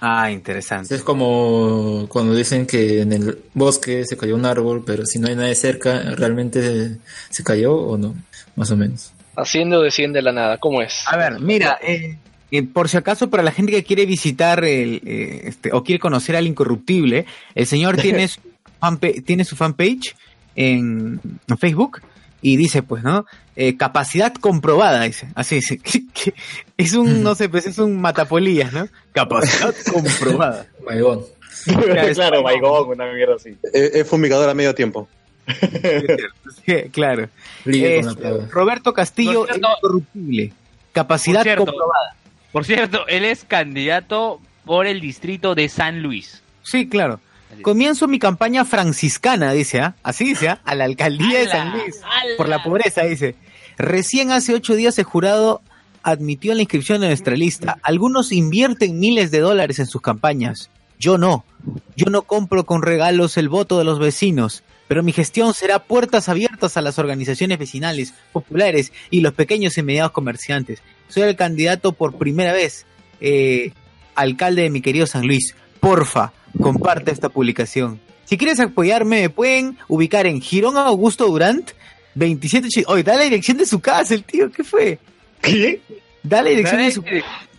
Ah, 0.02 0.32
interesante. 0.32 0.94
Es 0.95 1.03
como 1.03 2.06
cuando 2.10 2.34
dicen 2.36 2.66
que 2.66 3.02
en 3.02 3.14
el 3.14 3.38
bosque 3.53 4.03
se 4.06 4.18
cayó 4.18 4.36
un 4.36 4.45
árbol, 4.45 4.84
pero 4.86 5.06
si 5.06 5.20
no 5.20 5.28
hay 5.28 5.36
nadie 5.36 5.56
cerca, 5.56 6.02
¿realmente 6.16 6.98
se 7.30 7.44
cayó 7.44 7.76
o 7.76 7.98
no? 7.98 8.16
Más 8.56 8.72
o 8.72 8.76
menos. 8.78 9.12
¿Asciende 9.36 9.78
o 9.78 9.82
desciende 9.82 10.20
a 10.20 10.22
la 10.24 10.32
nada? 10.32 10.57
¿Cómo 10.57 10.82
es? 10.82 11.03
A 11.07 11.18
ver, 11.18 11.40
mira, 11.40 11.78
eh, 11.82 12.18
eh, 12.52 12.64
por 12.64 12.90
si 12.90 12.98
acaso 12.98 13.30
para 13.30 13.44
la 13.44 13.52
gente 13.52 13.72
que 13.74 13.84
quiere 13.84 14.06
visitar 14.06 14.64
el, 14.66 15.02
eh, 15.06 15.41
este, 15.45 15.72
o 15.74 15.84
quiere 15.84 15.99
conocer 15.99 16.36
al 16.36 16.48
incorruptible, 16.48 17.26
el 17.53 17.66
señor 17.68 17.95
tiene 18.02 18.28
su, 18.28 18.40
fanpa- 18.82 19.24
tiene 19.24 19.45
su 19.45 19.56
fanpage 19.56 20.16
en, 20.56 21.19
en 21.48 21.57
Facebook 21.57 22.02
y 22.41 22.57
dice, 22.57 22.84
pues, 22.84 23.03
¿no? 23.03 23.26
Eh, 23.56 23.76
capacidad 23.77 24.34
comprobada, 24.34 25.02
dice. 25.03 25.27
Así 25.36 25.56
dice. 25.56 25.80
es 26.77 26.94
un, 26.94 27.23
no 27.23 27.36
sé, 27.36 27.49
pues 27.49 27.65
es 27.68 27.77
un 27.80 27.99
matapolillas, 27.99 28.73
¿no? 28.73 28.88
Capacidad 29.14 29.73
comprobada. 29.94 30.68
Maigón. 30.86 31.22
claro, 32.14 32.44
Maigón, 32.44 32.90
una 32.90 33.11
mierda 33.14 33.36
así. 33.36 33.56
Es, 33.73 33.95
es 33.95 34.07
fumigador 34.07 34.49
a 34.49 34.53
medio 34.53 34.76
tiempo. 34.76 35.07
Sí, 36.65 36.73
claro. 36.91 37.30
Roberto 38.52 38.94
Castillo, 38.94 39.45
cierto- 39.45 39.68
incorruptible. 39.80 40.53
Capacidad 40.91 41.40
Por 41.40 41.44
cierto. 41.44 41.65
comprobada. 41.65 42.15
Por 42.52 42.65
cierto, 42.65 43.07
él 43.07 43.26
es 43.26 43.44
candidato 43.44 44.40
por 44.65 44.88
el 44.88 45.02
distrito 45.02 45.56
de 45.56 45.68
San 45.69 46.02
Luis. 46.02 46.41
Sí, 46.64 46.88
claro. 46.88 47.19
Comienzo 47.61 48.07
mi 48.07 48.19
campaña 48.19 48.65
franciscana, 48.65 49.53
dice, 49.53 49.82
¿ah? 49.82 49.95
Así 50.03 50.26
dice, 50.26 50.49
¿ah? 50.49 50.61
A 50.65 50.76
la 50.76 50.86
alcaldía 50.86 51.40
de 51.40 51.48
San 51.48 51.72
Luis. 51.72 52.02
Por 52.38 52.49
la 52.49 52.64
pobreza, 52.64 53.03
dice. 53.03 53.36
Recién 53.77 54.32
hace 54.32 54.53
ocho 54.53 54.76
días 54.76 54.98
el 54.99 55.06
jurado 55.06 55.61
admitió 56.03 56.53
la 56.53 56.61
inscripción 56.61 57.02
de 57.02 57.07
nuestra 57.07 57.36
lista. 57.36 57.77
Algunos 57.82 58.32
invierten 58.32 58.99
miles 58.99 59.32
de 59.32 59.40
dólares 59.40 59.80
en 59.80 59.88
sus 59.88 60.02
campañas. 60.02 60.69
Yo 60.99 61.18
no. 61.18 61.44
Yo 61.95 62.10
no 62.10 62.22
compro 62.22 62.65
con 62.65 62.82
regalos 62.84 63.38
el 63.38 63.49
voto 63.49 63.77
de 63.77 63.86
los 63.86 63.99
vecinos. 63.99 64.64
pero 64.88 65.03
mi 65.03 65.11
gestión 65.14 65.53
será 65.53 65.80
puertas 65.80 66.30
abiertas 66.30 66.77
a 66.77 66.82
las 66.82 66.99
organizaciones 66.99 67.57
vecinales, 67.57 68.14
populares 68.32 68.91
y 69.10 69.22
los 69.22 69.34
pequeños 69.34 69.77
y 69.77 69.84
medianos 69.84 70.11
comerciantes. 70.11 70.82
Soy 71.07 71.23
el 71.23 71.36
candidato 71.36 71.94
por 71.94 72.18
primera 72.18 72.53
vez, 72.53 72.86
eh, 73.19 73.72
alcalde 74.14 74.64
de 74.64 74.69
mi 74.69 74.82
querido 74.82 75.07
San 75.07 75.26
Luis. 75.26 75.56
Porfa, 75.80 76.34
comparte 76.61 77.11
esta 77.11 77.30
publicación. 77.30 77.99
Si 78.26 78.38
quieres 78.38 78.60
apoyarme, 78.60 79.22
me 79.22 79.30
pueden 79.30 79.77
ubicar 79.88 80.26
en 80.26 80.41
Girón 80.41 80.77
Augusto 80.77 81.26
Durant, 81.27 81.72
27... 82.15 82.68
Oye, 82.88 83.03
da 83.03 83.15
la 83.15 83.23
dirección 83.23 83.57
de 83.57 83.65
su 83.65 83.80
casa, 83.80 84.14
el 84.15 84.23
tío, 84.23 84.52
¿qué 84.52 84.64
fue? 84.64 84.99
¿Qué? 85.41 85.82
Da 86.23 86.41
la 86.41 86.49
dirección 86.49 86.82
de 86.82 86.91
su... 86.91 87.03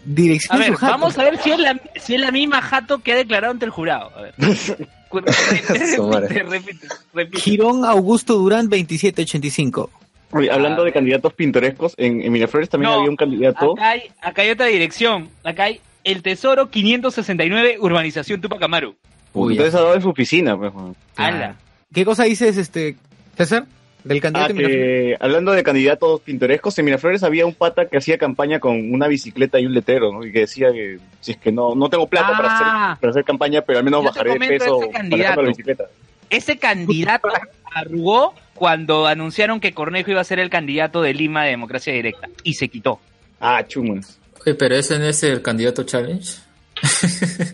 Dirección 0.04 0.56
A 0.56 0.58
de 0.58 0.70
ver, 0.70 0.74
su 0.74 0.80
jato. 0.80 0.92
vamos 0.92 1.18
a 1.18 1.24
ver 1.24 1.38
si 1.38 1.50
es, 1.50 1.58
la, 1.58 1.80
si 1.96 2.14
es 2.14 2.20
la 2.20 2.30
misma 2.30 2.62
jato 2.62 3.00
que 3.00 3.12
ha 3.12 3.16
declarado 3.16 3.52
ante 3.52 3.64
el 3.64 3.72
jurado. 3.72 4.12
A 4.16 4.22
ver. 4.22 4.34
repite, 5.10 6.42
repite, 6.44 6.88
repite. 7.12 7.40
Girón 7.40 7.84
Augusto 7.84 8.34
Durán 8.34 8.68
2785. 8.68 9.90
Oye, 10.32 10.50
hablando 10.50 10.84
de 10.84 10.92
candidatos 10.92 11.32
pintorescos, 11.34 11.94
en, 11.96 12.20
en 12.22 12.32
Miraflores 12.32 12.68
también 12.68 12.90
No, 12.90 12.98
había 12.98 13.10
un 13.10 13.16
candidato. 13.16 13.72
Acá 13.72 13.90
hay, 13.90 14.02
acá 14.20 14.42
hay 14.42 14.50
otra 14.50 14.66
dirección. 14.66 15.28
Acá 15.44 15.64
hay 15.64 15.80
el 16.06 16.22
Tesoro 16.22 16.70
569, 16.70 17.76
Urbanización 17.80 18.40
Tupac 18.40 18.62
Amaru. 18.62 18.94
Entonces 19.34 19.74
ha 19.74 19.80
dado 19.80 19.94
en 19.94 20.02
su 20.02 20.08
oficina. 20.08 20.56
Pues. 20.56 20.72
Ala. 21.16 21.56
¿Qué 21.92 22.04
cosa 22.04 22.24
dices, 22.24 22.56
este, 22.56 22.96
César? 23.36 23.66
Del 24.04 24.18
Ah, 24.18 24.20
candidato 24.20 24.48
de 24.48 24.54
Miraflores? 24.54 24.86
que, 24.86 25.16
hablando 25.18 25.52
de 25.52 25.62
candidatos 25.64 26.20
pintorescos, 26.20 26.78
en 26.78 26.84
Miraflores 26.84 27.22
había 27.24 27.44
un 27.44 27.54
pata 27.54 27.86
que 27.88 27.96
hacía 27.98 28.16
campaña 28.18 28.60
con 28.60 28.94
una 28.94 29.08
bicicleta 29.08 29.58
y 29.58 29.66
un 29.66 29.74
letrero, 29.74 30.12
¿no? 30.12 30.24
Y 30.24 30.30
que 30.32 30.40
decía 30.40 30.70
que 30.72 30.98
si 31.20 31.32
es 31.32 31.38
que 31.38 31.50
no, 31.50 31.74
no 31.74 31.88
tengo 31.90 32.06
plata 32.06 32.36
para, 32.36 32.48
Ah. 32.50 32.92
hacer, 32.92 33.00
para 33.00 33.10
hacer 33.10 33.24
campaña, 33.24 33.62
pero 33.62 33.80
al 33.80 33.84
menos 33.84 34.04
bajaré 34.04 34.34
de 34.34 34.38
peso 34.38 34.64
ese 34.64 34.70
manejando 34.70 34.92
candidato. 34.92 35.42
la 35.42 35.48
bicicleta. 35.48 35.84
Ese 36.30 36.56
candidato 36.56 37.28
arrugó 37.74 38.32
cuando 38.54 39.06
anunciaron 39.08 39.58
que 39.60 39.72
Cornejo 39.72 40.12
iba 40.12 40.20
a 40.20 40.24
ser 40.24 40.38
el 40.38 40.50
candidato 40.50 41.02
de 41.02 41.12
Lima 41.12 41.42
de 41.44 41.50
Democracia 41.50 41.92
Directa. 41.92 42.28
Y 42.44 42.54
se 42.54 42.68
quitó. 42.68 43.00
Ah, 43.40 43.64
chumas. 43.66 44.18
Oye, 44.46 44.54
pero 44.54 44.76
ese 44.76 44.98
no 44.98 45.04
es 45.06 45.22
el 45.24 45.42
candidato 45.42 45.82
challenge. 45.82 46.34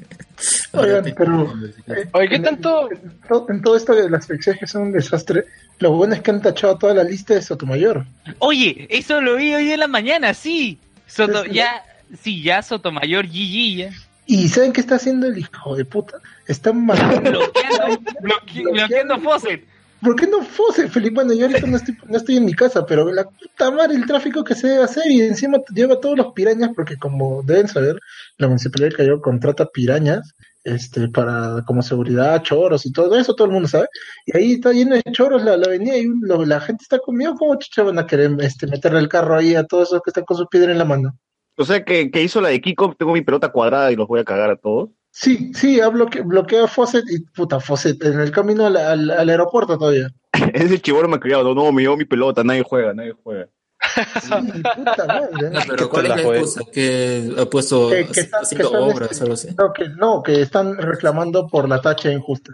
Oigan, 0.72 1.04
pero. 1.16 1.54
eh, 1.88 2.08
Oye, 2.12 2.28
¿qué 2.28 2.34
en- 2.36 2.42
tanto? 2.42 2.90
En, 2.90 3.18
to- 3.28 3.46
en 3.48 3.62
todo 3.62 3.76
esto 3.76 3.94
de 3.94 4.10
las 4.10 4.28
elecciones 4.28 4.60
que 4.60 4.66
son 4.66 4.82
un 4.82 4.92
desastre, 4.92 5.44
lo 5.78 5.92
bueno 5.92 6.14
es 6.14 6.20
que 6.20 6.30
han 6.32 6.42
tachado 6.42 6.76
toda 6.78 6.94
la 6.94 7.04
lista 7.04 7.34
de 7.34 7.42
Sotomayor. 7.42 8.04
Oye, 8.40 8.86
eso 8.90 9.20
lo 9.20 9.36
vi 9.36 9.54
hoy 9.54 9.70
en 9.70 9.80
la 9.80 9.86
mañana, 9.86 10.34
sí. 10.34 10.78
Soto, 11.06 11.44
sí. 11.44 11.50
ya, 11.52 11.82
sí, 12.22 12.42
ya 12.42 12.62
Sotomayor 12.62 13.26
GG 13.26 13.76
ya. 13.76 13.90
¿Y 14.26 14.48
saben 14.48 14.72
qué 14.72 14.80
está 14.80 14.96
haciendo 14.96 15.26
el 15.28 15.38
hijo 15.38 15.76
de 15.76 15.84
puta? 15.84 16.18
Están 16.46 16.84
matando. 16.84 17.30
bloqueando, 17.30 18.00
bloque- 18.20 18.62
bloqueando 18.72 19.20
Fawcett. 19.20 19.64
¿Por 20.02 20.16
qué 20.16 20.26
no 20.26 20.42
Fose, 20.42 20.88
Felipe? 20.88 21.14
Bueno, 21.14 21.32
yo 21.32 21.46
ahorita 21.46 21.66
no 21.66 21.76
estoy, 21.76 21.96
no 22.08 22.16
estoy 22.16 22.36
en 22.36 22.44
mi 22.44 22.54
casa, 22.54 22.84
pero 22.84 23.10
la 23.12 23.24
puta 23.24 23.70
madre, 23.70 23.94
el 23.94 24.06
tráfico 24.06 24.42
que 24.42 24.54
se 24.54 24.66
debe 24.68 24.84
hacer 24.84 25.08
y 25.08 25.22
encima 25.22 25.58
lleva 25.72 26.00
todos 26.00 26.16
los 26.16 26.32
pirañas, 26.32 26.70
porque 26.74 26.96
como 26.96 27.42
deben 27.44 27.68
saber, 27.68 28.00
la 28.38 28.48
Municipalidad 28.48 28.90
de 28.90 28.96
Callao 28.96 29.20
contrata 29.20 29.66
pirañas 29.66 30.34
este 30.64 31.08
para 31.08 31.62
como 31.66 31.82
seguridad, 31.82 32.42
choros 32.42 32.86
y 32.86 32.92
todo 32.92 33.16
eso, 33.18 33.34
todo 33.34 33.46
el 33.46 33.52
mundo 33.52 33.68
sabe. 33.68 33.86
Y 34.26 34.36
ahí 34.36 34.52
está 34.54 34.72
lleno 34.72 34.96
de 34.96 35.02
choros 35.12 35.42
la, 35.44 35.56
la 35.56 35.66
avenida 35.66 35.96
y 35.96 36.08
la 36.46 36.60
gente 36.60 36.82
está 36.82 36.98
conmigo, 36.98 37.34
¿cómo 37.36 37.56
chucha 37.56 37.82
van 37.82 37.98
a 37.98 38.06
querer 38.06 38.32
este, 38.40 38.66
meterle 38.66 39.00
el 39.00 39.08
carro 39.08 39.36
ahí 39.36 39.54
a 39.54 39.64
todos 39.64 39.88
esos 39.88 40.02
que 40.02 40.10
están 40.10 40.24
con 40.24 40.36
su 40.36 40.46
piedra 40.48 40.72
en 40.72 40.78
la 40.78 40.84
mano? 40.84 41.16
O 41.56 41.64
sea, 41.64 41.84
que, 41.84 42.10
que 42.10 42.22
hizo 42.22 42.40
la 42.40 42.48
de 42.48 42.60
Kiko, 42.60 42.94
tengo 42.98 43.12
mi 43.12 43.22
pelota 43.22 43.52
cuadrada 43.52 43.92
y 43.92 43.96
los 43.96 44.08
voy 44.08 44.20
a 44.20 44.24
cagar 44.24 44.50
a 44.50 44.56
todos. 44.56 44.90
Sí, 45.14 45.52
sí, 45.54 45.78
ha 45.78 45.88
bloque, 45.88 46.22
bloqueado 46.22 46.66
Fawcett 46.66 47.04
y 47.10 47.20
puta 47.20 47.60
Fawcett 47.60 48.02
en 48.02 48.18
el 48.18 48.30
camino 48.30 48.64
al, 48.66 48.76
al- 48.78 49.10
al 49.10 49.28
aeropuerto 49.28 49.76
todavía. 49.78 50.08
Ese 50.54 50.80
chivolo 50.80 51.06
me 51.06 51.16
ha 51.16 51.20
criado, 51.20 51.54
no, 51.54 51.70
me 51.70 51.82
llevó 51.82 51.96
mi 51.98 52.06
pelota, 52.06 52.42
nadie 52.42 52.62
juega, 52.66 52.94
nadie 52.94 53.12
juega. 53.22 53.46
Puta 54.76 55.06
madre, 55.06 55.50
No, 55.50 55.50
¿no? 55.50 55.60
pero 55.68 55.90
¿cuál 55.90 56.06
es 56.06 56.16
la 56.16 56.22
excusa? 56.22 56.60
Que 56.72 57.34
ha 57.38 57.44
puesto 57.46 57.90
Que- 57.90 58.06
que 58.06 58.20
está- 58.20 58.38
haciendo 58.38 58.70
que 58.70 58.76
están, 58.78 58.90
obras, 58.96 59.10
este, 59.12 59.22
algo 59.24 59.34
así. 59.34 59.48
No, 59.58 59.72
que, 59.72 59.88
no, 59.90 60.22
que 60.22 60.40
están 60.40 60.76
reclamando 60.78 61.46
por 61.46 61.68
la 61.68 61.80
tacha 61.80 62.10
injusta. 62.10 62.52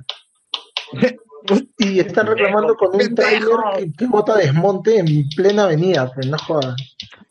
Y 1.79 2.01
están 2.01 2.27
reclamando 2.27 2.75
con 2.77 2.95
un 2.95 3.15
trailer 3.15 3.49
que, 3.79 3.93
que 3.97 4.07
bota 4.07 4.37
desmonte 4.37 4.99
en 4.99 5.27
plena 5.35 5.65
avenida, 5.65 6.11
pues 6.13 6.27
no 6.27 6.37
jodas. 6.37 6.75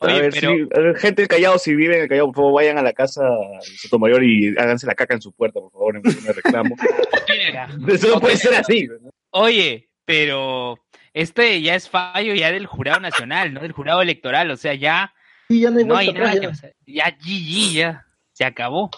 A, 0.00 0.06
ver, 0.06 0.32
si- 0.32 0.46
a 0.46 0.80
ver, 0.80 0.96
gente 0.98 1.22
del 1.22 1.28
Callao, 1.28 1.58
si 1.58 1.74
viven 1.74 1.96
en 1.96 2.02
el 2.04 2.08
Callao, 2.08 2.26
por 2.26 2.36
favor, 2.36 2.54
vayan 2.54 2.78
a 2.78 2.82
la 2.82 2.92
casa 2.92 3.22
de 3.24 3.60
Sotomayor 3.78 4.22
y 4.24 4.48
háganse 4.58 4.86
la 4.86 4.94
caca 4.94 5.14
en 5.14 5.20
su 5.22 5.32
puerta, 5.32 5.60
por 5.60 5.70
favor, 5.72 5.96
en 5.96 6.02
de 6.02 6.32
reclamo. 6.32 6.74
Eso 7.88 8.08
no 8.14 8.20
puede 8.20 8.36
ser 8.36 8.54
así. 8.54 8.88
Oye, 9.30 9.88
pero 10.04 10.76
este 11.12 11.60
ya 11.62 11.74
es 11.74 11.88
fallo 11.88 12.34
ya 12.34 12.50
del 12.52 12.66
jurado 12.66 13.00
nacional, 13.00 13.52
¿no? 13.54 13.60
Del 13.60 13.72
jurado 13.72 14.02
electoral, 14.02 14.50
o 14.50 14.56
sea, 14.56 14.74
ya 14.74 15.12
Y 15.48 15.60
ya 15.60 15.70
no 15.70 15.78
hay 15.78 15.84
no 15.84 15.96
hay 15.96 16.06
vuelta 16.06 16.20
nada 16.22 16.32
atrás, 16.36 16.40
que 16.40 16.46
ya. 16.46 16.52
hacer. 16.52 16.76
Ya 16.86 17.16
GG, 17.18 17.72
ya 17.74 18.06
se 18.32 18.44
acabó. 18.44 18.90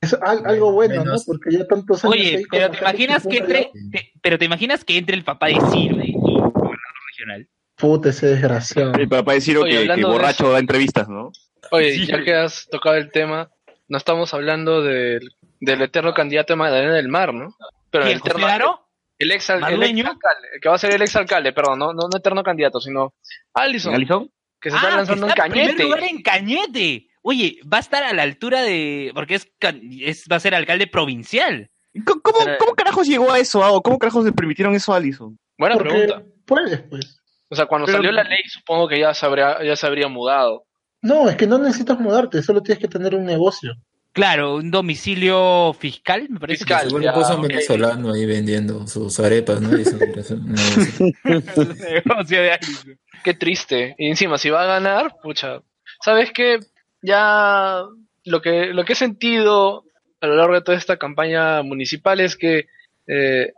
Es 0.00 0.14
al- 0.14 0.46
algo 0.46 0.72
bueno, 0.72 1.04
¿no? 1.04 1.14
Porque 1.26 1.50
ya 1.50 1.66
tantos 1.66 2.04
años 2.04 2.14
Oye, 2.14 2.44
pero 2.50 2.70
te 2.70 2.78
imaginas 2.78 3.26
que 3.26 3.38
entre, 3.38 3.70
te- 3.90 4.12
pero 4.22 4.38
te 4.38 4.44
imaginas 4.44 4.84
que 4.84 4.96
entre 4.96 5.16
el 5.16 5.24
papá 5.24 5.46
de 5.48 5.54
Ciro 5.72 5.96
y 6.04 6.12
gobernador 6.12 6.78
regional. 7.08 7.48
Puta, 7.78 8.08
ese 8.10 8.26
desgraciado. 8.28 8.92
El 8.94 9.08
papá 9.08 9.34
de 9.34 9.40
Ciro 9.40 9.62
Oye, 9.62 9.82
que, 9.82 9.86
que 9.88 9.96
de 9.96 10.04
borracho 10.04 10.44
eso. 10.44 10.52
da 10.52 10.58
entrevistas, 10.58 11.08
¿no? 11.08 11.30
Oye, 11.70 11.92
Sí. 11.94 12.06
ya 12.06 12.22
que 12.22 12.34
has 12.34 12.66
tocado 12.70 12.96
el 12.96 13.10
tema, 13.10 13.50
no 13.88 13.98
estamos 13.98 14.32
hablando 14.34 14.82
del, 14.82 15.30
del 15.60 15.82
eterno 15.82 16.12
candidato 16.14 16.52
de 16.52 16.56
Magdalena 16.56 16.94
del 16.94 17.08
Mar, 17.08 17.32
¿no? 17.34 17.54
Pero 17.90 18.04
¿Quién, 18.04 18.16
el 18.16 18.20
eterno, 18.20 18.42
José 18.42 18.52
Aro? 18.54 18.80
el 19.18 19.30
ex, 19.32 19.50
el 19.50 19.56
ex 19.56 19.64
alcalde, 19.64 20.48
el 20.54 20.60
que 20.60 20.68
va 20.68 20.74
a 20.74 20.78
ser 20.78 20.90
el 20.92 21.02
ex 21.02 21.16
alcalde, 21.16 21.52
perdón, 21.52 21.78
no, 21.78 21.92
no, 21.92 22.08
no 22.10 22.16
eterno 22.18 22.42
candidato, 22.42 22.80
sino 22.80 23.14
Allison, 23.54 23.94
¿Alison? 23.94 24.30
que 24.60 24.70
se 24.70 24.76
está 24.76 24.88
Ah, 24.92 24.96
lanzando 24.96 25.26
que 25.26 25.32
en 25.32 25.36
está 25.38 25.46
en 25.46 25.52
primer 25.52 25.66
Cañete. 25.68 25.82
lugar 25.84 26.02
en 26.04 26.22
Cañete. 26.22 27.06
Oye, 27.22 27.58
va 27.70 27.76
a 27.78 27.80
estar 27.80 28.02
a 28.04 28.12
la 28.12 28.22
altura 28.22 28.62
de. 28.62 29.10
Porque 29.14 29.34
es, 29.36 29.48
es 30.00 30.24
va 30.30 30.36
a 30.36 30.40
ser 30.40 30.54
alcalde 30.54 30.86
provincial. 30.86 31.68
¿Cómo, 32.04 32.20
cómo, 32.58 32.74
carajos 32.74 33.06
llegó 33.08 33.32
a 33.32 33.38
eso, 33.38 33.62
Ao? 33.64 33.82
¿Cómo 33.82 33.98
carajos 33.98 34.24
le 34.24 34.32
permitieron 34.32 34.74
eso 34.74 34.92
a 34.92 34.96
Alison? 34.96 35.38
Buena 35.58 35.76
Porque 35.76 35.90
pregunta. 35.90 36.22
puedes, 36.46 36.80
pues. 36.82 37.17
O 37.48 37.56
sea, 37.56 37.66
cuando 37.66 37.86
Pero- 37.86 37.98
salió 37.98 38.12
la 38.12 38.24
ley, 38.24 38.42
supongo 38.46 38.88
que 38.88 38.98
ya 39.00 39.14
se 39.14 39.24
habría, 39.26 39.62
ya 39.64 39.76
se 39.76 39.86
habría 39.86 40.08
mudado. 40.08 40.64
No, 41.00 41.28
es 41.28 41.36
que 41.36 41.46
no 41.46 41.58
necesitas 41.58 41.98
mudarte, 42.00 42.42
solo 42.42 42.62
tienes 42.62 42.80
que 42.80 42.88
tener 42.88 43.14
un 43.14 43.24
negocio. 43.24 43.74
Claro, 44.12 44.56
un 44.56 44.70
domicilio 44.70 45.72
fiscal, 45.78 46.26
me 46.28 46.40
parece. 46.40 46.64
Fiscal. 46.64 46.86
Seguro 46.86 47.04
ya, 47.04 47.12
puso 47.12 47.34
un 47.34 47.40
ok. 47.44 47.48
venezolano 47.48 48.12
ahí 48.12 48.26
vendiendo 48.26 48.84
sus 48.88 49.20
arepas, 49.20 49.60
¿no? 49.60 49.78
Y 49.78 49.84
Que 49.84 51.12
negocio 52.04 52.42
de. 52.42 52.58
Qué 53.22 53.34
triste. 53.34 53.94
Y 53.98 54.08
encima, 54.08 54.38
si 54.38 54.50
va 54.50 54.62
a 54.62 54.66
ganar, 54.66 55.14
pucha. 55.22 55.60
¿Sabes 56.02 56.32
qué? 56.32 56.58
Ya 57.02 57.82
lo 58.24 58.40
que, 58.42 58.66
lo 58.74 58.84
que 58.84 58.94
he 58.94 58.96
sentido 58.96 59.84
a 60.20 60.26
lo 60.26 60.34
largo 60.36 60.54
de 60.54 60.62
toda 60.62 60.76
esta 60.76 60.96
campaña 60.96 61.62
municipal 61.62 62.18
es 62.20 62.36
que, 62.36 62.66
eh, 63.06 63.52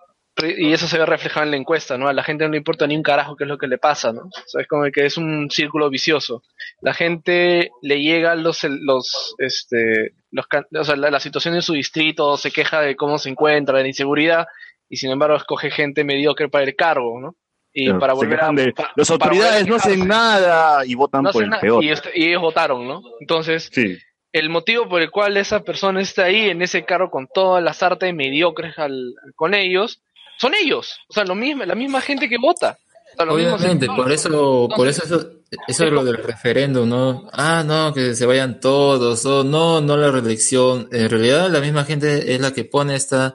y 0.47 0.73
eso 0.73 0.87
se 0.89 0.99
ve 0.99 1.07
reflejado 1.07 1.45
en 1.45 1.51
la 1.51 1.57
encuesta, 1.57 1.97
¿no? 1.99 2.09
A 2.09 2.13
la 2.13 2.23
gente 2.23 2.45
no 2.45 2.51
le 2.51 2.57
importa 2.59 2.87
ni 2.87 2.97
un 2.97 3.03
carajo 3.03 3.37
qué 3.37 3.45
es 3.45 3.49
lo 3.49 3.59
que 3.59 3.67
le 3.69 3.79
pasa, 3.79 4.13
¿no? 4.13 4.23
O 4.23 4.31
sea, 4.47 4.63
es 4.63 4.69
como 4.69 4.85
que 4.93 5.07
es 5.07 5.17
un 5.17 5.49
círculo 5.51 5.89
vicioso. 5.91 6.43
La 6.81 6.95
gente 6.95 7.71
le 7.83 8.01
llega 8.01 8.35
los, 8.35 8.65
los, 8.65 9.35
este, 9.39 10.15
los, 10.31 10.47
o 10.79 10.85
sea, 10.85 10.97
la, 10.97 11.11
la 11.11 11.21
situación 11.21 11.55
en 11.55 11.63
su 11.63 11.75
distrito, 11.75 12.37
se 12.37 12.51
queja 12.51 12.81
de 12.81 12.97
cómo 12.97 13.19
se 13.19 13.29
encuentra, 13.31 13.77
de 13.79 13.83
la 13.85 13.89
inseguridad, 13.89 14.47
y 14.89 14.97
sin 14.97 15.11
embargo 15.11 15.37
escoge 15.37 15.71
gente 15.71 16.05
mediocre 16.05 16.49
para 16.49 16.65
el 16.65 16.75
cargo, 16.77 17.21
¿no? 17.21 17.37
Y 17.73 17.85
Claro, 17.85 18.01
para 18.01 18.13
volver 18.15 18.43
a... 18.43 18.51
de, 18.53 18.73
pa- 18.73 18.91
Las 18.97 19.09
para 19.11 19.25
a 19.25 19.29
autoridades 19.29 19.67
no 19.69 19.77
hacen 19.77 20.09
nada 20.09 20.85
y 20.85 20.95
votan 20.97 21.23
No 21.23 21.31
por 21.31 21.45
el 21.45 21.51
peor. 21.61 21.85
Y, 21.85 21.91
este- 21.91 22.11
y 22.15 22.27
ellos 22.29 22.43
votaron, 22.43 22.89
¿no? 22.89 23.01
Entonces, 23.21 23.71
Sí. 23.73 23.97
el 24.33 24.49
motivo 24.49 24.89
por 24.89 25.01
el 25.03 25.11
cual 25.13 25.37
esa 25.37 25.61
persona 25.63 26.01
está 26.01 26.25
ahí 26.25 26.51
en 26.51 26.63
ese 26.63 26.85
carro 26.85 27.11
con 27.13 27.29
todas 27.33 27.63
las 27.63 27.81
artes 27.85 28.13
mediocres 28.13 28.77
al- 28.79 29.15
con 29.37 29.55
ellos, 29.55 30.03
son 30.41 30.55
ellos. 30.55 30.97
O 31.09 31.13
sea, 31.13 31.25
lo 31.25 31.35
mismo, 31.35 31.65
la 31.65 31.75
misma 31.75 32.01
gente 32.01 32.29
que 32.29 32.39
vota. 32.41 32.79
O 33.13 33.17
sea, 33.17 33.27
mismos 33.27 33.61
Obviamente, 33.61 33.87
por 33.87 34.11
eso, 34.11 34.69
por 34.75 34.89
eso 34.89 35.05
eso, 35.05 35.31
eso 35.69 35.85
es 35.85 35.93
lo 35.93 36.03
del 36.03 36.17
referéndum, 36.17 36.89
¿no? 36.89 37.29
Ah, 37.33 37.63
no, 37.67 37.93
que 37.93 38.15
se 38.15 38.25
vayan 38.25 38.59
todos, 38.59 39.27
o 39.27 39.45
no, 39.45 39.83
no 39.83 39.97
la 39.99 40.11
reelección. 40.11 40.89
En 40.93 41.11
realidad, 41.11 41.51
la 41.51 41.61
misma 41.61 41.85
gente 41.85 42.35
es 42.35 42.41
la 42.41 42.53
que 42.53 42.65
pone 42.65 42.95
esta 42.95 43.35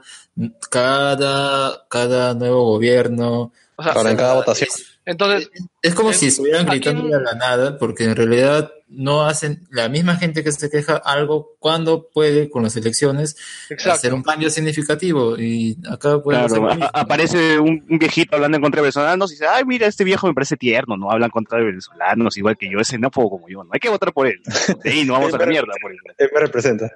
cada, 0.71 1.85
cada 1.89 2.33
nuevo 2.33 2.63
gobierno. 2.65 3.51
O 3.75 3.83
sea, 3.83 3.91
Ahora 3.91 4.11
en 4.11 4.17
cada 4.17 4.33
votación. 4.35 4.69
Entonces, 5.05 5.51
Es 5.83 5.93
como 5.93 6.09
Eh, 6.09 6.13
si 6.13 6.27
estuvieran 6.27 6.67
¿a 6.67 6.71
gritando 6.71 7.15
a 7.15 7.19
la 7.19 7.35
nada, 7.35 7.77
porque 7.77 8.05
en 8.05 8.15
realidad 8.15 8.71
no 8.87 9.25
hacen 9.25 9.67
la 9.71 9.89
misma 9.89 10.15
gente 10.15 10.43
que 10.43 10.51
se 10.51 10.69
queja 10.69 10.95
algo 11.03 11.55
cuando 11.59 12.07
puede 12.13 12.49
con 12.49 12.61
las 12.63 12.75
elecciones 12.75 13.35
exacto. 13.69 13.97
hacer 13.97 14.13
un 14.13 14.21
cambio 14.23 14.49
significativo. 14.49 15.37
Y 15.39 15.75
acá 15.89 16.21
Claro, 16.21 16.69
a- 16.71 16.91
aparece 16.93 17.57
un, 17.59 17.83
un 17.89 17.97
viejito 17.97 18.35
hablando 18.35 18.57
en 18.57 18.61
contra 18.61 18.79
de 18.81 18.83
venezolanos 18.83 19.31
y 19.31 19.35
dice, 19.35 19.47
ay, 19.47 19.63
mira, 19.65 19.87
este 19.87 20.03
viejo 20.03 20.27
me 20.27 20.33
parece 20.33 20.55
tierno, 20.55 20.97
¿no? 20.97 21.09
Hablan 21.11 21.31
contra 21.31 21.57
de 21.57 21.65
venezolanos, 21.65 22.37
igual 22.37 22.57
que 22.57 22.69
yo, 22.71 22.79
ese 22.79 22.97
no 22.99 23.09
puedo 23.09 23.29
como 23.31 23.49
yo, 23.49 23.63
no 23.63 23.69
hay 23.73 23.79
que 23.79 23.89
votar 23.89 24.13
por 24.13 24.27
él. 24.27 24.39
Ahí 24.85 25.03
no 25.03 25.13
vamos 25.13 25.33
a 25.33 25.37
la 25.39 25.45
mierda 25.47 25.73
por 25.81 25.91
él. 25.91 25.97
Él 26.17 26.29
me 26.33 26.39
representa. 26.41 26.91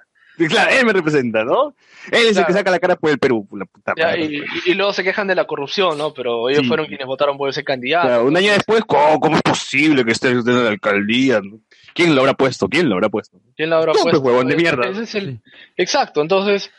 Claro, 0.48 0.72
él 0.72 0.86
me 0.86 0.94
representa, 0.94 1.44
¿no? 1.44 1.76
Él 2.12 2.28
es 2.28 2.38
el 2.38 2.46
que 2.46 2.54
saca 2.54 2.72
la 2.72 2.80
cara 2.80 2.96
por 2.96 3.10
el 3.10 3.20
Perú, 3.20 3.46
la 3.52 3.66
puta 3.66 3.94
Ya, 3.98 4.06
madre. 4.06 4.24
y, 4.24 4.38
y- 4.38 4.72
y 4.72 4.74
luego 4.74 4.94
se 4.94 5.04
quejan 5.04 5.28
de 5.28 5.36
la 5.36 5.46
corrupción, 5.46 5.98
¿no? 5.98 6.14
Pero 6.14 6.48
ellos 6.48 6.62
Sí. 6.62 6.68
fueron 6.70 6.86
quienes 6.86 7.06
votaron 7.08 7.38
por 7.38 7.50
ese 7.50 7.66
candidato. 7.66 8.08
Claro, 8.08 8.24
un 8.24 8.38
año 8.38 8.54
después, 8.54 8.86
¿cómo, 8.88 9.20
cómo 9.20 9.36
es 9.36 9.42
posible 9.42 10.06
que 10.06 10.14
esté 10.14 10.34
usted 10.38 10.54
en 10.54 10.64
la 10.64 10.70
alcaldía? 10.70 11.42
no? 11.42 11.60
¿Quién 12.00 12.16
lo 12.16 12.22
habrá 12.22 12.34
puesto? 12.34 12.68
¿Quién 12.70 12.88
lo 12.90 12.96
habrá 12.96 13.10
puesto? 13.10 13.40
¿Quién 13.56 13.70
la 13.70 13.78
habrá 13.78 13.92
pues, 13.92 14.04
puesto? 14.04 14.22
huevón 14.22 14.48
de 14.48 14.56
mierda. 14.56 14.88
Ese 14.90 15.04
es 15.04 15.16
el- 15.16 15.42
Exacto, 15.76 16.22
entonces 16.22 16.72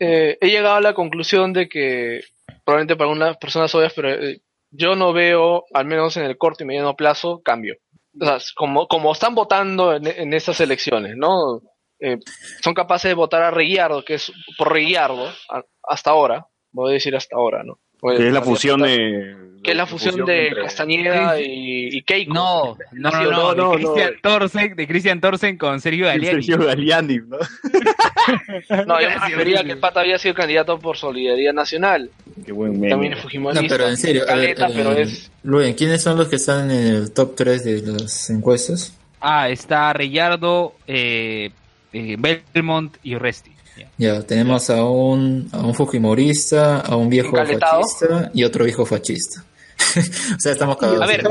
eh, 0.00 0.38
he 0.40 0.48
llegado 0.48 0.76
a 0.76 0.80
la 0.80 0.94
conclusión 0.94 1.52
de 1.52 1.68
que 1.68 2.20
probablemente 2.64 2.96
para 2.96 3.10
unas 3.10 3.36
personas 3.38 3.74
obvias, 3.74 3.92
pero 3.94 4.10
eh, 4.12 4.40
yo 4.70 4.94
no 4.96 5.12
veo, 5.12 5.64
al 5.72 5.86
menos 5.86 6.16
en 6.16 6.24
el 6.24 6.36
corto 6.36 6.64
y 6.64 6.66
mediano 6.66 6.94
plazo, 6.96 7.40
cambio. 7.42 7.76
O 8.20 8.24
sea, 8.24 8.38
como, 8.56 8.86
como 8.88 9.12
están 9.12 9.34
votando 9.34 9.94
en, 9.94 10.06
en 10.06 10.32
estas 10.34 10.60
elecciones, 10.60 11.16
¿no? 11.16 11.60
Eh, 12.00 12.18
son 12.62 12.74
capaces 12.74 13.08
de 13.08 13.14
votar 13.14 13.42
a 13.42 13.50
Reguiardo, 13.50 14.04
que 14.04 14.14
es 14.14 14.30
por 14.58 14.72
Reguiardo, 14.72 15.26
a- 15.50 15.62
hasta 15.82 16.10
ahora, 16.10 16.46
voy 16.72 16.90
a 16.90 16.94
decir 16.94 17.14
hasta 17.16 17.36
ahora, 17.36 17.62
¿no? 17.64 17.78
A- 18.02 18.16
Que 18.16 18.28
es 18.28 18.32
la 18.32 18.42
fusión 18.42 18.82
de... 18.82 19.36
Que 19.62 19.72
es 19.72 19.76
la 19.76 19.86
fusión 19.86 20.24
de 20.24 20.46
entre- 20.48 20.62
Castañeda 20.62 21.40
y, 21.40 21.88
y 21.96 22.02
Keiko. 22.02 22.32
No, 22.32 22.76
no, 22.92 23.10
no, 23.10 23.52
no, 23.52 23.54
no, 23.54 23.70
de 23.72 23.76
Christian 23.78 24.12
Torsen, 24.22 24.76
de 24.76 24.86
Christian 24.86 25.20
Torsen 25.20 25.56
con 25.58 25.80
Sergio 25.80 26.06
Galeani. 26.06 26.42
Sergio 26.44 26.64
Galeani, 26.66 27.18
¿no? 27.26 27.38
No, 28.86 29.00
yo 29.00 29.08
me 29.20 29.28
refería 29.28 29.64
que 29.64 29.72
el 29.72 29.78
Pata 29.78 30.00
había 30.00 30.18
sido 30.18 30.34
candidato 30.34 30.78
por 30.78 30.96
Solidaridad 30.96 31.52
Nacional. 31.52 32.10
Qué 32.44 32.52
buen 32.52 32.72
meme. 32.72 32.90
También 32.90 33.12
es 33.14 33.18
No, 33.18 33.22
fujimorista. 33.24 33.66
pero 33.68 33.88
en 33.88 33.96
serio, 33.96 34.22
a 34.28 34.34
ver, 34.36 34.54
Caleta, 34.54 34.68
pero 34.76 34.92
eh, 34.92 35.02
es... 35.02 35.30
Luen, 35.42 35.74
¿quiénes 35.74 36.02
son 36.02 36.16
los 36.18 36.28
que 36.28 36.36
están 36.36 36.70
en 36.70 36.86
el 36.86 37.12
top 37.12 37.34
3 37.36 37.64
de 37.64 37.92
las 37.92 38.30
encuestas? 38.30 38.96
Ah, 39.20 39.48
está 39.48 39.92
Reyardo, 39.92 40.74
eh, 40.86 41.50
eh, 41.92 42.16
Belmont 42.52 42.96
y 43.02 43.16
Resti. 43.16 43.50
Ya. 43.98 44.22
Tenemos 44.22 44.68
a 44.70 44.84
un, 44.84 45.48
a 45.52 45.58
un 45.58 45.74
fujimorista, 45.74 46.80
a 46.80 46.96
un 46.96 47.08
viejo 47.08 47.28
Encaletado. 47.28 47.82
fascista 47.82 48.30
y 48.34 48.44
otro 48.44 48.64
viejo 48.64 48.84
fascista. 48.86 49.44
o 50.36 50.40
sea, 50.40 50.52
estamos 50.52 50.76
cagados. 50.78 51.02
A 51.02 51.06
ver, 51.06 51.22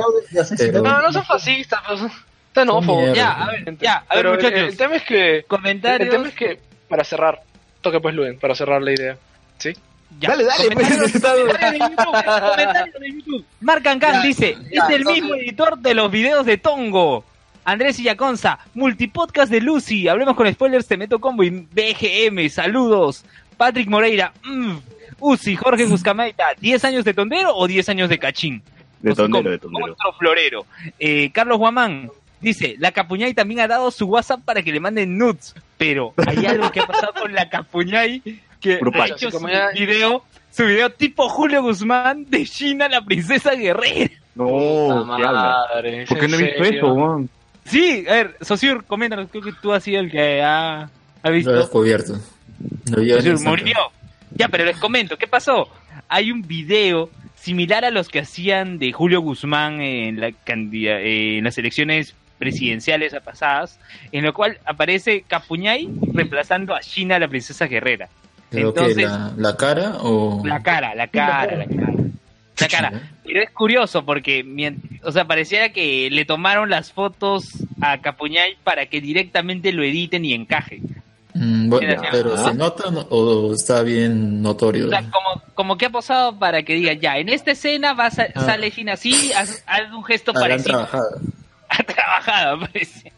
Pero- 0.58 0.82
No, 0.82 1.02
no 1.02 1.12
son 1.12 1.24
fascistas, 1.26 1.80
pero 1.86 1.98
son 1.98 2.12
xenófobos. 2.54 2.98
Mierda. 3.04 3.16
Ya, 3.16 3.32
a 3.32 3.48
ver, 3.52 3.78
ya, 3.80 3.94
a 3.96 4.00
ver, 4.00 4.08
Pero 4.16 4.30
el- 4.32 4.36
muchachos. 4.38 4.70
El, 4.70 4.78
tema 4.78 4.96
es 4.96 5.04
que... 5.04 5.36
El 5.38 5.46
comentarios. 5.46 6.10
tema 6.10 6.28
es 6.28 6.36
que, 6.36 6.60
para 6.88 7.04
cerrar, 7.04 7.42
toque 7.82 8.00
pues 8.00 8.14
Luen, 8.16 8.40
para 8.40 8.54
cerrar 8.56 8.82
la 8.82 8.94
idea. 8.94 9.18
¿Sí? 9.58 9.74
Ya. 10.20 10.30
Dale, 10.30 10.44
dale, 10.46 10.70
pues, 10.72 10.88
Comentarios- 10.88 11.16
está- 11.16 11.32
comentarios 11.36 11.72
de 11.72 11.80
YouTube, 11.80 12.06
comentarios 12.06 13.00
de 13.00 13.12
YouTube. 13.12 13.46
Marc 13.62 13.84
Cancan 13.84 14.14
Ya, 14.14 14.22
dice, 14.22 14.58
ya, 14.72 14.84
es 14.84 14.90
el 14.96 15.06
mismo 15.06 15.36
editor 15.36 15.78
de 15.80 15.94
los 15.94 16.12
videos 16.12 16.46
de 16.46 16.58
Tongo. 16.58 17.26
Andrés 17.66 18.00
Illaconza, 18.00 18.60
multipodcast 18.76 19.52
de 19.52 19.60
Lucy, 19.60 20.08
hablemos 20.08 20.36
con 20.36 20.52
spoilers, 20.54 20.88
te 20.88 20.98
meto 20.98 21.20
combo 21.20 21.44
y 21.44 21.50
BGM, 21.50 22.48
saludos. 22.50 23.26
Patrick 23.58 23.88
Moreira, 23.88 24.34
mm, 24.44 24.76
Uzi, 25.20 25.56
Jorge 25.56 25.86
Buscamaita, 25.86 26.56
¿10 26.62 26.84
años 26.86 27.04
de 27.04 27.16
tondero 27.16 27.56
o 27.56 27.68
10 27.68 27.90
años 27.90 28.10
de 28.10 28.20
cachín? 28.20 28.62
De 29.02 29.16
tondero, 29.16 29.50
de 29.50 29.58
tondero. 29.58 29.94
Otro 29.94 30.14
florero. 30.20 30.66
Eh, 31.00 31.32
Carlos 31.32 31.58
Guamán 31.58 32.12
dice, 32.40 32.76
la 32.78 32.92
Capuñay 32.92 33.34
también 33.34 33.62
ha 33.62 33.68
dado 33.68 33.90
su 33.90 34.06
WhatsApp 34.06 34.42
para 34.46 34.62
que 34.62 34.72
le 34.72 34.80
manden 34.80 35.18
nudes, 35.18 35.56
pero 35.78 36.14
hay 36.28 36.46
algo 36.46 36.72
que 36.72 36.82
ha 36.82 36.86
pasado 36.86 37.14
con 37.20 37.34
la 37.34 37.50
Capuñay 37.50 38.22
que 38.60 38.80
ha 38.94 39.06
hecho 39.08 39.32
su 39.32 39.40
video, 39.74 40.24
su 40.52 40.66
video 40.66 40.92
tipo 40.92 41.28
Julio 41.30 41.64
Guzmán 41.64 42.26
de 42.30 42.46
China, 42.46 42.88
la 42.88 43.02
princesa 43.02 43.56
guerrera. 43.56 44.12
No, 44.36 45.16
¿qué 45.18 45.24
habla? 45.26 45.56
¿Por 46.08 46.20
qué 46.20 46.26
¿es 46.26 46.32
no 46.32 46.38
he 46.38 46.44
visto 46.44 46.64
eso, 46.64 46.94
weón? 46.94 47.30
Sí, 47.66 48.06
a 48.08 48.14
ver, 48.14 48.38
Sosur, 48.42 48.86
coméntanos, 48.86 49.30
creo 49.30 49.44
que 49.44 49.54
tú 49.62 49.74
has 49.74 49.84
sido 49.84 50.00
el 50.00 50.12
que 50.12 50.42
ha, 50.42 50.82
ha 50.84 50.90
Lo 51.24 51.30
he 51.30 51.34
visto. 51.34 51.52
descubierto. 51.52 52.20
Lo 52.92 53.02
vi 53.02 53.12
en 53.12 53.22
Sosur 53.38 53.48
murió. 53.50 53.76
Ya, 54.36 54.48
pero 54.50 54.66
les 54.66 54.78
comento, 54.78 55.18
¿qué 55.18 55.28
pasó? 55.28 55.68
Hay 56.08 56.32
un 56.32 56.42
video 56.42 57.10
similar 57.36 57.86
a 57.86 57.90
los 57.92 58.10
que 58.10 58.20
hacían 58.20 58.78
de 58.80 58.92
Julio 58.92 59.22
Guzmán 59.22 59.82
en, 59.82 60.20
la 60.20 60.32
candida- 60.32 61.00
en 61.00 61.44
las 61.44 61.58
elecciones 61.58 62.16
presidenciales 62.38 63.16
pasadas, 63.24 63.80
en 64.12 64.24
lo 64.26 64.34
cual 64.34 64.60
aparece 64.66 65.24
Capuñay 65.28 65.88
reemplazando 66.14 66.76
a 66.76 66.82
China, 66.82 67.18
la 67.18 67.28
princesa 67.28 67.66
guerrera. 67.66 68.10
Entonces, 68.52 68.98
¿La, 68.98 69.32
la 69.38 69.58
cara 69.58 69.96
o...? 70.02 70.42
la 70.46 70.62
cara, 70.62 70.94
la 70.96 71.08
cara, 71.08 71.56
la 71.58 71.66
cara. 71.66 71.94
La 72.60 72.68
cara. 72.68 73.02
Pero 73.36 73.44
es 73.48 73.52
curioso 73.52 74.06
porque, 74.06 74.46
o 75.04 75.12
sea, 75.12 75.26
pareciera 75.26 75.74
que 75.74 76.08
le 76.10 76.24
tomaron 76.24 76.70
las 76.70 76.94
fotos 76.94 77.50
a 77.82 77.98
Capuñay 78.00 78.56
para 78.64 78.86
que 78.86 79.02
directamente 79.02 79.74
lo 79.74 79.84
editen 79.84 80.24
y 80.24 80.32
encaje. 80.32 80.80
Mm, 81.34 81.68
bueno, 81.70 82.02
pero. 82.12 82.38
¿se 82.38 82.54
nota 82.54 82.90
no- 82.92 83.06
o 83.10 83.54
está 83.54 83.82
bien 83.82 84.42
notorio? 84.42 84.86
O 84.88 84.90
sea, 84.90 85.02
como, 85.12 85.42
como 85.54 85.78
que 85.78 85.88
ha 85.88 85.90
posado 85.90 86.40
para 86.40 86.64
que 86.64 86.76
diga, 86.76 86.94
ya, 86.94 87.18
en 87.18 87.28
esta 87.28 87.52
escena 87.52 87.92
va 87.92 88.06
a 88.06 88.12
sa- 88.12 88.28
Ah. 88.36 88.46
sale 88.46 88.72
China 88.72 88.94
así, 88.94 89.34
haz, 89.34 89.62
haz 89.68 89.92
un 89.92 90.06
gesto 90.06 90.32
Ah, 90.34 90.40
parecido. 90.40 90.70
trabajado. 90.70 91.20
Ha 91.68 91.84
trabajado, 91.84 92.60
parece. 92.62 93.12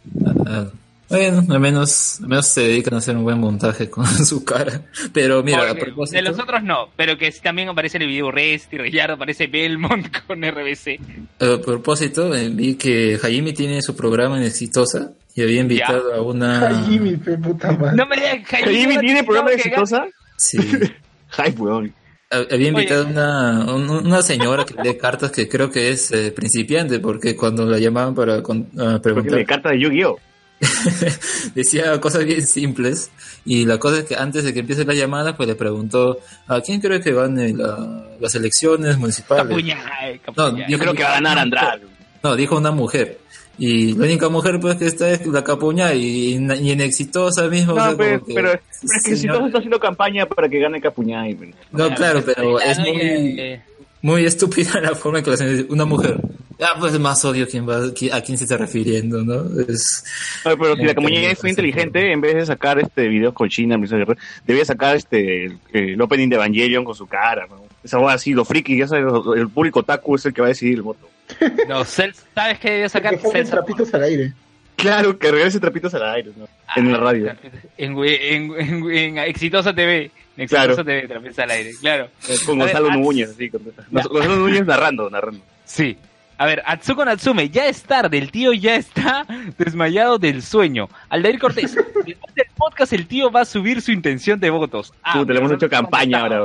Ah, 0.48 0.66
bueno, 1.10 1.44
al 1.54 1.60
menos, 1.60 2.20
al 2.22 2.28
menos 2.28 2.48
se 2.48 2.62
dedican 2.62 2.94
a 2.96 2.98
hacer 2.98 3.16
un 3.16 3.24
buen 3.24 3.40
montaje 3.40 3.90
con 3.90 4.06
su 4.26 4.44
cara. 4.44 4.82
Pero 5.14 5.42
mira, 5.44 5.64
a 5.64 5.68
Porque 5.70 5.86
propósito... 5.86 6.18
de 6.18 6.30
los 6.30 6.40
otros 6.40 6.64
no, 6.64 6.90
pero 6.96 7.18
que 7.18 7.32
sí 7.32 7.40
también 7.42 7.70
aparece 7.70 7.98
en 7.98 8.04
el 8.04 8.10
video 8.10 8.30
Resti, 8.32 8.78
Reyardo, 8.78 9.14
aparece 9.16 9.48
Belmont 9.48 10.08
con 10.28 10.42
RBC. 10.44 11.00
A 11.40 11.62
propósito, 11.62 12.36
eh, 12.36 12.50
vi 12.50 12.76
que 12.76 13.18
Jaime 13.22 13.54
tiene 13.54 13.82
su 13.82 13.96
programa 13.96 14.38
en 14.38 14.44
Exitosa 14.44 15.12
y 15.36 15.42
había 15.44 15.62
invitado 15.62 16.14
a 16.14 16.22
una... 16.22 16.84
Pe 17.24 17.38
puta 17.38 17.72
madre. 17.72 17.96
No 17.96 18.06
me 18.08 18.16
digas, 18.16 18.40
Jaime, 18.48 18.74
¿Jimmy 18.74 18.96
no, 18.96 19.02
tiene 19.02 19.24
programa 19.24 19.50
que- 19.52 19.56
exitosa? 19.56 20.06
Sí, 20.38 20.58
Hype, 21.32 21.60
weón. 21.62 21.94
ha- 22.32 22.54
había 22.54 22.68
invitado 22.70 23.04
a 23.04 23.08
una, 23.08 23.74
un- 23.76 23.90
una 24.08 24.22
señora 24.22 24.66
que 24.66 24.76
lee 24.84 24.98
cartas 24.98 25.32
que 25.32 25.48
creo 25.48 25.70
que 25.72 25.90
es 25.92 26.12
eh, 26.12 26.32
principiante 26.32 27.00
porque 27.00 27.36
cuando 27.36 27.66
la 27.66 27.78
llamaban 27.80 28.14
para 28.16 28.42
con- 28.44 28.66
Porque 28.66 29.00
preguntar 29.00 29.36
de 29.38 29.46
carta 29.46 29.70
de 29.70 29.80
Yu-Gi-Oh! 29.80 30.20
decía 31.56 32.00
cosas 32.02 32.26
bien 32.26 32.46
simples 32.46 33.12
y 33.46 33.66
la 33.66 33.78
cosa 33.78 34.00
es 34.00 34.06
que 34.06 34.16
antes 34.16 34.44
de 34.44 34.54
que 34.54 34.62
empiece 34.62 34.86
la 34.86 34.94
llamada 34.94 35.36
pues 35.38 35.48
le 35.48 35.56
preguntó 35.56 36.20
¿a 36.48 36.62
quién 36.62 36.82
cree 36.82 37.00
que 37.02 37.12
gane 37.14 37.54
la- 37.54 38.06
las 38.20 38.36
elecciones 38.36 38.98
municipales? 38.98 39.46
Capuñay, 39.48 40.22
No, 40.36 40.68
Yo 40.68 40.80
creo 40.80 40.94
que 40.94 41.04
va 41.04 41.10
a 41.10 41.14
ganar 41.16 41.38
Andrade. 41.40 41.82
No, 42.24 42.36
dijo 42.36 42.58
una 42.58 42.72
mujer. 42.72 43.20
Y 43.60 43.94
la 43.94 44.06
única 44.06 44.30
mujer 44.30 44.60
pues 44.60 44.76
que 44.76 44.86
está 44.88 45.10
es 45.12 45.26
la 45.28 45.44
capuña 45.44 45.94
y, 45.94 46.36
y 46.62 46.72
en 46.72 46.82
exitosa 46.82 47.48
mismo. 47.48 47.74
o 47.74 47.76
sea, 47.76 47.92
No, 47.92 47.98
pero, 47.98 48.26
que- 48.26 48.34
pero, 48.34 48.52
pero 48.52 48.62
es 48.98 49.22
que 49.22 49.28
todos 49.28 49.46
está 49.48 49.58
haciendo 49.60 49.80
campaña 49.80 50.26
para 50.28 50.48
que 50.50 50.60
gane 50.60 50.80
Capuñay. 50.82 51.34
weón. 51.36 51.56
No, 51.72 51.94
claro, 51.96 52.24
pero 52.26 52.60
es 52.60 52.78
muy, 52.80 52.90
Eh, 52.92 53.62
muy 54.02 54.26
estúpida 54.26 54.80
la 54.82 54.96
forma 54.96 55.20
en 55.20 55.24
que 55.26 55.32
la 55.32 55.38
señora 55.38 55.58
dice, 55.58 55.68
una 55.72 55.86
mujer. 55.86 56.18
Ah, 56.60 56.76
pues 56.80 57.00
más 57.00 57.24
obvio 57.24 57.48
quién 57.48 57.70
va, 57.70 57.78
a 57.78 58.22
quién 58.22 58.38
se 58.38 58.46
está 58.46 58.58
refiriendo, 58.58 59.24
¿no? 59.24 59.44
Es, 59.62 60.04
Ay, 60.44 60.56
pero 60.60 60.76
si 60.76 60.84
la 60.86 60.96
Capuñay 60.96 61.30
que- 61.30 61.36
fue 61.36 61.50
inteligente, 61.52 62.12
en 62.12 62.20
vez 62.20 62.34
de 62.34 62.46
sacar 62.48 62.80
este 62.80 63.08
videos 63.08 63.34
con 63.36 63.48
China, 63.48 63.76
Princesa 63.76 63.98
Guerrero, 63.98 64.20
debía 64.46 64.66
sacar 64.66 64.96
este 64.96 65.46
el, 65.46 65.60
el 65.74 66.02
opening 66.02 66.30
de 66.30 66.36
Evangelion 66.38 66.84
con 66.84 66.96
su 66.96 67.06
cara. 67.06 67.46
¿no? 67.48 67.62
Esa 67.84 68.00
hueá 68.00 68.16
así, 68.16 68.34
lo 68.34 68.44
friki, 68.44 68.76
ya 68.76 68.88
sabes, 68.88 69.06
el 69.36 69.50
público 69.50 69.82
otaku 69.82 70.16
es 70.16 70.26
el 70.26 70.34
que 70.34 70.42
va 70.42 70.48
a 70.48 70.50
decidir 70.50 70.76
el 70.78 70.82
voto. 70.82 71.08
No, 71.68 71.82
Cel- 71.86 72.16
¿sabes 72.34 72.58
qué 72.58 72.72
debió 72.72 72.90
sacar? 72.90 73.20
Que 73.20 73.44
trapitos 73.44 73.94
al 73.94 74.04
aire. 74.04 74.34
Claro, 74.78 75.18
que 75.20 75.30
regrese 75.32 75.60
trapitos 75.60 75.94
al 75.94 76.10
aire, 76.10 76.32
¿no? 76.38 76.48
en 76.76 76.92
la 76.92 76.98
radio. 76.98 77.34
En, 77.78 77.98
en, 78.00 78.52
en- 78.60 78.92
en 78.92 79.18
Exitosa 79.20 79.74
TV. 79.76 80.10
Claro. 80.48 80.76
TV, 80.76 81.08
trapieza 81.08 81.44
al 81.44 81.52
aire, 81.52 81.72
claro. 81.82 82.10
Con 82.46 82.60
ver, 82.60 82.68
Gonzalo 82.68 82.90
Ats- 82.90 83.00
Núñez. 83.00 83.36
Con, 83.52 83.64
Gonzalo 84.10 84.36
Núñez 84.36 84.66
narrando, 84.66 85.10
narrando. 85.10 85.42
Sí. 85.66 85.98
A 86.40 86.46
ver, 86.46 86.62
Atsuko 86.68 87.04
Natsume, 87.04 87.50
ya 87.50 87.66
es 87.66 87.82
tarde, 87.82 88.20
el 88.20 88.30
tío 88.30 88.54
ya 88.54 88.76
está 88.76 89.26
desmayado 89.58 90.20
del 90.20 90.44
sueño. 90.44 90.88
Aldair 91.10 91.40
Cortés, 91.40 91.74
después 92.06 92.36
del 92.36 92.46
podcast 92.56 92.94
el 92.94 93.08
tío 93.08 93.32
va 93.32 93.42
a 93.42 93.46
subir 93.46 93.82
su 93.82 93.92
intención 93.92 94.40
de 94.40 94.52
votos. 94.52 94.94
Ah, 95.02 95.14
Puta, 95.18 95.34
le 95.34 95.40
hemos 95.40 95.50
no 95.50 95.58
hecho 95.58 95.68
campaña 95.70 96.20
ahora. 96.20 96.38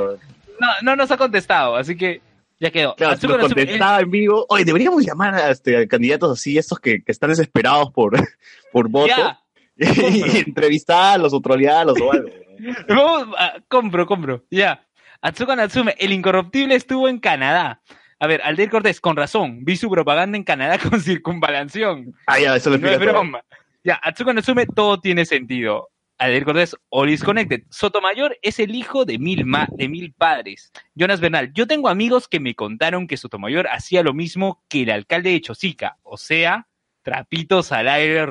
No, 0.59 0.67
no 0.81 0.95
nos 0.95 1.11
ha 1.11 1.17
contestado, 1.17 1.75
así 1.75 1.95
que 1.95 2.21
ya 2.59 2.71
quedó. 2.71 2.95
Claro, 2.95 3.13
Atsuko 3.13 3.33
nos 3.33 3.41
Natsume, 3.43 3.61
contestaba 3.65 3.99
en 3.99 4.09
vivo. 4.09 4.45
Oye, 4.49 4.65
deberíamos 4.65 5.05
llamar 5.05 5.35
a, 5.35 5.51
este, 5.51 5.77
a 5.77 5.87
candidatos 5.87 6.39
así, 6.39 6.57
estos 6.57 6.79
que, 6.79 7.03
que 7.03 7.11
están 7.11 7.29
desesperados 7.29 7.91
por, 7.91 8.13
por 8.71 8.89
voto. 8.89 9.13
Ya. 9.15 9.39
Y 9.77 10.37
entrevistarlos 10.47 11.33
o 11.33 11.41
trolearlos 11.41 11.99
o 12.01 12.11
algo. 12.11 12.29
Vamos, 12.87 13.35
ah, 13.37 13.55
compro, 13.67 14.05
compro. 14.05 14.43
Ya. 14.49 14.85
Atsuko 15.21 15.55
Natsume, 15.55 15.95
el 15.99 16.11
incorruptible 16.11 16.75
estuvo 16.75 17.07
en 17.07 17.19
Canadá. 17.19 17.81
A 18.19 18.27
ver, 18.27 18.41
Aldair 18.43 18.69
Cortés, 18.69 19.01
con 19.01 19.15
razón, 19.17 19.65
vi 19.65 19.75
su 19.75 19.89
propaganda 19.89 20.37
en 20.37 20.43
Canadá 20.43 20.77
con 20.89 20.99
circunvalación. 20.99 22.13
Ah, 22.27 22.39
ya, 22.39 22.55
eso 22.55 22.69
lo 22.69 22.77
No 22.77 22.89
es 22.89 22.99
broma. 22.99 23.43
Ya, 23.83 23.99
Atsuko 24.01 24.33
Natsume, 24.33 24.65
todo 24.67 24.99
tiene 24.99 25.25
sentido. 25.25 25.89
Aldair 26.17 26.45
Cortés, 26.45 26.77
All 26.89 27.09
is 27.09 27.23
Connected. 27.23 27.63
Sotomayor 27.69 28.37
es 28.41 28.59
el 28.59 28.75
hijo 28.75 29.03
de 29.03 29.17
mil, 29.17 29.45
ma- 29.45 29.67
de 29.71 29.89
mil 29.89 30.13
padres. 30.13 30.71
Jonas 30.95 31.19
Bernal, 31.19 31.51
yo 31.53 31.67
tengo 31.67 31.89
amigos 31.89 32.27
que 32.29 32.39
me 32.39 32.55
contaron 32.55 33.07
que 33.07 33.17
Sotomayor 33.17 33.67
hacía 33.67 34.03
lo 34.03 34.13
mismo 34.13 34.63
que 34.69 34.83
el 34.83 34.91
alcalde 34.91 35.31
de 35.31 35.41
Chosica, 35.41 35.97
o 36.03 36.15
sea, 36.17 36.67
trapitos 37.01 37.71
al 37.73 37.89
aire 37.89 38.25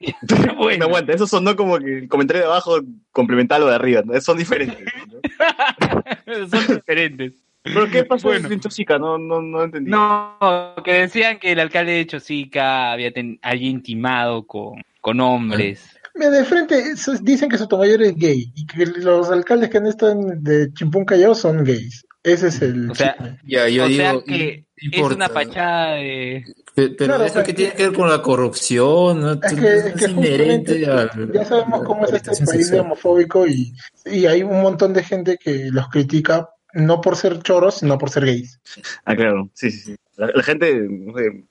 Me 0.78 0.84
aguanta, 0.84 1.12
eso 1.12 1.26
sonó 1.26 1.56
como 1.56 1.78
que 1.78 1.98
el 1.98 2.08
comentario 2.08 2.42
de 2.42 2.48
abajo 2.48 2.78
complementaba 3.10 3.60
lo 3.60 3.66
de 3.68 3.74
arriba, 3.74 4.02
¿no? 4.04 4.20
son 4.20 4.38
diferentes. 4.38 4.84
Son 6.50 6.66
diferentes. 6.76 7.34
¿Pero 7.62 7.90
qué 7.90 8.04
pasó 8.04 8.28
Bueno. 8.28 8.48
en 8.50 8.60
Chosica? 8.60 8.98
No, 8.98 9.18
no, 9.18 9.42
no 9.42 9.64
entendí. 9.64 9.90
No, 9.90 10.36
que 10.84 10.92
decían 10.92 11.38
que 11.38 11.52
el 11.52 11.60
alcalde 11.60 11.92
de 11.92 12.06
Chosica 12.06 12.92
había, 12.92 13.12
ten- 13.12 13.38
había 13.42 13.68
intimado 13.68 14.46
con, 14.46 14.80
con 15.00 15.20
hombres. 15.20 15.96
Mira, 16.14 16.30
de 16.30 16.44
frente 16.44 16.82
dicen 17.22 17.48
que 17.48 17.58
Sotomayor 17.58 18.02
es 18.02 18.14
gay 18.16 18.50
y 18.54 18.66
que 18.66 18.86
los 18.86 19.30
alcaldes 19.30 19.70
que 19.70 19.78
han 19.78 19.86
estado 19.86 20.12
en- 20.12 20.42
de 20.42 20.72
Chimpún 20.74 21.04
Callao 21.04 21.34
son 21.34 21.64
gays. 21.64 22.04
Ese 22.22 22.48
es 22.48 22.62
el. 22.62 22.90
O 22.90 22.94
sea, 22.94 23.16
Ya, 23.44 23.68
yo 23.68 23.84
o 23.84 23.88
digo, 23.88 24.02
sea 24.02 24.14
que 24.26 24.64
es 24.76 25.00
una 25.02 25.28
fachada 25.28 25.94
de... 25.94 26.44
Pe- 26.78 26.90
Pero 26.90 27.08
Claro, 27.08 27.22
o 27.24 27.26
eso 27.26 27.34
sea, 27.34 27.42
que 27.42 27.54
tiene 27.54 27.72
que 27.74 27.88
ver 27.88 27.92
con 27.96 28.08
la 28.08 28.22
corrupción, 28.22 29.20
¿no? 29.20 29.32
Es 29.32 29.52
que, 29.52 29.76
es 29.78 29.94
que 29.94 30.10
inherente 30.12 30.80
ya 30.80 31.44
sabemos 31.44 31.82
cómo 31.84 32.04
es 32.04 32.12
este 32.12 32.44
país 32.46 32.70
de 32.70 32.78
homofóbico 32.78 33.48
y, 33.48 33.74
y 34.04 34.26
hay 34.26 34.44
un 34.44 34.62
montón 34.62 34.92
de 34.94 35.02
gente 35.02 35.38
que 35.38 35.70
los 35.72 35.88
critica 35.88 36.48
no 36.74 37.00
por 37.00 37.16
ser 37.16 37.42
choros, 37.42 37.76
sino 37.80 37.98
por 37.98 38.10
ser 38.10 38.26
gays. 38.26 38.60
Ah, 39.04 39.16
claro, 39.16 39.48
sí, 39.54 39.72
sí, 39.72 39.80
sí. 39.80 39.96
La, 40.16 40.28
la 40.32 40.42
gente 40.44 40.72
no, 40.88 41.16
sé, 41.18 41.44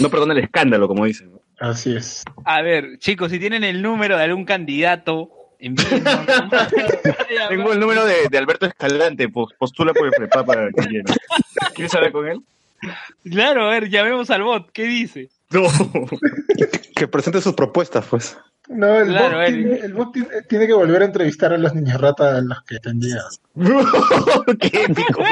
no 0.00 0.10
perdona 0.10 0.32
el 0.34 0.40
escándalo, 0.40 0.88
como 0.88 1.04
dicen. 1.04 1.30
¿no? 1.30 1.40
Así 1.60 1.94
es. 1.94 2.24
A 2.44 2.60
ver, 2.62 2.98
chicos, 2.98 3.30
si 3.30 3.38
tienen 3.38 3.62
el 3.62 3.82
número 3.82 4.16
de 4.18 4.24
algún 4.24 4.44
candidato. 4.44 5.30
Tengo 7.48 7.72
el 7.72 7.78
número 7.78 8.04
de, 8.04 8.28
de 8.28 8.38
Alberto 8.38 8.66
Escalante, 8.66 9.28
pos- 9.28 9.54
postula 9.56 9.92
por 9.94 10.06
el 10.08 10.12
FREPA 10.12 10.44
para 10.44 10.68
que 10.70 10.88
quiera. 10.88 11.14
¿Quieres 11.72 11.94
hablar 11.94 12.10
con 12.10 12.26
él? 12.28 12.40
Claro, 13.24 13.66
a 13.66 13.70
ver, 13.70 13.88
llamemos 13.88 14.30
al 14.30 14.42
bot, 14.42 14.70
¿qué 14.72 14.84
dice? 14.84 15.30
No. 15.50 15.62
Que 16.94 17.08
presente 17.08 17.40
sus 17.40 17.54
propuestas, 17.54 18.06
pues. 18.08 18.38
No, 18.68 19.00
el, 19.00 19.08
Claro, 19.08 19.38
bot, 19.38 19.46
tiene, 19.46 19.76
el 19.78 19.92
bot 19.92 20.12
tiene, 20.12 20.28
tiene 20.48 20.66
que 20.66 20.72
volver 20.72 21.02
a 21.02 21.06
entrevistar 21.06 21.52
a 21.52 21.58
los 21.58 21.74
niños 21.74 22.00
rata 22.00 22.36
a 22.36 22.40
los 22.40 22.62
que 22.62 22.76
atendía. 22.76 23.18
Qué 24.60 24.84
épico. 24.84 25.22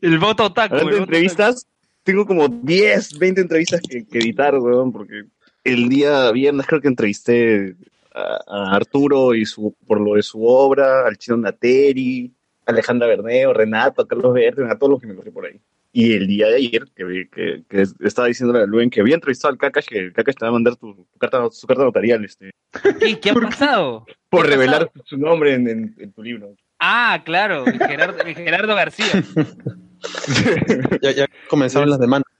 El 0.00 0.18
voto 0.18 0.44
otaku. 0.44 0.74
Hablando 0.76 0.96
de 0.96 1.02
entrevistas, 1.02 1.66
tengo 2.04 2.26
como 2.26 2.48
10, 2.48 3.18
20 3.18 3.40
entrevistas 3.40 3.80
que, 3.80 4.06
que 4.06 4.18
editar, 4.18 4.56
weón, 4.56 4.92
porque 4.92 5.24
el 5.64 5.88
día 5.88 6.30
viernes 6.30 6.66
creo 6.66 6.80
que 6.80 6.88
entrevisté 6.88 7.74
a, 8.14 8.38
a 8.46 8.76
Arturo 8.76 9.34
y 9.34 9.44
su, 9.44 9.74
por 9.86 10.00
lo 10.00 10.14
de 10.14 10.22
su 10.22 10.44
obra, 10.44 11.06
al 11.06 11.18
chino 11.18 11.36
Nateri, 11.36 12.32
a 12.64 12.70
Alejandra 12.70 13.08
Berneo, 13.08 13.52
Renato, 13.52 14.02
a 14.02 14.06
Carlos 14.06 14.32
Verde, 14.32 14.70
a 14.70 14.78
todos 14.78 14.92
los 14.92 15.00
que 15.00 15.06
me 15.06 15.12
encontré 15.12 15.32
por 15.32 15.46
ahí. 15.46 15.60
Y 15.98 16.12
el 16.12 16.26
día 16.26 16.48
de 16.48 16.56
ayer, 16.56 16.84
que, 16.94 17.04
vi- 17.04 17.26
que, 17.28 17.62
que 17.70 17.84
estaba 18.04 18.28
diciéndole 18.28 18.64
a 18.64 18.66
Luen 18.66 18.90
que 18.90 19.00
había 19.00 19.14
entrevistado 19.14 19.52
al 19.52 19.58
Kakash, 19.58 19.86
que 19.86 19.98
el 19.98 20.12
Kakash 20.12 20.34
te 20.34 20.44
va 20.44 20.50
a 20.50 20.52
mandar 20.52 20.76
tu, 20.76 20.94
tu 20.94 21.18
carta, 21.18 21.48
su 21.50 21.66
carta 21.66 21.84
notarial, 21.84 22.22
este, 22.22 22.50
otaku. 22.74 22.98
¿Qué, 22.98 23.18
qué 23.18 23.30
ha 23.30 23.34
pasado? 23.34 24.04
por 24.28 24.42
¿Qué 24.42 24.48
ha 24.48 24.50
revelar 24.50 24.86
pasado? 24.88 25.04
su 25.06 25.16
nombre 25.16 25.54
en, 25.54 25.66
en- 25.68 25.94
en 25.98 26.12
tu 26.12 26.22
libro. 26.22 26.54
Ah, 26.78 27.22
claro, 27.24 27.66
el 27.66 27.78
Gerardo, 27.78 28.18
el 28.22 28.34
Gerardo 28.34 28.74
García. 28.74 29.06
Ya, 31.02 31.10
ya 31.12 31.26
comenzaron 31.48 31.88
las 31.88 31.98
demandas. 31.98 32.30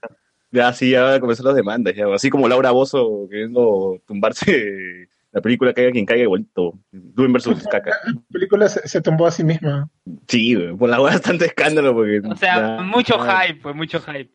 Ya, 0.51 0.71
sí, 0.73 0.91
ya 0.91 1.01
van 1.03 1.13
a 1.15 1.19
comenzar 1.19 1.45
las 1.47 1.55
demandas, 1.55 1.95
ya. 1.95 2.05
Así 2.13 2.29
como 2.29 2.47
Laura 2.47 2.69
Bozo 2.71 3.27
queriendo 3.29 3.99
tumbarse 4.05 5.09
la 5.37 5.41
película 5.41 5.71
Caiga 5.71 5.91
quien 5.91 6.05
caiga 6.05 6.23
igualito. 6.23 6.79
Duen 6.91 7.31
versus 7.31 7.63
Caca. 7.71 7.91
La 8.05 8.21
película 8.31 8.67
se, 8.67 8.87
se 8.87 9.01
tumbó 9.01 9.27
a 9.27 9.31
sí 9.31 9.43
misma. 9.43 9.87
Sí, 10.27 10.55
güey, 10.55 10.75
por 10.75 10.89
la 10.89 10.99
hueá 10.99 11.13
bastante 11.13 11.45
escándalo 11.45 11.93
porque... 11.93 12.21
O 12.27 12.35
sea, 12.35 12.81
mucho 12.81 13.19
hype, 13.19 13.61
pues 13.61 13.75
mucho 13.75 13.99
hype. 14.01 14.31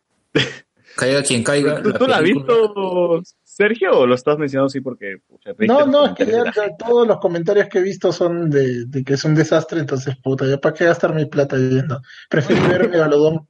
Caiga 0.97 1.23
quien 1.25 1.43
caiga. 1.43 1.83
¿Tú, 1.83 1.93
tú 1.93 2.07
la 2.07 2.19
has 2.19 2.23
visto, 2.23 3.21
Sergio, 3.43 3.99
o 3.99 4.07
lo 4.07 4.15
estás 4.15 4.39
mencionando 4.39 4.67
así 4.67 4.81
porque... 4.81 5.17
pucha, 5.27 5.51
No, 5.59 5.87
no, 5.87 6.07
es 6.07 6.13
que 6.15 6.27
ya, 6.27 6.45
todos 6.79 7.09
los 7.09 7.19
comentarios 7.19 7.67
que 7.69 7.79
he 7.79 7.83
visto 7.83 8.13
son 8.13 8.49
de, 8.49 8.85
de 8.87 9.03
que 9.03 9.15
es 9.15 9.25
un 9.25 9.35
desastre, 9.35 9.81
entonces 9.81 10.15
puta, 10.23 10.47
ya 10.47 10.59
para 10.59 10.75
qué 10.75 10.85
gastar 10.85 11.15
mi 11.15 11.27
plata 11.27 11.57
yendo. 11.57 12.01
Prefiero 12.31 12.63
ver 12.69 12.89
Megalodón. 12.89 13.49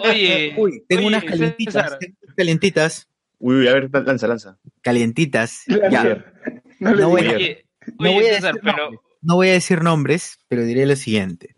Oye, 0.00 0.54
Uy, 0.56 0.82
tengo 0.88 1.00
oye, 1.00 1.08
unas 1.08 1.24
calientitas. 1.24 1.74
César, 1.74 1.98
tengo 1.98 2.16
unas 2.22 2.34
calientitas. 2.34 3.08
Uy, 3.40 3.56
uy, 3.56 3.68
a 3.68 3.74
ver, 3.74 3.90
lanza, 3.92 4.26
lanza. 4.26 4.58
Calientitas. 4.80 5.64
Ya. 5.90 6.24
No 6.80 7.08
voy 7.08 7.26
a- 7.26 7.36
Oye, 7.36 7.64
No 7.98 8.10
oye, 8.10 8.14
voy 8.14 8.26
a 8.26 8.34
César, 8.34 8.54
decir 8.54 8.60
pero 8.64 8.76
nombres. 8.84 9.00
No 9.22 9.34
voy 9.34 9.48
a 9.48 9.52
decir 9.52 9.82
nombres, 9.82 10.38
pero 10.48 10.64
diré 10.64 10.86
lo 10.86 10.96
siguiente. 10.96 11.54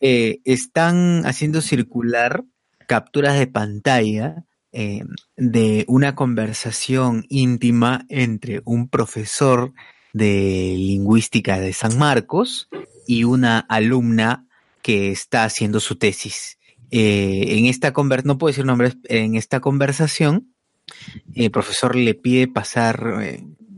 Eh, 0.00 0.38
están 0.44 1.26
haciendo 1.26 1.60
circular 1.60 2.44
capturas 2.86 3.38
de 3.38 3.46
pantalla 3.46 4.44
eh, 4.72 5.02
de 5.36 5.84
una 5.88 6.14
conversación 6.14 7.24
íntima 7.28 8.04
entre 8.08 8.62
un 8.64 8.88
profesor 8.88 9.72
de 10.12 10.74
lingüística 10.76 11.58
de 11.60 11.72
San 11.72 11.98
Marcos 11.98 12.68
y 13.06 13.24
una 13.24 13.58
alumna 13.58 14.46
que 14.82 15.10
está 15.10 15.44
haciendo 15.44 15.80
su 15.80 15.96
tesis. 15.96 16.58
Eh, 16.92 17.56
en 17.58 17.66
esta 17.66 17.92
conver 17.92 18.24
no 18.24 18.38
puedo 18.38 18.50
decir 18.52 18.64
nombres, 18.64 18.96
en 19.04 19.34
esta 19.36 19.60
conversación, 19.60 20.54
el 21.34 21.50
profesor 21.50 21.94
le 21.94 22.14
pide 22.14 22.48
pasar, 22.48 23.22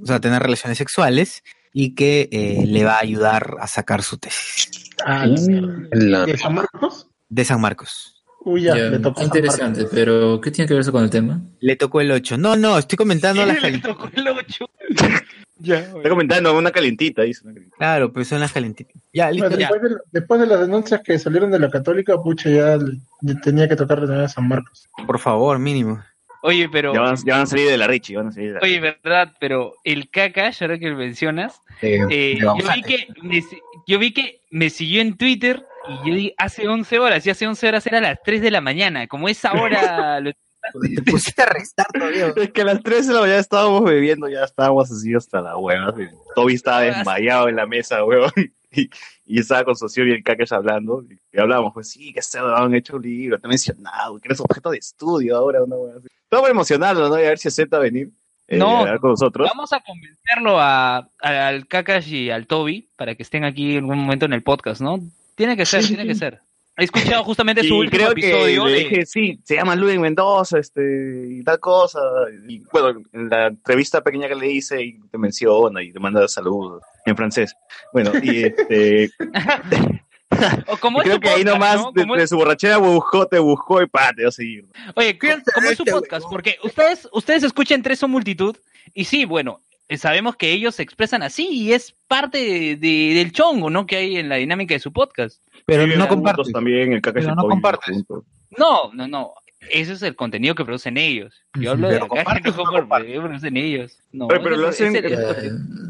o 0.03 0.07
sea, 0.07 0.21
tener 0.21 0.43
relaciones 0.43 0.79
sexuales 0.79 1.43
y 1.73 1.95
que 1.95 2.29
eh, 2.33 2.65
le 2.67 2.85
va 2.85 2.97
a 2.97 3.01
ayudar 3.01 3.57
a 3.61 3.67
sacar 3.67 4.03
su 4.03 4.19
tesis 4.19 4.91
Ah, 5.07 5.27
la. 5.27 5.89
La- 5.93 6.27
¿De 6.27 6.37
San 6.37 6.55
Marcos? 6.55 7.09
de 7.29 7.45
San 7.45 7.61
Marcos. 7.61 8.23
Uy, 8.45 8.63
ya, 8.63 8.77
Ya, 8.77 8.83
le 8.91 8.99
tocó 8.99 9.21
San 9.21 9.27
interesante, 9.29 9.87
pero 9.91 10.41
¿qué 10.41 10.51
tiene 10.51 10.67
que 10.69 10.75
ver 10.75 10.81
eso 10.83 10.93
con 10.93 11.05
el 11.05 11.11
tema? 11.11 11.41
Le 11.61 11.77
tocó 11.77 12.01
el 12.01 12.11
8. 12.11 12.37
No, 12.39 12.57
no, 12.57 12.77
estoy 12.79 12.97
comentando 12.97 13.47
las 13.47 13.63
le 13.63 13.79
tocó 13.79 14.11
el 14.15 14.27
8. 14.29 14.65
ya, 15.61 15.79
Está 15.79 16.09
comentando 16.09 16.57
una 16.57 16.71
calentita, 16.73 17.23
dice. 17.23 17.41
una 17.45 17.55
calentita. 17.55 17.77
Claro, 17.79 18.13
pues 18.13 18.27
son 18.29 18.41
las 18.41 18.53
calentitas. 18.53 18.95
Ya, 19.13 19.31
listo. 19.31 19.49
Bueno, 19.49 19.61
ya. 19.61 19.69
después, 19.71 19.91
de, 19.93 19.97
después 20.11 20.41
de 20.41 20.47
las 20.49 20.61
denuncias 20.61 21.01
que 21.05 21.19
salieron 21.19 21.51
de 21.53 21.59
la 21.61 21.71
católica, 21.71 22.21
pucha, 22.21 22.51
ya 22.51 22.77
le- 22.77 22.99
le 23.23 23.35
tenía 23.37 23.69
que 23.69 23.77
tocar 23.77 24.01
también 24.01 24.21
a 24.23 24.29
San 24.29 24.49
Marcos. 24.49 24.89
Por 25.07 25.19
favor, 25.21 25.59
mínimo. 25.61 26.03
Oye, 26.43 26.69
pero... 26.69 26.93
Ya 26.93 27.01
van, 27.01 27.17
ya 27.25 27.35
van 27.35 27.43
a 27.43 27.47
salir 27.47 27.69
de 27.69 27.79
la 27.79 27.87
Richie, 27.87 28.17
van 28.17 28.29
a 28.29 28.33
salir 28.33 28.49
de 28.49 28.55
la 28.55 28.61
Oye, 28.63 28.81
verdad, 28.81 29.33
pero 29.41 29.75
el 29.85 30.11
Kakash, 30.11 30.63
ahora 30.63 30.79
que 30.79 30.89
lo 30.91 30.97
mencionas, 30.97 31.61
Eh, 31.81 32.01
eh, 32.11 32.39
yo, 32.41 32.55
vi 32.55 32.83
que 32.83 33.07
me, 33.23 33.43
yo 33.87 33.99
vi 33.99 34.13
que 34.13 34.41
me 34.51 34.69
siguió 34.71 35.01
en 35.03 35.17
Twitter 35.17 35.65
y 35.89 36.09
yo 36.09 36.15
di 36.15 36.35
hace 36.39 36.67
11 36.69 36.99
horas, 36.99 37.27
y 37.27 37.31
hace 37.31 37.47
11 37.47 37.69
horas 37.69 37.87
era 37.87 38.01
las 38.01 38.19
3 38.25 38.43
de 38.43 38.51
la 38.51 38.61
mañana, 38.61 39.07
como 39.07 39.29
esa 39.29 39.53
hora... 39.53 40.21
lo- 40.21 40.33
Te 40.33 41.03
pusiste 41.11 41.43
a 41.43 41.47
restar 41.47 41.87
todavía. 41.93 42.33
Es 42.37 42.51
que 42.53 42.63
a 42.63 42.65
las 42.67 42.83
3 42.83 43.09
de 43.09 43.15
la 43.15 43.21
mañana 43.21 43.39
estábamos 43.41 43.85
bebiendo, 43.85 44.29
ya 44.29 44.45
estábamos 44.45 44.91
así 44.93 45.13
hasta 45.15 45.41
la 45.41 45.57
hueva. 45.57 45.93
Toby 46.37 46.55
estaba 46.55 46.83
desmayado 46.83 47.49
en 47.49 47.57
la 47.57 47.67
mesa, 47.67 48.05
huevón. 48.05 48.31
Y, 48.75 48.89
y 49.27 49.39
estaba 49.39 49.65
con 49.65 49.77
Socio 49.77 50.07
y 50.07 50.13
el 50.13 50.23
Kakash 50.25 50.55
hablando. 50.55 51.05
Y 51.31 51.39
hablábamos, 51.39 51.75
pues 51.75 51.91
sí, 51.91 52.11
que 52.15 52.21
este 52.21 52.39
han 52.39 52.75
hecho 52.75 52.97
un 52.97 53.03
libro, 53.03 53.39
te 53.39 53.47
he 53.47 53.51
mencionado, 53.51 54.19
que 54.19 54.29
eres 54.29 54.41
objeto 54.41 54.71
de 54.71 54.79
estudio 54.79 55.37
ahora, 55.37 55.63
una 55.63 55.77
hueva 55.77 56.01
emocionado, 56.49 57.09
¿no? 57.09 57.19
Y 57.21 57.25
a 57.25 57.29
ver 57.29 57.39
si 57.39 57.49
acepta 57.49 57.79
venir. 57.79 58.11
eh, 58.49 58.57
No, 58.59 58.79
a 58.79 58.81
hablar 58.81 59.01
con 59.01 59.11
nosotros. 59.11 59.49
Vamos 59.49 59.73
a 59.73 59.81
convencerlo 59.81 60.59
a, 60.61 60.97
a- 61.21 61.47
al 61.49 61.67
Kakash 61.67 62.13
y 62.13 62.31
al 62.31 62.47
Toby 62.47 62.89
para 62.97 63.15
que 63.15 63.23
estén 63.23 63.45
aquí 63.45 63.73
en 63.77 63.85
algún 63.85 63.99
momento 63.99 64.27
en 64.27 64.33
el 64.33 64.43
podcast, 64.43 64.81
¿no? 64.81 64.99
Tiene 65.35 65.57
que 65.57 65.65
ser, 65.67 65.85
tiene 65.87 66.07
que 66.07 66.15
ser. 66.15 66.41
He 66.77 66.85
escuchado 66.85 67.23
justamente 67.23 67.63
su 67.63 67.75
Y 67.75 67.81
último 67.81 67.99
creo 67.99 68.13
episodio 68.13 68.65
que 68.65 68.71
le 68.71 68.77
de- 68.77 68.85
dije, 68.85 69.07
sí, 69.07 69.39
se 69.45 69.57
llama 69.57 69.77
Ludwig 69.77 70.01
Mendoza, 70.01 70.59
este, 70.59 71.27
y 71.29 71.43
tal 71.45 71.61
cosa. 71.61 72.01
Y 72.49 72.63
bueno, 72.73 72.99
en 73.13 73.29
la 73.29 73.49
entrevista 73.49 74.01
pequeña 74.03 74.27
que 74.27 74.35
le 74.35 74.51
hice, 74.51 74.83
y 74.83 74.99
te 75.11 75.19
menciona 75.19 75.83
y 75.83 75.93
te 75.93 76.01
manda 76.01 76.27
saludos 76.29 76.83
en 77.05 77.15
francés. 77.15 77.55
Bueno, 77.93 78.13
y 78.23 78.45
este. 78.45 79.11
O 80.69 80.77
como 80.79 80.99
y 80.99 81.01
es 81.01 81.05
creo 81.05 81.15
su 81.17 81.21
que 81.21 81.29
ahí 81.31 81.45
nomás, 81.45 81.77
¿no? 81.77 81.93
de, 81.93 82.05
de 82.21 82.27
su 82.27 82.37
borrachera 82.37 82.77
buscó, 82.79 83.27
te 83.27 83.39
buscó 83.39 83.83
y 83.83 83.87
pa, 83.87 84.13
te 84.15 84.23
va 84.23 84.29
a 84.29 84.33
seguir. 84.33 84.67
Oye, 84.95 85.19
¿cómo 85.19 85.71
es 85.71 85.77
su 85.77 85.85
podcast? 85.85 86.27
Porque 86.31 86.57
ustedes, 86.65 87.09
ustedes 87.13 87.43
escuchan 87.43 87.83
Tres 87.83 88.03
o 88.03 88.09
Multitud 88.09 88.57
y 88.95 89.05
sí, 89.05 89.25
bueno, 89.25 89.61
eh, 89.89 89.99
sabemos 89.99 90.37
que 90.37 90.53
ellos 90.53 90.75
se 90.77 90.83
expresan 90.83 91.23
así 91.23 91.49
y 91.49 91.73
es 91.73 91.95
parte 92.09 92.39
de- 92.39 92.77
de- 92.77 93.15
del 93.15 93.33
chongo, 93.33 93.69
¿no? 93.71 93.87
Que 93.87 93.97
hay 93.97 94.17
en 94.17 94.29
la 94.29 94.37
dinámica 94.37 94.75
de 94.75 94.81
su 94.81 94.93
podcast. 94.93 95.43
Pero 95.67 95.87
no 95.87 96.09
compartes. 96.09 96.51
también, 96.53 96.93
el 96.93 97.01
Pero 97.03 97.35
no 97.35 97.43
compartes. 97.47 97.95
juntos. 97.95 98.25
No, 98.59 98.93
no, 98.93 99.07
no. 99.09 99.33
Ese 99.71 99.93
es 99.93 100.03
el 100.03 100.17
contenido 100.17 100.55
que 100.55 100.65
producen 100.65 100.97
ellos. 100.97 101.43
Yo 101.55 101.71
hablo 101.73 101.89
de 101.89 101.95
Pero 101.95 102.07
acá 102.07 102.17
que 102.41 102.53
compartes 102.53 102.59
o 102.59 102.65
no 102.65 103.07
que 103.07 103.21
producen 103.21 103.57
ellos. 103.57 103.99
No, 104.13 104.29
pero 104.29 104.51
lo 104.57 104.69
hacen- 104.69 104.93
Ya, 104.95 105.35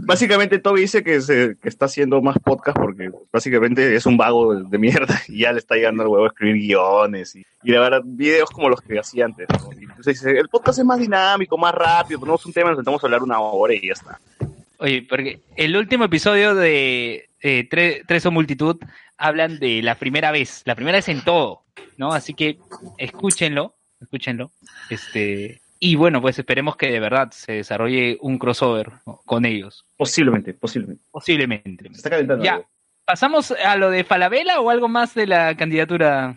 Básicamente 0.04 0.58
Toby 0.58 0.82
dice 0.82 1.02
que, 1.02 1.20
se, 1.20 1.56
que 1.60 1.68
está 1.68 1.86
haciendo 1.86 2.20
más 2.20 2.36
podcast 2.38 2.76
porque 2.76 3.10
básicamente 3.32 3.94
es 3.94 4.04
un 4.06 4.16
vago 4.16 4.54
de, 4.54 4.64
de 4.68 4.78
mierda 4.78 5.20
y 5.28 5.38
ya 5.40 5.52
le 5.52 5.58
está 5.58 5.74
llegando 5.76 6.02
al 6.02 6.08
huevo 6.08 6.24
a 6.24 6.28
escribir 6.28 6.56
guiones 6.62 7.34
y, 7.36 7.44
y 7.62 7.70
grabar 7.70 8.02
videos 8.04 8.50
como 8.50 8.68
los 8.68 8.80
que 8.80 8.98
hacía 8.98 9.24
antes. 9.24 9.46
entonces 9.80 10.20
dice, 10.20 10.30
el 10.38 10.48
podcast 10.48 10.78
es 10.80 10.84
más 10.84 10.98
dinámico, 10.98 11.56
más 11.56 11.74
rápido, 11.74 12.20
ponemos 12.20 12.44
un 12.46 12.52
tema, 12.52 12.70
nos 12.70 12.78
sentamos 12.78 13.02
a 13.02 13.06
hablar 13.06 13.22
una 13.22 13.40
hora 13.40 13.74
y 13.74 13.86
ya 13.86 13.92
está. 13.92 14.18
Oye, 14.78 15.06
porque 15.08 15.40
el 15.56 15.76
último 15.76 16.04
episodio 16.04 16.54
de 16.56 17.28
eh, 17.43 17.69
Tre- 17.69 18.02
Tres 18.06 18.24
o 18.27 18.31
Multitud 18.31 18.77
hablan 19.19 19.59
de 19.59 19.82
la 19.82 19.97
primera 19.97 20.31
vez, 20.31 20.62
la 20.64 20.74
primera 20.74 20.98
vez 20.98 21.09
en 21.09 21.23
todo, 21.23 21.64
¿no? 21.97 22.12
Así 22.12 22.35
que 22.35 22.59
escúchenlo, 22.98 23.74
escúchenlo, 24.01 24.51
este, 24.90 25.60
Y 25.78 25.97
bueno, 25.97 26.20
pues 26.20 26.39
esperemos 26.39 26.77
que 26.77 26.90
de 26.90 27.01
verdad 27.01 27.31
se 27.32 27.52
desarrolle 27.52 28.16
un 28.20 28.39
crossover 28.39 28.90
¿no? 29.06 29.20
con 29.24 29.44
ellos. 29.44 29.85
Posiblemente, 29.97 30.55
posiblemente. 30.55 31.02
Posiblemente. 31.10 31.85
Se 31.90 31.97
está 31.97 32.10
calentando. 32.10 32.44
Ya, 32.44 32.62
¿pasamos 33.05 33.51
a 33.51 33.77
lo 33.77 33.90
de 33.90 34.05
Falabella 34.05 34.60
o 34.60 34.70
algo 34.70 34.89
más 34.89 35.14
de 35.14 35.27
la 35.27 35.56
candidatura? 35.56 36.36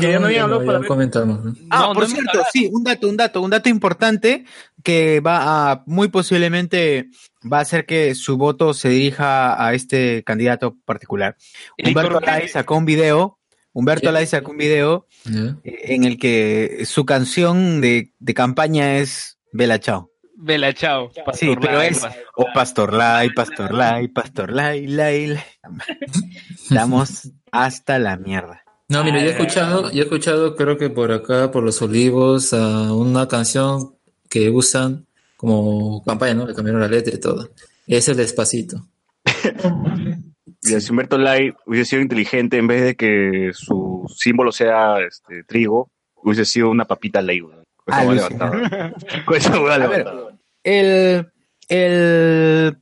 Ya, 0.00 0.18
no, 0.18 0.30
ya 0.30 0.46
lo 0.46 0.86
comentamos. 0.86 1.44
¿no? 1.44 1.54
Ah, 1.70 1.86
No, 1.88 1.94
por 1.94 2.04
no 2.04 2.08
cierto, 2.08 2.42
sí, 2.52 2.68
un 2.72 2.84
dato, 2.84 3.08
un 3.08 3.16
dato, 3.16 3.40
un 3.40 3.50
dato 3.50 3.68
importante 3.68 4.44
que 4.82 5.20
va 5.20 5.70
a, 5.72 5.82
muy 5.86 6.08
posiblemente 6.08 7.08
va 7.50 7.58
a 7.58 7.62
hacer 7.62 7.86
que 7.86 8.14
su 8.14 8.36
voto 8.36 8.74
se 8.74 8.88
dirija 8.88 9.64
a 9.64 9.74
este 9.74 10.22
candidato 10.24 10.76
particular. 10.84 11.36
Humberto. 11.82 12.20
Lai 12.20 12.48
sacó 12.48 12.76
un 12.76 12.84
video, 12.84 13.38
Humberto. 13.72 14.12
Lai 14.12 14.26
sacó 14.26 14.52
un 14.52 14.58
video 14.58 15.06
eh, 15.26 15.54
en 15.64 16.04
el 16.04 16.18
que 16.18 16.84
su 16.84 17.04
canción 17.04 17.80
de, 17.80 18.12
de 18.18 18.34
campaña 18.34 18.96
es 18.98 19.38
Bella 19.52 19.78
Chao. 19.78 20.12
Vela, 20.44 20.72
chao. 20.74 21.12
Sí, 21.14 21.20
Pastor 21.24 21.60
pero 21.60 21.78
Lai, 21.78 21.88
es 21.88 22.00
Pastor. 22.00 22.46
Pastor 22.52 22.92
Lai, 22.92 23.30
Pastor 23.30 23.72
Lai, 23.72 24.08
Pastor 24.08 24.52
Lai, 24.52 24.86
Lai, 24.88 25.26
Lai. 25.28 25.44
Estamos 26.50 27.30
hasta 27.52 28.00
la 28.00 28.16
mierda. 28.16 28.61
No, 28.92 29.04
mira, 29.04 29.18
yo 29.20 29.26
he 29.26 29.30
escuchado, 29.30 29.90
yo 29.90 30.00
he 30.02 30.04
escuchado, 30.04 30.54
creo 30.54 30.76
que 30.76 30.90
por 30.90 31.10
acá, 31.12 31.50
por 31.50 31.62
los 31.64 31.80
olivos, 31.82 32.52
a 32.52 32.92
una 32.92 33.26
canción 33.26 33.94
que 34.28 34.50
usan 34.50 35.06
como 35.36 36.02
campaña, 36.04 36.34
¿no? 36.34 36.46
Le 36.46 36.54
cambiaron 36.54 36.80
la 36.80 36.88
letra 36.88 37.14
y 37.14 37.18
todo. 37.20 37.48
Es 37.86 38.08
el 38.08 38.16
despacito. 38.16 38.86
Y 40.64 40.80
si 40.80 40.90
Humberto 40.92 41.18
Lai 41.18 41.52
hubiese 41.66 41.90
sido 41.90 42.02
inteligente, 42.02 42.56
en 42.56 42.68
vez 42.68 42.84
de 42.84 42.94
que 42.94 43.50
su 43.52 44.04
símbolo 44.16 44.52
sea 44.52 45.00
este, 45.00 45.42
trigo, 45.42 45.90
hubiese 46.14 46.44
sido 46.44 46.70
una 46.70 46.84
papita 46.84 47.20
weón. 47.20 47.64
Con 47.84 47.94
esa 47.94 48.00
Ah, 48.00 48.04
hueá 48.06 48.14
Lucy. 48.14 48.34
levantada. 48.34 48.94
Con 49.24 49.36
esa 49.36 49.60
hueá 49.60 49.74
A 49.74 49.78
ver, 49.78 49.88
levantada. 49.90 50.38
El, 50.62 51.32
el, 51.68 52.76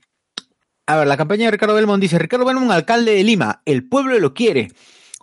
a 0.87 0.97
ver, 0.99 1.07
la 1.07 1.17
campaña 1.17 1.47
de 1.47 1.53
Ricardo 1.53 1.75
Belmont 1.75 2.03
dice, 2.03 2.19
Ricardo 2.19 2.45
Belmont, 2.45 2.71
alcalde 2.71 3.13
de 3.15 3.25
Lima, 3.25 3.63
el 3.65 3.89
pueblo 3.89 4.19
lo 4.19 4.35
quiere. 4.35 4.73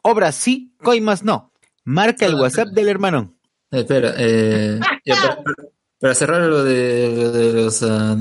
Obras 0.02 0.34
sí, 0.34 0.74
coimas 0.82 1.24
no. 1.24 1.52
Marca 1.84 2.26
el 2.26 2.36
WhatsApp 2.36 2.70
del 2.70 2.90
hermano. 2.90 3.34
Eh, 3.72 3.80
Espera, 3.80 4.14
eh, 4.18 4.80
ya 5.06 5.16
para, 5.16 5.38
para 6.00 6.16
cerrar 6.16 6.42
lo 6.42 6.64
de, 6.64 7.14
lo 7.16 7.32
de 7.32 7.54
los 7.54 7.84
ah, 7.84 8.18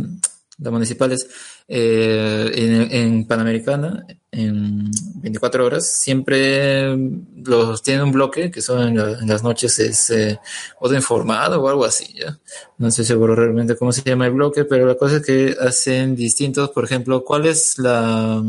las 0.59 0.73
municipales, 0.73 1.29
eh, 1.69 2.51
en, 2.55 2.91
en 2.93 3.27
Panamericana, 3.27 4.07
en 4.31 4.91
24 5.17 5.67
horas, 5.67 5.87
siempre 6.01 6.97
los 7.45 7.83
tienen 7.83 8.05
un 8.05 8.13
bloque, 8.13 8.51
que 8.51 8.63
son 8.63 8.89
en, 8.89 8.97
la- 8.97 9.19
en 9.19 9.29
las 9.29 9.43
noches, 9.43 9.79
es 9.81 10.09
eh, 10.11 10.39
voto 10.81 10.95
informado 10.95 11.61
o 11.63 11.69
algo 11.69 11.85
así, 11.85 12.07
¿ya? 12.15 12.39
No 12.79 12.89
estoy 12.89 13.05
seguro 13.05 13.35
realmente 13.35 13.77
cómo 13.77 13.93
se 13.93 14.03
llama 14.03 14.27
el 14.27 14.33
bloque, 14.33 14.65
pero 14.65 14.87
la 14.87 14.95
cosa 14.95 15.17
es 15.17 15.23
que 15.27 15.55
hacen 15.61 16.17
distintos, 16.17 16.71
por 16.71 16.85
ejemplo, 16.85 17.23
¿cuál 17.23 17.47
es 17.47 17.79
la... 17.79 18.43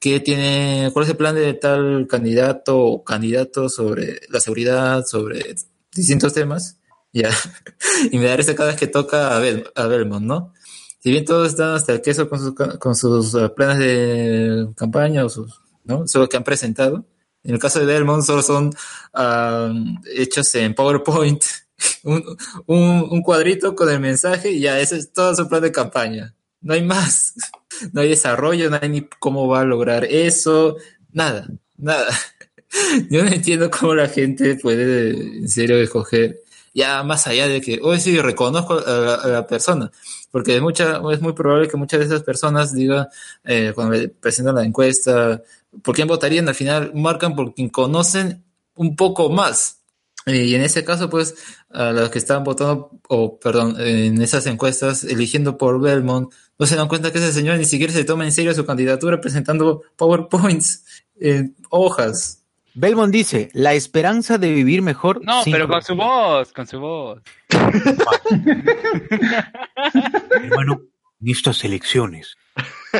¿Qué 0.00 0.20
tiene, 0.20 0.90
cuál 0.92 1.04
es 1.04 1.10
el 1.10 1.16
plan 1.16 1.34
de 1.34 1.54
tal 1.54 2.06
candidato 2.08 2.78
o 2.78 3.04
candidato 3.04 3.68
sobre 3.68 4.20
la 4.28 4.38
seguridad, 4.40 5.04
sobre 5.06 5.54
distintos 5.94 6.34
temas? 6.34 6.74
Ya. 7.10 7.30
y 8.12 8.18
me 8.18 8.26
da 8.26 8.36
risa 8.36 8.54
cada 8.54 8.68
vez 8.68 8.78
que 8.78 8.86
toca 8.86 9.34
a, 9.34 9.40
Bel- 9.40 9.72
a 9.74 9.86
Belmont, 9.86 10.26
¿no? 10.26 10.52
Si 11.00 11.10
bien 11.10 11.24
todos 11.24 11.48
están 11.48 11.70
hasta 11.74 11.94
el 11.94 12.02
queso 12.02 12.28
con 12.28 12.38
sus, 12.38 12.54
con 12.78 12.94
sus 12.94 13.34
eh, 13.34 13.48
planes 13.48 13.78
de 13.78 14.68
campaña 14.76 15.24
o 15.24 15.30
sus, 15.30 15.58
¿no? 15.84 16.06
Solo 16.06 16.28
que 16.28 16.36
han 16.36 16.44
presentado. 16.44 17.06
En 17.42 17.54
el 17.54 17.58
caso 17.60 17.80
de 17.80 17.86
Belmont 17.86 18.22
solo 18.22 18.42
son 18.42 18.70
ah, 19.14 19.72
hechos 20.14 20.54
en 20.54 20.74
PowerPoint. 20.74 21.42
un, 22.04 22.22
un, 22.66 23.06
un 23.10 23.22
cuadrito 23.22 23.74
con 23.74 23.88
el 23.88 24.00
mensaje 24.00 24.50
y 24.52 24.60
ya, 24.60 24.78
ese 24.78 24.98
es 24.98 25.10
todo 25.10 25.34
su 25.34 25.48
plan 25.48 25.62
de 25.62 25.72
campaña. 25.72 26.34
No 26.60 26.74
hay 26.74 26.82
más. 26.82 27.32
No 27.92 28.00
hay 28.00 28.08
desarrollo, 28.08 28.70
no 28.70 28.78
hay 28.80 28.88
ni 28.88 29.02
cómo 29.18 29.48
va 29.48 29.60
a 29.60 29.64
lograr 29.64 30.04
eso. 30.04 30.76
Nada, 31.12 31.48
nada. 31.76 32.08
Yo 33.10 33.24
no 33.24 33.30
entiendo 33.30 33.70
cómo 33.70 33.94
la 33.94 34.08
gente 34.08 34.56
puede 34.56 35.10
en 35.10 35.48
serio 35.48 35.78
escoger, 35.78 36.40
ya 36.74 37.02
más 37.02 37.26
allá 37.26 37.48
de 37.48 37.60
que, 37.60 37.80
hoy 37.82 37.98
sí 37.98 38.20
reconozco 38.20 38.74
a 38.74 39.26
la, 39.26 39.46
persona, 39.46 39.90
porque 40.30 40.56
es, 40.56 40.62
mucha, 40.62 41.00
es 41.12 41.20
muy 41.20 41.32
probable 41.32 41.68
que 41.68 41.76
muchas 41.76 42.00
de 42.00 42.06
esas 42.06 42.22
personas 42.22 42.74
digan, 42.74 43.08
eh, 43.44 43.72
cuando 43.74 43.96
presentan 44.20 44.56
la 44.56 44.64
encuesta, 44.64 45.42
por 45.82 45.94
quién 45.94 46.08
votarían, 46.08 46.48
al 46.48 46.54
final 46.54 46.92
marcan 46.94 47.34
por 47.34 47.54
quien 47.54 47.68
conocen 47.68 48.44
un 48.74 48.96
poco 48.96 49.30
más. 49.30 49.77
Y 50.26 50.54
en 50.54 50.62
ese 50.62 50.84
caso, 50.84 51.08
pues, 51.08 51.34
a 51.70 51.92
los 51.92 52.10
que 52.10 52.18
están 52.18 52.44
votando, 52.44 52.90
o 53.08 53.38
perdón, 53.38 53.76
en 53.80 54.20
esas 54.20 54.46
encuestas, 54.46 55.04
eligiendo 55.04 55.56
por 55.56 55.80
Belmont, 55.80 56.32
no 56.58 56.66
se 56.66 56.76
dan 56.76 56.88
cuenta 56.88 57.12
que 57.12 57.18
ese 57.18 57.32
señor 57.32 57.56
ni 57.58 57.64
siquiera 57.64 57.92
se 57.92 58.04
toma 58.04 58.24
en 58.24 58.32
serio 58.32 58.52
su 58.52 58.66
candidatura 58.66 59.20
presentando 59.20 59.82
PowerPoints 59.96 60.84
en 61.20 61.56
hojas. 61.70 62.44
Belmont 62.74 63.12
dice, 63.12 63.48
la 63.54 63.74
esperanza 63.74 64.38
de 64.38 64.52
vivir 64.52 64.82
mejor. 64.82 65.24
No, 65.24 65.42
sin 65.42 65.52
pero 65.52 65.66
con 65.66 65.82
su 65.82 65.96
voz, 65.96 66.52
con 66.52 66.66
su 66.66 66.78
voz. 66.78 67.20
Hermano, 70.32 70.82
en 71.20 71.28
estas 71.28 71.64
elecciones, 71.64 72.36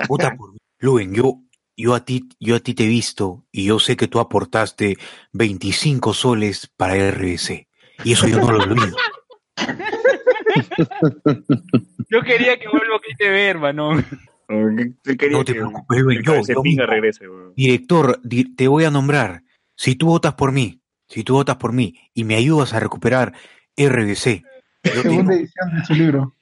vota 0.08 0.34
por 0.36 0.52
mí. 0.52 0.58
Luen, 0.80 1.14
yo, 1.14 1.40
yo 1.80 1.94
a 1.94 2.04
ti, 2.04 2.28
yo 2.40 2.56
a 2.56 2.60
ti 2.60 2.74
te 2.74 2.84
he 2.84 2.88
visto 2.88 3.46
y 3.52 3.64
yo 3.66 3.78
sé 3.78 3.96
que 3.96 4.08
tú 4.08 4.18
aportaste 4.18 4.96
25 5.32 6.12
soles 6.12 6.68
para 6.76 6.96
RBC. 7.10 7.68
Y 8.04 8.12
eso 8.12 8.26
yo 8.28 8.38
no 8.40 8.50
lo 8.52 8.64
olvido. 8.64 8.96
Yo 12.10 12.22
quería 12.22 12.58
que 12.58 12.68
vuelva 12.68 12.96
a 12.96 13.10
ITV, 13.10 13.36
hermano. 13.50 13.92
No 14.48 15.44
te 15.44 15.54
preocupes, 15.54 16.00
Luen, 16.00 16.22
yo, 16.24 16.34
yo 16.46 16.62
pinga 16.62 16.84
mismo. 16.84 16.86
regrese, 16.86 17.28
weón. 17.28 17.52
Director, 17.54 18.18
di- 18.22 18.54
te 18.54 18.66
voy 18.66 18.84
a 18.84 18.90
nombrar. 18.90 19.42
Si 19.76 19.94
tú 19.94 20.06
votas 20.06 20.34
por 20.34 20.52
mí, 20.52 20.80
si 21.06 21.22
tú 21.22 21.34
votas 21.34 21.56
por 21.56 21.72
mí 21.72 21.94
y 22.14 22.24
me 22.24 22.34
ayudas 22.36 22.72
a 22.72 22.80
recuperar 22.80 23.34
RBC, 23.76 24.42
Segunda 24.84 25.34
edición 25.34 25.76
de 25.78 25.84
su 25.84 25.94
libro. 25.94 26.34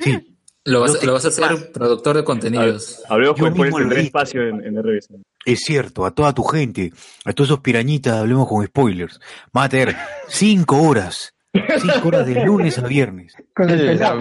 sí, 0.00 0.29
Lo 0.70 0.80
vas, 0.80 0.92
Yo 0.94 0.98
te- 1.00 1.06
lo 1.06 1.12
vas 1.14 1.24
a 1.24 1.28
hacer 1.28 1.72
productor 1.72 2.16
de 2.16 2.24
contenidos. 2.24 3.02
Hablemos 3.08 3.36
con 3.38 3.88
dije. 3.88 4.00
espacio 4.02 4.42
en, 4.46 4.64
en 4.64 4.82
RBS. 4.82 5.08
Es 5.44 5.60
cierto, 5.60 6.04
a 6.04 6.10
toda 6.12 6.32
tu 6.34 6.42
gente, 6.44 6.92
a 7.24 7.32
todos 7.32 7.48
esos 7.50 7.60
pirañitas, 7.60 8.18
hablemos 8.18 8.46
con 8.48 8.64
spoilers. 8.66 9.18
Va 9.56 9.64
a 9.64 9.68
tener 9.68 9.96
cinco 10.28 10.80
horas, 10.82 11.34
cinco 11.52 12.08
horas 12.08 12.26
de 12.26 12.44
lunes 12.44 12.78
a 12.78 12.86
viernes. 12.86 13.34
Con 13.54 13.68
el 13.70 13.80
Eh, 13.80 13.86
pelado. 13.92 14.20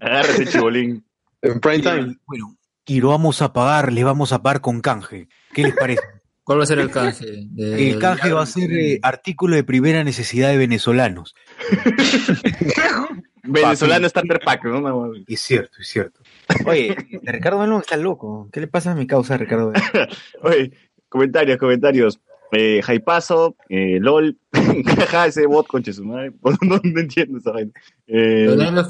Agárrate, 0.00 0.46
chibolín. 0.46 1.04
En 1.42 1.60
prime 1.60 1.78
time. 1.80 2.16
Bueno, 2.26 2.56
y 2.86 3.00
lo 3.00 3.08
vamos 3.10 3.42
a 3.42 3.52
pagar, 3.52 3.92
le 3.92 4.04
vamos 4.04 4.32
a 4.32 4.42
pagar 4.42 4.60
con 4.60 4.80
canje. 4.80 5.28
¿Qué 5.52 5.62
les 5.62 5.74
parece? 5.74 6.02
¿Cuál 6.44 6.60
va 6.60 6.62
a 6.62 6.66
ser 6.66 6.78
el 6.78 6.90
canje? 6.90 7.26
De- 7.50 7.90
El 7.90 7.98
canje 7.98 8.32
va 8.32 8.42
a 8.42 8.46
ser 8.46 8.70
eh, 8.72 8.98
artículo 9.02 9.56
de 9.56 9.64
primera 9.64 10.04
necesidad 10.04 10.48
de 10.50 10.56
venezolanos. 10.56 11.34
Venezolano 13.46 14.08
Starter 14.08 14.40
Pack, 14.44 14.64
¿no? 14.64 14.80
Más. 14.80 15.18
Es 15.26 15.40
cierto, 15.40 15.78
es 15.80 15.88
cierto. 15.88 16.20
Oye, 16.66 16.96
Ricardo 17.22 17.60
Belón 17.60 17.80
está 17.80 17.96
loco. 17.96 18.48
¿Qué 18.52 18.60
le 18.60 18.66
pasa 18.66 18.92
a 18.92 18.94
mi 18.94 19.06
causa, 19.06 19.36
Ricardo? 19.36 19.72
Oye, 20.42 20.72
comentarios, 21.08 21.58
comentarios. 21.58 22.20
Eh, 22.52 22.80
Jaipazo, 22.82 23.56
eh, 23.68 23.98
LOL, 24.00 24.38
jaja, 24.86 25.26
ese 25.26 25.46
bot 25.46 25.66
con 25.66 25.82
Chesumare. 25.82 26.32
No, 26.62 26.80
no 26.82 27.00
entiendo 27.00 27.38
esa 27.38 27.52
vaina. 27.52 27.72
Eh, 28.06 28.46
no 28.48 28.82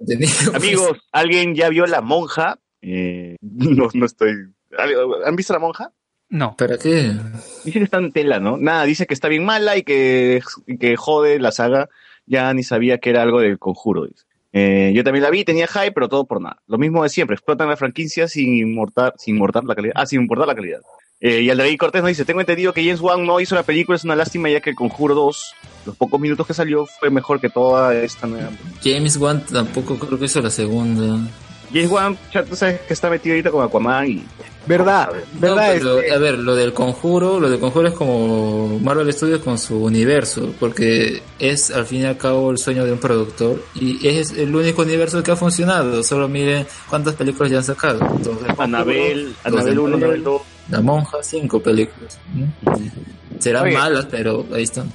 entendido, 0.00 0.54
Amigos, 0.54 0.98
¿alguien 1.12 1.54
ya 1.54 1.68
vio 1.70 1.86
La 1.86 2.02
Monja? 2.02 2.58
Eh, 2.82 3.36
no, 3.40 3.88
no 3.94 4.06
estoy. 4.06 4.34
¿Han 5.24 5.36
visto 5.36 5.52
La 5.52 5.58
Monja? 5.58 5.92
No. 6.28 6.56
¿Para 6.56 6.78
qué? 6.78 7.12
Dice 7.64 7.78
que 7.78 7.84
está 7.84 7.98
en 7.98 8.12
tela, 8.12 8.40
¿no? 8.40 8.56
Nada, 8.56 8.84
dice 8.84 9.06
que 9.06 9.14
está 9.14 9.28
bien 9.28 9.44
mala 9.44 9.76
y 9.76 9.82
que, 9.82 10.42
y 10.66 10.78
que 10.78 10.96
jode 10.96 11.38
la 11.38 11.52
saga. 11.52 11.88
Ya 12.26 12.52
ni 12.54 12.62
sabía 12.62 12.98
que 12.98 13.10
era 13.10 13.22
algo 13.22 13.40
del 13.40 13.58
conjuro, 13.58 14.06
dice. 14.06 14.24
Eh, 14.52 14.92
yo 14.94 15.02
también 15.02 15.24
la 15.24 15.30
vi, 15.30 15.44
tenía 15.44 15.66
hype, 15.66 15.92
pero 15.92 16.08
todo 16.08 16.26
por 16.26 16.40
nada. 16.40 16.62
Lo 16.68 16.78
mismo 16.78 17.02
de 17.02 17.08
siempre, 17.08 17.34
explotan 17.34 17.68
la 17.68 17.76
franquicia 17.76 18.28
sin 18.28 18.54
importar, 18.56 19.12
sin 19.18 19.34
importar 19.34 19.64
la 19.64 19.74
calidad. 19.74 19.94
Ah, 19.96 20.06
sin 20.06 20.20
importar 20.20 20.46
la 20.46 20.54
calidad. 20.54 20.80
Eh, 21.20 21.40
y 21.40 21.50
Aldair 21.50 21.76
Cortés 21.76 22.02
nos 22.02 22.08
dice, 22.08 22.24
tengo 22.24 22.40
entendido 22.40 22.72
que 22.72 22.84
James 22.84 23.00
Wan 23.00 23.26
no 23.26 23.40
hizo 23.40 23.54
la 23.54 23.62
película, 23.62 23.96
es 23.96 24.04
una 24.04 24.14
lástima 24.14 24.48
ya 24.50 24.60
que 24.60 24.70
el 24.70 24.76
Conjuro 24.76 25.14
2, 25.14 25.54
los 25.86 25.96
pocos 25.96 26.20
minutos 26.20 26.46
que 26.46 26.54
salió, 26.54 26.86
fue 26.86 27.10
mejor 27.10 27.40
que 27.40 27.48
toda 27.48 27.94
esta 27.94 28.26
nueva. 28.26 28.50
James 28.82 29.16
Wan 29.16 29.44
tampoco 29.44 29.98
creo 29.98 30.18
que 30.18 30.26
hizo 30.26 30.40
la 30.40 30.50
segunda. 30.50 31.18
James 31.72 31.90
Wan, 31.90 32.18
ya 32.32 32.44
tú 32.44 32.54
sabes 32.54 32.80
que 32.82 32.92
está 32.92 33.10
metido 33.10 33.34
ahorita 33.34 33.50
con 33.50 33.64
Aquaman 33.64 34.08
y... 34.08 34.24
¿Verdad? 34.66 35.10
No, 35.34 35.40
¿Verdad? 35.40 35.72
pero, 35.74 35.98
Este, 36.00 36.14
a 36.14 36.18
ver, 36.18 36.38
lo 36.38 36.54
del 36.54 36.72
conjuro, 36.72 37.38
lo 37.38 37.50
del 37.50 37.60
conjuro 37.60 37.88
es 37.88 37.94
como 37.94 38.78
Marvel 38.80 39.12
Studios 39.12 39.40
con 39.40 39.58
su 39.58 39.82
universo, 39.84 40.54
porque 40.58 41.22
es 41.38 41.70
al 41.70 41.86
fin 41.86 42.00
y 42.02 42.04
al 42.04 42.16
cabo 42.16 42.50
el 42.50 42.58
sueño 42.58 42.84
de 42.84 42.92
un 42.92 42.98
productor 42.98 43.62
y 43.74 44.06
es 44.08 44.32
el 44.32 44.54
único 44.54 44.82
universo 44.82 45.22
que 45.22 45.30
ha 45.32 45.36
funcionado. 45.36 46.02
Solo 46.02 46.28
miren 46.28 46.66
cuántas 46.88 47.14
películas 47.14 47.50
ya 47.50 47.58
han 47.58 47.64
sacado. 47.64 47.98
Conjuro, 48.00 48.54
Anabel, 48.58 49.34
Anabel 49.44 49.74
de 49.74 49.80
1, 49.80 49.82
Marvel, 49.82 50.04
Anabel 50.04 50.24
2. 50.24 50.42
La 50.70 50.80
monja, 50.80 51.18
cinco 51.22 51.60
películas. 51.60 52.18
¿no? 52.34 52.46
Serán 53.38 53.64
Oye. 53.64 53.76
malas, 53.76 54.06
pero 54.10 54.46
ahí 54.54 54.62
están. 54.62 54.90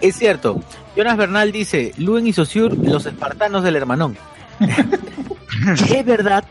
Es 0.00 0.16
cierto. 0.16 0.62
Jonas 0.96 1.16
Bernal 1.16 1.50
dice, 1.50 1.92
Luen 1.98 2.26
y 2.26 2.32
Saussure, 2.32 2.76
los 2.76 3.06
espartanos 3.06 3.64
del 3.64 3.74
hermanón. 3.76 4.16
es 5.90 6.04
verdad, 6.04 6.44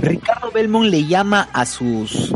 Ricardo 0.00 0.50
Belmont 0.50 0.88
le 0.90 1.04
llama 1.06 1.48
a 1.52 1.66
sus 1.66 2.32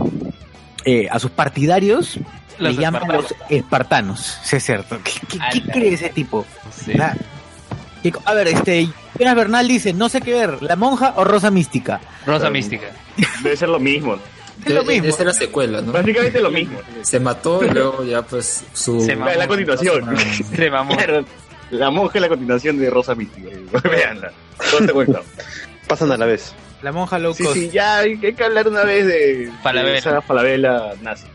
eh, 0.85 1.09
a 1.11 1.19
sus 1.19 1.31
partidarios, 1.31 2.19
Los 2.59 2.75
le 2.77 2.81
llama 2.81 2.99
espartanos. 2.99 3.31
los 3.31 3.51
espartanos. 3.51 4.39
Sí, 4.43 4.57
es 4.57 4.65
cierto. 4.65 4.99
¿Qué, 5.05 5.13
qué- 5.29 5.39
qué 5.53 5.63
cree 5.73 5.93
ese 5.95 6.09
tipo? 6.11 6.47
La- 6.95 7.17
¿Qué 8.03 8.13
co- 8.13 8.23
A 8.25 8.33
ver, 8.35 8.49
este, 8.49 8.89
Jonas 9.19 9.35
Bernal 9.35 9.67
dice, 9.69 9.93
no 9.93 10.09
sé 10.09 10.21
qué 10.21 10.33
ver, 10.33 10.63
la 10.63 10.77
monja 10.77 11.15
o 11.17 11.25
rosa 11.25 11.51
mística. 11.51 12.01
Rosa 12.27 12.49
mística. 12.51 12.87
Debe 13.43 13.57
ser 13.57 13.69
lo 13.69 13.79
mismo. 13.81 14.17
Es 14.65 14.75
lo 14.75 14.83
mismo. 14.83 15.07
Esa 15.07 15.21
es 15.21 15.27
la 15.27 15.33
secuela, 15.33 15.81
¿no? 15.81 15.93
Básicamente 15.93 16.41
lo 16.41 16.51
mismo. 16.51 16.81
Se 17.03 17.21
mató 17.21 17.65
y 17.65 17.71
luego 17.71 18.03
ya 18.05 18.23
pues 18.23 18.65
su... 18.73 19.01
Se 19.01 19.15
mamó. 19.15 19.31
La, 19.33 19.47
continuación. 19.47 20.17
Se 20.57 20.69
mamó. 20.69 20.97
La 21.71 21.91
monja 21.93 22.19
es 22.19 22.23
la 22.23 22.29
continuación 22.29 22.77
de 22.77 22.91
Rosa 22.91 23.15
Mística. 23.15 23.51
Veanla. 23.89 24.33
Te 24.85 24.93
cuento. 24.93 25.21
Pasan 25.87 26.11
a 26.11 26.17
la 26.17 26.27
vez. 26.27 26.53
La 26.83 26.93
monja 26.93 27.19
low 27.19 27.35
Sí, 27.35 27.43
cost. 27.43 27.55
sí, 27.57 27.71
ya 27.71 27.99
hay, 27.99 28.19
hay 28.23 28.35
que 28.35 28.45
hablar 28.45 28.69
una 28.69 28.85
vez 28.85 29.07
de, 29.07 29.51
Falabella. 29.63 29.93
de 29.93 29.99
esa 29.99 30.21
Falabella 30.23 30.93
nazi. 31.03 31.27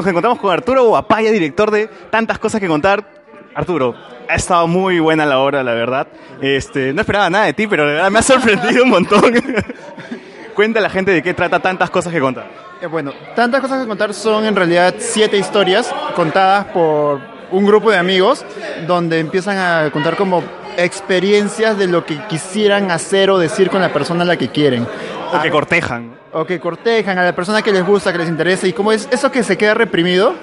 Nos 0.00 0.08
encontramos 0.08 0.38
con 0.38 0.50
Arturo 0.50 0.84
Guapaya, 0.84 1.30
director 1.30 1.70
de 1.70 1.86
Tantas 2.08 2.38
Cosas 2.38 2.58
que 2.58 2.66
Contar. 2.66 3.04
Arturo, 3.54 3.94
ha 4.28 4.34
estado 4.34 4.66
muy 4.66 4.98
buena 4.98 5.26
la 5.26 5.40
hora, 5.40 5.62
la 5.62 5.74
verdad. 5.74 6.06
Este, 6.40 6.94
no 6.94 7.02
esperaba 7.02 7.28
nada 7.28 7.44
de 7.44 7.52
ti, 7.52 7.66
pero 7.66 7.86
de 7.86 7.94
verdad 7.94 8.10
me 8.10 8.20
ha 8.20 8.22
sorprendido 8.22 8.84
un 8.84 8.90
montón. 8.90 9.20
Cuenta 10.54 10.78
a 10.78 10.82
la 10.82 10.88
gente 10.88 11.10
de 11.10 11.22
qué 11.22 11.34
trata 11.34 11.60
Tantas 11.60 11.90
Cosas 11.90 12.14
que 12.14 12.20
Contar. 12.20 12.48
Eh, 12.80 12.86
bueno, 12.86 13.12
tantas 13.36 13.60
cosas 13.60 13.82
que 13.82 13.88
contar 13.88 14.14
son 14.14 14.46
en 14.46 14.56
realidad 14.56 14.94
siete 14.96 15.36
historias 15.36 15.94
contadas 16.16 16.64
por 16.66 17.20
un 17.50 17.66
grupo 17.66 17.90
de 17.90 17.98
amigos 17.98 18.42
donde 18.86 19.18
empiezan 19.18 19.58
a 19.58 19.90
contar 19.90 20.16
como 20.16 20.42
experiencias 20.78 21.76
de 21.76 21.88
lo 21.88 22.06
que 22.06 22.16
quisieran 22.26 22.90
hacer 22.90 23.28
o 23.28 23.38
decir 23.38 23.68
con 23.68 23.82
la 23.82 23.92
persona 23.92 24.22
a 24.22 24.26
la 24.26 24.38
que 24.38 24.48
quieren. 24.48 24.86
O 25.30 25.42
que 25.42 25.50
cortejan. 25.50 26.19
O 26.32 26.44
que 26.44 26.60
cortejan 26.60 27.18
a 27.18 27.24
la 27.24 27.34
persona 27.34 27.60
que 27.62 27.72
les 27.72 27.84
gusta, 27.84 28.12
que 28.12 28.18
les 28.18 28.28
interesa 28.28 28.66
y 28.66 28.72
cómo 28.72 28.92
es 28.92 29.08
eso 29.10 29.32
que 29.32 29.42
se 29.42 29.56
queda 29.58 29.74
reprimido 29.74 30.34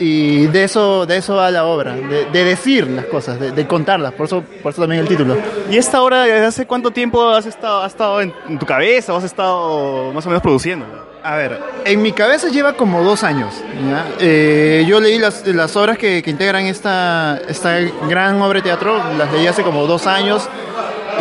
y 0.00 0.46
de 0.46 0.64
eso 0.64 1.06
de 1.06 1.16
eso 1.16 1.36
va 1.36 1.50
la 1.50 1.64
obra, 1.64 1.94
de, 1.94 2.26
de 2.26 2.44
decir 2.44 2.86
las 2.88 3.06
cosas, 3.06 3.38
de, 3.40 3.50
de 3.52 3.66
contarlas, 3.66 4.12
por 4.12 4.26
eso 4.26 4.44
por 4.62 4.72
eso 4.72 4.82
también 4.82 5.02
el 5.02 5.08
título. 5.08 5.36
¿Y 5.70 5.76
esta 5.76 6.02
obra 6.02 6.22
desde 6.22 6.46
hace 6.46 6.66
cuánto 6.66 6.90
tiempo 6.90 7.30
has 7.30 7.46
estado, 7.46 7.82
ha 7.82 7.86
estado 7.86 8.20
en, 8.20 8.32
en 8.48 8.58
tu 8.58 8.66
cabeza 8.66 9.12
o 9.12 9.16
has 9.16 9.24
estado 9.24 10.12
más 10.12 10.24
o 10.26 10.28
menos 10.28 10.42
produciendo? 10.42 10.86
A 11.22 11.34
ver, 11.34 11.60
en 11.84 12.00
mi 12.00 12.12
cabeza 12.12 12.48
lleva 12.48 12.74
como 12.74 13.02
dos 13.02 13.24
años. 13.24 13.52
¿ya? 13.88 14.06
Eh, 14.20 14.84
yo 14.88 15.00
leí 15.00 15.18
las, 15.18 15.44
las 15.46 15.76
obras 15.76 15.98
que, 15.98 16.22
que 16.22 16.30
integran 16.30 16.66
esta, 16.66 17.40
esta 17.48 17.78
gran 18.08 18.40
obra 18.40 18.58
de 18.60 18.62
teatro, 18.62 19.00
las 19.16 19.32
leí 19.32 19.46
hace 19.46 19.62
como 19.62 19.86
dos 19.86 20.06
años 20.06 20.48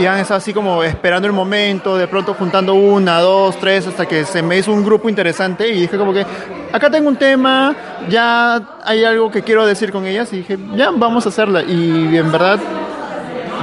estado 0.06 0.38
así 0.38 0.53
como 0.53 0.84
esperando 0.84 1.27
el 1.27 1.34
momento, 1.34 1.98
de 1.98 2.08
pronto 2.08 2.34
juntando 2.34 2.74
una, 2.74 3.19
dos, 3.19 3.58
tres, 3.59 3.88
hasta 3.88 4.06
que 4.06 4.26
se 4.26 4.42
me 4.42 4.58
hizo 4.58 4.72
un 4.72 4.84
grupo 4.84 5.09
interesante 5.09 5.67
y 5.67 5.82
dije 5.82 5.98
como 5.98 6.14
que 6.14 6.26
acá 6.72 6.90
tengo 6.90 7.08
un 7.08 7.17
tema, 7.17 7.76
ya 8.09 8.61
hay 8.84 9.03
algo 9.03 9.32
que 9.32 9.42
quiero 9.42 9.66
decir 9.66 9.92
con 9.92 10.06
ellas 10.06 10.32
y 10.34 10.38
dije, 10.38 10.58
ya, 10.76 10.92
vamos 10.92 11.26
a 11.26 11.30
hacerla. 11.30 11.64
Y 11.64 12.17
en 12.17 12.32
verdad 12.32 12.59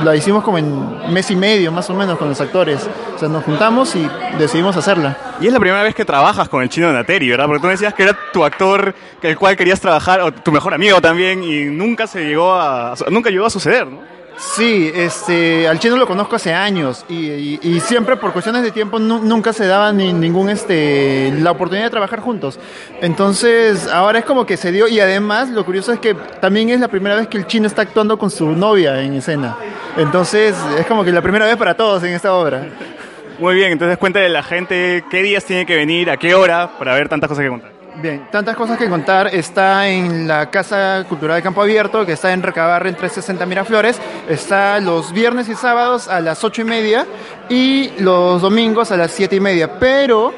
la 0.03 0.17
hicimos 0.17 0.43
como 0.43 0.59
en 0.59 1.13
mes 1.13 1.31
y 1.31 1.37
medio 1.37 1.71
más 1.71 1.89
o 1.91 1.95
menos 1.95 2.19
con 2.19 2.29
los 2.29 2.41
actores. 2.41 2.89
O 3.15 3.19
sea, 3.19 3.29
nos 3.29 3.45
juntamos 3.45 3.95
y 3.95 4.09
decidimos 4.39 4.77
hacerla. 4.77 5.17
Y 5.41 5.47
es 5.47 5.53
la 5.53 5.61
primera 5.61 5.83
vez 5.83 5.95
que 5.95 6.05
trabajas 6.05 6.49
con 6.49 6.63
el 6.63 6.69
chino 6.69 6.93
Nateri, 6.93 7.29
¿verdad? 7.31 7.47
Porque 7.47 7.61
tú 7.61 7.67
me 7.67 7.73
decías 7.73 7.95
que 7.95 8.03
era 8.03 8.17
tu 8.33 8.45
actor, 8.45 8.95
el 9.23 9.37
cual 9.39 9.57
querías 9.57 9.81
trabajar, 9.81 10.21
o 10.21 10.33
tu 10.33 10.51
mejor 10.51 10.75
amigo 10.75 11.01
también, 11.01 11.43
y 11.43 11.65
nunca 11.67 12.07
se 12.07 12.25
llegó 12.25 12.55
a, 12.55 12.95
nunca 13.11 13.31
llegó 13.31 13.47
a 13.47 13.51
suceder, 13.51 13.87
¿no? 13.87 14.14
Sí, 14.37 14.91
este, 14.93 15.69
al 15.69 15.79
chino 15.79 15.97
lo 15.97 16.09
conozco 16.09 16.35
hace 16.37 16.53
años 16.53 17.05
y, 17.09 17.59
y- 17.63 17.81
siempre 17.81 18.17
por 18.17 18.33
cuestiones 18.33 18.63
de 18.63 18.73
tiempo 18.73 18.99
nu- 18.99 19.21
nunca 19.23 19.53
se 19.53 19.65
daba 19.67 19.93
ni, 19.93 20.13
ningún, 20.13 20.51
este, 20.51 21.33
la 21.39 21.53
oportunidad 21.53 21.85
de 21.87 21.91
trabajar 21.91 22.19
juntos. 22.19 22.59
Entonces, 23.01 23.87
ahora 23.87 24.19
es 24.19 24.25
como 24.25 24.45
que 24.45 24.57
se 24.57 24.73
dio 24.73 24.89
y 24.89 24.99
además 24.99 25.51
lo 25.51 25.65
curioso 25.65 25.93
es 25.93 26.01
que 26.01 26.15
también 26.41 26.69
es 26.71 26.81
la 26.81 26.89
primera 26.89 27.15
vez 27.15 27.29
que 27.29 27.39
el 27.39 27.47
chino 27.47 27.69
está 27.69 27.83
actuando 27.83 28.19
con 28.19 28.29
su 28.31 28.51
novia 28.51 29.01
en 29.03 29.15
escena. 29.15 29.57
Entonces, 29.97 30.57
es 30.79 30.87
como 30.87 31.05
que 31.05 31.13
la 31.13 31.23
primera 31.23 31.47
vez 31.47 31.57
para 31.57 31.75
todos 31.77 32.03
en 32.03 32.13
esta 32.15 32.35
obra. 32.35 32.67
Muy 33.39 33.55
bien, 33.55 33.71
entonces 33.73 33.99
cuéntale 33.99 34.27
a 34.27 34.31
la 34.31 34.43
gente 34.43 35.05
qué 35.11 35.23
días 35.23 35.45
tiene 35.45 35.65
que 35.65 35.77
venir, 35.77 36.11
a 36.11 36.17
qué 36.17 36.35
hora, 36.35 36.71
para 36.79 36.95
ver 36.95 37.09
tantas 37.09 37.29
cosas 37.29 37.45
que 37.45 37.51
contar. 37.51 37.74
Bien, 37.97 38.27
tantas 38.31 38.57
cosas 38.57 38.77
que 38.77 38.89
contar. 38.89 39.29
Está 39.35 39.89
en 39.89 40.27
la 40.27 40.51
Casa 40.51 41.05
Cultural 41.09 41.37
de 41.37 41.43
Campo 41.43 41.63
Abierto, 41.63 42.05
que 42.05 42.13
está 42.13 42.33
en 42.33 42.43
Recabarre 42.43 42.89
en 42.89 42.97
360 42.97 43.47
Miraflores. 43.47 44.01
Está 44.29 44.81
los 44.81 45.13
viernes 45.13 45.49
y 45.49 45.55
sábados 45.55 46.09
a 46.09 46.21
las 46.21 46.43
8 46.43 46.63
y 46.63 46.65
media 46.65 47.07
y 47.49 47.93
los 47.99 48.43
domingos 48.43 48.91
a 48.91 48.97
las 48.97 49.13
7 49.13 49.37
y 49.37 49.41
media. 49.41 49.79
Pero 49.79 50.35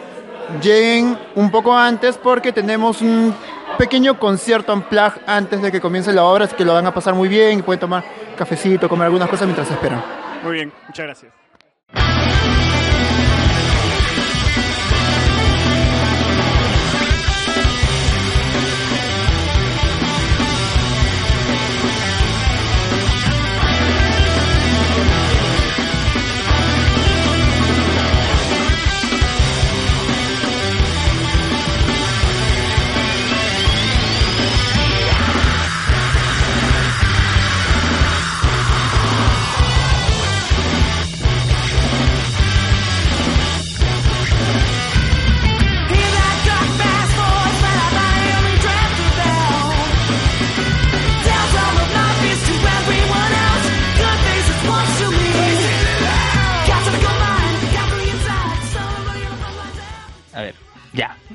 lleguen 0.63 1.19
un 1.35 1.51
poco 1.51 1.77
antes 1.77 2.19
porque 2.19 2.53
tenemos 2.53 3.01
un 3.01 3.35
pequeño 3.79 4.19
concierto 4.19 4.73
en 4.73 4.83
plug 4.83 5.13
antes 5.27 5.61
de 5.61 5.73
que 5.73 5.81
comience 5.81 6.13
la 6.13 6.25
obra, 6.25 6.45
así 6.45 6.55
que 6.57 6.65
lo 6.65 6.75
van 6.75 6.87
a 6.87 6.95
pasar 6.95 7.15
muy 7.15 7.29
bien 7.29 7.63
pueden 7.63 7.81
tomar 7.81 8.05
cafecito, 8.37 8.89
comer 8.89 9.07
algunas 9.07 9.29
cosas 9.29 9.47
mientras 9.47 9.71
esperan. 9.71 10.03
Muy 10.43 10.55
bien, 10.55 10.73
muchas 10.87 11.07
gracias. 11.07 11.46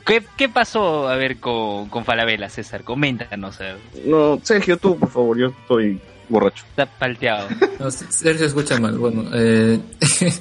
¿Qué, 0.06 0.24
qué 0.38 0.50
pasó, 0.50 1.08
a 1.08 1.16
ver, 1.16 1.38
con, 1.40 1.90
con 1.90 2.06
Falabella, 2.06 2.50
César? 2.50 2.84
Coméntanos. 2.84 3.60
a 3.62 3.64
ver. 3.64 3.78
No, 4.06 4.40
Sergio, 4.44 4.78
tú, 4.78 4.98
por 4.98 5.10
favor, 5.10 5.38
yo 5.38 5.48
estoy 5.48 6.00
borracho. 6.30 6.64
Está 6.70 6.86
palteado. 6.86 7.48
No, 7.80 7.92
Sergio 7.92 8.46
escucha 8.48 8.80
mal. 8.80 8.98
Bueno, 8.98 9.26
eh... 9.34 9.80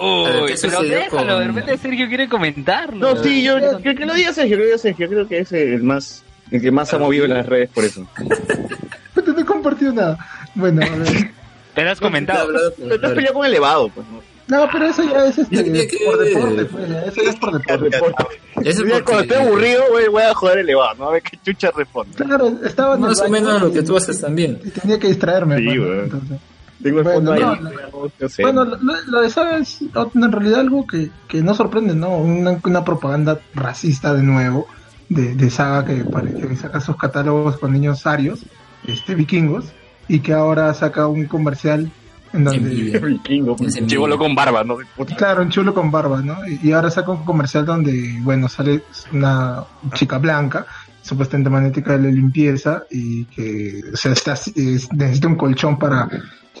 Uy, 0.00 0.46
¿qué 0.46 0.54
pero 0.62 0.82
déjalo, 0.82 1.34
con- 1.34 1.38
de 1.40 1.46
repente 1.48 1.78
Sergio 1.78 2.08
quiere 2.08 2.28
comentarlo. 2.28 3.14
No, 3.14 3.22
sí, 3.22 3.42
yo, 3.42 3.56
que, 3.82 3.94
que 3.94 4.06
lo 4.06 4.14
diga 4.14 4.32
Sergio, 4.32 4.56
que 4.56 4.60
lo 4.60 4.64
diga 4.66 4.78
Sergio, 4.78 5.08
creo 5.08 5.28
que 5.28 5.38
es 5.40 5.52
el 5.52 5.82
más, 5.82 6.22
el 6.50 6.60
que 6.62 6.70
más 6.70 6.92
ha 6.94 6.98
movido 6.98 7.24
en 7.24 7.34
las 7.34 7.46
redes 7.46 7.68
por 7.70 7.84
eso. 7.84 8.06
Pero 9.14 9.32
no 9.32 9.40
he 9.40 9.44
compartido 9.44 9.92
nada. 9.92 10.16
Bueno, 10.54 10.82
a 10.86 10.88
ver. 10.96 11.30
Pero 11.74 11.90
has 11.90 12.00
comentado. 12.00 12.48
Pero 12.76 13.00
te 13.00 13.06
has 13.06 13.12
peleado 13.12 13.34
con 13.34 13.46
elevado, 13.46 13.88
pues, 13.88 14.06
¿no? 14.08 14.22
No, 14.48 14.66
pero 14.72 14.86
eso 14.86 15.02
ya 15.04 15.26
es 15.26 15.38
este, 15.38 15.62
que- 15.88 15.98
por 16.06 16.18
deporte, 16.18 16.64
pues, 16.64 16.88
ya, 16.88 17.02
eso 17.02 17.22
ya 17.22 17.30
es 17.30 17.36
por 17.36 17.52
deporte. 17.52 17.96
Eso 18.64 18.82
Mira, 18.84 18.96
porque- 18.96 19.04
cuando 19.04 19.22
esté 19.22 19.36
aburrido, 19.36 19.82
güey, 19.90 20.08
voy 20.08 20.22
a 20.22 20.34
joder 20.34 20.58
elevado, 20.60 20.94
¿no? 20.98 21.08
A 21.08 21.12
ver 21.12 21.22
qué 21.22 21.38
chucha 21.44 21.70
responde. 21.76 22.14
Claro, 22.16 22.48
estaba 22.64 22.94
en 22.96 23.02
el 23.02 23.08
Más 23.08 23.20
o 23.20 23.28
menos 23.28 23.60
lo 23.62 23.72
que 23.72 23.82
tú 23.82 23.96
haces 23.96 24.20
también. 24.20 24.58
y 24.64 24.70
tenía 24.70 24.98
que 24.98 25.08
distraerme. 25.08 25.58
Sí, 25.58 25.64
pues, 25.66 25.78
güey. 25.78 25.98
entonces. 26.00 26.38
Tengo 26.82 26.98
el 26.98 27.04
Bueno, 27.04 27.16
fondo 27.18 27.32
ahí. 27.32 27.40
no, 27.40 27.54
no, 27.56 27.70
no 28.20 28.28
sé. 28.28 28.42
Bueno, 28.42 28.64
lo, 28.64 28.78
lo 29.08 29.20
de 29.20 29.30
Saga 29.30 29.58
es 29.58 29.80
en 29.82 30.32
realidad 30.32 30.60
algo 30.60 30.86
que, 30.86 31.10
que 31.26 31.42
no 31.42 31.52
sorprende, 31.52 31.94
¿no? 31.96 32.16
Una, 32.18 32.58
una 32.64 32.84
propaganda 32.84 33.40
racista 33.52 34.14
de 34.14 34.22
nuevo 34.22 34.68
de, 35.08 35.34
de 35.34 35.50
Saga 35.50 35.84
que, 35.84 36.04
que 36.48 36.54
saca 36.56 36.80
sus 36.80 36.96
catálogos 36.96 37.58
con 37.58 37.72
niños 37.72 38.06
arios, 38.06 38.40
este, 38.86 39.16
vikingos, 39.16 39.64
y 40.06 40.20
que 40.20 40.32
ahora 40.32 40.72
saca 40.72 41.08
un 41.08 41.26
comercial 41.26 41.90
en 42.32 42.44
donde... 42.44 42.98
Vikingo, 43.00 43.56
con 44.18 44.34
barba, 44.34 44.64
¿no? 44.64 44.78
Puta. 44.96 45.16
Claro, 45.16 45.42
un 45.42 45.50
chulo 45.50 45.74
con 45.74 45.90
barba, 45.90 46.20
¿no? 46.22 46.36
Y, 46.46 46.72
ahora 46.72 46.90
saca 46.90 47.10
un 47.12 47.24
comercial 47.24 47.64
donde, 47.64 48.18
bueno, 48.20 48.48
sale 48.48 48.82
una 49.12 49.64
chica 49.94 50.18
blanca, 50.18 50.66
supuestamente 51.02 51.50
magnética 51.50 51.92
de 51.96 52.04
la 52.04 52.10
limpieza, 52.10 52.84
y 52.90 53.24
que 53.26 53.80
o 53.92 53.96
sea, 53.96 54.12
está, 54.12 54.34
es- 54.34 54.92
necesita 54.92 55.28
un 55.28 55.36
colchón 55.36 55.78
para 55.78 56.08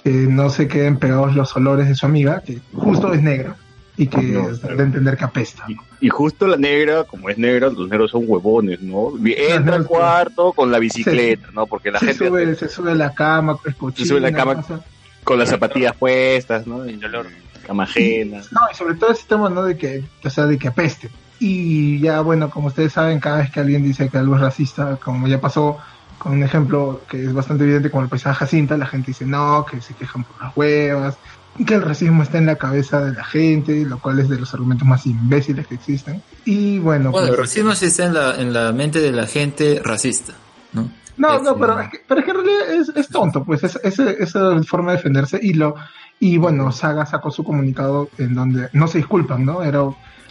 que 0.02 0.10
no 0.10 0.48
se 0.50 0.68
queden 0.68 0.96
pegados 0.98 1.34
los 1.34 1.54
olores 1.56 1.88
de 1.88 1.94
su 1.94 2.06
amiga, 2.06 2.40
que 2.40 2.58
justo 2.72 3.12
es 3.12 3.22
negra, 3.22 3.56
y 3.96 4.06
que 4.06 4.22
No, 4.22 4.48
es 4.48 4.62
de 4.62 4.82
entender 4.82 5.16
que 5.16 5.24
apesta. 5.24 5.64
¿no? 5.68 5.82
Y 6.00 6.08
justo 6.08 6.46
la 6.46 6.56
negra, 6.56 7.02
como 7.04 7.28
es 7.28 7.36
negra, 7.36 7.68
los 7.68 7.88
negros 7.88 8.12
son 8.12 8.22
huevones, 8.26 8.80
¿no? 8.80 9.12
Entra 9.24 9.74
al 9.74 9.84
cuarto 9.84 10.52
con 10.52 10.70
la 10.70 10.78
bicicleta, 10.78 11.48
¿no? 11.52 11.66
Porque 11.66 11.90
la 11.90 11.98
se, 11.98 12.06
gente 12.06 12.28
sube, 12.28 12.54
se 12.54 12.68
sube 12.68 12.92
a 12.92 12.94
la 12.94 13.12
cama, 13.12 13.58
es 13.64 13.74
se 13.96 14.06
sube 14.06 14.18
a 14.18 14.20
la 14.20 14.30
cochina, 14.30 14.62
cama. 14.62 14.80
Con 15.28 15.38
las 15.38 15.50
zapatillas 15.50 15.94
puestas, 15.94 16.66
¿no? 16.66 16.84
El 16.84 16.98
dolor. 16.98 17.26
Cama 17.66 17.82
ajena. 17.82 18.40
No, 18.50 18.60
y 18.72 18.74
sobre 18.74 18.94
todo 18.94 19.10
ese 19.10 19.24
tema, 19.28 19.50
¿no? 19.50 19.62
De 19.62 19.76
que, 19.76 20.02
o 20.24 20.30
sea, 20.30 20.46
de 20.46 20.56
que 20.56 20.68
apeste. 20.68 21.10
Y 21.38 22.00
ya, 22.00 22.22
bueno, 22.22 22.48
como 22.48 22.68
ustedes 22.68 22.94
saben, 22.94 23.20
cada 23.20 23.36
vez 23.38 23.50
que 23.50 23.60
alguien 23.60 23.82
dice 23.82 24.08
que 24.08 24.16
algo 24.16 24.36
es 24.36 24.40
racista, 24.40 24.96
como 24.96 25.28
ya 25.28 25.38
pasó 25.38 25.76
con 26.16 26.32
un 26.32 26.42
ejemplo 26.42 27.02
que 27.10 27.24
es 27.24 27.34
bastante 27.34 27.64
evidente 27.64 27.90
como 27.90 28.04
el 28.04 28.08
paisaje 28.08 28.38
Jacinta, 28.38 28.78
la 28.78 28.86
gente 28.86 29.08
dice 29.08 29.26
no, 29.26 29.66
que 29.70 29.82
se 29.82 29.92
quejan 29.92 30.24
por 30.24 30.42
las 30.42 30.56
huevas, 30.56 31.18
que 31.66 31.74
el 31.74 31.82
racismo 31.82 32.22
está 32.22 32.38
en 32.38 32.46
la 32.46 32.56
cabeza 32.56 33.04
de 33.04 33.12
la 33.12 33.24
gente, 33.24 33.84
lo 33.84 33.98
cual 33.98 34.20
es 34.20 34.30
de 34.30 34.38
los 34.38 34.54
argumentos 34.54 34.88
más 34.88 35.04
imbéciles 35.04 35.66
que 35.66 35.74
existen. 35.74 36.22
Y 36.46 36.78
bueno, 36.78 37.10
Bueno, 37.10 37.28
el 37.28 37.34
pues, 37.34 37.48
racismo 37.48 37.74
sí 37.74 37.84
está 37.84 38.06
en 38.06 38.14
la, 38.14 38.34
en 38.40 38.54
la 38.54 38.72
mente 38.72 38.98
de 39.00 39.12
la 39.12 39.26
gente 39.26 39.82
racista, 39.84 40.32
¿no? 40.72 40.90
No, 41.18 41.38
no, 41.40 41.56
pero 41.56 41.80
es 41.80 41.88
que, 41.90 42.00
pero 42.06 42.20
es 42.20 42.24
que 42.24 42.30
en 42.30 42.36
realidad 42.36 42.70
es, 42.72 42.88
es 42.96 43.08
tonto, 43.08 43.44
pues 43.44 43.64
es, 43.64 43.76
es- 43.82 43.98
esa 43.98 44.62
forma 44.62 44.92
de 44.92 44.96
defenderse 44.98 45.38
y 45.42 45.54
lo 45.54 45.74
y 46.20 46.36
bueno, 46.38 46.72
Saga 46.72 47.06
sacó 47.06 47.30
su 47.30 47.44
comunicado 47.44 48.08
en 48.18 48.34
donde 48.34 48.68
no 48.72 48.88
se 48.88 48.98
disculpan, 48.98 49.44
¿no? 49.44 49.62
Era 49.62 49.82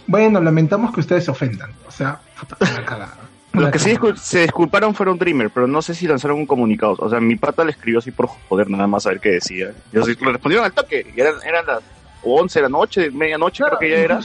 bueno, 0.06 0.40
lamentamos 0.40 0.92
que 0.92 1.00
ustedes 1.00 1.24
se 1.24 1.30
ofendan, 1.30 1.70
o 1.86 1.90
sea, 1.90 2.20
puta, 2.38 2.56
una 2.60 2.84
cagada. 2.84 3.14
Los 3.52 3.70
que 3.70 3.78
sí 3.78 3.90
discul- 3.90 4.16
se 4.16 4.40
disculparon 4.42 4.94
fueron 4.94 5.18
Dreamer, 5.18 5.50
pero 5.50 5.66
no 5.66 5.80
sé 5.82 5.94
si 5.94 6.06
lanzaron 6.06 6.38
un 6.38 6.46
comunicado. 6.46 6.96
O 6.98 7.08
sea, 7.08 7.18
mi 7.20 7.36
pata 7.36 7.64
le 7.64 7.70
escribió 7.72 7.98
así 7.98 8.10
por 8.10 8.26
joder, 8.26 8.68
nada 8.70 8.86
más 8.86 9.06
a 9.06 9.10
ver 9.10 9.20
qué 9.20 9.30
decía. 9.30 9.72
Y 9.92 9.96
le 9.96 10.32
respondieron 10.32 10.64
al 10.66 10.72
toque. 10.72 11.06
Y 11.16 11.20
eran, 11.20 11.34
eran 11.44 11.66
las 11.66 11.80
11 12.22 12.58
de 12.58 12.62
la 12.62 12.68
noche, 12.68 13.10
medianoche 13.10 13.64
creo 13.64 13.78
que 13.78 13.90
ya 13.90 13.96
era. 13.96 14.18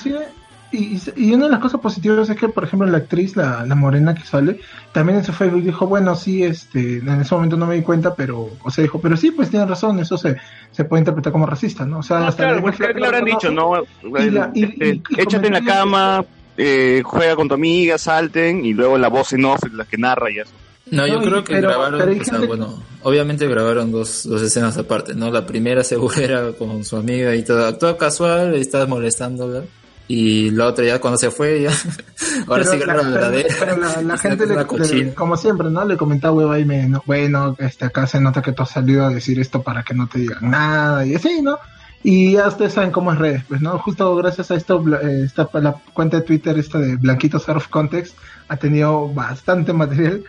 Y, 0.75 1.31
una 1.33 1.45
de 1.45 1.51
las 1.51 1.59
cosas 1.59 1.79
positivas 1.79 2.27
es 2.29 2.35
que, 2.35 2.49
por 2.49 2.63
ejemplo, 2.63 2.87
la 2.89 2.97
actriz, 2.97 3.35
la, 3.35 3.63
la 3.65 3.75
morena 3.75 4.15
que 4.15 4.25
sale, 4.25 4.59
también 4.91 5.19
en 5.19 5.23
su 5.23 5.31
Facebook 5.31 5.63
dijo, 5.63 5.85
bueno, 5.85 6.15
sí, 6.15 6.43
este, 6.43 6.97
en 6.97 7.09
ese 7.21 7.35
momento 7.35 7.55
no 7.57 7.67
me 7.67 7.75
di 7.75 7.81
cuenta, 7.83 8.15
pero, 8.15 8.49
o 8.63 8.71
sea, 8.71 8.81
dijo, 8.81 8.99
pero 8.99 9.15
sí, 9.15 9.29
pues 9.31 9.49
tiene 9.51 9.65
razón, 9.67 9.99
eso 9.99 10.17
se, 10.17 10.35
se 10.71 10.83
puede 10.85 11.01
interpretar 11.01 11.31
como 11.31 11.45
racista, 11.45 11.85
¿no? 11.85 11.99
O 11.99 12.03
sea, 12.03 12.19
No, 12.19 12.27
hasta 12.27 12.43
claro, 12.43 12.55
la- 12.55 12.61
pues, 12.63 12.77
¿qué 12.77 12.93
le 12.99 13.05
habrán 13.05 13.25
dicho? 13.25 13.51
No, 13.51 13.83
Y 14.19 14.29
la- 14.31 14.51
y- 14.55 14.63
Este, 14.63 15.01
échate 15.21 15.47
en 15.47 15.53
la 15.53 15.61
cama, 15.63 16.25
eh, 16.57 17.01
juega 17.05 17.35
con 17.35 17.47
tu 17.47 17.53
amiga, 17.53 17.97
salten, 17.99 18.65
y 18.65 18.73
luego 18.73 18.97
la 18.97 19.09
voz 19.09 19.31
en 19.33 19.45
off 19.45 19.63
es 19.65 19.73
la 19.73 19.85
que 19.85 19.97
narra 19.97 20.31
y 20.31 20.39
eso. 20.39 20.51
No, 20.91 21.05
yo 21.07 21.15
No, 21.15 21.21
creo 21.21 21.43
que 21.43 21.53
pero- 21.53 21.69
grabaron, 21.69 21.99
pero 21.99 22.11
hay 22.11 22.19
o 22.19 22.23
sea, 22.23 22.33
gente- 22.33 22.47
bueno, 22.47 22.83
obviamente 23.03 23.47
grabaron 23.47 23.91
dos, 23.91 24.23
dos 24.27 24.41
escenas 24.41 24.77
aparte, 24.77 25.13
¿no? 25.13 25.29
La 25.31 25.45
primera 25.45 25.83
seguro 25.83 26.15
era 26.19 26.51
con 26.53 26.83
su 26.83 26.97
amiga 26.97 27.35
y 27.35 27.43
todo, 27.43 27.65
actuó 27.67 27.95
casual, 27.95 28.55
y 28.57 28.61
estaba 28.61 28.85
molestándola. 28.87 29.61
Y 30.07 30.51
la 30.51 30.67
otra 30.67 30.83
ya 30.85 30.99
cuando 30.99 31.17
se 31.17 31.31
fue, 31.31 31.61
ya, 31.63 31.71
ahora 32.47 32.63
sí 32.65 32.77
la- 32.77 32.85
la 32.87 32.93
verdadera. 33.03 33.55
pero 33.59 33.77
la, 33.77 34.01
la 34.01 34.17
gente, 34.19 34.45
le, 34.45 34.55
le- 34.57 35.13
como 35.13 35.37
siempre, 35.37 35.69
¿no? 35.69 35.85
Le 35.85 35.95
comentaba 35.97 36.33
hueva 36.33 36.59
y 36.59 36.65
me, 36.65 36.87
no, 36.89 37.01
bueno, 37.05 37.55
este, 37.59 37.85
acá 37.85 38.05
se 38.05 38.19
nota 38.19 38.41
que 38.41 38.51
tú 38.51 38.63
has 38.63 38.69
salido 38.71 39.05
a 39.05 39.09
decir 39.09 39.39
esto 39.39 39.61
para 39.63 39.83
que 39.83 39.93
no 39.93 40.07
te 40.07 40.19
digan 40.19 40.49
nada, 40.51 41.05
y 41.05 41.15
así, 41.15 41.41
¿no? 41.41 41.57
Y 42.05 42.33
ya 42.33 42.49
ustedes 42.49 42.73
saben 42.73 42.91
cómo 42.91 43.13
es 43.13 43.17
redes, 43.17 43.43
pues, 43.47 43.61
¿no? 43.61 43.79
Justo 43.79 44.13
gracias 44.17 44.51
a 44.51 44.55
esto, 44.55 44.83
eh, 45.01 45.21
esta, 45.25 45.47
la 45.61 45.73
cuenta 45.93 46.17
de 46.17 46.23
Twitter, 46.23 46.57
esta 46.59 46.77
de 46.79 46.97
Blanquitos 46.97 47.47
Out 47.47 47.57
of 47.57 47.67
Context, 47.69 48.17
ha 48.49 48.57
tenido 48.57 49.07
bastante 49.13 49.71
material, 49.71 50.21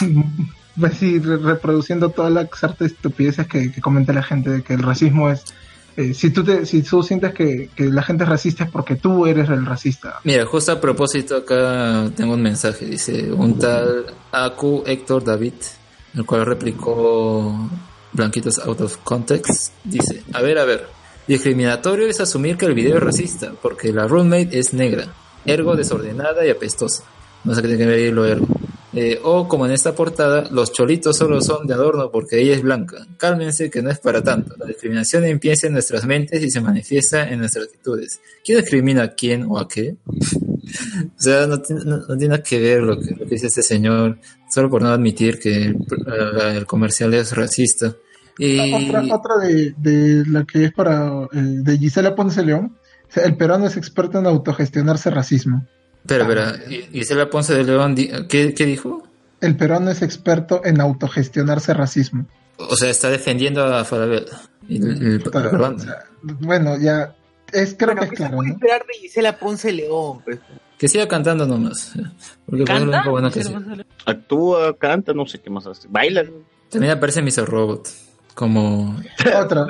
pues 0.80 0.94
sí, 0.94 1.20
re- 1.20 1.36
reproduciendo 1.38 2.08
todas 2.10 2.32
las 2.32 2.48
artes 2.64 2.92
estupideces 2.92 3.46
que, 3.46 3.70
que 3.70 3.80
comenta 3.80 4.12
la 4.12 4.24
gente 4.24 4.50
de 4.50 4.62
que 4.62 4.74
el 4.74 4.82
racismo 4.82 5.30
es, 5.30 5.44
eh, 6.00 6.14
si 6.14 6.30
tú 6.30 6.44
te, 6.44 6.64
si 6.66 6.82
tú 6.82 7.02
sientes 7.02 7.34
que, 7.34 7.70
que 7.74 7.84
la 7.84 8.02
gente 8.02 8.24
es 8.24 8.30
racista 8.30 8.64
es 8.64 8.70
porque 8.70 8.96
tú 8.96 9.26
eres 9.26 9.48
el 9.48 9.66
racista. 9.66 10.20
Mira, 10.24 10.46
justo 10.46 10.72
a 10.72 10.80
propósito 10.80 11.36
acá 11.36 12.10
tengo 12.16 12.34
un 12.34 12.42
mensaje, 12.42 12.86
dice 12.86 13.32
un 13.32 13.58
tal 13.58 14.06
Aku 14.32 14.82
Héctor 14.86 15.24
David, 15.24 15.54
el 16.14 16.24
cual 16.24 16.46
replicó 16.46 17.68
Blanquitos 18.12 18.58
Out 18.58 18.80
of 18.80 18.96
Context, 19.04 19.72
dice, 19.84 20.22
a 20.32 20.42
ver, 20.42 20.58
a 20.58 20.64
ver, 20.64 20.86
discriminatorio 21.26 22.06
es 22.06 22.20
asumir 22.20 22.56
que 22.56 22.66
el 22.66 22.74
video 22.74 22.96
es 22.96 23.02
racista, 23.02 23.52
porque 23.60 23.92
la 23.92 24.06
roommate 24.06 24.58
es 24.58 24.72
negra, 24.72 25.06
ergo 25.44 25.76
desordenada 25.76 26.44
y 26.44 26.50
apestosa. 26.50 27.04
No 27.42 27.54
sé 27.54 27.62
qué 27.62 27.68
tiene 27.68 27.84
que 27.84 27.90
ver 27.90 28.12
lo 28.12 28.26
ergo. 28.26 28.46
Eh, 28.92 29.20
o 29.22 29.46
como 29.46 29.66
en 29.66 29.72
esta 29.72 29.94
portada, 29.94 30.48
los 30.50 30.72
cholitos 30.72 31.16
solo 31.16 31.40
son 31.40 31.66
de 31.66 31.74
adorno 31.74 32.10
porque 32.10 32.40
ella 32.40 32.54
es 32.54 32.62
blanca. 32.62 33.06
Cálmense 33.18 33.70
que 33.70 33.82
no 33.82 33.90
es 33.90 34.00
para 34.00 34.22
tanto. 34.22 34.54
La 34.58 34.66
discriminación 34.66 35.24
empieza 35.24 35.68
en 35.68 35.74
nuestras 35.74 36.04
mentes 36.06 36.42
y 36.42 36.50
se 36.50 36.60
manifiesta 36.60 37.28
en 37.28 37.38
nuestras 37.38 37.66
actitudes. 37.66 38.20
¿Quién 38.44 38.58
discrimina 38.60 39.02
a 39.04 39.08
quién 39.14 39.44
o 39.48 39.58
a 39.58 39.68
qué? 39.68 39.94
o 40.06 41.20
sea, 41.20 41.46
no, 41.46 41.62
no- 41.84 41.98
no 42.08 42.16
tiene 42.16 42.42
que 42.42 42.58
ver 42.58 42.82
lo 42.82 42.98
que, 43.00 43.14
dice 43.30 43.46
este 43.46 43.62
señor, 43.62 44.18
solo 44.50 44.68
por 44.68 44.82
no 44.82 44.88
admitir 44.88 45.38
que 45.38 45.66
el, 45.66 45.76
el 46.56 46.66
comercial 46.66 47.14
es 47.14 47.32
racista. 47.36 47.94
Y 48.38 48.72
Otra, 48.88 49.02
otra 49.14 49.34
de, 49.36 50.24
la 50.26 50.44
que 50.44 50.64
es 50.64 50.72
para 50.72 51.24
eh, 51.24 51.28
de 51.32 51.78
Gisela 51.78 52.14
Ponce 52.14 52.42
León. 52.42 52.76
El 53.14 53.36
peruano 53.36 53.66
es 53.66 53.76
experto 53.76 54.18
en 54.18 54.26
autogestionarse 54.26 55.10
racismo. 55.10 55.66
Espera, 56.08 56.56
y- 56.68 56.82
Gisela 56.92 57.28
Ponce 57.30 57.54
de 57.54 57.64
León, 57.64 57.94
¿qué, 58.28 58.54
qué 58.54 58.66
dijo? 58.66 59.02
El 59.40 59.56
peruano 59.56 59.90
es 59.90 60.02
experto 60.02 60.62
en 60.64 60.80
autogestionarse 60.80 61.72
racismo. 61.74 62.26
O 62.58 62.76
sea, 62.76 62.90
está 62.90 63.08
defendiendo 63.10 63.64
a 63.64 63.84
Falabella. 63.84 64.26
O 64.68 65.78
sea, 65.78 66.04
bueno, 66.40 66.78
ya 66.78 67.14
es 67.52 67.74
creo 67.78 67.94
que 67.96 68.04
es 68.04 68.10
¿Qué 68.10 68.16
se 68.16 68.22
claro, 68.22 68.42
¿no? 68.42 68.48
esperar 68.52 68.84
de 68.86 68.94
Gisela 69.00 69.38
Ponce 69.38 69.72
León? 69.72 70.20
Pues? 70.24 70.38
Que 70.78 70.88
siga 70.88 71.06
cantando 71.08 71.46
nomás. 71.46 71.92
Porque 72.46 72.64
fue 72.66 72.80
lo 72.80 72.90
¿Canta? 72.92 73.10
bueno 73.10 73.30
que 73.30 73.44
sí. 73.44 73.54
Actúa, 74.06 74.76
canta, 74.78 75.12
no 75.12 75.26
sé 75.26 75.38
qué 75.40 75.50
más 75.50 75.66
hace. 75.66 75.88
Baila. 75.90 76.24
También 76.70 76.92
aparece 76.92 77.20
Mr. 77.22 77.46
Robot. 77.46 77.88
Como. 78.34 78.96
Otra, 79.42 79.66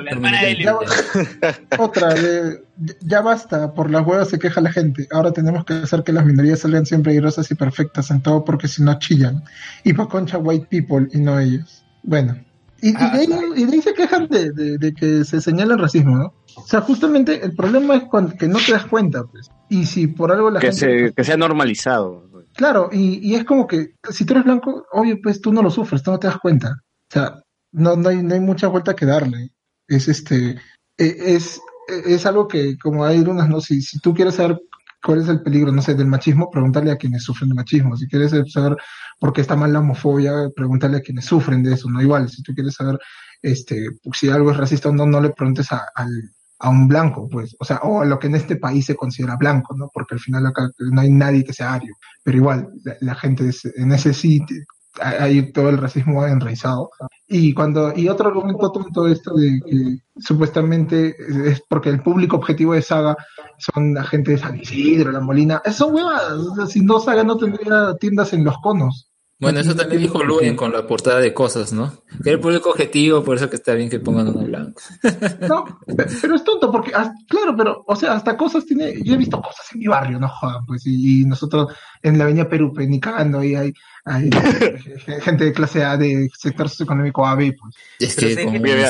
ya, 0.59 0.75
otra 1.79 2.13
de- 2.13 2.63
ya 3.01 3.21
basta, 3.21 3.73
por 3.73 3.89
las 3.89 4.05
huevas 4.05 4.29
se 4.29 4.39
queja 4.39 4.61
la 4.61 4.71
gente. 4.71 5.07
Ahora 5.11 5.31
tenemos 5.31 5.65
que 5.65 5.73
hacer 5.73 6.03
que 6.03 6.13
las 6.13 6.25
minorías 6.25 6.59
salgan 6.59 6.85
siempre 6.85 7.13
airosas 7.13 7.49
y 7.51 7.55
perfectas 7.55 8.11
en 8.11 8.21
todo 8.21 8.43
porque 8.45 8.67
si 8.67 8.81
no 8.83 8.97
chillan. 8.99 9.43
Y 9.83 9.93
pa' 9.93 10.07
concha 10.07 10.37
white 10.37 10.67
people 10.69 11.07
y 11.11 11.19
no 11.19 11.39
ellos. 11.39 11.83
Bueno. 12.03 12.37
Y, 12.83 12.89
y 12.89 12.93
de, 12.93 12.99
ahí, 13.03 13.27
y 13.57 13.65
de 13.65 13.73
ahí 13.73 13.81
se 13.81 13.93
quejan 13.93 14.27
de, 14.27 14.51
de- 14.51 14.77
de 14.79 14.93
que 14.93 15.23
se 15.23 15.39
señala 15.41 15.73
el 15.75 15.79
racismo, 15.79 16.15
¿no? 16.17 16.33
O 16.55 16.65
sea, 16.65 16.81
justamente 16.81 17.43
el 17.45 17.55
problema 17.55 17.95
es 17.95 18.03
cuando, 18.05 18.35
que 18.35 18.47
no 18.47 18.57
te 18.65 18.71
das 18.71 18.85
cuenta, 18.85 19.23
pues. 19.23 19.49
Y 19.69 19.85
si 19.85 20.07
por 20.07 20.31
algo 20.31 20.49
la 20.49 20.59
Que, 20.59 20.67
gente... 20.71 21.07
se, 21.09 21.13
que 21.13 21.23
sea 21.23 21.37
normalizado. 21.37 22.27
Claro, 22.53 22.89
y, 22.91 23.19
y 23.25 23.35
es 23.35 23.45
como 23.45 23.67
que 23.67 23.93
si 24.09 24.25
tú 24.25 24.33
eres 24.33 24.45
blanco, 24.45 24.85
obvio, 24.91 25.17
pues 25.21 25.39
tú 25.41 25.53
no 25.53 25.61
lo 25.61 25.69
sufres, 25.69 26.01
tú 26.03 26.11
no 26.11 26.19
te 26.19 26.27
das 26.27 26.37
cuenta. 26.39 26.69
O 26.81 27.13
sea, 27.13 27.35
no, 27.71 27.95
no, 27.95 28.09
hay, 28.09 28.21
no 28.23 28.33
hay 28.33 28.39
mucha 28.39 28.67
vuelta 28.67 28.95
que 28.95 29.05
darle. 29.05 29.51
Es 29.87 30.07
este, 30.07 30.51
eh, 30.51 30.57
es, 30.97 31.61
es 31.87 32.25
algo 32.25 32.47
que, 32.47 32.77
como 32.77 33.05
hay 33.05 33.19
unas, 33.19 33.49
¿no? 33.49 33.61
Si, 33.61 33.81
si 33.81 33.99
tú 33.99 34.13
quieres 34.13 34.35
saber 34.35 34.59
cuál 35.03 35.21
es 35.21 35.27
el 35.29 35.41
peligro, 35.41 35.71
no 35.71 35.81
sé, 35.81 35.95
del 35.95 36.07
machismo, 36.07 36.49
preguntarle 36.51 36.91
a 36.91 36.97
quienes 36.97 37.23
sufren 37.23 37.49
de 37.49 37.55
machismo. 37.55 37.97
Si 37.97 38.07
quieres 38.07 38.31
saber 38.51 38.77
por 39.19 39.33
qué 39.33 39.41
está 39.41 39.55
mal 39.55 39.73
la 39.73 39.79
homofobia, 39.79 40.33
preguntarle 40.55 40.97
a 40.97 41.01
quienes 41.01 41.25
sufren 41.25 41.63
de 41.63 41.73
eso, 41.73 41.89
no 41.89 42.01
igual. 42.01 42.29
Si 42.29 42.43
tú 42.43 42.53
quieres 42.53 42.75
saber 42.75 42.99
este, 43.41 43.87
si 44.13 44.29
algo 44.29 44.51
es 44.51 44.57
racista 44.57 44.89
o 44.89 44.93
no, 44.93 45.05
no 45.05 45.19
le 45.21 45.31
preguntes 45.31 45.71
a, 45.71 45.87
al- 45.95 46.31
a 46.59 46.69
un 46.69 46.87
blanco, 46.87 47.27
pues, 47.27 47.55
o 47.59 47.65
sea, 47.65 47.77
o 47.77 48.01
a 48.01 48.05
lo 48.05 48.19
que 48.19 48.27
en 48.27 48.35
este 48.35 48.55
país 48.57 48.85
se 48.85 48.95
considera 48.95 49.35
blanco, 49.35 49.75
¿no? 49.75 49.89
Porque 49.91 50.13
al 50.13 50.19
final 50.19 50.45
acá 50.45 50.69
no 50.77 51.01
hay 51.01 51.09
nadie 51.09 51.43
que 51.43 51.53
sea 51.53 51.73
ario, 51.73 51.95
pero 52.23 52.37
igual, 52.37 52.69
la, 53.01 53.15
gente 53.15 53.49
es- 53.49 53.65
en 53.65 53.91
ese 53.91 54.13
sitio 54.13 54.57
hay 55.01 55.51
todo 55.53 55.69
el 55.69 55.77
racismo 55.79 56.25
enraizado. 56.27 56.89
Y 57.33 57.53
cuando, 57.53 57.93
y 57.95 58.09
otro 58.09 58.27
argumento 58.27 58.73
tonto 58.73 59.07
esto 59.07 59.33
de 59.33 59.61
que 59.65 59.99
supuestamente 60.17 61.15
es 61.45 61.63
porque 61.69 61.87
el 61.87 62.03
público 62.03 62.35
objetivo 62.35 62.73
de 62.73 62.81
Saga 62.81 63.15
son 63.57 63.93
la 63.93 64.03
gente 64.03 64.31
de 64.31 64.37
San 64.37 64.59
Isidro, 64.59 65.13
La 65.13 65.21
Molina, 65.21 65.61
eso 65.63 65.87
huevadas, 65.87 66.33
o 66.33 66.67
si 66.67 66.81
no 66.81 66.99
Saga 66.99 67.23
no 67.23 67.37
tendría 67.37 67.95
tiendas 68.01 68.33
en 68.33 68.43
los 68.43 68.57
conos. 68.61 69.10
Bueno, 69.41 69.59
eso 69.59 69.75
también 69.75 70.01
dijo 70.01 70.23
Luen 70.23 70.55
con 70.55 70.71
la 70.71 70.85
portada 70.85 71.19
de 71.19 71.33
cosas, 71.33 71.73
¿no? 71.73 71.91
Que 72.23 72.29
era 72.29 72.33
el 72.33 72.39
público 72.39 72.69
objetivo, 72.69 73.23
por 73.23 73.35
eso 73.37 73.49
que 73.49 73.55
está 73.55 73.73
bien 73.73 73.89
que 73.89 73.99
pongan 73.99 74.27
uno 74.27 74.45
blanco. 74.45 74.79
No, 75.49 75.65
pe- 75.87 76.05
pero 76.21 76.35
es 76.35 76.43
tonto 76.43 76.71
porque, 76.71 76.93
as- 76.93 77.11
claro, 77.27 77.55
pero, 77.57 77.83
o 77.87 77.95
sea, 77.95 78.13
hasta 78.13 78.37
cosas 78.37 78.65
tiene, 78.65 78.93
yo 79.03 79.15
he 79.15 79.17
visto 79.17 79.41
cosas 79.41 79.65
en 79.73 79.79
mi 79.79 79.87
barrio, 79.87 80.19
no 80.19 80.29
jodan, 80.29 80.65
pues, 80.65 80.85
y, 80.85 81.21
y 81.21 81.25
nosotros 81.25 81.73
en 82.03 82.17
la 82.17 82.25
avenida 82.25 82.47
Perú, 82.47 82.71
pues, 82.73 82.87
ni 82.87 82.99
cagando, 82.99 83.43
y 83.43 83.55
hay, 83.55 83.73
hay 84.05 84.29
gente 85.21 85.45
de 85.45 85.53
clase 85.53 85.83
A, 85.83 85.97
de 85.97 86.29
sector 86.37 86.69
socioeconómico 86.69 87.25
AB, 87.25 87.53
pues. 87.59 87.75
Es 87.99 88.13
sí, 88.13 88.35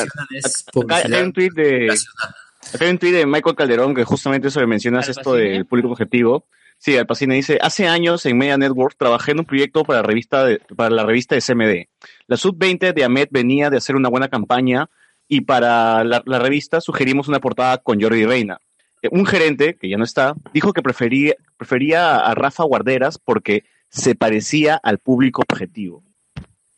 acá, 0.03 0.25
acá 1.05 1.15
hay 1.17 1.23
un 1.23 1.33
tweet 1.33 1.49
de 1.55 1.89
acá 2.73 2.85
hay 2.85 2.91
un 2.91 2.97
tweet 2.99 3.11
de 3.13 3.25
Michael 3.25 3.55
Calderón 3.55 3.95
que 3.95 4.03
justamente 4.03 4.49
eso 4.49 4.59
que 4.59 4.67
mencionas 4.67 5.07
esto 5.09 5.33
del 5.33 5.65
público 5.65 5.89
objetivo. 5.89 6.45
Sí, 6.84 6.98
Alpacine 6.98 7.35
dice, 7.35 7.60
hace 7.61 7.88
años 7.88 8.26
en 8.26 8.40
Media 8.40 8.58
Network 8.58 8.95
trabajé 8.98 9.34
en 9.34 9.40
un 9.42 9.45
proyecto 9.45 9.84
para 9.84 10.01
la 10.01 10.08
revista 10.08 10.48
para 10.76 10.90
la 10.90 11.06
revista 11.06 11.35
de 11.35 11.42
CMD. 11.42 11.88
La 12.26 12.38
Sub-20 12.38 12.95
de 12.95 13.03
Ahmed 13.03 13.27
venía 13.30 13.69
de 13.69 13.77
hacer 13.77 13.95
una 13.95 14.10
buena 14.10 14.30
campaña 14.30 14.90
y 15.27 15.42
para 15.42 16.03
la, 16.03 16.24
revista 16.40 16.82
sugerimos 16.82 17.27
una 17.27 17.40
portada 17.40 17.77
con 17.77 18.01
Jordi 18.01 18.26
Reina. 18.26 18.58
Eh, 19.03 19.10
Un 19.11 19.27
gerente, 19.27 19.77
que 19.80 19.90
ya 19.90 19.98
no 19.98 20.03
está, 20.03 20.34
dijo 20.56 20.74
que 20.74 20.82
prefería, 20.82 21.35
prefería 21.56 22.18
a 22.18 22.34
Rafa 22.34 22.64
Guarderas 22.64 23.19
porque 23.19 23.64
se 23.90 24.16
parecía 24.16 24.74
al 24.82 24.98
público 24.98 25.43
objetivo. 25.48 26.03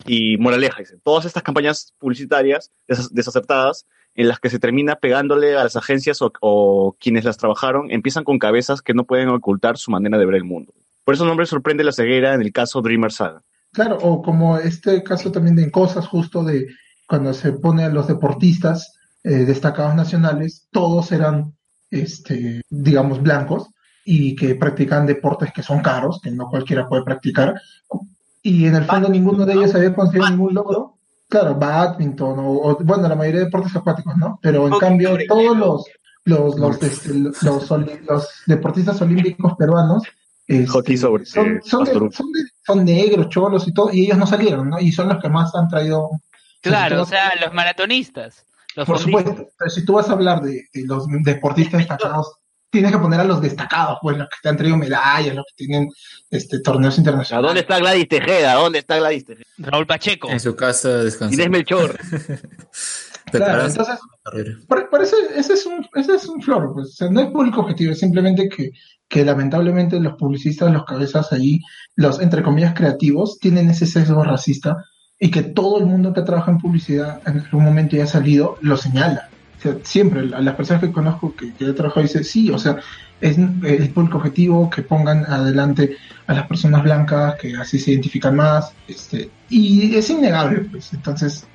Y 0.05 0.35
moraleja, 0.35 0.79
dice, 0.79 0.97
todas 1.01 1.23
estas 1.23 1.43
campañas 1.43 1.93
publicitarias 1.97 2.73
desacertadas 3.11 3.87
en 4.15 4.27
las 4.27 4.39
que 4.39 4.49
se 4.49 4.59
termina 4.59 4.95
pegándole 4.95 5.57
a 5.57 5.63
las 5.63 5.75
agencias 5.75 6.21
o, 6.21 6.31
o 6.41 6.95
quienes 6.99 7.25
las 7.25 7.37
trabajaron 7.37 7.91
empiezan 7.91 8.23
con 8.23 8.39
cabezas 8.39 8.81
que 8.81 8.93
no 8.93 9.05
pueden 9.05 9.29
ocultar 9.29 9.77
su 9.77 9.91
manera 9.91 10.17
de 10.17 10.25
ver 10.25 10.35
el 10.35 10.43
mundo. 10.43 10.73
Por 11.03 11.15
eso 11.15 11.25
no 11.25 11.35
me 11.35 11.45
sorprende 11.45 11.83
la 11.83 11.91
ceguera 11.91 12.33
en 12.33 12.41
el 12.41 12.51
caso 12.51 12.81
Dreamer 12.81 13.11
Saga. 13.11 13.41
Claro, 13.71 13.97
o 14.01 14.21
como 14.21 14.57
este 14.57 15.01
caso 15.03 15.31
también 15.31 15.55
de 15.55 15.63
en 15.63 15.71
cosas 15.71 16.07
justo 16.07 16.43
de 16.43 16.67
cuando 17.07 17.33
se 17.33 17.53
pone 17.53 17.83
a 17.83 17.89
los 17.89 18.07
deportistas 18.07 18.93
eh, 19.23 19.45
destacados 19.45 19.95
nacionales, 19.95 20.67
todos 20.71 21.11
eran, 21.11 21.53
este, 21.89 22.61
digamos, 22.69 23.21
blancos 23.21 23.69
y 24.05 24.35
que 24.35 24.55
practican 24.55 25.05
deportes 25.05 25.51
que 25.53 25.63
son 25.63 25.81
caros, 25.81 26.19
que 26.21 26.29
no 26.29 26.47
cualquiera 26.49 26.87
puede 26.87 27.03
practicar, 27.03 27.55
y 28.41 28.65
en 28.65 28.75
el 28.75 28.83
fondo 28.83 29.07
ninguno 29.07 29.45
de 29.45 29.53
ellos 29.53 29.73
había 29.73 29.95
conseguido 29.95 30.29
ningún 30.29 30.53
logro. 30.53 30.92
Claro, 31.33 31.55
badminton 31.55 32.37
o, 32.39 32.51
o, 32.51 32.77
bueno, 32.83 33.07
la 33.07 33.15
mayoría 33.15 33.39
de 33.39 33.45
deportes 33.45 33.75
acuáticos, 33.75 34.15
¿no? 34.17 34.37
Pero 34.41 34.67
en 34.67 34.77
cambio 34.77 35.17
todos 35.27 35.57
los 35.57 35.85
los 36.25 36.55
los, 36.59 36.81
este, 36.83 37.09
los, 37.41 37.71
oli- 37.71 37.99
los 38.07 38.29
deportistas 38.45 39.01
olímpicos 39.01 39.53
peruanos 39.57 40.03
este, 40.47 40.67
Hockey 40.67 40.95
sobre 40.95 41.25
son, 41.25 41.59
son, 41.63 41.85
de- 41.85 41.93
son 42.11 42.31
de- 42.31 42.43
son 42.65 42.85
negros, 42.85 43.29
cholos 43.29 43.67
y 43.67 43.73
todo, 43.73 43.89
y 43.91 44.05
ellos 44.05 44.17
no 44.19 44.27
salieron, 44.27 44.69
¿no? 44.69 44.79
Y 44.79 44.91
son 44.91 45.09
los 45.09 45.19
que 45.21 45.29
más 45.29 45.55
han 45.55 45.67
traído. 45.69 46.09
Claro, 46.61 47.01
o 47.01 47.05
sea, 47.05 47.31
los 47.41 47.51
maratonistas. 47.53 48.45
Los 48.75 48.85
por 48.87 48.97
fondistas. 48.99 49.23
supuesto, 49.25 49.51
pero 49.57 49.69
si 49.71 49.85
tú 49.85 49.93
vas 49.93 50.09
a 50.09 50.13
hablar 50.13 50.41
de, 50.41 50.67
de 50.73 50.85
los 50.85 51.07
deportistas 51.23 51.79
destacados, 51.87 52.31
tienes 52.73 52.91
que 52.91 52.97
poner 52.97 53.19
a 53.19 53.23
los 53.23 53.39
destacados, 53.39 53.99
pues 54.01 54.17
los 54.17 54.27
que 54.27 54.37
te 54.41 54.49
han 54.49 54.57
traído 54.57 54.75
medallas, 54.77 55.35
los 55.35 55.45
que 55.45 55.65
tienen 55.65 55.89
este 56.31 56.59
torneos 56.59 56.97
internacionales. 56.97 57.47
¿Dónde 57.49 57.61
está 57.61 57.79
Gladys 57.79 58.07
Tejeda? 58.09 58.53
¿Dónde 58.55 58.79
está 58.79 58.97
Gladys 58.97 59.25
Tejeda? 59.25 59.45
Raúl 59.59 59.85
Pacheco. 59.85 60.29
En 60.29 60.39
su 60.39 60.55
casa 60.55 60.89
descansando. 61.03 61.35
Inés 61.35 61.49
Melchor. 61.51 61.99
Claro, 63.31 63.65
entonces, 63.65 63.97
por 64.67 65.01
eso 65.01 65.15
ese 65.35 65.53
es 65.53 65.65
un, 65.65 65.87
ese 65.95 66.15
es 66.15 66.25
un 66.27 66.39
flor, 66.39 66.71
pues, 66.73 66.89
o 66.89 66.91
sea, 66.91 67.09
no 67.09 67.21
es 67.21 67.31
público 67.31 67.61
objetivo, 67.61 67.93
es 67.93 67.99
simplemente 67.99 68.47
que, 68.47 68.71
que 69.07 69.25
lamentablemente 69.25 69.99
los 69.99 70.13
publicistas, 70.17 70.71
los 70.71 70.85
cabezas 70.85 71.31
ahí, 71.31 71.61
los 71.95 72.19
entre 72.19 72.43
comillas 72.43 72.75
creativos, 72.75 73.39
tienen 73.39 73.71
ese 73.71 73.87
sesgo 73.87 74.23
racista 74.23 74.85
y 75.19 75.31
que 75.31 75.41
todo 75.41 75.79
el 75.79 75.85
mundo 75.85 76.13
que 76.13 76.21
trabaja 76.21 76.51
en 76.51 76.59
publicidad 76.59 77.21
en 77.25 77.39
algún 77.39 77.63
momento 77.63 77.95
ya 77.95 78.03
ha 78.03 78.07
salido, 78.07 78.57
lo 78.61 78.77
señala. 78.77 79.29
Sea, 79.63 79.77
siempre, 79.83 80.19
a 80.35 80.41
las 80.41 80.55
personas 80.55 80.83
que 80.83 80.91
conozco 80.91 81.33
que, 81.35 81.53
que 81.53 81.65
he 81.69 81.73
trabajado 81.73 82.01
dicen, 82.01 82.23
sí, 82.25 82.49
o 82.51 82.57
sea, 82.57 82.77
es 83.21 83.37
el 83.37 83.89
público 83.91 84.17
objetivo, 84.17 84.69
que 84.69 84.81
pongan 84.81 85.23
adelante 85.25 85.95
a 86.27 86.33
las 86.33 86.47
personas 86.47 86.83
blancas, 86.83 87.35
que 87.41 87.55
así 87.55 87.79
se 87.79 87.91
identifican 87.91 88.35
más, 88.35 88.73
este, 88.87 89.29
y 89.49 89.95
es 89.95 90.09
innegable, 90.09 90.61
pues, 90.71 90.91
entonces, 90.93 91.47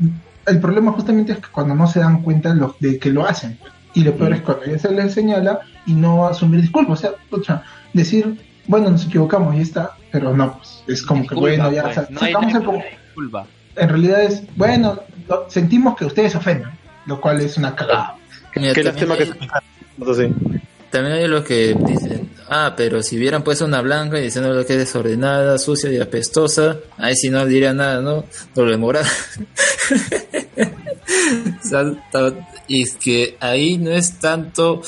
el 0.46 0.58
problema 0.60 0.92
justamente 0.92 1.32
es 1.32 1.38
que 1.38 1.48
cuando 1.52 1.74
no 1.74 1.86
se 1.86 2.00
dan 2.00 2.22
cuenta 2.22 2.54
lo- 2.54 2.74
de 2.80 2.98
que 2.98 3.10
lo 3.10 3.26
hacen, 3.26 3.58
pues, 3.60 3.72
y 3.94 4.02
lo 4.04 4.14
peor 4.16 4.32
es 4.32 4.40
cuando 4.40 4.64
ya 4.64 4.78
se 4.78 4.90
les 4.90 5.12
señala 5.12 5.60
y 5.86 5.92
no 5.92 6.26
asumir 6.26 6.62
disculpas, 6.62 6.98
o 6.98 7.02
sea, 7.02 7.10
pucha, 7.28 7.62
decir, 7.92 8.38
bueno, 8.66 8.90
nos 8.90 9.04
equivocamos 9.06 9.54
y 9.56 9.60
está, 9.60 9.90
pero 10.10 10.34
no, 10.34 10.56
pues, 10.56 10.82
es 10.86 11.02
como 11.02 11.26
que, 11.26 11.34
bueno, 11.34 11.70
ya, 11.72 11.82
pues, 11.82 12.10
no 12.10 12.20
sacamos 12.20 12.54
el 12.54 12.60
disculpa. 13.06 13.46
en 13.76 13.88
realidad 13.90 14.22
es, 14.22 14.42
bueno, 14.56 15.00
sentimos 15.48 15.96
que 15.96 16.06
ustedes 16.06 16.34
ofendan, 16.34 16.77
lo 17.08 17.20
cual 17.20 17.40
es 17.40 17.56
una 17.56 17.74
cagada. 17.74 18.14
Mira, 18.54 18.72
Qué 18.74 18.82
que 18.82 18.88
hay- 18.88 18.94
También 20.90 21.16
hay 21.16 21.26
los 21.28 21.44
que 21.44 21.74
dicen, 21.86 22.30
ah, 22.48 22.74
pero 22.76 23.02
si 23.02 23.16
hubieran 23.18 23.42
puesto 23.42 23.64
una 23.64 23.80
blanca 23.82 24.18
y 24.18 24.22
diciendo 24.22 24.52
que 24.64 24.72
es 24.74 24.78
desordenada, 24.78 25.58
sucia 25.58 25.90
y 25.92 25.98
apestosa, 26.00 26.78
ahí 26.96 27.14
sí 27.14 27.28
no 27.30 27.44
diría 27.44 27.72
nada, 27.74 28.00
¿no? 28.00 28.24
Doble 28.54 28.76
moral. 28.76 29.04
O 31.64 31.66
sea, 31.68 31.84
ta- 32.12 32.32
y 32.66 32.82
es 32.82 32.94
que 32.96 33.36
ahí 33.40 33.78
no 33.78 33.90
es 33.90 34.18
tanto 34.18 34.82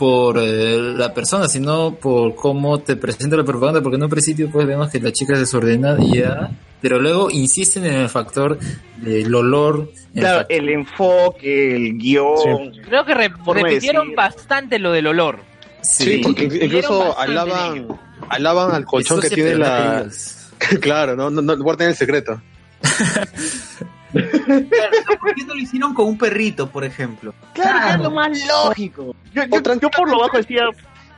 por 0.00 0.38
eh, 0.38 0.78
la 0.96 1.12
persona, 1.12 1.46
sino 1.46 1.94
por 1.96 2.34
cómo 2.34 2.80
te 2.80 2.96
presenta 2.96 3.36
la 3.36 3.44
propaganda, 3.44 3.82
porque 3.82 3.96
en 3.96 4.04
un 4.04 4.08
principio 4.08 4.48
pues 4.50 4.66
vemos 4.66 4.88
que 4.90 4.98
la 4.98 5.12
chica 5.12 5.34
es 5.34 5.40
desordenada 5.40 6.02
y 6.02 6.16
ya, 6.20 6.50
pero 6.80 6.98
luego 6.98 7.28
insisten 7.30 7.84
en 7.84 7.92
el 7.96 8.08
factor 8.08 8.58
del 8.96 9.34
olor. 9.34 9.90
el 10.14 10.20
Claro, 10.22 10.46
el 10.48 10.70
enfoque, 10.70 11.76
el 11.76 11.98
guion. 11.98 12.72
Creo 12.82 13.04
que 13.04 13.12
re- 13.14 13.30
repitieron 13.46 14.06
decir. 14.06 14.16
bastante 14.16 14.78
lo 14.78 14.90
del 14.90 15.06
olor. 15.08 15.40
Sí, 15.82 16.22
porque 16.22 16.44
in- 16.44 16.62
incluso 16.62 17.18
alaban, 17.18 17.86
alaban 18.30 18.72
al 18.74 18.86
colchón 18.86 19.20
que 19.20 19.28
Sucia, 19.28 19.44
tiene 19.44 19.58
la... 19.58 20.06
claro, 20.80 21.14
no, 21.14 21.28
no, 21.28 21.42
no 21.42 21.58
guarden 21.62 21.88
el 21.90 21.94
secreto. 21.94 22.40
¿Por 24.12 25.34
qué 25.34 25.44
no 25.44 25.54
lo 25.54 25.60
hicieron 25.60 25.94
con 25.94 26.06
un 26.06 26.18
perrito, 26.18 26.68
por 26.70 26.84
ejemplo? 26.84 27.34
Claro, 27.54 27.94
es 27.94 28.00
lo 28.00 28.10
más 28.10 28.38
lógico. 28.46 29.14
Yo, 29.34 29.42
yo- 29.44 29.80
yo 29.80 29.90
por 29.90 30.10
lo 30.10 30.18
bajo 30.20 30.36
decía, 30.36 30.62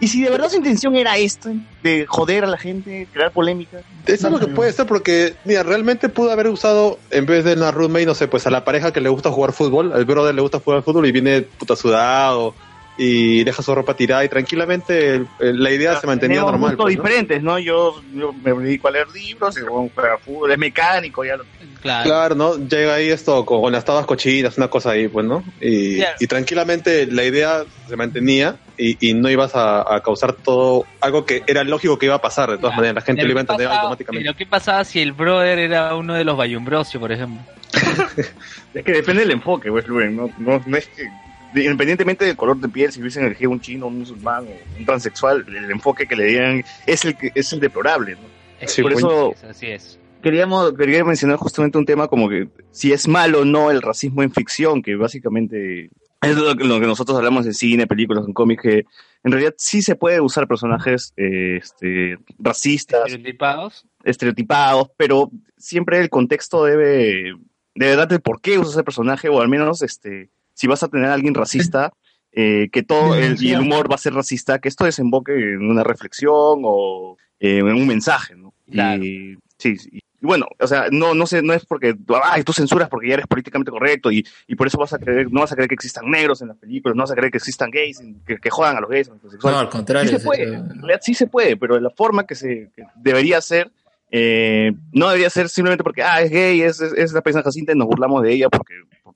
¿y 0.01 0.09
si 0.09 0.23
de 0.23 0.31
verdad 0.31 0.49
su 0.51 0.57
intención 0.57 0.95
era 0.97 1.17
esto? 1.17 1.51
De 1.83 2.07
joder 2.07 2.45
a 2.45 2.49
la 2.49 2.59
gente, 2.59 3.07
crear 3.13 3.31
polémica. 3.31 3.79
Eso 4.07 4.27
es 4.27 4.33
lo 4.33 4.39
que 4.41 4.49
puede 4.49 4.73
ser 4.73 4.87
porque, 4.87 5.35
mira, 5.45 5.63
realmente 5.63 6.09
pudo 6.09 6.31
haber 6.33 6.49
usado, 6.49 6.99
en 7.11 7.27
vez 7.27 7.45
de 7.45 7.55
una 7.55 7.71
roommate, 7.71 8.07
no 8.07 8.15
sé, 8.15 8.29
pues 8.29 8.47
a 8.47 8.51
la 8.51 8.65
pareja 8.65 8.93
que 8.93 9.01
le 9.01 9.09
gusta 9.09 9.31
jugar 9.31 9.53
fútbol, 9.53 9.93
al 9.93 10.05
brother 10.05 10.35
le 10.35 10.43
gusta 10.43 10.61
jugar 10.61 10.83
fútbol 10.83 11.07
y 11.07 11.13
viene 11.13 11.43
puta 11.43 11.77
sudado 11.77 12.55
y 12.97 13.43
deja 13.45 13.63
su 13.63 13.75
ropa 13.75 13.95
tirada 13.95 14.25
y 14.25 14.29
tranquilamente 14.29 15.15
el- 15.15 15.27
el- 15.41 15.63
la 15.63 15.71
idea 15.71 15.97
se 16.01 16.07
mantenía 16.07 16.41
normal. 16.43 16.77
pues, 16.77 16.95
¿no? 16.97 17.03
diferentes, 17.03 17.43
¿no? 17.43 17.59
Yo, 17.59 18.03
yo 18.15 18.33
me 18.35 18.53
dedico 18.65 18.89
a 18.89 18.91
leer 18.91 19.09
libros, 19.09 19.57
juega 19.95 20.19
fútbol, 20.19 20.53
es 20.53 20.59
mecánico, 20.59 21.25
ya 21.25 21.37
lo... 21.37 21.45
Claro, 21.81 22.35
¿no? 22.35 22.57
Llega 22.69 22.95
ahí 22.95 23.09
esto 23.09 23.45
con, 23.47 23.61
con 23.63 23.73
las 23.73 23.85
tabas 23.85 24.07
cochinas, 24.07 24.57
una 24.59 24.69
cosa 24.69 24.91
ahí, 24.91 25.09
pues, 25.09 25.25
¿no? 25.27 25.43
Y, 25.61 25.97
Claro. 25.97 26.17
y 26.21 26.27
tranquilamente 26.27 27.07
la 27.07 27.25
idea 27.25 27.65
se 27.89 27.97
mantenía 27.97 28.57
y, 28.77 28.97
y 29.11 29.15
no 29.15 29.29
ibas 29.31 29.55
a, 29.57 29.81
a 29.97 30.01
causar 30.01 30.35
todo 30.35 30.85
algo 31.01 31.25
que 31.25 31.43
era 31.47 31.65
lógico 31.65 31.99
que 31.99 32.07
iba 32.07 32.15
a 32.17 32.21
pasar, 32.21 32.51
de 32.51 32.59
todas 32.59 32.77
maneras, 32.77 32.95
la 32.97 33.01
gente 33.01 33.25
lo 33.25 33.31
iba 33.31 33.41
a 33.41 33.45
¿qué 33.45 33.53
entender 33.53 33.67
pasaba- 33.69 33.81
automáticamente. 33.83 34.25
pero 34.25 34.37
¿qué 34.37 34.47
pasaba 34.47 34.85
si 34.85 35.01
el 35.01 35.13
brother 35.13 35.59
era 35.59 35.95
uno 35.97 36.15
de 36.15 36.25
los 36.25 36.37
Bayumbrosio, 36.37 37.01
por 37.01 37.11
ejemplo? 37.11 37.43
Es 38.75 38.85
que 38.85 38.93
depende 38.93 39.23
del 39.23 39.33
enfoque, 39.33 39.71
pues, 39.71 39.87
Rubén, 39.87 40.17
¿no? 40.17 40.31
No, 40.39 40.63
no 40.65 40.77
es 40.77 40.87
que... 40.89 41.09
Independientemente 41.55 42.25
del 42.25 42.37
color 42.37 42.59
de 42.59 42.69
piel, 42.69 42.93
si 42.93 43.01
hubiesen 43.01 43.25
elegido 43.25 43.51
un 43.51 43.61
chino, 43.61 43.87
un 43.87 43.99
musulmán 43.99 44.47
o 44.47 44.79
un 44.79 44.87
transexual, 44.87 45.45
el 45.49 45.71
enfoque 45.71 46.07
que 46.07 46.17
le 46.17 46.27
dieran 46.27 46.65
es 46.87 47.05
el 47.05 47.17
que 47.17 47.31
es 47.35 47.53
el 47.53 47.61
deplorable, 47.61 48.13
¿no? 48.13 48.67
Sí, 48.67 48.81
Por 48.83 48.93
eso 48.93 49.35
Así 49.49 49.67
es. 49.67 49.99
queríamos 50.23 50.73
quería 50.75 51.05
mencionar 51.05 51.37
justamente 51.37 51.79
un 51.79 51.85
tema 51.85 52.07
como 52.09 52.29
que 52.29 52.49
si 52.71 52.93
es 52.93 53.09
malo 53.09 53.41
o 53.41 53.45
no 53.45 53.71
el 53.71 53.83
racismo 53.83 54.23
en 54.23 54.33
ficción, 54.33 54.83
que 54.83 54.95
básicamente 54.95 55.91
es 56.23 56.37
lo 56.37 56.55
que, 56.57 56.65
lo 56.65 56.79
que 56.79 56.87
nosotros 56.87 57.19
hablamos 57.19 57.45
en 57.47 57.55
cine, 57.55 57.89
películas, 57.89 58.25
en 58.27 58.33
cómics, 58.33 58.63
que 58.63 58.85
en 59.25 59.33
realidad 59.33 59.55
sí 59.59 59.83
se 59.83 59.97
puede 59.97 60.21
usar 60.21 60.47
personajes 60.47 61.13
eh, 61.17 61.59
este, 61.61 62.19
racistas, 62.39 63.07
Estereotipados. 63.07 63.87
estereotipados, 64.05 64.91
pero 64.97 65.31
siempre 65.57 65.99
el 65.99 66.09
contexto 66.09 66.65
debe, 66.65 67.35
debe 67.75 67.97
darte 67.97 68.21
por 68.21 68.41
qué 68.41 68.59
usas 68.59 68.75
ese 68.75 68.85
personaje, 68.85 69.29
o 69.29 69.41
al 69.41 69.49
menos 69.49 69.83
este, 69.83 70.31
si 70.55 70.67
vas 70.67 70.83
a 70.83 70.89
tener 70.89 71.07
a 71.07 71.15
alguien 71.15 71.35
racista, 71.35 71.93
eh, 72.33 72.69
que 72.73 72.83
todo 72.83 73.15
el, 73.15 73.43
y 73.43 73.53
el 73.53 73.61
humor 73.61 73.91
va 73.91 73.97
a 73.97 73.99
ser 73.99 74.15
racista, 74.15 74.59
que 74.59 74.69
esto 74.69 74.85
desemboque 74.85 75.33
en 75.33 75.69
una 75.69 75.85
reflexión 75.85 76.63
o 76.65 77.17
eh, 77.39 77.59
en 77.59 77.67
un 77.67 77.87
mensaje, 77.87 78.35
¿no? 78.37 78.55
Y, 78.67 79.37
sí, 79.59 79.77
sí. 79.77 79.91
Y 79.93 80.27
bueno, 80.27 80.47
o 80.61 80.67
sea, 80.69 80.87
no, 80.91 81.15
no 81.15 81.27
sé, 81.27 81.43
no 81.43 81.53
es 81.53 81.67
porque 81.67 81.97
ay, 82.23 82.45
tú 82.45 82.53
censuras 82.53 82.89
porque 82.89 83.09
ya 83.09 83.15
eres 83.15 83.27
políticamente 83.27 83.73
correcto 83.73 84.13
y, 84.13 84.25
y 84.47 84.55
por 84.55 84.69
eso 84.69 84.79
vas 84.79 84.93
a 84.93 84.99
creer, 84.99 85.33
no 85.33 85.41
vas 85.41 85.51
a 85.51 85.57
creer 85.57 85.69
que 85.69 85.75
existan 85.75 86.09
negros 86.09 86.41
en 86.41 86.49
las 86.49 86.57
películas, 86.57 86.97
no 86.97 87.03
vas 87.03 87.11
a 87.11 87.17
creer 87.17 87.33
que 87.33 87.39
existan 87.39 87.71
gays, 87.73 88.01
que, 88.25 88.37
que 88.37 88.51
jodan 88.51 88.77
a 88.77 88.81
los 88.81 88.89
gays, 88.89 89.09
a 89.09 89.15
los. 89.21 89.45
No, 89.45 89.59
al 89.59 89.69
contrario, 89.69 90.09
Sí 90.09 90.17
se 90.17 90.25
puede, 90.25 90.45
en 90.45 90.79
realidad 90.79 91.01
sí 91.03 91.15
se 91.15 91.27
puede, 91.27 91.57
pero 91.57 91.81
la 91.81 91.91
forma 91.91 92.25
que 92.25 92.37
se 92.37 92.71
que 92.75 92.85
debería 92.95 93.41
ser, 93.41 93.73
eh, 94.13 94.73
no 94.93 95.09
debería 95.09 95.29
ser 95.29 95.49
simplemente 95.49 95.83
porque, 95.83 96.05
ah, 96.05 96.23
es 96.23 96.31
gay, 96.31 96.63
es, 96.63 96.81
es, 96.81 96.93
es 96.93 97.13
la 97.13 97.21
paisana 97.21 97.43
Jacinta 97.43 97.73
y 97.73 97.77
nos 97.77 97.89
burlamos 97.89 98.23
de 98.23 98.33
ella 98.33 98.49
porque, 98.49 98.75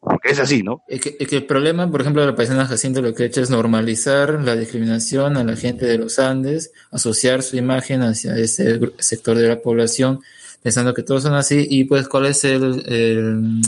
porque 0.09 0.31
es 0.31 0.39
así, 0.39 0.63
¿no? 0.63 0.83
Es 0.87 1.01
que, 1.01 1.17
es 1.19 1.27
que 1.29 1.37
el 1.37 1.47
problema, 1.47 1.91
por 1.91 2.01
ejemplo, 2.01 2.23
de 2.23 2.29
la 2.29 2.37
paisana 2.37 2.67
Jacinta 2.67 3.01
lo 3.01 3.13
que 3.13 3.25
ha 3.25 3.27
hecho 3.27 3.41
es 3.43 3.51
normalizar 3.51 4.41
la 4.43 4.55
discriminación 4.55 5.37
a 5.37 5.43
la 5.45 5.57
gente 5.57 5.85
de 5.87 5.99
los 5.99 6.19
Andes, 6.21 6.71
asociar 6.93 7.43
su 7.43 7.57
imagen 7.57 8.03
hacia 8.03 8.37
ese 8.37 8.79
sector 8.99 9.37
de 9.37 9.49
la 9.49 9.61
población, 9.61 10.21
pensando 10.63 10.95
que 10.95 11.03
todos 11.03 11.25
son 11.25 11.35
así, 11.35 11.67
y 11.69 11.85
pues 11.85 12.09
cuál 12.09 12.27
es 12.27 12.45
el, 12.45 12.83
el 12.87 13.61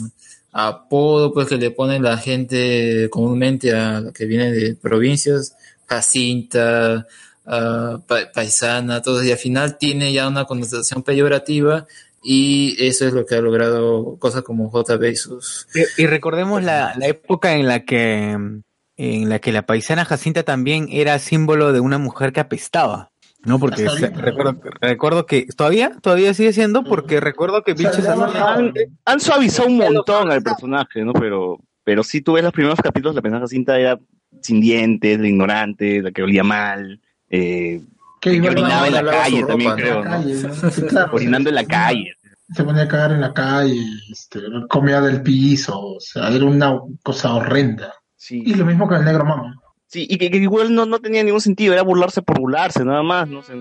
apodo 0.52 1.32
pues 1.32 1.48
que 1.48 1.56
le 1.56 1.70
pone 1.72 1.98
la 2.00 2.16
gente 2.18 3.08
comúnmente 3.10 3.72
a 3.74 4.00
la 4.00 4.12
que 4.12 4.24
viene 4.24 4.52
de 4.52 4.74
provincias, 4.74 5.54
Jacinta, 5.86 7.06
ah, 7.46 8.00
pa- 8.06 8.30
paisana, 8.32 9.02
todo, 9.02 9.22
y 9.24 9.30
al 9.32 9.38
final 9.38 9.76
tiene 9.78 10.12
ya 10.12 10.28
una 10.28 10.44
connotación 10.44 11.02
peyorativa, 11.02 11.86
y 12.22 12.76
eso 12.78 13.06
es 13.06 13.12
lo 13.12 13.24
que 13.26 13.36
ha 13.36 13.40
logrado 13.40 14.16
cosas 14.18 14.42
como 14.42 14.70
JB 14.70 15.04
y 15.04 15.16
sus 15.16 15.66
Y, 15.74 16.02
y 16.02 16.06
recordemos 16.06 16.62
la, 16.62 16.94
la 16.96 17.06
época 17.06 17.54
en 17.54 17.66
la 17.66 17.84
que 17.84 18.36
en 18.98 19.28
la 19.28 19.38
que 19.38 19.52
la 19.52 19.62
paisana 19.62 20.04
Jacinta 20.04 20.42
también 20.42 20.88
era 20.90 21.18
símbolo 21.20 21.72
de 21.72 21.80
una 21.80 21.98
mujer 21.98 22.32
que 22.32 22.40
apestaba. 22.40 23.12
No, 23.44 23.60
porque 23.60 23.86
recuerdo, 24.16 24.60
recuerdo 24.80 25.24
que 25.24 25.46
todavía, 25.56 25.96
todavía 26.02 26.34
sigue 26.34 26.52
siendo, 26.52 26.82
porque 26.82 27.20
recuerdo 27.20 27.62
que 27.62 27.74
bichos 27.74 28.04
han, 28.06 28.74
han 29.04 29.20
suavizado 29.20 29.68
un 29.68 29.78
montón 29.78 30.32
al 30.32 30.42
personaje, 30.42 31.04
¿no? 31.04 31.12
Pero, 31.12 31.60
pero 31.84 32.02
si 32.02 32.20
tú 32.20 32.32
ves 32.32 32.42
los 32.42 32.52
primeros 32.52 32.80
capítulos, 32.80 33.14
la 33.14 33.22
paisana 33.22 33.42
Jacinta 33.42 33.78
era 33.78 33.98
sin 34.42 34.60
dientes, 34.60 35.20
la 35.20 35.28
ignorante, 35.28 36.02
la 36.02 36.10
que 36.10 36.24
olía 36.24 36.42
mal, 36.42 37.00
eh, 37.30 37.80
Que 38.20 38.30
que 38.30 38.36
iba 38.36 38.50
orinaba 38.50 38.86
en 38.88 38.94
la 38.94 39.04
calle 39.04 39.40
ropa, 39.40 39.48
también, 39.52 39.74
creo, 39.76 39.98
En 39.98 40.04
la 40.04 40.10
calle, 40.10 40.34
¿no? 40.34 40.48
¿no? 40.48 40.70
Sí, 40.70 40.82
claro. 40.82 41.10
Orinando 41.12 41.48
en 41.48 41.54
la 41.54 41.64
calle. 41.64 42.12
Se 42.52 42.64
ponía 42.64 42.82
a 42.84 42.88
cagar 42.88 43.12
en 43.12 43.20
la 43.20 43.32
calle, 43.34 43.80
este, 44.10 44.40
comía 44.68 45.00
del 45.02 45.22
piso, 45.22 45.78
o 45.78 46.00
sea, 46.00 46.28
era 46.28 46.44
una 46.46 46.78
cosa 47.02 47.34
horrenda. 47.34 47.92
Y 48.30 48.54
lo 48.54 48.64
mismo 48.64 48.88
con 48.88 48.96
el 48.98 49.04
negro 49.04 49.24
mama. 49.24 49.54
Sí, 49.86 50.06
y 50.10 50.18
que, 50.18 50.30
que 50.30 50.36
igual 50.38 50.74
no, 50.74 50.84
no 50.86 50.98
tenía 50.98 51.22
ningún 51.22 51.40
sentido, 51.40 51.72
era 51.72 51.82
burlarse 51.82 52.20
por 52.22 52.38
burlarse, 52.40 52.84
nada 52.84 53.02
más, 53.02 53.26
no 53.28 53.42
sé, 53.42 53.54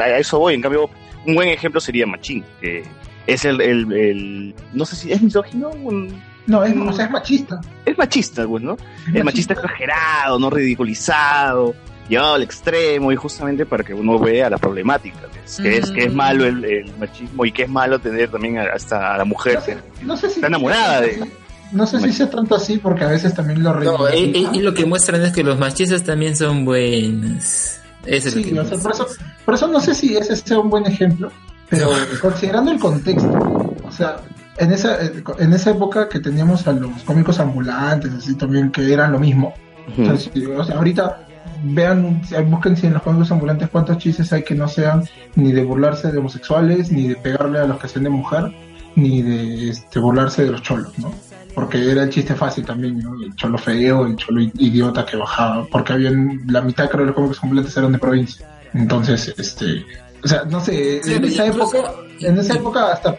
a 0.00 0.18
eso 0.18 0.38
voy, 0.38 0.54
en 0.54 0.62
cambio, 0.62 0.88
un 1.26 1.34
buen 1.34 1.48
ejemplo 1.48 1.78
sería 1.80 2.06
Machín, 2.06 2.42
que 2.60 2.84
es 3.26 3.44
el, 3.44 3.60
el, 3.60 3.92
el- 3.92 4.54
no 4.72 4.84
sé 4.86 4.96
si 4.96 5.12
es 5.12 5.20
misógino, 5.20 5.68
un- 5.70 6.22
No, 6.46 6.64
es, 6.64 6.74
o 6.76 6.92
sea, 6.92 7.04
es 7.06 7.10
machista. 7.10 7.60
es 7.84 7.98
machista, 7.98 8.46
pues, 8.46 8.62
¿no? 8.62 8.76
Es 9.12 9.22
machista 9.24 9.52
exagerado, 9.54 10.38
no 10.38 10.48
ridiculizado, 10.48 11.74
llevado 12.08 12.34
al 12.34 12.42
extremo 12.42 13.10
y 13.12 13.16
justamente 13.16 13.64
para 13.66 13.82
que 13.84 13.94
uno 13.94 14.18
vea 14.18 14.50
la 14.50 14.58
problemática, 14.58 15.18
que 15.32 15.40
es, 15.44 15.56
que 15.60 15.78
es, 15.78 15.90
que 15.90 16.04
es 16.04 16.12
malo 16.14 16.44
el, 16.44 16.64
el 16.64 16.92
machismo 16.98 17.44
y 17.44 17.52
que 17.52 17.62
es 17.64 17.68
malo 17.68 17.98
tener 17.98 18.30
también 18.30 18.58
a- 18.58 18.64
hasta 18.74 19.14
a 19.14 19.18
la 19.18 19.24
mujer 19.24 19.58
No 20.02 20.16
sé 20.16 20.28
si 20.28 20.34
está 20.36 20.46
enamorada 20.48 21.00
de... 21.02 21.24
No 21.72 21.86
sé 21.86 21.98
si 22.00 22.12
sea 22.12 22.30
tanto 22.30 22.54
así 22.54 22.78
porque 22.78 23.04
a 23.04 23.08
veces 23.08 23.34
también 23.34 23.62
lo 23.62 23.74
No, 23.74 24.06
y, 24.08 24.12
reivindican. 24.12 24.54
y- 24.54 24.58
y 24.58 24.62
lo 24.62 24.74
que 24.74 24.84
muestran 24.84 25.22
es 25.22 25.32
que 25.32 25.42
los 25.42 25.58
machistas 25.58 26.04
también 26.04 26.36
son 26.36 26.64
buenos. 26.64 27.78
Eso 28.06 28.28
es 28.28 28.36
lo 28.36 28.42
Sí, 28.42 28.50
que 28.52 28.60
o 28.60 28.64
sea, 28.64 28.78
por 28.78 28.92
eso, 28.92 29.06
por 29.44 29.54
eso 29.54 29.66
no 29.68 29.80
sé 29.80 29.94
si 29.94 30.16
ese 30.16 30.36
sea 30.36 30.58
un 30.58 30.68
buen 30.70 30.86
ejemplo, 30.86 31.32
pero 31.70 31.88
considerando 32.20 32.70
el 32.70 32.78
contexto, 32.78 33.74
o 33.82 33.90
sea, 33.90 34.18
en 34.58 34.72
esa, 34.72 34.98
en 35.38 35.52
esa 35.52 35.70
época 35.70 36.08
que 36.08 36.20
teníamos 36.20 36.66
a 36.68 36.72
los 36.72 37.02
cómicos 37.04 37.40
ambulantes, 37.40 38.12
así 38.12 38.34
también, 38.36 38.70
que 38.70 38.92
eran 38.92 39.10
lo 39.12 39.18
mismo. 39.18 39.54
O 39.98 40.04
sea, 40.04 40.16
si- 40.16 40.44
o 40.46 40.62
sea, 40.64 40.76
ahorita 40.76 41.26
vean, 41.62 42.20
busquen 42.48 42.76
si 42.76 42.86
en 42.86 42.94
los 42.94 43.02
cómicos 43.02 43.30
ambulantes 43.32 43.68
cuántos 43.70 43.98
chistes 43.98 44.32
hay 44.32 44.42
que 44.42 44.54
no 44.54 44.68
sean 44.68 45.04
ni 45.36 45.52
de 45.52 45.64
burlarse 45.64 46.10
de 46.12 46.18
homosexuales, 46.18 46.90
ni 46.92 47.08
de 47.08 47.16
pegarle 47.16 47.58
a 47.58 47.66
los 47.66 47.78
que 47.78 47.86
hacen 47.86 48.02
de 48.04 48.10
mujer, 48.10 48.52
ni 48.96 49.22
de 49.22 49.70
este, 49.70 49.98
burlarse 49.98 50.44
de 50.44 50.52
los 50.52 50.62
cholos, 50.62 50.98
¿no? 50.98 51.12
Porque 51.54 51.90
era 51.90 52.02
el 52.02 52.10
chiste 52.10 52.34
fácil 52.34 52.64
también, 52.64 52.98
¿no? 52.98 53.14
El 53.22 53.34
cholo 53.36 53.58
feo, 53.58 54.06
el 54.06 54.16
cholo 54.16 54.40
idiota 54.40 55.06
que 55.06 55.16
bajaba, 55.16 55.66
porque 55.70 55.92
habían, 55.92 56.40
la 56.46 56.60
mitad 56.62 56.88
creo 56.88 57.00
de 57.02 57.06
los 57.06 57.14
cómicos 57.14 57.38
ambulantes 57.42 57.76
eran 57.76 57.92
de 57.92 57.98
provincia. 57.98 58.46
Entonces, 58.72 59.32
este, 59.38 59.84
o 60.22 60.26
sea, 60.28 60.44
no 60.44 60.60
sé, 60.60 61.00
Sí, 61.02 61.14
en 61.14 61.24
esa 61.24 61.46
incluso- 61.46 61.76
época, 61.78 61.92
en 62.20 62.38
esa 62.38 62.54
época 62.54 62.92
hasta 62.92 63.16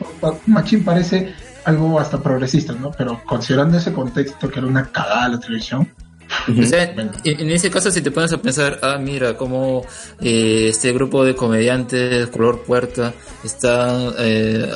Machín 0.48 0.84
parece 0.84 1.34
algo 1.64 2.00
hasta 2.00 2.22
progresista, 2.22 2.74
¿no? 2.74 2.92
Pero 2.92 3.22
considerando 3.26 3.78
ese 3.78 3.94
contexto 3.94 4.50
que 4.50 4.60
era 4.60 4.68
una 4.68 4.86
cagada 4.92 5.30
la 5.30 5.40
televisión, 5.40 5.90
En, 7.24 7.50
ese 7.52 7.70
caso, 7.70 7.90
si 7.92 8.02
te 8.02 8.12
pones 8.12 8.32
a 8.34 8.38
pensar, 8.42 8.80
ah, 8.82 8.98
mira, 8.98 9.36
cómo 9.38 9.86
eh, 10.22 10.68
este 10.70 10.92
grupo 10.94 11.24
de 11.24 11.36
comediantes, 11.36 12.28
color 12.28 12.62
puerta, 12.64 13.14
está 13.44 14.14
eh, 14.20 14.70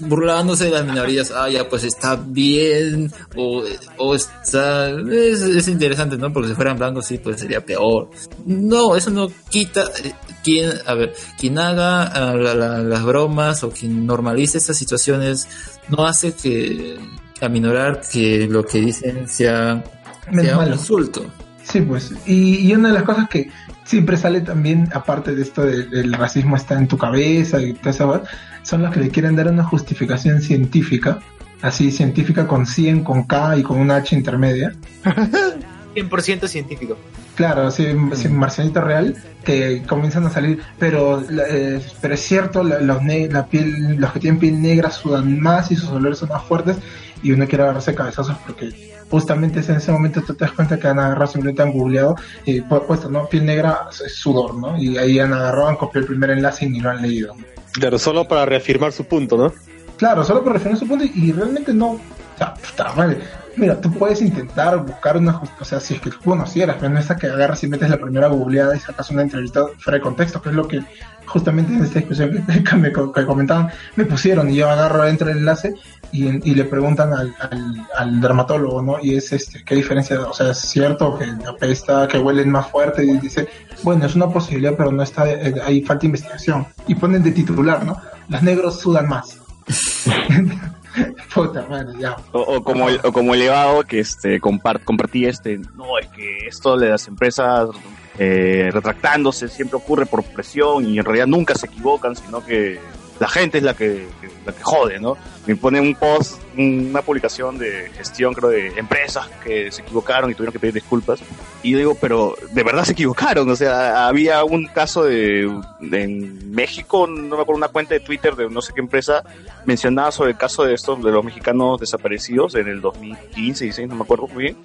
burlándose 0.00 0.64
de 0.66 0.70
las 0.70 0.84
minorías, 0.86 1.30
ah, 1.34 1.48
ya, 1.48 1.68
pues 1.68 1.84
está 1.84 2.16
bien, 2.16 3.12
o, 3.36 3.62
o 3.98 4.14
está. 4.14 4.88
Es, 4.90 5.42
es 5.42 5.68
interesante, 5.68 6.16
¿no? 6.16 6.32
Porque 6.32 6.48
si 6.50 6.54
fueran 6.54 6.78
blancos, 6.78 7.06
sí, 7.06 7.18
pues 7.18 7.40
sería 7.40 7.64
peor. 7.64 8.10
No, 8.46 8.96
eso 8.96 9.10
no 9.10 9.30
quita. 9.50 9.84
eh, 10.04 10.12
Quien, 10.42 10.70
a 10.86 10.94
ver, 10.94 11.12
quien 11.38 11.58
haga 11.58 12.04
ah, 12.04 12.34
la- 12.34 12.54
la- 12.54 12.78
las 12.78 13.02
bromas 13.04 13.62
o 13.62 13.70
quien 13.70 14.06
normalice 14.06 14.56
estas 14.58 14.78
situaciones 14.78 15.46
no 15.88 16.06
hace 16.06 16.32
que 16.32 16.96
aminorar 17.42 18.00
que 18.10 18.46
lo 18.48 18.64
que 18.64 18.80
dicen 18.80 19.28
sea, 19.28 19.82
Un 20.30 20.56
malo. 20.56 20.72
insulto. 20.74 21.24
Sí, 21.62 21.80
pues. 21.82 22.12
Y, 22.26 22.66
y 22.68 22.74
una 22.74 22.88
de 22.88 22.94
las 22.94 23.02
cosas 23.04 23.28
que 23.28 23.50
siempre 23.84 24.16
sale 24.16 24.40
también, 24.40 24.88
aparte 24.92 25.34
de 25.34 25.42
esto 25.42 25.62
del 25.62 25.88
el 25.92 26.12
racismo 26.12 26.56
está 26.56 26.76
en 26.78 26.88
tu 26.88 26.96
cabeza 26.98 27.60
y 27.60 27.74
toda 27.74 27.90
esa 27.90 28.06
va- 28.06 28.22
son 28.62 28.82
los 28.82 28.92
que 28.92 29.00
le 29.00 29.08
quieren 29.10 29.36
dar 29.36 29.48
una 29.48 29.64
justificación 29.64 30.40
científica, 30.42 31.18
así 31.62 31.90
científica 31.90 32.46
con 32.46 32.66
100, 32.66 33.04
con 33.04 33.24
K 33.24 33.58
y 33.58 33.62
con 33.62 33.78
una 33.78 33.96
H 33.96 34.14
intermedia. 34.16 34.72
100% 35.94 36.46
científico. 36.46 36.96
Claro, 37.34 37.68
así, 37.68 37.86
así 38.12 38.28
marcianito 38.28 38.80
real, 38.80 39.16
que 39.44 39.82
comienzan 39.88 40.26
a 40.26 40.30
salir, 40.30 40.60
pero, 40.78 41.22
eh, 41.48 41.80
pero 42.00 42.14
es 42.14 42.20
cierto, 42.20 42.62
la, 42.62 42.80
los, 42.80 43.02
ne- 43.02 43.28
la 43.28 43.46
piel, 43.46 43.96
los 43.96 44.12
que 44.12 44.20
tienen 44.20 44.38
piel 44.38 44.60
negra 44.60 44.90
sudan 44.90 45.40
más 45.40 45.70
y 45.70 45.76
sus 45.76 45.88
olores 45.88 46.18
son 46.18 46.28
más 46.28 46.42
fuertes 46.44 46.76
y 47.22 47.32
uno 47.32 47.46
quiere 47.46 47.64
agarrarse 47.64 47.94
cabezazos 47.94 48.36
porque 48.46 48.92
justamente 49.10 49.60
es 49.60 49.68
en 49.68 49.76
ese 49.76 49.90
momento 49.92 50.22
tú 50.22 50.34
te 50.34 50.44
das 50.44 50.52
cuenta 50.52 50.78
que 50.78 50.86
han 50.88 50.98
agarrado, 50.98 51.26
simplemente 51.26 51.62
han 51.62 51.72
googleado 51.72 52.14
y 52.44 52.60
pu- 52.60 52.86
puesto, 52.86 53.08
¿no? 53.10 53.26
Piel 53.28 53.44
negra 53.46 53.88
es 54.04 54.14
sudor, 54.14 54.54
¿no? 54.56 54.76
Y 54.80 54.96
ahí 54.98 55.18
han 55.18 55.32
agarrado, 55.32 55.68
han 55.68 55.76
copiado 55.76 56.00
el 56.00 56.06
primer 56.06 56.30
enlace 56.30 56.64
y 56.66 56.70
ni 56.70 56.80
lo 56.80 56.90
han 56.90 57.02
leído. 57.02 57.34
Claro, 57.72 57.98
solo 57.98 58.26
para 58.26 58.46
reafirmar 58.46 58.92
su 58.92 59.04
punto, 59.04 59.36
¿no? 59.36 59.52
Claro, 59.96 60.24
solo 60.24 60.42
por 60.42 60.52
referir 60.54 60.76
a 60.76 60.78
su 60.78 60.88
punto 60.88 61.04
y, 61.04 61.12
y 61.14 61.32
realmente 61.32 61.72
no. 61.74 61.90
O 61.92 62.00
sea, 62.38 62.54
puta 62.54 62.92
madre. 62.94 63.18
Mira, 63.56 63.80
tú 63.80 63.92
puedes 63.92 64.22
intentar 64.22 64.78
buscar 64.84 65.16
una 65.16 65.32
justicia, 65.32 65.62
o 65.62 65.64
sea, 65.64 65.80
si 65.80 65.94
es 65.94 66.00
que 66.00 66.10
conocieras, 66.10 66.76
pero 66.78 66.90
no 66.90 66.98
es 66.98 67.06
que 67.06 67.26
agarras 67.26 67.62
y 67.64 67.68
metes 67.68 67.90
la 67.90 67.98
primera 67.98 68.28
googleada 68.28 68.76
y 68.76 68.80
sacas 68.80 69.10
una 69.10 69.22
entrevista 69.22 69.66
fuera 69.78 69.98
de 69.98 70.02
contexto, 70.02 70.40
que 70.40 70.50
es 70.50 70.54
lo 70.54 70.68
que 70.68 70.82
justamente 71.26 71.72
en 71.72 71.84
esta 71.84 72.00
discusión 72.00 72.44
que, 72.44 72.76
me 72.76 72.92
que 72.92 73.26
comentaban, 73.26 73.70
me 73.96 74.04
pusieron 74.04 74.50
y 74.50 74.56
yo 74.56 74.68
agarro 74.68 75.04
dentro 75.04 75.28
del 75.28 75.38
enlace 75.38 75.74
y, 76.12 76.50
y 76.50 76.54
le 76.54 76.64
preguntan 76.64 77.12
al, 77.12 77.34
al, 77.38 77.86
al 77.96 78.20
dermatólogo, 78.20 78.82
¿no? 78.82 78.96
Y 79.00 79.14
es 79.14 79.32
este, 79.32 79.62
¿qué 79.64 79.76
diferencia? 79.76 80.20
O 80.20 80.32
sea, 80.32 80.50
es 80.50 80.58
cierto 80.58 81.16
que 81.18 81.26
apesta, 81.46 82.08
que 82.08 82.18
huelen 82.18 82.50
más 82.50 82.68
fuerte 82.68 83.04
y 83.04 83.18
dice, 83.18 83.48
bueno, 83.82 84.06
es 84.06 84.14
una 84.16 84.28
posibilidad, 84.28 84.74
pero 84.76 84.90
no 84.90 85.02
está, 85.02 85.30
eh, 85.30 85.54
hay 85.64 85.82
falta 85.82 86.02
de 86.02 86.06
investigación. 86.06 86.66
Y 86.88 86.94
ponen 86.96 87.22
de 87.22 87.30
titular, 87.30 87.84
¿no? 87.84 87.96
Los 88.28 88.42
negros 88.42 88.80
sudan 88.80 89.08
más. 89.08 89.38
Puta 91.34 91.66
madre, 91.68 91.98
ya. 91.98 92.16
O, 92.32 92.40
o 92.40 92.64
como 92.64 92.86
o 92.86 93.12
como 93.12 93.34
elevado 93.34 93.82
que 93.84 94.00
este 94.00 94.40
compart, 94.40 94.84
compartía 94.84 95.30
este 95.30 95.58
no 95.76 95.98
es 95.98 96.06
que 96.08 96.46
esto 96.46 96.76
de 96.76 96.90
las 96.90 97.06
empresas 97.08 97.70
eh, 98.18 98.70
retractándose 98.72 99.48
siempre 99.48 99.76
ocurre 99.76 100.06
por 100.06 100.22
presión 100.24 100.86
y 100.86 100.98
en 100.98 101.04
realidad 101.04 101.26
nunca 101.26 101.54
se 101.54 101.66
equivocan 101.66 102.16
sino 102.16 102.44
que 102.44 102.78
la 103.20 103.28
gente 103.28 103.58
es 103.58 103.64
la 103.64 103.74
que, 103.74 104.08
la 104.44 104.52
que 104.52 104.62
jode, 104.62 104.98
¿no? 104.98 105.16
Me 105.46 105.54
pone 105.54 105.80
un 105.80 105.94
post, 105.94 106.40
una 106.56 107.02
publicación 107.02 107.58
de 107.58 107.90
gestión, 107.96 108.34
creo, 108.34 108.50
de 108.50 108.68
empresas 108.78 109.28
que 109.44 109.70
se 109.70 109.82
equivocaron 109.82 110.30
y 110.30 110.34
tuvieron 110.34 110.52
que 110.52 110.58
pedir 110.58 110.74
disculpas. 110.74 111.20
Y 111.62 111.70
yo 111.72 111.78
digo, 111.78 111.96
pero 112.00 112.34
de 112.52 112.62
verdad 112.62 112.84
se 112.84 112.92
equivocaron. 112.92 113.48
O 113.50 113.54
sea, 113.56 114.08
había 114.08 114.42
un 114.44 114.66
caso 114.66 115.04
de, 115.04 115.48
de- 115.80 116.02
en 116.02 116.50
México, 116.50 117.06
no 117.06 117.36
me 117.36 117.42
acuerdo, 117.42 117.56
una 117.58 117.68
cuenta 117.68 117.94
de 117.94 118.00
Twitter 118.00 118.34
de 118.36 118.48
no 118.50 118.60
sé 118.62 118.72
qué 118.74 118.80
empresa 118.80 119.22
mencionaba 119.66 120.10
sobre 120.12 120.30
el 120.32 120.36
caso 120.36 120.64
de 120.64 120.74
estos, 120.74 121.02
de 121.04 121.10
los 121.12 121.24
mexicanos 121.24 121.78
desaparecidos 121.78 122.54
en 122.54 122.68
el 122.68 122.80
2015, 122.80 123.64
16, 123.64 123.88
no 123.88 123.94
me 123.96 124.02
acuerdo 124.02 124.26
muy 124.28 124.44
bien, 124.44 124.56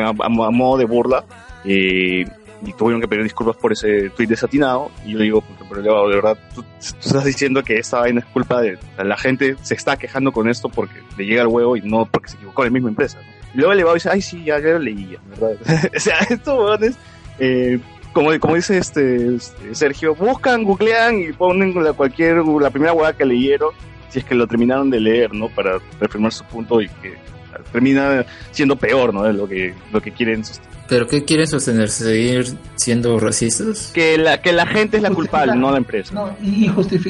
a, 0.00 0.08
a- 0.08 0.12
a 0.26 0.28
modo 0.50 0.78
de 0.78 0.84
burla. 0.86 1.24
eh, 1.64 2.24
y 2.64 2.72
tuvieron 2.72 3.00
que 3.00 3.08
pedir 3.08 3.24
disculpas 3.24 3.56
por 3.56 3.72
ese 3.72 4.10
tweet 4.10 4.28
desatinado. 4.28 4.90
Y 5.04 5.12
yo 5.12 5.18
digo, 5.18 5.40
"Puta, 5.40 5.64
pero 5.68 5.82
Leo, 5.82 6.08
de 6.08 6.14
verdad, 6.16 6.38
tú, 6.54 6.64
estás 6.78 7.24
diciendo 7.24 7.62
que 7.62 7.78
esta 7.78 8.00
vaina 8.00 8.20
es 8.20 8.26
culpa 8.26 8.60
de. 8.60 8.78
la 9.02 9.16
gente 9.16 9.56
se 9.62 9.74
está 9.74 9.96
quejando 9.96 10.32
con 10.32 10.48
esto 10.48 10.68
porque 10.68 11.00
le 11.16 11.26
llega 11.26 11.42
el 11.42 11.48
huevo 11.48 11.76
y 11.76 11.82
no 11.82 12.06
porque 12.06 12.30
se 12.30 12.36
equivocó 12.36 12.62
en 12.62 12.68
la 12.68 12.72
misma 12.72 12.88
empresa. 12.90 13.18
Y 13.54 13.58
luego 13.58 13.74
le 13.74 13.84
va 13.84 13.90
y 13.90 13.94
dice, 13.94 14.08
ay, 14.10 14.22
sí, 14.22 14.44
ya, 14.44 14.58
ya 14.58 14.70
lo 14.70 14.78
leí, 14.78 15.10
ya, 15.10 15.18
¿verdad? 15.28 15.90
o 15.96 16.00
sea, 16.00 16.18
estos 16.20 16.58
huevones, 16.58 16.96
eh, 17.38 17.78
como, 18.12 18.38
como 18.40 18.54
dice 18.54 18.78
este, 18.78 19.34
este, 19.36 19.74
Sergio, 19.74 20.14
buscan, 20.14 20.64
googlean 20.64 21.20
y 21.20 21.32
ponen 21.32 21.72
cualquier, 21.94 22.44
la 22.44 22.70
primera 22.70 22.92
hueá 22.92 23.12
que 23.12 23.24
leyeron, 23.24 23.70
si 24.08 24.20
es 24.20 24.24
que 24.24 24.34
lo 24.34 24.46
terminaron 24.46 24.90
de 24.90 25.00
leer, 25.00 25.34
¿no? 25.34 25.48
Para 25.48 25.78
reafirmar 26.00 26.32
su 26.32 26.44
punto 26.44 26.80
y 26.80 26.88
que 26.88 27.14
termina 27.62 28.24
siendo 28.50 28.76
peor, 28.76 29.12
¿no? 29.14 29.22
De 29.24 29.32
lo 29.32 29.48
que, 29.48 29.74
lo 29.92 30.00
que 30.00 30.12
quieren 30.12 30.44
sostener. 30.44 30.72
¿Pero 30.88 31.06
qué 31.06 31.24
quieren 31.24 31.46
sostener? 31.46 31.88
¿Seguir 31.88 32.46
siendo 32.76 33.18
racistas? 33.18 33.90
Que 33.94 34.18
la, 34.18 34.42
que 34.42 34.52
la 34.52 34.66
gente 34.66 34.98
es 34.98 35.02
la 35.02 35.10
culpable, 35.10 35.54
no 35.54 35.70
la 35.70 35.78
empresa. 35.78 36.14
No, 36.14 36.36
y, 36.42 36.68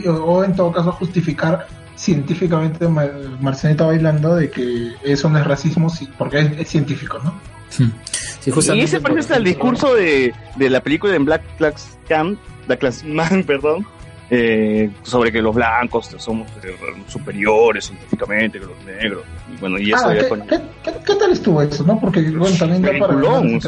o 0.09 0.45
en 0.45 0.55
todo 0.55 0.71
caso 0.71 0.93
justificar 0.93 1.67
científicamente 1.97 2.87
Mar- 2.89 3.13
Marcelita 3.41 3.85
bailando 3.87 4.35
de 4.37 4.51
que 4.51 4.93
eso 5.05 5.29
no 5.29 5.39
es 5.39 5.47
racismo 5.47 5.89
sí, 5.89 6.09
porque 6.19 6.41
es, 6.41 6.59
es 6.59 6.69
científico, 6.69 7.19
¿no? 7.23 7.35
y 8.75 8.81
ese 8.81 9.01
parece 9.01 9.35
al 9.35 9.45
discurso 9.45 9.95
de, 9.95 10.35
de 10.57 10.71
la 10.71 10.83
película 10.83 11.15
en 11.15 11.25
Black 11.25 11.43
Class 11.59 11.97
Camp, 12.09 12.39
Black 12.67 12.81
Class 12.81 13.05
Man, 13.05 13.45
perdón, 13.47 13.87
eh, 14.35 14.91
sobre 15.03 15.31
que 15.31 15.43
los 15.43 15.55
blancos 15.55 16.07
somos 16.17 16.49
eh, 16.65 16.75
superiores 17.07 17.85
científicamente 17.85 18.59
que 18.59 18.65
los 18.65 18.83
negros. 18.85 19.25
Y 19.55 19.61
bueno, 19.61 19.79
y 19.79 19.93
eso 19.93 20.07
Ah, 20.09 20.15
ya 20.15 20.23
¿qué, 20.23 20.29
con- 20.29 20.47
qué, 20.47 20.59
qué- 20.83 20.95
qué 21.07 21.15
tal 21.17 21.33
estuvo 21.33 21.61
eso, 21.61 21.85
no? 21.85 22.01
Porque 22.01 22.23
bueno, 22.31 22.57
también 22.59 22.81
da 22.81 22.89
para... 22.99 23.09
peliculón, 23.09 23.61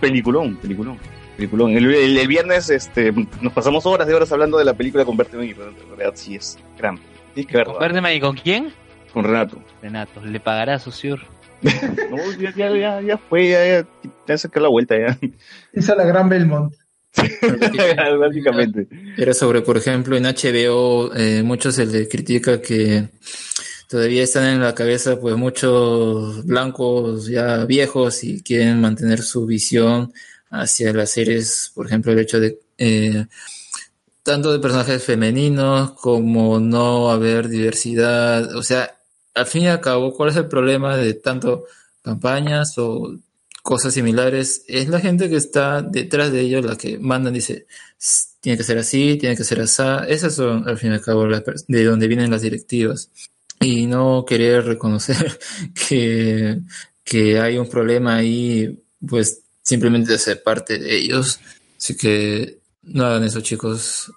peliculón, 0.00 0.56
peliculón. 0.56 0.98
Peliculón. 1.36 1.70
El, 1.70 1.94
el- 1.94 2.18
el 2.18 2.26
viernes 2.26 2.68
este, 2.68 3.12
nos 3.40 3.52
pasamos 3.52 3.86
horas 3.86 4.08
de 4.08 4.14
horas 4.14 4.32
hablando 4.32 4.58
de 4.58 4.64
la 4.64 4.74
película 4.74 5.04
con 5.04 5.16
Bertman 5.16 5.44
y 5.44 5.50
en 5.50 5.56
realidad 5.56 6.12
sí 6.14 6.34
es 6.34 6.58
gran. 6.76 6.98
Tienes 7.34 7.48
que 7.52 7.56
verla. 7.58 7.74
¿Con 7.74 7.82
Birdman 7.92 8.12
y 8.14 8.20
con 8.20 8.34
quién? 8.36 8.72
Con 9.12 9.22
Renato. 9.24 9.62
Renato, 9.80 10.20
le 10.24 10.40
pagará 10.40 10.80
Sociur. 10.80 11.20
No, 11.62 12.16
ya, 12.40 12.52
ya, 12.56 12.70
ya, 12.76 13.00
ya 13.02 13.18
fue, 13.18 13.48
ya, 13.50 13.64
ya, 13.82 13.86
ya 14.26 14.38
saqué 14.38 14.58
la 14.58 14.68
vuelta 14.68 14.96
ya. 14.98 15.16
Hizo 15.72 15.94
la 15.94 16.04
gran 16.04 16.28
Belmont. 16.28 16.74
Básicamente. 18.18 18.88
Era 19.16 19.34
sobre, 19.34 19.62
por 19.62 19.76
ejemplo, 19.76 20.16
en 20.16 20.24
HBO, 20.24 21.14
eh, 21.14 21.42
muchos 21.42 21.74
se 21.74 21.86
le 21.86 22.08
critica 22.08 22.60
que 22.60 23.08
todavía 23.88 24.22
están 24.22 24.46
en 24.46 24.60
la 24.60 24.74
cabeza, 24.74 25.18
pues, 25.20 25.36
muchos 25.36 26.44
blancos 26.44 27.26
ya 27.26 27.64
viejos 27.64 28.24
y 28.24 28.42
quieren 28.42 28.80
mantener 28.80 29.22
su 29.22 29.46
visión 29.46 30.12
hacia 30.50 30.92
las 30.92 31.10
series, 31.10 31.72
por 31.74 31.86
ejemplo, 31.86 32.12
el 32.12 32.18
hecho 32.20 32.40
de 32.40 32.58
eh, 32.78 33.26
tanto 34.22 34.52
de 34.52 34.58
personajes 34.58 35.02
femeninos 35.02 35.92
como 35.92 36.60
no 36.60 37.10
haber 37.10 37.48
diversidad, 37.48 38.54
o 38.54 38.62
sea, 38.62 38.94
al 39.34 39.46
fin 39.46 39.62
y 39.62 39.68
al 39.68 39.80
cabo, 39.80 40.12
¿cuál 40.12 40.30
es 40.30 40.36
el 40.36 40.48
problema 40.48 40.96
de 40.96 41.14
tanto 41.14 41.64
campañas 42.02 42.76
o 42.78 43.14
cosas 43.68 43.92
similares? 43.92 44.64
Es 44.66 44.88
la 44.88 44.98
gente 44.98 45.28
que 45.28 45.36
está 45.36 45.82
detrás 45.82 46.32
de 46.32 46.40
ellos 46.40 46.64
la 46.64 46.76
que 46.76 46.98
mandan, 46.98 47.34
dice, 47.34 47.66
"S- 48.00 48.28
tiene 48.40 48.56
que 48.56 48.64
ser 48.64 48.78
así, 48.78 49.18
tiene 49.20 49.36
que 49.36 49.44
ser 49.44 49.60
así. 49.60 49.82
Esas 50.08 50.34
son, 50.34 50.66
al 50.66 50.78
fin 50.78 50.92
y 50.92 50.94
al 50.94 51.02
cabo, 51.02 51.26
las 51.26 51.42
de 51.66 51.84
donde 51.84 52.08
vienen 52.08 52.30
las 52.30 52.40
directivas. 52.40 53.10
Y 53.60 53.84
no 53.86 54.24
querer 54.26 54.64
reconocer 54.64 55.38
que, 55.88 56.60
que 57.04 57.38
hay 57.40 57.58
un 57.58 57.68
problema 57.68 58.16
ahí, 58.16 58.82
pues 59.06 59.42
simplemente 59.62 60.16
ser 60.16 60.42
parte 60.42 60.78
de 60.78 60.96
ellos. 60.96 61.38
Así 61.76 61.94
que 61.94 62.58
no 62.82 63.04
hagan 63.04 63.24
eso, 63.24 63.42
chicos. 63.42 64.10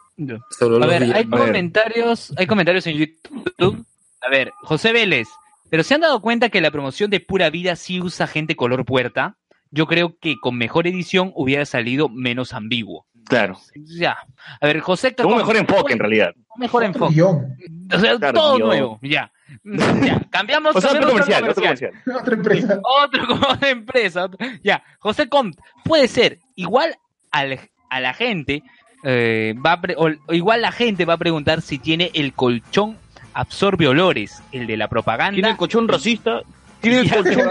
A 0.84 0.88
ver, 0.88 1.02
hay 1.18 1.24
comentarios, 1.48 2.34
hay 2.38 2.48
comentarios 2.48 2.88
en 2.88 2.96
YouTube. 2.98 3.86
A 4.22 4.30
ver, 4.30 4.52
José 4.64 4.94
Vélez, 4.94 5.28
pero 5.70 5.84
se 5.84 5.96
han 5.96 6.02
dado 6.02 6.22
cuenta 6.22 6.50
que 6.50 6.62
la 6.62 6.72
promoción 6.72 7.10
de 7.10 7.20
Pura 7.20 7.50
Vida 7.50 7.76
sí 7.76 8.00
usa 8.00 8.28
gente 8.28 8.56
color 8.56 8.86
puerta. 8.86 9.38
Yo 9.72 9.88
creo 9.88 10.18
que 10.20 10.36
con 10.42 10.58
mejor 10.58 10.86
edición 10.88 11.32
hubiera 11.36 11.66
salido 11.66 12.10
menos 12.10 12.54
ambiguo. 12.54 13.06
Claro. 13.26 13.58
Ya. 13.76 14.18
A 14.60 14.66
ver, 14.66 14.80
José 14.82 15.16
Un 15.24 15.38
mejor 15.38 15.56
enfoque 15.56 15.94
en 15.94 16.00
realidad. 16.00 16.34
Un 16.56 16.60
mejor 16.60 16.84
enfoque. 16.84 17.22
O 17.22 18.00
sea, 18.00 18.18
Claro, 18.18 18.34
todo 18.34 18.56
guion. 18.58 18.68
nuevo. 18.68 19.00
Ya. 19.02 19.32
Ya. 19.64 20.22
Cambiamos. 20.30 20.76
O 20.76 20.82
sea, 20.82 20.92
otro 20.92 21.10
comercial, 21.10 21.44
al 21.44 21.50
otro 21.52 21.62
comercial. 21.64 21.92
Otra 22.20 22.34
empresa. 22.36 22.80
Otro 22.84 23.28
como 23.28 23.56
de 23.56 23.70
empresa. 23.70 24.24
otro- 24.26 24.46
Ya, 24.64 24.84
José 25.00 25.30
Comte, 25.30 25.62
puede 25.86 26.08
ser. 26.08 26.40
Igual 26.56 26.96
al- 27.32 27.60
a 27.90 28.00
la 28.02 28.14
gente 28.14 28.64
eh, 29.04 29.56
va 29.66 29.74
a 29.74 29.82
pre- 29.82 29.96
o, 29.98 30.10
o 30.28 30.34
igual 30.34 30.62
la 30.62 30.72
gente 30.72 31.06
va 31.06 31.14
a 31.14 31.18
preguntar 31.18 31.62
si 31.62 31.80
tiene 31.80 32.12
el 32.14 32.34
colchón 32.34 32.98
absorbe 33.34 33.88
olores, 33.88 34.44
el 34.52 34.68
de 34.68 34.76
la 34.78 34.88
propaganda. 34.90 35.34
Tiene 35.36 35.50
el 35.52 35.58
colchón 35.58 35.88
racista. 35.88 36.42
Tiene 36.82 37.02
el 37.02 37.10
colchón, 37.12 37.50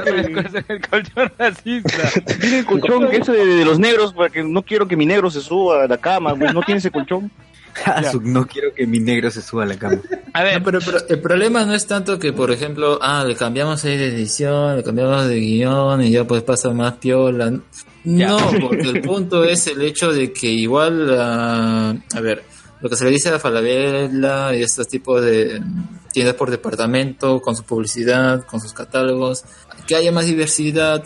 el 0.68 0.88
colchón 0.88 1.32
racista. 1.38 2.22
tiene 2.40 2.58
el 2.58 2.66
colchón 2.66 3.08
que 3.08 3.16
es 3.18 3.26
de, 3.26 3.46
de 3.46 3.64
los 3.64 3.78
negros, 3.78 4.12
porque 4.12 4.42
no 4.42 4.62
quiero 4.62 4.88
que 4.88 4.96
mi 4.96 5.06
negro 5.06 5.30
se 5.30 5.40
suba 5.40 5.84
a 5.84 5.86
la 5.86 5.98
cama, 5.98 6.32
güey, 6.32 6.52
no 6.52 6.62
tiene 6.62 6.78
ese 6.78 6.90
colchón. 6.90 7.30
Ah, 7.86 8.02
no 8.22 8.46
quiero 8.48 8.74
que 8.74 8.84
mi 8.84 8.98
negro 8.98 9.30
se 9.30 9.40
suba 9.40 9.62
a 9.62 9.66
la 9.66 9.76
cama. 9.78 10.00
A 10.32 10.42
ver. 10.42 10.58
No, 10.58 10.64
pero, 10.64 10.80
pero 10.84 10.98
el 11.08 11.20
problema 11.20 11.64
no 11.64 11.72
es 11.72 11.86
tanto 11.86 12.18
que, 12.18 12.32
por 12.32 12.50
ejemplo, 12.50 12.98
ah, 13.00 13.24
le 13.24 13.36
cambiamos 13.36 13.84
ahí 13.84 13.96
de 13.96 14.08
edición, 14.08 14.76
le 14.76 14.82
cambiamos 14.82 15.28
de 15.28 15.38
guion 15.38 16.02
y 16.02 16.10
ya 16.10 16.26
pues 16.26 16.42
pasa 16.42 16.70
más 16.70 16.94
piola. 16.94 17.52
No, 18.04 18.38
porque 18.60 18.88
el 18.88 19.00
punto 19.02 19.44
es 19.44 19.68
el 19.68 19.82
hecho 19.82 20.12
de 20.12 20.32
que 20.32 20.48
igual, 20.48 21.16
ah, 21.18 21.94
a 22.12 22.20
ver, 22.20 22.42
lo 22.80 22.90
que 22.90 22.96
se 22.96 23.04
le 23.04 23.12
dice 23.12 23.28
a 23.28 23.38
Falabella 23.38 24.54
y 24.54 24.62
estos 24.62 24.88
tipos 24.88 25.22
de 25.22 25.62
tiendas 26.12 26.34
por 26.34 26.50
departamento, 26.50 27.40
con 27.40 27.56
su 27.56 27.62
publicidad, 27.64 28.44
con 28.46 28.60
sus 28.60 28.72
catálogos, 28.72 29.44
que 29.86 29.94
haya 29.96 30.12
más 30.12 30.26
diversidad. 30.26 31.02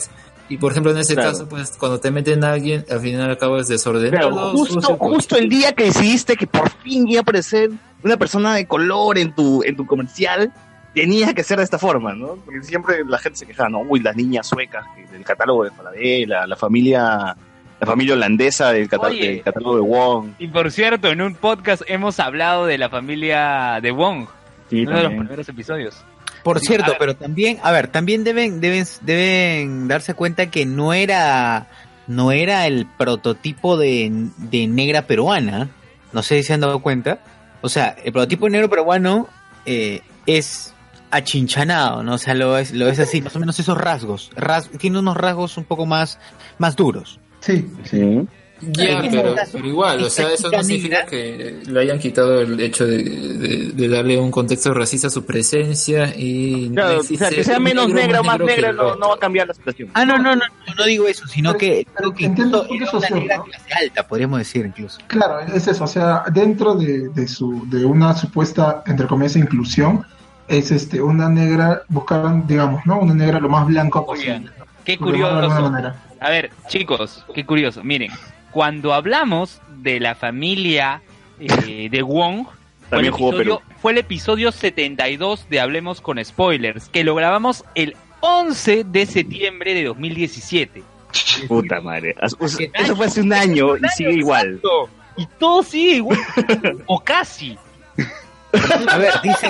Y 0.48 0.58
por 0.58 0.72
ejemplo, 0.72 0.92
en 0.92 0.98
ese 0.98 1.14
Claro. 1.14 1.30
caso, 1.32 1.48
pues 1.48 1.72
cuando 1.78 2.00
te 2.00 2.10
meten 2.10 2.44
a 2.44 2.52
alguien, 2.52 2.84
al 2.90 3.00
final 3.00 3.30
al 3.30 3.38
cabo 3.38 3.56
es 3.58 3.68
desordenado. 3.68 4.30
Claro, 4.30 4.50
justo, 4.50 4.74
sucio, 4.80 4.96
justo 4.98 5.36
el 5.36 5.48
día 5.48 5.72
que 5.72 5.84
decidiste 5.84 6.36
que 6.36 6.46
por 6.46 6.68
fin 6.70 7.08
iba 7.08 7.20
a 7.20 7.22
aparecer 7.22 7.70
una 8.02 8.16
persona 8.18 8.54
de 8.54 8.66
color 8.66 9.16
en 9.18 9.34
tu, 9.34 9.62
en 9.64 9.74
tu 9.76 9.86
comercial, 9.86 10.52
tenía 10.94 11.32
que 11.34 11.42
ser 11.42 11.58
de 11.58 11.64
esta 11.64 11.78
forma, 11.78 12.14
¿no? 12.14 12.36
Porque 12.44 12.62
siempre 12.62 13.04
la 13.06 13.18
gente 13.18 13.38
se 13.38 13.46
quejaba, 13.46 13.68
¿no? 13.70 13.80
Uy, 13.80 14.00
las 14.00 14.14
niñas 14.16 14.46
suecas 14.46 14.84
que- 14.94 15.06
del 15.10 15.24
catálogo 15.24 15.64
de 15.64 15.70
Falabella, 15.70 16.46
la 16.46 16.56
familia, 16.56 17.34
la 17.80 17.86
familia 17.86 18.14
holandesa 18.14 18.70
del, 18.72 18.88
catá- 18.88 19.06
Oye. 19.08 19.28
del 19.28 19.42
catálogo 19.42 19.76
de 19.76 19.80
Wong. 19.82 20.28
Y 20.38 20.48
por 20.48 20.70
cierto, 20.70 21.08
en 21.08 21.22
un 21.22 21.34
podcast 21.34 21.82
hemos 21.86 22.20
hablado 22.20 22.66
de 22.66 22.76
la 22.78 22.90
familia 22.90 23.78
de 23.82 23.90
Wong. 23.92 24.26
Sí, 24.70 24.82
uno 24.86 24.96
de 24.96 25.02
los 25.04 25.12
primeros 25.12 25.48
episodios. 25.48 25.96
Por 26.42 26.60
Sí, 26.60 26.66
cierto, 26.66 26.92
pero 26.98 27.16
también, 27.16 27.58
a 27.62 27.72
ver, 27.72 27.88
también 27.88 28.22
deben, 28.24 28.60
deben, 28.60 28.84
deben 29.02 29.88
darse 29.88 30.14
cuenta 30.14 30.50
que 30.50 30.66
no 30.66 30.92
era, 30.92 31.68
no 32.06 32.32
era 32.32 32.66
el 32.66 32.86
prototipo 32.98 33.76
de, 33.78 34.10
de 34.38 34.66
negra 34.66 35.02
peruana. 35.06 35.70
No 36.12 36.22
sé 36.22 36.36
si 36.38 36.42
se 36.44 36.54
han 36.54 36.60
dado 36.60 36.80
cuenta. 36.80 37.20
O 37.62 37.68
sea, 37.68 37.96
el 38.04 38.12
prototipo 38.12 38.44
de 38.46 38.52
negro 38.52 38.68
peruano 38.68 39.28
eh, 39.64 40.02
es 40.26 40.74
achinchanado, 41.10 42.02
¿no? 42.02 42.14
O 42.14 42.18
sea, 42.18 42.34
lo 42.34 42.58
es, 42.58 42.72
lo 42.72 42.88
es 42.88 42.98
así, 42.98 43.22
más 43.22 43.34
o 43.36 43.38
menos 43.40 43.58
esos 43.58 43.78
rasgos. 43.78 44.30
Ras- 44.36 44.68
tiene 44.78 44.98
unos 44.98 45.16
rasgos 45.16 45.56
un 45.56 45.64
poco 45.64 45.86
más, 45.86 46.18
más 46.58 46.76
duros. 46.76 47.20
Sí. 47.40 47.66
Sí. 47.84 48.26
Ya, 48.72 49.02
pero, 49.10 49.34
pero 49.52 49.66
igual, 49.66 50.02
o 50.02 50.10
sea, 50.10 50.32
eso 50.32 50.50
no 50.50 50.62
significa 50.62 51.04
que 51.06 51.60
le 51.66 51.80
hayan 51.80 51.98
quitado 51.98 52.40
el 52.40 52.58
hecho 52.60 52.86
de, 52.86 53.02
de- 53.02 53.72
de 53.72 53.88
darle 53.88 54.18
un 54.18 54.30
contexto 54.30 54.72
racista 54.74 55.08
a 55.08 55.10
su 55.10 55.24
presencia 55.24 56.14
y 56.16 56.68
no 56.70 56.74
Claro, 56.82 56.96
o 56.98 57.00
existe 57.00 57.24
sea, 57.26 57.30
que 57.36 57.44
sea 57.44 57.58
menos 57.60 57.88
negro 57.88 58.00
negra 58.02 58.20
o 58.20 58.24
más 58.24 58.38
negro 58.38 58.46
que 58.54 58.56
negra 58.62 58.72
no, 58.72 58.94
no 58.96 59.08
va 59.08 59.14
a 59.14 59.18
cambiar 59.18 59.48
la 59.48 59.54
situación. 59.54 59.90
Ah, 59.94 60.04
no, 60.04 60.16
no, 60.18 60.36
no, 60.36 60.42
no, 60.66 60.74
no 60.78 60.84
digo 60.84 61.06
eso, 61.08 61.26
sino 61.26 61.54
que 61.54 61.86
creo 61.94 62.12
que 62.14 62.26
entiendo 62.26 62.64
era 62.64 62.74
una 62.74 62.86
social, 62.90 63.18
negra 63.20 63.36
¿no? 63.38 63.44
clase 63.44 63.74
alta, 63.74 64.06
podríamos 64.08 64.38
decir 64.38 64.66
incluso. 64.66 64.98
Claro, 65.06 65.40
es 65.40 65.66
eso, 65.66 65.84
o 65.84 65.88
sea, 65.88 66.24
dentro 66.32 66.74
de, 66.74 67.08
de 67.10 67.28
su 67.28 67.68
de 67.68 67.84
una 67.84 68.14
supuesta 68.16 68.82
entre 68.86 69.06
comillas 69.06 69.36
inclusión 69.36 70.04
es 70.48 70.70
este 70.70 71.00
una 71.00 71.28
negra 71.28 71.82
buscaban, 71.88 72.46
digamos, 72.46 72.84
¿no? 72.86 72.98
Una 73.00 73.14
negra 73.14 73.40
lo 73.40 73.48
más 73.48 73.66
blanco 73.66 74.04
posible. 74.04 74.50
Qué 74.84 74.98
curioso. 74.98 75.70
manera. 75.70 75.96
A 76.20 76.30
ver, 76.30 76.50
chicos, 76.68 77.24
qué 77.34 77.44
curioso. 77.46 77.82
Miren, 77.82 78.10
cuando 78.54 78.94
hablamos 78.94 79.60
de 79.82 79.98
la 80.00 80.14
familia 80.14 81.02
eh, 81.40 81.88
de 81.90 82.02
Wong, 82.02 82.46
También 82.88 83.12
el 83.12 83.20
episodio-. 83.20 83.62
Fue 83.82 83.92
el 83.92 83.98
episodio 83.98 84.52
72 84.52 85.48
de 85.50 85.60
Hablemos 85.60 86.00
con 86.00 86.24
Spoilers, 86.24 86.88
que 86.88 87.02
lo 87.04 87.14
grabamos 87.16 87.64
el 87.74 87.96
11 88.20 88.84
de 88.84 89.04
septiembre 89.06 89.74
de 89.74 89.84
2017. 89.84 90.82
Puta 91.48 91.80
madre. 91.80 92.14
Us- 92.38 92.58
Eso 92.72 92.96
fue 92.96 93.06
hace 93.06 93.20
un 93.20 93.32
año 93.32 93.76
y 93.76 93.80
sigue 93.96 94.12
igual. 94.14 94.46
Exacto. 94.54 94.88
Y 95.16 95.26
todo 95.38 95.62
sigue 95.64 95.96
igual. 95.96 96.18
o 96.86 97.00
casi. 97.00 97.58
A 98.88 98.96
ver, 98.98 99.12
dice. 99.22 99.48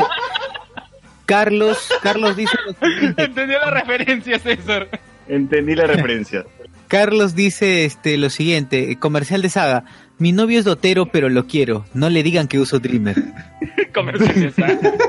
Carlos, 1.26 1.90
Carlos 2.02 2.36
dice. 2.36 2.56
Entendió 3.16 3.58
la 3.60 3.70
referencia, 3.70 4.38
César. 4.38 4.88
Entendí 5.28 5.74
la 5.74 5.86
referencia. 5.86 6.44
Carlos 6.88 7.34
dice 7.34 7.84
este 7.84 8.16
lo 8.16 8.30
siguiente, 8.30 8.90
eh, 8.92 8.96
comercial 8.98 9.42
de 9.42 9.48
saga. 9.50 9.84
Mi 10.18 10.32
novio 10.32 10.58
es 10.58 10.64
dotero, 10.64 11.06
pero 11.06 11.28
lo 11.28 11.46
quiero. 11.46 11.84
No 11.94 12.08
le 12.10 12.22
digan 12.22 12.46
que 12.48 12.58
uso 12.60 12.78
Dreamer. 12.78 13.16
Comercial 13.94 14.34
de 14.40 14.50
saga. 14.52 14.78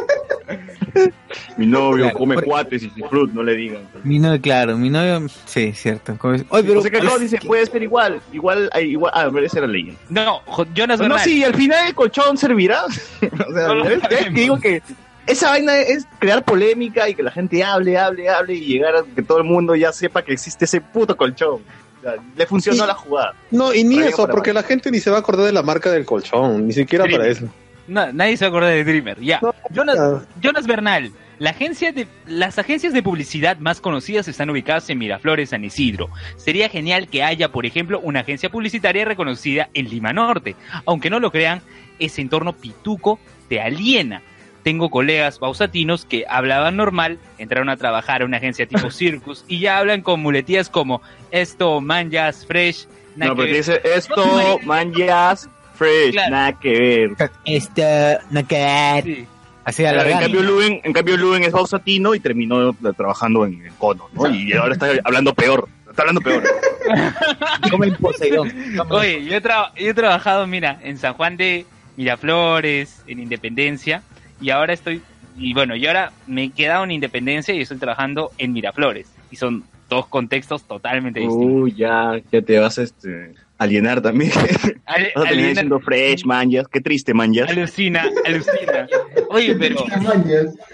Mi 1.58 1.66
novio 1.68 2.06
Claro, 2.06 2.18
come 2.18 2.36
por- 2.36 2.44
cuates 2.46 2.84
y 2.84 2.90
fruit, 3.10 3.32
no 3.34 3.44
le 3.44 3.56
digan. 3.56 3.82
Mi 4.04 4.20
novio, 4.20 4.40
claro, 4.42 4.78
mi 4.78 4.90
novio, 4.90 5.28
sí, 5.46 5.74
cierto. 5.74 6.18
Como- 6.18 6.36
Oye, 6.50 6.64
pero 6.64 6.80
o 6.80 6.82
sea 6.82 6.92
que 6.92 7.02
no, 7.02 7.18
dice, 7.18 7.38
puede 7.46 7.66
ser 7.66 7.84
igual. 7.84 8.22
Igual, 8.32 8.70
igual. 8.82 9.12
Ah, 9.14 9.30
era 9.34 9.62
la 9.62 9.68
ley. 9.68 9.96
No, 10.10 10.40
Jo- 10.46 10.66
Jonas 10.74 11.00
No, 11.00 11.18
sí, 11.20 11.44
al 11.44 11.56
final 11.56 11.88
el 11.88 11.96
colchón 11.96 12.38
servirá. 12.38 12.84
o 12.86 12.92
sea, 12.92 13.68
No 13.68 13.76
lo 13.76 13.86
¿ves? 13.86 14.00
¿Ves? 14.10 14.26
Que 14.26 14.30
digo 14.32 14.60
que 14.60 14.82
esa 15.28 15.50
vaina 15.50 15.78
es 15.78 16.08
crear 16.20 16.44
polémica 16.44 17.10
y 17.10 17.16
que 17.16 17.24
la 17.24 17.32
gente 17.32 17.64
hable, 17.64 17.98
hable, 17.98 18.30
hable 18.30 18.54
y 18.54 18.66
llegar 18.66 18.96
a 18.96 19.04
que 19.04 19.22
todo 19.22 19.40
el 19.40 19.44
mundo 19.44 19.76
ya 19.76 19.92
sepa 19.92 20.22
que 20.24 20.34
existe 20.34 20.66
ese 20.66 20.82
puto 20.82 21.16
colchón. 21.18 21.62
O 22.00 22.02
sea, 22.02 22.14
le 22.36 22.46
funcionó 22.46 22.84
Y- 22.84 22.88
la 22.88 22.94
jugada. 22.94 23.34
No, 23.52 23.74
y 23.74 23.84
ni 23.84 23.96
Para 23.96 24.10
eso, 24.10 24.28
porque 24.28 24.54
la 24.54 24.64
gente 24.64 24.92
ni 24.92 25.00
se 25.00 25.10
va 25.10 25.18
a 25.18 25.20
acordar 25.22 25.46
de 25.46 25.52
la 25.54 25.64
marca 25.64 25.92
del 25.92 26.06
colchón, 26.06 26.68
ni 26.68 26.74
siquiera 26.74 27.06
para 27.06 27.28
eso. 27.28 27.48
No, 27.88 28.12
nadie 28.14 28.36
se 28.38 28.46
acuerda 28.46 28.70
de 28.70 28.84
Dreamer. 28.84 29.20
Ya. 29.22 29.40
Jonas, 29.72 29.98
Jonas 30.42 30.66
Bernal. 30.66 31.12
La 31.38 31.50
agencia 31.50 31.92
de, 31.92 32.08
las 32.28 32.58
agencias 32.58 32.94
de 32.94 33.04
publicidad 33.04 33.58
más 33.58 33.82
conocidas 33.82 34.28
están 34.28 34.50
ubicadas 34.50 34.90
en 34.90 34.98
Miraflores, 34.98 35.50
San 35.50 35.66
Isidro. 35.66 36.10
Sería 36.38 36.70
genial 36.70 37.10
que 37.10 37.24
haya, 37.24 37.52
por 37.52 37.66
ejemplo, 37.66 38.00
una 38.00 38.22
agencia 38.22 38.50
publicitaria 38.50 39.04
reconocida 39.04 39.70
en 39.74 39.90
Lima 39.90 40.14
Norte. 40.14 40.56
Aunque 40.86 41.10
no 41.10 41.20
lo 41.20 41.32
crean, 41.32 41.62
ese 42.00 42.22
entorno 42.22 42.54
pituco 42.54 43.20
te 43.50 43.60
aliena. 43.62 44.22
Tengo 44.66 44.90
colegas 44.90 45.38
pausatinos 45.38 46.06
que 46.06 46.26
hablaban 46.28 46.76
normal, 46.76 47.20
entraron 47.38 47.70
a 47.70 47.78
trabajar 47.78 48.24
a 48.24 48.26
una 48.26 48.38
agencia 48.38 48.66
tipo 48.66 48.90
Circus 48.92 49.46
y 49.48 49.60
ya 49.60 49.78
hablan 49.78 50.02
con 50.02 50.20
muletías 50.20 50.70
como 50.70 51.02
esto, 51.30 51.80
manjas, 51.82 52.46
fresh. 52.48 52.88
nada 53.16 53.30
No, 53.30 53.36
que 53.36 53.36
porque 53.38 53.52
ver". 53.52 53.58
dice 53.62 53.82
esto, 53.96 54.60
manjas, 54.64 55.48
fresh, 55.76 56.12
Claro. 56.14 56.32
nada 56.32 56.60
que 56.60 56.70
ver. 56.80 57.30
Esta, 57.46 58.22
no 58.32 58.46
que 58.48 59.02
Sí. 59.06 59.28
Así 59.66 59.84
En 59.84 59.90
alargando. 59.90 60.22
cambio, 60.22 60.42
Luen, 60.44 60.82
en 60.84 60.94
cambio, 60.94 61.18
Luen 61.18 61.44
es 61.44 61.52
bausatino 61.52 62.14
y 62.16 62.20
terminó 62.20 62.70
eh, 62.72 62.74
trabajando 62.98 63.46
en 63.46 63.66
el 63.66 63.74
cono, 63.74 64.10
¿no? 64.14 64.30
Y 64.30 64.52
ahora 64.54 64.74
está 64.74 64.88
hablando 65.04 65.34
peor. 65.34 65.68
Está 65.90 66.02
hablando 66.04 66.22
peor. 66.22 66.44
Comen 67.72 67.96
Poseidón. 67.96 68.52
Oye, 68.90 69.24
yo 69.26 69.36
he, 69.36 69.42
tra- 69.42 69.72
yo 69.76 69.90
he 69.90 69.94
trabajado, 69.94 70.46
mira, 70.48 70.80
en 70.84 70.98
San 70.98 71.14
Juan 71.16 71.38
de 71.38 71.66
Miraflores, 71.98 73.02
en 73.08 73.20
Independencia, 73.20 74.04
y 74.42 74.50
ahora 74.50 74.74
estoy, 74.74 75.02
y 75.38 75.54
bueno, 75.54 75.76
y 75.76 75.86
ahora 75.88 76.12
me 76.28 76.46
he 76.46 76.50
quedado 76.52 76.84
en 76.84 76.92
Independencia 76.92 77.54
y 77.54 77.62
estoy 77.62 77.78
trabajando 77.78 78.32
en 78.38 78.54
Miraflores. 78.54 79.08
Y 79.32 79.36
son 79.38 79.64
dos 79.90 80.08
contextos 80.08 80.64
totalmente 80.64 81.20
distintos. 81.20 81.62
Uy, 81.64 81.74
ya, 81.76 82.20
ya 82.32 82.42
te 82.42 82.58
vas 82.60 82.78
a 82.80 82.84
este, 82.84 83.32
alienar 83.58 84.02
también. 84.02 84.32
Ale- 84.86 85.12
Vas 85.16 85.26
a 85.26 85.30
alienar- 85.30 85.50
diciendo 85.50 85.80
fresh, 85.80 86.26
manjas. 86.26 86.68
Qué 86.68 86.82
triste, 86.82 87.14
manjas. 87.14 87.50
Alucina, 87.50 88.06
alucina. 88.26 88.88
Oye, 89.30 89.56
pero 89.56 89.84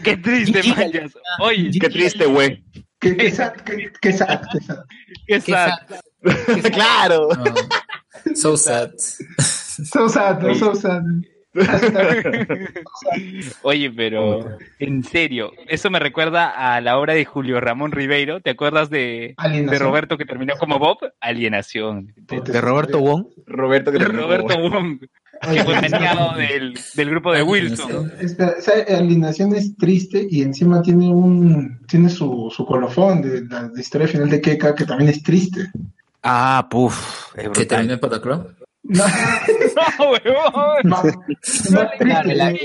qué 0.03 0.17
triste, 0.17 0.61
manjas. 0.63 1.13
Oye, 1.39 1.71
Qué 1.79 1.89
triste, 1.89 2.25
güey. 2.25 2.63
Que, 2.99 3.31
sad, 3.31 3.53
que 3.53 4.13
sad, 4.13 4.41
que 4.51 4.61
sad. 4.61 4.85
qué 5.25 5.41
sad. 5.41 5.71
claro. 6.71 7.29
So 8.35 8.55
sad. 8.55 8.91
So 8.97 10.07
sad, 10.07 10.39
no, 10.43 10.53
so 10.53 10.75
sad. 10.75 11.01
Oye, 13.63 13.91
pero 13.91 14.57
en 14.79 15.03
serio, 15.03 15.51
eso 15.67 15.89
me 15.89 15.99
recuerda 15.99 16.75
a 16.75 16.81
la 16.81 16.97
obra 16.97 17.13
de 17.13 17.25
Julio 17.25 17.59
Ramón 17.59 17.91
Ribeiro. 17.91 18.41
¿Te 18.41 18.51
acuerdas 18.51 18.89
de, 18.89 19.35
de. 19.69 19.79
Roberto 19.79 20.17
que 20.17 20.25
terminó 20.25 20.55
como 20.57 20.79
Bob? 20.79 20.97
Alienación. 21.19 22.13
De 22.15 22.61
Roberto 22.61 22.99
Wong. 22.99 23.25
Roberto 23.47 23.91
que 23.91 23.99
terminó 23.99 24.23
Roberto 24.23 24.47
como- 24.47 24.69
Wong, 24.69 24.99
que 25.51 25.63
fue 25.63 25.81
maniado 25.81 26.37
del, 26.37 26.73
del 26.95 27.09
grupo 27.09 27.33
de 27.33 27.43
Wilson. 27.43 28.11
Esta- 28.19 28.51
esa 28.51 28.73
alineación 28.97 29.55
es 29.55 29.75
triste 29.75 30.25
y 30.29 30.41
encima 30.43 30.81
tiene 30.81 31.09
un 31.09 31.79
tiene 31.87 32.09
su, 32.09 32.51
su 32.55 32.65
colofón 32.65 33.21
de 33.21 33.41
la 33.45 33.71
historia 33.77 34.07
final 34.07 34.29
de 34.29 34.41
Keka 34.41 34.75
que 34.75 34.85
también 34.85 35.09
es 35.09 35.21
triste. 35.23 35.69
Ah, 36.23 36.67
puf. 36.69 37.33
Que 37.53 37.65
terminó 37.65 37.93
en 37.93 37.99
Pataclón. 37.99 38.47
No, 38.83 39.03
No, 39.05 40.11
huevón. 40.11 40.89
la. 42.35 42.51
No 42.51 42.57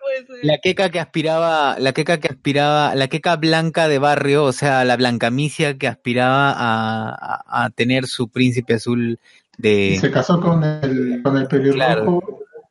puede 0.00 0.26
ser. 0.26 0.36
la 0.42 0.58
queca 0.58 0.90
que 0.90 1.00
aspiraba, 1.00 1.76
la 1.78 1.92
queca 1.92 2.18
que 2.18 2.28
aspiraba, 2.28 2.94
la 2.94 3.08
queca 3.08 3.36
blanca 3.36 3.88
de 3.88 3.98
barrio, 3.98 4.44
o 4.44 4.52
sea, 4.52 4.84
la 4.84 4.96
blancamicia 4.96 5.78
que 5.78 5.88
aspiraba 5.88 6.50
a, 6.52 7.10
a, 7.46 7.64
a 7.64 7.70
tener 7.70 8.06
su 8.06 8.28
príncipe 8.28 8.74
azul 8.74 9.18
Y 9.58 9.62
de 9.62 9.98
se 10.00 10.10
casó 10.10 10.40
con 10.40 10.64
el 10.64 11.20
con 11.22 11.36
el 11.36 11.46
pelirrojo 11.46 11.76
Claro. 11.76 12.22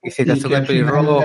y 0.03 0.11
se 0.11 0.25
casó 0.25 0.49
con 0.49 0.57
el 0.59 0.67
pelirrojo. 0.67 1.19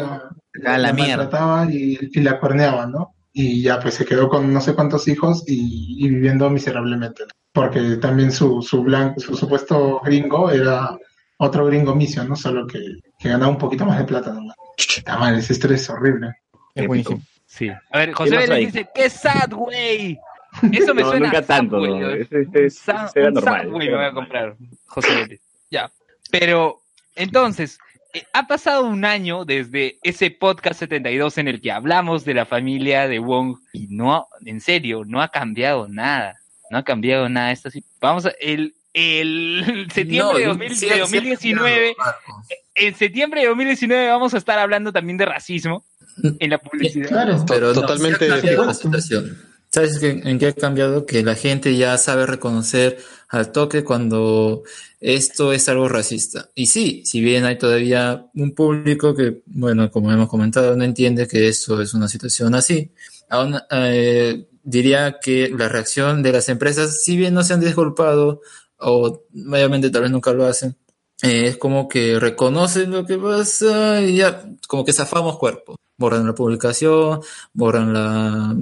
la, 0.54 0.74
a 0.74 0.78
la 0.78 0.92
mierda. 0.92 1.16
maltrataba 1.24 1.66
y, 1.70 1.98
y 2.12 2.20
la 2.20 2.38
cuerneaba, 2.38 2.86
¿no? 2.86 3.14
Y 3.32 3.62
ya 3.62 3.80
pues 3.80 3.94
se 3.94 4.04
quedó 4.06 4.28
con 4.28 4.52
no 4.52 4.60
sé 4.60 4.74
cuántos 4.74 5.08
hijos 5.08 5.44
y, 5.46 5.96
y 5.98 6.08
viviendo 6.08 6.48
miserablemente. 6.48 7.24
¿no? 7.24 7.28
Porque 7.52 7.96
también 7.96 8.32
su, 8.32 8.62
su 8.62 8.82
blanco, 8.82 9.20
su 9.20 9.34
supuesto 9.36 10.00
gringo 10.04 10.50
era 10.50 10.96
otro 11.38 11.66
gringo 11.66 11.94
misio, 11.94 12.24
¿no? 12.24 12.36
Solo 12.36 12.66
que, 12.66 12.78
que 13.18 13.28
ganaba 13.28 13.50
un 13.50 13.58
poquito 13.58 13.84
más 13.84 13.98
de 13.98 14.04
plata 14.04 14.32
nomás. 14.32 14.56
Puta 14.96 15.18
madre, 15.18 15.38
ese 15.38 15.52
estrés 15.52 15.82
es 15.82 15.90
horrible. 15.90 16.34
Es 16.74 16.86
buenísimo. 16.86 17.20
Sí. 17.46 17.70
A 17.90 17.98
ver, 17.98 18.12
José 18.12 18.30
¿Qué 18.30 18.36
más 18.36 18.48
Vélez 18.48 18.72
dice, 18.72 18.88
¡qué 18.94 19.10
sad, 19.10 19.50
güey! 19.52 20.18
Eso 20.72 20.94
me 20.94 21.02
No, 21.02 21.10
suena 21.10 21.26
nunca 21.26 21.38
a 21.38 21.42
tanto, 21.42 21.76
Subway, 21.76 22.00
no. 22.00 22.06
¿no? 22.08 22.14
Ese, 22.14 22.40
ese, 22.42 22.66
ese 22.66 22.70
Sa- 22.70 23.10
era 23.14 23.28
un 23.28 23.34
normal. 23.34 23.66
Subway 23.66 23.88
me 23.88 23.96
voy 23.96 24.04
a 24.04 24.12
comprar, 24.12 24.56
José 24.86 25.14
Vélez. 25.14 25.40
Ya. 25.70 25.90
Pero, 26.30 26.80
entonces, 27.14 27.78
eh, 28.14 28.24
ha 28.32 28.46
pasado 28.46 28.84
un 28.84 29.04
año 29.04 29.44
desde 29.44 29.98
ese 30.02 30.30
podcast 30.30 30.80
72 30.80 31.38
en 31.38 31.48
el 31.48 31.60
que 31.60 31.72
hablamos 31.72 32.24
de 32.24 32.34
la 32.34 32.46
familia 32.46 33.08
de 33.08 33.18
Wong 33.18 33.58
y 33.72 33.88
no, 33.88 34.26
en 34.44 34.60
serio, 34.60 35.02
no 35.06 35.20
ha 35.20 35.28
cambiado 35.28 35.88
nada. 35.88 36.34
No 36.70 36.78
ha 36.78 36.82
cambiado 36.82 37.28
nada. 37.28 37.52
Esto 37.52 37.70
sí. 37.70 37.84
Vamos 38.00 38.26
a, 38.26 38.30
el, 38.40 38.74
el 38.96 39.86
septiembre 39.94 40.40
de, 40.40 40.46
No, 40.46 40.52
2000 40.54 40.76
sí, 40.76 40.86
de 40.86 40.94
sí, 40.94 40.98
2019, 41.00 41.94
Marcos. 41.98 42.34
en 42.74 42.94
septiembre 42.94 43.40
de 43.42 43.48
2019 43.48 44.08
vamos 44.08 44.32
a 44.34 44.38
estar 44.38 44.58
hablando 44.58 44.90
también 44.92 45.18
de 45.18 45.26
racismo 45.26 45.84
en 46.22 46.50
la 46.50 46.58
publicidad. 46.58 47.08
Claro. 47.08 47.44
Pero 47.46 47.74
no, 47.74 47.82
Totalmente 47.82 48.26
la 48.26 48.72
situación. 48.74 49.38
¿Sabes 49.68 50.02
en 50.02 50.38
qué 50.38 50.46
ha 50.46 50.52
cambiado? 50.54 51.04
Que 51.04 51.22
la 51.22 51.34
gente 51.34 51.76
ya 51.76 51.98
sabe 51.98 52.24
reconocer 52.24 52.98
al 53.28 53.52
toque 53.52 53.84
cuando 53.84 54.62
esto 55.00 55.52
es 55.52 55.68
algo 55.68 55.88
racista. 55.88 56.48
Y 56.54 56.66
sí, 56.66 57.02
si 57.04 57.20
bien 57.20 57.44
hay 57.44 57.58
todavía 57.58 58.26
un 58.34 58.54
público 58.54 59.14
que, 59.14 59.42
bueno, 59.44 59.90
como 59.90 60.10
hemos 60.10 60.30
comentado, 60.30 60.74
no 60.76 60.84
entiende 60.84 61.28
que 61.28 61.48
esto 61.48 61.82
es 61.82 61.92
una 61.92 62.08
situación 62.08 62.54
así, 62.54 62.90
aún 63.28 63.58
eh, 63.70 64.46
diría 64.62 65.18
que 65.20 65.52
la 65.56 65.68
reacción 65.68 66.22
de 66.22 66.32
las 66.32 66.48
empresas, 66.48 67.02
si 67.02 67.16
bien 67.16 67.34
no 67.34 67.42
se 67.42 67.52
han 67.52 67.60
disculpado, 67.60 68.40
o 68.80 69.24
obviamente 69.34 69.90
tal 69.90 70.02
vez 70.02 70.10
nunca 70.10 70.32
lo 70.32 70.46
hacen, 70.46 70.76
eh, 71.22 71.46
es 71.46 71.56
como 71.56 71.88
que 71.88 72.20
reconocen 72.20 72.90
lo 72.90 73.06
que 73.06 73.18
pasa 73.18 74.02
y 74.02 74.16
ya, 74.16 74.44
como 74.68 74.84
que 74.84 74.92
zafamos 74.92 75.38
cuerpo. 75.38 75.76
Borran 75.98 76.26
la 76.26 76.34
publicación, 76.34 77.20
borran 77.54 77.92
la, 77.94 78.54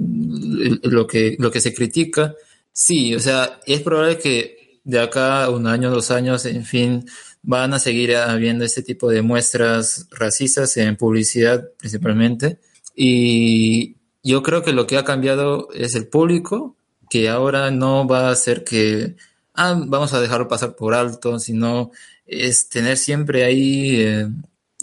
lo, 0.83 1.05
que, 1.05 1.35
lo 1.37 1.51
que 1.51 1.59
se 1.59 1.73
critica. 1.73 2.33
Sí, 2.71 3.13
o 3.13 3.19
sea, 3.19 3.59
es 3.65 3.81
probable 3.81 4.17
que 4.17 4.79
de 4.85 4.99
acá 4.99 5.49
un 5.49 5.67
año, 5.67 5.91
dos 5.91 6.11
años, 6.11 6.45
en 6.45 6.63
fin, 6.63 7.05
van 7.41 7.73
a 7.73 7.79
seguir 7.79 8.15
habiendo 8.15 8.63
este 8.63 8.83
tipo 8.83 9.09
de 9.09 9.21
muestras 9.21 10.07
racistas 10.11 10.77
en 10.77 10.95
publicidad 10.95 11.69
principalmente. 11.77 12.59
Y 12.95 13.97
yo 14.23 14.41
creo 14.43 14.63
que 14.63 14.73
lo 14.73 14.87
que 14.87 14.97
ha 14.97 15.03
cambiado 15.03 15.67
es 15.73 15.95
el 15.95 16.07
público, 16.07 16.77
que 17.09 17.29
ahora 17.29 17.69
no 17.71 18.07
va 18.07 18.29
a 18.29 18.35
ser 18.35 18.63
que, 18.63 19.15
ah, 19.57 19.79
vamos 19.87 20.13
a 20.13 20.21
dejarlo 20.21 20.47
pasar 20.47 20.75
por 20.75 20.93
alto, 20.93 21.39
sino 21.39 21.91
es 22.25 22.69
tener 22.69 22.97
siempre 22.97 23.43
ahí 23.43 24.01
eh, 24.01 24.27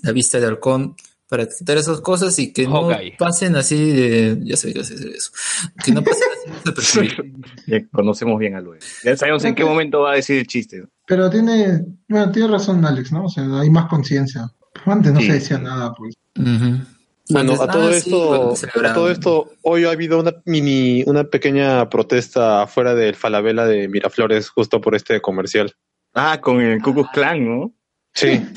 la 0.03 0.13
vista 0.13 0.39
de 0.41 0.47
halcón 0.47 0.95
para 1.29 1.47
quitar 1.49 1.79
esas 1.79 2.01
cosas 2.03 2.39
y 2.39 2.53
que 2.53 2.67
no 2.67 2.91
pasen 3.19 3.57
así 3.57 3.91
de, 3.91 4.39
ya 4.43 4.55
sé 4.57 4.73
que 4.75 4.81
hacer 4.81 4.99
eso, 5.09 5.31
que 5.83 5.91
no 5.93 6.03
pasen 6.03 6.29
así 6.31 6.51
desapercibidos. 6.59 7.27
Ya 7.67 7.87
conocemos 7.89 8.39
bien 8.39 8.55
a 8.55 8.61
Luis. 8.61 8.85
Ya 9.03 9.17
sabemos 9.17 9.43
en 9.45 9.55
qué 9.55 9.65
momento 9.65 10.01
va 10.01 10.13
a 10.13 10.17
decir 10.17 10.39
el 10.39 10.47
chiste. 10.47 10.85
Pero 11.07 11.31
tiene, 11.31 11.85
bueno, 12.09 12.31
tiene 12.31 12.49
razón 12.49 12.85
Alex, 12.85 13.13
¿no? 13.13 13.25
O 13.25 13.29
sea, 13.31 13.45
hay 13.61 13.71
más 13.71 13.89
conciencia. 13.89 14.51
Antes 14.85 15.13
no 15.13 15.21
Sí. 15.21 15.27
se 15.29 15.33
decía 15.35 15.59
nada, 15.59 15.95
pues. 15.95 16.15
Bueno, 17.31 17.55
a 17.61 17.67
todo 17.71 17.89
ah, 17.89 17.97
esto, 17.97 18.55
a 18.85 18.93
todo 18.93 19.11
esto, 19.11 19.51
hoy 19.63 19.85
ha 19.85 19.91
habido 19.91 20.19
una 20.19 20.33
mini, 20.45 21.03
una 21.07 21.25
pequeña 21.25 21.89
protesta 21.89 22.63
afuera 22.63 22.95
del 22.95 23.15
Falabella 23.15 23.65
de 23.65 23.89
Miraflores 23.89 24.49
justo 24.51 24.81
por 24.81 24.95
este 24.95 25.21
comercial. 25.21 25.73
Ah, 26.15 26.41
con 26.41 26.61
el 26.61 26.83
Ku 26.83 26.93
Klux 26.93 27.11
Klan, 27.13 27.45
¿no? 27.49 27.73
Sí. 28.15 28.41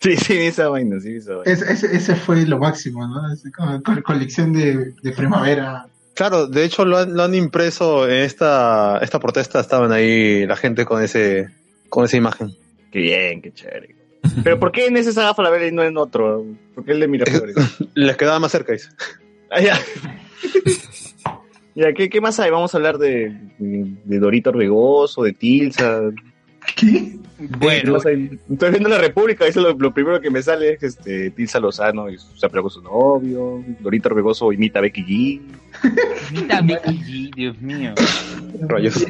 Sí, 0.00 0.16
sí, 0.16 0.34
esa 0.38 0.68
vaina, 0.68 1.00
sí, 1.00 1.16
esa 1.16 1.34
vaina. 1.34 1.52
Es- 1.52 1.60
ese, 1.62 1.96
ese 1.96 2.14
fue 2.14 2.46
lo 2.46 2.58
máximo, 2.58 3.04
¿no? 3.08 3.32
Es 3.32 3.42
como 3.52 3.82
co- 3.82 4.00
colección 4.04 4.52
de, 4.52 4.92
de 5.02 5.12
primavera. 5.12 5.86
Claro, 6.14 6.46
de 6.46 6.64
hecho 6.64 6.84
lo 6.84 6.98
han, 6.98 7.14
lo 7.14 7.24
han 7.24 7.34
impreso 7.34 8.08
en 8.08 8.18
esta, 8.22 8.98
esta 9.02 9.18
protesta, 9.18 9.58
estaban 9.58 9.90
ahí 9.90 10.46
la 10.46 10.54
gente 10.54 10.84
con 10.84 11.02
ese, 11.02 11.48
con 11.88 12.04
esa 12.04 12.16
imagen. 12.16 12.54
Qué 12.92 13.00
bien, 13.00 13.42
qué 13.42 13.52
chévere. 13.52 13.96
Pero 14.42 14.58
¿por 14.58 14.72
qué 14.72 14.86
en 14.86 14.96
ese 14.96 15.12
Saga 15.12 15.34
Falabella 15.34 15.66
y 15.66 15.72
no 15.72 15.82
en 15.82 15.96
otro? 15.96 16.44
¿Por 16.74 16.84
qué 16.84 16.92
el 16.92 17.00
de 17.00 17.08
Miraflores? 17.08 17.56
Les 17.94 18.16
quedaba 18.16 18.38
más 18.38 18.52
cerca, 18.52 18.72
dice. 18.72 18.88
Ah, 19.50 19.60
ya. 19.60 19.78
Ya, 21.74 21.92
¿qué, 21.92 22.10
¿qué 22.10 22.20
más 22.20 22.40
hay? 22.40 22.50
Vamos 22.50 22.74
a 22.74 22.78
hablar 22.78 22.98
de, 22.98 23.32
de 23.58 24.18
Dorito 24.18 24.50
Orbegoso, 24.50 25.22
de 25.22 25.32
Tilsa. 25.32 26.00
¿Qué? 26.74 27.18
Bueno. 27.38 27.96
Estoy 27.98 28.70
viendo 28.70 28.88
La 28.88 28.98
República, 28.98 29.46
eso 29.46 29.60
es 29.60 29.66
lo, 29.66 29.72
lo 29.74 29.94
primero 29.94 30.20
que 30.20 30.30
me 30.30 30.42
sale 30.42 30.72
es 30.72 30.82
este, 30.82 31.30
Tilsa 31.30 31.60
Lozano 31.60 32.10
y 32.10 32.18
se 32.18 32.48
con 32.48 32.70
su 32.70 32.82
novio, 32.82 33.62
Dorito 33.78 34.08
Orbegoso 34.08 34.52
imita 34.52 34.80
a 34.80 34.82
Becky 34.82 35.04
G. 35.04 35.40
Mira, 36.32 36.60
Becky 36.60 36.98
G, 36.98 37.34
Dios 37.34 37.60
mío. 37.60 37.94
Rayos. 38.62 39.06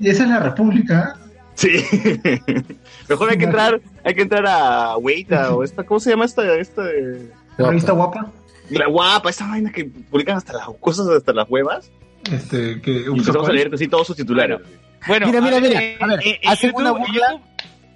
Y 0.00 0.08
esa 0.08 0.24
es 0.24 0.28
la 0.28 0.40
República. 0.40 1.16
Sí. 1.58 1.70
Mejor 3.08 3.30
hay 3.30 3.36
que 3.38 3.44
entrar, 3.44 3.80
hay 4.04 4.14
que 4.14 4.22
entrar 4.22 4.46
a 4.46 4.96
Weita 4.96 5.54
o 5.54 5.64
esta, 5.64 5.82
¿cómo 5.84 5.98
se 5.98 6.10
llama 6.10 6.24
esta? 6.24 6.54
esta 6.56 6.84
de- 6.84 7.30
¿La 7.56 7.68
revista 7.68 7.90
guapa? 7.92 8.30
La 8.70 8.86
guapa, 8.86 9.30
esa 9.30 9.48
vaina 9.48 9.72
que 9.72 9.84
publican 9.86 10.36
hasta 10.36 10.52
las 10.52 10.68
cosas, 10.78 11.08
hasta 11.08 11.32
las 11.32 11.48
huevas. 11.50 11.90
Este, 12.30 12.80
que 12.80 12.92
Y 12.92 13.04
empezamos 13.06 13.48
a 13.48 13.52
leer 13.52 13.70
así 13.74 13.88
todos 13.88 14.06
sus 14.06 14.14
titulares. 14.16 14.60
Bueno, 15.08 15.26
mira, 15.26 15.40
mira, 15.40 15.56
a 15.56 15.60
ver, 15.60 15.68
mira. 15.70 15.82
eh, 15.82 15.96
A 16.00 16.06
ver, 16.06 16.20
eh, 16.24 16.38
en 16.42 16.48
hacen 16.50 16.70
YouTube- 16.70 16.80
una 16.80 16.90
burla. 16.92 17.40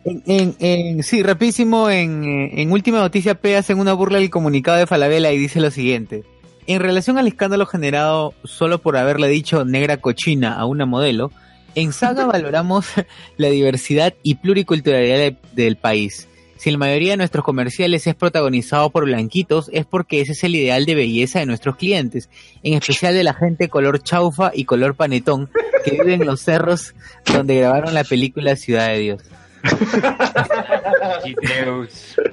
En, 0.05 0.23
en, 0.27 0.57
en- 0.59 1.03
sí, 1.05 1.23
rapidísimo, 1.23 1.89
en, 1.89 2.25
eh, 2.25 2.63
en 2.63 2.73
Última 2.73 2.99
Noticia 2.99 3.37
P 3.37 3.57
hacen 3.57 3.79
una 3.79 3.93
burla 3.93 4.19
del 4.19 4.31
comunicado 4.31 4.79
de 4.79 4.87
Falabella 4.89 5.31
y 5.31 5.39
dice 5.39 5.61
lo 5.61 5.71
siguiente. 5.71 6.25
En 6.67 6.81
relación 6.81 7.19
al 7.19 7.29
escándalo 7.29 7.67
generado 7.67 8.35
solo 8.43 8.79
por 8.81 8.97
haberle 8.97 9.29
dicho 9.29 9.65
negra 9.65 9.99
cochina 9.99 10.55
a 10.55 10.65
una 10.65 10.85
modelo, 10.87 11.31
en 11.75 11.93
Saga 11.93 12.27
valoramos 12.27 12.87
la 13.37 13.49
diversidad 13.49 14.15
y 14.23 14.37
pluriculturalidad 14.37 15.17
de- 15.19 15.37
del 15.53 15.77
país. 15.77 16.29
Si 16.57 16.71
la 16.71 16.79
mayoría 16.79 17.11
de 17.13 17.17
nuestros 17.17 17.45
comerciales 17.45 18.07
es 18.07 18.15
protagonizado 18.15 18.91
por 18.91 19.05
blanquitos, 19.05 19.69
es 19.73 19.85
porque 19.85 20.21
ese 20.21 20.31
es 20.33 20.45
el 20.45 20.55
ideal 20.55 20.85
de 20.87 20.95
belleza 20.95 21.41
de 21.41 21.47
nuestros 21.47 21.75
clientes, 21.77 22.31
en 22.63 22.75
especial 22.75 23.15
de 23.15 23.25
la 23.25 23.35
gente 23.35 23.69
color 23.69 24.01
chaufa 24.01 24.53
y 24.55 24.65
color 24.65 24.95
panetón 24.95 25.51
que 25.85 25.91
vive 25.91 26.15
en 26.15 26.25
los 26.25 26.41
cerros 26.43 26.95
donde 27.27 27.57
grabaron 27.57 27.95
la 27.95 28.05
película 28.05 28.55
Ciudad 28.55 28.89
de 28.91 28.99
Dios. 29.01 29.23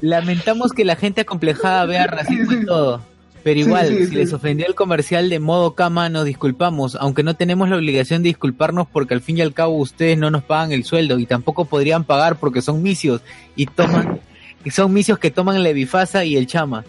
Lamentamos 0.01 0.73
que 0.73 0.85
la 0.85 0.95
gente 0.95 1.21
acomplejada 1.21 1.85
vea 1.85 2.05
racismo 2.07 2.53
y 2.53 2.65
todo. 2.65 3.01
Pero 3.43 3.59
igual, 3.59 3.87
Sí, 3.87 3.93
sí, 3.97 4.03
si 4.05 4.09
sí. 4.09 4.15
les 4.15 4.33
ofendió 4.33 4.67
el 4.67 4.75
comercial 4.75 5.29
de 5.29 5.39
modo 5.39 5.73
cama, 5.75 6.09
nos 6.09 6.25
disculpamos, 6.25 6.95
aunque 6.95 7.23
no 7.23 7.35
tenemos 7.35 7.69
la 7.69 7.77
obligación 7.77 8.21
de 8.23 8.29
disculparnos 8.29 8.87
porque 8.91 9.13
al 9.13 9.21
fin 9.21 9.37
y 9.37 9.41
al 9.41 9.53
cabo 9.53 9.75
ustedes 9.77 10.17
no 10.17 10.29
nos 10.29 10.43
pagan 10.43 10.71
el 10.71 10.83
sueldo 10.83 11.17
y 11.19 11.25
tampoco 11.25 11.65
podrían 11.65 12.03
pagar 12.03 12.35
porque 12.37 12.61
son 12.61 12.83
misios 12.83 13.21
y 13.55 13.65
toman, 13.67 14.19
y 14.65 14.71
son 14.71 14.93
misios 14.93 15.19
que 15.19 15.31
toman 15.31 15.63
la 15.63 15.71
bifasa 15.71 16.25
y 16.25 16.35
el 16.35 16.47
chama. 16.47 16.83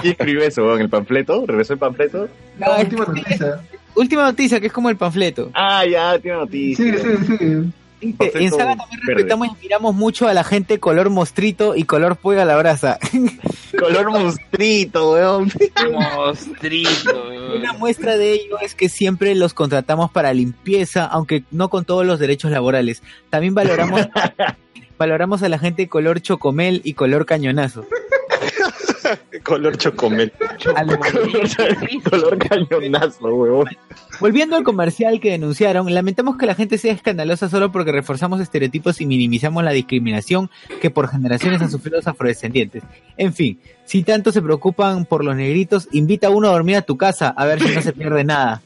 ¿Quién 0.00 0.12
escribió 0.12 0.42
eso 0.42 0.74
en 0.76 0.82
el 0.82 0.88
panfleto? 0.88 1.44
¿Regresó 1.46 1.72
el 1.74 1.78
panfleto? 1.78 2.28
No, 2.58 2.66
última 2.78 3.04
noticia. 3.06 3.60
Última 3.94 4.22
noticia, 4.24 4.60
que 4.60 4.66
es 4.66 4.72
como 4.72 4.90
el 4.90 4.96
panfleto. 4.96 5.50
Ah, 5.54 5.84
ya, 5.90 6.18
tiene 6.18 6.36
noticia. 6.38 6.84
Sí, 6.84 6.98
sí, 7.26 7.36
sí. 7.38 7.72
En 8.00 8.50
Saga 8.50 8.76
también 8.76 9.00
verde. 9.00 9.14
respetamos 9.14 9.46
y 9.46 9.50
inspiramos 9.50 9.94
mucho 9.94 10.28
a 10.28 10.34
la 10.34 10.44
gente 10.44 10.78
color 10.78 11.10
mostrito 11.10 11.74
y 11.74 11.84
color 11.84 12.16
pollo 12.16 12.42
a 12.42 12.44
la 12.44 12.56
brasa. 12.56 12.98
Color 13.78 14.10
monstrito, 14.10 15.12
weón. 15.12 15.52
Mostrito, 15.92 17.30
Una 17.56 17.74
muestra 17.74 18.16
de 18.16 18.32
ello 18.32 18.58
es 18.60 18.74
que 18.74 18.88
siempre 18.88 19.34
los 19.34 19.52
contratamos 19.52 20.10
para 20.10 20.32
limpieza, 20.32 21.04
aunque 21.04 21.44
no 21.50 21.68
con 21.68 21.84
todos 21.84 22.06
los 22.06 22.18
derechos 22.18 22.50
laborales. 22.50 23.02
También 23.28 23.54
valoramos 23.54 24.08
valoramos 24.98 25.42
a 25.42 25.48
la 25.48 25.58
gente 25.58 25.88
color 25.88 26.20
chocomel 26.20 26.80
y 26.84 26.94
color 26.94 27.26
cañonazo. 27.26 27.86
Color 29.42 29.76
chocomel. 29.76 30.32
Color 32.10 32.38
cañonazo, 32.38 33.34
weón. 33.34 33.66
Volviendo 34.20 34.56
al 34.56 34.64
comercial 34.64 35.20
que 35.20 35.30
denunciaron, 35.30 35.92
lamentamos 35.92 36.36
que 36.36 36.46
la 36.46 36.54
gente 36.54 36.78
sea 36.78 36.92
escandalosa 36.92 37.48
solo 37.48 37.72
porque 37.72 37.92
reforzamos 37.92 38.40
estereotipos 38.40 39.00
y 39.00 39.06
minimizamos 39.06 39.64
la 39.64 39.72
discriminación 39.72 40.50
que 40.80 40.90
por 40.90 41.08
generaciones 41.08 41.60
han 41.62 41.70
sufrido 41.70 41.98
los 41.98 42.06
afrodescendientes. 42.06 42.82
En 43.16 43.32
fin, 43.32 43.60
si 43.84 44.02
tanto 44.02 44.32
se 44.32 44.42
preocupan 44.42 45.04
por 45.04 45.24
los 45.24 45.36
negritos, 45.36 45.88
invita 45.92 46.28
a 46.28 46.30
uno 46.30 46.48
a 46.48 46.52
dormir 46.52 46.76
a 46.76 46.82
tu 46.82 46.96
casa 46.96 47.28
a 47.28 47.46
ver 47.46 47.60
si 47.60 47.74
no 47.74 47.82
se 47.82 47.92
pierde 47.92 48.24
nada. 48.24 48.62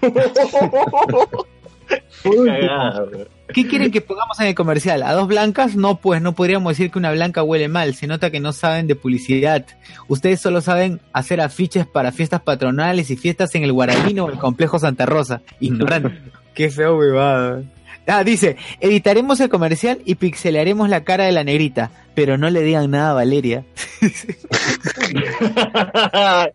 ¿Qué 3.52 3.66
quieren 3.66 3.90
que 3.90 4.00
pongamos 4.00 4.38
en 4.40 4.46
el 4.46 4.54
comercial? 4.54 5.02
¿A 5.02 5.12
dos 5.12 5.28
blancas? 5.28 5.76
No, 5.76 5.96
pues 5.96 6.22
no 6.22 6.34
podríamos 6.34 6.72
decir 6.72 6.90
que 6.90 6.98
una 6.98 7.12
blanca 7.12 7.42
huele 7.42 7.68
mal. 7.68 7.94
Se 7.94 8.06
nota 8.06 8.30
que 8.30 8.40
no 8.40 8.52
saben 8.52 8.86
de 8.86 8.96
publicidad. 8.96 9.66
Ustedes 10.08 10.40
solo 10.40 10.60
saben 10.60 11.00
hacer 11.12 11.40
afiches 11.40 11.86
para 11.86 12.12
fiestas 12.12 12.42
patronales 12.42 13.10
y 13.10 13.16
fiestas 13.16 13.54
en 13.54 13.64
el 13.64 13.72
Guaralino 13.72 14.24
o 14.24 14.30
el 14.30 14.38
complejo 14.38 14.78
Santa 14.78 15.06
Rosa. 15.06 15.42
Ignorante. 15.60 16.20
Qué 16.54 16.70
feo, 16.70 16.98
huevada. 16.98 17.62
Ah, 18.06 18.24
dice, 18.24 18.56
editaremos 18.80 19.38
el 19.40 19.48
comercial 19.48 20.00
y 20.04 20.16
pixelaremos 20.16 20.88
la 20.88 21.04
cara 21.04 21.24
de 21.24 21.32
la 21.32 21.44
negrita, 21.44 21.90
pero 22.14 22.36
no 22.36 22.50
le 22.50 22.62
digan 22.62 22.90
nada 22.90 23.12
a 23.12 23.14
Valeria. 23.14 23.64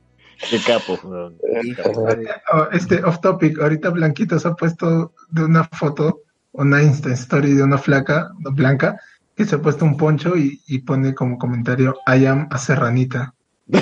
Qué 0.49 0.59
capo, 0.59 0.99
weón. 1.03 1.35
Este 2.71 3.03
off 3.03 3.19
topic, 3.21 3.59
ahorita 3.59 3.89
Blanquito 3.89 4.37
se 4.39 4.47
ha 4.47 4.53
puesto 4.53 5.13
de 5.29 5.45
una 5.45 5.63
foto, 5.63 6.21
una 6.57 6.83
Insta 6.83 7.13
Story 7.13 7.53
de 7.53 7.63
una 7.63 7.77
flaca, 7.77 8.31
una 8.37 8.49
blanca, 8.51 8.99
que 9.35 9.45
se 9.45 9.55
ha 9.55 9.61
puesto 9.61 9.85
un 9.85 9.95
poncho 9.95 10.35
y, 10.35 10.61
y 10.67 10.79
pone 10.79 11.13
como 11.13 11.37
comentario, 11.37 11.97
I 12.07 12.25
am 12.25 12.47
a 12.51 12.57
serranita. 12.57 13.33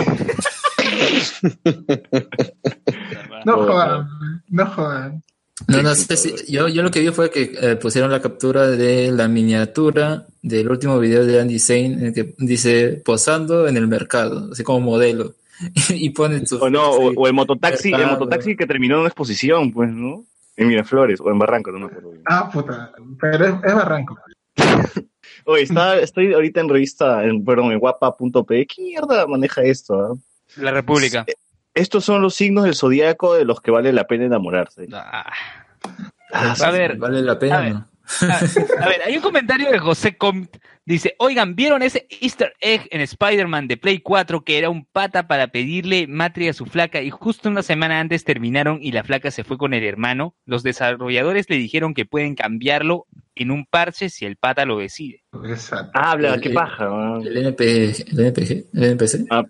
No 3.46 3.58
jodan, 3.58 4.08
no 4.50 4.66
jodan. 4.66 5.24
No, 5.68 5.82
no 5.82 5.96
sé 5.96 6.18
si. 6.18 6.34
Yo, 6.52 6.68
yo 6.68 6.84
lo 6.84 6.92
que 6.92 7.00
vi 7.00 7.10
fue 7.10 7.30
que 7.30 7.56
eh, 7.62 7.76
pusieron 7.76 8.12
la 8.12 8.22
captura 8.22 8.68
de 8.68 9.12
la 9.12 9.28
miniatura 9.28 10.26
del 10.42 10.70
último 10.70 11.00
video 11.00 11.26
de 11.26 11.40
Andy 11.40 11.60
Zane, 11.60 11.94
en 11.94 12.06
el 12.08 12.14
que 12.14 12.34
dice 12.40 13.02
posando 13.06 13.68
en 13.68 13.78
el 13.78 13.88
mercado, 13.88 14.50
así 14.52 14.64
como 14.64 14.80
modelo. 14.80 15.36
y 15.90 16.10
pone 16.10 16.46
su. 16.46 16.58
O 16.58 16.70
no, 16.70 16.90
o, 16.90 17.14
o 17.14 17.28
el 17.28 17.34
mototaxi, 17.34 17.94
el 17.94 18.08
mototaxi 18.08 18.58
que 18.58 18.66
terminó 18.66 18.96
en 18.96 19.02
una 19.02 19.10
exposición, 19.10 19.72
pues, 19.72 19.90
¿no? 19.92 20.26
En 20.58 20.68
Miraflores 20.68 21.20
o 21.22 21.30
en 21.30 21.38
Barranco, 21.40 21.72
no 21.72 21.80
me 21.80 21.86
acuerdo. 21.88 22.12
bien. 22.12 22.24
Ah, 22.26 22.50
puta, 22.52 22.92
pero 23.20 23.46
es, 23.46 23.54
es 23.64 23.76
Barranco. 23.76 24.18
Oye, 25.46 25.64
está, 25.64 25.98
estoy 26.00 26.34
ahorita 26.34 26.62
en 26.62 26.70
revista, 26.70 27.24
en, 27.24 27.44
perdón, 27.44 27.72
en 27.72 27.80
guapa.p. 27.80 28.66
¿Qué 28.68 28.82
mierda 28.82 29.28
maneja 29.28 29.62
esto? 29.64 30.00
ah? 30.00 30.14
La 30.58 30.72
República. 30.72 31.26
Estos 31.74 32.06
son 32.06 32.22
los 32.22 32.34
signos 32.36 32.64
del 32.64 32.74
zodiaco 32.76 33.34
de 33.36 33.44
los 33.46 33.60
que 33.62 33.70
vale 33.72 33.92
la 33.92 34.06
pena 34.08 34.26
enamorarse. 34.26 34.88
Ah, 34.94 35.32
Ah, 36.34 36.56
a 36.64 36.72
ver, 36.72 36.98
Vale 36.98 37.22
la 37.22 37.38
pena, 37.38 37.58
a 37.58 37.62
ver. 37.62 37.74
¿no? 37.74 37.88
A 38.82 38.88
ver, 38.88 39.02
hay 39.06 39.16
un 39.16 39.22
comentario 39.22 39.70
de 39.72 39.80
José 39.80 40.18
Comte. 40.18 40.60
Dice, 40.88 41.16
oigan, 41.18 41.56
¿vieron 41.56 41.82
ese 41.82 42.06
easter 42.22 42.54
egg 42.62 42.88
en 42.92 43.02
Spider-Man 43.02 43.68
de 43.68 43.76
Play 43.78 44.00
4 44.00 44.44
que 44.44 44.60
era 44.60 44.70
un 44.70 44.86
pata 44.86 45.28
para 45.28 45.48
pedirle 45.48 46.06
matria 46.06 46.52
a 46.52 46.54
su 46.54 46.68
flaca 46.68 47.02
y 47.02 47.10
justo 47.10 47.50
una 47.50 47.64
semana 47.64 48.00
antes 48.00 48.24
terminaron 48.24 48.78
y 48.84 48.92
la 48.92 49.04
flaca 49.04 49.32
se 49.32 49.44
fue 49.44 49.58
con 49.58 49.74
el 49.74 49.84
hermano? 49.84 50.36
Los 50.46 50.62
desarrolladores 50.62 51.50
le 51.50 51.56
dijeron 51.58 51.96
que 51.96 52.06
pueden 52.06 52.36
cambiarlo 52.36 53.08
en 53.34 53.50
un 53.50 53.66
parche 53.66 54.10
si 54.10 54.26
el 54.26 54.36
pata 54.38 54.64
lo 54.66 54.78
decide. 54.78 55.24
Exacto. 55.48 55.90
Habla, 55.96 56.36
El- 56.36 56.42
qué 56.42 56.50
el- 56.50 56.54
paja. 56.54 56.86
¿no? 56.86 57.20
El 57.20 57.36
NPG, 57.36 58.06
el 58.12 58.20
NPG, 58.20 58.66
el 58.74 58.84
NPC. 58.84 59.26
Ah, 59.32 59.44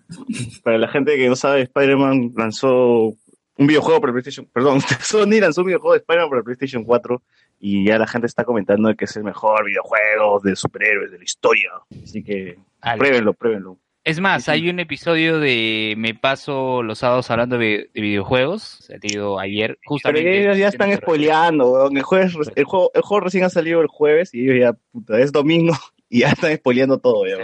para 0.64 0.78
la 0.78 0.88
gente 0.88 1.16
que 1.16 1.28
no 1.28 1.36
sabe, 1.36 1.60
Spider-Man 1.62 2.32
lanzó 2.34 3.14
un 3.58 3.66
videojuego 3.66 4.00
para 4.00 4.10
el 4.10 4.14
PlayStation, 4.14 4.48
perdón, 4.52 4.80
Sony 5.02 5.38
lanzó 5.40 5.60
un 5.60 5.66
videojuego 5.66 5.92
de 5.92 5.98
Spider-Man 5.98 6.28
para 6.30 6.38
el 6.38 6.44
PlayStation 6.44 6.82
4 6.84 7.22
y 7.58 7.84
ya 7.86 7.98
la 7.98 8.06
gente 8.06 8.26
está 8.26 8.44
comentando 8.44 8.94
que 8.94 9.06
es 9.06 9.16
el 9.16 9.24
mejor 9.24 9.64
videojuego 9.64 10.40
de 10.40 10.56
superhéroes 10.56 11.10
de 11.10 11.18
la 11.18 11.24
historia. 11.24 11.70
Así 12.02 12.22
que 12.22 12.58
Al- 12.80 12.98
pruébenlo, 12.98 13.32
pruébenlo. 13.34 13.78
Es 14.04 14.20
más, 14.20 14.48
hay 14.48 14.70
un 14.70 14.78
episodio 14.78 15.40
de 15.40 15.94
Me 15.98 16.14
paso 16.14 16.80
los 16.84 16.98
sábados 17.00 17.28
hablando 17.32 17.58
de, 17.58 17.90
de 17.92 18.00
videojuegos, 18.00 18.62
salido 18.62 19.40
ayer, 19.40 19.70
Pero 19.80 19.88
justamente. 19.88 20.42
ellos 20.42 20.58
ya 20.58 20.68
están 20.68 20.94
spoileando. 20.96 21.88
El, 21.90 22.02
jueves, 22.02 22.36
el, 22.54 22.64
juego, 22.64 22.92
el 22.94 23.02
juego 23.02 23.24
recién 23.24 23.42
ha 23.42 23.50
salido 23.50 23.80
el 23.80 23.88
jueves 23.88 24.32
y 24.32 24.42
ellos 24.48 24.60
ya, 24.60 24.72
puta, 24.92 25.18
es 25.18 25.32
domingo 25.32 25.74
y 26.08 26.20
ya 26.20 26.28
están 26.28 26.54
spoileando 26.56 26.98
todo. 26.98 27.26
Ya, 27.26 27.38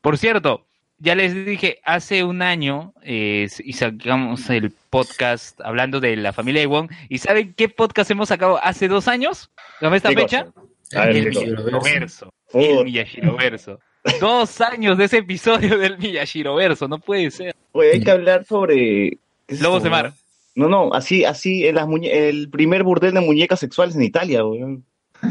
Por 0.00 0.16
cierto, 0.16 0.64
ya 0.98 1.14
les 1.14 1.44
dije, 1.44 1.80
hace 1.84 2.24
un 2.24 2.42
año 2.42 2.92
eh, 3.02 3.48
y 3.64 3.72
sacamos 3.74 4.48
el 4.50 4.72
podcast 4.90 5.60
hablando 5.60 6.00
de 6.00 6.16
la 6.16 6.32
familia 6.32 6.60
de 6.60 6.66
Wong. 6.66 6.90
¿Y 7.08 7.18
saben 7.18 7.54
qué 7.54 7.68
podcast 7.68 8.10
hemos 8.10 8.28
sacado 8.28 8.58
hace 8.62 8.88
dos 8.88 9.08
años? 9.08 9.50
¿A 9.80 9.94
esta 9.94 10.10
¿Qué 10.10 10.16
fecha? 10.16 10.46
ver, 10.92 11.16
el. 11.16 11.26
Miyashiro-verso. 12.84 13.78
El. 14.04 14.20
Dos 14.20 14.60
años 14.60 14.96
de 14.98 15.04
ese 15.04 15.18
episodio 15.18 15.78
del 15.78 15.98
Miyashiro-verso, 15.98 16.88
no 16.88 16.98
puede 16.98 17.30
ser. 17.30 17.54
Oye, 17.72 17.92
hay 17.92 18.00
que 18.00 18.10
hablar 18.10 18.44
sobre... 18.44 19.18
¿qué 19.46 19.54
es 19.54 19.60
Lobos 19.60 19.82
de 19.82 19.90
mar. 19.90 20.12
No, 20.54 20.68
no, 20.68 20.92
así, 20.94 21.24
así, 21.24 21.66
en 21.66 21.76
las 21.76 21.86
muñe- 21.86 22.10
el 22.10 22.48
primer 22.50 22.82
burdel 22.82 23.14
de 23.14 23.20
muñecas 23.20 23.60
sexuales 23.60 23.94
en 23.94 24.02
Italia, 24.02 24.44
weón. 24.44 24.84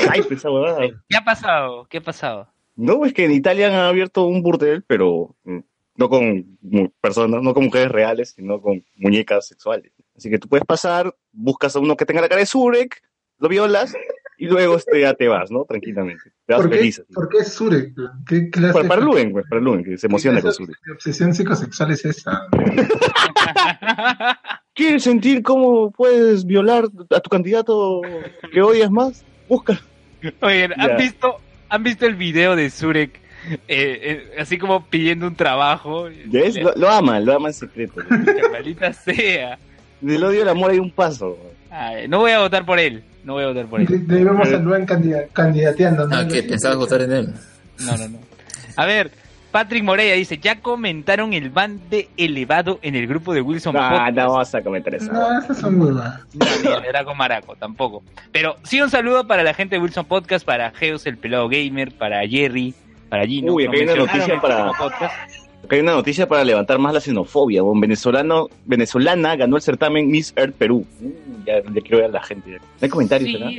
Ay, 0.09 0.21
pues, 0.21 0.39
esa 0.39 0.51
huevada. 0.51 0.79
¿Qué 1.09 1.17
ha 1.17 1.23
pasado? 1.23 1.87
¿Qué 1.89 1.97
ha 1.97 2.01
pasado? 2.01 2.47
No, 2.77 3.05
es 3.05 3.13
que 3.13 3.25
en 3.25 3.31
Italia 3.31 3.67
han 3.67 3.73
abierto 3.73 4.25
un 4.25 4.41
burdel, 4.41 4.83
pero 4.87 5.35
mm, 5.43 5.59
no 5.95 6.09
con 6.09 6.57
mu- 6.61 6.89
personas, 7.01 7.41
no 7.41 7.53
con 7.53 7.65
mujeres 7.65 7.91
reales, 7.91 8.33
sino 8.35 8.61
con 8.61 8.85
muñecas 8.95 9.47
sexuales. 9.47 9.91
Así 10.15 10.29
que 10.29 10.37
tú 10.39 10.47
puedes 10.47 10.65
pasar, 10.65 11.13
buscas 11.31 11.75
a 11.75 11.79
uno 11.79 11.97
que 11.97 12.05
tenga 12.05 12.21
la 12.21 12.29
cara 12.29 12.39
de 12.39 12.45
Surek, 12.45 13.01
lo 13.39 13.49
violas 13.49 13.93
y 14.39 14.45
luego 14.45 14.75
este, 14.77 15.01
ya 15.01 15.15
te 15.15 15.27
vas, 15.27 15.49
¿no? 15.49 15.65
Tranquilamente. 15.65 16.31
Te 16.45 16.53
vas 16.53 16.61
¿Por 16.61 16.69
qué, 16.71 16.77
feliz. 16.77 16.99
así. 16.99 17.13
¿Por 17.13 17.29
qué 17.29 17.37
es 17.39 17.53
Surek? 17.53 17.93
¿Qué 18.27 18.49
clase 18.51 18.73
Para, 18.73 18.87
para 18.87 19.01
Luen, 19.01 19.31
pues, 19.31 19.45
para 19.49 19.59
Luen, 19.61 19.83
que 19.83 19.97
se 19.97 20.05
emociona 20.07 20.39
con 20.41 20.53
Surek. 20.53 20.77
de 20.85 20.91
obsesión 20.93 21.33
psicosexual 21.33 21.91
es 21.91 22.05
esa? 22.05 22.47
¿Quieres 24.73 25.03
sentir 25.03 25.41
cómo 25.41 25.89
puedes 25.91 26.45
violar 26.45 26.85
a 27.09 27.19
tu 27.19 27.29
candidato 27.29 28.01
que 28.51 28.61
odias 28.61 28.91
más? 28.91 29.25
Busca. 29.49 29.79
¿han 30.41 30.69
Ya. 30.77 30.95
visto, 30.97 31.37
¿han 31.69 31.83
visto 31.83 32.05
el 32.05 32.15
video 32.15 32.55
de 32.55 32.69
Surek? 32.69 33.19
eh, 33.49 33.57
eh, 33.67 34.35
así 34.39 34.57
como 34.57 34.85
pidiendo 34.87 35.25
un 35.27 35.35
trabajo. 35.35 36.09
¿Ves? 36.25 36.55
Lo, 36.61 36.73
lo 36.75 36.89
ama, 36.89 37.19
lo 37.19 37.35
ama 37.35 37.47
en 37.49 37.53
secreto. 37.53 38.01
Que 38.09 38.49
maldita 38.51 38.91
sea. 38.93 39.57
Del 40.01 40.23
odio 40.23 40.41
al 40.43 40.49
amor 40.49 40.71
hay 40.71 40.79
un 40.79 40.91
paso. 40.91 41.37
Ay, 41.71 42.07
no 42.07 42.19
voy 42.19 42.31
a 42.31 42.39
votar 42.39 42.65
por 42.65 42.79
él. 42.79 43.03
No 43.23 43.33
voy 43.33 43.43
a 43.43 43.47
votar 43.47 43.65
por 43.65 43.81
él. 43.81 43.87
De, 43.87 43.97
de 43.99 44.17
ahí 44.17 44.23
vemos 44.23 44.47
a 44.47 44.85
candida- 44.85 45.27
candidateando. 45.33 46.07
¿no? 46.07 46.15
Ah, 46.15 46.27
que 46.27 46.43
pensabas 46.43 46.77
votar 46.77 47.01
en 47.01 47.11
él. 47.11 47.33
No, 47.79 47.97
no, 47.97 48.07
no. 48.09 48.19
A 48.75 48.85
ver, 48.85 49.11
Patrick 49.57 49.83
Moreira 49.83 50.13
dice, 50.15 50.37
ya 50.37 50.61
comentaron 50.61 51.33
el 51.33 51.49
ban 51.49 51.79
de 51.89 52.09
elevado 52.15 52.77
en 52.83 52.93
el 52.93 53.07
grupo 53.07 53.33
de 53.33 53.41
Wilson 53.41 53.75
Ah, 53.75 53.89
Podcast. 53.89 54.15
no 54.17 54.33
vas 54.33 54.53
a 54.53 54.61
comentar 54.61 54.93
eso. 54.93 55.11
No, 55.11 55.39
esas 55.39 55.57
son 55.57 55.81
huevas. 55.81 56.19
No, 56.35 56.45
ni 56.63 56.85
el 56.85 56.91
Draco 56.91 57.15
Maraco, 57.15 57.55
tampoco. 57.55 58.03
Pero 58.31 58.55
sí 58.61 58.79
un 58.81 58.91
saludo 58.91 59.25
para 59.25 59.41
la 59.41 59.55
gente 59.55 59.75
de 59.77 59.81
Wilson 59.81 60.05
Podcast, 60.05 60.45
para 60.45 60.69
Geos 60.69 61.07
el 61.07 61.17
pelado 61.17 61.49
gamer, 61.49 61.91
para 61.91 62.19
Jerry, 62.27 62.75
para 63.09 63.25
Gino. 63.25 63.51
Uy, 63.53 63.65
no 63.65 63.71
hay 63.71 63.81
una 63.81 63.95
noticia 63.95 64.39
para- 64.39 64.73
podcast. 64.73 65.15
Acá 65.63 65.75
hay 65.75 65.81
una 65.81 65.93
noticia 65.93 66.27
para 66.27 66.43
levantar 66.45 66.79
más 66.79 66.93
la 66.93 67.01
xenofobia. 67.01 67.61
Un 67.63 67.79
venezolano, 67.81 68.47
venezolana 68.65 69.35
ganó 69.35 69.55
el 69.57 69.61
certamen 69.61 70.09
Miss 70.09 70.31
Earth 70.37 70.55
Perú. 70.55 70.85
Mm, 71.01 71.45
ya, 71.45 71.61
ya 71.61 71.81
quiero 71.81 71.97
ver 71.97 72.05
a 72.05 72.09
la 72.09 72.23
gente. 72.23 72.51
No 72.51 72.59
hay 72.81 72.89
comentarios, 72.89 73.29
Sí, 73.29 73.33
¿verdad? 73.37 73.51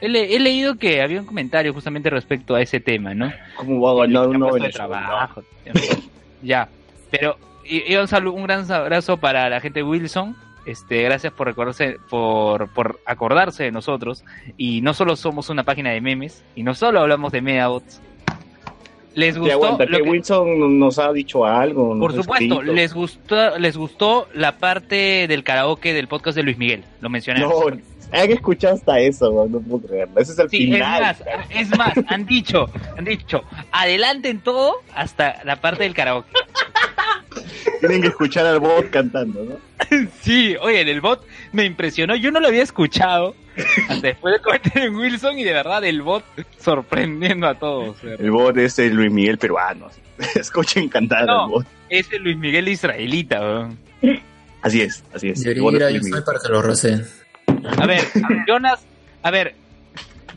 he, 0.00 0.06
he- 0.06 0.36
he 0.36 0.40
leído 0.40 0.74
que 0.76 1.00
había 1.00 1.20
un 1.20 1.26
comentario 1.26 1.72
justamente 1.72 2.10
respecto 2.10 2.54
a 2.54 2.60
ese 2.60 2.80
tema, 2.80 3.14
¿no? 3.14 3.32
¿Cómo 3.56 3.80
va 3.80 3.92
a 4.02 4.06
ganar 4.06 4.28
uno 4.28 4.52
venezolano? 4.52 5.28
ya, 6.42 6.68
pero 7.10 7.36
y, 7.64 7.90
y 7.92 7.96
un, 7.96 8.08
saludo, 8.08 8.34
un 8.34 8.42
gran 8.44 8.70
abrazo 8.70 9.16
para 9.16 9.48
la 9.48 9.60
gente 9.60 9.80
de 9.80 9.84
Wilson. 9.84 10.36
Este, 10.66 11.02
gracias 11.02 11.32
por 11.32 11.46
recordarse, 11.46 11.98
por, 12.08 12.68
por 12.72 12.98
acordarse 13.06 13.64
de 13.64 13.70
nosotros. 13.72 14.24
Y 14.56 14.80
no 14.80 14.94
solo 14.94 15.14
somos 15.16 15.48
una 15.50 15.62
página 15.62 15.90
de 15.90 16.00
memes, 16.00 16.42
y 16.56 16.62
no 16.62 16.74
solo 16.74 17.00
hablamos 17.00 17.32
de 17.32 17.42
Medabots. 17.42 18.00
Les 19.14 19.38
gustó 19.38 19.52
aguanta, 19.54 19.84
lo 19.86 19.98
que 19.98 20.02
que- 20.04 20.10
Wilson 20.10 20.78
nos 20.78 20.98
ha 20.98 21.12
dicho 21.12 21.44
algo. 21.44 21.98
por 21.98 22.12
supuesto, 22.14 22.54
escrito. 22.54 22.72
les 22.72 22.92
gustó, 22.94 23.58
les 23.58 23.76
gustó 23.76 24.28
la 24.34 24.58
parte 24.58 25.26
del 25.28 25.44
karaoke 25.44 25.92
del 25.92 26.08
podcast 26.08 26.36
de 26.36 26.42
Luis 26.42 26.58
Miguel. 26.58 26.84
Lo 27.00 27.08
mencionaron. 27.10 27.48
No, 27.50 27.62
hay 28.12 28.28
que 28.28 28.34
escuchar 28.34 28.72
hasta 28.74 28.98
eso, 29.00 29.46
no 29.48 29.60
puedo 29.60 29.86
creerlo. 29.86 30.20
Ese 30.20 30.32
es 30.32 30.38
el 30.38 30.50
Sí, 30.50 30.64
es 30.64 30.74
final. 30.74 31.02
más, 31.02 31.22
es 31.50 31.78
más, 31.78 31.92
han 32.08 32.26
dicho, 32.26 32.68
han 32.96 33.04
dicho, 33.04 33.42
adelanten 33.72 34.40
todo 34.40 34.74
hasta 34.94 35.40
la 35.44 35.56
parte 35.60 35.84
del 35.84 35.94
karaoke. 35.94 36.30
Tienen 37.80 38.02
que 38.02 38.08
escuchar 38.08 38.46
al 38.46 38.60
bot 38.60 38.90
cantando, 38.90 39.44
¿no? 39.44 39.56
Sí, 40.22 40.56
oye, 40.60 40.80
el 40.80 41.00
bot 41.00 41.24
me 41.52 41.64
impresionó, 41.64 42.14
yo 42.16 42.30
no 42.30 42.40
lo 42.40 42.48
había 42.48 42.62
escuchado 42.62 43.34
después 44.02 44.34
de 44.34 44.40
comentario 44.40 44.84
en 44.88 44.96
Wilson 44.96 45.38
y 45.38 45.44
de 45.44 45.52
verdad 45.52 45.84
el 45.84 46.02
bot 46.02 46.24
sorprendiendo 46.58 47.46
a 47.46 47.54
todos. 47.54 48.00
verdad. 48.02 48.24
El 48.24 48.30
bot 48.30 48.56
es 48.56 48.78
el 48.78 48.94
Luis 48.94 49.10
Miguel 49.12 49.38
peruano. 49.38 49.88
Escuchen 50.34 50.88
cantar 50.88 51.26
No. 51.26 51.44
al 51.44 51.50
bot. 51.50 51.66
Es 51.88 52.12
el 52.12 52.22
Luis 52.22 52.36
Miguel 52.36 52.68
israelita, 52.68 53.40
weón. 53.40 53.78
Así 54.62 54.80
es, 54.80 55.04
así 55.14 55.28
es. 55.28 55.44
El 55.44 55.54
Debería 55.56 55.90
ir 55.90 55.96
es 55.98 56.06
a. 56.06 56.10
Soy 56.10 56.22
para 56.22 56.38
que 56.40 56.48
lo. 56.48 57.82
A 57.82 57.86
ver, 57.86 58.02
Jonas, 58.48 58.84
a 59.22 59.30
ver, 59.30 59.54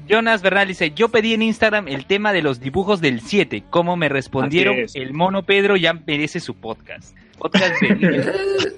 Jonas 0.08 0.42
Bernal 0.42 0.68
dice, 0.68 0.92
yo 0.92 1.10
pedí 1.10 1.34
en 1.34 1.42
Instagram 1.42 1.88
el 1.88 2.06
tema 2.06 2.34
de 2.34 2.42
los 2.42 2.60
dibujos 2.60 3.02
del 3.02 3.22
7, 3.22 3.64
¿cómo 3.70 3.96
me 3.98 4.10
respondieron? 4.10 4.76
Es. 4.78 4.96
El 4.96 5.14
mono 5.14 5.44
Pedro 5.44 5.76
ya 5.76 5.94
merece 5.94 6.40
su 6.40 6.56
podcast. 6.56 7.16
Podcast 7.38 7.82
de... 7.82 8.70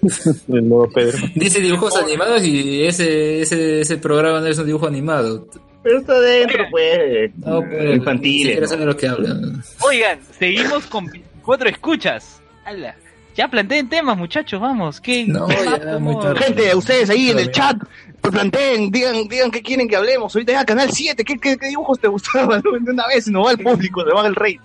Nuevo 0.62 0.90
Pedro. 0.90 1.18
Dice 1.36 1.60
dibujos 1.60 1.96
animados 1.96 2.44
y 2.44 2.84
ese, 2.86 3.42
ese, 3.42 3.82
ese 3.82 3.98
programa 3.98 4.40
no 4.40 4.48
es 4.48 4.58
un 4.58 4.66
dibujo 4.66 4.88
animado. 4.88 5.48
Pero 5.84 6.00
está 6.00 6.20
dentro, 6.20 6.66
pues. 6.70 7.32
No, 7.38 7.62
pues, 7.62 7.96
Infantiles. 7.96 8.78
¿no? 8.78 8.86
lo 8.86 8.98
que 8.98 9.08
hablan. 9.08 9.64
Oigan, 9.82 10.20
seguimos 10.38 10.86
con 10.88 11.08
cuatro 11.44 11.70
escuchas. 11.70 12.42
Ala, 12.66 12.96
Ya 13.36 13.48
planteen 13.48 13.88
temas, 13.88 14.18
muchachos, 14.18 14.60
vamos. 14.60 15.00
¿Qué, 15.00 15.26
No, 15.26 15.48
ya. 15.50 16.36
Gente, 16.36 16.76
ustedes 16.76 17.10
ahí 17.10 17.30
en 17.30 17.40
el 17.40 17.52
chat, 17.52 17.78
pues 18.22 18.34
planteen, 18.34 18.92
digan, 18.92 19.28
digan 19.30 19.52
qué 19.52 19.62
quieren 19.62 19.88
que 19.88 19.96
hablemos. 19.96 20.36
Ahorita 20.36 20.52
ya, 20.52 20.66
Canal 20.66 20.90
7, 20.92 21.24
¿qué, 21.24 21.38
qué, 21.38 21.58
qué 21.58 21.68
dibujos 21.68 21.98
te 22.00 22.10
gustaban? 22.10 22.62
De 22.82 22.92
una 22.92 23.08
vez, 23.08 23.28
no 23.30 23.44
va 23.44 23.52
el 23.52 23.60
público, 23.60 24.04
se 24.04 24.12
va 24.14 24.28
el 24.28 24.36
rey. 24.36 24.60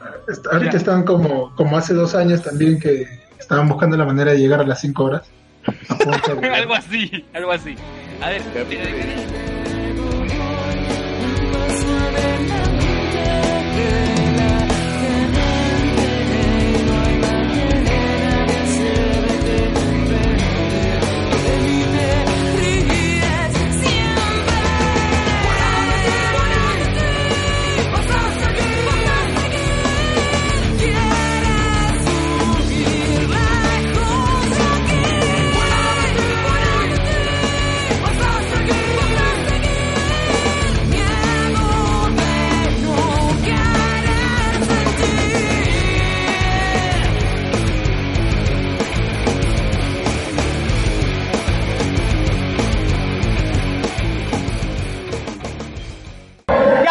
Ahorita 0.51 0.77
están 0.77 1.05
como, 1.05 1.55
como 1.55 1.79
hace 1.79 1.95
dos 1.95 2.17
años 2.17 2.43
también 2.43 2.81
que 2.81 3.07
estaban 3.39 3.69
buscando 3.69 3.97
la 3.97 4.05
manera 4.05 4.33
de 4.33 4.39
llegar 4.39 4.61
a 4.61 4.65
las 4.65 4.81
cinco 4.81 5.05
horas. 5.05 5.23
A 5.89 6.55
algo 6.57 6.75
así, 6.75 7.25
algo 7.33 7.53
así. 7.53 7.75
A 8.21 8.31
ver, 8.31 8.43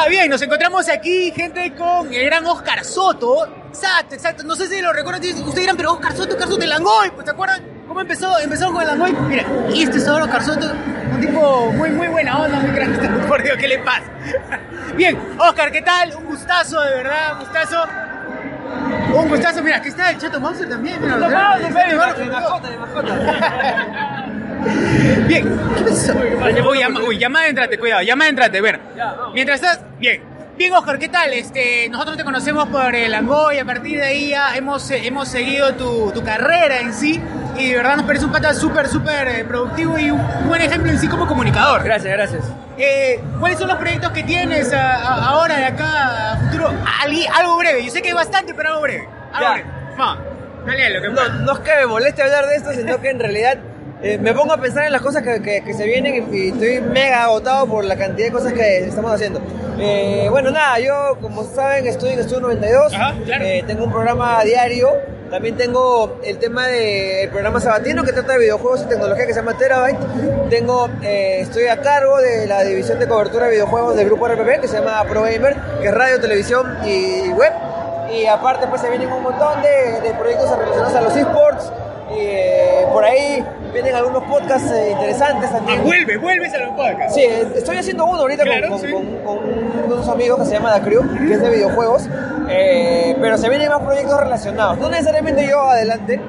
Ya 0.03 0.09
bien, 0.09 0.29
nos 0.29 0.41
encontramos 0.41 0.89
aquí, 0.89 1.31
gente, 1.31 1.73
con 1.75 2.13
el 2.13 2.25
gran 2.25 2.45
Oscar 2.45 2.83
Soto. 2.83 3.47
Exacto, 3.69 4.15
exacto. 4.15 4.43
No 4.43 4.53
sé 4.53 4.67
si 4.67 4.81
lo 4.81 4.91
recuerdan. 4.91 5.21
Ustedes 5.21 5.55
dirán, 5.55 5.77
pero 5.77 5.93
Oscar 5.93 6.11
Soto, 6.11 6.33
Oscar 6.33 6.49
Soto, 6.49 6.61
el 6.61 6.71
Langoy. 6.71 7.09
Pues, 7.11 7.23
¿se 7.23 7.31
acuerdan 7.31 7.63
cómo 7.87 8.01
empezó? 8.01 8.37
Empezó 8.39 8.73
con 8.73 8.81
el 8.81 8.87
Langoy. 8.89 9.13
Mira, 9.29 9.45
y 9.73 9.83
este 9.83 9.99
es 9.99 10.07
ahora 10.09 10.25
Oscar 10.25 10.43
Soto, 10.43 10.73
un 11.13 11.21
tipo 11.21 11.71
muy, 11.71 11.89
muy 11.91 12.07
buena 12.07 12.37
onda, 12.37 12.59
muy 12.59 12.71
grande. 12.71 13.07
Por 13.29 13.43
Dios, 13.43 13.55
¿qué 13.57 13.67
le 13.69 13.79
pasa? 13.79 14.03
Bien, 14.97 15.17
Oscar, 15.39 15.71
¿qué 15.71 15.81
tal? 15.81 16.13
Un 16.17 16.25
gustazo, 16.25 16.81
de 16.81 16.95
verdad, 16.95 17.33
un 17.35 17.39
gustazo. 17.39 17.83
Un 19.13 19.29
gustazo, 19.29 19.63
mira, 19.63 19.77
aquí 19.77 19.87
está 19.87 20.09
el 20.09 20.17
Chato 20.17 20.41
Mauser 20.41 20.67
también. 20.67 21.01
Mira, 21.01 21.13
Chato 21.13 21.29
mira, 21.29 22.13
de 22.13 22.25
mascota, 22.25 22.69
de 22.69 22.77
mascota. 22.77 24.19
Bien, 25.27 25.59
¿qué 25.77 25.83
pasó? 25.83 26.13
Uy, 26.69 26.79
llama, 26.79 26.99
uy, 27.07 27.17
llama, 27.17 27.47
entrate, 27.47 27.77
cuidado, 27.77 28.01
llama, 28.03 28.27
entrate, 28.27 28.61
ver. 28.61 28.79
Mientras 29.33 29.61
estás, 29.61 29.79
bien. 29.99 30.21
Bien, 30.57 30.71
Oscar, 30.73 30.99
¿qué 30.99 31.09
tal? 31.09 31.33
Este, 31.33 31.89
nosotros 31.89 32.15
te 32.15 32.23
conocemos 32.23 32.67
por 32.69 32.93
el 32.93 33.13
Angoy, 33.15 33.57
a 33.57 33.65
partir 33.65 33.97
de 33.97 34.03
ahí 34.05 34.29
ya 34.29 34.55
hemos, 34.55 34.89
eh, 34.91 35.01
hemos 35.07 35.27
seguido 35.27 35.73
tu, 35.73 36.11
tu 36.11 36.23
carrera 36.23 36.79
en 36.79 36.93
sí 36.93 37.19
y 37.57 37.69
de 37.71 37.77
verdad 37.77 37.97
nos 37.97 38.05
parece 38.05 38.25
un 38.25 38.31
pata 38.31 38.53
súper, 38.53 38.87
súper 38.87 39.27
eh, 39.29 39.45
productivo 39.45 39.97
y 39.97 40.11
un 40.11 40.21
buen 40.47 40.61
ejemplo 40.61 40.91
en 40.91 40.99
sí 40.99 41.07
como 41.07 41.25
comunicador. 41.27 41.83
Gracias, 41.83 42.13
gracias. 42.13 42.43
Eh, 42.77 43.19
¿Cuáles 43.39 43.57
son 43.57 43.67
los 43.67 43.77
proyectos 43.77 44.11
que 44.11 44.21
tienes 44.23 44.71
a- 44.73 44.93
a- 44.95 45.25
ahora 45.29 45.57
de 45.57 45.65
acá 45.65 46.33
a 46.33 46.37
futuro? 46.37 46.71
Ali- 47.03 47.25
algo 47.33 47.57
breve, 47.57 47.83
yo 47.83 47.91
sé 47.91 48.03
que 48.03 48.09
hay 48.09 48.13
bastante, 48.13 48.53
pero 48.53 48.69
algo 48.69 48.81
breve. 48.81 49.07
Algo 49.33 49.47
Ya. 49.49 49.53
breve. 49.55 49.69
Dale 50.67 50.85
a 50.85 50.89
lo 50.91 51.01
que 51.01 51.09
No, 51.09 51.29
no 51.45 51.53
es 51.53 51.59
que 51.59 51.71
me 51.79 51.85
moleste 51.87 52.21
hablar 52.21 52.45
de 52.45 52.55
esto, 52.57 52.71
sino 52.73 53.01
que 53.01 53.09
en 53.09 53.19
realidad 53.19 53.57
eh, 54.03 54.17
me 54.17 54.33
pongo 54.33 54.53
a 54.53 54.57
pensar 54.61 54.85
en 54.85 54.91
las 54.91 55.01
cosas 55.01 55.23
que, 55.23 55.41
que- 55.41 55.63
que 55.63 55.73
se 55.73 55.85
vienen 55.85 56.27
y, 56.33 56.49
estoy 56.49 56.81
mega 56.81 57.23
agotado 57.23 57.65
por 57.67 57.83
la 57.85 57.95
cantidad 57.95 58.27
de 58.27 58.33
cosas 58.33 58.53
que 58.53 58.79
estamos 58.79 59.11
haciendo. 59.13 59.41
Eh, 59.79 60.27
bueno, 60.29 60.51
nada, 60.51 60.77
yo 60.79 61.17
como 61.21 61.43
saben 61.43 61.87
estoy 61.87 62.11
en 62.11 62.19
Estudio 62.19 62.41
92, 62.41 62.93
eh, 63.41 63.63
tengo 63.65 63.85
un 63.85 63.91
programa 63.91 64.43
diario, 64.43 64.89
también 65.31 65.57
tengo 65.57 66.19
el 66.23 66.37
tema 66.37 66.67
del 66.67 67.29
programa 67.29 67.59
sabatino 67.59 68.03
que 68.03 68.11
trata 68.13 68.33
de 68.33 68.39
videojuegos 68.39 68.83
y 68.83 68.85
tecnología 68.89 69.25
que 69.25 69.33
se 69.33 69.39
llama 69.39 69.57
Terabyte. 69.57 69.97
Tengo, 70.51 70.87
estoy 71.01 71.65
a 71.67 71.81
cargo 71.81 72.19
de 72.21 72.45
la 72.45 72.61
división 72.63 72.99
de 72.99 73.07
cobertura 73.07 73.45
de 73.45 73.51
videojuegos 73.53 73.95
del 73.95 74.05
grupo 74.05 74.27
RPP 74.27 74.61
que 74.61 74.67
se 74.67 74.77
llama 74.77 75.03
Pro 75.09 75.23
Gamer, 75.23 75.55
que 75.81 75.87
es 75.87 75.93
radio, 75.93 76.19
televisión 76.21 76.77
y 76.85 77.29
web. 77.29 77.51
Y 78.11 78.27
aparte 78.27 78.67
pues 78.67 78.81
se 78.81 78.89
vienen 78.89 79.11
un 79.11 79.23
montón 79.23 79.59
de, 79.63 80.01
de 80.07 80.13
proyectos 80.13 80.55
relacionados 80.55 80.93
a 80.95 81.01
los 81.01 81.15
esports. 81.15 81.71
Y 82.11 82.85
por 82.93 83.03
ahí 83.03 83.43
vienen 83.73 83.95
algunos 83.95 84.23
podcasts 84.23 84.71
eh, 84.71 84.91
interesantes 84.91 85.51
también. 85.51 85.83
vuelve, 85.83 86.17
vuelves 86.17 86.53
a 86.53 86.57
los 86.59 86.69
podcasts. 86.75 87.15
Sí, 87.15 87.21
eh, 87.21 87.47
estoy 87.55 87.77
haciendo 87.77 88.05
uno 88.05 88.19
ahorita 88.21 88.43
con- 88.43 88.51
Claro, 88.51 88.69
con, 88.69 88.79
sí. 88.79 88.91
con- 88.91 89.05
con 89.23 89.39
unos 89.91 90.07
amigos 90.07 90.39
que 90.39 90.45
se 90.45 90.51
llama 90.53 90.79
Crew, 90.81 91.01
que 91.27 91.33
es 91.33 91.41
de 91.41 91.49
videojuegos. 91.49 92.07
Eh, 92.49 93.15
pero 93.21 93.37
se 93.37 93.49
vienen 93.49 93.69
más 93.69 93.81
proyectos 93.81 94.19
relacionados. 94.19 94.77
No 94.77 94.89
necesariamente 94.89 95.47
yo 95.47 95.61
adelante, 95.61 96.19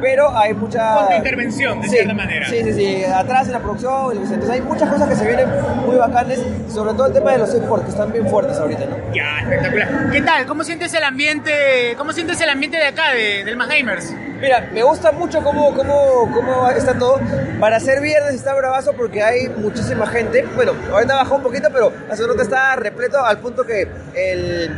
pero 0.00 0.36
hay 0.36 0.54
mucha... 0.54 0.94
Con 0.94 1.08
tu 1.08 1.14
intervención, 1.14 1.80
de 1.80 1.88
Sí, 1.88 1.94
cierta 1.94 2.14
manera. 2.14 2.48
Sí, 2.48 2.62
sí, 2.62 2.72
sí. 2.72 3.04
Atrás 3.04 3.46
en 3.46 3.52
la 3.52 3.60
producción. 3.60 4.16
Entonces 4.16 4.50
hay 4.50 4.60
muchas 4.60 4.88
cosas 4.90 5.08
que 5.08 5.16
se 5.16 5.26
vienen 5.26 5.48
muy 5.84 5.96
bacanes. 5.96 6.40
Sobre 6.68 6.92
todo 6.92 7.06
el 7.06 7.12
tema 7.12 7.32
de 7.32 7.38
los 7.38 7.52
esports, 7.54 7.84
que 7.84 7.90
están 7.90 8.12
bien 8.12 8.28
fuertes 8.28 8.58
ahorita, 8.58 8.84
¿no? 8.86 8.96
Ya, 9.14 9.40
espectacular. 9.40 10.10
¿Qué 10.10 10.22
tal? 10.22 10.46
¿Cómo 10.46 10.64
sientes 10.64 10.92
el 10.94 11.04
ambiente? 11.04 11.94
¿Cómo 11.96 12.12
sientes 12.12 12.40
el 12.40 12.48
ambiente 12.48 12.76
de 12.76 12.86
acá, 12.86 13.12
de, 13.12 13.44
del 13.44 13.56
Más 13.56 13.68
Gamers? 13.68 14.12
Mira, 14.40 14.68
me 14.72 14.82
gusta 14.82 15.10
mucho 15.10 15.42
cómo, 15.42 15.74
cómo, 15.74 16.30
cómo 16.32 16.68
está 16.70 16.94
todo. 16.96 17.20
Para 17.58 17.80
ser 17.80 18.00
viernes 18.00 18.34
está 18.34 18.54
bravazo 18.54 18.92
porque 18.92 19.22
hay 19.22 19.48
muchísima 19.48 20.06
gente. 20.06 20.44
Bueno, 20.54 20.72
ahorita 20.92 21.16
bajó 21.16 21.36
un 21.36 21.42
poquito, 21.42 21.68
pero 21.72 21.88
un 21.88 22.28
rato 22.28 22.42
está 22.42 22.76
repleto 22.76 23.24
al 23.24 23.38
punto 23.38 23.64
que 23.64 23.88
el, 24.14 24.70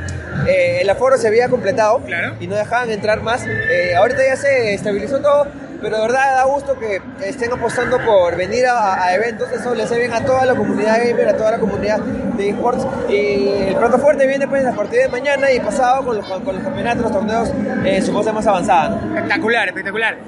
eh, 0.47 0.79
el 0.81 0.91
aforo 0.91 1.17
se 1.17 1.29
había 1.29 1.49
completado 1.49 2.01
y 2.41 2.47
no 2.47 2.57
dejaban 2.57 2.91
entrar 2.91 3.23
más. 3.23 3.45
Eh, 3.47 3.95
ahorita 3.97 4.25
ya 4.25 4.37
se 4.37 4.75
estabilizó 4.75 5.21
todo, 5.21 5.47
pero 5.81 5.97
de 5.97 6.03
verdad 6.03 6.37
da 6.37 6.45
gusto 6.45 6.79
que 6.79 7.01
estén 7.25 7.53
apostando 7.53 7.99
por 8.05 8.37
venir 8.37 8.67
a, 8.67 9.03
a 9.05 9.15
eventos. 9.15 9.51
Eso 9.53 9.75
le 9.75 9.85
hace 9.85 9.99
bien 9.99 10.13
a 10.13 10.25
toda 10.25 10.45
la 10.47 10.55
comunidad 10.55 10.99
gamer, 11.05 11.29
a 11.29 11.37
toda 11.37 11.53
la 11.53 11.59
comunidad 11.59 11.99
de 12.01 12.51
esports. 12.51 12.87
Y 13.09 13.49
el 13.69 13.77
plato 13.77 13.99
fuerte 13.99 14.27
viene 14.27 14.47
pues 14.49 14.65
a 14.67 14.73
partir 14.73 15.01
de 15.01 15.09
mañana 15.09 15.51
y 15.53 15.61
pasado 15.61 16.05
con 16.05 16.17
los, 16.17 16.27
con 16.27 16.55
los 16.55 16.65
campeonatos, 16.65 17.03
los 17.03 17.13
torneos 17.13 17.53
en 17.85 18.05
su 18.05 18.13
fase 18.13 18.33
más 18.33 18.47
avanzada. 18.47 18.91
¿no? 18.91 19.17
Espectacular, 19.17 19.69
espectacular. 19.69 20.19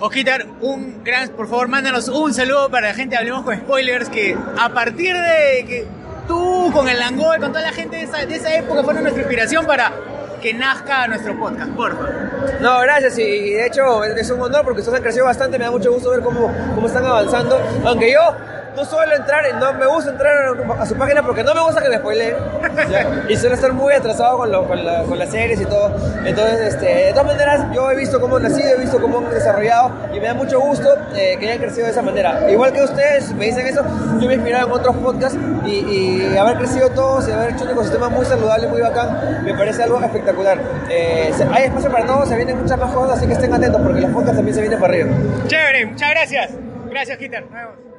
Ojitar, 0.00 0.44
un 0.60 1.04
gran, 1.04 1.28
por 1.30 1.48
favor, 1.48 1.68
mándanos 1.68 2.08
un 2.08 2.34
saludo 2.34 2.68
para 2.68 2.88
la 2.88 2.94
gente, 2.94 3.16
hablemos 3.16 3.44
con 3.44 3.56
spoilers, 3.56 4.08
que 4.08 4.36
a 4.58 4.68
partir 4.70 5.14
de 5.14 5.64
que 5.66 5.86
tú 6.26 6.70
con 6.72 6.88
el 6.88 6.98
Langoy, 6.98 7.38
con 7.38 7.50
toda 7.50 7.62
la 7.62 7.72
gente 7.72 7.96
de 7.96 8.02
esa, 8.02 8.24
de 8.24 8.34
esa 8.34 8.54
época 8.54 8.82
fueron 8.82 9.02
nuestra 9.02 9.22
inspiración 9.22 9.66
para 9.66 9.92
que 10.40 10.52
nazca 10.52 11.06
nuestro 11.08 11.38
podcast, 11.38 11.70
por 11.72 11.96
favor. 11.96 12.60
No, 12.60 12.80
gracias. 12.80 13.18
Y 13.18 13.50
de 13.54 13.66
hecho 13.66 14.04
es 14.04 14.30
un 14.30 14.42
honor 14.42 14.62
porque 14.62 14.80
ustedes 14.80 14.98
han 14.98 15.02
crecido 15.02 15.24
bastante. 15.24 15.58
Me 15.58 15.64
da 15.64 15.70
mucho 15.70 15.92
gusto 15.92 16.10
ver 16.10 16.20
cómo, 16.20 16.52
cómo 16.74 16.86
están 16.86 17.06
avanzando. 17.06 17.58
Aunque 17.84 18.12
yo 18.12 18.20
no 18.76 18.84
suelo 18.84 19.14
entrar, 19.14 19.44
no 19.60 19.72
me 19.74 19.86
gusta 19.86 20.10
entrar 20.10 20.56
a 20.78 20.86
su 20.86 20.94
página 20.96 21.22
porque 21.22 21.42
no 21.44 21.54
me 21.54 21.60
gusta 21.62 21.80
que 21.82 21.88
me 21.88 21.96
spoileen. 21.98 22.34
Y 23.28 23.36
suelo 23.36 23.54
estar 23.54 23.72
muy 23.72 23.92
atrasado 23.94 24.38
con, 24.38 24.50
lo- 24.52 24.66
con, 24.66 24.84
la- 24.84 25.02
con 25.04 25.18
las 25.18 25.30
series 25.30 25.60
y 25.60 25.64
todo. 25.66 25.94
Entonces, 26.24 26.74
este, 26.74 26.86
de 26.86 27.10
todas 27.12 27.26
maneras, 27.26 27.66
yo 27.72 27.90
he 27.90 27.96
visto 27.96 28.20
cómo 28.20 28.36
han 28.36 28.42
nacido, 28.44 28.76
he 28.76 28.80
visto 28.80 29.00
cómo 29.00 29.18
han 29.18 29.30
desarrollado 29.30 29.90
y 30.12 30.20
me 30.20 30.26
da 30.26 30.34
mucho 30.34 30.60
gusto 30.60 30.88
eh, 31.14 31.36
que 31.38 31.46
hayan 31.48 31.58
crecido 31.58 31.86
de 31.86 31.92
esa 31.92 32.02
manera. 32.02 32.50
Igual 32.50 32.72
que 32.72 32.82
ustedes 32.82 33.32
me 33.34 33.46
dicen 33.46 33.66
eso, 33.66 33.82
yo 34.20 34.26
me 34.26 34.32
he 34.32 34.36
inspirado 34.36 34.66
en 34.66 34.72
otros 34.72 34.96
podcasts 34.96 35.38
y, 35.64 35.70
y 36.32 36.36
haber 36.36 36.56
crecido 36.58 36.90
todos 36.90 37.28
y 37.28 37.32
haber 37.32 37.50
hecho 37.52 37.64
un 37.64 37.70
ecosistema 37.70 38.08
muy 38.08 38.24
saludable, 38.26 38.66
muy 38.68 38.80
bacán, 38.80 39.42
me 39.44 39.54
parece 39.54 39.82
algo 39.84 40.00
espectacular. 40.00 40.58
Eh, 40.90 41.32
hay 41.52 41.64
espacio 41.64 41.90
para 41.90 42.06
todos, 42.06 42.28
se 42.28 42.36
vienen 42.36 42.60
muchas 42.60 42.78
más 42.78 42.92
cosas, 42.92 43.18
así 43.18 43.26
que 43.26 43.32
estén 43.34 43.52
atentos 43.54 43.80
porque 43.82 44.00
los 44.00 44.10
podcasts 44.10 44.36
también 44.36 44.54
se 44.54 44.60
vienen 44.60 44.78
para 44.80 44.92
arriba. 44.92 45.10
Chévere, 45.46 45.86
muchas 45.86 46.10
gracias. 46.10 46.50
Gracias, 46.90 47.16
Ojitar. 47.16 47.42
Nos 47.42 47.52
vemos. 47.52 47.93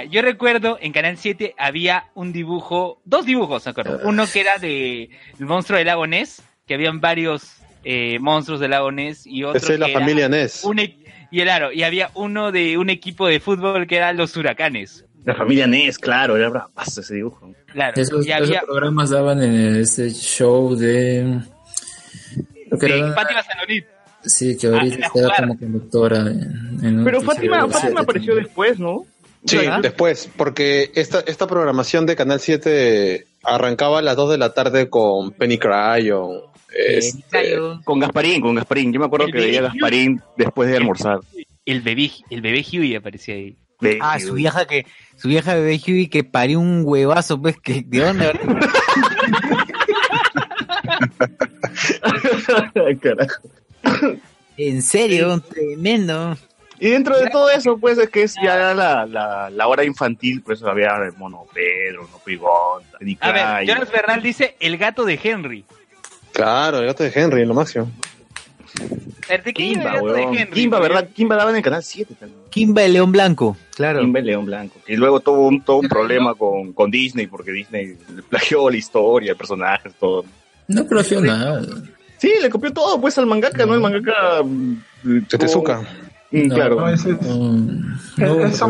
Mira, 0.00 0.10
yo 0.12 0.22
recuerdo 0.22 0.78
en 0.80 0.92
Canal 0.92 1.16
7 1.16 1.54
había 1.58 2.06
un 2.14 2.32
dibujo, 2.32 3.00
dos 3.04 3.24
dibujos, 3.26 3.64
me 3.66 3.70
acuerdo. 3.70 4.00
Uno 4.04 4.24
que 4.30 4.40
era 4.40 4.58
de 4.58 5.10
el 5.38 5.46
monstruo 5.46 5.78
del 5.78 5.86
lago 5.86 6.06
Ness, 6.06 6.42
que 6.66 6.74
habían 6.74 7.00
varios 7.00 7.56
eh, 7.84 8.18
monstruos 8.18 8.60
del 8.60 8.72
lago 8.72 8.90
Ness 8.92 9.26
y 9.26 9.44
otro 9.44 9.58
Esa 9.58 9.74
es 9.74 9.78
la 9.78 9.86
era 9.88 9.98
familia 10.00 10.28
Ness. 10.28 10.64
un 10.64 10.78
e- 10.80 10.98
y 11.30 11.42
claro, 11.42 11.72
y 11.72 11.82
había 11.82 12.10
uno 12.14 12.52
de 12.52 12.78
un 12.78 12.88
equipo 12.90 13.26
de 13.26 13.40
fútbol 13.40 13.86
que 13.86 13.96
eran 13.96 14.16
los 14.16 14.36
huracanes. 14.36 15.04
La 15.24 15.34
familia 15.34 15.66
Ness, 15.66 15.98
claro, 15.98 16.36
era 16.36 16.48
bravazo 16.48 17.00
ese 17.00 17.14
dibujo. 17.16 17.52
Claro, 17.72 18.00
Esos, 18.00 18.26
y 18.26 18.32
había 18.32 18.56
esos 18.58 18.68
programas 18.68 19.10
daban 19.10 19.42
en 19.42 19.76
ese 19.76 20.10
show 20.10 20.74
de... 20.76 21.40
Lo 22.70 22.78
que 22.78 22.86
de 22.86 22.98
era- 22.98 23.12
Fátima 23.12 23.42
Salonit. 23.42 23.86
sí, 24.22 24.56
que 24.56 24.66
ahorita 24.68 24.96
Ah, 24.96 24.98
a 25.02 25.06
está 25.06 25.08
jugar. 25.10 25.36
como 25.40 25.58
conductora 25.58 26.18
en, 26.20 26.78
en 26.84 27.04
Pero 27.04 27.20
Fátima, 27.22 27.62
apareció 27.62 28.04
también. 28.04 28.36
después, 28.44 28.78
¿no? 28.78 29.04
Sí, 29.46 29.58
¿Verdad? 29.58 29.80
después, 29.80 30.28
porque 30.36 30.90
esta, 30.94 31.20
esta 31.20 31.46
programación 31.46 32.04
de 32.06 32.16
Canal 32.16 32.40
7 32.40 33.26
arrancaba 33.44 34.00
a 34.00 34.02
las 34.02 34.16
2 34.16 34.30
de 34.30 34.38
la 34.38 34.52
tarde 34.54 34.90
con 34.90 35.30
Penny 35.32 35.58
Cryon. 35.58 36.40
este, 36.74 37.56
Con 37.84 38.00
Gasparín, 38.00 38.40
con 38.40 38.54
Gasparín. 38.56 38.92
Yo 38.92 39.00
me 39.00 39.06
acuerdo 39.06 39.26
que 39.26 39.38
veía 39.38 39.60
a 39.60 39.64
Gasparín 39.64 40.20
después 40.36 40.68
de 40.68 40.76
almorzar. 40.76 41.20
El 41.64 41.80
bebé, 41.80 42.10
el 42.30 42.40
bebé 42.40 42.64
Huey 42.70 42.94
aparecía 42.96 43.34
ahí. 43.34 43.56
Ah, 44.00 44.18
su 44.18 44.34
vieja 44.34 44.66
que, 44.66 44.86
su 45.16 45.28
vieja 45.28 45.54
bebé 45.54 45.80
Huey 45.86 46.08
que 46.08 46.24
parió 46.24 46.58
un 46.60 46.82
huevazo, 46.84 47.40
pues, 47.40 47.56
que, 47.60 47.82
¿de 47.86 48.00
dónde? 48.00 48.32
Carajo. 53.00 53.42
En 54.56 54.82
serio, 54.82 55.40
tremendo. 55.40 56.36
Y 56.78 56.90
dentro 56.90 57.18
de 57.18 57.30
todo 57.30 57.50
eso, 57.50 57.78
pues 57.78 57.98
es 57.98 58.10
que 58.10 58.22
es 58.22 58.34
ya 58.42 58.74
la, 58.74 59.06
la, 59.06 59.50
la 59.50 59.66
hora 59.66 59.84
infantil, 59.84 60.42
pues 60.42 60.62
había 60.62 60.96
el 60.96 61.12
mono 61.16 61.46
Pedro, 61.52 62.08
no 62.10 62.18
Pigón, 62.18 62.82
A 63.20 63.32
ver. 63.32 63.66
Jonas 63.66 63.90
Bernal 63.90 64.22
dice 64.22 64.56
el 64.60 64.76
gato 64.76 65.04
de 65.04 65.18
Henry. 65.22 65.64
Claro, 66.32 66.80
el 66.80 66.86
gato 66.86 67.02
de 67.02 67.12
Henry, 67.14 67.46
lo 67.46 67.54
máximo. 67.54 67.90
¿De 69.28 69.52
Kimba, 69.54 69.90
el 69.90 69.94
gato 69.94 70.12
de. 70.12 70.22
Henry? 70.22 70.50
Kimba, 70.50 70.80
¿verdad? 70.80 71.08
Kimba 71.14 71.36
daba 71.36 71.50
en 71.50 71.56
el 71.56 71.62
canal 71.62 71.82
7 71.82 72.14
también. 72.20 72.40
Kimba 72.50 72.82
el 72.82 72.92
León 72.92 73.10
Blanco, 73.10 73.56
claro. 73.74 74.00
Kimba 74.00 74.18
el 74.18 74.26
León 74.26 74.44
Blanco. 74.44 74.76
Y 74.86 74.96
luego 74.96 75.20
tuvo 75.20 75.46
un, 75.46 75.62
todo 75.62 75.78
un 75.78 75.88
problema 75.88 76.34
con, 76.38 76.74
con 76.74 76.90
Disney, 76.90 77.26
porque 77.26 77.52
Disney 77.52 77.96
le 78.14 78.22
plagió 78.22 78.68
la 78.68 78.76
historia, 78.76 79.32
el 79.32 79.38
personajes, 79.38 79.94
todo. 79.98 80.24
No 80.68 80.84
plagió 80.86 81.20
nada. 81.22 81.62
Sí, 82.18 82.32
le 82.40 82.50
copió 82.50 82.72
todo, 82.72 83.00
pues, 83.00 83.16
al 83.18 83.26
mangaka, 83.26 83.64
¿no? 83.66 83.74
El 83.74 83.80
mangaka... 83.80 84.42
mm, 84.42 85.26
Mm, 86.30 86.46
No, 86.48 86.54
claro. 86.54 86.80
No, 86.80 86.88
ese 86.88 87.10
es, 87.12 87.20
no, 87.22 88.46
ese 88.46 88.64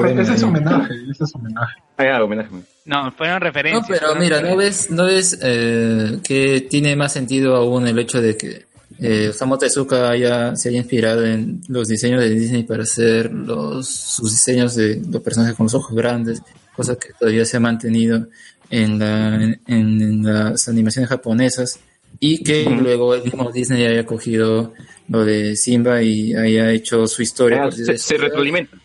homenaje, 0.45 0.95
ese 1.11 1.25
es 1.25 1.35
homenaje. 1.35 1.75
Ah, 1.99 2.23
homenaje. 2.23 2.51
No, 2.85 3.11
fueron 3.13 3.35
No, 3.37 3.41
referencias. 3.41 3.99
pero 4.01 4.15
mira, 4.17 4.41
¿no 4.43 4.57
ves, 4.57 4.91
no 4.91 5.05
ves 5.07 5.39
eh, 5.43 6.19
que 6.23 6.67
tiene 6.69 6.95
más 6.97 7.13
sentido 7.13 7.57
aún 7.57 7.87
el 7.87 7.99
hecho 7.99 8.21
de 8.21 8.37
que 8.37 8.67
eh, 8.99 9.29
Osamu 9.31 9.59
Tezuka 9.59 10.11
haya, 10.11 10.55
se 10.57 10.69
haya 10.71 10.79
inspirado 10.79 11.25
en 11.25 11.61
los 11.69 11.89
diseños 11.89 12.21
de 12.21 12.31
Disney 12.31 12.63
para 12.63 12.83
hacer 12.83 13.33
los, 13.33 13.89
sus 13.89 14.31
diseños 14.31 14.75
de 14.75 15.03
los 15.11 15.23
personajes 15.23 15.57
con 15.57 15.65
los 15.65 15.75
ojos 15.75 15.95
grandes, 15.97 16.43
cosa 16.75 16.97
que 16.97 17.09
todavía 17.19 17.45
se 17.45 17.57
ha 17.57 17.61
mantenido 17.61 18.27
en, 18.71 18.99
la, 18.99 19.35
en, 19.43 19.61
en 19.67 20.23
las 20.23 20.69
animaciones 20.69 21.09
japonesas 21.09 21.79
y 22.21 22.43
que 22.43 22.65
luego 22.65 23.15
el 23.15 23.23
mismo 23.25 23.51
Disney 23.53 23.85
haya 23.85 24.07
cogido 24.07 24.73
lo 25.09 25.25
de 25.25 25.57
Simba 25.57 26.03
y 26.03 26.35
haya 26.35 26.71
hecho 26.73 27.07
su 27.07 27.23
historia. 27.23 27.65
Ah, 27.65 27.71
se, 27.73 27.97
se 27.99 28.17
retroalimenta. 28.19 28.77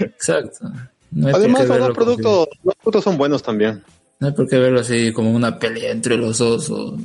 Exacto. 0.00 0.68
No 1.12 1.28
Además, 1.28 1.66
los 1.68 1.90
productos, 1.90 2.48
los 2.62 2.74
productos 2.76 3.04
son 3.04 3.16
buenos 3.18 3.42
también. 3.42 3.82
no 4.20 4.28
hay 4.28 4.32
por 4.32 4.48
qué 4.48 4.58
verlo 4.58 4.80
así 4.80 5.12
como 5.12 5.32
una 5.32 5.58
pelea 5.58 5.90
entre 5.92 6.16
los 6.16 6.38
dos 6.38 6.70
o. 6.70 6.96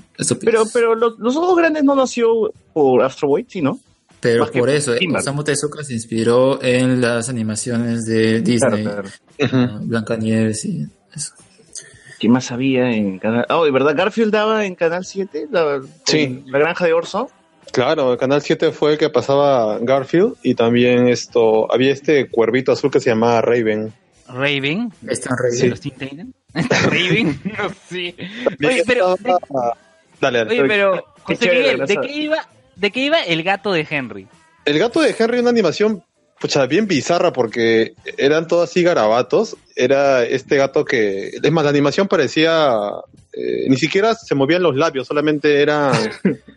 Pero, 0.41 0.63
pero 0.73 0.95
los, 0.95 1.17
los 1.19 1.35
ojos 1.35 1.57
grandes 1.57 1.83
no 1.83 1.95
nació 1.95 2.51
por 2.73 3.03
Astro 3.03 3.29
Boy, 3.29 3.45
¿sí, 3.49 3.61
no? 3.61 3.79
Pero 4.19 4.41
más 4.43 4.51
por 4.51 4.69
eso, 4.69 4.95
eh. 4.95 4.99
Osamu 5.15 5.43
Tezuka 5.43 5.83
se 5.83 5.93
inspiró 5.93 6.61
en 6.63 7.01
las 7.01 7.29
animaciones 7.29 8.05
de 8.05 8.41
Disney, 8.41 8.83
Claro, 8.83 9.09
claro. 9.37 9.79
Blancanieves 9.81 10.65
y 10.65 10.87
eso. 11.15 11.33
¿Qué 12.19 12.29
más 12.29 12.51
había 12.51 12.91
en 12.91 13.19
Canal? 13.19 13.45
Ah, 13.49 13.61
¿de 13.63 13.71
verdad 13.71 13.93
Garfield 13.95 14.31
daba 14.31 14.65
en 14.65 14.73
Canal 14.75 15.05
7? 15.05 15.47
La, 15.51 15.81
Sí. 16.05 16.43
La 16.47 16.59
granja 16.59 16.85
de 16.85 16.93
Orso. 16.93 17.29
Claro, 17.71 18.13
el 18.13 18.17
Canal 18.17 18.41
7 18.41 18.71
fue 18.71 18.93
el 18.93 18.97
que 18.97 19.09
pasaba 19.09 19.77
Garfield 19.81 20.35
y 20.43 20.55
también 20.55 21.07
esto, 21.09 21.71
había 21.71 21.91
este 21.91 22.29
cuervito 22.29 22.71
azul 22.71 22.89
que 22.91 22.99
se 22.99 23.09
llamaba 23.09 23.41
Raven. 23.41 23.91
Raven. 24.27 24.91
Están 25.07 25.35
¿De 25.59 25.67
los 25.67 25.81
Teen 25.81 25.95
Titans? 25.95 26.33
Raven, 26.85 27.39
no 27.43 27.69
sé. 27.89 28.15
Oye, 28.65 28.83
pero, 28.87 29.15
de- 29.17 29.33
Dale, 30.21 30.39
dale. 30.39 30.51
oye, 30.51 30.63
pero 30.67 31.03
José 31.23 31.37
chévere, 31.39 31.73
Miguel, 31.73 31.87
¿de 31.87 31.97
qué 31.97 32.11
iba, 32.13 32.49
de 32.75 32.91
qué 32.91 32.99
iba 33.01 33.19
el 33.21 33.43
gato 33.43 33.73
de 33.73 33.85
Henry? 33.89 34.27
El 34.63 34.79
gato 34.79 35.01
de 35.01 35.13
Henry, 35.17 35.39
una 35.39 35.49
animación 35.49 36.01
pucha, 36.39 36.65
bien 36.65 36.87
bizarra 36.87 37.31
porque 37.33 37.93
eran 38.17 38.47
todos 38.47 38.69
así 38.69 38.83
garabatos. 38.83 39.57
Era 39.75 40.23
este 40.23 40.55
gato 40.57 40.85
que, 40.85 41.31
es 41.43 41.51
más, 41.51 41.63
la 41.65 41.69
animación 41.69 42.07
parecía, 42.07 42.73
eh, 43.33 43.65
ni 43.67 43.75
siquiera 43.77 44.15
se 44.15 44.33
movían 44.35 44.63
los 44.63 44.75
labios, 44.75 45.07
solamente 45.07 45.61
era 45.61 45.91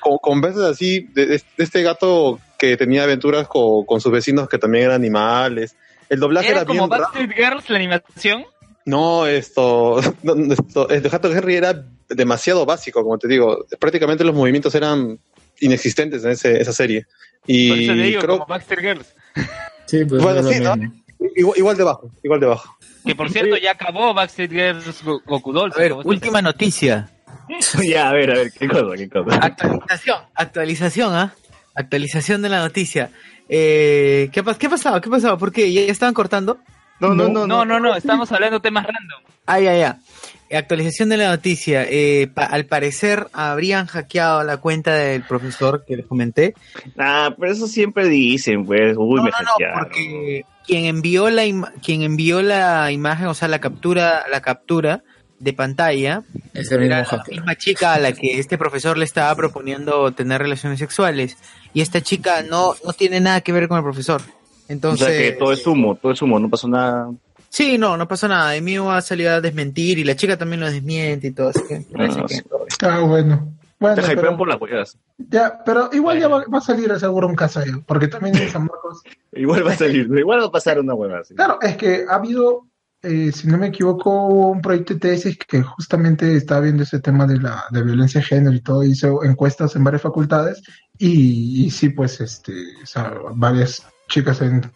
con, 0.00 0.18
con 0.18 0.40
veces 0.40 0.62
así, 0.62 1.00
de, 1.14 1.26
de 1.26 1.42
este 1.58 1.82
gato 1.82 2.40
que 2.58 2.76
tenía 2.76 3.04
aventuras 3.04 3.46
con, 3.48 3.84
con 3.86 4.00
sus 4.00 4.10
vecinos 4.12 4.48
que 4.48 4.58
también 4.58 4.84
eran 4.84 4.96
animales. 4.96 5.76
El 6.08 6.18
doblaje 6.20 6.48
¿Era 6.48 6.58
era, 6.58 6.66
como 6.66 6.88
bien. 6.88 7.00
Backstreet 7.00 7.32
Girls 7.34 7.70
la 7.70 7.76
animación? 7.76 8.44
No, 8.84 9.26
esto, 9.26 10.00
no, 10.22 10.52
esto, 10.52 10.88
el 10.88 11.00
gato 11.02 11.30
Henry 11.32 11.54
era 11.56 11.84
demasiado 12.08 12.66
básico, 12.66 13.02
como 13.02 13.18
te 13.18 13.28
digo. 13.28 13.66
Prácticamente 13.78 14.24
los 14.24 14.34
movimientos 14.34 14.74
eran 14.74 15.18
inexistentes 15.60 16.24
en 16.24 16.30
ese- 16.32 16.60
esa 16.60 16.72
serie. 16.72 17.06
Y 17.46 17.68
Por 17.68 17.78
eso 17.78 17.92
te 17.92 17.98
digo, 18.02 18.20
creo, 18.22 18.34
como 18.38 18.46
Backstreet 18.46 18.80
Girls. 18.80 19.14
Sí, 19.86 20.04
pues. 20.04 20.20
Igual, 20.20 20.92
igual 21.56 21.76
de 21.76 21.84
bajo, 21.84 22.10
igual 22.22 22.40
de 22.40 22.46
bajo. 22.46 22.76
Que 23.04 23.14
por 23.14 23.30
cierto 23.30 23.56
ya 23.58 23.72
acabó 23.72 24.12
Backstreet 24.14 24.50
Girls 24.50 25.04
Go- 25.04 25.20
Goku 25.26 25.52
Dolls. 25.52 25.76
A 25.76 25.80
ver, 25.80 25.92
última 25.92 26.40
noticia. 26.42 27.10
ya, 27.88 28.08
a 28.10 28.12
ver, 28.12 28.30
a 28.30 28.34
ver, 28.34 28.52
¿qué 28.52 28.68
cosa? 28.68 28.96
¿Qué 28.96 29.08
cosa? 29.08 29.36
Actualización, 29.40 30.16
actualización, 30.34 31.14
¿ah? 31.14 31.34
Actualización 31.74 32.42
de 32.42 32.48
la 32.48 32.60
noticia. 32.60 33.10
Eh, 33.48 34.28
¿qué, 34.32 34.44
pas- 34.44 34.56
¿Qué 34.58 34.68
pasaba? 34.68 35.00
¿Qué 35.00 35.10
pasaba? 35.10 35.36
¿Por 35.38 35.52
qué? 35.52 35.72
¿Ya 35.72 35.82
estaban 35.82 36.14
cortando? 36.14 36.58
No, 37.00 37.14
no, 37.14 37.28
no, 37.28 37.64
no, 37.64 37.80
no, 37.80 37.94
estamos 37.96 38.30
hablando 38.32 38.60
temas 38.60 38.84
random. 38.86 39.20
Ah, 39.46 39.58
ya, 39.60 39.74
ya. 39.76 39.98
Actualización 40.56 41.08
de 41.08 41.16
la 41.16 41.28
noticia. 41.30 41.86
Eh, 41.88 42.28
pa- 42.34 42.44
al 42.44 42.66
parecer 42.66 43.28
habrían 43.32 43.86
hackeado 43.86 44.42
la 44.44 44.56
cuenta 44.58 44.94
del 44.94 45.22
profesor 45.22 45.84
que 45.86 45.96
les 45.96 46.06
comenté. 46.06 46.54
Ah, 46.98 47.34
pero 47.38 47.52
eso 47.52 47.66
siempre 47.68 48.06
dicen, 48.08 48.66
pues, 48.66 48.94
uy, 48.98 49.16
No, 49.20 49.22
me 49.24 49.30
no, 49.30 49.36
no, 49.42 49.46
hackearon. 49.52 49.78
porque 49.78 50.44
quien 50.66 50.84
envió 50.84 51.30
la 51.30 51.44
quien 51.82 52.02
envió 52.02 52.42
la 52.42 52.90
imagen, 52.92 53.28
o 53.28 53.34
sea, 53.34 53.48
la 53.48 53.60
captura, 53.60 54.24
la 54.30 54.40
captura 54.42 55.02
de 55.40 55.52
pantalla, 55.52 56.22
Es 56.54 56.70
el 56.70 56.78
mismo 56.80 56.94
era 56.94 56.98
la 57.00 57.04
hacker. 57.04 57.34
misma 57.34 57.56
chica 57.56 57.94
a 57.94 57.98
la 57.98 58.12
que 58.12 58.38
este 58.38 58.56
profesor 58.58 58.96
le 58.96 59.04
estaba 59.04 59.34
proponiendo 59.34 60.12
tener 60.12 60.40
relaciones 60.40 60.78
sexuales. 60.78 61.36
Y 61.74 61.80
esta 61.80 62.00
chica 62.00 62.42
no, 62.42 62.74
no 62.84 62.92
tiene 62.92 63.20
nada 63.20 63.40
que 63.40 63.52
ver 63.52 63.66
con 63.66 63.78
el 63.78 63.82
profesor. 63.84 64.20
Entonces, 64.68 65.08
o 65.08 65.10
sea 65.10 65.18
que 65.18 65.32
todo 65.32 65.52
es 65.52 65.66
humo, 65.66 65.96
todo 65.96 66.12
es 66.12 66.22
humo, 66.22 66.38
no 66.38 66.48
pasó 66.48 66.68
nada. 66.68 67.10
sí, 67.48 67.76
no, 67.78 67.96
no 67.96 68.06
pasó 68.06 68.28
nada. 68.28 68.50
De 68.50 68.60
mí 68.60 68.76
ha 68.76 69.00
salido 69.00 69.32
a 69.32 69.40
desmentir 69.40 69.98
y 69.98 70.04
la 70.04 70.14
chica 70.14 70.36
también 70.36 70.60
lo 70.60 70.70
desmiente 70.70 71.26
y 71.28 71.32
todo. 71.32 71.48
Así 71.48 71.60
que 71.66 71.84
parece 71.92 72.20
Ah, 72.20 72.26
que-. 72.28 72.86
Ah, 72.86 73.00
bueno. 73.00 73.52
Bueno, 73.80 73.96
Te 74.02 74.14
pero, 74.14 74.36
por 74.36 74.46
las 74.46 74.60
huevas. 74.60 74.98
ya, 75.16 75.62
pero 75.64 75.88
igual 75.94 76.20
ya 76.20 76.28
va, 76.28 76.44
va 76.52 76.58
a 76.58 76.60
salir 76.60 76.92
seguro 77.00 77.26
un 77.26 77.34
caso 77.34 77.62
porque 77.86 78.08
también 78.08 78.36
en 78.36 78.50
San 78.50 78.66
Marcos 78.66 79.00
Igual 79.32 79.66
va 79.66 79.72
a 79.72 79.76
salir, 79.76 80.06
igual 80.18 80.38
va 80.42 80.44
a 80.48 80.50
pasar 80.50 80.78
una 80.78 80.92
hueva 80.92 81.20
así. 81.20 81.34
Claro, 81.34 81.58
es 81.62 81.78
que 81.78 82.04
ha 82.06 82.16
habido, 82.16 82.66
eh, 83.02 83.32
si 83.32 83.48
no 83.48 83.56
me 83.56 83.68
equivoco, 83.68 84.26
un 84.26 84.60
proyecto 84.60 84.94
de 84.94 85.00
tesis 85.00 85.38
que 85.38 85.62
justamente 85.62 86.36
estaba 86.36 86.60
viendo 86.60 86.82
ese 86.82 87.00
tema 87.00 87.26
de 87.26 87.38
la 87.38 87.64
de 87.70 87.82
violencia 87.82 88.20
de 88.20 88.26
género 88.26 88.54
y 88.54 88.60
todo, 88.60 88.82
hizo 88.84 89.24
encuestas 89.24 89.74
en 89.76 89.84
varias 89.84 90.02
facultades 90.02 90.62
y, 90.98 91.70
sí, 91.70 91.88
pues, 91.88 92.20
este, 92.20 92.52
o 92.94 93.34
varias 93.34 93.82
chicas 94.08 94.42
han 94.42 94.70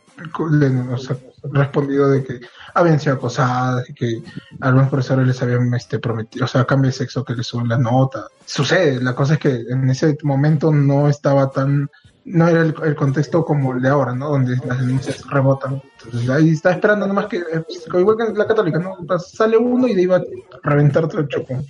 respondido 1.52 2.08
de 2.08 2.24
que 2.24 2.40
habían 2.72 2.98
sido 2.98 3.16
acosadas 3.16 3.84
que 3.94 4.22
algunos 4.60 4.88
profesores 4.88 5.26
les 5.26 5.42
habían 5.42 5.74
este, 5.74 5.98
prometido, 5.98 6.46
o 6.46 6.48
sea, 6.48 6.64
cambio 6.64 6.88
de 6.88 6.96
sexo 6.96 7.24
que 7.24 7.34
les 7.34 7.46
suben 7.46 7.68
la 7.68 7.78
nota. 7.78 8.28
Sucede, 8.46 9.02
la 9.02 9.14
cosa 9.14 9.34
es 9.34 9.40
que 9.40 9.64
en 9.68 9.90
ese 9.90 10.16
momento 10.22 10.72
no 10.72 11.08
estaba 11.08 11.50
tan 11.50 11.90
no 12.24 12.48
era 12.48 12.62
el, 12.62 12.74
el 12.84 12.94
contexto 12.94 13.44
como 13.44 13.74
el 13.74 13.82
de 13.82 13.88
ahora, 13.88 14.14
¿no? 14.14 14.30
Donde 14.30 14.56
las 14.66 14.80
denuncias 14.80 15.22
rebotan. 15.28 15.82
Entonces 16.04 16.30
ahí 16.30 16.50
está 16.50 16.72
esperando 16.72 17.06
nomás 17.06 17.26
que, 17.26 17.36
eh, 17.36 17.64
igual 17.98 18.16
que 18.16 18.38
la 18.38 18.46
católica, 18.46 18.78
¿no? 18.78 18.96
Pues, 19.06 19.30
Sale 19.30 19.56
uno 19.56 19.86
y 19.86 19.94
de 19.94 20.00
ahí 20.00 20.06
va 20.06 20.16
a 20.16 20.22
reventar 20.62 21.08
todo 21.08 21.20
el 21.20 21.28
choco. 21.28 21.62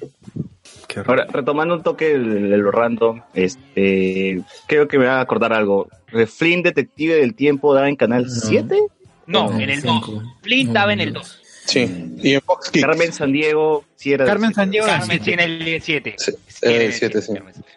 Ahora, 1.07 1.27
retomando 1.29 1.75
un 1.75 1.83
toque 1.83 2.17
de, 2.17 2.57
lo 2.57 2.71
random, 2.71 3.23
este, 3.35 4.43
creo 4.69 4.87
que 4.87 4.99
me 4.99 5.07
va 5.07 5.19
a 5.19 5.21
acordar 5.21 5.53
algo. 5.53 5.89
Eh, 6.13 6.27
Flynn, 6.27 6.63
Detective 6.63 7.15
del 7.17 7.35
Tiempo, 7.35 7.75
daba 7.75 7.89
en 7.89 7.97
Canal 7.97 8.31
7. 8.31 8.79
No, 9.27 9.51
No, 9.51 9.59
en 9.59 9.71
el 9.71 9.81
cinco. 9.81 10.13
2. 10.13 10.23
Flint 10.43 10.69
estaba 10.69 10.93
en 10.93 11.01
el 11.01 11.13
2. 11.13 11.41
Sí, 11.67 12.15
y 12.23 12.35
en 12.35 12.43
Fox 12.43 12.71
Kids. 12.71 12.85
Carmen 12.85 13.13
San 13.13 13.33
Diego, 13.33 13.85
sí 13.97 14.13
era. 14.13 14.27
Carmen. 14.27 14.53
San 14.53 14.71
Diego. 14.71 14.87
Carmen 14.87 15.19
tiene 15.21 15.45
el 15.45 15.83
7. 15.83 16.17
Eh, 16.63 16.93
siete, 16.93 17.23
sí. 17.23 17.33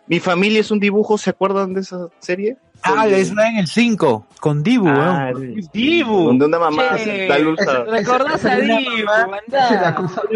Mi 0.08 0.20
familia 0.20 0.60
es 0.60 0.72
un 0.72 0.80
dibujo, 0.80 1.18
¿se 1.18 1.30
acuerdan 1.30 1.74
de 1.74 1.82
esa 1.82 2.10
serie? 2.20 2.58
Ah, 2.84 3.08
es 3.08 3.32
en 3.32 3.58
el 3.58 3.68
5, 3.68 4.28
con 4.40 4.64
Dibu, 4.64 4.88
Ah, 4.88 5.32
weón. 5.34 5.56
Dibu. 5.74 6.28
Donde 6.28 6.46
una 6.46 6.60
mamá 6.60 6.96
Che, 6.98 7.30
a... 7.32 7.38
¿Recordás 7.86 8.46
a 8.46 8.56
Una 8.58 8.78
Dibu? 8.78 9.06
mamá- 9.06 9.40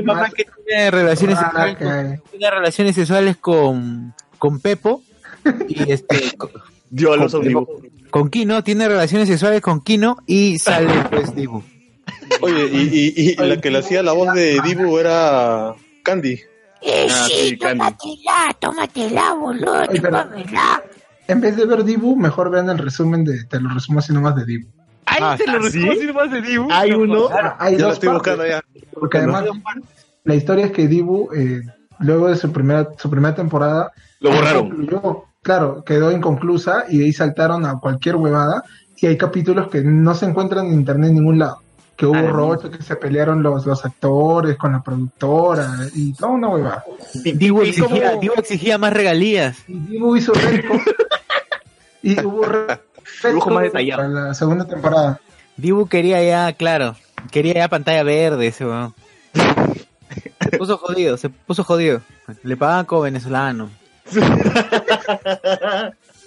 Una 0.04 0.30
que 0.30 0.46
tiene 0.68 0.92
relaciones 0.92 1.38
sexuales 1.40 1.78
con, 1.78 2.22
tiene 2.32 2.52
relaciones 2.52 2.96
sexuales 2.96 3.38
con, 3.38 4.14
con 4.38 4.60
Pepo 4.60 5.02
y 5.70 5.92
este 5.92 6.36
con, 6.38 6.50
Dio 6.90 7.14
a 7.14 7.18
luz 7.18 7.34
a 7.34 7.38
un 7.38 7.48
dibujo. 7.48 7.82
con 8.10 8.30
Kino, 8.30 8.64
tiene 8.64 8.88
relaciones 8.88 9.30
sexuales 9.30 9.62
con 9.62 9.80
Kino 9.82 10.18
y 10.26 10.60
sale 10.60 10.94
pues 11.10 11.34
Dibu. 11.34 11.64
Oye, 12.42 12.66
y, 12.72 13.14
y, 13.16 13.30
y 13.32 13.36
la 13.36 13.58
que 13.62 13.72
le 13.72 13.80
hacía 13.80 14.04
la 14.04 14.12
voz 14.14 14.34
de 14.34 14.60
Dibu 14.62 14.98
era 14.98 15.74
Candy. 16.04 16.40
Ah, 17.10 17.28
sí, 17.30 17.58
Candy. 17.58 17.86
tómatela, 18.60 19.34
boludo, 19.36 19.86
Ay, 19.90 20.00
pero- 20.02 20.26
En 21.32 21.42
vez 21.42 21.56
de 21.56 21.66
ver 21.66 21.84
Dibu, 21.84 22.16
mejor 22.16 22.50
vean 22.52 22.70
el 22.70 22.78
resumen 22.78 23.24
de, 23.24 23.44
te 23.46 23.60
lo 23.60 23.70
resumo 23.74 24.00
así 24.00 24.12
nomás 24.14 24.36
de 24.36 24.46
Dibu. 24.46 24.68
Ay, 25.06 25.20
Ah, 25.22 25.36
te 25.38 25.46
lo 25.50 25.60
¿ah, 25.60 25.70
sí? 25.72 25.80
resumo 25.80 25.92
así 25.92 26.14
más 26.14 26.32
de 26.32 26.42
Dibu. 26.42 26.68
Hay 26.72 26.92
uno. 26.92 27.28
Claro, 27.28 27.56
hay 27.60 27.74
Ya 27.74 27.80
lo 27.82 27.86
dos 27.88 27.94
estoy 27.96 28.10
partes, 28.10 28.34
buscando 28.38 28.48
ya. 28.48 28.62
Porque 29.00 29.18
además, 29.18 29.46
la 30.24 30.36
historia 30.36 30.66
es 30.66 30.72
que 30.72 30.88
Dibu, 30.88 31.30
eh, 31.34 31.62
luego 32.00 32.28
de 32.28 32.36
su 32.36 32.52
primera, 32.52 32.88
su 32.98 33.10
primera 33.10 33.34
temporada, 33.36 33.92
Lo 34.20 34.32
borraron. 34.32 34.70
concluyó, 34.70 35.24
claro, 35.42 35.84
quedó 35.84 36.12
inconclusa 36.12 36.86
y 36.90 37.00
de 37.00 37.06
ahí 37.06 37.14
saltaron 37.14 37.66
a 37.66 37.80
cualquier 37.80 38.16
huevada 38.18 38.64
y 38.98 39.08
hay 39.08 39.18
capítulos 39.18 39.70
que 39.70 39.82
no 39.82 40.14
se 40.16 40.26
encuentran 40.26 40.68
en 40.68 40.74
internet 40.74 41.10
en 41.10 41.16
ningún 41.16 41.40
lado. 41.40 41.60
Que 41.98 42.06
hubo 42.08 42.16
Ah, 42.16 42.22
no. 42.24 42.32
roche, 42.32 42.70
que 42.72 42.82
se 42.82 42.96
pelearon 42.96 43.44
los, 43.44 43.66
los 43.66 43.86
actores 43.86 44.58
con 44.58 44.72
la 44.72 44.82
productora 44.82 45.68
y 45.94 46.14
toda 46.14 46.32
una 46.32 46.50
huevada. 46.50 46.84
Dibu 47.24 47.62
exigía, 47.62 48.12
como- 48.12 48.22
Dibu 48.22 48.34
exigía 48.38 48.78
más 48.78 48.94
regalías. 48.94 49.58
Y 49.68 49.74
Dibu 49.80 50.16
hizo 50.16 50.34
récord 50.34 50.80
y 52.02 52.20
hubo 52.26 52.46
Dibujo 53.24 53.50
más 53.52 53.64
detallado. 53.64 54.02
para 54.04 54.10
la 54.28 54.34
segunda 54.34 54.66
temporada. 54.66 55.20
Dibu 55.58 55.88
quería 55.88 56.24
ya, 56.24 56.54
claro, 56.54 56.96
quería 57.32 57.54
ya 57.54 57.68
pantalla 57.68 58.04
verde 58.04 58.48
ese 58.48 58.66
weón. 58.66 58.94
Se 60.40 60.58
puso 60.58 60.78
jodido, 60.78 61.18
se 61.18 61.30
puso 61.30 61.64
jodido. 61.64 62.02
Le 62.44 62.58
pagaban 62.58 62.86
como 62.86 63.02
venezolano. 63.02 63.70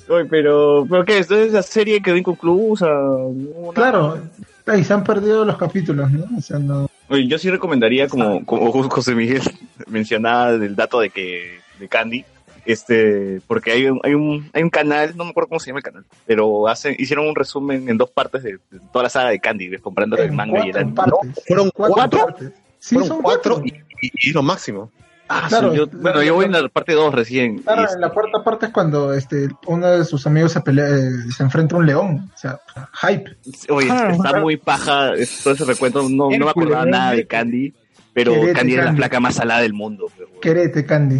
Oye, 0.08 0.26
pero, 0.26 0.86
pero 0.88 1.04
¿qué? 1.04 1.18
Entonces 1.18 1.52
la 1.52 1.62
serie 1.62 2.02
quedó 2.02 2.16
inconclusa. 2.16 2.86
Claro, 3.74 4.18
ahí 4.66 4.84
se 4.84 4.92
han 4.92 5.02
perdido 5.02 5.44
los 5.44 5.56
capítulos, 5.56 6.10
¿no? 6.10 6.26
O 6.36 6.40
sea, 6.40 6.58
no. 6.58 6.88
Oye, 7.08 7.26
yo 7.26 7.38
sí 7.38 7.50
recomendaría, 7.50 8.08
como, 8.08 8.44
como 8.44 8.70
José 8.88 9.14
Miguel 9.14 9.42
mencionaba 9.86 10.56
del 10.58 10.76
dato 10.76 11.00
de 11.00 11.10
que 11.10 11.58
de 11.78 11.88
Candy, 11.88 12.24
este, 12.66 13.40
porque 13.46 13.72
hay 13.72 13.86
un, 13.86 14.00
hay 14.02 14.14
un, 14.14 14.50
hay 14.52 14.62
un 14.62 14.70
canal, 14.70 15.16
no 15.16 15.24
me 15.24 15.30
acuerdo 15.30 15.48
cómo 15.48 15.60
se 15.60 15.66
llama 15.68 15.80
el 15.80 15.84
canal, 15.84 16.04
pero 16.26 16.66
hacen, 16.68 16.94
hicieron 16.98 17.26
un 17.28 17.34
resumen 17.34 17.88
en 17.88 17.96
dos 17.98 18.10
partes 18.10 18.42
de, 18.42 18.52
de 18.70 18.80
toda 18.92 19.04
la 19.04 19.08
saga 19.10 19.30
de 19.30 19.38
Candy, 19.40 19.68
¿ves? 19.68 19.80
comprando 19.80 20.16
el 20.16 20.32
manga 20.32 20.64
y 20.66 20.70
el 20.70 20.76
anime. 20.76 21.02
Fueron 21.46 21.70
cuatro, 21.74 22.26
Sí, 22.78 22.94
fueron 22.96 23.08
son 23.08 23.22
cuatro 23.22 23.62
y, 23.64 23.68
y- 24.02 24.30
y 24.30 24.32
lo 24.32 24.42
máximo. 24.42 24.90
Ah, 25.26 25.46
Claro, 25.48 25.70
sí, 25.70 25.78
yo- 25.78 25.86
bueno, 25.86 26.22
yo 26.22 26.34
voy 26.34 26.44
en 26.44 26.52
la 26.52 26.68
parte 26.68 26.92
2 26.92 27.14
recién. 27.14 27.60
Claro, 27.60 27.86
en 27.94 27.98
la 28.00 28.10
cuarta 28.10 28.44
parte 28.44 28.66
es 28.66 28.72
cuando 28.72 29.14
este 29.14 29.48
uno 29.66 29.86
de 29.90 30.04
sus 30.04 30.26
amigos 30.26 30.52
se 30.52 30.60
pelea, 30.60 30.86
eh, 30.86 31.10
se 31.34 31.42
enfrenta 31.42 31.76
a 31.76 31.78
un 31.78 31.86
león. 31.86 32.30
O 32.34 32.38
sea, 32.38 32.60
hype. 33.00 33.34
Oye, 33.70 33.88
Ah, 33.90 34.08
está 34.10 34.22
claro. 34.22 34.42
muy 34.42 34.58
paja 34.58 35.12
todo 35.42 35.54
ese 35.54 35.64
recuento. 35.64 36.02
No, 36.10 36.28
no 36.28 36.44
me 36.44 36.50
acordaba 36.50 36.84
nada 36.84 37.12
de 37.12 37.26
Candy, 37.26 37.72
pero 38.12 38.32
Querete, 38.34 38.52
Candy 38.52 38.74
es 38.74 38.84
la 38.84 38.92
placa 38.94 39.18
más 39.18 39.34
salada 39.36 39.62
del 39.62 39.72
mundo. 39.72 40.08
pues, 40.14 40.28
Querete, 40.42 40.84
Candy. 40.84 41.18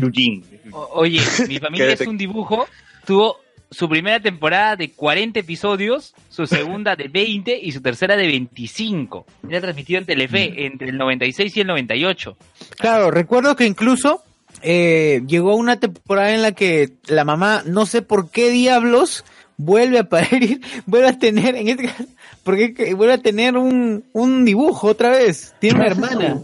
O- 0.74 0.90
Oye, 0.94 1.20
mi 1.48 1.58
familia 1.60 1.92
es 1.92 2.00
un 2.06 2.18
dibujo. 2.18 2.66
Tuvo 3.06 3.36
su 3.70 3.88
primera 3.88 4.20
temporada 4.20 4.76
de 4.76 4.90
40 4.92 5.40
episodios, 5.40 6.14
su 6.30 6.46
segunda 6.46 6.94
de 6.96 7.08
20 7.08 7.58
y 7.60 7.72
su 7.72 7.80
tercera 7.80 8.16
de 8.16 8.26
25. 8.26 9.26
Era 9.48 9.60
transmitido 9.60 9.98
en 9.98 10.06
Telefe 10.06 10.66
entre 10.66 10.88
el 10.90 10.96
96 10.98 11.56
y 11.56 11.60
el 11.60 11.66
98. 11.66 12.36
Claro, 12.78 13.10
recuerdo 13.10 13.56
que 13.56 13.66
incluso 13.66 14.22
eh, 14.62 15.22
llegó 15.26 15.56
una 15.56 15.80
temporada 15.80 16.32
en 16.34 16.42
la 16.42 16.52
que 16.52 16.92
la 17.08 17.24
mamá, 17.24 17.62
no 17.66 17.84
sé 17.86 18.00
por 18.02 18.30
qué 18.30 18.50
diablos, 18.50 19.24
vuelve 19.56 19.98
a 19.98 20.08
parir, 20.08 20.60
vuelve 20.86 21.08
a 21.08 21.18
tener, 21.18 21.56
en 21.56 21.68
este 21.68 21.84
caso, 21.88 22.04
porque 22.44 22.74
que- 22.74 22.94
vuelve 22.94 23.14
a 23.14 23.18
tener 23.18 23.56
un, 23.56 24.04
un 24.12 24.44
dibujo 24.44 24.86
otra 24.88 25.10
vez. 25.10 25.54
Tiene 25.58 25.80
una 25.80 25.86
hermana. 25.88 26.38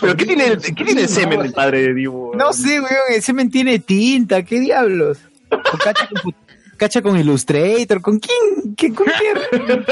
¿Pero 0.00 0.16
qué 0.16 0.26
tiene, 0.26 0.46
el- 0.48 0.60
qué 0.60 0.84
tiene 0.84 1.00
el 1.02 1.08
semen 1.08 1.40
del 1.42 1.52
padre 1.52 1.80
de 1.82 1.94
Dibu? 1.94 2.32
No 2.36 2.52
sé, 2.52 2.78
weón, 2.80 2.92
el 3.10 3.22
semen 3.22 3.50
tiene 3.50 3.78
tinta, 3.78 4.42
¿qué 4.42 4.60
diablos? 4.60 5.18
O 5.50 5.78
cacha, 5.78 6.08
con, 6.22 6.34
cacha 6.76 7.00
con 7.02 7.18
Illustrator, 7.18 8.00
¿con 8.02 8.18
quién? 8.18 8.74
¿Qué, 8.76 8.92
¿Con 8.92 9.06
quién? 9.06 9.84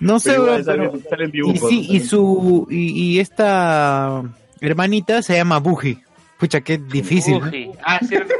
No 0.00 0.18
sé, 0.18 0.30
Pero 0.30 0.44
weón, 0.44 0.64
pero- 1.08 1.32
y 1.52 1.56
sí, 1.58 1.86
y 1.90 2.00
su, 2.00 2.66
y, 2.70 2.76
y 3.16 3.20
esta 3.20 4.22
hermanita 4.60 5.22
se 5.22 5.36
llama 5.36 5.58
Buji. 5.58 5.98
Pucha, 6.38 6.62
qué 6.62 6.78
difícil. 6.78 7.38
¿no? 7.38 7.50
Ah, 7.84 8.00
cierto. 8.06 8.32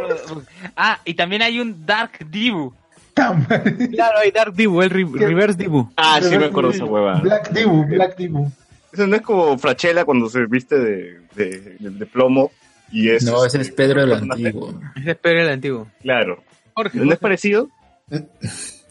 Ah, 0.74 1.00
y 1.04 1.12
también 1.14 1.42
hay 1.42 1.60
un 1.60 1.84
Dark 1.84 2.12
Dibu. 2.30 2.72
Claro, 3.12 4.18
hay 4.22 4.30
Dark 4.30 4.54
Dibu, 4.54 4.80
el 4.80 4.88
re- 4.88 5.04
Reverse 5.12 5.58
Dibu. 5.58 5.90
Ah, 5.98 6.18
sí 6.22 6.38
me 6.38 6.46
acuerdo 6.46 6.70
esa 6.70 6.86
hueva. 6.86 7.20
Black 7.20 7.50
Dibu, 7.52 7.84
Black 7.86 8.16
Dibu. 8.16 8.50
Eso 8.92 9.06
no 9.06 9.16
es 9.16 9.22
como 9.22 9.56
Frachela 9.58 10.04
cuando 10.04 10.28
se 10.28 10.46
viste 10.46 10.78
de, 10.78 11.20
de, 11.34 11.76
de- 11.78 11.90
de 11.90 12.06
plomo 12.06 12.50
y 12.92 13.08
es... 13.10 13.22
No, 13.24 13.44
ese 13.44 13.60
es 13.60 13.70
Pedro 13.70 14.02
el 14.02 14.12
Antiguo. 14.12 14.74
Ese 14.96 15.12
es 15.12 15.16
Pedro 15.16 15.42
el 15.42 15.50
Antiguo. 15.50 15.86
Claro. 16.02 16.42
Jorge, 16.74 16.98
¿No 16.98 17.12
es 17.12 17.18
parecido? 17.18 17.68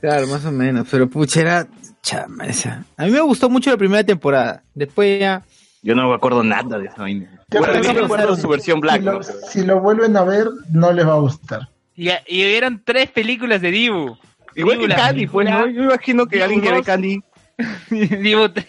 Claro, 0.01 0.27
más 0.27 0.45
o 0.45 0.51
menos, 0.51 0.87
pero 0.89 1.09
pucha, 1.09 1.41
era 1.41 1.67
chama 2.01 2.45
esa. 2.45 2.85
A 2.95 3.05
mí 3.05 3.11
me 3.11 3.19
gustó 3.21 3.49
mucho 3.49 3.69
la 3.71 3.77
primera 3.77 4.03
temporada. 4.03 4.63
Después 4.73 5.19
ya... 5.19 5.43
Yo 5.81 5.95
no 5.95 6.09
me 6.09 6.15
acuerdo 6.15 6.43
nada 6.43 6.77
de 6.77 6.85
esa 6.87 7.01
vaina. 7.01 7.29
Bueno, 7.49 7.67
sí 7.73 7.79
recuerdo 7.89 8.07
pasaron. 8.09 8.37
su 8.37 8.47
versión 8.49 8.79
black, 8.81 8.99
Si 8.99 9.05
lo, 9.05 9.13
¿no? 9.13 9.23
si 9.23 9.65
lo 9.65 9.79
vuelven 9.81 10.15
a 10.17 10.23
ver, 10.23 10.47
no 10.71 10.91
les 10.93 11.05
va 11.07 11.13
a 11.13 11.19
gustar. 11.19 11.69
Y, 11.95 12.09
y 12.27 12.43
vieron 12.45 12.81
tres 12.85 13.09
películas 13.11 13.61
de 13.61 13.71
Dibu. 13.71 14.17
Igual 14.55 14.77
Dibu, 14.77 14.89
que 14.89 14.95
Candy, 14.95 15.27
pues, 15.27 15.49
¿no? 15.49 15.67
Yo 15.67 15.79
me 15.81 15.85
imagino 15.87 16.25
que 16.27 16.35
Dibu 16.37 16.43
alguien 16.45 16.61
que 16.61 16.69
ve 16.71 16.77
2, 16.77 16.85
Candy... 16.85 17.21
Dibu 18.21 18.49
3. 18.49 18.65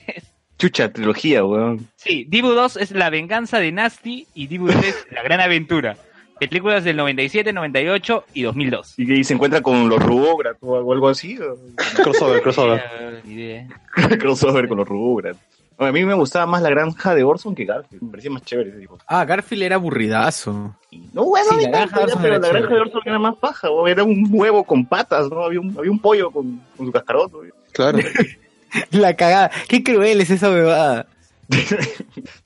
Chucha, 0.61 0.93
trilogía, 0.93 1.45
weón. 1.45 1.89
Sí, 1.97 2.27
Dibu 2.29 2.51
2 2.51 2.77
es 2.77 2.91
La 2.93 3.09
venganza 3.11 3.59
de 3.59 3.73
Nasty 3.73 4.27
y 4.35 4.47
Dibu 4.47 4.69
3 4.69 5.07
La 5.11 5.23
gran 5.23 5.41
aventura. 5.41 5.97
Películas 6.39 6.85
del 6.85 6.97
97, 6.97 7.53
98 7.53 8.25
y 8.35 8.43
2002. 8.43 8.95
Y 8.99 9.07
que 9.07 9.25
se 9.25 9.35
encuentra 9.35 9.61
con 9.63 9.89
los 9.89 10.03
Rugrats 10.03 10.59
o 10.63 10.93
algo, 10.93 11.09
así. 11.09 11.39
o- 11.39 11.57
Crossover, 12.03 12.41
crossover. 12.43 12.83
Ni 13.25 13.33
idea. 13.35 13.69
crossover 14.19 14.69
con 14.69 14.79
los 14.79 14.89
Rugrats. 14.89 15.39
Oye, 15.77 15.89
A 15.89 15.93
mí 15.93 16.05
me 16.05 16.13
gustaba 16.15 16.45
más 16.47 16.61
la 16.61 16.69
granja 16.71 17.15
de 17.15 17.25
Orson 17.25 17.55
que 17.55 17.65
Garfield. 17.65 18.03
Me 18.03 18.11
parecía 18.11 18.31
más 18.31 18.43
chévere 18.43 18.69
ese 18.71 18.81
tipo. 18.81 18.99
Ah, 19.07 19.25
Garfield 19.25 19.63
era 19.63 19.77
aburridazo. 19.77 20.77
No, 21.15 21.25
bueno, 21.25 21.47
Sí, 21.59 21.65
la 21.65 21.69
granja 21.71 21.85
de 21.85 21.89
tampoco, 21.89 22.03
Orson 22.05 22.23
pero 22.23 22.35
era 22.35 22.41
la 22.43 22.49
granja 22.49 22.69
chévere. 22.69 22.75
de 22.75 22.81
Orson 22.91 23.03
era 23.07 23.19
más 23.19 23.37
paja. 23.37 23.69
Era 23.89 24.05
un 24.05 24.27
huevo 24.31 24.65
con 24.65 24.85
patas, 24.85 25.31
¿no? 25.31 25.43
Había 25.45 25.61
un, 25.61 25.75
había 25.79 25.91
un 25.91 25.99
pollo 25.99 26.31
con, 26.31 26.61
con 26.77 26.87
su 26.87 26.93
cascarón. 26.93 27.31
¿no? 27.33 27.39
Claro. 27.73 27.99
La 28.91 29.15
cagada. 29.17 29.51
Qué 29.69 29.83
cruel 29.83 30.21
es 30.21 30.31
esa 30.31 30.49
bebada. 30.49 31.07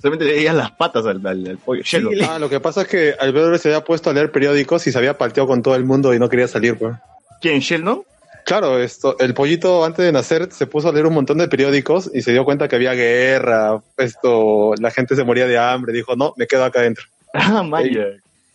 Solamente 0.01 0.25
le 0.25 0.33
veías 0.35 0.55
las 0.55 0.71
patas 0.73 1.05
al, 1.07 1.25
al- 1.27 1.47
al 1.47 1.59
pollo. 1.59 1.83
Shelo. 1.83 2.11
Ah, 2.29 2.39
lo 2.39 2.49
que 2.49 2.61
pasa 2.61 2.83
es 2.83 2.89
que 2.89 3.15
Alberto 3.19 3.57
se 3.59 3.69
había 3.69 3.85
puesto 3.85 4.11
a 4.11 4.13
leer 4.13 4.31
periódicos 4.33 4.87
y 4.87 4.93
se 4.93 4.99
había 4.99 5.19
palteado 5.19 5.47
con 5.47 5.63
todo 5.63 5.75
el 5.75 5.85
mundo 5.85 6.15
y 6.15 6.19
no 6.19 6.29
quería 6.29 6.49
salir, 6.49 6.77
pues. 6.79 6.95
¿Quién, 7.41 7.61
Sheldon? 7.61 8.03
Claro, 8.47 8.79
esto, 8.79 9.17
el 9.21 9.33
pollito 9.33 9.85
antes 9.85 10.05
de 10.05 10.13
nacer 10.13 10.49
se 10.53 10.67
puso 10.67 10.89
a 10.89 10.93
leer 10.93 11.07
un 11.07 11.15
montón 11.15 11.39
de 11.39 11.49
periódicos 11.49 12.11
y 12.13 12.21
se 12.21 12.33
dio 12.33 12.45
cuenta 12.45 12.69
que 12.69 12.77
había 12.77 12.93
guerra, 12.93 13.81
esto, 13.97 14.75
la 14.79 14.91
gente 14.91 15.17
se 15.17 15.25
moría 15.25 15.47
de 15.47 15.57
hambre, 15.59 15.95
dijo, 15.95 16.15
no, 16.15 16.35
me 16.37 16.47
quedo 16.47 16.65
acá 16.65 16.81
adentro. 16.81 17.05
Ah, 17.33 17.63
Maya. 17.63 18.05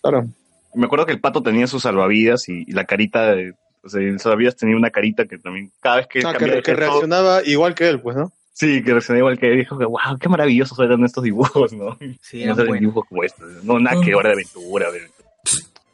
Claro. 0.02 0.28
Me 0.76 0.86
acuerdo 0.86 1.08
que 1.08 1.12
el 1.14 1.20
pato 1.20 1.42
tenía 1.42 1.66
sus 1.66 1.82
salvavidas 1.84 2.48
y, 2.50 2.64
y 2.68 2.72
la 2.74 2.86
carita 2.86 3.34
de. 3.36 3.54
O 3.94 4.00
sea, 4.00 4.20
salvavidas 4.20 4.56
tenía 4.56 4.76
una 4.76 4.90
carita 4.90 5.26
que 5.26 5.38
también. 5.38 5.72
Cada 5.80 5.98
vez 5.98 6.08
que 6.08 6.20
Ah, 6.20 6.34
cambiaba 6.34 6.56
que, 6.56 6.62
que 6.64 6.72
gesto- 6.72 6.80
reaccionaba 6.80 7.42
igual 7.46 7.76
que 7.76 7.90
él, 7.90 8.00
pues, 8.02 8.16
¿no? 8.18 8.32
Sí, 8.54 8.84
que 8.84 8.92
reaccionaba 8.92 9.20
igual 9.20 9.40
que 9.40 9.52
él. 9.52 9.58
Dijo 9.60 9.78
que, 9.78 9.86
wow, 9.86 10.18
qué 10.20 10.30
maravillosos 10.30 10.78
eran 10.80 11.04
estos 11.06 11.24
dibujos, 11.24 11.74
¿no? 11.74 11.98
Sí, 12.22 12.46
no 12.46 12.56
buenos. 12.56 12.80
dibujos 12.80 13.06
como 13.08 13.24
estos. 13.24 13.64
No, 13.64 13.80
nada 13.80 14.02
que 14.04 14.14
hora 14.16 14.30
de 14.30 14.34
aventura. 14.34 14.92
de- 14.92 15.10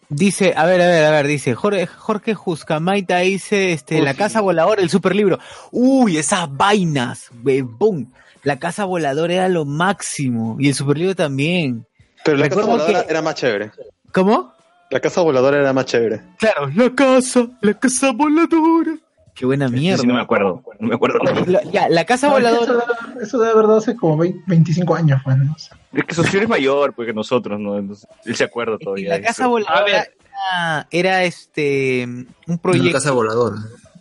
Dice, 0.07 0.53
a 0.55 0.65
ver, 0.65 0.81
a 0.81 0.87
ver, 0.87 1.03
a 1.05 1.09
ver, 1.11 1.25
dice 1.25 1.55
Jorge, 1.55 1.87
Jorge 1.87 2.35
Juscamaita 2.35 3.17
dice, 3.19 3.71
este, 3.73 4.01
la 4.03 4.13
casa 4.13 4.39
voladora, 4.39 4.81
el 4.83 4.89
super 4.91 5.15
libro. 5.15 5.39
Uy, 5.71 6.17
esas 6.17 6.47
vainas, 6.55 7.29
bebón. 7.33 8.13
La 8.43 8.59
casa 8.59 8.85
voladora 8.85 9.33
era 9.33 9.49
lo 9.49 9.65
máximo. 9.65 10.57
Y 10.59 10.67
el 10.67 10.75
super 10.75 10.97
libro 10.97 11.15
también. 11.15 11.87
Pero 12.23 12.37
la 12.37 12.49
casa 12.49 12.61
Recuerdo 12.61 12.71
voladora 12.83 13.03
que- 13.05 13.11
era 13.11 13.21
más 13.23 13.33
chévere. 13.35 13.71
¿Cómo? 14.11 14.53
La 14.91 14.99
casa 14.99 15.21
voladora 15.21 15.57
era 15.59 15.73
más 15.73 15.85
chévere. 15.85 16.21
Claro, 16.37 16.69
la 16.75 16.93
casa, 16.93 17.47
la 17.61 17.73
casa 17.73 18.11
voladora. 18.11 18.95
Qué 19.33 19.45
buena 19.45 19.67
mierda. 19.67 19.99
Sí, 20.01 20.07
no 20.07 20.13
me 20.13 20.21
acuerdo. 20.21 20.63
No 20.79 20.87
me 20.87 20.95
acuerdo. 20.95 21.19
La- 21.47 21.63
ya, 21.63 21.89
la 21.89 22.05
casa 22.05 22.27
No, 22.27 22.33
voladora. 22.33 22.63
Eso, 22.63 22.77
de- 23.17 23.23
eso 23.23 23.39
de 23.39 23.53
verdad 23.53 23.77
hace 23.77 23.95
como 23.95 24.15
20 24.17 24.43
25 24.47 24.95
años, 24.95 25.19
pues, 25.25 25.37
¿no? 25.37 25.51
O 25.53 25.57
sea, 25.59 25.77
Es 25.93 26.03
que 26.05 26.13
Socio 26.15 26.41
es 26.41 26.47
mayor 26.47 26.93
pues, 26.93 27.07
que 27.07 27.13
nosotros, 27.13 27.59
¿no? 27.59 27.77
Entonces, 27.77 28.07
él 28.23 28.35
se 28.35 28.43
acuerda 28.45 28.77
todavía. 28.77 29.09
la 29.09 29.15
de 29.15 29.21
casa 29.23 29.43
eso. 29.43 29.49
voladora 29.49 29.87
era, 29.89 30.87
era, 30.91 31.23
este 31.23 32.03
un 32.05 32.27
Una 32.47 32.57
proyecto, 32.57 32.91
casa 32.93 33.11
voladora. 33.11 33.57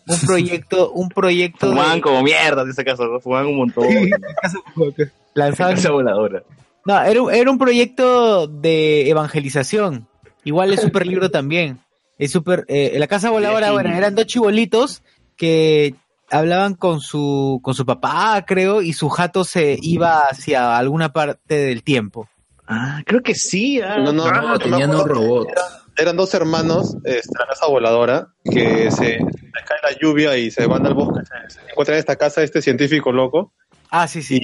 un 0.06 0.20
proyecto, 0.20 0.90
un 0.92 1.08
proyecto 1.08 1.66
Fumaban 1.68 1.96
de- 1.96 2.00
como 2.02 2.22
mierda 2.22 2.62
en 2.62 2.70
ese 2.70 2.84
caso, 2.84 3.04
¿no? 3.06 3.18
Fumaban 3.18 3.46
un 3.46 3.56
montón. 3.56 3.86
lanzaban- 5.34 5.74
Casa 5.74 5.90
voladora. 5.90 6.42
No, 6.84 7.02
era, 7.02 7.22
un- 7.22 7.32
era 7.34 7.50
un 7.50 7.58
proyecto 7.58 8.46
de 8.46 9.08
evangelización. 9.08 10.06
Igual 10.44 10.72
el 10.72 10.78
super 10.78 11.06
libro 11.06 11.30
también. 11.30 11.80
El 12.18 12.28
super, 12.28 12.64
eh, 12.68 12.94
la 12.98 13.06
casa 13.06 13.30
voladora, 13.30 13.72
bueno, 13.72 13.90
eran 13.96 14.14
dos 14.14 14.26
chibolitos 14.26 15.02
que 15.36 15.94
hablaban 16.30 16.74
con 16.74 17.00
su, 17.00 17.60
con 17.62 17.74
su 17.74 17.84
papá, 17.84 18.44
creo, 18.46 18.82
y 18.82 18.92
su 18.92 19.08
jato 19.08 19.44
se 19.44 19.78
iba 19.82 20.20
hacia 20.20 20.76
alguna 20.76 21.12
parte 21.12 21.56
del 21.56 21.82
tiempo. 21.82 22.28
Ah, 22.66 23.02
creo 23.04 23.22
que 23.22 23.34
sí. 23.34 23.80
ah. 23.80 23.98
No, 23.98 24.12
no, 24.12 24.30
No, 24.30 24.42
no, 24.48 24.58
tenían 24.58 24.90
un 24.94 25.06
robot. 25.08 25.48
Eran 25.96 26.16
dos 26.16 26.34
hermanos, 26.34 26.96
este, 27.04 27.30
la 27.38 27.46
casa 27.46 27.66
voladora, 27.66 28.28
que 28.44 28.90
se 28.90 29.18
les 29.18 29.64
cae 29.64 29.78
la 29.82 29.96
lluvia 30.00 30.36
y 30.36 30.50
se 30.50 30.66
van 30.66 30.84
al 30.86 30.94
bosque. 30.94 31.20
Se 31.48 31.60
encuentran 31.70 31.96
en 31.96 32.00
esta 32.00 32.16
casa 32.16 32.42
este 32.42 32.62
científico 32.62 33.12
loco. 33.12 33.52
Ah, 33.90 34.08
sí, 34.08 34.22
sí. 34.22 34.40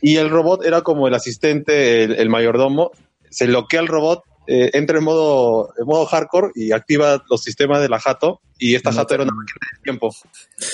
Y, 0.00 0.12
y 0.12 0.16
el 0.16 0.30
robot 0.30 0.64
era 0.64 0.80
como 0.82 1.06
el 1.06 1.14
asistente, 1.14 2.04
el, 2.04 2.14
el 2.14 2.30
mayordomo. 2.30 2.92
Se 3.28 3.46
bloquea 3.46 3.80
el 3.80 3.88
robot, 3.88 4.22
eh, 4.46 4.70
entra 4.74 4.98
en 4.98 5.04
modo, 5.04 5.72
en 5.78 5.86
modo 5.86 6.06
hardcore 6.06 6.50
y 6.54 6.72
activa 6.72 7.22
los 7.30 7.42
sistemas 7.42 7.80
de 7.80 7.88
la 7.88 7.98
jato. 8.00 8.40
Y 8.58 8.74
esta 8.74 8.92
jato 8.92 9.14
era 9.14 9.24
una 9.24 9.32
máquina 9.32 9.58
del 9.72 9.82
tiempo. 9.82 10.14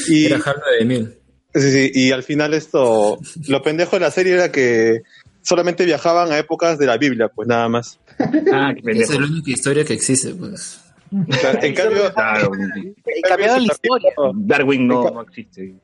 Y, 0.09 0.27
Era 0.27 0.37
Harley 0.37 0.79
de 0.79 0.85
Mil. 0.85 1.19
sí, 1.55 1.73
sí, 1.73 1.91
y 1.95 2.13
al 2.13 2.23
final 2.23 2.55
esto, 2.55 3.19
lo 3.49 3.63
pendejo 3.63 3.97
de 3.97 4.01
la 4.01 4.11
serie 4.11 4.35
era 4.35 4.53
que 4.53 5.03
solamente 5.43 5.85
viajaban 5.85 6.31
a 6.31 6.39
épocas 6.39 6.79
de 6.79 6.87
la 6.87 6.97
Biblia, 6.99 7.29
pues 7.29 7.49
nada 7.49 7.69
más. 7.69 7.99
Ah, 8.53 8.73
qué 8.75 8.81
Esa 8.81 8.85
pendejo. 8.85 9.13
es 9.15 9.19
la 9.21 9.27
única 9.27 9.51
historia 9.51 9.85
que 9.85 9.95
existe, 9.95 10.35
pues. 10.35 10.79
En 11.63 11.75
cambio, 11.75 12.13
Claro. 12.15 12.51
La 12.55 13.59
historia. 13.59 14.13
Darwin 14.35 14.87
no, 14.87 15.11
no 15.11 15.23
existe. 15.23 15.75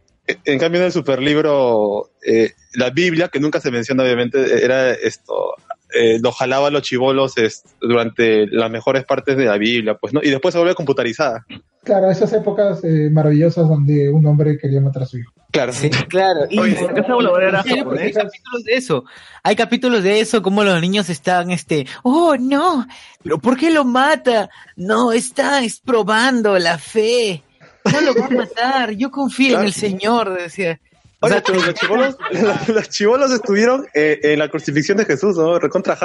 En 0.45 0.59
cambio, 0.59 0.81
en 0.81 0.87
el 0.87 0.93
superlibro, 0.93 2.11
eh, 2.25 2.53
la 2.75 2.91
Biblia, 2.91 3.29
que 3.29 3.41
nunca 3.41 3.61
se 3.61 3.71
menciona, 3.71 4.03
obviamente, 4.05 4.63
era 4.65 4.93
esto. 4.93 5.55
Eh, 5.95 6.19
lo 6.23 6.33
jalaba 6.33 6.69
a 6.69 6.71
los 6.71 6.83
chivolos 6.83 7.35
durante 7.81 8.47
las 8.47 8.71
mejores 8.71 9.05
partes 9.05 9.37
de 9.37 9.47
la 9.47 9.57
Biblia, 9.57 9.97
pues, 9.97 10.13
¿no? 10.13 10.21
Y 10.23 10.31
después 10.31 10.53
se 10.53 10.59
vuelve 10.59 10.75
computarizada. 10.75 11.47
Claro, 11.83 12.11
esas 12.11 12.33
épocas 12.35 12.85
eh, 12.85 13.09
maravillosas 13.11 13.67
donde 13.69 14.11
un 14.11 14.27
hombre 14.27 14.59
quería 14.59 14.81
matar 14.81 15.05
a 15.05 15.07
su 15.07 15.19
hijo. 15.19 15.33
Claro. 15.51 15.73
Sí, 15.73 15.89
claro. 15.89 16.41
Y, 16.51 16.59
Oye, 16.59 16.79
¿la 16.83 16.93
casa 16.93 17.15
voladora 17.15 17.49
era 17.49 17.59
¿En 17.61 17.65
serio? 17.65 17.85
Porque 17.85 18.03
hay 18.03 18.13
capítulos 18.13 18.65
de 18.65 18.75
eso. 18.75 19.05
Hay 19.43 19.57
capítulos 19.57 20.03
de 20.03 20.21
eso, 20.21 20.43
como 20.43 20.65
los 20.65 20.81
niños 20.81 21.09
están, 21.09 21.51
este, 21.51 21.87
oh 22.03 22.37
no, 22.37 22.87
pero 23.23 23.39
¿por 23.39 23.57
qué 23.57 23.71
lo 23.71 23.85
mata? 23.85 24.51
No, 24.77 25.13
está 25.13 25.65
es 25.65 25.81
probando 25.81 26.59
la 26.59 26.77
fe. 26.77 27.43
No 27.91 28.01
lo 28.03 28.15
va 28.15 28.27
a 28.27 28.31
matar, 28.31 28.91
yo 28.93 29.11
confío 29.11 29.59
en 29.59 29.65
el 29.65 29.73
Señor, 29.73 30.39
decía. 30.39 30.79
Oye, 31.21 31.43
pero 31.45 31.61
los 31.61 31.75
chibolos, 31.75 32.17
los 32.69 32.89
chibolos 32.91 33.33
estuvieron 33.33 33.87
eh, 33.95 34.21
en 34.23 34.39
la 34.39 34.49
crucifixión 34.49 34.99
de 34.99 35.05
Jesús, 35.05 35.37
¿no? 35.37 35.59
Recontra. 35.59 35.99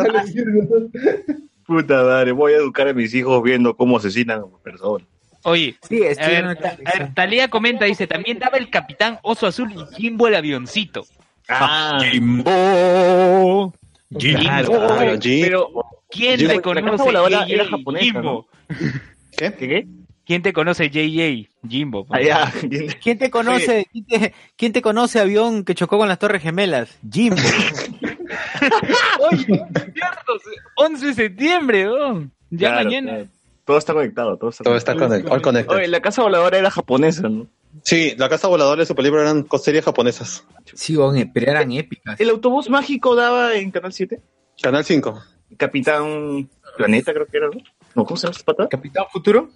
Puta 1.65 2.03
madre, 2.03 2.31
voy 2.31 2.53
a 2.53 2.57
educar 2.57 2.87
a 2.87 2.93
mis 2.93 3.13
hijos 3.13 3.41
viendo 3.43 3.75
cómo 3.75 3.97
asesinan 3.97 4.41
a 4.41 4.63
personas. 4.63 5.07
Oye, 5.43 5.75
Sí, 5.87 6.01
a 6.03 6.27
ver, 6.27 6.45
a 6.45 6.53
ver, 6.53 7.13
Talía 7.13 7.49
comenta, 7.49 7.85
dice, 7.85 8.07
también 8.07 8.39
daba 8.39 8.57
el 8.57 8.69
Capitán 8.69 9.19
Oso 9.23 9.45
Azul 9.45 9.71
y 9.73 9.95
Jimbo 9.95 10.27
el 10.27 10.35
avioncito. 10.35 11.05
Ah, 11.49 11.99
Jimbo. 12.01 13.73
Claro, 14.17 14.67
Jimbo. 14.71 14.87
claro, 14.87 15.19
Jim- 15.19 15.41
Pero, 15.43 15.69
¿quién 16.09 16.39
Jimbo, 16.39 16.61
te 16.61 17.11
la 17.11 17.45
era 17.47 17.65
japonesa, 17.65 18.05
Jimbo? 18.05 18.47
¿Qué 19.37 19.53
qué? 19.53 19.87
¿Quién 20.25 20.41
te 20.41 20.53
conoce 20.53 20.89
JJ 20.89 21.49
Jimbo? 21.67 22.07
Ah. 22.09 22.51
¿Quién 23.01 23.17
te 23.17 23.29
conoce? 23.29 23.87
¿Quién 23.91 24.05
te, 24.05 24.33
quién 24.55 24.71
te 24.73 24.81
conoce 24.81 25.19
avión 25.19 25.65
que 25.65 25.75
chocó 25.75 25.97
con 25.97 26.07
las 26.07 26.19
Torres 26.19 26.41
Gemelas? 26.41 26.97
Jimbo. 27.11 27.35
Oye, 29.31 29.45
cierto, 29.45 30.33
11 30.75 31.05
de 31.07 31.13
septiembre, 31.13 31.89
weón. 31.89 32.31
Ya 32.49 32.69
Claro, 32.69 32.85
mañana. 32.85 33.11
claro. 33.11 33.27
Todo 33.65 33.77
está 33.77 33.93
conectado, 33.93 34.37
todo 34.37 34.49
está 34.49 34.63
Todo 34.63 34.75
está 34.75 34.95
conectado, 34.95 35.33
all 35.33 35.41
connected. 35.41 35.75
Oye, 35.75 35.87
la 35.87 36.01
casa 36.01 36.21
voladora 36.21 36.57
era 36.57 36.69
japonesa, 36.69 37.29
¿no? 37.29 37.47
Sí, 37.81 38.13
la 38.17 38.29
casa 38.29 38.47
voladora 38.47 38.83
y 38.83 38.85
su 38.85 38.93
película 38.93 39.21
eran 39.23 39.47
series 39.59 39.83
japonesas. 39.83 40.45
Sí, 40.73 40.95
pero 41.33 41.51
eran 41.51 41.71
épicas. 41.71 42.19
¿El 42.19 42.29
autobús 42.29 42.69
mágico 42.69 43.15
daba 43.15 43.55
en 43.55 43.71
Canal 43.71 43.93
7? 43.93 44.21
Canal 44.61 44.83
5. 44.83 45.21
Capitán 45.57 46.49
Planeta, 46.77 47.13
creo 47.13 47.25
que 47.25 47.37
era, 47.37 47.47
¿no? 47.47 47.59
No, 47.95 48.05
¿cómo 48.05 48.17
se 48.17 48.27
llama 48.27 48.35
esta 48.37 48.53
pata? 48.53 48.67
¿Capitán 48.69 49.05
Futuro? 49.11 49.49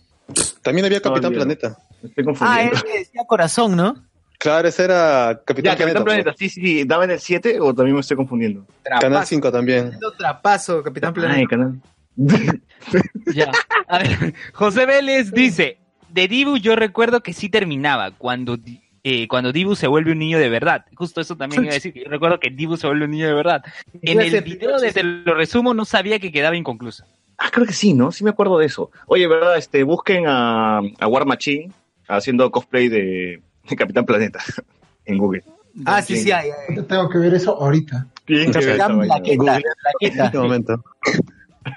También 0.62 0.86
había 0.86 1.02
Capitán. 1.02 1.34
Planeta. 1.34 1.78
Me 2.02 2.10
estoy 2.10 2.24
Ah, 2.24 2.26
confundiendo. 2.26 2.76
él 2.76 2.84
que 2.84 2.98
decía 3.00 3.22
corazón, 3.26 3.76
¿no? 3.76 4.04
Claro, 4.40 4.68
ese 4.68 4.84
era 4.84 5.42
Capitán 5.46 5.74
ya, 5.74 5.78
Capitán 5.78 6.04
Planeta. 6.04 6.24
Planeta, 6.26 6.36
sí, 6.38 6.50
sí, 6.50 6.62
sí. 6.62 6.84
¿Daba 6.84 7.06
en 7.06 7.12
el 7.12 7.20
7 7.20 7.60
o 7.60 7.74
también 7.74 7.96
me 7.96 8.02
estoy 8.02 8.18
confundiendo? 8.18 8.66
Canal 9.02 9.26
5 9.26 9.52
también. 9.52 9.98
Trapazo, 10.18 10.84
Capitán 10.84 11.14
Planeta. 11.14 11.40
Ay, 11.40 11.46
canal. 11.48 11.82
Ya. 13.34 13.52
A 13.88 14.00
ver, 14.00 14.34
José 14.54 14.86
Vélez 14.86 15.32
dice, 15.32 15.80
de 16.10 16.28
Dibu 16.28 16.58
yo 16.58 16.76
recuerdo 16.76 17.22
que 17.22 17.34
sí 17.34 17.50
terminaba 17.50 18.12
cuando 18.12 18.58
eh, 19.04 19.28
cuando 19.28 19.52
Dibu 19.52 19.76
se 19.76 19.88
vuelve 19.88 20.12
un 20.12 20.20
niño 20.20 20.38
de 20.40 20.50
verdad. 20.50 20.86
Justo 20.96 21.22
eso 21.22 21.36
también 21.36 21.64
iba 21.64 21.72
a 21.72 21.76
decir, 21.76 21.94
que 21.94 22.04
yo 22.04 22.10
recuerdo 22.10 22.40
que 22.40 22.50
Dibu 22.50 22.78
se 22.78 22.88
vuelve 22.88 23.06
un 23.06 23.12
niño 23.12 23.28
de 23.28 23.34
verdad. 23.34 23.64
En 24.02 24.20
el 24.22 24.42
video, 24.42 24.80
desde 24.80 25.04
lo 25.04 25.34
resumo, 25.34 25.74
no 25.74 25.86
sabía 25.86 26.20
que 26.20 26.32
quedaba 26.32 26.56
inconcluso. 26.56 27.06
Ah, 27.38 27.50
creo 27.52 27.66
que 27.68 27.74
sí, 27.74 27.94
¿no? 27.94 28.12
Sí 28.12 28.24
me 28.24 28.32
acuerdo 28.32 28.58
de 28.58 28.66
eso. 28.66 28.92
Oye, 29.06 29.28
¿verdad? 29.28 29.58
Este, 29.58 29.84
busquen 29.84 30.26
a, 30.28 30.80
a 30.80 31.08
War 31.08 31.26
Machine 31.26 31.72
haciendo 32.08 32.50
cosplay 32.52 32.90
de, 32.90 33.42
de 33.70 33.76
Capitán 33.76 34.06
Planeta 34.06 34.40
en 35.06 35.18
Google. 35.18 35.44
Ah, 35.86 36.02
sí, 36.02 36.18
sí, 36.18 36.32
ay, 36.32 36.50
ay. 36.50 36.76
Yo 36.76 36.86
tengo 36.86 37.08
que 37.10 37.20
ver 37.20 37.36
eso 37.36 37.56
ahorita. 37.56 38.08
Capitán. 38.26 39.00
Plaqueta. 39.00 39.60
En 40.00 40.20
este 40.20 40.38
momento. 40.38 40.84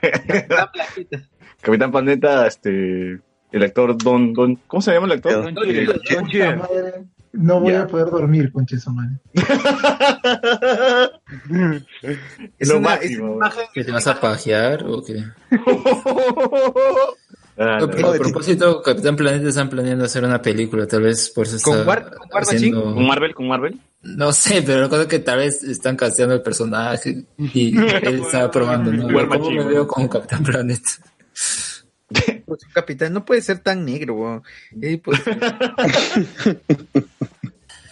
Capitán 0.01 0.69
Plaqueta. 0.73 1.23
Capitán 1.61 1.91
Planeta, 1.91 2.47
este, 2.47 3.21
el 3.53 3.63
actor 3.63 3.97
Don, 3.99 4.33
Don, 4.33 4.57
¿cómo 4.67 4.81
se 4.81 4.93
llama 4.93 5.07
el 5.07 5.13
actor? 5.13 5.45
Don 5.45 5.55
Cheadle. 5.55 5.95
Puta 5.95 6.57
madre, 6.57 7.05
No 7.33 7.61
voy 7.61 7.75
a 7.75 7.87
poder 7.87 8.11
dormir, 8.11 8.53
su 8.81 8.91
madre. 8.91 9.17
Es 12.59 12.69
Lo 12.69 12.79
una, 12.79 12.89
máximo, 12.91 13.13
es 13.13 13.19
una 13.21 13.35
imagen 13.37 13.65
¿Que 13.73 13.85
te 13.85 13.93
vas 13.93 14.07
a 14.07 14.21
pajear 14.21 14.85
o 14.85 15.03
qué? 15.05 15.25
Ah, 17.57 17.79
No, 17.79 18.09
a 18.09 18.15
propósito, 18.15 18.83
Capitán 18.83 19.17
Planeta 19.17 19.49
están 19.49 19.69
planeando 19.69 20.05
hacer 20.07 20.25
una 20.25 20.43
película, 20.43 20.87
tal 20.87 21.03
vez 21.03 21.31
por 21.31 21.47
eso 21.47 21.59
¿Con 21.63 21.87
War- 21.87 22.11
con 22.17 22.43
haciendo... 22.43 22.95
¿Con 22.95 23.07
Marvel? 23.07 23.35
¿Con 23.35 23.49
Marvel? 23.49 23.81
No 24.03 24.33
sé, 24.33 24.63
pero 24.63 24.83
recuerdo 24.83 25.07
que 25.07 25.19
tal 25.19 25.39
vez 25.39 25.63
están 25.63 25.97
casteando 25.97 26.35
el 26.35 26.43
personaje 26.43 27.25
y 27.37 27.77
él 28.03 28.23
estaba 28.25 28.51
probando, 28.51 28.93
¿no? 28.93 29.07
War 29.09 29.29
¿Cómo 29.29 29.51
me 29.51 29.65
veo 29.65 29.87
como 29.87 30.09
Capitán 30.09 30.43
Planeta? 30.43 30.89
pues, 32.47 32.61
capitán 32.73 33.13
no 33.13 33.25
puede 33.25 33.43
ser 33.43 33.59
tan 33.61 33.85
negro. 33.85 34.43
Eh, 34.81 34.99
pues, 35.03 35.21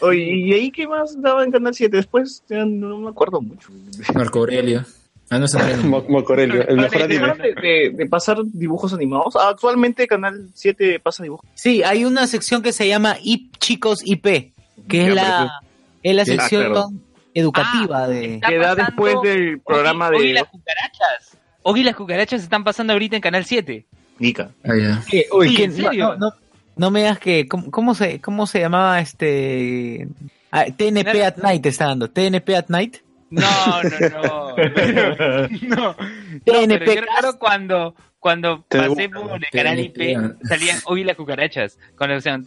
Oye, 0.01 0.23
¿y 0.37 0.53
ahí 0.53 0.71
qué 0.71 0.87
más 0.87 1.21
daba 1.21 1.45
en 1.45 1.51
Canal 1.51 1.75
7? 1.75 1.97
Después 1.97 2.43
ya 2.49 2.65
no 2.65 2.99
me 2.99 3.11
acuerdo 3.11 3.41
mucho. 3.41 3.69
Marco 4.15 4.39
Aurelio. 4.41 4.85
Ah, 5.31 5.39
no 5.39 5.47
se 5.47 5.59
Mo- 5.85 6.05
Moco 6.09 6.33
Aurelio, 6.33 6.67
el 6.67 6.77
mejor 6.77 7.03
anime. 7.03 7.15
¿Dejaron 7.21 7.39
de, 7.39 7.55
de- 7.55 7.91
de 7.95 8.07
pasar 8.07 8.39
dibujos 8.45 8.95
animados? 8.95 9.37
Ah, 9.37 9.49
actualmente 9.51 10.07
Canal 10.07 10.49
7 10.55 11.01
pasa 11.01 11.23
dibujos. 11.23 11.47
sí, 11.55 11.83
hay 11.83 12.05
una 12.07 12.27
sección 12.27 12.63
que 12.63 12.73
se 12.73 12.89
llama 12.89 13.17
IP, 13.23 13.57
Chicos 13.59 14.01
IP, 14.05 14.53
que 14.89 15.09
es 15.09 15.15
la, 15.15 15.61
es 16.03 16.15
la 16.17 16.23
ah, 16.23 16.25
sección 16.25 16.65
claro. 16.73 16.89
educativa 17.35 18.09
de... 18.09 18.37
Está 18.37 18.49
Que 18.49 18.57
da 18.59 18.75
después 18.75 19.17
del 19.23 19.61
programa 19.61 20.11
de... 20.11 20.33
las 20.33 20.45
cucarachas. 20.49 21.37
Ogi 21.63 21.83
las 21.83 21.95
cucarachas 21.97 22.43
están 22.43 22.65
pasando 22.65 22.95
ahorita 22.95 23.17
en 23.17 23.23
Canal 23.23 23.45
7. 23.45 23.85
Nica. 24.21 24.51
Ah, 24.65 24.73
ya. 24.81 25.03
¿Qué? 25.11 25.27
Uy, 25.33 25.51
Sí, 25.51 25.57
¿qué? 25.57 25.65
¿en 25.65 25.73
serio? 25.73 26.17
no, 26.19 26.31
no, 26.31 26.33
no 26.79 26.91
me 26.91 27.01
digas 27.01 27.19
que... 27.19 27.47
¿Cómo, 27.49 27.71
cómo 27.71 27.95
se, 27.95 28.21
cómo 28.21 28.47
se 28.47 28.61
llamaba 28.61 29.01
este...? 29.01 30.09
Ah, 30.51 30.65
TNP 30.65 31.23
at 31.25 31.37
Night 31.37 31.67
está 31.67 31.87
dando. 31.87 32.09
TNP 32.09 32.57
at 32.57 32.69
Night. 32.69 32.97
No, 33.31 33.43
no, 33.83 34.09
no. 34.09 34.55
Pero- 34.75 35.49
no, 35.63 35.77
no, 35.77 35.97
TNP 36.45 36.79
pero 36.79 36.95
yo 36.95 37.01
recuerdo 37.03 37.39
cuando, 37.39 37.95
cuando 38.19 38.63
pasé 38.67 39.11
por 39.11 39.35
el 39.37 39.51
canal 39.53 39.79
IP, 39.79 40.17
salían 40.49 40.79
Ogi 40.87 41.05
las 41.05 41.17
cucarachas. 41.17 41.79
Con 41.97 42.09
la 42.09 42.17
opción... 42.17 42.43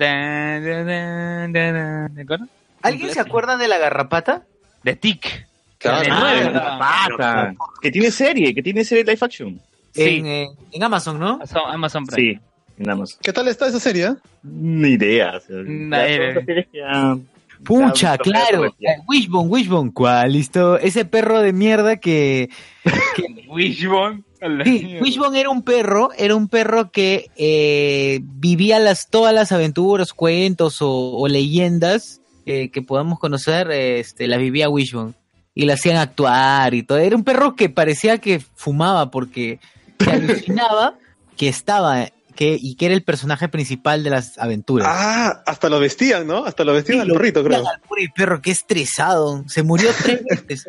¿Alguien 2.82 3.12
se 3.14 3.20
acuerda 3.20 3.58
de 3.58 3.68
la 3.68 3.78
garrapata? 3.78 4.44
De 4.84 4.96
Tic. 4.96 5.48
Claro. 5.78 6.10
Ah, 6.12 6.18
nueve, 6.20 6.44
la 6.46 6.50
¿verdad? 6.52 6.80
pata. 6.80 7.54
Que 7.82 7.92
tiene 7.92 8.12
serie, 8.12 8.54
que 8.56 8.62
tiene 8.64 8.84
serie 8.84 9.04
live 9.04 9.20
action. 9.22 9.60
Sí. 9.94 10.04
En, 10.20 10.26
eh, 10.26 10.48
en 10.72 10.84
Amazon, 10.84 11.20
¿no? 11.20 11.34
Amazon- 11.36 11.62
Amazon 11.74 12.06
Prime. 12.06 12.34
Sí, 12.34 12.40
nada 12.78 12.96
más. 13.00 13.18
¿Qué 13.22 13.32
tal 13.34 13.48
está 13.48 13.68
esa 13.68 13.80
serie? 13.80 14.06
eh? 14.08 14.16
Ni 14.44 14.90
idea. 14.90 15.38
o 15.38 15.40
sea, 15.40 15.56
Nah, 15.66 15.98
ya 15.98 16.08
eh. 16.08 16.34
series 16.46 16.68
que 16.72 16.78
ya- 16.78 17.18
Pucha, 17.64 18.18
claro. 18.18 18.74
Wishbone, 19.08 19.48
Wishbone. 19.50 19.92
¿Cuál? 19.94 20.34
Listo. 20.34 20.80
Ese 20.80 21.06
perro 21.06 21.42
de 21.42 21.54
mierda 21.54 21.98
que... 21.98 22.50
Wishbone. 23.48 24.24
A 24.42 24.48
la 24.50 24.64
Sí. 24.64 24.98
Wishbone 25.00 25.40
era 25.40 25.50
un 25.52 25.62
perro, 25.62 26.10
era 26.18 26.36
un 26.36 26.48
perro 26.48 26.92
que 26.92 27.30
eh, 27.38 28.20
vivía 28.24 28.80
las, 28.80 29.08
todas 29.10 29.34
las 29.36 29.52
aventuras, 29.52 30.14
cuentos 30.14 30.82
o, 30.82 30.90
o 31.18 31.28
leyendas 31.28 32.22
eh, 32.48 32.70
que 32.72 32.82
podamos 32.82 33.20
conocer, 33.20 33.70
eh, 33.70 34.00
este, 34.00 34.28
las 34.28 34.40
vivía 34.40 34.68
Wishbone. 34.68 35.14
Y 35.54 35.66
la 35.66 35.74
hacían 35.76 35.98
actuar 35.98 36.74
y 36.74 36.82
todo. 36.82 36.98
Era 36.98 37.16
un 37.16 37.24
perro 37.24 37.56
que 37.56 37.70
parecía 37.70 38.18
que 38.18 38.40
fumaba 38.40 39.12
porque 39.12 39.60
se 40.00 40.10
alucinaba 40.12 40.96
que 41.38 41.48
estaba 41.50 42.08
que, 42.36 42.58
y 42.60 42.76
que 42.76 42.88
era 42.88 42.96
el 42.96 43.04
personaje 43.04 43.48
principal 43.50 44.04
de 44.04 44.10
las 44.10 44.38
aventuras. 44.38 44.88
Ah, 44.90 45.44
hasta 45.46 45.70
lo 45.70 45.80
vestían, 45.80 46.26
¿no? 46.28 46.46
Hasta 46.46 46.64
lo 46.64 46.74
vestían 46.74 46.98
Sí, 46.98 47.02
al 47.02 47.08
lo 47.08 47.14
perrito, 47.16 47.44
creo. 47.44 47.60
al 47.68 47.80
pobre 47.82 48.10
perro, 48.16 48.42
qué 48.42 48.52
estresado. 48.52 49.44
Se 49.48 49.64
murió 49.64 49.90
tres 50.04 50.22
veces. 50.48 50.68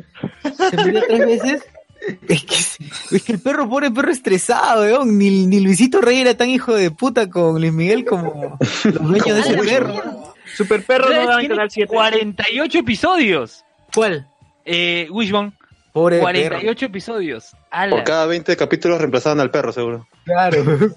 Se 0.71 0.77
murió 0.77 1.03
tres 1.07 1.19
veces. 1.27 1.63
Es 2.29 2.43
que, 2.45 3.17
es 3.17 3.23
que 3.23 3.33
el 3.33 3.39
perro, 3.39 3.69
pobre 3.69 3.91
perro 3.91 4.11
estresado, 4.11 4.83
weón. 4.83 5.17
Ni, 5.19 5.47
ni 5.47 5.61
Luisito 5.61 6.01
Rey 6.01 6.21
era 6.21 6.35
tan 6.37 6.49
hijo 6.51 6.75
de 6.75 6.91
puta 6.91 7.31
con 7.31 7.61
Luis 7.61 7.73
Miguel 7.73 8.05
como 8.05 8.59
los 8.85 8.95
dueños 8.95 9.27
de 9.37 9.41
ese 9.41 9.57
perro. 9.59 10.35
Super 10.57 10.85
Perro 10.85 11.09
no 11.09 11.27
daba 11.27 11.41
en 11.41 11.49
Canal 11.49 11.71
7. 11.71 11.87
48 11.95 12.79
episodios. 12.81 13.65
¿Cuál? 13.95 14.27
Eh, 14.65 15.07
Wishbone. 15.11 15.53
Pobre 15.93 16.19
48 16.19 16.87
episodios. 16.87 17.53
Ala. 17.71 17.97
Por 17.97 18.05
cada 18.05 18.27
20 18.27 18.57
capítulos 18.57 18.99
reemplazaban 18.99 19.41
al 19.41 19.51
perro, 19.51 19.73
seguro. 19.73 20.07
Claro. 20.25 20.63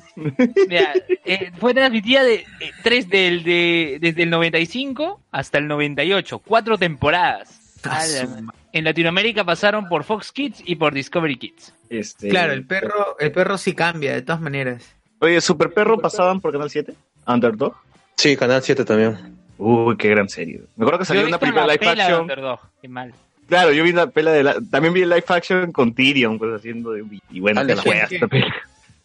Mira, 0.67 0.93
eh, 1.25 1.51
fue 1.59 1.73
transmitida 1.73 2.23
de, 2.23 2.35
eh, 2.35 2.45
tres 2.83 3.09
del, 3.09 3.43
de, 3.43 3.97
desde 3.99 4.23
el 4.23 4.29
95 4.29 5.21
hasta 5.31 5.57
el 5.57 5.67
98. 5.67 6.39
Cuatro 6.39 6.77
temporadas. 6.77 7.79
Ah, 7.83 7.99
Ala. 8.01 8.53
En 8.71 8.83
Latinoamérica 8.83 9.43
pasaron 9.43 9.87
por 9.87 10.03
Fox 10.03 10.31
Kids 10.31 10.61
y 10.65 10.75
por 10.75 10.93
Discovery 10.93 11.37
Kids. 11.37 11.73
Este, 11.89 12.29
Claro, 12.29 12.53
el 12.53 12.65
perro, 12.65 13.17
el 13.19 13.31
perro 13.31 13.57
sí 13.57 13.73
cambia, 13.73 14.13
de 14.13 14.21
todas 14.21 14.41
maneras. 14.41 14.83
Oye, 15.19 15.39
Super 15.39 15.71
Perro 15.71 15.97
pasaban 15.97 16.41
por 16.41 16.51
Canal 16.51 16.69
7. 16.69 16.93
Underdog. 17.25 17.73
Sí, 18.17 18.35
Canal 18.35 18.61
7 18.61 18.83
también. 18.83 19.35
Uy, 19.57 19.95
qué 19.97 20.09
gran 20.09 20.27
serie. 20.27 20.61
Me 20.75 20.83
acuerdo 20.83 20.99
que 20.99 21.05
salió 21.05 21.25
una 21.25 21.39
película 21.39 21.65
la 21.65 21.73
live 21.73 21.85
de 21.85 22.01
action. 22.01 22.21
Underdog. 22.21 22.59
Qué 22.81 22.87
mal. 22.89 23.13
Claro, 23.47 23.71
yo 23.71 23.83
vi 23.83 23.91
la 23.93 24.07
pela 24.07 24.31
de 24.31 24.43
la... 24.43 24.55
También 24.69 24.93
vi 24.93 25.03
el 25.03 25.09
live 25.09 25.23
action 25.27 25.71
con 25.71 25.93
Tyrion, 25.93 26.37
pues 26.37 26.51
haciendo 26.55 26.91
de... 26.91 27.05
Y 27.29 27.39
bueno, 27.39 27.61
Ah, 27.61 27.65
que 27.65 27.75
la 27.75 27.83
la 27.83 28.27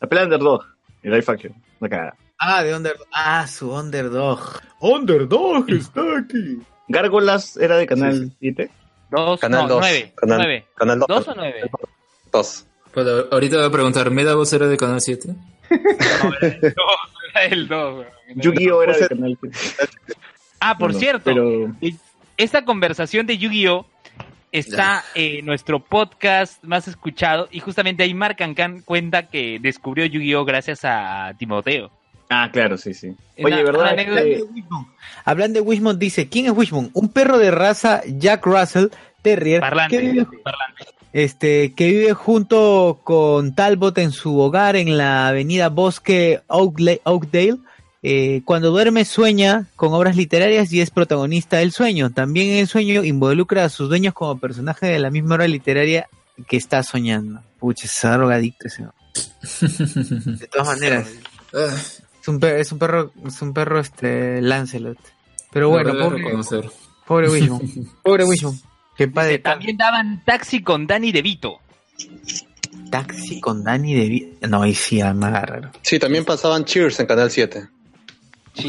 La 0.01 0.09
pela 0.09 0.21
de 0.23 0.27
Underdog, 0.27 0.65
el 1.03 1.11
live 1.13 1.25
action. 1.27 1.55
Una 1.81 1.89
cagada. 1.91 2.17
Ah, 2.39 2.63
de 2.63 2.75
Underdog. 2.75 3.07
Ah, 3.13 3.47
su 3.47 3.71
Underdog. 3.73 4.41
Underdog 4.81 5.71
está 5.71 6.01
aquí. 6.19 6.59
Gárgolas 6.89 7.57
era 7.57 7.77
de 7.77 7.87
Canal 7.87 8.33
7. 8.41 8.71
Dos, 9.11 9.41
Canal 9.41 9.63
no, 9.63 9.69
dos. 9.69 9.81
nueve. 9.81 10.13
Canal- 10.17 10.39
nueve. 10.39 10.67
Canal 10.75 10.99
dos. 11.01 11.09
¿Dos 11.09 11.29
o 11.29 11.35
nueve? 11.35 11.71
Dos. 12.33 12.67
Pues, 12.93 13.07
ahorita 13.31 13.57
voy 13.59 13.67
a 13.67 13.71
preguntar, 13.71 14.11
¿Medavos 14.11 14.53
era 14.53 14.67
de 14.69 14.77
Canal 14.77 15.01
7? 15.01 15.35
Era 15.71 17.45
el 17.51 17.69
dos. 17.69 17.99
weón. 17.99 18.07
Yu-Gi-Oh 18.37 18.83
era 18.83 18.97
de 18.97 19.09
Canal 19.09 19.39
7. 19.43 19.89
Ah, 20.61 20.77
por 20.79 20.89
Bueno, 20.93 20.99
cierto, 21.01 21.25
pero- 21.25 21.73
esta 22.37 22.65
conversación 22.65 23.27
de 23.27 23.37
Yu-Gi-Oh 23.39 23.87
está 24.53 25.05
en 25.15 25.47
nuestro 25.47 25.81
podcast 25.81 26.63
más 26.65 26.89
escuchado 26.89 27.49
y 27.51 27.61
justamente 27.61 28.03
ahí 28.03 28.15
Mark 28.15 28.37
Cancan 28.37 28.81
cuenta 28.83 29.29
que 29.29 29.59
descubrió 29.61 30.07
Yu-Gi-Oh 30.07 30.45
gracias 30.45 30.81
a 30.85 31.33
Timoteo. 31.39 31.91
Ah, 32.29 32.49
claro, 32.53 32.77
sí, 32.79 32.95
sí. 32.95 33.09
Oye, 33.43 33.55
una- 33.55 33.63
¿verdad? 33.65 33.93
una 33.93 34.21
Este- 34.21 34.45
Hablando 35.25 35.61
de 35.61 35.67
Wishmont, 35.67 35.99
dice, 35.99 36.29
¿quién 36.29 36.47
es 36.47 36.53
Wishmont? 36.53 36.91
Un 36.95 37.09
perro 37.09 37.39
de 37.39 37.51
raza 37.51 38.03
Jack 38.07 38.47
Russell 38.47 38.87
Terrier 39.23 39.61
Parlante, 39.61 39.97
que 39.99 40.03
vive, 40.03 40.27
parlante. 40.43 40.85
este, 41.13 41.75
que 41.75 41.89
vive 41.89 42.13
junto 42.15 43.01
con 43.05 43.55
Talbot 43.55 43.99
en 43.99 44.13
su 44.13 44.39
hogar 44.39 44.77
en 44.77 44.97
la 44.97 45.29
avenida 45.29 45.69
Bosque 45.69 46.41
Oakdale. 46.47 47.59
Eh, 48.03 48.41
cuando 48.47 48.71
duerme 48.71 49.05
sueña 49.05 49.67
con 49.77 49.93
obras 49.93 50.17
literarias 50.17 50.73
y 50.73 50.81
es 50.81 50.91
protagonista 50.91 51.59
del 51.59 51.73
sueño. 51.73 52.11
También 52.11 52.51
en 52.51 52.57
el 52.59 52.67
sueño 52.67 53.05
involucra 53.05 53.65
a 53.65 53.69
sus 53.69 53.89
dueños 53.89 54.15
como 54.15 54.39
personaje 54.39 54.87
de 54.87 54.99
la 54.99 55.11
misma 55.11 55.35
obra 55.35 55.49
literaria 55.49 56.09
que 56.49 56.57
está 56.57 56.83
soñando. 56.83 57.43
Pucha, 57.59 57.85
es 57.87 58.01
drogadicto 58.03 58.69
ese. 58.69 58.85
De 60.39 60.47
todas 60.47 60.67
maneras. 60.69 61.09
Es 62.23 62.29
un 62.29 62.39
perro, 62.41 62.57
es 62.59 62.73
un 62.73 62.79
perro, 62.79 63.13
es 63.27 63.43
un 63.43 63.53
perro 63.53 63.81
este 63.81 64.41
Lancelot. 64.41 64.99
Pero 65.53 65.69
bueno, 65.69 65.93
No, 65.93 66.05
pobre, 66.09 66.23
reconocer. 66.25 66.71
pobre 67.07 67.29
Wishbone. 67.29 67.69
pobre. 68.03 68.25
Que 68.97 69.09
padre 69.09 69.39
También 69.39 69.77
daban 69.77 70.23
taxi 70.25 70.63
con 70.63 70.87
Danny 70.87 71.13
DeVito. 71.13 71.59
taxi 72.91 73.41
con 73.41 73.65
Danny 73.65 73.95
de 73.95 74.49
No, 74.49 74.63
ahí 74.63 74.75
sí, 74.75 75.01
ah, 75.01 75.13
más 75.13 75.33
raro. 75.33 75.71
Sí, 75.83 75.99
también 75.99 76.25
pasaban 76.25 76.65
Cheers 76.65 77.01
en 77.01 77.07
Canal 77.07 77.31
7. 77.31 77.69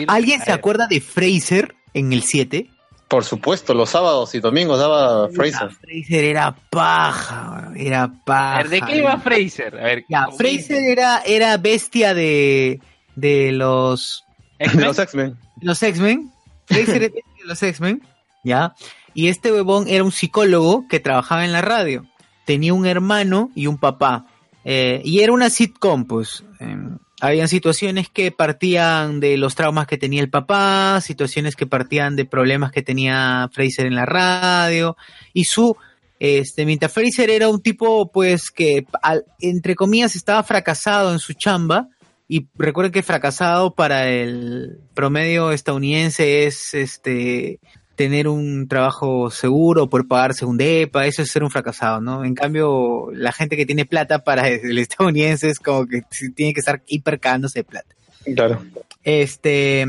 ¿Alguien 0.07 0.41
se 0.41 0.51
acuerda 0.51 0.87
de 0.87 1.01
Fraser 1.01 1.75
en 1.93 2.13
el 2.13 2.23
7? 2.23 2.69
Por 3.07 3.25
supuesto, 3.25 3.73
los 3.73 3.89
sábados 3.89 4.33
y 4.35 4.39
domingos 4.39 4.79
daba 4.79 5.27
Fraser. 5.29 5.69
Fraser 5.71 6.23
era 6.23 6.55
paja, 6.69 7.71
era 7.75 8.03
A 8.03 8.13
paja. 8.25 8.57
ver, 8.59 8.69
¿de 8.69 8.81
qué 8.81 8.97
iba 8.97 9.17
Fraser? 9.19 9.75
A 9.77 9.83
ver, 9.83 10.05
Ya, 10.07 10.27
Fraser 10.37 10.83
era, 10.83 11.21
era 11.25 11.57
bestia 11.57 12.13
de, 12.13 12.79
de 13.15 13.51
los 13.51 14.23
De 14.59 14.85
los 14.85 14.97
X-Men. 14.97 15.37
los 15.61 15.83
X-Men. 15.83 16.31
Fraser 16.65 17.03
es 17.03 17.11
bestia 17.13 17.33
de 17.41 17.45
los 17.47 17.61
X-Men, 17.63 18.01
¿ya? 18.45 18.73
Y 19.13 19.27
este 19.27 19.51
huevón 19.51 19.89
era 19.89 20.05
un 20.05 20.13
psicólogo 20.13 20.87
que 20.87 21.01
trabajaba 21.01 21.43
en 21.43 21.51
la 21.51 21.61
radio. 21.61 22.05
Tenía 22.45 22.73
un 22.73 22.85
hermano 22.85 23.49
y 23.55 23.67
un 23.67 23.77
papá. 23.77 24.25
Eh, 24.63 25.01
y 25.03 25.19
era 25.19 25.33
una 25.33 25.49
sitcom, 25.49 26.05
pues. 26.05 26.45
eh, 26.61 26.77
habían 27.21 27.47
situaciones 27.47 28.09
que 28.09 28.31
partían 28.31 29.19
de 29.19 29.37
los 29.37 29.55
traumas 29.55 29.87
que 29.87 29.97
tenía 29.97 30.21
el 30.21 30.29
papá, 30.29 30.99
situaciones 31.01 31.55
que 31.55 31.67
partían 31.67 32.15
de 32.15 32.25
problemas 32.25 32.71
que 32.71 32.81
tenía 32.81 33.49
Fraser 33.53 33.85
en 33.85 33.95
la 33.95 34.05
radio. 34.05 34.97
Y 35.31 35.45
su, 35.45 35.77
este, 36.19 36.65
mientras 36.65 36.91
Fraser 36.91 37.29
era 37.29 37.47
un 37.47 37.61
tipo, 37.61 38.11
pues, 38.11 38.51
que, 38.51 38.85
al- 39.01 39.23
entre 39.39 39.75
comillas, 39.75 40.15
estaba 40.15 40.43
fracasado 40.43 41.13
en 41.13 41.19
su 41.19 41.33
chamba. 41.33 41.87
Y 42.27 42.47
recuerden 42.57 42.93
que 42.93 43.03
fracasado 43.03 43.75
para 43.75 44.07
el 44.07 44.79
promedio 44.93 45.51
estadounidense 45.51 46.45
es 46.45 46.73
este 46.73 47.59
tener 48.03 48.27
un 48.27 48.67
trabajo 48.67 49.29
seguro, 49.29 49.89
poder 49.89 50.07
pagarse 50.07 50.43
un 50.45 50.57
DEPA, 50.57 51.05
eso 51.05 51.21
es 51.21 51.29
ser 51.29 51.43
un 51.43 51.51
fracasado, 51.51 52.01
¿no? 52.01 52.25
En 52.25 52.33
cambio, 52.33 53.09
la 53.13 53.31
gente 53.31 53.55
que 53.57 53.65
tiene 53.65 53.85
plata 53.85 54.23
para 54.23 54.47
el 54.49 54.77
estadounidense 54.79 55.49
es 55.49 55.59
como 55.59 55.85
que 55.85 56.01
tiene 56.35 56.53
que 56.53 56.59
estar 56.61 56.81
hiper 56.87 57.19
cagándose 57.19 57.59
de 57.59 57.63
plata. 57.63 57.93
Claro. 58.35 58.63
Este 59.03 59.85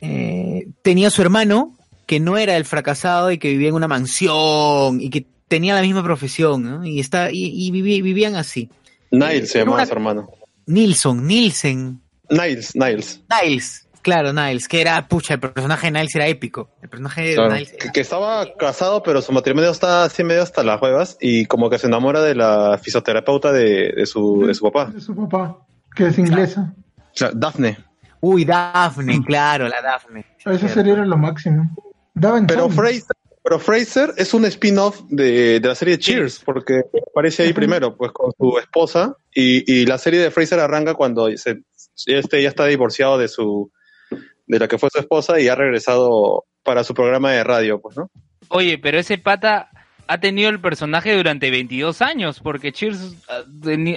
eh, 0.00 0.66
tenía 0.82 1.10
su 1.10 1.22
hermano 1.22 1.76
que 2.06 2.20
no 2.20 2.36
era 2.36 2.56
el 2.56 2.64
fracasado 2.64 3.30
y 3.32 3.38
que 3.38 3.48
vivía 3.50 3.68
en 3.68 3.74
una 3.74 3.88
mansión 3.88 5.00
y 5.00 5.10
que 5.10 5.24
tenía 5.48 5.74
la 5.74 5.82
misma 5.82 6.02
profesión, 6.02 6.62
¿no? 6.62 6.84
Y 6.84 7.00
está 7.00 7.30
y, 7.30 7.44
y 7.66 7.70
viví- 7.70 8.02
vivían 8.02 8.34
así. 8.34 8.68
Niles 9.10 9.50
se 9.50 9.60
llamaba 9.60 9.78
una- 9.78 9.86
su 9.86 9.92
hermano. 9.92 10.30
Nilsson, 10.66 11.26
Nielsen, 11.26 12.00
Niles, 12.30 12.74
Niles. 12.74 13.20
Niles, 13.42 13.83
claro, 14.04 14.32
Niles, 14.32 14.68
que 14.68 14.80
era, 14.80 15.08
pucha, 15.08 15.34
el 15.34 15.40
personaje 15.40 15.88
de 15.88 15.92
Niles 15.92 16.14
era 16.14 16.28
épico. 16.28 16.70
El 16.80 16.88
personaje 16.88 17.22
de 17.22 17.34
Claro, 17.34 17.52
Niles 17.52 17.72
que, 17.72 17.90
que 17.90 18.00
estaba 18.00 18.46
casado, 18.54 19.02
pero 19.02 19.20
su 19.20 19.32
matrimonio 19.32 19.70
está 19.70 20.04
así 20.04 20.22
medio 20.22 20.42
hasta 20.42 20.62
las 20.62 20.80
huevas 20.80 21.16
y 21.20 21.46
como 21.46 21.68
que 21.68 21.78
se 21.78 21.88
enamora 21.88 22.22
de 22.22 22.36
la 22.36 22.78
fisioterapeuta 22.80 23.50
de, 23.50 23.92
de 23.96 24.06
su, 24.06 24.46
de 24.46 24.54
su 24.54 24.62
papá. 24.70 24.92
De 24.92 25.00
su 25.00 25.16
papá, 25.16 25.58
que 25.96 26.06
es 26.06 26.18
inglesa. 26.18 26.72
O 26.98 27.16
sea, 27.16 27.30
Daphne. 27.34 27.78
Uy, 28.20 28.44
Daphne, 28.44 29.20
claro, 29.26 29.66
la 29.68 29.82
Daphne. 29.82 30.24
Esa 30.44 30.68
serie 30.68 30.92
era 30.92 31.04
lo 31.04 31.16
máximo. 31.16 31.74
Pero. 32.46 32.68
Fraser, 32.68 33.16
pero 33.42 33.58
Fraser 33.58 34.14
es 34.16 34.32
un 34.32 34.46
spin-off 34.46 35.02
de, 35.10 35.60
de 35.60 35.68
la 35.68 35.74
serie 35.74 35.98
Cheers, 35.98 36.40
porque 36.44 36.84
aparece 37.10 37.42
ahí 37.42 37.52
primero, 37.52 37.94
pues 37.94 38.10
con 38.12 38.32
su 38.38 38.58
esposa, 38.58 39.16
y, 39.34 39.70
y 39.70 39.84
la 39.84 39.98
serie 39.98 40.20
de 40.20 40.30
Fraser 40.30 40.60
arranca 40.60 40.94
cuando 40.94 41.28
se, 41.36 41.60
este 42.06 42.42
ya 42.42 42.48
está 42.48 42.64
divorciado 42.64 43.18
de 43.18 43.28
su 43.28 43.70
de 44.46 44.58
la 44.58 44.68
que 44.68 44.78
fue 44.78 44.90
su 44.92 44.98
esposa 44.98 45.40
y 45.40 45.48
ha 45.48 45.54
regresado 45.54 46.44
para 46.62 46.84
su 46.84 46.94
programa 46.94 47.32
de 47.32 47.44
radio, 47.44 47.80
pues, 47.80 47.96
¿no? 47.96 48.10
Oye, 48.48 48.78
pero 48.78 48.98
ese 48.98 49.18
pata 49.18 49.70
ha 50.06 50.18
tenido 50.18 50.50
el 50.50 50.60
personaje 50.60 51.16
durante 51.16 51.50
22 51.50 52.02
años, 52.02 52.40
porque 52.40 52.72
Cheers 52.72 53.14
ah, 53.28 53.42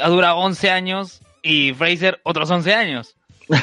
ha 0.02 0.10
durado 0.10 0.38
11 0.38 0.70
años 0.72 1.22
y 1.44 1.74
Fraser 1.74 2.20
otros 2.24 2.50
11 2.50 2.74
años. 2.74 3.16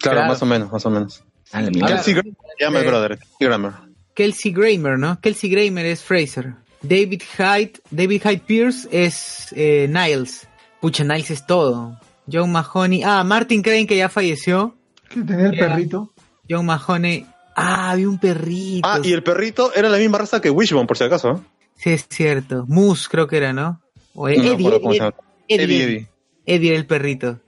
Claro, 0.00 0.18
Claro. 0.20 0.28
más 0.28 0.42
o 0.42 0.46
menos, 0.46 0.70
más 0.70 0.86
o 0.86 0.90
menos. 0.90 1.24
Kelsey 1.50 2.14
Grammer 2.14 2.36
se 2.56 2.64
llama 2.64 2.78
el 2.78 2.84
Eh, 2.84 2.88
brother, 2.88 3.18
Kelsey 3.18 3.46
Grammer. 3.48 3.72
Kelsey 4.14 4.52
Grammer, 4.52 4.96
¿no? 4.96 5.20
Kelsey 5.20 5.50
Grammer 5.50 5.86
es 5.86 6.04
Fraser. 6.04 6.54
David 6.82 7.22
Hyde, 7.36 7.72
David 7.90 8.22
Hyde 8.22 8.42
Pierce 8.46 8.88
es 8.92 9.52
eh, 9.56 9.88
Niles. 9.90 10.46
Pucha, 10.80 11.02
Niles 11.02 11.32
es 11.32 11.44
todo. 11.46 11.98
John 12.32 12.52
Mahoney. 12.52 13.02
Ah, 13.02 13.24
Martin 13.24 13.60
Crane 13.60 13.88
que 13.88 13.96
ya 13.96 14.08
falleció. 14.08 14.76
Que 15.08 15.22
tenía 15.22 15.46
el 15.46 15.54
Era- 15.54 15.68
perrito. 15.68 16.12
John 16.48 16.66
Mahoney. 16.66 17.26
Ah, 17.56 17.90
había 17.90 18.08
un 18.08 18.18
perrito. 18.18 18.88
Ah, 18.88 19.00
y 19.02 19.12
el 19.12 19.22
perrito 19.22 19.72
era 19.74 19.88
la 19.88 19.98
misma 19.98 20.18
raza 20.18 20.40
que 20.40 20.50
Wishbone, 20.50 20.86
por 20.86 20.96
si 20.96 21.04
acaso. 21.04 21.30
¿eh? 21.32 21.36
Sí, 21.76 21.90
es 21.90 22.06
cierto. 22.08 22.64
Moose 22.68 23.08
creo 23.10 23.26
que 23.26 23.36
era, 23.38 23.52
¿no? 23.52 23.80
O 24.14 24.28
No 24.28 24.34
Eddie. 24.34 24.52
Eddie, 24.52 24.66
Eddie, 24.68 25.14
Eddie. 25.48 25.82
Eddie. 25.84 26.08
Eddie 26.46 26.68
era 26.70 26.78
el 26.78 26.86
perrito. 26.86 27.40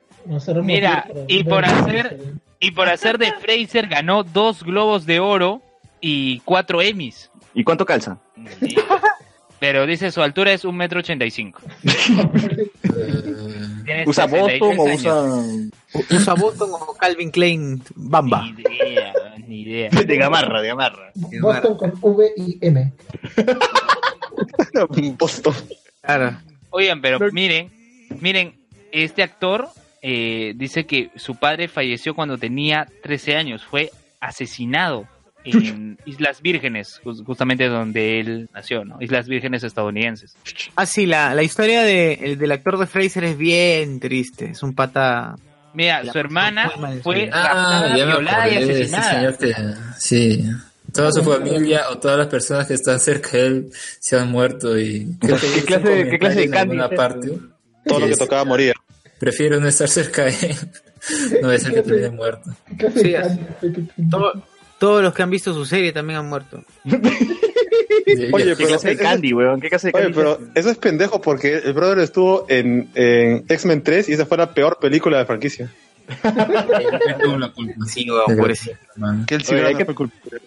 Mira, 0.62 1.06
y 1.28 1.44
por 1.44 1.64
hacer 1.64 2.34
y 2.60 2.72
por 2.72 2.88
hacer 2.88 3.16
de 3.18 3.32
Fraser 3.40 3.86
ganó 3.88 4.22
dos 4.22 4.62
globos 4.62 5.06
de 5.06 5.18
oro 5.18 5.62
y 6.00 6.40
cuatro 6.40 6.82
Emmys. 6.82 7.30
¿Y 7.54 7.64
cuánto 7.64 7.86
calza? 7.86 8.18
Pero 9.60 9.86
dice 9.86 10.10
su 10.10 10.22
altura 10.22 10.52
es 10.52 10.64
un 10.64 10.76
metro 10.76 11.00
ochenta 11.00 11.24
y 11.26 11.30
cinco. 11.30 11.60
¿Usa 14.06 14.28
63 14.28 14.60
Boston 14.60 14.78
o 14.78 14.84
usa...? 14.84 15.24
Usa 16.10 16.34
Boston 16.34 16.70
o 16.72 16.94
Calvin 16.94 17.30
Klein 17.30 17.82
Bamba. 17.94 18.44
Ni 18.44 18.62
idea, 18.62 19.12
ni 19.46 19.60
idea. 19.62 19.90
De 20.06 20.16
gamarra, 20.16 20.62
de 20.62 20.68
gamarra. 20.68 21.12
Boston 21.14 21.76
con 21.76 21.92
V 22.00 22.32
y 22.36 22.58
M. 22.60 22.92
Boston. 25.18 25.54
Claro. 26.00 26.38
Oigan, 26.70 27.02
pero 27.02 27.18
miren, 27.32 27.70
miren, 28.20 28.54
este 28.92 29.22
actor 29.22 29.68
eh, 30.02 30.54
dice 30.56 30.86
que 30.86 31.10
su 31.16 31.34
padre 31.36 31.68
falleció 31.68 32.14
cuando 32.14 32.38
tenía 32.38 32.88
13 33.02 33.36
años, 33.36 33.64
fue 33.64 33.90
asesinado 34.20 35.06
en 35.44 35.98
Islas 36.04 36.42
Vírgenes, 36.42 37.00
jus- 37.04 37.24
justamente 37.24 37.68
donde 37.68 38.20
él 38.20 38.48
nació, 38.54 38.84
¿no? 38.84 38.96
Islas 39.00 39.26
Vírgenes 39.28 39.62
estadounidenses. 39.64 40.34
Ah, 40.76 40.86
sí, 40.86 41.06
la, 41.06 41.34
la 41.34 41.42
historia 41.42 41.82
de, 41.82 42.14
el 42.14 42.38
del 42.38 42.52
actor 42.52 42.78
de 42.78 42.86
Fraser 42.86 43.24
es 43.24 43.38
bien 43.38 44.00
triste. 44.00 44.50
Es 44.50 44.62
un 44.62 44.74
pata. 44.74 45.36
Mira, 45.72 46.02
La 46.02 46.12
su 46.12 46.18
hermana 46.18 46.70
fue 47.02 47.30
Ah, 47.32 47.82
raptada, 47.82 47.94
violada 47.94 48.48
y 48.48 48.64
de 48.66 48.72
asesinada. 48.72 49.12
señor 49.14 49.38
que... 49.38 49.54
Sí. 49.98 50.44
Toda 50.92 51.12
su 51.12 51.22
familia 51.22 51.82
o 51.90 51.98
todas 51.98 52.18
las 52.18 52.26
personas 52.26 52.66
que 52.66 52.74
están 52.74 52.98
cerca 52.98 53.36
de 53.38 53.46
él 53.46 53.70
se 54.00 54.18
han 54.18 54.28
muerto 54.28 54.76
y... 54.76 55.06
creo 55.20 55.36
que 55.38 55.46
¿Qué 55.52 55.64
clase- 55.64 56.10
qué 56.10 56.18
clase 56.18 56.40
de 56.40 56.50
Candy 56.50 56.78
es 56.80 56.88
parte. 56.96 57.28
Todo 57.86 58.00
lo 58.00 58.06
que 58.06 58.12
es, 58.12 58.18
tocaba 58.18 58.44
moría. 58.44 58.72
Prefiero 59.20 59.60
no 59.60 59.68
estar 59.68 59.86
cerca 59.88 60.24
de 60.24 60.30
él. 60.30 60.56
No 61.40 61.48
ser 61.56 61.72
que 61.72 61.82
termine 61.82 62.10
muerto. 62.10 62.50
Todo- 64.10 64.42
todos 64.80 65.00
los 65.02 65.14
que 65.14 65.22
han 65.22 65.30
visto 65.30 65.54
su 65.54 65.64
serie 65.64 65.92
también 65.92 66.18
han 66.18 66.28
muerto. 66.28 66.64
Oye, 68.32 68.44
¿Qué 68.44 68.56
pero, 68.56 68.68
clase 68.68 68.88
de 68.88 68.94
ese- 68.94 69.02
candy, 69.02 69.32
weón? 69.32 69.60
¿Qué 69.60 69.68
clase 69.68 69.88
de 69.88 69.92
oye, 69.94 70.02
candy? 70.06 70.16
pero 70.16 70.38
eso 70.56 70.70
es 70.70 70.78
pendejo 70.78 71.20
porque 71.20 71.58
el 71.58 71.72
brother 71.72 71.98
estuvo 72.00 72.46
en, 72.48 72.88
en 72.94 73.44
X-Men 73.48 73.82
3 73.84 74.08
y 74.08 74.12
esa 74.14 74.26
fue 74.26 74.36
la 74.38 74.52
peor 74.52 74.78
película 74.80 75.18
de 75.18 75.26
franquicia. 75.26 75.70
Sí, 77.86 78.10
weón, 78.10 78.36
pobrecito. 78.36 78.76
Que 79.26 79.34
el 79.36 79.42
Oye, 79.48 79.64
hay, 79.66 79.74
que, 79.76 79.86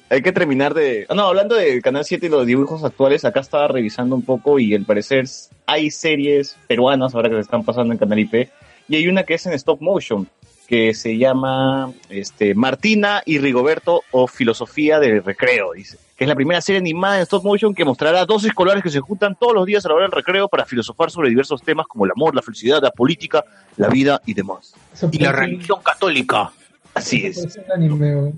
hay 0.10 0.22
que 0.22 0.32
terminar 0.32 0.74
de... 0.74 1.06
ah, 1.10 1.16
No, 1.16 1.24
hablando 1.28 1.56
de 1.56 1.82
Canal 1.82 2.06
7 2.06 2.26
y 2.26 2.30
los 2.30 2.46
dibujos 2.46 2.84
actuales, 2.84 3.26
acá 3.26 3.40
estaba 3.40 3.68
revisando 3.68 4.16
un 4.16 4.24
poco 4.24 4.60
y 4.60 4.74
al 4.76 4.84
parecer 4.86 5.26
hay 5.66 5.92
series 5.92 6.58
peruanas 6.68 7.16
ahora 7.16 7.30
que 7.30 7.36
se 7.36 7.42
están 7.42 7.64
pasando 7.64 7.94
en 7.94 8.00
Canal 8.00 8.20
IP 8.20 8.50
y 8.90 8.96
hay 8.96 9.08
una 9.08 9.24
que 9.24 9.36
es 9.36 9.46
en 9.46 9.54
stop 9.54 9.80
motion 9.82 10.28
que 10.68 10.94
se 10.94 11.18
llama 11.18 11.92
este, 12.10 12.56
Martina 12.56 13.22
y 13.26 13.38
Rigoberto 13.40 14.04
o 14.12 14.28
Filosofía 14.28 15.00
del 15.00 15.24
Recreo, 15.24 15.74
dice. 15.74 15.98
Que 16.16 16.26
es 16.26 16.28
la 16.28 16.36
primera 16.36 16.62
serie 16.62 16.80
animada 16.80 17.18
en 17.18 17.24
stop 17.24 17.44
motion 17.44 17.74
que 17.74 17.84
mostrará 17.84 18.22
a 18.22 18.26
dos 18.26 18.46
escolares 18.46 18.84
que 18.84 18.90
se 18.90 19.00
juntan 19.00 19.36
todos 19.36 19.54
los 19.54 19.66
días 19.66 19.86
a 19.86 19.90
la 19.90 19.96
hora 19.96 20.04
del 20.04 20.12
recreo 20.12 20.48
para 20.48 20.66
filosofar 20.66 21.10
sobre 21.10 21.30
diversos 21.30 21.62
temas 21.64 21.88
como 21.88 22.06
el 22.06 22.12
amor, 22.12 22.36
la 22.36 22.42
felicidad, 22.42 22.82
la 22.82 22.92
política, 22.92 23.44
la 23.78 23.90
vida 23.90 24.22
y 24.26 24.34
demás. 24.34 24.74
Y 25.12 25.18
la 25.20 25.32
religión 25.32 25.80
católica. 25.84 26.52
Así 26.94 27.26
es. 27.26 27.38
Es 27.46 27.60
anime, 27.74 28.34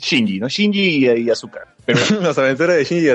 Shinji, 0.00 0.40
¿no? 0.40 0.48
Shinji 0.48 1.06
y, 1.06 1.10
y 1.10 1.30
Azúcar. 1.30 1.74
Pero 1.84 1.98
Las 2.20 2.38
aventuras 2.38 2.76
de 2.76 2.84
Shinji 2.84 3.06
y 3.06 3.10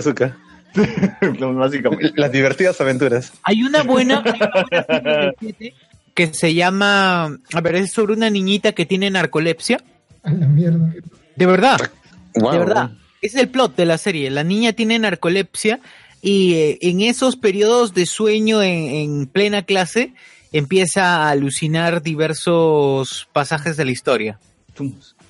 básicamente. 1.56 2.14
Las 2.16 2.32
divertidas 2.32 2.80
aventuras. 2.82 3.34
Hay 3.44 3.64
una 3.64 3.84
buena, 3.84 4.24
hay 4.26 4.40
una 4.40 4.52
buena 4.62 5.34
serie 5.40 5.54
de 5.60 5.74
que 6.16 6.34
se 6.34 6.56
llama, 6.56 7.26
a 7.54 7.62
ver, 7.62 7.76
es 7.76 7.92
sobre 7.92 8.14
una 8.14 8.30
niñita 8.32 8.72
que 8.72 8.88
tiene 8.88 9.12
narcolepsia. 9.12 9.84
A 10.24 10.32
la 10.32 10.48
mierda. 10.48 10.92
De 11.36 11.46
verdad, 11.46 11.92
Wow. 12.36 12.52
de 12.52 12.58
verdad. 12.58 12.92
Es 13.22 13.36
el 13.36 13.50
plot 13.50 13.76
de 13.76 13.86
la 13.86 13.98
serie. 13.98 14.30
La 14.32 14.44
niña 14.44 14.74
tiene 14.74 14.98
narcolepsia 14.98 15.80
y 16.22 16.54
eh, 16.56 16.78
en 16.82 17.02
esos 17.02 17.36
periodos 17.36 17.94
de 17.94 18.06
sueño 18.06 18.62
en, 18.64 18.72
en 18.88 19.28
plena 19.28 19.64
clase 19.64 20.14
empieza 20.52 21.18
a 21.18 21.30
alucinar 21.32 22.02
diversos 22.02 23.28
pasajes 23.34 23.78
de 23.78 23.86
la 23.86 23.92
historia. 23.92 24.40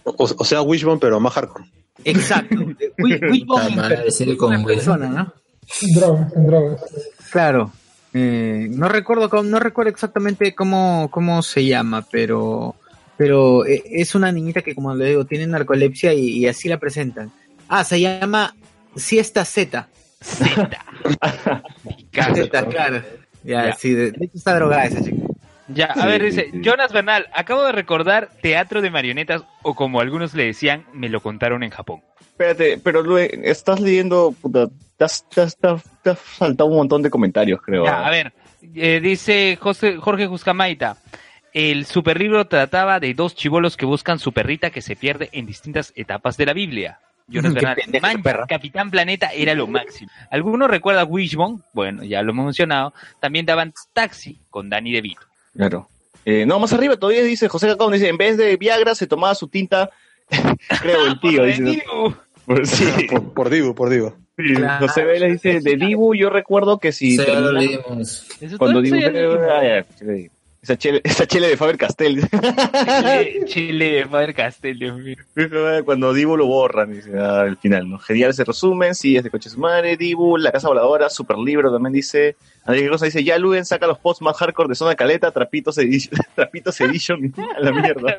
O, 0.03 0.13
o 0.37 0.45
sea, 0.45 0.61
Wishbone, 0.61 0.99
pero 0.99 1.19
más 1.19 1.33
hardcore. 1.33 1.65
Exacto. 2.03 2.55
Wi- 2.99 3.19
Wishbone 3.31 3.67
en 3.69 3.75
madre, 3.75 3.97
per- 3.97 4.11
serie 4.11 4.37
con 4.37 4.53
en 4.53 4.63
Will. 4.65 4.75
persona, 4.75 5.07
¿no? 5.09 5.33
En 5.81 5.93
drogas, 5.95 6.31
drogas. 6.35 6.81
Claro. 7.31 7.71
Eh, 8.17 8.67
no 8.69 8.87
recuerdo 8.87 9.29
cómo- 9.29 9.43
no 9.43 9.59
recuerdo 9.59 9.91
exactamente 9.91 10.55
cómo, 10.55 11.09
cómo 11.11 11.41
se 11.43 11.65
llama, 11.65 12.05
pero 12.09 12.75
pero 13.17 13.65
eh, 13.65 13.83
es 13.85 14.15
una 14.15 14.31
niñita 14.31 14.61
que 14.61 14.73
como 14.73 14.95
le 14.95 15.05
digo 15.09 15.25
tiene 15.25 15.47
narcolepsia 15.47 16.13
y, 16.13 16.29
y 16.29 16.47
así 16.47 16.69
la 16.69 16.77
presentan. 16.79 17.29
Ah, 17.67 17.83
se 17.83 17.99
llama 17.99 18.55
Siesta 18.95 19.43
Z. 19.43 19.87
Z, 20.21 20.79
claro. 22.11 23.01
Ya, 23.43 23.67
Ya. 23.67 23.73
sí, 23.75 23.91
de, 23.93 24.11
de 24.11 24.25
hecho 24.25 24.37
está 24.37 24.55
drogada 24.55 24.85
esa 24.85 25.03
chica. 25.03 25.17
Ya, 25.67 25.85
a 25.87 26.05
ver, 26.05 26.23
dice, 26.23 26.51
Jonas 26.61 26.93
Bernal, 26.93 27.25
acabo 27.33 27.63
de 27.65 27.71
recordar 27.71 28.29
teatro 28.41 28.81
de 28.81 28.91
marionetas, 28.91 29.43
o 29.63 29.73
como 29.73 29.99
algunos 29.99 30.33
le 30.35 30.45
decían, 30.45 30.85
me 30.93 31.09
lo 31.09 31.21
contaron 31.21 31.63
en 31.63 31.71
Japón. 31.71 32.01
Espérate, 32.21 32.77
pero 32.83 33.01
Lue, 33.01 33.29
estás 33.43 33.79
leyendo, 33.79 34.33
puta, 34.39 34.69
te 34.97 35.03
has, 35.05 35.27
te 35.29 35.41
has- 35.41 35.57
te 35.57 35.67
has- 35.67 35.83
te 36.03 36.09
has 36.11 36.19
saltado 36.19 36.69
un 36.69 36.77
montón 36.77 37.01
de 37.01 37.09
comentarios, 37.09 37.61
creo. 37.61 37.85
Ya, 37.85 37.99
¿ah? 37.99 38.07
a 38.07 38.09
ver, 38.09 38.33
eh, 38.75 38.99
dice 39.01 39.57
José, 39.59 39.97
Jorge 39.97 40.27
Juscamaita, 40.27 40.97
el 41.53 41.85
superlibro 41.85 42.45
trataba 42.47 42.99
de 42.99 43.13
dos 43.13 43.35
chivolos 43.35 43.77
que 43.77 43.85
buscan 43.85 44.19
su 44.19 44.31
perrita 44.33 44.69
que 44.71 44.81
se 44.81 44.95
pierde 44.95 45.29
en 45.31 45.45
distintas 45.45 45.93
etapas 45.95 46.37
de 46.37 46.45
la 46.45 46.53
Biblia. 46.53 46.99
Jonas 47.27 47.53
Qué 47.55 47.65
Bernal, 47.91 48.21
perra. 48.21 48.45
Capitán 48.45 48.91
Planeta 48.91 49.29
era 49.33 49.55
lo 49.55 49.65
máximo. 49.65 50.11
¿Alguno 50.29 50.67
recuerda 50.67 51.05
Wishbone? 51.05 51.59
Bueno, 51.73 52.03
ya 52.03 52.21
lo 52.21 52.31
hemos 52.31 52.45
mencionado. 52.45 52.93
También 53.19 53.47
daban 53.47 53.73
Taxi 53.93 54.39
con 54.51 54.69
Danny 54.69 54.91
DeVito. 54.91 55.21
Claro. 55.55 55.87
Eh, 56.23 56.45
no, 56.45 56.59
más 56.59 56.71
arriba 56.73 56.97
todavía 56.97 57.23
dice 57.23 57.47
José 57.47 57.67
Cacao, 57.67 57.89
dice, 57.89 58.09
en 58.09 58.17
vez 58.17 58.37
de 58.37 58.57
Viagra 58.57 58.93
se 58.93 59.07
tomaba 59.07 59.33
su 59.33 59.47
tinta, 59.47 59.89
creo, 60.81 61.05
el 61.07 61.19
tío. 61.19 61.43
dice, 61.45 61.83
Por- 62.45 62.67
sí. 62.67 63.07
Por, 63.09 63.33
por 63.33 63.49
Divo, 63.49 63.73
por 63.73 63.89
Divo. 63.89 64.15
Sí, 64.37 64.53
José 64.79 65.03
Vélez 65.03 65.41
dice, 65.41 65.61
de 65.61 65.77
Dibu 65.77 66.13
yo 66.13 66.29
recuerdo 66.29 66.79
que 66.79 66.91
si... 66.91 67.17
Sí, 67.17 67.23
ya 67.25 67.39
lo 67.39 67.53
termina-. 67.57 68.57
Cuando 68.57 68.81
Dibu... 68.81 68.97
Ah, 69.49 69.83
esa, 70.65 71.27
chele 71.27 71.47
de 71.47 71.57
Faber 71.57 71.77
Castell. 71.77 72.27
Chile, 72.27 73.43
Chile, 73.45 74.07
Faber 74.09 74.33
Castell, 74.33 74.79
Dios 74.79 74.97
mío. 74.97 75.15
Cuando 75.85 76.11
Dibu 76.11 76.35
lo 76.37 76.47
borran, 76.47 76.91
dice 76.91 77.11
ah, 77.19 77.41
al 77.41 77.57
final, 77.57 77.87
¿no? 77.87 77.99
Genial 77.99 78.31
ese 78.31 78.43
resumen, 78.43 78.95
sí, 78.95 79.15
es 79.15 79.23
de 79.23 79.29
Coche 79.29 79.51
su 79.51 79.59
madre, 79.59 79.95
Dibu, 79.95 80.37
La 80.37 80.51
Casa 80.51 80.67
Voladora, 80.67 81.11
Super 81.11 81.37
Libro 81.37 81.71
también 81.71 81.93
dice. 81.93 82.35
Andrés 82.63 82.89
Rosa 82.89 83.05
dice, 83.05 83.23
ya 83.23 83.37
Luen 83.37 83.63
saca 83.63 83.85
los 83.85 83.99
posts 83.99 84.23
más 84.23 84.35
hardcore 84.37 84.69
de 84.69 84.75
Zona 84.75 84.95
Caleta, 84.95 85.29
Trapitos 85.29 85.77
Edition, 85.77 86.19
Trapitos 86.35 86.81
Edition, 86.81 87.31
a 87.55 87.59
la 87.59 87.71
mierda. 87.71 88.17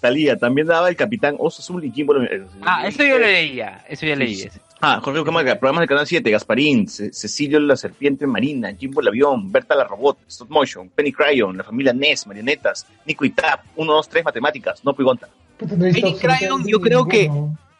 Talía, 0.00 0.36
también 0.36 0.66
daba 0.66 0.88
el 0.88 0.96
Capitán 0.96 1.36
Oso 1.38 1.60
Azul 1.62 1.84
y 1.84 1.90
Kimbo. 1.90 2.14
Ah, 2.62 2.86
eso 2.86 3.04
yo 3.04 3.18
lo 3.18 3.26
leía, 3.26 3.84
eso 3.88 4.06
ya 4.06 4.16
leí. 4.16 4.48
Ah, 4.80 4.98
Jorge 5.02 5.22
Camaga, 5.24 5.56
programas 5.56 5.82
del 5.82 5.88
Canal 5.88 6.06
7, 6.06 6.30
Gasparín, 6.30 6.88
Ce- 6.88 7.12
Cecilio 7.12 7.60
la 7.60 7.76
Serpiente 7.76 8.26
Marina, 8.26 8.74
Jimbo 8.74 9.02
el 9.02 9.08
Avión, 9.08 9.52
Berta 9.52 9.74
la 9.74 9.84
Robot, 9.84 10.18
Stop 10.26 10.48
Motion, 10.48 10.88
Penny 10.88 11.12
Cryon, 11.12 11.58
la 11.58 11.64
familia 11.64 11.92
Ness, 11.92 12.26
Marionetas, 12.26 12.86
Nico 13.04 13.26
y 13.26 13.30
Tap, 13.30 13.60
1, 13.76 13.92
2, 13.92 14.08
3, 14.08 14.24
Matemáticas, 14.24 14.82
No 14.84 14.94
Pigonta. 14.94 15.28
Penny 15.58 15.92
Crayon, 16.14 16.62
absolutamente 16.62 16.70
yo 16.70 16.80
creo 16.80 17.04
que 17.06 17.30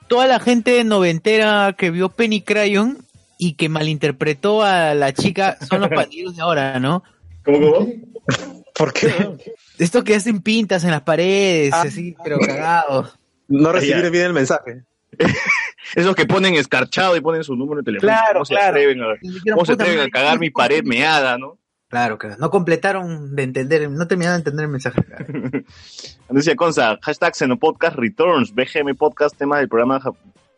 toda 0.08 0.26
la 0.26 0.40
gente 0.40 0.84
noventera 0.84 1.74
que 1.78 1.90
vio 1.90 2.10
Penny 2.10 2.42
Crayon 2.42 2.98
y 3.38 3.54
que 3.54 3.70
malinterpretó 3.70 4.62
a 4.62 4.92
la 4.92 5.14
chica 5.14 5.56
son 5.66 5.80
los 5.80 5.88
pandilleros 5.94 6.36
de 6.36 6.42
ahora, 6.42 6.78
¿no? 6.78 7.02
¿Cómo, 7.46 7.72
cómo? 7.72 8.59
¿Por 8.80 8.92
qué? 8.92 9.08
Esto 9.78 10.02
que 10.04 10.14
hacen 10.16 10.40
pintas 10.42 10.84
en 10.84 10.90
las 10.90 11.02
paredes, 11.02 11.72
así, 11.72 12.16
pero 12.24 12.38
cagados. 12.38 13.18
No 13.48 13.72
recibir 13.72 14.02
Ya. 14.04 14.10
bien 14.10 14.24
el 14.26 14.32
mensaje. 14.32 14.82
Esos 15.94 16.14
que 16.14 16.24
ponen 16.26 16.54
escarchado 16.54 17.16
y 17.16 17.20
ponen 17.20 17.42
su 17.44 17.54
número 17.56 17.80
de 17.82 17.84
teléfono. 17.84 18.10
Claro, 18.12 18.32
¿Cómo 18.34 18.44
se 18.44 18.54
claro. 18.54 18.68
atreven 18.70 19.02
a, 19.02 19.06
dijeron, 19.20 19.54
cómo 19.56 19.64
se 19.66 19.72
"Puta 19.72 19.84
atreven 19.84 20.06
a 20.06 20.10
cagar 20.10 20.38
mi 20.38 20.50
pared 20.50 20.82
meada, 20.84 21.36
no? 21.38 21.58
Claro, 21.88 22.18
claro. 22.18 22.36
No 22.38 22.50
completaron 22.50 23.34
de 23.34 23.42
entender, 23.42 23.90
no 23.90 24.06
terminaron 24.06 24.36
de 24.36 24.40
entender 24.50 24.64
el 24.66 24.70
mensaje. 24.70 25.02
Andrea 26.28 26.54
Conza, 26.56 26.98
hashtag 27.02 27.34
Xenopodcast 27.34 27.96
Returns, 27.96 28.54
BGM 28.54 28.94
Podcast, 28.96 29.36
tema 29.36 29.58
del 29.58 29.68
programa 29.68 30.00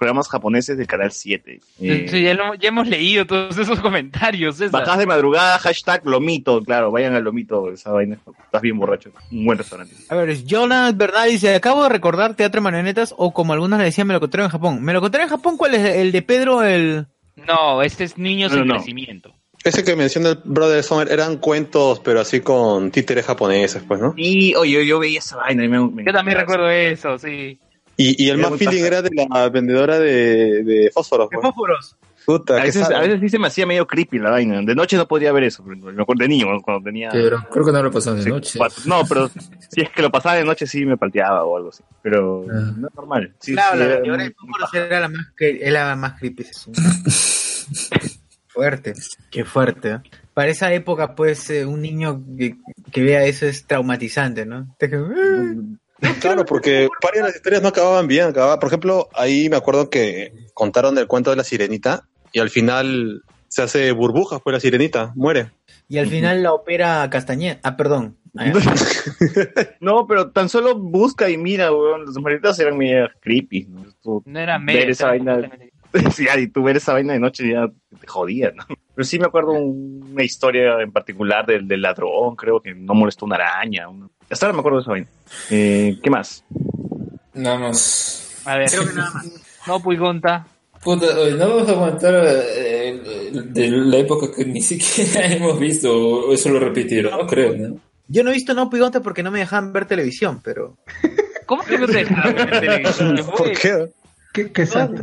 programas 0.03 0.29
japoneses 0.29 0.77
del 0.77 0.87
Canal 0.89 1.13
7. 1.13 1.61
Eh, 1.81 2.07
Sí, 2.11 2.23
ya, 2.23 2.35
lo- 2.35 2.55
ya 2.55 2.69
hemos 2.71 2.89
leído 2.89 3.25
todos 3.25 3.57
esos 3.57 3.79
comentarios. 3.81 4.57
César. 4.57 4.81
Bajas 4.81 4.99
de 4.99 5.07
madrugada, 5.07 5.59
hashtag 5.59 6.05
Lomito, 6.05 6.61
claro, 6.63 6.91
vayan 6.91 7.15
al 7.15 7.23
Lomito, 7.23 7.71
esa 7.71 7.93
vaina, 7.93 8.19
estás 8.45 8.61
bien 8.63 8.77
borracho, 8.79 9.11
un 9.31 9.45
buen 9.47 9.57
restaurante. 9.59 9.95
A 10.09 10.15
ver, 10.17 10.45
Jonas 10.45 10.97
Bernal 10.97 11.31
dice, 11.31 11.55
acabo 11.55 11.85
de 11.85 11.89
recordar 11.89 12.35
Teatro 12.35 12.61
de 12.61 12.65
Marionetas, 12.65 13.15
o 13.17 13.33
como 13.33 13.53
algunos 13.53 13.79
le 13.79 13.85
decían, 13.85 14.09
me 14.09 14.13
lo 14.15 14.19
encontré 14.19 14.43
en 14.43 14.49
Japón. 14.49 14.83
¿Me 14.83 14.93
lo 14.93 14.99
encontré 14.99 15.23
en 15.23 15.29
Japón? 15.29 15.57
¿Cuál 15.57 15.75
es? 15.77 15.97
¿El 15.97 16.11
de 16.11 16.23
Pedro? 16.23 16.65
El... 16.65 17.07
No, 17.47 17.81
este 17.83 18.05
es 18.05 18.19
Niños 18.19 18.53
No, 18.53 18.63
en 18.63 18.67
no. 18.67 18.75
Crecimiento. 18.75 19.33
Ese 19.65 19.85
que 19.85 19.95
menciona 19.95 20.31
el 20.31 20.39
brother 20.45 20.83
Sommer 20.83 21.11
eran 21.13 21.37
cuentos, 21.37 22.01
pero 22.01 22.21
así 22.21 22.41
con 22.41 22.91
títeres 22.91 23.25
japoneses, 23.25 23.85
pues, 23.87 24.01
¿no? 24.01 24.13
Y, 24.17 24.57
oye, 24.57 24.85
yo 24.85 24.99
veía 24.99 25.21
esa 25.21 25.37
vaina 25.37 25.65
y 25.65 25.69
me, 25.69 25.79
me- 25.89 26.05
Yo 26.05 26.13
también 26.13 26.37
recuerdo 26.39 26.69
eso, 26.69 27.17
sí. 27.19 27.61
Y, 27.97 28.25
y 28.25 28.31
el 28.31 28.41
Era 28.41 28.51
más 28.51 28.59
feeling 28.59 28.83
era 28.85 29.03
de 29.03 29.11
la 29.29 29.49
vendedora 29.49 29.99
de, 29.99 30.63
de 30.65 30.91
fósforos. 30.93 31.29
pues. 31.31 31.43
fósforos. 31.43 31.97
Puta, 32.25 32.57
A 32.61 32.63
veces, 32.63 32.87
sad. 32.87 32.93
a 32.93 33.01
veces 33.01 33.19
sí 33.21 33.29
se 33.31 33.39
me 33.41 33.49
hacía 33.49 33.67
medio 33.67 33.85
creepy 33.85 34.21
la 34.21 34.31
vaina. 34.31 34.63
De 34.63 34.77
noche 34.77 34.97
no 34.97 35.09
podía 35.09 35.33
ver 35.33 35.43
eso, 35.43 35.65
pero 35.65 35.93
me 35.93 36.03
acuerdo 36.03 36.23
de 36.23 36.29
niño, 36.29 36.47
cuando 36.63 36.85
tenía... 36.85 37.09
Pero 37.11 37.45
creo 37.51 37.65
que 37.67 37.73
no 37.73 37.83
lo 37.83 37.91
pasó 37.91 38.15
de 38.15 38.23
Sí, 38.23 38.29
noche. 38.29 38.59
cuatro- 38.59 38.81
No, 38.87 39.03
pero 39.09 39.29
si 39.29 39.81
es 39.81 39.91
que 39.91 40.03
lo 40.03 40.11
pasaba 40.13 40.37
de 40.37 40.45
noche 40.45 40.65
sí 40.69 40.87
me 40.87 40.97
palteaba 40.97 41.43
o 41.45 41.57
algo 41.57 41.71
así. 41.71 41.83
Pero 42.01 42.47
Ah. 42.49 42.73
no 42.77 42.87
es 42.89 42.95
normal. 42.95 43.35
Sí, 43.41 43.55
claro, 43.55 43.73
sí, 43.77 43.79
la 44.09 44.15
muy- 44.17 44.25
de 44.25 44.35
fósforos 44.35 44.75
era 44.75 45.01
la 45.01 45.09
más, 45.09 45.27
que, 45.37 45.59
era 45.63 45.89
la 45.89 45.97
más 45.97 46.19
creepy. 46.21 46.47
fuerte, 48.49 48.93
qué 49.31 49.45
fuerte. 49.45 49.91
¿eh? 49.91 49.99
Para 50.35 50.51
esa 50.51 50.73
época, 50.73 51.15
pues, 51.15 51.51
eh, 51.51 51.67
un 51.67 51.81
niño 51.83 52.23
que, 52.39 52.57
que 52.93 53.03
vea 53.03 53.25
eso 53.25 53.47
es 53.47 53.67
traumatizante, 53.67 54.47
¿no? 54.47 54.75
"Ah". 56.03 56.15
Claro, 56.21 56.45
porque 56.45 56.89
varias 57.03 57.23
de 57.25 57.29
las 57.29 57.37
historias 57.37 57.63
no 57.63 57.69
acababan 57.69 58.07
bien. 58.07 58.27
Acababa, 58.29 58.59
por 58.59 58.69
ejemplo, 58.69 59.09
ahí 59.15 59.49
me 59.49 59.57
acuerdo 59.57 59.89
que 59.91 60.33
contaron 60.55 60.97
el 60.99 61.07
cuento 61.07 61.31
de 61.31 61.37
la 61.37 61.45
sirenita 61.45 62.09
y 62.33 62.41
al 62.41 62.51
final 62.51 63.23
se 63.49 63.63
hace 63.63 63.93
burbujas, 63.93 64.41
pues 64.43 64.55
la 64.55 64.61
sirenita 64.61 65.13
muere. 65.15 65.51
Y 65.89 65.99
al 65.99 66.07
final 66.07 66.43
la 66.43 66.53
opera 66.55 67.09
Castañeda. 67.11 67.59
Ah, 67.63 67.77
perdón. 67.77 68.17
Ah. 68.39 68.51
No, 69.81 70.07
pero 70.07 70.31
tan 70.31 70.49
solo 70.49 70.75
busca 70.79 71.29
y 71.29 71.37
mira, 71.37 71.71
weón. 71.73 72.07
Las 72.07 72.17
maritas 72.17 72.59
eran 72.61 72.79
medio 72.79 73.09
creepy. 73.21 73.67
¿no? 73.69 73.85
Tú 74.03 74.23
No 74.25 74.39
era 74.41 74.57
ver 74.59 74.65
medio. 74.65 74.91
esa 74.91 75.09
vaina. 75.09 75.39
Sí, 76.15 76.25
y 76.39 76.47
tú 76.47 76.63
ver 76.63 76.79
esa 76.79 76.95
vaina 76.95 77.13
de 77.13 77.19
noche 77.19 77.51
ya 77.53 77.67
te 78.01 78.07
jodía, 78.07 78.51
¿no? 78.57 78.65
Pero 78.95 79.05
sí 79.05 79.19
me 79.19 79.27
acuerdo 79.27 79.53
un- 79.53 80.09
una 80.13 80.25
historia 80.25 80.81
en 80.81 80.91
particular 80.91 81.45
del, 81.45 81.69
del 81.69 81.83
ladrón, 81.83 82.35
creo 82.35 82.63
que 82.63 82.75
no 82.75 82.95
molestó 82.95 83.27
una 83.27 83.37
araña. 83.37 83.91
una- 83.91 84.09
Hasta 84.33 84.47
ahora 84.47 84.55
me 84.55 84.61
acuerdo 84.61 84.79
de 84.79 84.83
esa 84.83 84.91
vaina. 84.91 85.07
Eh, 85.51 85.99
¿Qué 86.03 86.11
más? 86.11 86.43
Nada 87.35 87.59
más. 87.59 88.41
A 88.47 88.57
ver, 88.57 88.71
no, 89.67 89.81
Puigonta. 89.81 90.47
Puta, 90.83 91.07
oye, 91.19 91.35
no 91.35 91.49
vamos 91.49 91.69
a 91.69 91.73
aguantar 91.73 92.15
eh, 92.27 93.31
de 93.33 93.71
la 93.71 93.99
época 93.99 94.35
que 94.35 94.45
ni 94.47 94.63
siquiera 94.63 95.27
hemos 95.33 95.61
visto, 95.61 95.95
o 95.95 96.33
eso 96.33 96.49
lo 96.49 96.59
repitieron, 96.59 97.13
no 97.17 97.27
creo, 97.27 97.57
¿no? 97.57 97.79
Yo 98.09 98.25
no 98.25 98.31
he 98.31 98.35
visto 98.35 98.53
No 98.53 98.69
Pigonte 98.69 99.01
porque 99.01 99.23
no 99.23 99.31
me 99.31 99.39
dejaban 99.39 99.73
ver 99.73 99.87
televisión, 99.87 100.41
pero... 100.43 100.77
¿Cómo 101.47 101.63
que 101.63 101.79
no 101.79 101.87
te 101.87 101.99
dejaban 101.99 102.35
ver 102.35 102.51
televisión? 102.51 103.17
¿Qué 103.17 103.23
fue? 103.23 103.53
qué? 103.53 103.91
¿Qué, 104.33 104.51
qué 104.51 104.67
santo? 104.67 105.03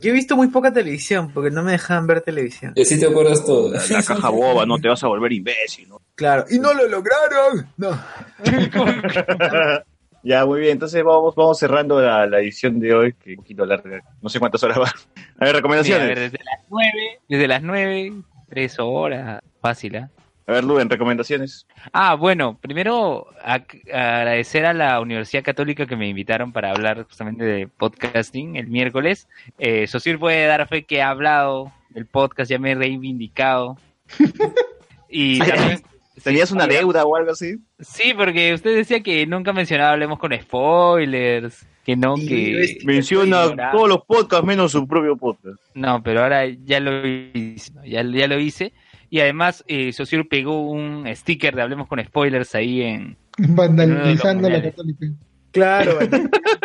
Yo 0.00 0.10
he 0.10 0.12
visto 0.12 0.36
muy 0.36 0.48
poca 0.48 0.72
televisión 0.72 1.30
porque 1.32 1.50
no 1.50 1.62
me 1.62 1.72
dejaban 1.72 2.06
ver 2.06 2.22
televisión. 2.22 2.72
Y 2.74 2.82
así 2.82 2.98
te 2.98 3.06
acuerdas 3.06 3.44
todo. 3.44 3.72
La 3.72 4.02
caja 4.02 4.28
boba, 4.30 4.64
no 4.64 4.78
te 4.78 4.88
vas 4.88 5.04
a 5.04 5.08
volver 5.08 5.32
imbécil, 5.32 5.88
¿no? 5.88 6.00
Claro, 6.14 6.46
y 6.50 6.58
no 6.58 6.72
lo 6.72 6.88
lograron. 6.88 7.68
No. 7.76 8.00
Ya, 10.26 10.46
muy 10.46 10.60
bien. 10.60 10.72
Entonces 10.72 11.04
vamos, 11.04 11.34
vamos 11.34 11.58
cerrando 11.58 12.00
la, 12.00 12.26
la 12.26 12.40
edición 12.40 12.80
de 12.80 12.94
hoy, 12.94 13.12
que 13.12 13.32
es 13.32 13.36
un 13.36 13.44
poquito 13.44 13.66
larga. 13.66 14.00
No 14.22 14.30
sé 14.30 14.38
cuántas 14.40 14.62
horas 14.62 14.80
va. 14.80 14.90
A 15.38 15.44
ver, 15.44 15.56
recomendaciones. 15.56 16.02
a 16.02 16.06
ver, 16.06 16.18
desde 16.18 16.38
las 16.38 16.64
nueve, 16.70 17.20
desde 17.28 17.48
las 17.48 17.62
nueve, 17.62 18.12
tres 18.48 18.76
horas, 18.78 19.42
fácil, 19.60 19.96
¿ah? 19.96 20.10
A 20.46 20.52
ver, 20.52 20.64
Luen, 20.64 20.90
recomendaciones. 20.90 21.66
Ah, 21.92 22.14
bueno, 22.14 22.58
primero 22.60 23.28
agradecer 23.42 24.66
a 24.66 24.74
la 24.74 25.00
Universidad 25.00 25.42
Católica 25.42 25.86
que 25.86 25.96
me 25.96 26.08
invitaron 26.08 26.52
para 26.52 26.70
hablar 26.70 27.04
justamente 27.04 27.44
de 27.44 27.66
podcasting 27.66 28.56
el 28.56 28.66
miércoles. 28.66 29.26
Eh, 29.58 29.86
Sosir 29.86 30.18
puede 30.18 30.46
dar 30.46 30.68
fe 30.68 30.84
que 30.84 31.00
ha 31.00 31.08
hablado 31.08 31.72
del 31.90 32.06
podcast, 32.06 32.50
ya 32.50 32.58
me 32.58 32.72
he 32.72 32.74
reivindicado. 32.74 33.78
y 35.08 35.38
también, 35.38 35.82
¿Tenías 36.22 36.52
una 36.52 36.66
deuda 36.66 37.04
o 37.04 37.16
algo 37.16 37.32
así? 37.32 37.56
sí, 37.80 38.14
porque 38.16 38.54
usted 38.54 38.76
decía 38.76 39.02
que 39.02 39.26
nunca 39.26 39.52
mencionaba 39.52 39.92
Hablemos 39.92 40.18
con 40.18 40.32
spoilers, 40.32 41.66
que 41.84 41.96
no, 41.96 42.14
que... 42.14 42.78
Menciona 42.84 43.72
todos 43.72 43.88
los 43.88 44.04
podcasts 44.04 44.46
menos 44.46 44.72
su 44.72 44.86
propio 44.86 45.16
podcast. 45.16 45.58
No, 45.74 46.02
pero 46.02 46.22
ahora 46.22 46.46
ya 46.46 46.80
lo 46.80 47.06
hice, 47.06 47.72
ya 47.84 48.02
lo 48.02 48.38
hice. 48.38 48.72
Y 49.10 49.20
además, 49.20 49.64
eh, 49.68 49.92
pegó 50.28 50.68
un 50.70 51.06
sticker 51.14 51.54
de 51.54 51.62
Hablemos 51.62 51.86
con 51.88 52.02
Spoilers 52.04 52.54
ahí 52.54 52.82
en... 52.82 53.16
Vandalizando 53.38 54.48
la 54.48 54.62
católica. 54.62 55.06
Claro. 55.52 55.98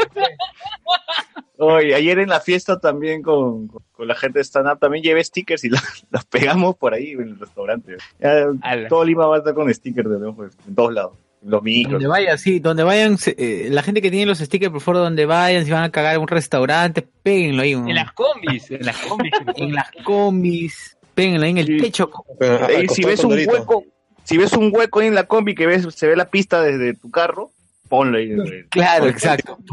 Hoy, 1.62 1.92
ayer 1.94 2.20
en 2.20 2.30
la 2.30 2.40
fiesta 2.40 2.80
también 2.80 3.22
con, 3.22 3.68
con- 3.68 3.84
con 3.92 4.08
la 4.08 4.16
gente 4.16 4.40
de 4.40 4.44
stand 4.46 4.72
up 4.72 4.80
también 4.80 5.04
llevé 5.04 5.22
stickers 5.24 5.64
y 5.66 5.70
los, 5.70 5.82
los 6.10 6.24
pegamos 6.26 6.76
por 6.78 6.94
ahí 6.94 7.12
en 7.12 7.22
el 7.22 7.40
restaurante. 7.40 7.98
Ya, 8.20 8.46
todo 8.88 9.04
Lima 9.04 9.28
va 9.28 9.36
a 9.36 9.40
estar 9.40 9.54
con 9.54 9.72
stickers 9.74 10.10
de 10.10 10.20
lejos, 10.20 10.54
en 10.68 10.76
todos 10.76 10.94
lados. 10.94 11.14
Los 11.42 11.62
micros. 11.64 11.94
Donde 11.94 12.08
vayan, 12.08 12.38
sí, 12.38 12.60
donde 12.60 12.84
vayan, 12.84 13.18
se- 13.18 13.36
eh, 13.38 13.70
la 13.70 13.82
gente 13.84 14.02
que 14.02 14.10
tiene 14.12 14.26
los 14.26 14.40
stickers, 14.40 14.72
por 14.72 14.82
favor, 14.82 15.02
donde 15.04 15.26
vayan, 15.26 15.66
si 15.66 15.72
van 15.72 15.84
a 15.84 15.92
cagar 15.92 16.16
en 16.16 16.22
un 16.22 16.28
restaurante, 16.30 17.02
péguenlo 17.24 17.62
ahí. 17.64 17.74
En 17.74 17.94
las 17.96 18.12
combis, 18.14 18.72
en 18.72 18.86
las 18.86 18.98
combis. 18.98 19.32
en 19.58 19.74
las 19.74 19.90
combis, 20.06 20.98
péguenlo 21.22 21.46
ahí 21.46 21.52
en 21.52 21.58
el 21.60 21.82
techo. 21.82 22.10
Eh, 22.40 22.88
si 22.90 23.04
ves 23.04 23.24
un 23.24 23.34
hueco, 23.34 23.84
si 24.24 24.38
ves 24.38 24.54
un 24.54 24.72
hueco 24.74 25.00
ahí 25.00 25.08
en 25.08 25.16
la 25.16 25.24
combi 25.26 25.56
que 25.56 25.66
ves, 25.68 25.88
se 25.96 26.08
ve 26.08 26.16
la 26.16 26.30
pista 26.30 26.62
desde 26.62 26.94
tu 26.94 27.10
carro, 27.12 27.52
ponlo 27.88 28.18
ahí. 28.18 28.32
Claro, 28.70 29.08
exacto. 29.08 29.58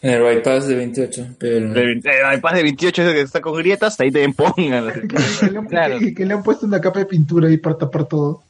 En 0.00 0.10
el 0.12 0.22
bypass 0.22 0.68
de 0.68 0.76
28. 0.76 1.26
Pero... 1.40 1.72
De, 1.72 1.92
eh, 1.94 2.36
iPad 2.36 2.54
de 2.54 2.62
28 2.62 3.02
ese 3.02 3.12
que 3.14 3.20
está 3.20 3.40
con 3.40 3.54
grietas, 3.58 3.98
ahí 3.98 4.12
te 4.12 4.28
pongan. 4.28 4.92
Que, 4.92 5.98
le- 5.98 6.14
que 6.14 6.24
le 6.24 6.34
han 6.34 6.44
puesto 6.44 6.66
una 6.66 6.80
capa 6.80 7.00
de 7.00 7.06
pintura 7.06 7.48
ahí 7.48 7.56
para 7.56 7.78
tapar 7.78 8.04
todo. 8.06 8.44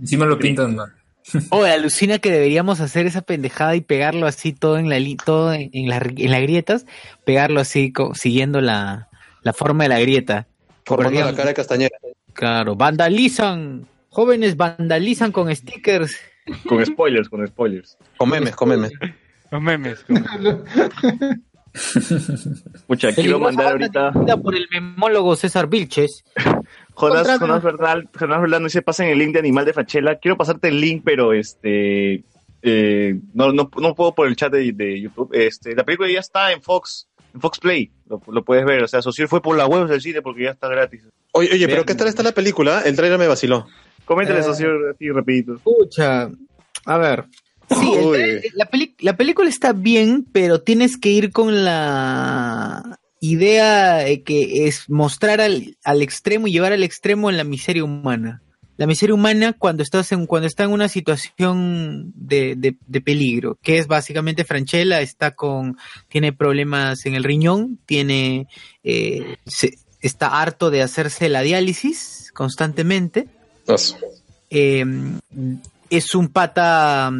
Encima 0.00 0.24
lo 0.26 0.38
pintan 0.38 0.76
mal. 0.76 0.92
Oye, 1.50 1.72
alucina 1.72 2.20
que 2.20 2.30
deberíamos 2.30 2.78
hacer 2.80 3.06
esa 3.06 3.22
pendejada 3.22 3.74
y 3.74 3.80
pegarlo 3.80 4.26
así 4.28 4.52
todo 4.52 4.78
en 4.78 4.88
la 4.88 5.00
li- 5.00 5.16
todo 5.16 5.52
en, 5.52 5.70
en 5.72 5.88
las 5.88 6.02
en 6.04 6.30
las 6.30 6.42
grietas, 6.42 6.86
pegarlo 7.24 7.58
así 7.60 7.90
co- 7.92 8.14
siguiendo 8.14 8.60
la, 8.60 9.08
la 9.44 9.52
forma 9.52 9.84
de 9.84 9.90
la 9.90 10.00
grieta. 10.00 10.48
Formando 10.84 11.20
la 11.20 11.34
cara 11.34 11.48
de 11.48 11.54
Castañeda. 11.54 11.96
Claro, 12.32 12.74
vandalizan, 12.74 13.86
jóvenes 14.08 14.56
vandalizan 14.56 15.30
con 15.30 15.54
stickers. 15.54 16.18
Con 16.66 16.84
spoilers, 16.84 17.28
con 17.28 17.46
spoilers. 17.46 17.96
Con 18.16 18.28
memes, 18.28 18.56
con 18.56 18.68
memes. 18.68 18.92
Los 19.50 19.62
memes. 19.62 20.04
Pucha, 22.86 23.12
quiero 23.12 23.38
mandar 23.38 23.72
ahorita. 23.72 24.12
Por 24.42 24.54
el 24.54 24.68
memólogo 24.70 25.36
César 25.36 25.68
Vilches. 25.68 26.24
Jonas, 26.96 27.40
Jonas 27.40 27.62
Bernal, 27.62 28.08
Jonas 28.18 28.40
Bernal 28.40 28.62
no 28.62 28.66
dice, 28.66 28.82
pasen 28.82 29.08
el 29.08 29.18
link 29.18 29.32
de 29.32 29.40
Animal 29.40 29.64
de 29.64 29.72
Fachela. 29.72 30.18
Quiero 30.18 30.36
pasarte 30.36 30.68
el 30.68 30.80
link, 30.80 31.02
pero 31.04 31.32
este 31.32 32.24
eh, 32.62 33.20
no, 33.34 33.52
no, 33.52 33.70
no 33.76 33.94
puedo 33.94 34.14
por 34.14 34.26
el 34.26 34.36
chat 34.36 34.52
de, 34.52 34.72
de 34.72 35.00
YouTube. 35.00 35.30
Este, 35.32 35.74
la 35.74 35.84
película 35.84 36.10
ya 36.10 36.20
está 36.20 36.52
en 36.52 36.62
Fox, 36.62 37.08
en 37.34 37.40
Fox 37.40 37.58
Play. 37.58 37.90
Lo, 38.08 38.22
lo 38.28 38.44
puedes 38.44 38.64
ver. 38.64 38.82
O 38.84 38.88
sea, 38.88 39.02
Socir 39.02 39.28
fue 39.28 39.42
por 39.42 39.56
la 39.56 39.66
web 39.66 39.86
del 39.88 40.00
cine 40.00 40.22
porque 40.22 40.44
ya 40.44 40.50
está 40.52 40.68
gratis. 40.68 41.02
Oye, 41.32 41.50
oye, 41.52 41.66
pero 41.68 41.84
¿qué 41.84 41.94
tal 41.94 42.06
está 42.08 42.22
la 42.22 42.32
película? 42.32 42.82
El 42.84 42.94
trailer 42.96 43.18
me 43.18 43.26
vaciló. 43.26 43.66
Coméntale, 44.04 44.40
Eh, 44.40 44.42
Socir, 44.44 44.68
así 44.94 45.10
rapidito. 45.10 45.54
Escucha, 45.56 46.30
a 46.86 46.98
ver. 46.98 47.24
Sí, 47.70 47.92
la, 48.54 48.66
peli- 48.66 48.94
la 49.00 49.16
película 49.16 49.48
está 49.48 49.72
bien, 49.72 50.26
pero 50.32 50.60
tienes 50.60 50.96
que 50.98 51.08
ir 51.10 51.32
con 51.32 51.64
la 51.64 52.98
idea 53.20 53.94
de 53.96 54.22
que 54.22 54.66
es 54.66 54.88
mostrar 54.90 55.40
al, 55.40 55.76
al 55.82 56.02
extremo 56.02 56.46
y 56.46 56.52
llevar 56.52 56.72
al 56.74 56.82
extremo 56.84 57.30
la 57.30 57.42
miseria 57.44 57.82
humana. 57.82 58.42
La 58.76 58.86
miseria 58.86 59.14
humana 59.14 59.52
cuando 59.52 59.82
estás 59.82 60.10
en, 60.12 60.26
cuando 60.26 60.46
está 60.48 60.64
en 60.64 60.72
una 60.72 60.88
situación 60.88 62.12
de, 62.16 62.54
de- 62.56 62.76
de 62.86 63.00
peligro, 63.00 63.56
que 63.62 63.78
es 63.78 63.86
básicamente 63.86 64.44
Franchella 64.44 65.00
está 65.00 65.30
con, 65.32 65.76
tiene 66.08 66.32
problemas 66.32 67.06
en 67.06 67.14
el 67.14 67.22
riñón, 67.24 67.78
tiene, 67.86 68.48
eh, 68.82 69.36
se- 69.46 69.78
está 70.00 70.40
harto 70.42 70.70
de 70.70 70.82
hacerse 70.82 71.28
la 71.28 71.42
diálisis 71.42 72.30
constantemente 72.34 73.28
eh, 74.50 74.84
es 75.90 76.14
un 76.14 76.28
pata, 76.28 77.10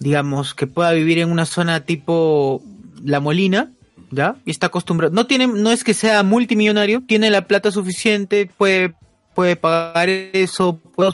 digamos, 0.00 0.54
que 0.54 0.66
pueda 0.66 0.92
vivir 0.92 1.18
en 1.18 1.30
una 1.30 1.46
zona 1.46 1.80
tipo 1.84 2.60
La 3.04 3.20
Molina, 3.20 3.70
¿ya? 4.10 4.36
Y 4.44 4.50
está 4.50 4.66
acostumbrado. 4.66 5.14
No 5.14 5.26
tiene, 5.26 5.46
no 5.46 5.70
es 5.70 5.84
que 5.84 5.94
sea 5.94 6.22
multimillonario, 6.24 7.02
tiene 7.06 7.30
la 7.30 7.46
plata 7.46 7.70
suficiente, 7.70 8.50
puede, 8.58 8.94
puede 9.38 9.54
pagar 9.54 10.08
eso, 10.08 10.80
puede, 10.96 11.12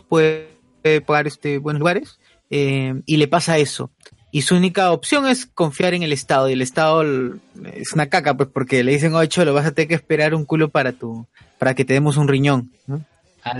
puede 0.83 1.01
pagar 1.03 1.27
este 1.27 1.59
buenos 1.59 1.79
lugares, 1.81 2.19
eh, 2.49 3.03
y 3.05 3.19
le 3.19 3.29
pasa 3.29 3.59
eso. 3.59 3.91
Y 4.31 4.41
su 4.43 4.57
única 4.57 4.93
opción 4.93 5.29
es 5.29 5.45
confiar 5.45 5.93
en 5.93 6.03
el 6.03 6.11
Estado, 6.11 6.49
y 6.49 6.55
el 6.55 6.63
Estado 6.63 7.03
es 7.03 7.93
una 7.93 8.07
caca, 8.07 8.35
pues, 8.35 8.49
porque 8.51 8.83
le 8.83 8.93
dicen, 8.93 9.15
ocho, 9.15 9.45
lo 9.45 9.53
vas 9.53 9.67
a 9.67 9.73
tener 9.73 9.89
que 9.89 9.95
esperar 9.95 10.35
un 10.35 10.47
culo 10.47 10.71
para 10.71 10.93
tu, 10.93 11.27
para 11.59 11.75
que 11.75 11.85
te 11.85 11.93
demos 11.93 12.17
un 12.17 12.27
riñón, 12.27 12.71
¿no? 12.87 13.05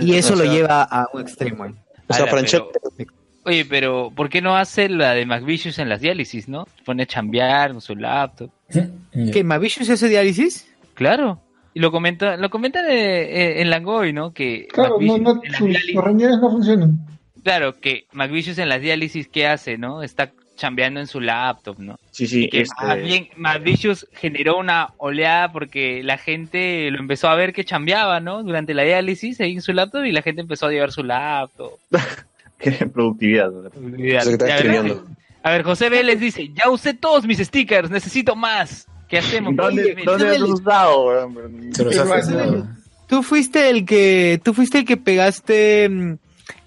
Y 0.01 0.15
eso 0.15 0.33
o 0.33 0.35
lo 0.35 0.45
sea- 0.45 0.51
lleva 0.51 0.81
a 0.81 1.09
un 1.13 1.21
extremo. 1.21 1.67
¿eh? 1.67 1.75
Ala, 2.23 2.25
pero- 2.31 2.71
Oye, 3.43 3.65
pero 3.65 4.11
¿por 4.15 4.29
qué 4.29 4.41
no 4.41 4.57
hace 4.57 4.89
la 4.89 5.13
de 5.13 5.27
McVicious 5.27 5.77
en 5.77 5.89
las 5.89 6.01
diálisis, 6.01 6.47
no? 6.47 6.67
Pone 6.83 7.03
a 7.03 7.05
chambear 7.05 7.71
con 7.73 7.81
su 7.81 7.95
laptop. 7.95 8.49
¿Qué, 9.31 9.43
Mavicious 9.43 9.87
hace 9.91 10.09
diálisis? 10.09 10.65
Claro. 10.95 11.39
Y 11.75 11.81
lo 11.81 11.91
comenta, 11.91 12.37
lo 12.37 12.49
comentan 12.49 12.85
eh, 12.89 13.61
en 13.61 13.69
Langoy, 13.69 14.13
¿no? 14.13 14.33
Que 14.33 14.67
Claro, 14.71 14.97
no, 14.99 15.17
no, 15.17 15.41
sus, 15.57 15.69
riñones 16.03 16.39
no 16.39 16.49
funcionan. 16.49 16.97
claro, 17.43 17.77
que 17.79 18.05
McVicious 18.13 18.57
en 18.59 18.69
las 18.69 18.79
diálisis, 18.81 19.27
¿qué 19.27 19.45
hace, 19.45 19.77
no? 19.77 20.01
Está 20.01 20.31
chambeando 20.55 21.01
en 21.01 21.07
su 21.07 21.19
laptop, 21.19 21.77
¿no? 21.79 21.99
Sí, 22.11 22.27
sí, 22.27 22.45
Y 22.45 22.49
que 22.49 22.61
este- 22.61 22.85
más 22.85 22.97
bien 23.01 23.27
McVicious 23.35 24.07
generó 24.13 24.57
una 24.57 24.93
oleada 24.95 25.51
porque 25.51 26.01
la 26.01 26.17
gente 26.17 26.89
lo 26.91 26.99
empezó 26.99 27.27
a 27.27 27.35
ver 27.35 27.51
que 27.51 27.65
chambeaba, 27.65 28.21
¿no? 28.21 28.41
Durante 28.41 28.73
la 28.73 28.83
diálisis 28.83 29.41
ahí 29.41 29.51
en 29.51 29.61
su 29.61 29.73
laptop 29.73 30.05
y 30.05 30.13
la 30.13 30.21
gente 30.21 30.39
empezó 30.41 30.67
a 30.67 30.71
llevar 30.71 30.93
su 30.93 31.03
laptop. 31.03 31.73
Qué 32.57 32.71
productividad. 32.85 33.51
¿no? 33.51 33.69
Ya, 33.97 34.23
ya, 34.23 34.61
¿verdad? 34.63 34.97
A 35.43 35.51
ver, 35.51 35.63
José 35.63 35.89
Vélez 35.89 36.21
dice, 36.21 36.49
ya 36.53 36.69
usé 36.69 36.93
todos 36.93 37.27
mis 37.27 37.39
stickers, 37.39 37.91
necesito 37.91 38.33
más. 38.35 38.87
¿Qué 39.09 39.19
hacemos? 39.19 39.55
¿Dónde, 39.55 39.83
Oye, 39.83 40.03
¿dónde 40.05 40.25
Vélez. 40.25 40.41
has 40.41 40.49
usado? 40.49 41.31
Se 41.73 41.83
los. 41.83 42.65
Tú 43.07 43.21
fuiste 43.21 43.69
el 43.69 43.85
que, 43.85 44.41
tú 44.43 44.53
fuiste 44.53 44.79
el 44.79 44.85
que 44.85 44.97
pegaste 44.97 45.87
mm, 45.89 46.17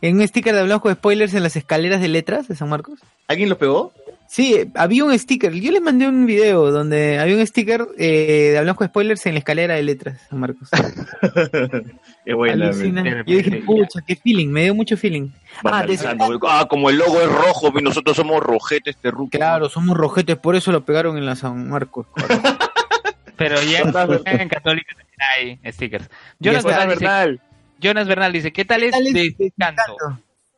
en 0.02 0.16
un 0.16 0.28
sticker 0.28 0.54
de 0.54 0.60
Hablamos 0.60 0.82
con 0.82 0.94
Spoilers 0.94 1.34
en 1.34 1.42
las 1.42 1.56
escaleras 1.56 2.00
de 2.00 2.08
letras 2.08 2.46
de 2.46 2.54
San 2.54 2.68
Marcos. 2.68 3.00
¿Alguien 3.26 3.48
lo 3.48 3.58
pegó? 3.58 3.92
Sí, 4.30 4.70
había 4.74 5.04
un 5.04 5.18
sticker. 5.18 5.54
Yo 5.54 5.72
les 5.72 5.80
mandé 5.80 6.06
un 6.06 6.26
video 6.26 6.70
donde 6.70 7.18
había 7.18 7.34
un 7.34 7.46
sticker 7.46 7.88
eh, 7.96 8.50
de 8.52 8.58
Hablamos 8.58 8.76
con 8.76 8.86
Spoilers 8.88 9.24
en 9.24 9.32
la 9.32 9.38
escalera 9.38 9.74
de 9.74 9.82
letras 9.82 10.20
de 10.20 10.28
San 10.28 10.38
Marcos. 10.38 10.68
Qué 12.26 12.34
buena. 12.34 12.70
Yo 12.70 13.22
dije, 13.24 13.62
pucha, 13.64 14.00
qué 14.06 14.16
feeling, 14.16 14.48
me 14.48 14.64
dio 14.64 14.74
mucho 14.74 14.98
feeling. 14.98 15.30
Ah, 15.64 15.82
de- 15.82 15.96
weón. 15.96 16.40
Ah, 16.46 16.66
como 16.68 16.90
el 16.90 16.98
logo 16.98 17.20
es 17.22 17.28
rojo, 17.32 17.72
y 17.78 17.82
nosotros 17.82 18.16
somos 18.16 18.42
rojetes, 18.42 18.96
este 18.96 19.10
ruco. 19.10 19.30
claro, 19.30 19.70
somos 19.70 19.96
rojetes, 19.96 20.36
por 20.36 20.54
eso 20.56 20.72
lo 20.72 20.84
pegaron 20.84 21.16
en 21.16 21.24
la 21.24 21.34
San 21.34 21.68
Marcos. 21.70 22.06
Pero 23.36 23.56
ya 23.62 23.78
en 23.80 24.48
Católica 24.48 24.94
también 24.94 25.58
hay 25.62 25.72
stickers. 25.72 26.10
Jonas 26.38 26.64
está, 26.64 26.70
Bernal, 26.78 26.88
dice, 26.90 27.04
Bernal. 27.06 27.40
Jonas 27.80 28.08
Bernal 28.08 28.32
dice, 28.32 28.52
¿qué 28.52 28.64
tal 28.64 28.82
es 28.82 28.92
Descanso? 29.38 29.96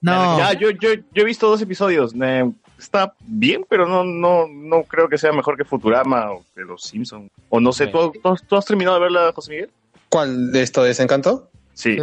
No. 0.01 0.39
Ya, 0.39 0.55
yo, 0.55 0.71
yo, 0.71 0.95
yo 0.95 1.23
he 1.23 1.25
visto 1.25 1.47
dos 1.49 1.61
episodios. 1.61 2.15
eh, 2.21 2.51
está 2.81 3.15
bien, 3.20 3.65
pero 3.68 3.86
no, 3.86 4.05
no, 4.05 4.47
no 4.49 4.83
creo 4.84 5.09
que 5.09 5.18
sea 5.18 5.33
mejor 5.33 5.57
que 5.57 5.65
Futurama 5.65 6.33
o 6.33 6.44
que 6.55 6.62
Los 6.62 6.83
Simpsons. 6.83 7.31
O 7.49 7.60
no 7.60 7.73
sé, 7.73 7.86
¿tú, 7.89 8.12
tú, 8.23 8.34
tú 8.49 8.57
has 8.57 8.65
terminado 8.65 8.97
de 8.97 9.02
verla, 9.02 9.33
José 9.34 9.50
Miguel? 9.50 9.70
¿Cuál 10.09 10.50
de 10.52 10.62
esto? 10.62 10.83
¿Desencanto? 10.83 11.49
Sí. 11.75 11.97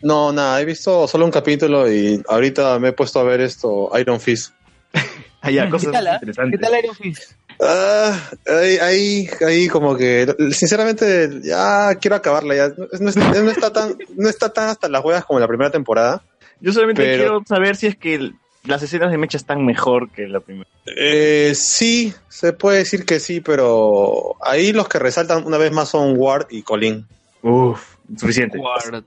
No, 0.00 0.32
nada, 0.32 0.60
he 0.60 0.64
visto 0.64 1.06
solo 1.06 1.24
un 1.24 1.30
capítulo 1.30 1.90
y 1.92 2.22
ahorita 2.28 2.78
me 2.78 2.88
he 2.88 2.92
puesto 2.92 3.20
a 3.20 3.24
ver 3.24 3.40
esto, 3.40 3.90
Iron 3.98 4.20
Fist. 4.20 4.52
Allá, 5.40 5.68
¿Qué 5.70 5.86
tal, 5.88 6.06
ah? 6.06 6.20
¿Qué 6.20 6.58
tal 6.58 6.78
Iron 6.78 6.94
Fist? 6.94 7.32
Ah, 7.60 8.18
ahí, 8.48 8.76
ahí, 8.78 9.28
ahí 9.46 9.68
como 9.68 9.96
que, 9.96 10.26
sinceramente, 10.50 11.40
ya 11.42 11.94
quiero 12.00 12.16
acabarla. 12.16 12.56
Ya. 12.56 12.68
No, 12.68 12.86
no 13.00 13.08
está, 13.08 13.42
no 13.42 13.50
está 13.50 13.72
tan, 13.72 13.96
no 14.16 14.28
está 14.28 14.52
tan 14.52 14.68
hasta 14.70 14.88
las 14.88 15.04
huevas 15.04 15.24
como 15.24 15.38
la 15.38 15.46
primera 15.46 15.70
temporada. 15.70 16.22
Yo 16.60 16.72
solamente 16.72 17.02
Pero- 17.02 17.16
quiero 17.16 17.42
saber 17.46 17.76
si 17.76 17.86
es 17.88 17.96
que 17.96 18.14
el- 18.14 18.34
las 18.64 18.82
escenas 18.82 19.10
de 19.10 19.18
Mecha 19.18 19.36
están 19.36 19.64
mejor 19.64 20.10
que 20.10 20.26
la 20.28 20.40
primera. 20.40 20.68
Eh, 20.96 21.52
sí, 21.54 22.12
se 22.28 22.52
puede 22.52 22.78
decir 22.78 23.04
que 23.04 23.20
sí, 23.20 23.40
pero 23.40 24.36
ahí 24.44 24.72
los 24.72 24.88
que 24.88 24.98
resaltan 24.98 25.44
una 25.46 25.58
vez 25.58 25.72
más 25.72 25.88
son 25.88 26.14
Ward 26.16 26.46
y 26.50 26.62
Colin. 26.62 27.06
Uf, 27.42 27.96
suficiente. 28.16 28.58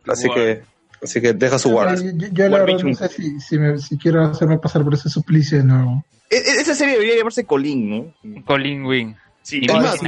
Así 0.07 0.29
que, 0.29 0.61
así 1.01 1.21
que 1.21 1.33
deja 1.33 1.57
su 1.59 1.69
Ward. 1.69 1.97
Yo, 2.01 2.11
yo- 2.15 2.27
yo 2.31 2.49
la 2.49 2.59
verdad 2.63 2.79
no 2.83 2.93
sé 2.95 3.07
si, 3.09 3.39
si, 3.39 3.57
me- 3.57 3.77
si 3.79 3.97
quiero 3.97 4.23
hacerme 4.25 4.57
pasar 4.57 4.83
por 4.83 4.93
ese 4.93 5.09
suplicio 5.09 5.57
de 5.59 5.63
nuevo. 5.63 6.03
E- 6.29 6.35
e- 6.37 6.61
Esa 6.61 6.75
serie 6.75 6.93
debería 6.95 7.15
llamarse 7.17 7.45
Colin, 7.45 7.89
¿no? 8.23 8.43
Colin 8.45 8.85
Wing. 8.85 9.13
Sí, 9.41 9.59
Y 9.61 9.67
más. 9.67 9.99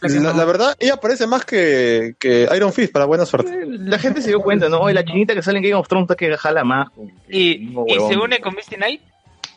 La, 0.00 0.32
la 0.32 0.44
verdad, 0.44 0.76
ella 0.78 0.96
parece 0.96 1.26
más 1.26 1.44
que, 1.44 2.14
que 2.18 2.48
Iron 2.56 2.72
Fist, 2.72 2.92
para 2.92 3.04
buena 3.04 3.26
suerte. 3.26 3.64
La 3.66 3.98
gente 3.98 4.20
se 4.22 4.28
dio 4.28 4.40
cuenta, 4.40 4.68
¿no? 4.68 4.80
Oye, 4.80 4.94
La 4.94 5.04
chinita 5.04 5.34
que 5.34 5.42
sale 5.42 5.58
en 5.58 5.64
Game 5.64 5.74
of 5.74 5.88
Thrones 5.88 6.04
está 6.04 6.14
que 6.16 6.36
jala 6.36 6.64
más. 6.64 6.88
Y, 7.28 7.68
y 7.68 7.74
se 8.08 8.16
une 8.16 8.40
con 8.40 8.54
Misty 8.54 8.76
Knight. 8.76 9.00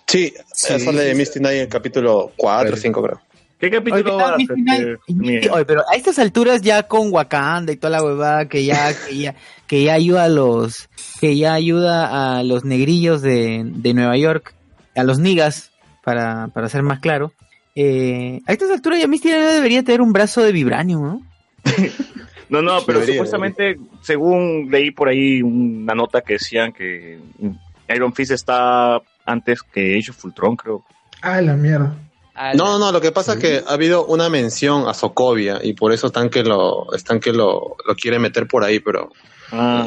Sí, 0.08 0.34
Sí, 0.54 0.74
eso 0.74 0.92
de 0.92 1.12
sí, 1.12 1.16
Misty 1.18 1.40
Knight 1.40 1.56
en 1.56 1.62
el 1.64 1.70
capítulo 1.70 2.32
4 2.36 2.74
o 2.74 2.78
5, 2.78 3.02
creo. 3.04 3.22
¿Qué 3.60 3.68
Oye, 3.68 3.72
¿qué 3.72 3.78
capítulo 3.92 4.18
vas, 4.18 4.38
Misty 4.38 4.54
Knight? 4.56 4.88
Y 5.08 5.14
Misty- 5.14 5.20
Miguel? 5.20 5.52
Oye, 5.52 5.66
pero 5.66 5.84
a 5.90 5.96
estas 5.96 6.20
alturas 6.20 6.62
ya 6.62 6.84
con 6.84 7.14
Wakanda 7.14 7.72
y 7.72 7.78
toda 7.78 7.92
la 7.92 8.04
huevada 8.04 8.48
que 8.50 8.66
ya, 8.66 8.92
que 8.94 9.18
ya, 9.18 9.36
que 9.68 9.84
ya 9.84 9.94
ayuda 9.94 10.24
a 10.26 10.30
los, 10.30 10.90
que 11.20 11.38
ya 11.38 11.54
ayuda 11.54 12.38
a 12.40 12.44
los 12.44 12.66
negrillos 12.66 13.22
de, 13.22 13.62
de 13.64 13.94
Nueva 13.94 14.18
York, 14.18 14.54
a 14.96 15.04
los 15.04 15.20
niggas, 15.20 15.72
para, 16.04 16.48
para 16.48 16.68
ser 16.70 16.82
más 16.84 17.00
claro. 17.00 17.32
Eh, 17.76 18.42
a 18.46 18.52
estas 18.52 18.70
alturas 18.72 19.00
ya 19.00 19.08
Misty 19.08 19.30
Knight 19.30 19.44
debería 19.54 19.84
tener 19.84 20.02
un 20.02 20.12
brazo 20.14 20.42
de 20.44 20.52
vibranium, 20.52 21.02
¿no? 21.04 21.22
No, 22.50 22.62
no, 22.62 22.80
pero 22.86 23.00
Debería, 23.00 23.16
supuestamente, 23.16 23.78
según 24.02 24.68
leí 24.70 24.92
por 24.92 25.08
ahí 25.08 25.42
una 25.42 25.94
nota 25.94 26.22
que 26.22 26.34
decían 26.34 26.74
que 26.74 27.18
Iron 27.96 28.14
Fist 28.14 28.32
está 28.32 29.00
antes 29.26 29.62
que 29.64 29.98
Age 29.98 30.12
of 30.12 30.26
Ultron, 30.26 30.58
creo. 30.58 30.84
Ah, 31.22 31.40
la 31.42 31.56
mierda. 31.56 31.96
No, 32.56 32.66
no, 32.66 32.80
no, 32.80 32.92
lo 32.92 33.00
que 33.00 33.12
pasa 33.12 33.34
es 33.34 33.40
que 33.40 33.62
ha 33.66 33.74
habido 33.74 34.06
una 34.06 34.28
mención 34.28 34.88
a 34.88 34.94
Sokovia 34.94 35.60
y 35.64 35.74
por 35.74 35.94
eso 35.94 36.08
están 36.08 36.30
que 36.30 36.44
lo, 36.44 36.94
están 36.94 37.20
que 37.20 37.32
lo, 37.32 37.78
lo 37.88 37.96
quieren 37.96 38.22
meter 38.22 38.48
por 38.48 38.64
ahí, 38.66 38.80
pero 38.80 39.12
Ah, 39.52 39.86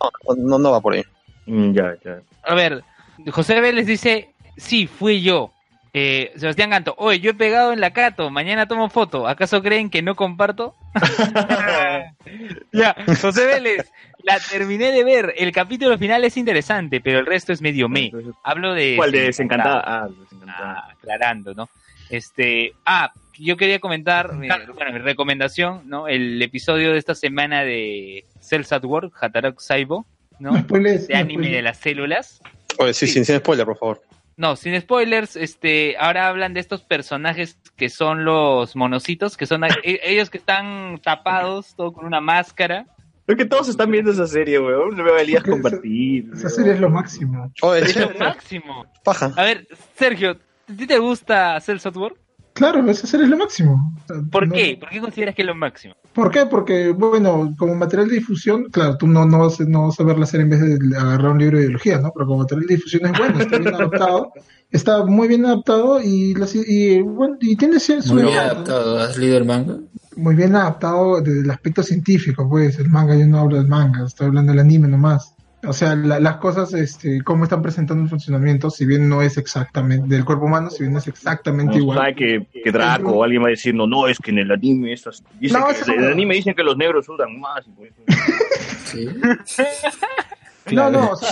no, 0.00 0.34
no, 0.36 0.58
no 0.58 0.70
va 0.72 0.80
por 0.80 0.94
ahí. 0.94 1.02
mm, 1.46 1.72
ya, 1.74 1.94
ya. 2.04 2.20
A 2.42 2.54
ver, 2.54 2.82
José 3.30 3.60
Vélez 3.60 3.86
dice, 3.86 4.30
sí, 4.56 4.86
fui 4.88 5.20
yo. 5.22 5.52
Eh, 5.96 6.32
Sebastián 6.36 6.70
Ganto, 6.70 6.96
oye, 6.98 7.20
yo 7.20 7.30
he 7.30 7.34
pegado 7.34 7.72
en 7.72 7.80
la 7.80 7.92
Cato, 7.92 8.28
mañana 8.28 8.66
tomo 8.66 8.90
foto. 8.90 9.28
¿Acaso 9.28 9.62
creen 9.62 9.90
que 9.90 10.02
no 10.02 10.16
comparto? 10.16 10.74
ya, 12.72 12.96
José 13.20 13.46
Vélez, 13.46 13.92
la 14.24 14.40
terminé 14.40 14.90
de 14.90 15.04
ver. 15.04 15.34
El 15.36 15.52
capítulo 15.52 15.96
final 15.96 16.24
es 16.24 16.36
interesante, 16.36 17.00
pero 17.00 17.20
el 17.20 17.26
resto 17.26 17.52
es 17.52 17.60
medio 17.62 17.88
me. 17.88 18.10
Hablo 18.42 18.74
de... 18.74 18.94
¿Cuál 18.96 19.12
de 19.12 19.20
Desencantada? 19.20 19.82
Ah, 19.86 20.08
Desencantada. 20.08 20.72
Ah, 20.78 20.88
aclarando, 20.90 21.54
¿no? 21.54 21.68
Este, 22.10 22.72
ah, 22.84 23.12
yo 23.38 23.56
quería 23.56 23.78
comentar, 23.78 24.30
eh, 24.42 24.48
bueno, 24.74 24.92
mi 24.92 24.98
recomendación, 24.98 25.82
¿no? 25.86 26.08
El 26.08 26.42
episodio 26.42 26.92
de 26.92 26.98
esta 26.98 27.14
semana 27.14 27.62
de 27.62 28.24
Cells 28.40 28.72
at 28.72 28.84
Work, 28.84 29.12
Hatarok 29.20 29.60
Saibo, 29.60 30.06
¿no? 30.40 30.58
Spoilees, 30.58 31.06
De 31.06 31.14
anime 31.14 31.34
spoilees. 31.34 31.52
de 31.56 31.62
las 31.62 31.78
células. 31.78 32.42
Oye, 32.78 32.92
sí, 32.94 33.06
Sí. 33.06 33.12
Sin, 33.12 33.24
sin 33.24 33.38
spoiler, 33.38 33.64
por 33.64 33.78
favor. 33.78 34.02
No, 34.36 34.56
sin 34.56 34.78
spoilers, 34.80 35.36
este, 35.36 35.96
ahora 35.98 36.28
hablan 36.28 36.54
de 36.54 36.60
estos 36.60 36.82
personajes 36.82 37.56
que 37.76 37.88
son 37.88 38.24
los 38.24 38.74
monocitos, 38.74 39.36
que 39.36 39.46
son 39.46 39.62
e- 39.64 40.00
ellos 40.02 40.28
que 40.30 40.38
están 40.38 40.98
tapados, 41.02 41.74
todo 41.76 41.92
con 41.92 42.04
una 42.04 42.20
máscara. 42.20 42.86
Es 43.26 43.36
que 43.36 43.44
todos 43.44 43.68
están 43.68 43.90
viendo 43.90 44.10
esa 44.10 44.26
serie, 44.26 44.58
weón. 44.58 45.00
A 45.00 45.20
Elías 45.20 45.42
Porque 45.42 45.50
compartir. 45.62 46.30
Esa 46.34 46.48
serie 46.48 46.72
es 46.72 46.80
lo 46.80 46.90
máximo. 46.90 47.52
Oye, 47.62 47.82
Es 47.82 47.96
lo 47.96 48.10
máximo. 48.18 48.86
paja. 49.04 49.32
A 49.36 49.44
ver, 49.44 49.66
Sergio, 49.96 50.32
¿a 50.32 50.76
ti 50.76 50.86
te 50.86 50.98
gusta 50.98 51.56
at 51.86 51.96
Work? 51.96 52.18
Claro, 52.54 52.88
esa 52.88 53.06
serie 53.06 53.24
es 53.26 53.30
lo 53.30 53.36
máximo. 53.36 53.92
O 54.04 54.06
sea, 54.06 54.22
¿Por 54.30 54.46
no- 54.48 54.54
qué? 54.54 54.76
¿Por 54.80 54.88
qué 54.88 55.00
consideras 55.00 55.34
que 55.34 55.42
es 55.42 55.46
lo 55.46 55.54
máximo? 55.54 55.94
¿Por 56.12 56.30
qué? 56.30 56.46
Porque, 56.46 56.90
bueno, 56.92 57.52
como 57.58 57.74
material 57.74 58.08
de 58.08 58.14
difusión, 58.16 58.66
claro, 58.70 58.96
tú 58.96 59.08
no, 59.08 59.26
no, 59.26 59.40
vas, 59.40 59.60
a- 59.60 59.64
no 59.64 59.88
vas 59.88 59.98
a 59.98 60.04
ver 60.04 60.16
la 60.18 60.26
serie 60.26 60.44
en 60.44 60.50
vez 60.50 60.60
de 60.60 60.96
agarrar 60.96 61.32
un 61.32 61.38
libro 61.38 61.58
de 61.58 61.64
ideología, 61.64 61.98
¿no? 61.98 62.12
Pero 62.14 62.26
como 62.26 62.38
material 62.40 62.66
de 62.68 62.74
difusión 62.76 63.06
es 63.06 63.18
bueno, 63.18 63.38
está 63.40 63.58
bien 63.58 63.74
adaptado, 63.74 64.32
está 64.70 65.04
muy 65.04 65.26
bien 65.26 65.44
adaptado 65.44 66.00
y, 66.00 66.34
las- 66.34 66.54
y, 66.54 67.00
bueno, 67.02 67.36
y 67.40 67.56
tiene 67.56 67.80
su 67.80 68.14
Muy 68.14 68.22
bien 68.22 68.38
adaptado. 68.38 68.98
¿Has 69.00 69.18
leído 69.18 69.38
el 69.38 69.44
manga? 69.44 69.78
muy 70.16 70.36
bien 70.36 70.54
adaptado 70.54 71.20
desde 71.20 71.40
el 71.40 71.50
aspecto 71.50 71.82
científico, 71.82 72.48
pues 72.48 72.78
el 72.78 72.88
manga, 72.88 73.16
yo 73.16 73.26
no 73.26 73.40
hablo 73.40 73.56
del 73.56 73.66
manga, 73.66 74.06
estoy 74.06 74.28
hablando 74.28 74.52
del 74.52 74.60
anime 74.60 74.86
nomás. 74.86 75.33
O 75.66 75.72
sea, 75.72 75.94
la- 75.94 76.20
las 76.20 76.36
cosas, 76.36 76.72
este, 76.74 77.22
cómo 77.22 77.44
están 77.44 77.62
presentando 77.62 78.02
el 78.02 78.08
funcionamiento, 78.10 78.70
si 78.70 78.84
bien 78.86 79.08
no 79.08 79.22
es 79.22 79.36
exactamente, 79.38 80.06
del 80.14 80.24
cuerpo 80.24 80.44
humano, 80.46 80.70
si 80.70 80.80
bien 80.82 80.92
no 80.92 80.98
es 80.98 81.06
exactamente 81.08 81.74
No 81.76 81.78
igual. 81.82 81.98
sabe 81.98 82.14
que, 82.14 82.46
que 82.64 82.70
Draco 82.72 83.12
o 83.12 83.24
alguien 83.24 83.42
va 83.44 83.48
diciendo, 83.48 83.86
no, 83.86 84.06
es 84.08 84.18
que 84.18 84.30
en 84.30 84.38
el 84.38 84.50
anime 84.52 84.92
estas, 84.92 85.22
dicen 85.40 85.60
No, 85.60 85.66
que- 85.68 85.92
en 85.92 86.04
el 86.04 86.12
anime 86.12 86.34
dicen 86.34 86.54
que 86.54 86.62
los 86.62 86.76
negros 86.76 87.06
sudan 87.06 87.38
más. 87.40 87.64
pues. 87.76 87.92
Sí. 88.84 89.08
No, 90.72 90.90
no, 90.90 91.10
o 91.10 91.16
sea, 91.16 91.28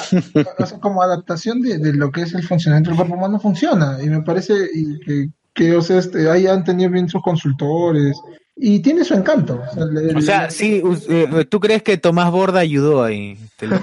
o 0.59 0.67
sea, 0.67 0.79
como 0.79 1.03
adaptación 1.03 1.63
de, 1.63 1.79
de 1.79 1.95
lo 1.95 2.11
que 2.11 2.21
es 2.21 2.35
el 2.35 2.43
funcionamiento 2.43 2.91
del 2.91 2.99
cuerpo 2.99 3.15
humano 3.15 3.41
funciona. 3.41 3.97
Y 4.03 4.09
me 4.11 4.21
parece 4.21 4.53
y 4.75 5.01
que, 5.01 5.29
que, 5.55 5.75
o 5.75 5.81
sea, 5.81 6.01
este, 6.01 6.29
ahí 6.31 6.47
han 6.47 6.65
tenido 6.65 6.91
bien 6.91 7.09
sus 7.09 7.23
consultores. 7.23 8.21
Y 8.65 8.79
tiene 8.79 9.05
su 9.05 9.15
encanto. 9.15 9.61
O 9.71 9.75
sea, 9.75 9.83
el- 9.83 10.17
O 10.17 10.21
sea, 10.21 10.49
sí, 10.51 10.81
eh, 11.09 11.45
¿tú 11.49 11.59
crees 11.59 11.83
que 11.83 11.97
Tomás 11.97 12.31
Borda 12.31 12.61
ayudó 12.61 13.03
ahí? 13.03 13.37
Te 13.57 13.67
lo- 13.67 13.77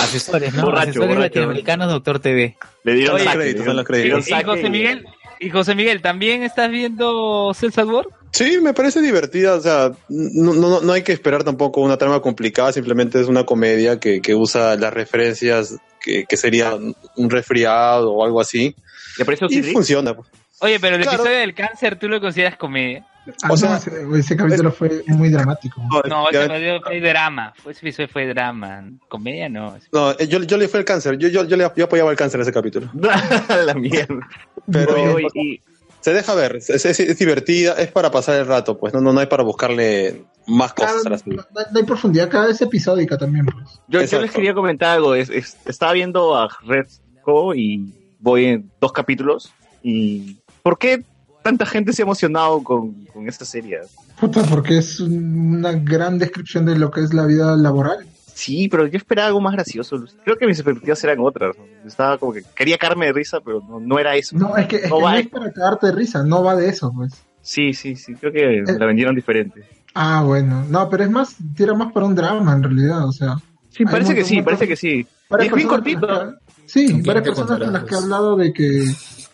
Asesores, 0.00 0.54
¿no? 0.54 0.62
Borracho, 0.64 0.82
Asesores 0.90 1.08
borracho. 1.08 1.20
latinoamericanos, 1.22 1.90
Doctor 1.90 2.20
TV. 2.20 2.56
Le 2.84 2.94
dieron 2.94 3.16
Oye, 3.16 3.24
saque, 3.24 3.38
créditos, 3.38 3.66
le 3.66 3.74
los 3.74 3.82
¿Y, 3.82 3.86
créditos. 3.86 4.28
y 4.28 4.44
José. 4.44 4.70
Miguel? 4.70 5.06
¿Y 5.40 5.50
José 5.50 5.74
Miguel, 5.74 6.02
también 6.02 6.42
estás 6.42 6.70
viendo 6.70 7.52
Cells 7.54 7.78
at 7.78 7.86
Work? 7.86 8.08
Sí, 8.32 8.58
me 8.60 8.74
parece 8.74 9.00
divertida, 9.00 9.54
o 9.54 9.60
sea, 9.60 9.92
no, 10.08 10.52
no, 10.54 10.80
no 10.80 10.92
hay 10.92 11.02
que 11.02 11.12
esperar 11.12 11.44
tampoco 11.44 11.80
una 11.80 11.96
trama 11.96 12.20
complicada, 12.20 12.72
simplemente 12.72 13.20
es 13.20 13.28
una 13.28 13.44
comedia 13.44 13.98
que, 14.00 14.20
que 14.20 14.34
usa 14.34 14.76
las 14.76 14.92
referencias 14.92 15.76
que, 16.00 16.24
que 16.26 16.36
sería 16.36 16.74
un 17.16 17.30
resfriado 17.30 18.12
o 18.12 18.24
algo 18.24 18.40
así. 18.40 18.74
¿Le 19.16 19.24
pareció 19.24 19.46
Y 19.50 19.62
funciona. 19.62 20.14
pues. 20.14 20.28
Oye, 20.60 20.80
pero 20.80 20.96
el 20.96 21.02
Claro. 21.02 21.18
episodio 21.18 21.38
del 21.40 21.54
cáncer, 21.54 21.98
¿tú 21.98 22.08
lo 22.08 22.20
consideras 22.20 22.56
comedia? 22.56 23.06
Ah, 23.42 23.48
o 23.52 23.56
sea, 23.56 23.70
no, 23.70 23.76
ese, 23.76 24.20
ese 24.20 24.36
capítulo 24.36 24.72
fue 24.72 25.02
muy 25.08 25.28
dramático. 25.28 25.82
No, 26.08 26.30
ya- 26.32 26.44
ese 26.44 26.54
episodio 26.54 26.80
fue 26.82 27.00
drama. 27.00 27.52
Fue, 27.62 27.72
ese 27.72 27.80
episodio 27.82 28.08
fue 28.08 28.26
drama. 28.26 28.84
Comedia 29.08 29.48
no. 29.50 29.76
no, 29.92 30.10
eh, 30.12 30.26
yo, 30.26 30.42
yo 30.42 30.56
le 30.56 30.66
fui 30.66 30.78
el 30.80 30.86
cáncer, 30.86 31.18
yo, 31.18 31.28
yo, 31.28 31.44
yo, 31.44 31.56
le, 31.56 31.70
yo 31.76 31.84
apoyaba 31.84 32.10
el 32.10 32.16
cáncer 32.16 32.38
en 32.40 32.42
ese 32.42 32.52
capítulo. 32.52 32.90
la 33.64 33.74
mierda. 33.74 34.26
Pero 34.72 34.94
Oye, 34.94 35.08
oye, 35.08 35.26
y- 35.34 35.60
se 36.00 36.12
deja 36.14 36.34
ver, 36.34 36.56
es, 36.56 36.70
es- 36.70 37.00
es 37.00 37.18
divertida, 37.18 37.74
es 37.74 37.88
para 37.92 38.10
pasar 38.10 38.36
el 38.40 38.46
rato, 38.46 38.78
pues 38.78 38.94
no, 38.94 39.00
no, 39.00 39.12
no 39.12 39.20
hay 39.20 39.26
para 39.26 39.42
buscarle 39.42 40.22
más 40.46 40.72
cosas 40.72 41.04
a 41.04 41.10
la 41.10 41.16
no, 41.26 41.34
no- 41.36 41.42
no 41.72 41.78
hay 41.78 41.84
profundidad, 41.84 42.30
cada 42.30 42.46
vez 42.46 42.60
episódica 42.62 43.18
también, 43.18 43.44
pues. 43.44 43.80
yo, 43.88 44.02
yo 44.02 44.20
les 44.22 44.30
quería 44.30 44.54
comentar 44.54 44.90
algo. 44.96 45.14
Es, 45.14 45.28
es- 45.28 45.58
estaba 45.66 45.92
viendo 45.92 46.34
a 46.34 46.48
Red 46.64 46.86
Co 47.22 47.54
y 47.54 47.92
voy 48.20 48.46
en 48.46 48.70
dos 48.80 48.92
capítulos. 48.92 49.52
¿Y 49.82 50.38
por 50.62 50.78
qué 50.78 51.02
tanta 51.42 51.64
gente 51.66 51.92
se 51.92 52.02
ha 52.02 52.04
emocionado 52.04 52.62
con, 52.62 52.92
con 53.06 53.28
esta 53.28 53.44
serie? 53.44 53.78
Puta, 54.20 54.42
porque 54.44 54.78
es 54.78 55.00
un- 55.00 55.56
una 55.58 55.72
gran 55.72 56.18
descripción 56.18 56.66
de 56.66 56.76
lo 56.78 56.90
que 56.90 57.00
es 57.02 57.14
la 57.14 57.26
vida 57.26 57.56
laboral. 57.56 58.06
Sí, 58.34 58.68
pero 58.68 58.86
yo 58.86 58.96
esperaba 58.96 59.28
algo 59.28 59.40
más 59.40 59.52
gracioso. 59.54 60.04
Creo 60.24 60.36
que 60.36 60.46
mis 60.46 60.58
expectativas 60.58 61.02
eran 61.02 61.18
otras. 61.20 61.56
Estaba 61.84 62.18
como 62.18 62.32
que 62.32 62.42
quería 62.54 62.78
caerme 62.78 63.06
de 63.06 63.12
risa, 63.12 63.38
pero 63.44 63.60
no, 63.68 63.80
no 63.80 63.98
era 63.98 64.14
eso. 64.14 64.36
No, 64.36 64.56
es 64.56 64.66
que, 64.66 64.76
es 64.76 64.82
que 64.82 64.88
No 64.88 64.98
no 64.98 65.04
va- 65.06 65.18
es 65.18 65.26
para 65.28 65.52
cagarte 65.52 65.86
de 65.86 65.92
risa, 65.92 66.22
no 66.22 66.42
va 66.44 66.54
de 66.54 66.68
eso, 66.68 66.92
pues. 66.94 67.12
Sí, 67.42 67.72
sí, 67.72 67.96
sí. 67.96 68.14
Creo 68.14 68.32
que 68.32 68.62
me 68.64 68.78
la 68.78 68.86
vendieron 68.86 69.14
diferente. 69.16 69.64
Ah, 69.94 70.22
bueno. 70.24 70.64
No, 70.68 70.88
pero 70.88 71.02
es 71.04 71.10
más, 71.10 71.34
tira 71.56 71.74
más 71.74 71.92
para 71.92 72.06
un 72.06 72.14
drama 72.14 72.52
en 72.52 72.62
realidad, 72.62 73.06
o 73.08 73.12
sea. 73.12 73.36
Sí, 73.70 73.84
parece 73.84 74.14
que 74.14 74.24
sí, 74.24 74.42
parece 74.42 74.68
que 74.68 74.76
sí. 74.76 75.00
Es 75.00 75.06
bien 75.38 75.50
personas 75.50 75.66
con 75.66 75.68
cortito. 75.68 76.06
las 76.06 76.28
que- 76.34 76.38
Sí, 76.66 76.84
¿Con 76.86 76.94
quién 77.00 77.06
varias 77.06 77.24
personas 77.24 77.58
con 77.60 77.72
las 77.72 77.84
que 77.84 77.94
he 77.94 77.98
hablado 77.98 78.36
de 78.36 78.52
que, 78.52 78.84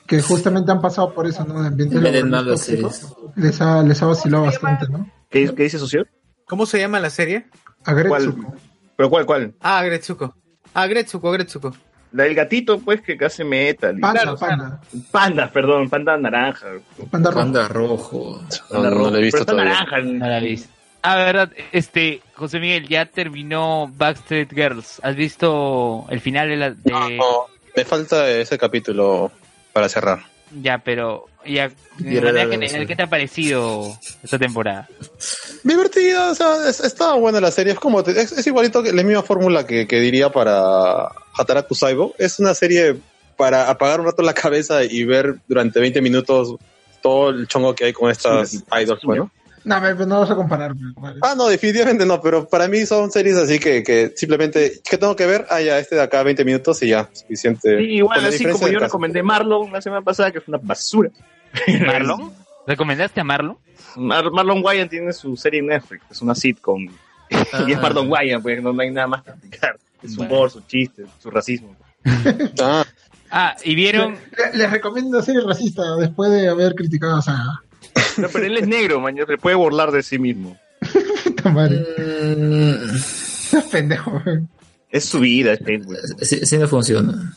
que 0.06 0.20
justamente 0.20 0.70
han 0.70 0.80
pasado 0.80 1.12
por 1.14 1.26
eso, 1.26 1.44
¿no? 1.44 1.62
Las 1.62 2.46
tóxicos. 2.46 3.14
Les 3.36 3.60
ha, 3.60 3.82
les 3.82 4.02
ha 4.02 4.06
vacilado 4.06 4.44
bastante, 4.44 4.86
¿no? 4.88 5.10
¿Qué, 5.30 5.52
qué 5.54 5.62
dice 5.64 5.78
socio? 5.78 6.06
¿Cómo 6.46 6.66
se 6.66 6.78
llama 6.78 7.00
la 7.00 7.10
serie? 7.10 7.46
A 7.84 7.92
Gretsuko. 7.94 8.42
¿Cuál? 8.42 8.58
¿Pero 8.96 9.10
cuál, 9.10 9.26
cuál? 9.26 9.54
Ah, 9.60 9.82
Gretsuko. 9.84 10.34
Ah, 10.74 10.86
Gretsuko, 10.86 11.30
Gretsuko. 11.30 11.74
La 12.12 12.24
del 12.24 12.34
gatito, 12.34 12.78
pues, 12.78 13.00
que 13.00 13.18
hace 13.24 13.42
metal. 13.44 13.98
y- 13.98 14.00
Panda, 14.00 14.22
Claro, 14.22 14.38
panda. 14.38 14.80
Panda, 15.10 15.50
perdón, 15.52 15.90
panda 15.90 16.16
naranja. 16.16 16.66
Panda 17.10 17.30
rojo. 17.30 17.40
Panda 17.42 17.68
rojo. 17.68 18.42
No, 18.72 18.82
no, 18.82 18.90
no 18.90 19.10
lo 19.10 19.16
he 19.16 19.22
visto 19.22 19.38
Pero 19.44 19.46
todavía. 19.58 19.72
naranja. 19.74 19.98
No 20.00 20.26
la 20.26 20.38
he 20.38 20.44
visto. 20.44 20.68
Ah, 21.02 21.16
verdad, 21.16 21.50
este, 21.72 22.22
José 22.34 22.60
Miguel, 22.60 22.88
ya 22.88 23.06
terminó 23.06 23.90
Backstreet 23.96 24.52
Girls. 24.54 25.00
¿Has 25.02 25.16
visto 25.16 26.06
el 26.08 26.20
final 26.20 26.48
de 26.48 26.56
la... 26.56 26.70
De... 26.70 26.92
No, 26.92 27.46
me 27.76 27.84
falta 27.84 28.28
ese 28.30 28.56
capítulo 28.56 29.30
para 29.74 29.90
cerrar. 29.90 30.20
Ya, 30.62 30.78
pero 30.78 31.26
ya, 31.44 31.70
Y 31.98 32.20
la. 32.20 32.86
¿qué 32.86 32.94
te 32.96 33.02
ha 33.02 33.06
parecido 33.08 33.98
esta 34.22 34.38
temporada? 34.38 34.88
Divertida, 35.62 36.30
o 36.30 36.34
sea, 36.34 36.68
es- 36.68 36.80
estaba 36.80 37.14
buena 37.14 37.40
la 37.40 37.50
serie. 37.50 37.72
Es 37.72 37.78
como, 37.80 38.02
te- 38.02 38.18
es, 38.20 38.32
es 38.32 38.46
igualito 38.46 38.82
que 38.82 38.92
la 38.92 39.02
misma 39.02 39.22
fórmula 39.22 39.66
que, 39.66 39.86
que 39.86 40.00
diría 40.00 40.30
para 40.30 41.08
Hataraku 41.36 41.74
Saibo. 41.74 42.14
Es 42.18 42.38
una 42.38 42.54
serie 42.54 42.96
para 43.36 43.68
apagar 43.68 44.00
un 44.00 44.06
rato 44.06 44.22
la 44.22 44.32
cabeza 44.34 44.84
y 44.84 45.04
ver 45.04 45.36
durante 45.48 45.80
20 45.80 46.00
minutos 46.00 46.54
todo 47.02 47.30
el 47.30 47.48
chongo 47.48 47.74
que 47.74 47.86
hay 47.86 47.92
con 47.92 48.10
estas 48.10 48.54
idols, 48.80 49.02
bueno. 49.02 49.30
No, 49.74 49.80
me- 49.80 49.94
no 49.94 50.20
vas 50.20 50.30
a 50.30 50.34
comparar. 50.34 50.74
pues, 50.94 51.14
Ah, 51.22 51.34
no, 51.36 51.48
definitivamente 51.48 52.04
no, 52.04 52.20
pero 52.20 52.46
para 52.48 52.68
mí 52.68 52.84
son 52.84 53.10
series 53.10 53.36
así 53.36 53.58
que, 53.58 53.82
que 53.82 54.12
simplemente, 54.14 54.80
¿qué 54.88 54.98
tengo 54.98 55.16
que 55.16 55.24
ver? 55.26 55.46
Ah, 55.48 55.60
ya, 55.62 55.78
este 55.78 55.94
de 55.94 56.02
acá 56.02 56.22
20 56.22 56.44
minutos 56.44 56.82
y 56.82 56.88
ya, 56.88 57.08
suficiente. 57.12 57.78
Sí, 57.78 57.84
igual, 57.84 58.24
así 58.26 58.44
como 58.44 58.68
yo 58.68 58.78
recomendé 58.78 59.22
Marlon 59.22 59.72
la 59.72 59.80
semana 59.80 60.02
pasada, 60.02 60.30
que 60.30 60.40
fue 60.40 60.54
una 60.54 60.62
basura. 60.66 61.10
¿Marlon? 61.86 62.32
¿Recomendaste 62.66 63.20
a 63.20 63.24
Marlon? 63.24 63.56
Mar- 63.96 64.30
Marlon 64.30 64.62
Wayans 64.64 64.90
tiene 64.90 65.12
su 65.12 65.36
serie 65.36 65.60
en 65.60 65.66
Netflix, 65.66 66.02
es 66.10 66.20
una 66.22 66.34
sitcom. 66.34 66.82
y 67.66 67.72
es 67.72 67.80
Marlon 67.80 68.10
Wayans, 68.10 68.42
pues 68.42 68.62
no, 68.62 68.78
hay 68.78 68.90
nada 68.90 69.06
más 69.06 69.22
que 69.22 69.30
explicar. 69.30 69.78
Es 70.02 70.12
su 70.14 70.20
humor, 70.22 70.50
su 70.50 70.60
chiste, 70.62 71.04
su 71.18 71.30
racismo. 71.30 71.74
Ah, 73.30 73.56
y 73.64 73.74
vieron... 73.74 74.12
Le- 74.36 74.58
Les 74.58 74.70
recomiendo 74.70 75.20
serie 75.22 75.40
racista 75.40 75.82
después 75.96 76.30
de 76.30 76.48
haber 76.48 76.74
criticado 76.74 77.16
a 77.16 77.22
Saga. 77.22 77.62
No, 78.16 78.28
pero 78.28 78.46
él 78.46 78.56
es 78.58 78.66
negro, 78.68 79.00
man, 79.00 79.16
se 79.16 79.38
puede 79.38 79.56
burlar 79.56 79.90
de 79.90 80.02
sí 80.02 80.18
mismo. 80.18 80.56
Pendejo. 83.70 84.22
Es 84.90 85.04
su 85.04 85.20
vida. 85.20 85.56
Sí, 86.22 86.46
sí 86.46 86.58
no 86.58 86.68
funciona. 86.68 87.34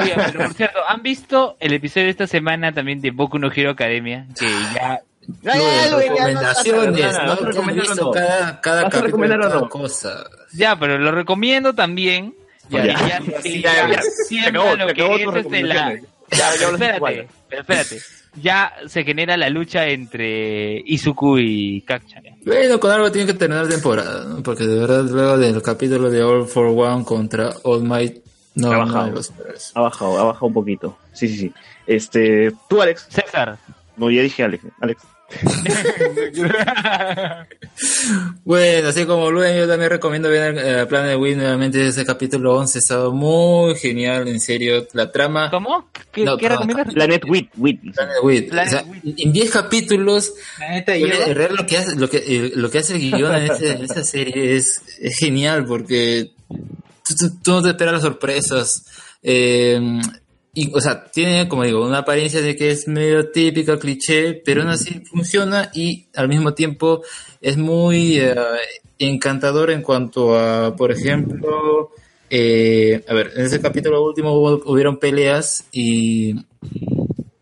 Oye, 0.00 0.14
pero 0.16 0.44
por 0.44 0.54
cierto, 0.54 0.78
¿han 0.88 1.02
visto 1.02 1.56
el 1.60 1.74
episodio 1.74 2.06
de 2.06 2.10
esta 2.10 2.26
semana 2.26 2.72
también 2.72 3.00
de 3.00 3.10
Boku 3.10 3.38
no 3.38 3.50
Hero 3.52 3.70
Academia? 3.70 4.26
Que 4.38 4.48
ya... 4.74 5.00
Recomendaciones, 5.96 7.12
no, 7.12 7.26
¿no? 7.26 7.26
no, 7.26 7.36
Que 7.36 7.42
han 7.42 7.46
recomendar 7.46 7.86
visto 7.86 8.02
o 8.02 8.04
no. 8.06 8.10
cada, 8.10 8.60
cada 8.60 8.82
¿Vas 8.82 8.94
a 8.94 8.98
capítulo 8.98 9.28
de 9.28 9.36
recomendar 9.36 9.38
o 9.40 9.42
cada 9.42 9.60
no? 9.60 9.68
Ya, 10.52 10.76
pero 10.76 10.98
lo 10.98 11.12
recomiendo 11.12 11.74
también. 11.74 12.34
Ya, 12.70 12.84
Ya. 12.84 12.98
ya, 12.98 13.18
este. 17.80 18.00
Ya 18.34 18.72
se 18.86 19.04
genera 19.04 19.36
la 19.36 19.50
lucha 19.50 19.86
entre 19.86 20.82
Izuku 20.86 21.38
y 21.38 21.82
Kakcha. 21.82 22.22
Bueno, 22.46 22.80
con 22.80 22.90
algo 22.90 23.12
tiene 23.12 23.26
que 23.26 23.34
terminar 23.34 23.64
la 23.66 23.70
temporada, 23.70 24.24
¿no? 24.24 24.42
Porque 24.42 24.64
de 24.64 24.78
verdad, 24.78 25.04
luego 25.04 25.36
del 25.36 25.60
capítulo 25.62 26.10
de 26.10 26.22
All 26.22 26.46
for 26.46 26.66
One 26.66 27.04
contra 27.04 27.50
All 27.64 27.82
Might, 27.82 28.22
no, 28.54 28.72
ha 28.72 28.78
bajado. 28.78 29.20
ha 29.74 29.80
bajado, 29.80 30.18
ha 30.18 30.24
bajado 30.24 30.46
un 30.46 30.52
poquito. 30.54 30.96
Sí, 31.12 31.28
sí, 31.28 31.36
sí. 31.36 31.52
Este, 31.86 32.52
tú, 32.68 32.80
Alex. 32.80 33.06
César. 33.10 33.58
No, 33.96 34.10
ya 34.10 34.22
dije 34.22 34.42
Alex. 34.44 34.64
Alex. 34.80 35.02
Bueno, 38.44 38.88
así 38.88 39.06
como 39.06 39.30
Luen, 39.30 39.56
yo 39.56 39.66
también 39.68 39.90
recomiendo 39.90 40.28
ver 40.28 40.56
el 40.58 40.86
plan 40.88 41.06
de 41.06 41.16
Win 41.16 41.38
nuevamente. 41.38 41.86
Ese 41.86 42.04
capítulo 42.04 42.56
11 42.56 42.78
estaba 42.78 43.10
muy 43.10 43.74
genial, 43.76 44.28
en 44.28 44.40
serio. 44.40 44.86
La 44.92 45.10
trama. 45.10 45.50
¿Cómo? 45.50 45.88
¿Qué, 46.12 46.24
No, 46.24 46.36
qué 46.36 46.48
no, 46.48 46.56
recomiendas? 46.56 46.92
Planet. 46.94 47.22
Planet. 48.50 48.68
O 48.68 48.70
sea, 48.70 48.84
en 49.16 49.32
10 49.32 49.50
capítulos, 49.50 50.34
en 51.48 51.56
lo 51.56 51.66
que 51.66 51.76
hace, 51.78 51.96
lo 51.96 52.10
que, 52.10 52.16
eh, 52.18 52.52
lo 52.54 52.70
que 52.70 52.78
hace 52.78 52.96
el 52.96 53.00
guion 53.12 53.34
en, 53.34 53.50
en 53.64 53.84
esta 53.84 54.04
serie 54.04 54.56
es, 54.56 54.82
es 55.00 55.16
genial 55.18 55.64
porque 55.64 56.32
tú, 56.48 57.14
tú- 57.18 57.38
tú 57.42 57.50
no 57.52 57.62
te 57.62 57.70
esperas 57.70 57.94
las 57.94 58.02
sorpresas. 58.02 58.84
Eh, 59.22 59.80
y, 60.54 60.70
o 60.74 60.80
sea, 60.80 61.10
tiene, 61.10 61.48
como 61.48 61.64
digo, 61.64 61.86
una 61.86 61.98
apariencia 61.98 62.42
de 62.42 62.54
que 62.56 62.70
es 62.70 62.86
medio 62.88 63.30
típica, 63.30 63.78
cliché, 63.78 64.34
pero 64.34 64.62
aún 64.62 64.70
así 64.70 65.00
funciona 65.10 65.70
y 65.74 66.06
al 66.14 66.28
mismo 66.28 66.52
tiempo 66.54 67.02
es 67.40 67.56
muy 67.56 68.18
eh, 68.18 68.34
encantador 68.98 69.70
en 69.70 69.82
cuanto 69.82 70.38
a, 70.38 70.76
por 70.76 70.92
ejemplo, 70.92 71.90
eh, 72.28 73.02
a 73.08 73.14
ver, 73.14 73.32
en 73.36 73.46
ese 73.46 73.60
capítulo 73.60 74.04
último 74.04 74.32
hubo- 74.34 74.62
hubieron 74.70 74.98
peleas 74.98 75.64
y 75.72 76.36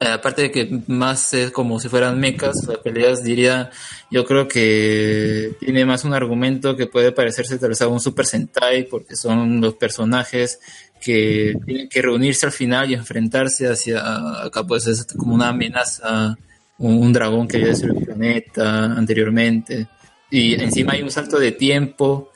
eh, 0.01 0.09
aparte 0.09 0.43
de 0.43 0.51
que 0.51 0.81
más 0.87 1.35
es 1.35 1.51
como 1.51 1.79
si 1.79 1.89
fueran 1.89 2.19
mechas, 2.19 2.57
las 2.67 2.79
peleas 2.79 3.23
diría, 3.23 3.71
yo 4.11 4.25
creo 4.25 4.49
que 4.49 5.53
tiene 5.61 5.85
más 5.85 6.05
un 6.05 6.15
argumento 6.15 6.77
que 6.77 6.87
puede 6.87 7.13
parecerse 7.13 7.59
tal 7.59 7.69
vez 7.71 7.83
a 7.83 7.89
un 7.89 8.01
Super 8.01 8.25
Sentai, 8.27 8.85
porque 8.85 9.15
son 9.17 9.61
los 9.61 9.75
personajes 9.75 10.59
que 11.01 11.55
tienen 11.65 11.89
que 11.89 12.03
reunirse 12.03 12.47
al 12.47 12.53
final 12.53 12.91
y 12.91 12.95
enfrentarse 12.95 13.69
hacia, 13.69 14.45
acá 14.45 14.65
pues 14.65 14.87
es 14.87 15.05
como 15.17 15.35
una 15.35 15.49
amenaza, 15.49 16.37
un, 16.79 16.99
un 16.99 17.13
dragón 17.13 17.49
que 17.49 17.57
había 17.57 17.69
destruido 17.69 17.99
el 18.01 18.07
planeta 18.07 18.85
anteriormente, 18.85 19.89
y 20.31 20.55
encima 20.55 20.93
hay 20.93 21.03
un 21.03 21.11
salto 21.11 21.39
de 21.39 21.53
tiempo, 21.53 22.31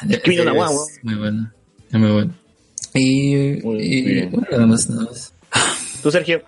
que 0.00 0.30
viene 0.30 0.42
una 0.42 0.50
Es 0.52 0.56
guagua. 0.56 0.84
muy 1.02 1.14
bueno, 1.14 1.52
es 1.90 2.00
muy 2.00 2.10
bueno. 2.10 2.32
Y, 2.94 3.34
y 3.36 4.26
bueno, 4.26 4.46
nada 4.50 4.66
más, 4.66 4.88
nada 4.88 5.04
más. 5.04 5.32
Tú, 6.02 6.10
Sergio. 6.10 6.42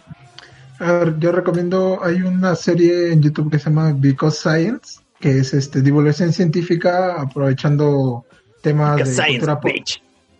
A 0.79 0.93
ver, 0.93 1.19
yo 1.19 1.31
recomiendo, 1.31 2.03
hay 2.03 2.23
una 2.23 2.55
serie 2.57 3.13
en 3.13 3.23
YouTube 3.23 3.51
que 3.51 3.59
se 3.59 3.67
llama 3.67 3.93
Because 3.93 4.39
Science, 4.41 5.01
que 5.21 5.39
es 5.39 5.53
este 5.53 5.83
divulgación 5.83 6.33
científica 6.33 7.21
aprovechando 7.21 8.25
temas 8.63 8.97
Because 8.97 9.11
de 9.11 9.17
science, 9.17 9.39
cultura 9.41 9.61
pop. 9.61 9.73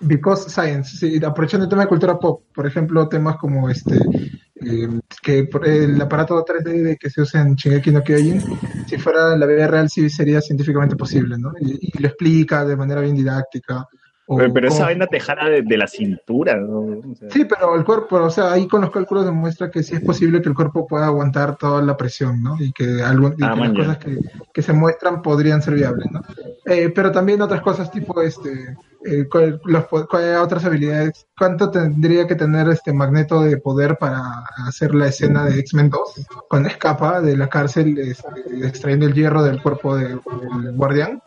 Because 0.01 0.49
Science, 0.49 0.97
sí, 0.97 1.21
aprovechando 1.25 1.65
el 1.65 1.71
tema 1.71 1.83
de 1.83 1.89
cultura 1.89 2.19
pop, 2.19 2.45
por 2.55 2.67
ejemplo, 2.67 3.09
temas 3.09 3.37
como 3.37 3.69
este, 3.69 3.99
eh, 4.57 4.89
que 5.23 5.49
el 5.65 6.01
aparato 6.01 6.43
3D 6.43 6.83
de 6.83 6.97
que 6.97 7.11
se 7.11 7.21
usa 7.21 7.43
en 7.43 7.55
Shingeki 7.55 7.91
no 7.91 8.03
Kyojin, 8.03 8.43
si 8.87 8.97
fuera 8.97 9.37
la 9.37 9.47
vida 9.47 9.67
real 9.67 9.91
sí 9.91 10.09
sería 10.09 10.41
científicamente 10.41 10.97
posible, 10.97 11.37
¿no? 11.39 11.53
Y, 11.61 11.79
y 11.83 11.99
lo 12.01 12.09
explica 12.09 12.65
de 12.65 12.77
manera 12.77 13.03
bien 13.03 13.15
didáctica. 13.15 13.87
Pero, 14.37 14.53
pero 14.55 14.69
esa 14.69 14.85
vaina 14.85 15.07
te 15.07 15.19
jala 15.21 15.49
de, 15.49 15.63
de 15.63 15.77
la 15.77 15.87
cintura, 15.87 16.57
¿no? 16.57 16.79
O 16.81 17.15
sea, 17.19 17.29
Sí, 17.31 17.45
pero 17.45 17.75
el 17.75 17.85
cuerpo, 17.85 18.17
o 18.17 18.31
sea, 18.31 18.53
ahí 18.53 18.69
con 18.69 18.81
los 18.81 18.91
cálculos 18.91 19.25
demuestra 19.25 19.71
que 19.71 19.83
sí 19.83 19.97
es 19.97 20.03
posible 20.03 20.41
que 20.41 20.49
el 20.49 20.55
cuerpo 20.55 20.87
pueda 20.87 21.07
aguantar 21.07 21.57
toda 21.57 21.83
la 21.83 21.97
presión, 21.97 22.43
¿no? 22.43 22.57
Y 22.61 22.73
que, 22.73 23.03
algo, 23.03 23.29
y 23.37 23.43
Ah, 23.43 23.53
que 23.55 23.61
las 23.61 23.73
cosas 23.73 23.99
que, 23.99 24.19
que 24.53 24.63
se 24.63 24.73
muestran 24.73 25.23
podrían 25.23 25.63
ser 25.63 25.75
viables, 25.75 26.11
¿no? 26.13 26.23
Eh, 26.67 26.91
pero 26.95 27.11
también 27.11 27.43
otras 27.43 27.61
cosas 27.63 27.91
tipo, 27.91 28.21
este, 28.23 28.77
eh, 29.05 29.27
cuál- 29.31 29.61
los 29.65 29.85
po- 29.87 30.07
cuál- 30.07 30.37
otras 30.37 30.65
habilidades, 30.65 31.27
¿cuánto 31.37 31.71
tendría 31.71 32.27
que 32.27 32.35
tener 32.37 32.69
este 32.69 32.93
Magneto 32.93 33.43
de 33.43 33.57
poder 33.57 33.97
para 33.99 34.45
hacer 34.67 34.95
la 34.95 35.07
escena 35.09 35.45
de 35.47 35.59
X-Men 35.61 35.91
2? 35.91 36.27
Cuando 36.49 36.69
escapa 36.69 37.21
de 37.21 37.37
la 37.37 37.49
cárcel 37.49 37.99
este, 37.99 38.29
extrayendo 38.67 39.07
el 39.07 39.15
hierro 39.15 39.43
del 39.43 39.61
cuerpo 39.63 39.97
de- 39.97 40.09
del 40.09 40.21
guardián. 40.77 41.21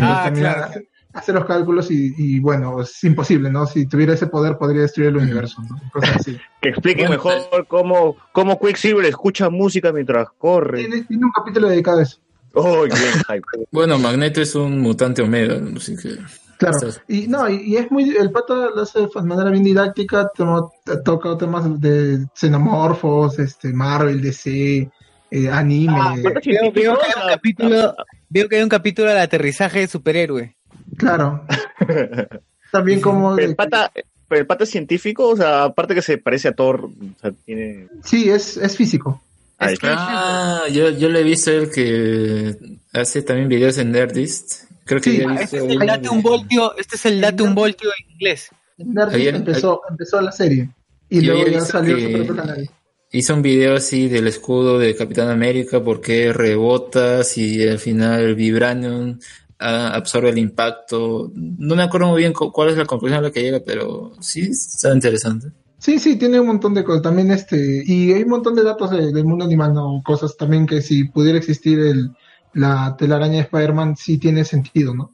Ah, 0.00 0.30
claro. 0.34 0.68
Hace, 1.12 1.32
los 1.32 1.44
cálculos 1.44 1.90
y, 1.90 2.14
y, 2.16 2.40
bueno, 2.40 2.80
es 2.82 3.02
imposible, 3.04 3.50
¿no? 3.50 3.66
Si 3.66 3.86
tuviera 3.86 4.14
ese 4.14 4.26
poder 4.26 4.56
podría 4.58 4.82
destruir 4.82 5.08
el 5.10 5.16
universo, 5.16 5.62
¿no? 5.62 5.80
Cosas 5.92 6.16
así. 6.16 6.38
Que 6.60 6.70
expliquen 6.70 7.06
Bueno, 7.08 7.22
mejor 7.24 7.66
cómo, 7.68 8.16
cómo 8.32 8.58
Quicksilver 8.58 9.04
escucha 9.06 9.48
música 9.48 9.92
mientras 9.92 10.28
corre. 10.38 10.78
Tiene, 10.86 11.04
tiene 11.04 11.24
un 11.24 11.32
capítulo 11.32 11.68
dedicado 11.68 12.00
a 12.00 12.02
eso. 12.02 12.18
Oh, 12.54 12.82
bien, 12.84 12.96
hype. 13.28 13.42
Bueno, 13.70 13.98
Magneto 13.98 14.40
es 14.40 14.54
un 14.54 14.80
mutante 14.80 15.22
omega, 15.22 15.60
así 15.76 15.96
que... 15.96 16.16
Claro, 16.58 16.76
y 17.06 17.28
no, 17.28 17.48
y, 17.48 17.54
y 17.62 17.76
es 17.76 17.88
muy, 17.92 18.16
el 18.16 18.32
pata 18.32 18.70
lo 18.74 18.82
hace 18.82 18.98
de 19.02 19.22
manera 19.22 19.48
bien 19.50 19.62
didáctica, 19.62 20.28
tomo- 20.36 20.72
toca 21.04 21.38
temas 21.38 21.80
de 21.80 22.26
xenomorfos, 22.34 23.38
este, 23.38 23.72
Marvel, 23.72 24.20
DC, 24.20 24.90
eh, 25.30 25.48
anime. 25.48 26.20
Veo, 26.20 26.72
veo 26.72 26.98
que 26.98 27.06
hay 27.06 27.22
un 27.22 27.28
capítulo, 27.28 27.94
veo 28.28 28.48
que 28.48 28.56
hay 28.56 28.62
un 28.64 28.68
capítulo 28.68 29.08
del 29.08 29.18
aterrizaje 29.18 29.78
de 29.80 29.86
superhéroe. 29.86 30.56
Claro. 30.96 31.44
También 32.72 33.00
como... 33.00 33.36
El 33.38 33.54
pata, 33.54 33.90
pero 34.28 34.40
el 34.40 34.46
pata 34.46 34.64
es 34.64 34.70
científico, 34.70 35.28
o 35.28 35.36
sea, 35.36 35.64
aparte 35.64 35.94
que 35.94 36.02
se 36.02 36.18
parece 36.18 36.48
a 36.48 36.52
Thor, 36.52 36.84
o 36.86 37.20
sea, 37.20 37.32
tiene... 37.44 37.88
Sí, 38.04 38.28
es, 38.30 38.56
es 38.56 38.76
físico. 38.76 39.22
Ah, 39.58 39.72
Es 39.72 39.78
que- 39.78 39.86
ah, 39.90 40.62
yo, 40.70 40.90
yo 40.90 41.08
le 41.08 41.20
he 41.20 41.24
visto 41.24 41.50
el 41.50 41.70
que 41.70 42.56
hace 42.92 43.22
también 43.22 43.48
videos 43.48 43.78
en 43.78 43.90
Nerdist. 43.92 44.64
Creo 44.84 45.00
que 45.00 45.10
Sí, 45.10 45.18
ya 45.18 45.24
he 45.24 45.42
Este 45.42 45.56
es 45.58 45.62
el 45.64 45.78
un- 45.80 45.86
datum 45.86 46.22
voltio, 46.22 46.76
este 46.76 46.96
es 46.96 47.06
el 47.06 47.20
datum 47.20 47.54
voltio 47.54 47.90
en 47.98 48.12
inglés. 48.12 48.50
Nerdist 48.76 49.16
Ayer- 49.16 49.34
empezó, 49.34 49.80
empezó 49.88 50.20
la 50.20 50.30
serie. 50.32 50.68
Y 51.10 51.22
Yo 51.22 51.32
luego 51.34 51.48
ya 51.50 51.60
salió 51.62 51.96
que- 51.96 52.02
su 52.04 52.12
propio 52.12 52.36
canal. 52.36 52.70
hizo 53.10 53.34
un 53.34 53.42
video 53.42 53.74
así 53.76 54.08
del 54.08 54.28
escudo 54.28 54.78
de 54.78 54.94
Capitán 54.94 55.28
América, 55.30 55.82
porque 55.82 56.32
rebota 56.32 57.24
si 57.24 57.66
al 57.66 57.78
final 57.78 58.34
Vibranium 58.34 59.18
ah, 59.18 59.24
absorbe 59.58 60.30
el 60.30 60.38
impacto. 60.38 61.30
No 61.34 61.74
me 61.76 61.82
acuerdo 61.82 62.08
muy 62.08 62.20
bien 62.20 62.32
cu- 62.32 62.52
cuál 62.52 62.70
es 62.70 62.76
la 62.76 62.84
conclusión 62.86 63.18
a 63.18 63.22
la 63.22 63.30
que 63.30 63.42
llega, 63.42 63.60
pero 63.64 64.12
sí 64.20 64.42
está 64.42 64.92
interesante. 64.94 65.48
Sí, 65.78 65.98
sí, 65.98 66.16
tiene 66.16 66.40
un 66.40 66.46
montón 66.48 66.74
de 66.74 66.82
cosas. 66.84 67.02
También 67.02 67.30
este, 67.30 67.82
y 67.86 68.12
hay 68.12 68.22
un 68.24 68.30
montón 68.30 68.54
de 68.54 68.64
datos 68.64 68.90
de- 68.90 69.12
del 69.12 69.24
mundo 69.24 69.44
animal, 69.44 69.74
¿no? 69.74 70.02
Cosas 70.04 70.36
también 70.36 70.66
que 70.66 70.82
si 70.82 71.04
pudiera 71.04 71.38
existir 71.38 71.78
el, 71.78 72.10
la 72.54 72.96
telaraña 72.98 73.34
de 73.34 73.40
Spider-Man 73.42 73.96
sí 73.96 74.18
tiene 74.18 74.44
sentido, 74.44 74.94
¿no? 74.94 75.12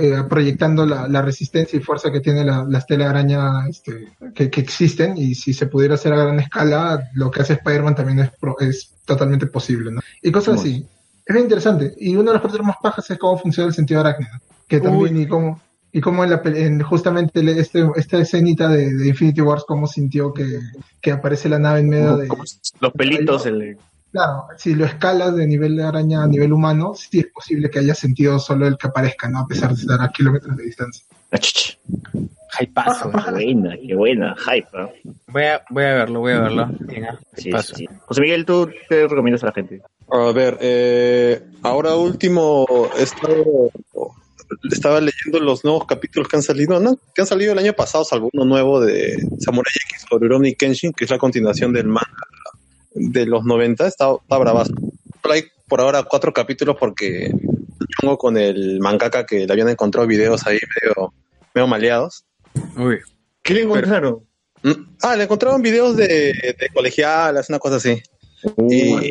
Eh, 0.00 0.24
proyectando 0.28 0.84
la, 0.84 1.06
la 1.06 1.22
resistencia 1.22 1.78
y 1.78 1.82
fuerza 1.82 2.10
que 2.10 2.18
tiene 2.20 2.44
la- 2.44 2.66
las 2.68 2.86
telarañas 2.86 3.68
este, 3.68 4.08
que, 4.34 4.50
que 4.50 4.60
existen 4.60 5.16
y 5.16 5.34
si 5.36 5.52
se 5.54 5.66
pudiera 5.66 5.94
hacer 5.94 6.12
a 6.12 6.16
gran 6.24 6.40
escala, 6.40 7.08
lo 7.14 7.30
que 7.30 7.42
hace 7.42 7.52
Spider-Man 7.52 7.94
también 7.94 8.18
es, 8.20 8.30
pro- 8.40 8.58
es 8.58 8.90
totalmente 9.04 9.46
posible, 9.46 9.92
¿no? 9.92 10.00
Y 10.22 10.32
cosas 10.32 10.56
así. 10.60 10.86
Es 11.30 11.34
bien 11.34 11.44
interesante. 11.44 11.94
Y 11.96 12.16
uno 12.16 12.32
de 12.32 12.34
los 12.34 12.42
capítulos 12.42 12.66
más 12.66 12.76
pajas 12.82 13.08
es 13.08 13.16
cómo 13.16 13.38
funciona 13.38 13.68
el 13.68 13.74
sentido 13.74 14.00
arácnido. 14.00 14.32
Que 14.66 14.80
también, 14.80 15.16
y 15.16 15.28
cómo, 15.28 15.60
y 15.92 16.00
cómo 16.00 16.24
en 16.24 16.30
la, 16.30 16.42
en 16.44 16.82
justamente 16.82 17.40
este, 17.60 17.88
esta 17.94 18.18
escenita 18.18 18.66
de, 18.66 18.92
de 18.92 19.06
Infinity 19.06 19.40
Wars, 19.40 19.62
cómo 19.64 19.86
sintió 19.86 20.34
que, 20.34 20.58
que 21.00 21.12
aparece 21.12 21.48
la 21.48 21.60
nave 21.60 21.80
en 21.80 21.88
medio 21.88 22.16
de... 22.16 22.26
Los 22.80 22.92
pelitos, 22.94 23.46
el... 23.46 23.78
Claro, 24.10 24.46
si 24.56 24.74
lo 24.74 24.84
escalas 24.84 25.36
de 25.36 25.46
nivel 25.46 25.76
de 25.76 25.84
araña 25.84 26.24
a 26.24 26.26
nivel 26.26 26.52
humano, 26.52 26.94
sí 26.96 27.20
es 27.20 27.26
posible 27.26 27.70
que 27.70 27.78
haya 27.78 27.94
sentido 27.94 28.40
solo 28.40 28.66
el 28.66 28.76
que 28.76 28.88
aparezca, 28.88 29.28
¿no? 29.28 29.38
A 29.38 29.46
pesar 29.46 29.72
de 29.72 29.82
estar 29.82 30.02
a 30.02 30.08
kilómetros 30.08 30.56
de 30.56 30.64
distancia. 30.64 31.04
Hypazo. 32.58 33.10
Qué 33.10 33.30
buena, 33.30 33.76
qué 33.76 33.94
buena, 33.94 34.34
hype. 34.36 34.68
¿no? 34.72 34.90
Voy 35.28 35.42
a, 35.44 35.62
voy 35.70 35.84
a 35.84 35.94
verlo, 35.94 36.20
voy 36.20 36.32
a 36.32 36.40
verlo. 36.40 36.68
Venga, 36.80 37.18
Sí, 37.36 37.50
sí, 37.52 37.74
sí. 37.76 37.88
José 38.06 38.20
Miguel, 38.20 38.44
¿tú 38.44 38.70
qué 38.88 39.06
recomiendas 39.06 39.42
a 39.44 39.46
la 39.46 39.52
gente? 39.52 39.82
A 40.10 40.32
ver, 40.32 40.58
eh, 40.60 41.42
ahora 41.62 41.94
último, 41.94 42.66
he 42.98 43.02
estado- 43.02 43.70
estaba 44.70 45.00
leyendo 45.00 45.38
los 45.40 45.64
nuevos 45.64 45.86
capítulos 45.86 46.28
que 46.28 46.36
han 46.36 46.42
salido, 46.42 46.80
¿no? 46.80 46.96
Que 47.14 47.20
han 47.22 47.26
salido 47.26 47.52
el 47.52 47.58
año 47.58 47.72
pasado, 47.72 48.04
salvo 48.04 48.30
uno 48.32 48.44
nuevo 48.44 48.80
de 48.80 49.16
Samurai 49.38 49.72
X 49.90 50.06
sobre 50.10 50.26
Rurouni 50.28 50.54
Kenshin, 50.54 50.92
que 50.92 51.04
es 51.04 51.10
la 51.10 51.18
continuación 51.18 51.72
del 51.72 51.86
manga 51.86 52.08
de 52.94 53.26
los 53.26 53.44
90. 53.44 53.86
Está, 53.86 54.10
está 54.20 54.38
bravazo. 54.38 54.72
Hay 55.30 55.44
por 55.68 55.80
ahora 55.80 56.02
cuatro 56.02 56.32
capítulos 56.32 56.76
porque 56.78 57.30
tengo 58.00 58.18
con 58.18 58.36
el 58.36 58.80
mangaka 58.80 59.24
que 59.24 59.46
le 59.46 59.52
habían 59.52 59.68
encontrado 59.68 60.08
videos 60.08 60.44
ahí 60.46 60.58
medio, 60.82 61.12
medio 61.54 61.68
maleados. 61.68 62.24
¿Qué 63.42 63.54
le 63.54 63.62
encontraron? 63.62 64.20
Ah, 65.02 65.16
le 65.16 65.24
encontraron 65.24 65.62
videos 65.62 65.96
de, 65.96 66.06
de 66.06 66.68
colegialas, 66.74 67.48
una 67.48 67.58
cosa 67.58 67.76
así. 67.76 68.02
Y, 68.68 69.10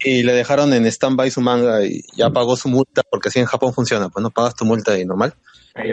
y 0.00 0.22
le 0.22 0.32
dejaron 0.32 0.72
en 0.74 0.84
stand-by 0.86 1.30
su 1.30 1.40
manga 1.40 1.84
y 1.84 2.02
ya 2.16 2.30
pagó 2.30 2.56
su 2.56 2.68
multa, 2.68 3.02
porque 3.10 3.28
así 3.28 3.38
en 3.38 3.46
Japón 3.46 3.72
funciona, 3.72 4.08
pues 4.10 4.22
no 4.22 4.30
pagas 4.30 4.54
tu 4.54 4.64
multa 4.64 4.98
y 4.98 5.04
normal. 5.06 5.34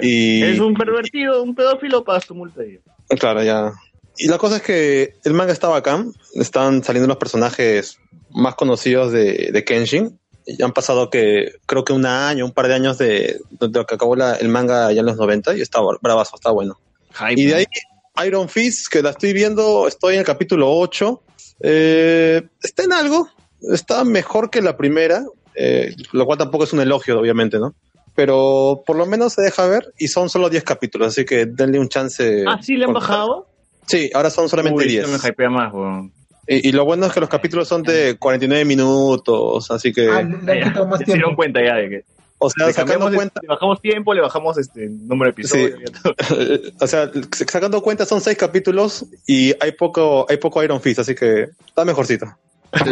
Y 0.01 0.41
Eres 0.43 0.59
un 0.59 0.73
pervertido, 0.73 1.41
un 1.43 1.55
pedófilo, 1.55 2.03
pagas 2.03 2.27
tu 2.27 2.35
multa. 2.35 2.61
y- 2.63 2.79
claro, 3.17 3.43
ya. 3.43 3.71
Y 4.17 4.27
la 4.27 4.37
cosa 4.37 4.57
es 4.57 4.61
que 4.61 5.15
el 5.23 5.33
manga 5.33 5.53
está 5.53 5.69
bacán, 5.69 6.13
están 6.35 6.83
saliendo 6.83 7.07
los 7.07 7.17
personajes 7.17 7.97
más 8.29 8.55
conocidos 8.55 9.11
de, 9.11 9.49
de 9.51 9.63
Kenshin. 9.63 10.19
Y 10.45 10.61
han 10.63 10.71
pasado 10.73 11.09
que 11.09 11.53
creo 11.65 11.83
que 11.85 11.93
un 11.93 12.05
año, 12.05 12.45
un 12.45 12.51
par 12.51 12.67
de 12.67 12.73
años 12.73 12.97
de, 12.97 13.39
de 13.51 13.67
lo 13.69 13.85
que 13.85 13.95
acabó 13.95 14.15
la- 14.15 14.35
el 14.35 14.49
manga 14.49 14.91
ya 14.91 15.01
en 15.01 15.05
los 15.05 15.17
90 15.17 15.55
y 15.55 15.61
está 15.61 15.79
bravazo, 16.01 16.35
está 16.35 16.51
bueno. 16.51 16.79
y 17.35 17.45
de 17.45 17.55
ahí 17.55 17.65
Iron 18.25 18.49
Fist, 18.49 18.87
que 18.91 19.01
la 19.01 19.11
estoy 19.11 19.33
viendo, 19.33 19.87
estoy 19.87 20.15
en 20.15 20.19
el 20.21 20.25
capítulo 20.25 20.71
8. 20.71 21.21
Eh, 21.63 22.41
está 22.61 22.83
en 22.83 22.93
algo, 22.93 23.29
está 23.71 24.03
mejor 24.03 24.49
que 24.49 24.61
la 24.61 24.75
primera, 24.77 25.23
eh, 25.55 25.95
lo 26.11 26.25
cual 26.25 26.37
tampoco 26.37 26.63
es 26.63 26.73
un 26.73 26.81
elogio, 26.81 27.19
obviamente, 27.19 27.59
¿no? 27.59 27.73
Pero 28.15 28.83
por 28.85 28.97
lo 28.97 29.05
menos 29.05 29.33
se 29.33 29.41
deja 29.41 29.65
ver 29.67 29.93
y 29.97 30.07
son 30.09 30.29
solo 30.29 30.49
10 30.49 30.63
capítulos, 30.63 31.09
así 31.09 31.23
que 31.23 31.45
denle 31.45 31.79
un 31.79 31.87
chance. 31.87 32.43
Ah, 32.47 32.59
sí, 32.61 32.75
le 32.75 32.85
han 32.85 32.93
bajado. 32.93 33.47
Sí, 33.87 34.09
ahora 34.13 34.29
son 34.29 34.49
solamente 34.49 34.83
Uy, 34.83 34.89
10. 34.89 35.03
eso 35.07 35.17
me 35.23 35.29
hypea 35.29 35.49
más, 35.49 35.73
weón. 35.73 36.11
Y, 36.55 36.69
y 36.69 36.71
lo 36.71 36.85
bueno 36.85 37.05
es 37.05 37.13
que 37.13 37.19
los 37.19 37.29
capítulos 37.29 37.67
son 37.67 37.83
de 37.83 38.17
49 38.17 38.65
minutos, 38.65 39.71
así 39.71 39.91
que... 39.93 40.09
Ah, 40.09 40.23
quitado 40.23 40.85
más 40.87 40.99
Se 40.99 41.05
tiempo. 41.05 41.13
dieron 41.13 41.35
cuenta 41.35 41.59
ya 41.63 41.75
de 41.75 41.89
que. 41.89 42.03
O 42.43 42.49
sea, 42.49 42.65
le 42.67 42.73
sacando 42.73 43.11
cuenta... 43.13 43.39
Le 43.41 43.47
bajamos 43.47 43.81
tiempo, 43.81 44.13
le 44.15 44.21
bajamos 44.21 44.57
este 44.57 44.89
número 44.89 45.31
de 45.31 45.43
Sí. 45.43 45.57
episodios. 45.59 45.79
ya 45.93 46.01
todo. 46.01 46.15
o 46.81 46.87
sea, 46.87 47.11
sacando 47.47 47.81
cuenta 47.81 48.05
son 48.05 48.19
6 48.19 48.35
capítulos 48.37 49.05
y 49.27 49.53
hay 49.63 49.73
poco, 49.73 50.25
hay 50.27 50.37
poco 50.37 50.63
Iron 50.63 50.81
Fist, 50.81 50.99
así 50.99 51.13
que 51.15 51.49
está 51.67 51.85
mejorcito. 51.85 52.25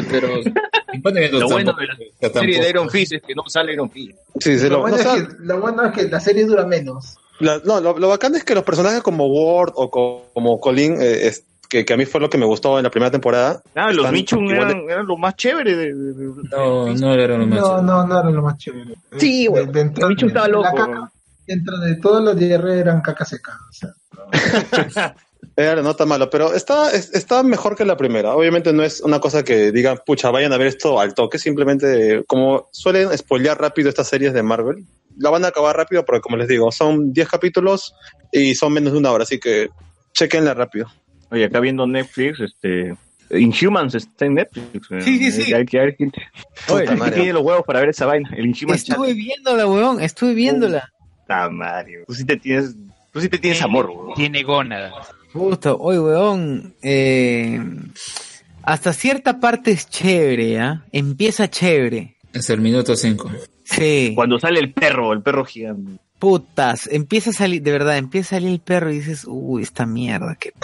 Pero 0.10 0.28
Lo 1.32 1.48
bueno 1.50 1.74
de 1.74 1.88
la 2.22 2.30
serie 2.34 2.60
de 2.62 2.70
Iron 2.70 2.90
Fist 2.90 3.14
es 3.14 3.22
que 3.22 3.34
no 3.36 3.44
sale 3.48 3.74
Iron 3.74 3.90
Fist. 3.90 4.18
Sí, 4.40 4.58
sí, 4.60 4.66
Lo 4.66 4.70
lo, 4.78 4.82
bueno, 4.82 4.98
no, 4.98 5.04
sea, 5.04 5.16
que, 5.16 5.28
lo 5.40 5.60
bueno 5.62 5.86
es 5.86 5.94
que 5.94 6.04
la 6.10 6.20
serie 6.20 6.46
dura 6.46 6.66
menos. 6.66 7.16
La- 7.40 7.62
no, 7.64 7.80
lo, 7.80 7.98
lo 7.98 8.10
bacán 8.10 8.36
es 8.36 8.44
que 8.44 8.54
los 8.54 8.64
personajes 8.64 9.02
como 9.02 9.26
Ward 9.28 9.72
o 9.76 9.90
co- 9.90 10.26
como 10.34 10.60
Colin, 10.60 11.02
eh, 11.02 11.28
es- 11.28 11.44
que, 11.70 11.86
que 11.86 11.94
a 11.94 11.98
mí 11.98 12.06
fue 12.06 12.20
lo 12.20 12.30
que 12.30 12.38
me 12.38 12.46
gustó 12.46 12.78
en 12.80 12.84
la 12.84 12.90
primera 12.92 13.12
temporada. 13.12 13.62
Ah, 13.76 13.92
los 13.94 14.12
Michum 14.12 14.44
igual 14.46 14.68
de- 14.68 14.74
eran, 14.74 14.90
eran 14.90 15.06
lo 15.08 15.16
más 15.18 15.36
chévere 15.36 15.76
de. 15.76 15.94
de- 15.94 16.14
de- 16.14 16.44
No, 16.52 16.88
no 16.94 17.14
era 17.14 17.38
lo 17.38 17.46
más. 17.48 17.60
No, 17.60 17.82
no, 17.82 18.08
no 18.08 18.20
era 18.20 18.30
lo 18.32 18.42
más 18.42 18.58
chévere. 18.58 18.96
Sí, 19.18 19.46
güey. 19.48 19.68
de 19.68 19.82
entrada- 19.82 20.10
Michu 20.10 20.28
estaba 20.28 20.48
la 20.48 20.54
loco, 20.54 20.76
caca. 20.76 21.12
Dentro 21.48 21.78
de 21.80 21.96
todos 21.96 22.24
los 22.24 22.36
diarreas 22.38 22.78
eran 22.80 23.02
caca 23.02 23.24
seca. 23.26 23.54
o 23.70 23.74
sea. 23.74 23.94
Era, 25.56 25.82
no 25.82 25.92
está 25.92 26.06
malo, 26.06 26.30
pero 26.30 26.54
está, 26.54 26.92
es- 26.92 27.14
está 27.14 27.44
mejor 27.44 27.76
que 27.76 27.84
la 27.86 27.98
primera. 27.98 28.34
Obviamente 28.36 28.72
no 28.74 28.84
es 28.84 29.02
una 29.02 29.20
cosa 29.20 29.44
que 29.44 29.72
digan, 29.72 30.00
pucha, 30.06 30.32
vayan 30.32 30.54
a 30.54 30.58
ver 30.58 30.68
esto 30.68 31.00
al 31.00 31.14
toque. 31.14 31.38
Simplemente, 31.38 32.24
como 32.28 32.68
suelen 32.72 33.16
spoilear 33.18 33.60
rápido 33.60 33.90
estas 33.90 34.08
series 34.08 34.34
de 34.34 34.44
Marvel, 34.44 34.86
la 35.18 35.30
van 35.30 35.44
a 35.46 35.50
acabar 35.50 35.76
rápido 35.76 36.06
porque, 36.06 36.22
como 36.22 36.38
les 36.38 36.48
digo, 36.48 36.72
son 36.72 37.12
10 37.14 37.28
capítulos 37.28 37.94
y 38.32 38.56
son 38.56 38.72
menos 38.74 38.94
de 38.94 39.00
una 39.00 39.12
hora, 39.12 39.24
así 39.24 39.40
que 39.40 39.70
chequenla 40.14 40.54
rápido. 40.54 40.88
Oye, 41.32 41.46
acá 41.46 41.60
viendo 41.60 41.86
Netflix, 41.88 42.40
este. 42.40 42.96
Inhumans 43.32 43.94
está 43.94 44.26
en 44.26 44.36
Netflix. 44.36 44.88
Sí, 45.04 45.20
sí, 45.20 45.32
sí. 45.32 45.54
Hay 45.54 45.66
que 45.66 45.78
ver 45.78 45.96
quién, 45.96 46.12
Oye, 46.70 46.86
quién 46.86 47.14
tiene 47.14 47.34
los 47.34 47.44
huevos 47.44 47.64
para 47.66 47.80
ver 47.80 47.90
esa 47.90 48.08
vaina. 48.08 48.30
El 48.36 48.48
Inhumans 48.48 48.90
Estuve 48.90 49.14
viéndola, 49.14 49.68
weón, 49.68 50.02
estuve 50.02 50.34
viéndola. 50.34 50.92
Está 51.22 51.50
Mario. 51.50 52.06
Tú 52.08 52.14
sí 52.16 52.26
te 52.26 52.38
tienes, 52.38 52.76
tú 53.14 53.22
sí 53.22 53.30
te 53.30 53.38
tienes 53.38 53.62
amor, 53.62 53.90
weón. 53.92 54.16
Tiene 54.16 54.42
gónadas. 54.42 54.94
Justo, 55.32 55.78
oye, 55.80 56.00
weón, 56.00 56.74
eh, 56.82 57.62
hasta 58.64 58.94
cierta 58.94 59.40
parte 59.40 59.72
es 59.72 59.88
chévere, 59.88 60.60
¿ah? 60.60 60.84
Empieza 60.92 61.50
chévere. 61.50 62.16
Es 62.34 62.50
el 62.50 62.62
minuto 62.62 62.96
5. 62.96 63.32
Sí. 63.64 64.14
Cuando 64.16 64.40
sale 64.40 64.60
el 64.60 64.74
perro, 64.74 65.14
el 65.14 65.22
perro 65.22 65.46
gigante. 65.46 66.00
Putas, 66.20 66.88
empieza 66.92 67.30
a 67.30 67.34
salir, 67.34 67.62
de 67.64 67.72
verdad, 67.72 67.98
empieza 67.98 68.36
a 68.36 68.40
salir 68.40 68.52
el 68.52 68.60
perro 68.60 68.92
y 68.92 68.96
dices, 69.00 69.24
uy, 69.28 69.64
esta 69.64 69.86
mierda, 69.86 70.36
qué 70.40 70.52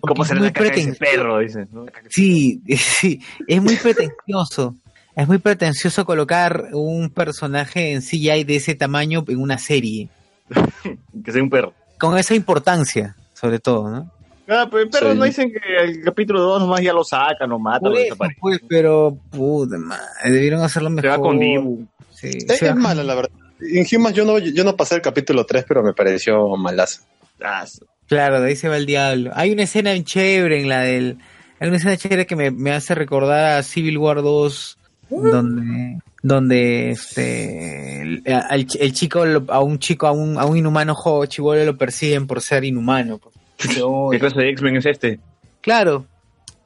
¿Cómo 0.00 0.22
es 0.22 0.28
será 0.28 0.40
muy 0.40 0.48
la 0.48 0.52
caca 0.52 0.70
de 0.70 0.80
ese 0.80 0.92
pretencioso. 0.92 0.98
perro? 1.16 1.38
Dices, 1.40 1.68
¿no? 1.72 1.86
Sí, 2.08 2.62
sí, 2.76 3.20
es 3.46 3.62
muy 3.62 3.76
pretencioso. 3.76 4.74
Es 5.16 5.26
muy 5.26 5.38
pretencioso 5.38 6.04
colocar 6.04 6.68
un 6.72 7.10
personaje 7.10 7.92
en 7.92 8.02
CGI 8.02 8.44
de 8.44 8.56
ese 8.56 8.74
tamaño 8.76 9.24
en 9.26 9.40
una 9.40 9.58
serie. 9.58 10.08
Que 11.24 11.32
sea 11.32 11.42
un 11.42 11.50
perro. 11.50 11.74
Con 11.98 12.16
esa 12.16 12.34
importancia, 12.36 13.16
sobre 13.34 13.58
todo, 13.58 13.90
¿no? 13.90 14.10
Ah, 14.46 14.66
pero 14.70 14.84
el 14.84 14.88
perro 14.88 15.12
Sí. 15.12 15.18
no 15.18 15.24
dicen 15.24 15.50
que 15.50 15.58
el 15.84 16.00
capítulo 16.02 16.40
2 16.40 16.60
nomás 16.62 16.80
ya 16.80 16.92
lo 16.92 17.02
sacan, 17.04 17.50
lo 17.50 17.58
matan, 17.58 17.90
lo 17.92 17.98
desaparecen. 17.98 18.40
pues, 18.40 18.60
pero, 18.68 19.18
puta 19.30 19.76
madre, 19.76 20.02
debieron 20.30 20.62
hacerlo 20.62 20.88
mejor. 20.90 21.02
Se 21.02 21.08
va 21.16 21.18
con 21.22 21.38
Dibu. 21.38 21.86
Sí, 22.20 22.30
Es, 22.48 22.62
es 22.62 22.74
mala, 22.76 23.02
la 23.04 23.14
verdad. 23.14 23.30
Inhumans 23.60 24.14
yo 24.16 24.24
no, 24.24 24.38
yo 24.38 24.64
no 24.64 24.76
pasé 24.76 24.94
el 24.96 25.02
capítulo 25.02 25.44
3, 25.46 25.64
pero 25.66 25.82
me 25.82 25.92
pareció 25.92 26.48
malazo. 26.56 27.02
Ah, 27.42 27.64
Claro, 28.06 28.40
de 28.40 28.48
ahí 28.48 28.56
se 28.56 28.68
va 28.68 28.76
el 28.78 28.86
diablo. 28.86 29.30
Hay 29.34 29.50
una 29.52 29.64
escena 29.64 29.92
chévere 30.02 30.60
en 30.60 30.68
la 30.68 30.80
del... 30.80 31.18
Hay 31.60 31.68
una 31.68 31.76
escena 31.76 31.96
chévere 31.96 32.26
que 32.26 32.36
me, 32.36 32.50
me 32.50 32.72
hace 32.72 32.94
recordar 32.94 33.58
a 33.58 33.62
Civil 33.62 33.98
War 33.98 34.22
2, 34.22 34.78
donde 35.10 35.98
donde 36.22 36.90
este 36.90 38.02
el, 38.02 38.92
chico 38.92 39.24
lo- 39.24 39.44
a 39.48 39.60
un 39.60 39.78
chico 39.78 40.06
a 40.06 40.12
un, 40.12 40.36
a 40.38 40.44
un 40.46 40.56
inhumano 40.56 40.96
chivolo 41.26 41.64
lo 41.64 41.76
persiguen 41.78 42.26
por 42.26 42.42
ser 42.42 42.64
inhumano 42.64 43.18
pues. 43.18 43.34
Dice, 43.62 43.80
"Oh, 43.84 44.08
¿Qué 44.10 44.18
clase 44.18 44.40
de 44.40 44.50
X-Men 44.50 44.76
es 44.76 44.86
este? 44.86 45.20
claro 45.60 46.06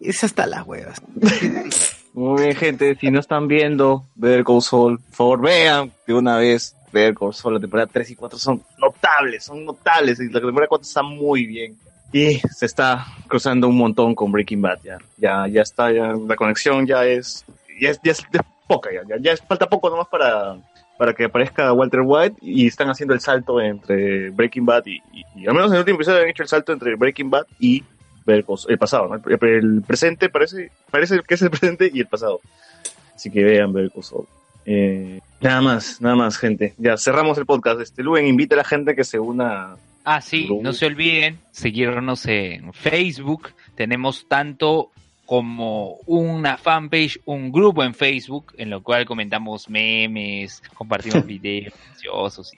es 0.00 0.24
hasta 0.24 0.46
las 0.46 0.66
huevas 0.66 1.00
Muy 2.14 2.42
bien, 2.42 2.54
gente. 2.56 2.94
Si 2.96 3.10
no 3.10 3.20
están 3.20 3.48
viendo 3.48 4.04
Better 4.14 4.44
Call 4.44 4.60
Saul, 4.62 4.98
por 4.98 5.14
favor, 5.14 5.40
vean 5.42 5.92
de 6.06 6.14
una 6.14 6.36
vez 6.36 6.76
Better 6.92 7.14
Call 7.14 7.32
Saul. 7.34 7.54
La 7.54 7.60
temporada 7.60 7.88
3 7.90 8.10
y 8.10 8.14
4 8.16 8.38
son 8.38 8.62
notables, 8.78 9.44
son 9.44 9.64
notables. 9.64 10.20
Y 10.20 10.26
la 10.28 10.40
temporada 10.40 10.68
4 10.68 10.82
está 10.86 11.02
muy 11.02 11.46
bien. 11.46 11.76
Y 12.12 12.34
se 12.54 12.66
está 12.66 13.06
cruzando 13.26 13.66
un 13.68 13.76
montón 13.78 14.14
con 14.14 14.30
Breaking 14.30 14.60
Bad. 14.60 14.80
Ya, 14.84 14.98
ya, 15.16 15.46
ya 15.48 15.62
está, 15.62 15.90
ya, 15.90 16.12
la 16.12 16.36
conexión 16.36 16.86
ya 16.86 17.06
es, 17.06 17.44
ya 17.80 17.88
es, 17.90 18.00
ya 18.04 18.12
es, 18.12 18.18
es 18.30 18.40
poca. 18.66 18.90
Ya, 18.92 19.00
ya, 19.08 19.16
ya 19.18 19.32
es- 19.32 19.40
falta 19.40 19.66
poco 19.66 19.88
nomás 19.88 20.08
para, 20.08 20.56
para 20.98 21.14
que 21.14 21.24
aparezca 21.24 21.72
Walter 21.72 22.02
White. 22.04 22.36
Y 22.42 22.66
están 22.66 22.90
haciendo 22.90 23.14
el 23.14 23.20
salto 23.20 23.58
entre 23.58 24.28
Breaking 24.28 24.66
Bad 24.66 24.84
y, 24.84 24.96
y- 25.14 25.24
y 25.36 25.46
al 25.46 25.54
menos 25.54 25.68
en 25.70 25.76
el 25.76 25.78
último 25.80 25.96
episodio 25.96 26.20
han 26.20 26.28
hecho 26.28 26.42
el 26.42 26.50
salto 26.50 26.74
entre 26.74 26.94
Breaking 26.96 27.30
Bad 27.30 27.46
y 27.58 27.82
Saul. 28.24 28.58
el 28.68 28.78
pasado. 28.78 29.08
¿no? 29.08 29.14
El, 29.14 29.48
el 29.48 29.82
presente 29.82 30.28
parece, 30.28 30.70
parece 30.90 31.20
que 31.26 31.34
es 31.34 31.42
el 31.42 31.50
presente 31.50 31.90
y 31.92 32.00
el 32.00 32.06
pasado. 32.06 32.40
Así 33.14 33.30
que 33.30 33.42
vean 33.42 33.72
Better 33.72 33.90
Call 33.92 34.04
Saul. 34.04 34.26
Eh, 34.64 35.20
nada 35.40 35.60
más, 35.60 36.00
nada 36.00 36.14
más, 36.14 36.36
gente. 36.36 36.74
Ya 36.78 36.96
cerramos 36.96 37.38
el 37.38 37.46
podcast. 37.46 37.80
Este 37.80 38.02
Luen 38.02 38.26
invita 38.26 38.54
a 38.54 38.58
la 38.58 38.64
gente 38.64 38.94
que 38.94 39.04
se 39.04 39.18
una. 39.18 39.76
Ah, 40.04 40.20
sí, 40.20 40.48
no 40.60 40.72
se 40.72 40.86
olviden 40.86 41.38
seguirnos 41.52 42.26
en 42.26 42.72
Facebook. 42.72 43.50
Tenemos 43.76 44.26
tanto 44.28 44.90
como 45.24 45.98
una 46.06 46.56
fanpage, 46.56 47.20
un 47.24 47.52
grupo 47.52 47.84
en 47.84 47.94
Facebook, 47.94 48.52
en 48.58 48.70
lo 48.70 48.82
cual 48.82 49.06
comentamos 49.06 49.70
memes, 49.70 50.62
compartimos 50.74 51.24
videos 51.26 51.72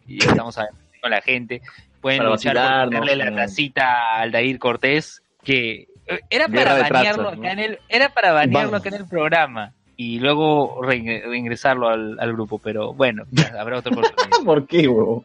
y 0.09 0.18
estamos 0.18 0.57
hablando 0.59 0.81
con 1.01 1.10
la 1.10 1.20
gente. 1.20 1.62
Pueden 2.01 2.25
luchar 2.25 2.57
por 2.84 2.94
darle 2.94 3.17
la 3.17 3.34
tacita 3.34 4.17
al 4.17 4.28
Aldair 4.28 4.59
Cortés, 4.59 5.23
que 5.45 5.89
eh, 6.07 6.21
era 6.31 6.49
para 6.49 6.79
banearlo 6.79 7.29
acá 7.29 7.53
en 7.53 7.59
el, 7.59 7.79
era 7.89 8.09
para 8.13 8.33
banearlo 8.33 8.77
acá 8.77 8.89
en 8.89 8.95
el 8.97 9.07
programa 9.09 9.73
y 9.97 10.19
luego 10.19 10.81
reing- 10.83 11.23
reingresarlo 11.25 11.89
al, 11.89 12.19
al 12.19 12.33
grupo, 12.33 12.59
pero 12.59 12.93
bueno, 12.93 13.25
habrá 13.59 13.79
otra 13.79 13.93
oportunidad. 13.93 14.39
¿Por 14.45 14.67
qué, 14.67 14.89
huevo? 14.89 15.25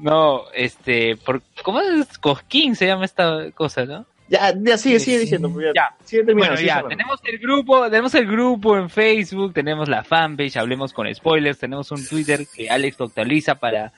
No, 0.00 0.42
este, 0.54 1.16
por, 1.16 1.42
¿cómo 1.62 1.80
es? 1.80 2.16
Cosquín 2.18 2.76
se 2.76 2.86
llama 2.86 3.04
esta 3.04 3.50
cosa, 3.52 3.84
¿no? 3.84 4.06
Ya, 4.26 4.54
ya 4.58 4.78
sigue, 4.78 4.98
sigue 5.00 5.18
diciendo. 5.18 5.50
pues, 5.52 5.66
Ya, 5.66 5.72
Ya. 5.74 5.96
sigue 6.06 6.24
terminando, 6.24 6.54
Bueno, 6.54 6.56
sigue 6.56 6.68
ya, 6.68 6.88
tenemos 6.88 7.20
el 7.24 7.38
grupo, 7.38 7.84
tenemos 7.90 8.14
el 8.14 8.26
grupo 8.26 8.76
en 8.78 8.88
Facebook, 8.88 9.52
tenemos 9.52 9.88
la 9.88 10.02
fanpage, 10.02 10.56
hablemos 10.56 10.94
con 10.94 11.12
spoilers, 11.14 11.58
tenemos 11.58 11.90
un 11.90 12.06
Twitter 12.08 12.46
que 12.56 12.70
Alex 12.70 12.98
actualiza 13.00 13.56
para, 13.56 13.92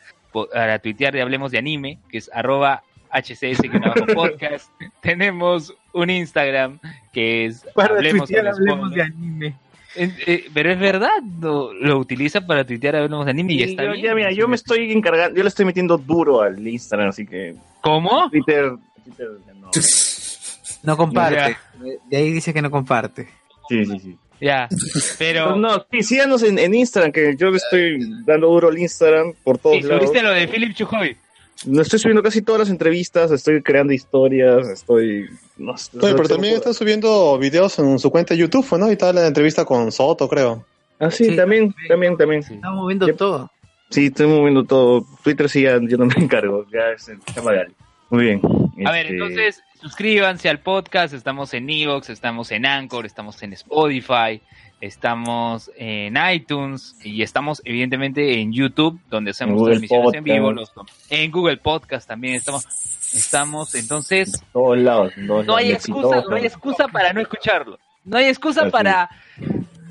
para 0.52 0.80
tuitear 0.80 1.14
de 1.14 1.22
Hablemos 1.22 1.52
de 1.52 1.58
Anime, 1.58 2.00
que 2.10 2.18
es 2.18 2.28
arroba 2.34 2.82
HCS 3.10 3.60
que 3.62 3.78
no 3.80 3.92
podcast. 4.14 4.70
tenemos 5.00 5.74
un 5.92 6.10
Instagram 6.10 6.78
que 7.12 7.46
es 7.46 7.64
Para 7.74 7.94
Hablemos, 7.96 8.28
tuitear, 8.28 8.48
hablemos 8.48 8.90
de 8.92 9.02
anime. 9.02 9.54
Eh, 9.98 10.12
eh, 10.26 10.44
pero 10.52 10.70
es 10.70 10.78
verdad, 10.78 11.22
lo, 11.40 11.72
lo 11.72 11.98
utiliza 11.98 12.46
para 12.46 12.66
tuitear 12.66 12.96
Hablemos 12.96 13.24
de 13.24 13.30
Anime 13.30 13.54
y 13.54 13.56
Sí, 13.58 13.62
está 13.70 13.84
yo, 13.84 13.92
bien. 13.92 14.04
ya, 14.04 14.14
mira, 14.14 14.30
yo 14.32 14.46
me 14.46 14.56
estoy 14.56 14.92
encargando, 14.92 15.34
yo 15.36 15.42
le 15.42 15.48
estoy 15.48 15.64
metiendo 15.64 15.96
duro 15.96 16.42
al 16.42 16.66
Instagram, 16.66 17.08
así 17.08 17.26
que. 17.26 17.54
¿Cómo? 17.80 18.28
Twitter. 18.30 18.72
Twitter 19.04 19.28
no. 19.58 19.70
No 20.82 20.96
comparte. 20.96 21.56
De 22.10 22.16
ahí 22.16 22.30
dice 22.32 22.52
que 22.52 22.60
no 22.62 22.70
comparte. 22.70 23.26
Sí, 23.68 23.84
sí, 23.86 23.98
sí. 23.98 24.18
Ya, 24.38 24.68
pero... 25.18 25.56
No, 25.56 25.86
sí, 25.90 26.02
síganos 26.02 26.42
en, 26.42 26.58
en 26.58 26.74
Instagram, 26.74 27.10
que 27.10 27.34
yo 27.38 27.50
le 27.50 27.56
estoy 27.56 27.98
dando 28.26 28.48
duro 28.48 28.68
al 28.68 28.78
Instagram 28.78 29.32
por 29.42 29.56
todos 29.56 29.76
Sí, 29.76 29.82
lados. 29.84 30.02
subiste 30.04 30.22
lo 30.22 30.30
de 30.30 30.46
Philip 30.46 30.74
Chujoy. 30.74 31.16
No 31.64 31.80
estoy 31.80 31.98
subiendo 31.98 32.22
casi 32.22 32.42
todas 32.42 32.60
las 32.60 32.70
entrevistas, 32.70 33.30
estoy 33.30 33.62
creando 33.62 33.92
historias, 33.92 34.68
estoy. 34.68 35.26
No, 35.56 35.72
Oye, 35.72 36.14
pero 36.14 36.28
también 36.28 36.54
está 36.54 36.74
subiendo 36.74 37.38
videos 37.38 37.78
en 37.78 37.98
su 37.98 38.10
cuenta 38.10 38.34
de 38.34 38.40
YouTube, 38.40 38.78
¿no? 38.78 38.88
Y 38.88 38.92
está 38.92 39.12
la 39.12 39.26
entrevista 39.26 39.64
con 39.64 39.90
Soto, 39.90 40.28
creo. 40.28 40.64
Ah, 40.98 41.10
sí, 41.10 41.34
también, 41.34 41.74
también, 41.88 42.16
también. 42.16 42.40
Estamos 42.40 42.82
moviendo 42.82 43.06
todo. 43.14 43.50
Sí, 43.90 44.06
estoy 44.06 44.26
moviendo 44.26 44.64
todo. 44.64 45.06
Twitter 45.22 45.48
sí, 45.48 45.62
ya, 45.62 45.78
yo 45.80 45.96
no 45.96 46.06
me 46.06 46.14
encargo, 46.16 46.66
ya 46.70 46.90
es 46.94 47.08
el 47.08 47.20
tema 47.20 47.52
de. 47.52 47.66
Muy 48.10 48.24
bien. 48.24 48.40
A 48.84 48.92
ver, 48.92 49.06
Este, 49.06 49.14
entonces 49.14 49.62
suscríbanse 49.80 50.48
al 50.48 50.60
podcast. 50.60 51.14
Estamos 51.14 51.54
en 51.54 51.68
Evox, 51.70 52.10
estamos 52.10 52.50
en 52.52 52.66
Anchor, 52.66 53.06
estamos 53.06 53.42
en 53.42 53.52
Spotify, 53.54 54.42
estamos 54.80 55.70
en 55.76 56.16
iTunes 56.32 56.96
y 57.02 57.22
estamos 57.22 57.62
evidentemente 57.64 58.40
en 58.40 58.52
YouTube, 58.52 58.98
donde 59.10 59.30
hacemos 59.32 59.56
Google 59.56 59.72
transmisiones 59.74 60.14
en 60.14 60.24
vivo. 60.24 60.52
Los- 60.52 60.72
en 61.10 61.30
Google 61.30 61.56
Podcast 61.58 62.06
también 62.08 62.34
estamos. 62.34 62.66
Estamos, 63.14 63.74
entonces, 63.76 64.32
todos 64.52 64.76
lados. 64.78 65.12
en 65.16 65.26
todos 65.28 65.46
no 65.46 65.56
hay 65.56 65.68
lados, 65.68 65.84
excusa, 65.84 66.24
no 66.28 66.36
hay 66.36 66.44
excusa 66.46 66.88
para 66.88 67.12
no 67.12 67.20
escucharlo. 67.20 67.78
No 68.04 68.18
hay 68.18 68.26
excusa 68.26 68.62
Así 68.62 68.70
para 68.70 69.08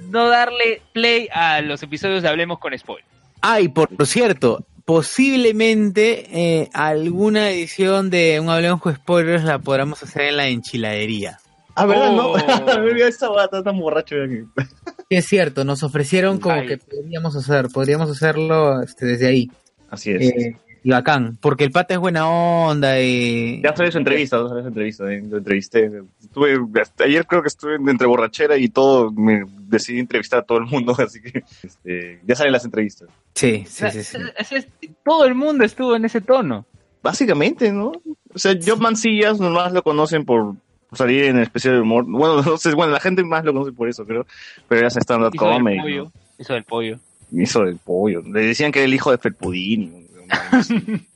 no 0.10 0.28
darle 0.30 0.82
play 0.94 1.28
a 1.34 1.62
los 1.62 1.82
episodios 1.84 2.22
de 2.24 2.30
Hablemos 2.30 2.60
con 2.60 2.78
Spoil. 2.78 3.04
Ah, 3.42 3.60
y 3.62 3.68
por 3.70 3.90
cierto, 4.06 4.66
posiblemente 4.86 6.28
eh, 6.62 6.70
alguna 6.74 7.50
edición 7.50 8.10
de 8.10 8.40
un 8.40 8.50
Hablemos 8.50 8.82
con 8.82 8.96
Spoilers 8.96 9.44
la 9.44 9.60
podamos 9.60 10.02
hacer 10.04 10.24
en 10.24 10.38
la 10.38 10.48
enchiladería. 10.48 11.40
Ah, 11.76 11.86
¿verdad? 11.86 12.10
Oh. 12.18 12.38
No, 12.38 13.06
esta 13.06 13.30
bata 13.30 13.62
tan 13.64 13.78
borracho. 13.80 14.16
Sí, 14.28 15.18
Es 15.18 15.26
cierto, 15.28 15.64
nos 15.66 15.84
ofrecieron 15.84 16.40
como 16.40 16.56
Ay. 16.56 16.68
que 16.68 16.78
podríamos 16.78 17.36
hacer, 17.36 17.68
podríamos 17.72 18.10
hacerlo 18.10 18.82
este, 18.82 19.06
desde 19.06 19.28
ahí. 19.28 19.52
Así 19.92 20.10
es. 20.12 20.22
Eh, 20.22 20.58
y 20.84 20.90
bacán, 20.90 21.38
porque 21.42 21.64
el 21.64 21.72
pata 21.72 21.94
es 21.95 22.00
buena 22.00 22.28
onda 22.30 23.00
y... 23.02 23.62
Ya 23.64 23.76
salió 23.76 23.92
su 23.92 23.98
entrevista, 24.00 24.38
ya 24.38 24.62
su 24.62 24.68
entrevista, 24.68 25.12
eh, 25.12 25.22
lo 25.28 25.38
entrevisté. 25.38 25.92
Estuve, 26.22 26.60
hasta 26.82 27.04
ayer 27.04 27.26
creo 27.28 27.42
que 27.44 27.48
estuve 27.50 27.76
entre 27.76 28.08
borrachera 28.08 28.58
y 28.58 28.68
todo, 28.70 29.12
me 29.12 29.44
decidí 29.68 30.00
entrevistar 30.00 30.40
a 30.40 30.44
todo 30.44 30.58
el 30.60 30.66
mundo, 30.66 30.95
así 31.00 31.22
que 31.22 31.44
este, 31.64 32.20
ya 32.26 32.36
salen 32.36 32.54
las 32.54 32.66
entrevistas. 32.66 33.08
Sí, 33.36 33.64
O 33.66 33.70
sea, 33.70 33.90
es- 33.90 34.16
es- 34.52 34.68
todo 35.04 35.26
el 35.26 35.36
mundo 35.36 35.64
estuvo 35.66 35.95
en 35.95 36.06
ese 36.06 36.22
tono. 36.22 36.66
Básicamente, 37.04 37.72
¿no? 37.72 37.92
O 38.34 38.40
sea, 38.40 38.54
Job 38.64 38.80
Mancillas 38.80 39.40
nomás 39.40 39.72
lo 39.72 39.84
conocen 39.84 40.26
por 40.26 40.56
salir 40.96 41.26
en 41.26 41.38
el 41.38 41.44
especial 41.44 41.76
de 41.76 41.82
humor. 41.82 42.06
Bueno, 42.08 42.42
no 42.46 42.58
sé, 42.58 42.74
bueno, 42.74 42.94
la 42.94 43.00
gente 43.00 43.24
más 43.24 43.44
lo 43.46 43.54
conoce 43.54 43.72
por 43.72 43.90
eso, 43.90 44.06
creo. 44.06 44.26
Pero 44.68 44.90
se 44.90 45.00
stand-up 45.00 45.36
comedy. 45.36 45.80
pollo. 45.80 46.04
¿no? 46.06 46.12
Hizo 46.38 46.54
del 46.54 46.64
pollo. 46.64 47.00
Hizo 47.32 47.64
del 47.64 47.78
pollo. 47.78 48.22
Le 48.22 48.42
decían 48.48 48.72
que 48.72 48.80
era 48.80 48.86
el 48.86 48.94
hijo 48.94 49.12
de 49.12 49.18
Felpudín. 49.18 50.08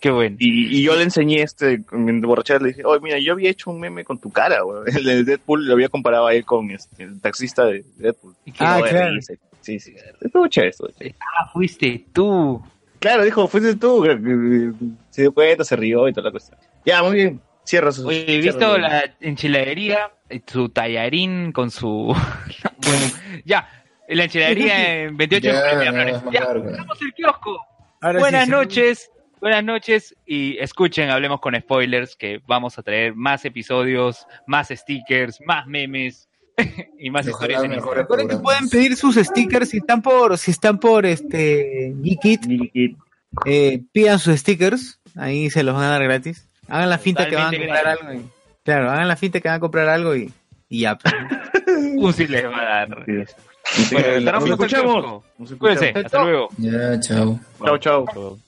Qué 0.00 0.10
bueno. 0.10 0.36
Y, 0.38 0.78
y 0.78 0.82
yo 0.82 0.96
le 0.96 1.02
enseñé 1.02 1.42
este, 1.42 1.82
en 1.92 2.20
borrachera, 2.22 2.60
le 2.60 2.68
dije, 2.68 2.84
oye, 2.84 3.00
mira, 3.02 3.18
yo 3.18 3.34
había 3.34 3.50
hecho 3.50 3.70
un 3.70 3.80
meme 3.80 4.02
con 4.04 4.18
tu 4.18 4.30
cara, 4.30 4.62
güey. 4.62 4.82
El 4.96 5.04
de 5.04 5.24
Deadpool 5.24 5.66
lo 5.66 5.74
había 5.74 5.88
comparado 5.88 6.26
a 6.26 6.34
él 6.34 6.44
con 6.44 6.70
este, 6.70 7.04
el 7.04 7.20
taxista 7.20 7.66
de 7.66 7.84
Deadpool. 7.96 8.34
Ah, 8.58 8.80
claro. 8.88 9.14
Sí, 9.60 9.78
sí. 9.78 9.94
Estuvo 10.20 10.48
chévere, 10.48 10.70
estuvo 10.70 10.88
chévere. 10.88 11.14
Ah, 11.20 11.50
fuiste 11.52 12.06
tú. 12.12 12.62
Claro, 12.98 13.24
dijo, 13.24 13.46
fuiste 13.46 13.76
tú. 13.76 14.04
Se 15.10 15.22
dio 15.22 15.32
cuenta, 15.32 15.64
se 15.64 15.76
rió 15.76 16.08
y 16.08 16.12
toda 16.12 16.26
la 16.26 16.30
cuestión. 16.30 16.58
Ya, 16.86 17.02
muy 17.02 17.16
bien. 17.16 17.40
Cierra 17.68 17.92
su. 17.92 18.06
Oye, 18.08 18.24
¿he 18.26 18.38
visto 18.40 18.74
su- 18.74 18.80
la 18.80 19.14
enchiladería? 19.20 20.10
Su 20.46 20.70
tallarín 20.70 21.52
con 21.52 21.70
su... 21.70 22.14
bueno, 22.78 23.06
ya. 23.44 23.68
La 24.08 24.24
enchiladería 24.24 25.02
en 25.04 25.16
28 25.18 25.46
de 25.48 25.52
Ya, 25.52 25.92
Miraflores. 25.92 26.22
ya, 26.32 26.46
cerramos 26.46 27.02
el 27.02 27.12
kiosco. 27.12 27.66
Ahora 28.00 28.18
Buenas 28.20 28.44
sí, 28.46 28.50
noches. 28.50 29.10
Buenas 29.40 29.62
noches 29.62 30.16
y 30.26 30.56
escuchen, 30.58 31.10
hablemos 31.10 31.40
con 31.40 31.54
spoilers, 31.60 32.16
que 32.16 32.40
vamos 32.46 32.76
a 32.78 32.82
traer 32.82 33.14
más 33.14 33.44
episodios, 33.44 34.26
más 34.46 34.68
stickers, 34.68 35.38
más 35.46 35.66
memes 35.66 36.26
y 36.98 37.10
más 37.10 37.28
historias 37.28 37.62
en 37.62 37.74
Instagram. 37.74 38.00
Recuerden 38.00 38.28
que 38.28 38.36
pueden 38.38 38.68
pedir 38.70 38.96
sus 38.96 39.14
stickers 39.16 39.68
si 39.68 39.76
están 39.76 40.00
por, 40.02 40.36
si 40.38 40.50
están 40.52 40.80
por 40.80 41.04
este 41.06 41.94
Geekit. 42.02 42.46
Eh, 43.44 43.82
pidan 43.92 44.18
sus 44.18 44.40
stickers, 44.40 44.98
ahí 45.14 45.50
se 45.50 45.62
los 45.62 45.74
van 45.74 45.84
a 45.84 45.90
dar 45.90 46.02
gratis. 46.02 46.48
Hagan 46.68 46.90
la 46.90 46.98
finta 46.98 47.28
que 47.28 47.36
van 47.36 47.46
a 47.54 47.58
comprar 47.58 47.86
algo. 47.88 48.12
y- 48.12 48.30
claro, 48.64 48.90
hagan 48.90 49.08
la 49.08 49.16
finta 49.16 49.40
que 49.40 49.48
van 49.48 49.56
a 49.56 49.60
comprar 49.60 49.88
algo 49.88 50.14
y, 50.16 50.32
y 50.68 50.80
ya. 50.80 50.98
Un 51.96 52.12
sí 52.12 52.26
les 52.26 52.44
va 52.44 52.60
a 52.60 52.64
dar. 52.86 52.88
Bueno, 53.92 54.30
Nos 54.32 54.50
escuchamos. 54.50 55.22
Nos 55.38 55.50
escuchamos. 55.50 55.58
Cuídense, 55.58 55.92
hasta 55.98 56.22
luego. 56.24 56.48
Ya, 56.58 57.00
chao. 57.00 57.40
Chao, 57.64 57.78
chao. 57.78 58.38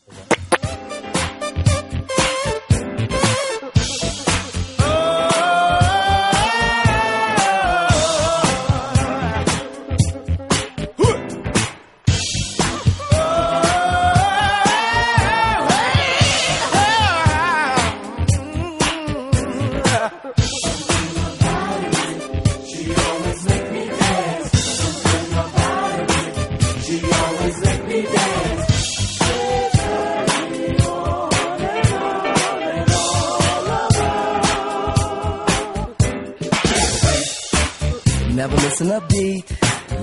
Never 38.40 38.56
missing 38.56 38.90
a 38.90 39.00
beat, 39.02 39.44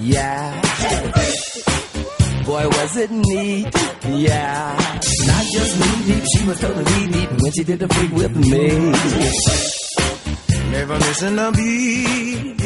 yeah. 0.01 0.61
Boy, 2.45 2.67
was 2.67 2.98
it 2.98 3.09
neat, 3.09 3.74
yeah. 4.06 4.77
Not 5.25 5.45
just 5.56 5.80
knee 5.80 6.06
deep, 6.06 6.24
she 6.32 6.48
was 6.48 6.59
totally 6.59 7.07
deep 7.07 7.32
when 7.41 7.51
she 7.51 7.64
did 7.64 7.80
the 7.80 7.88
freak 7.88 8.11
with 8.11 8.35
me. 8.35 8.91
Never 10.69 10.93
missing 10.99 11.40
a 11.40 11.51
beat, 11.51 12.61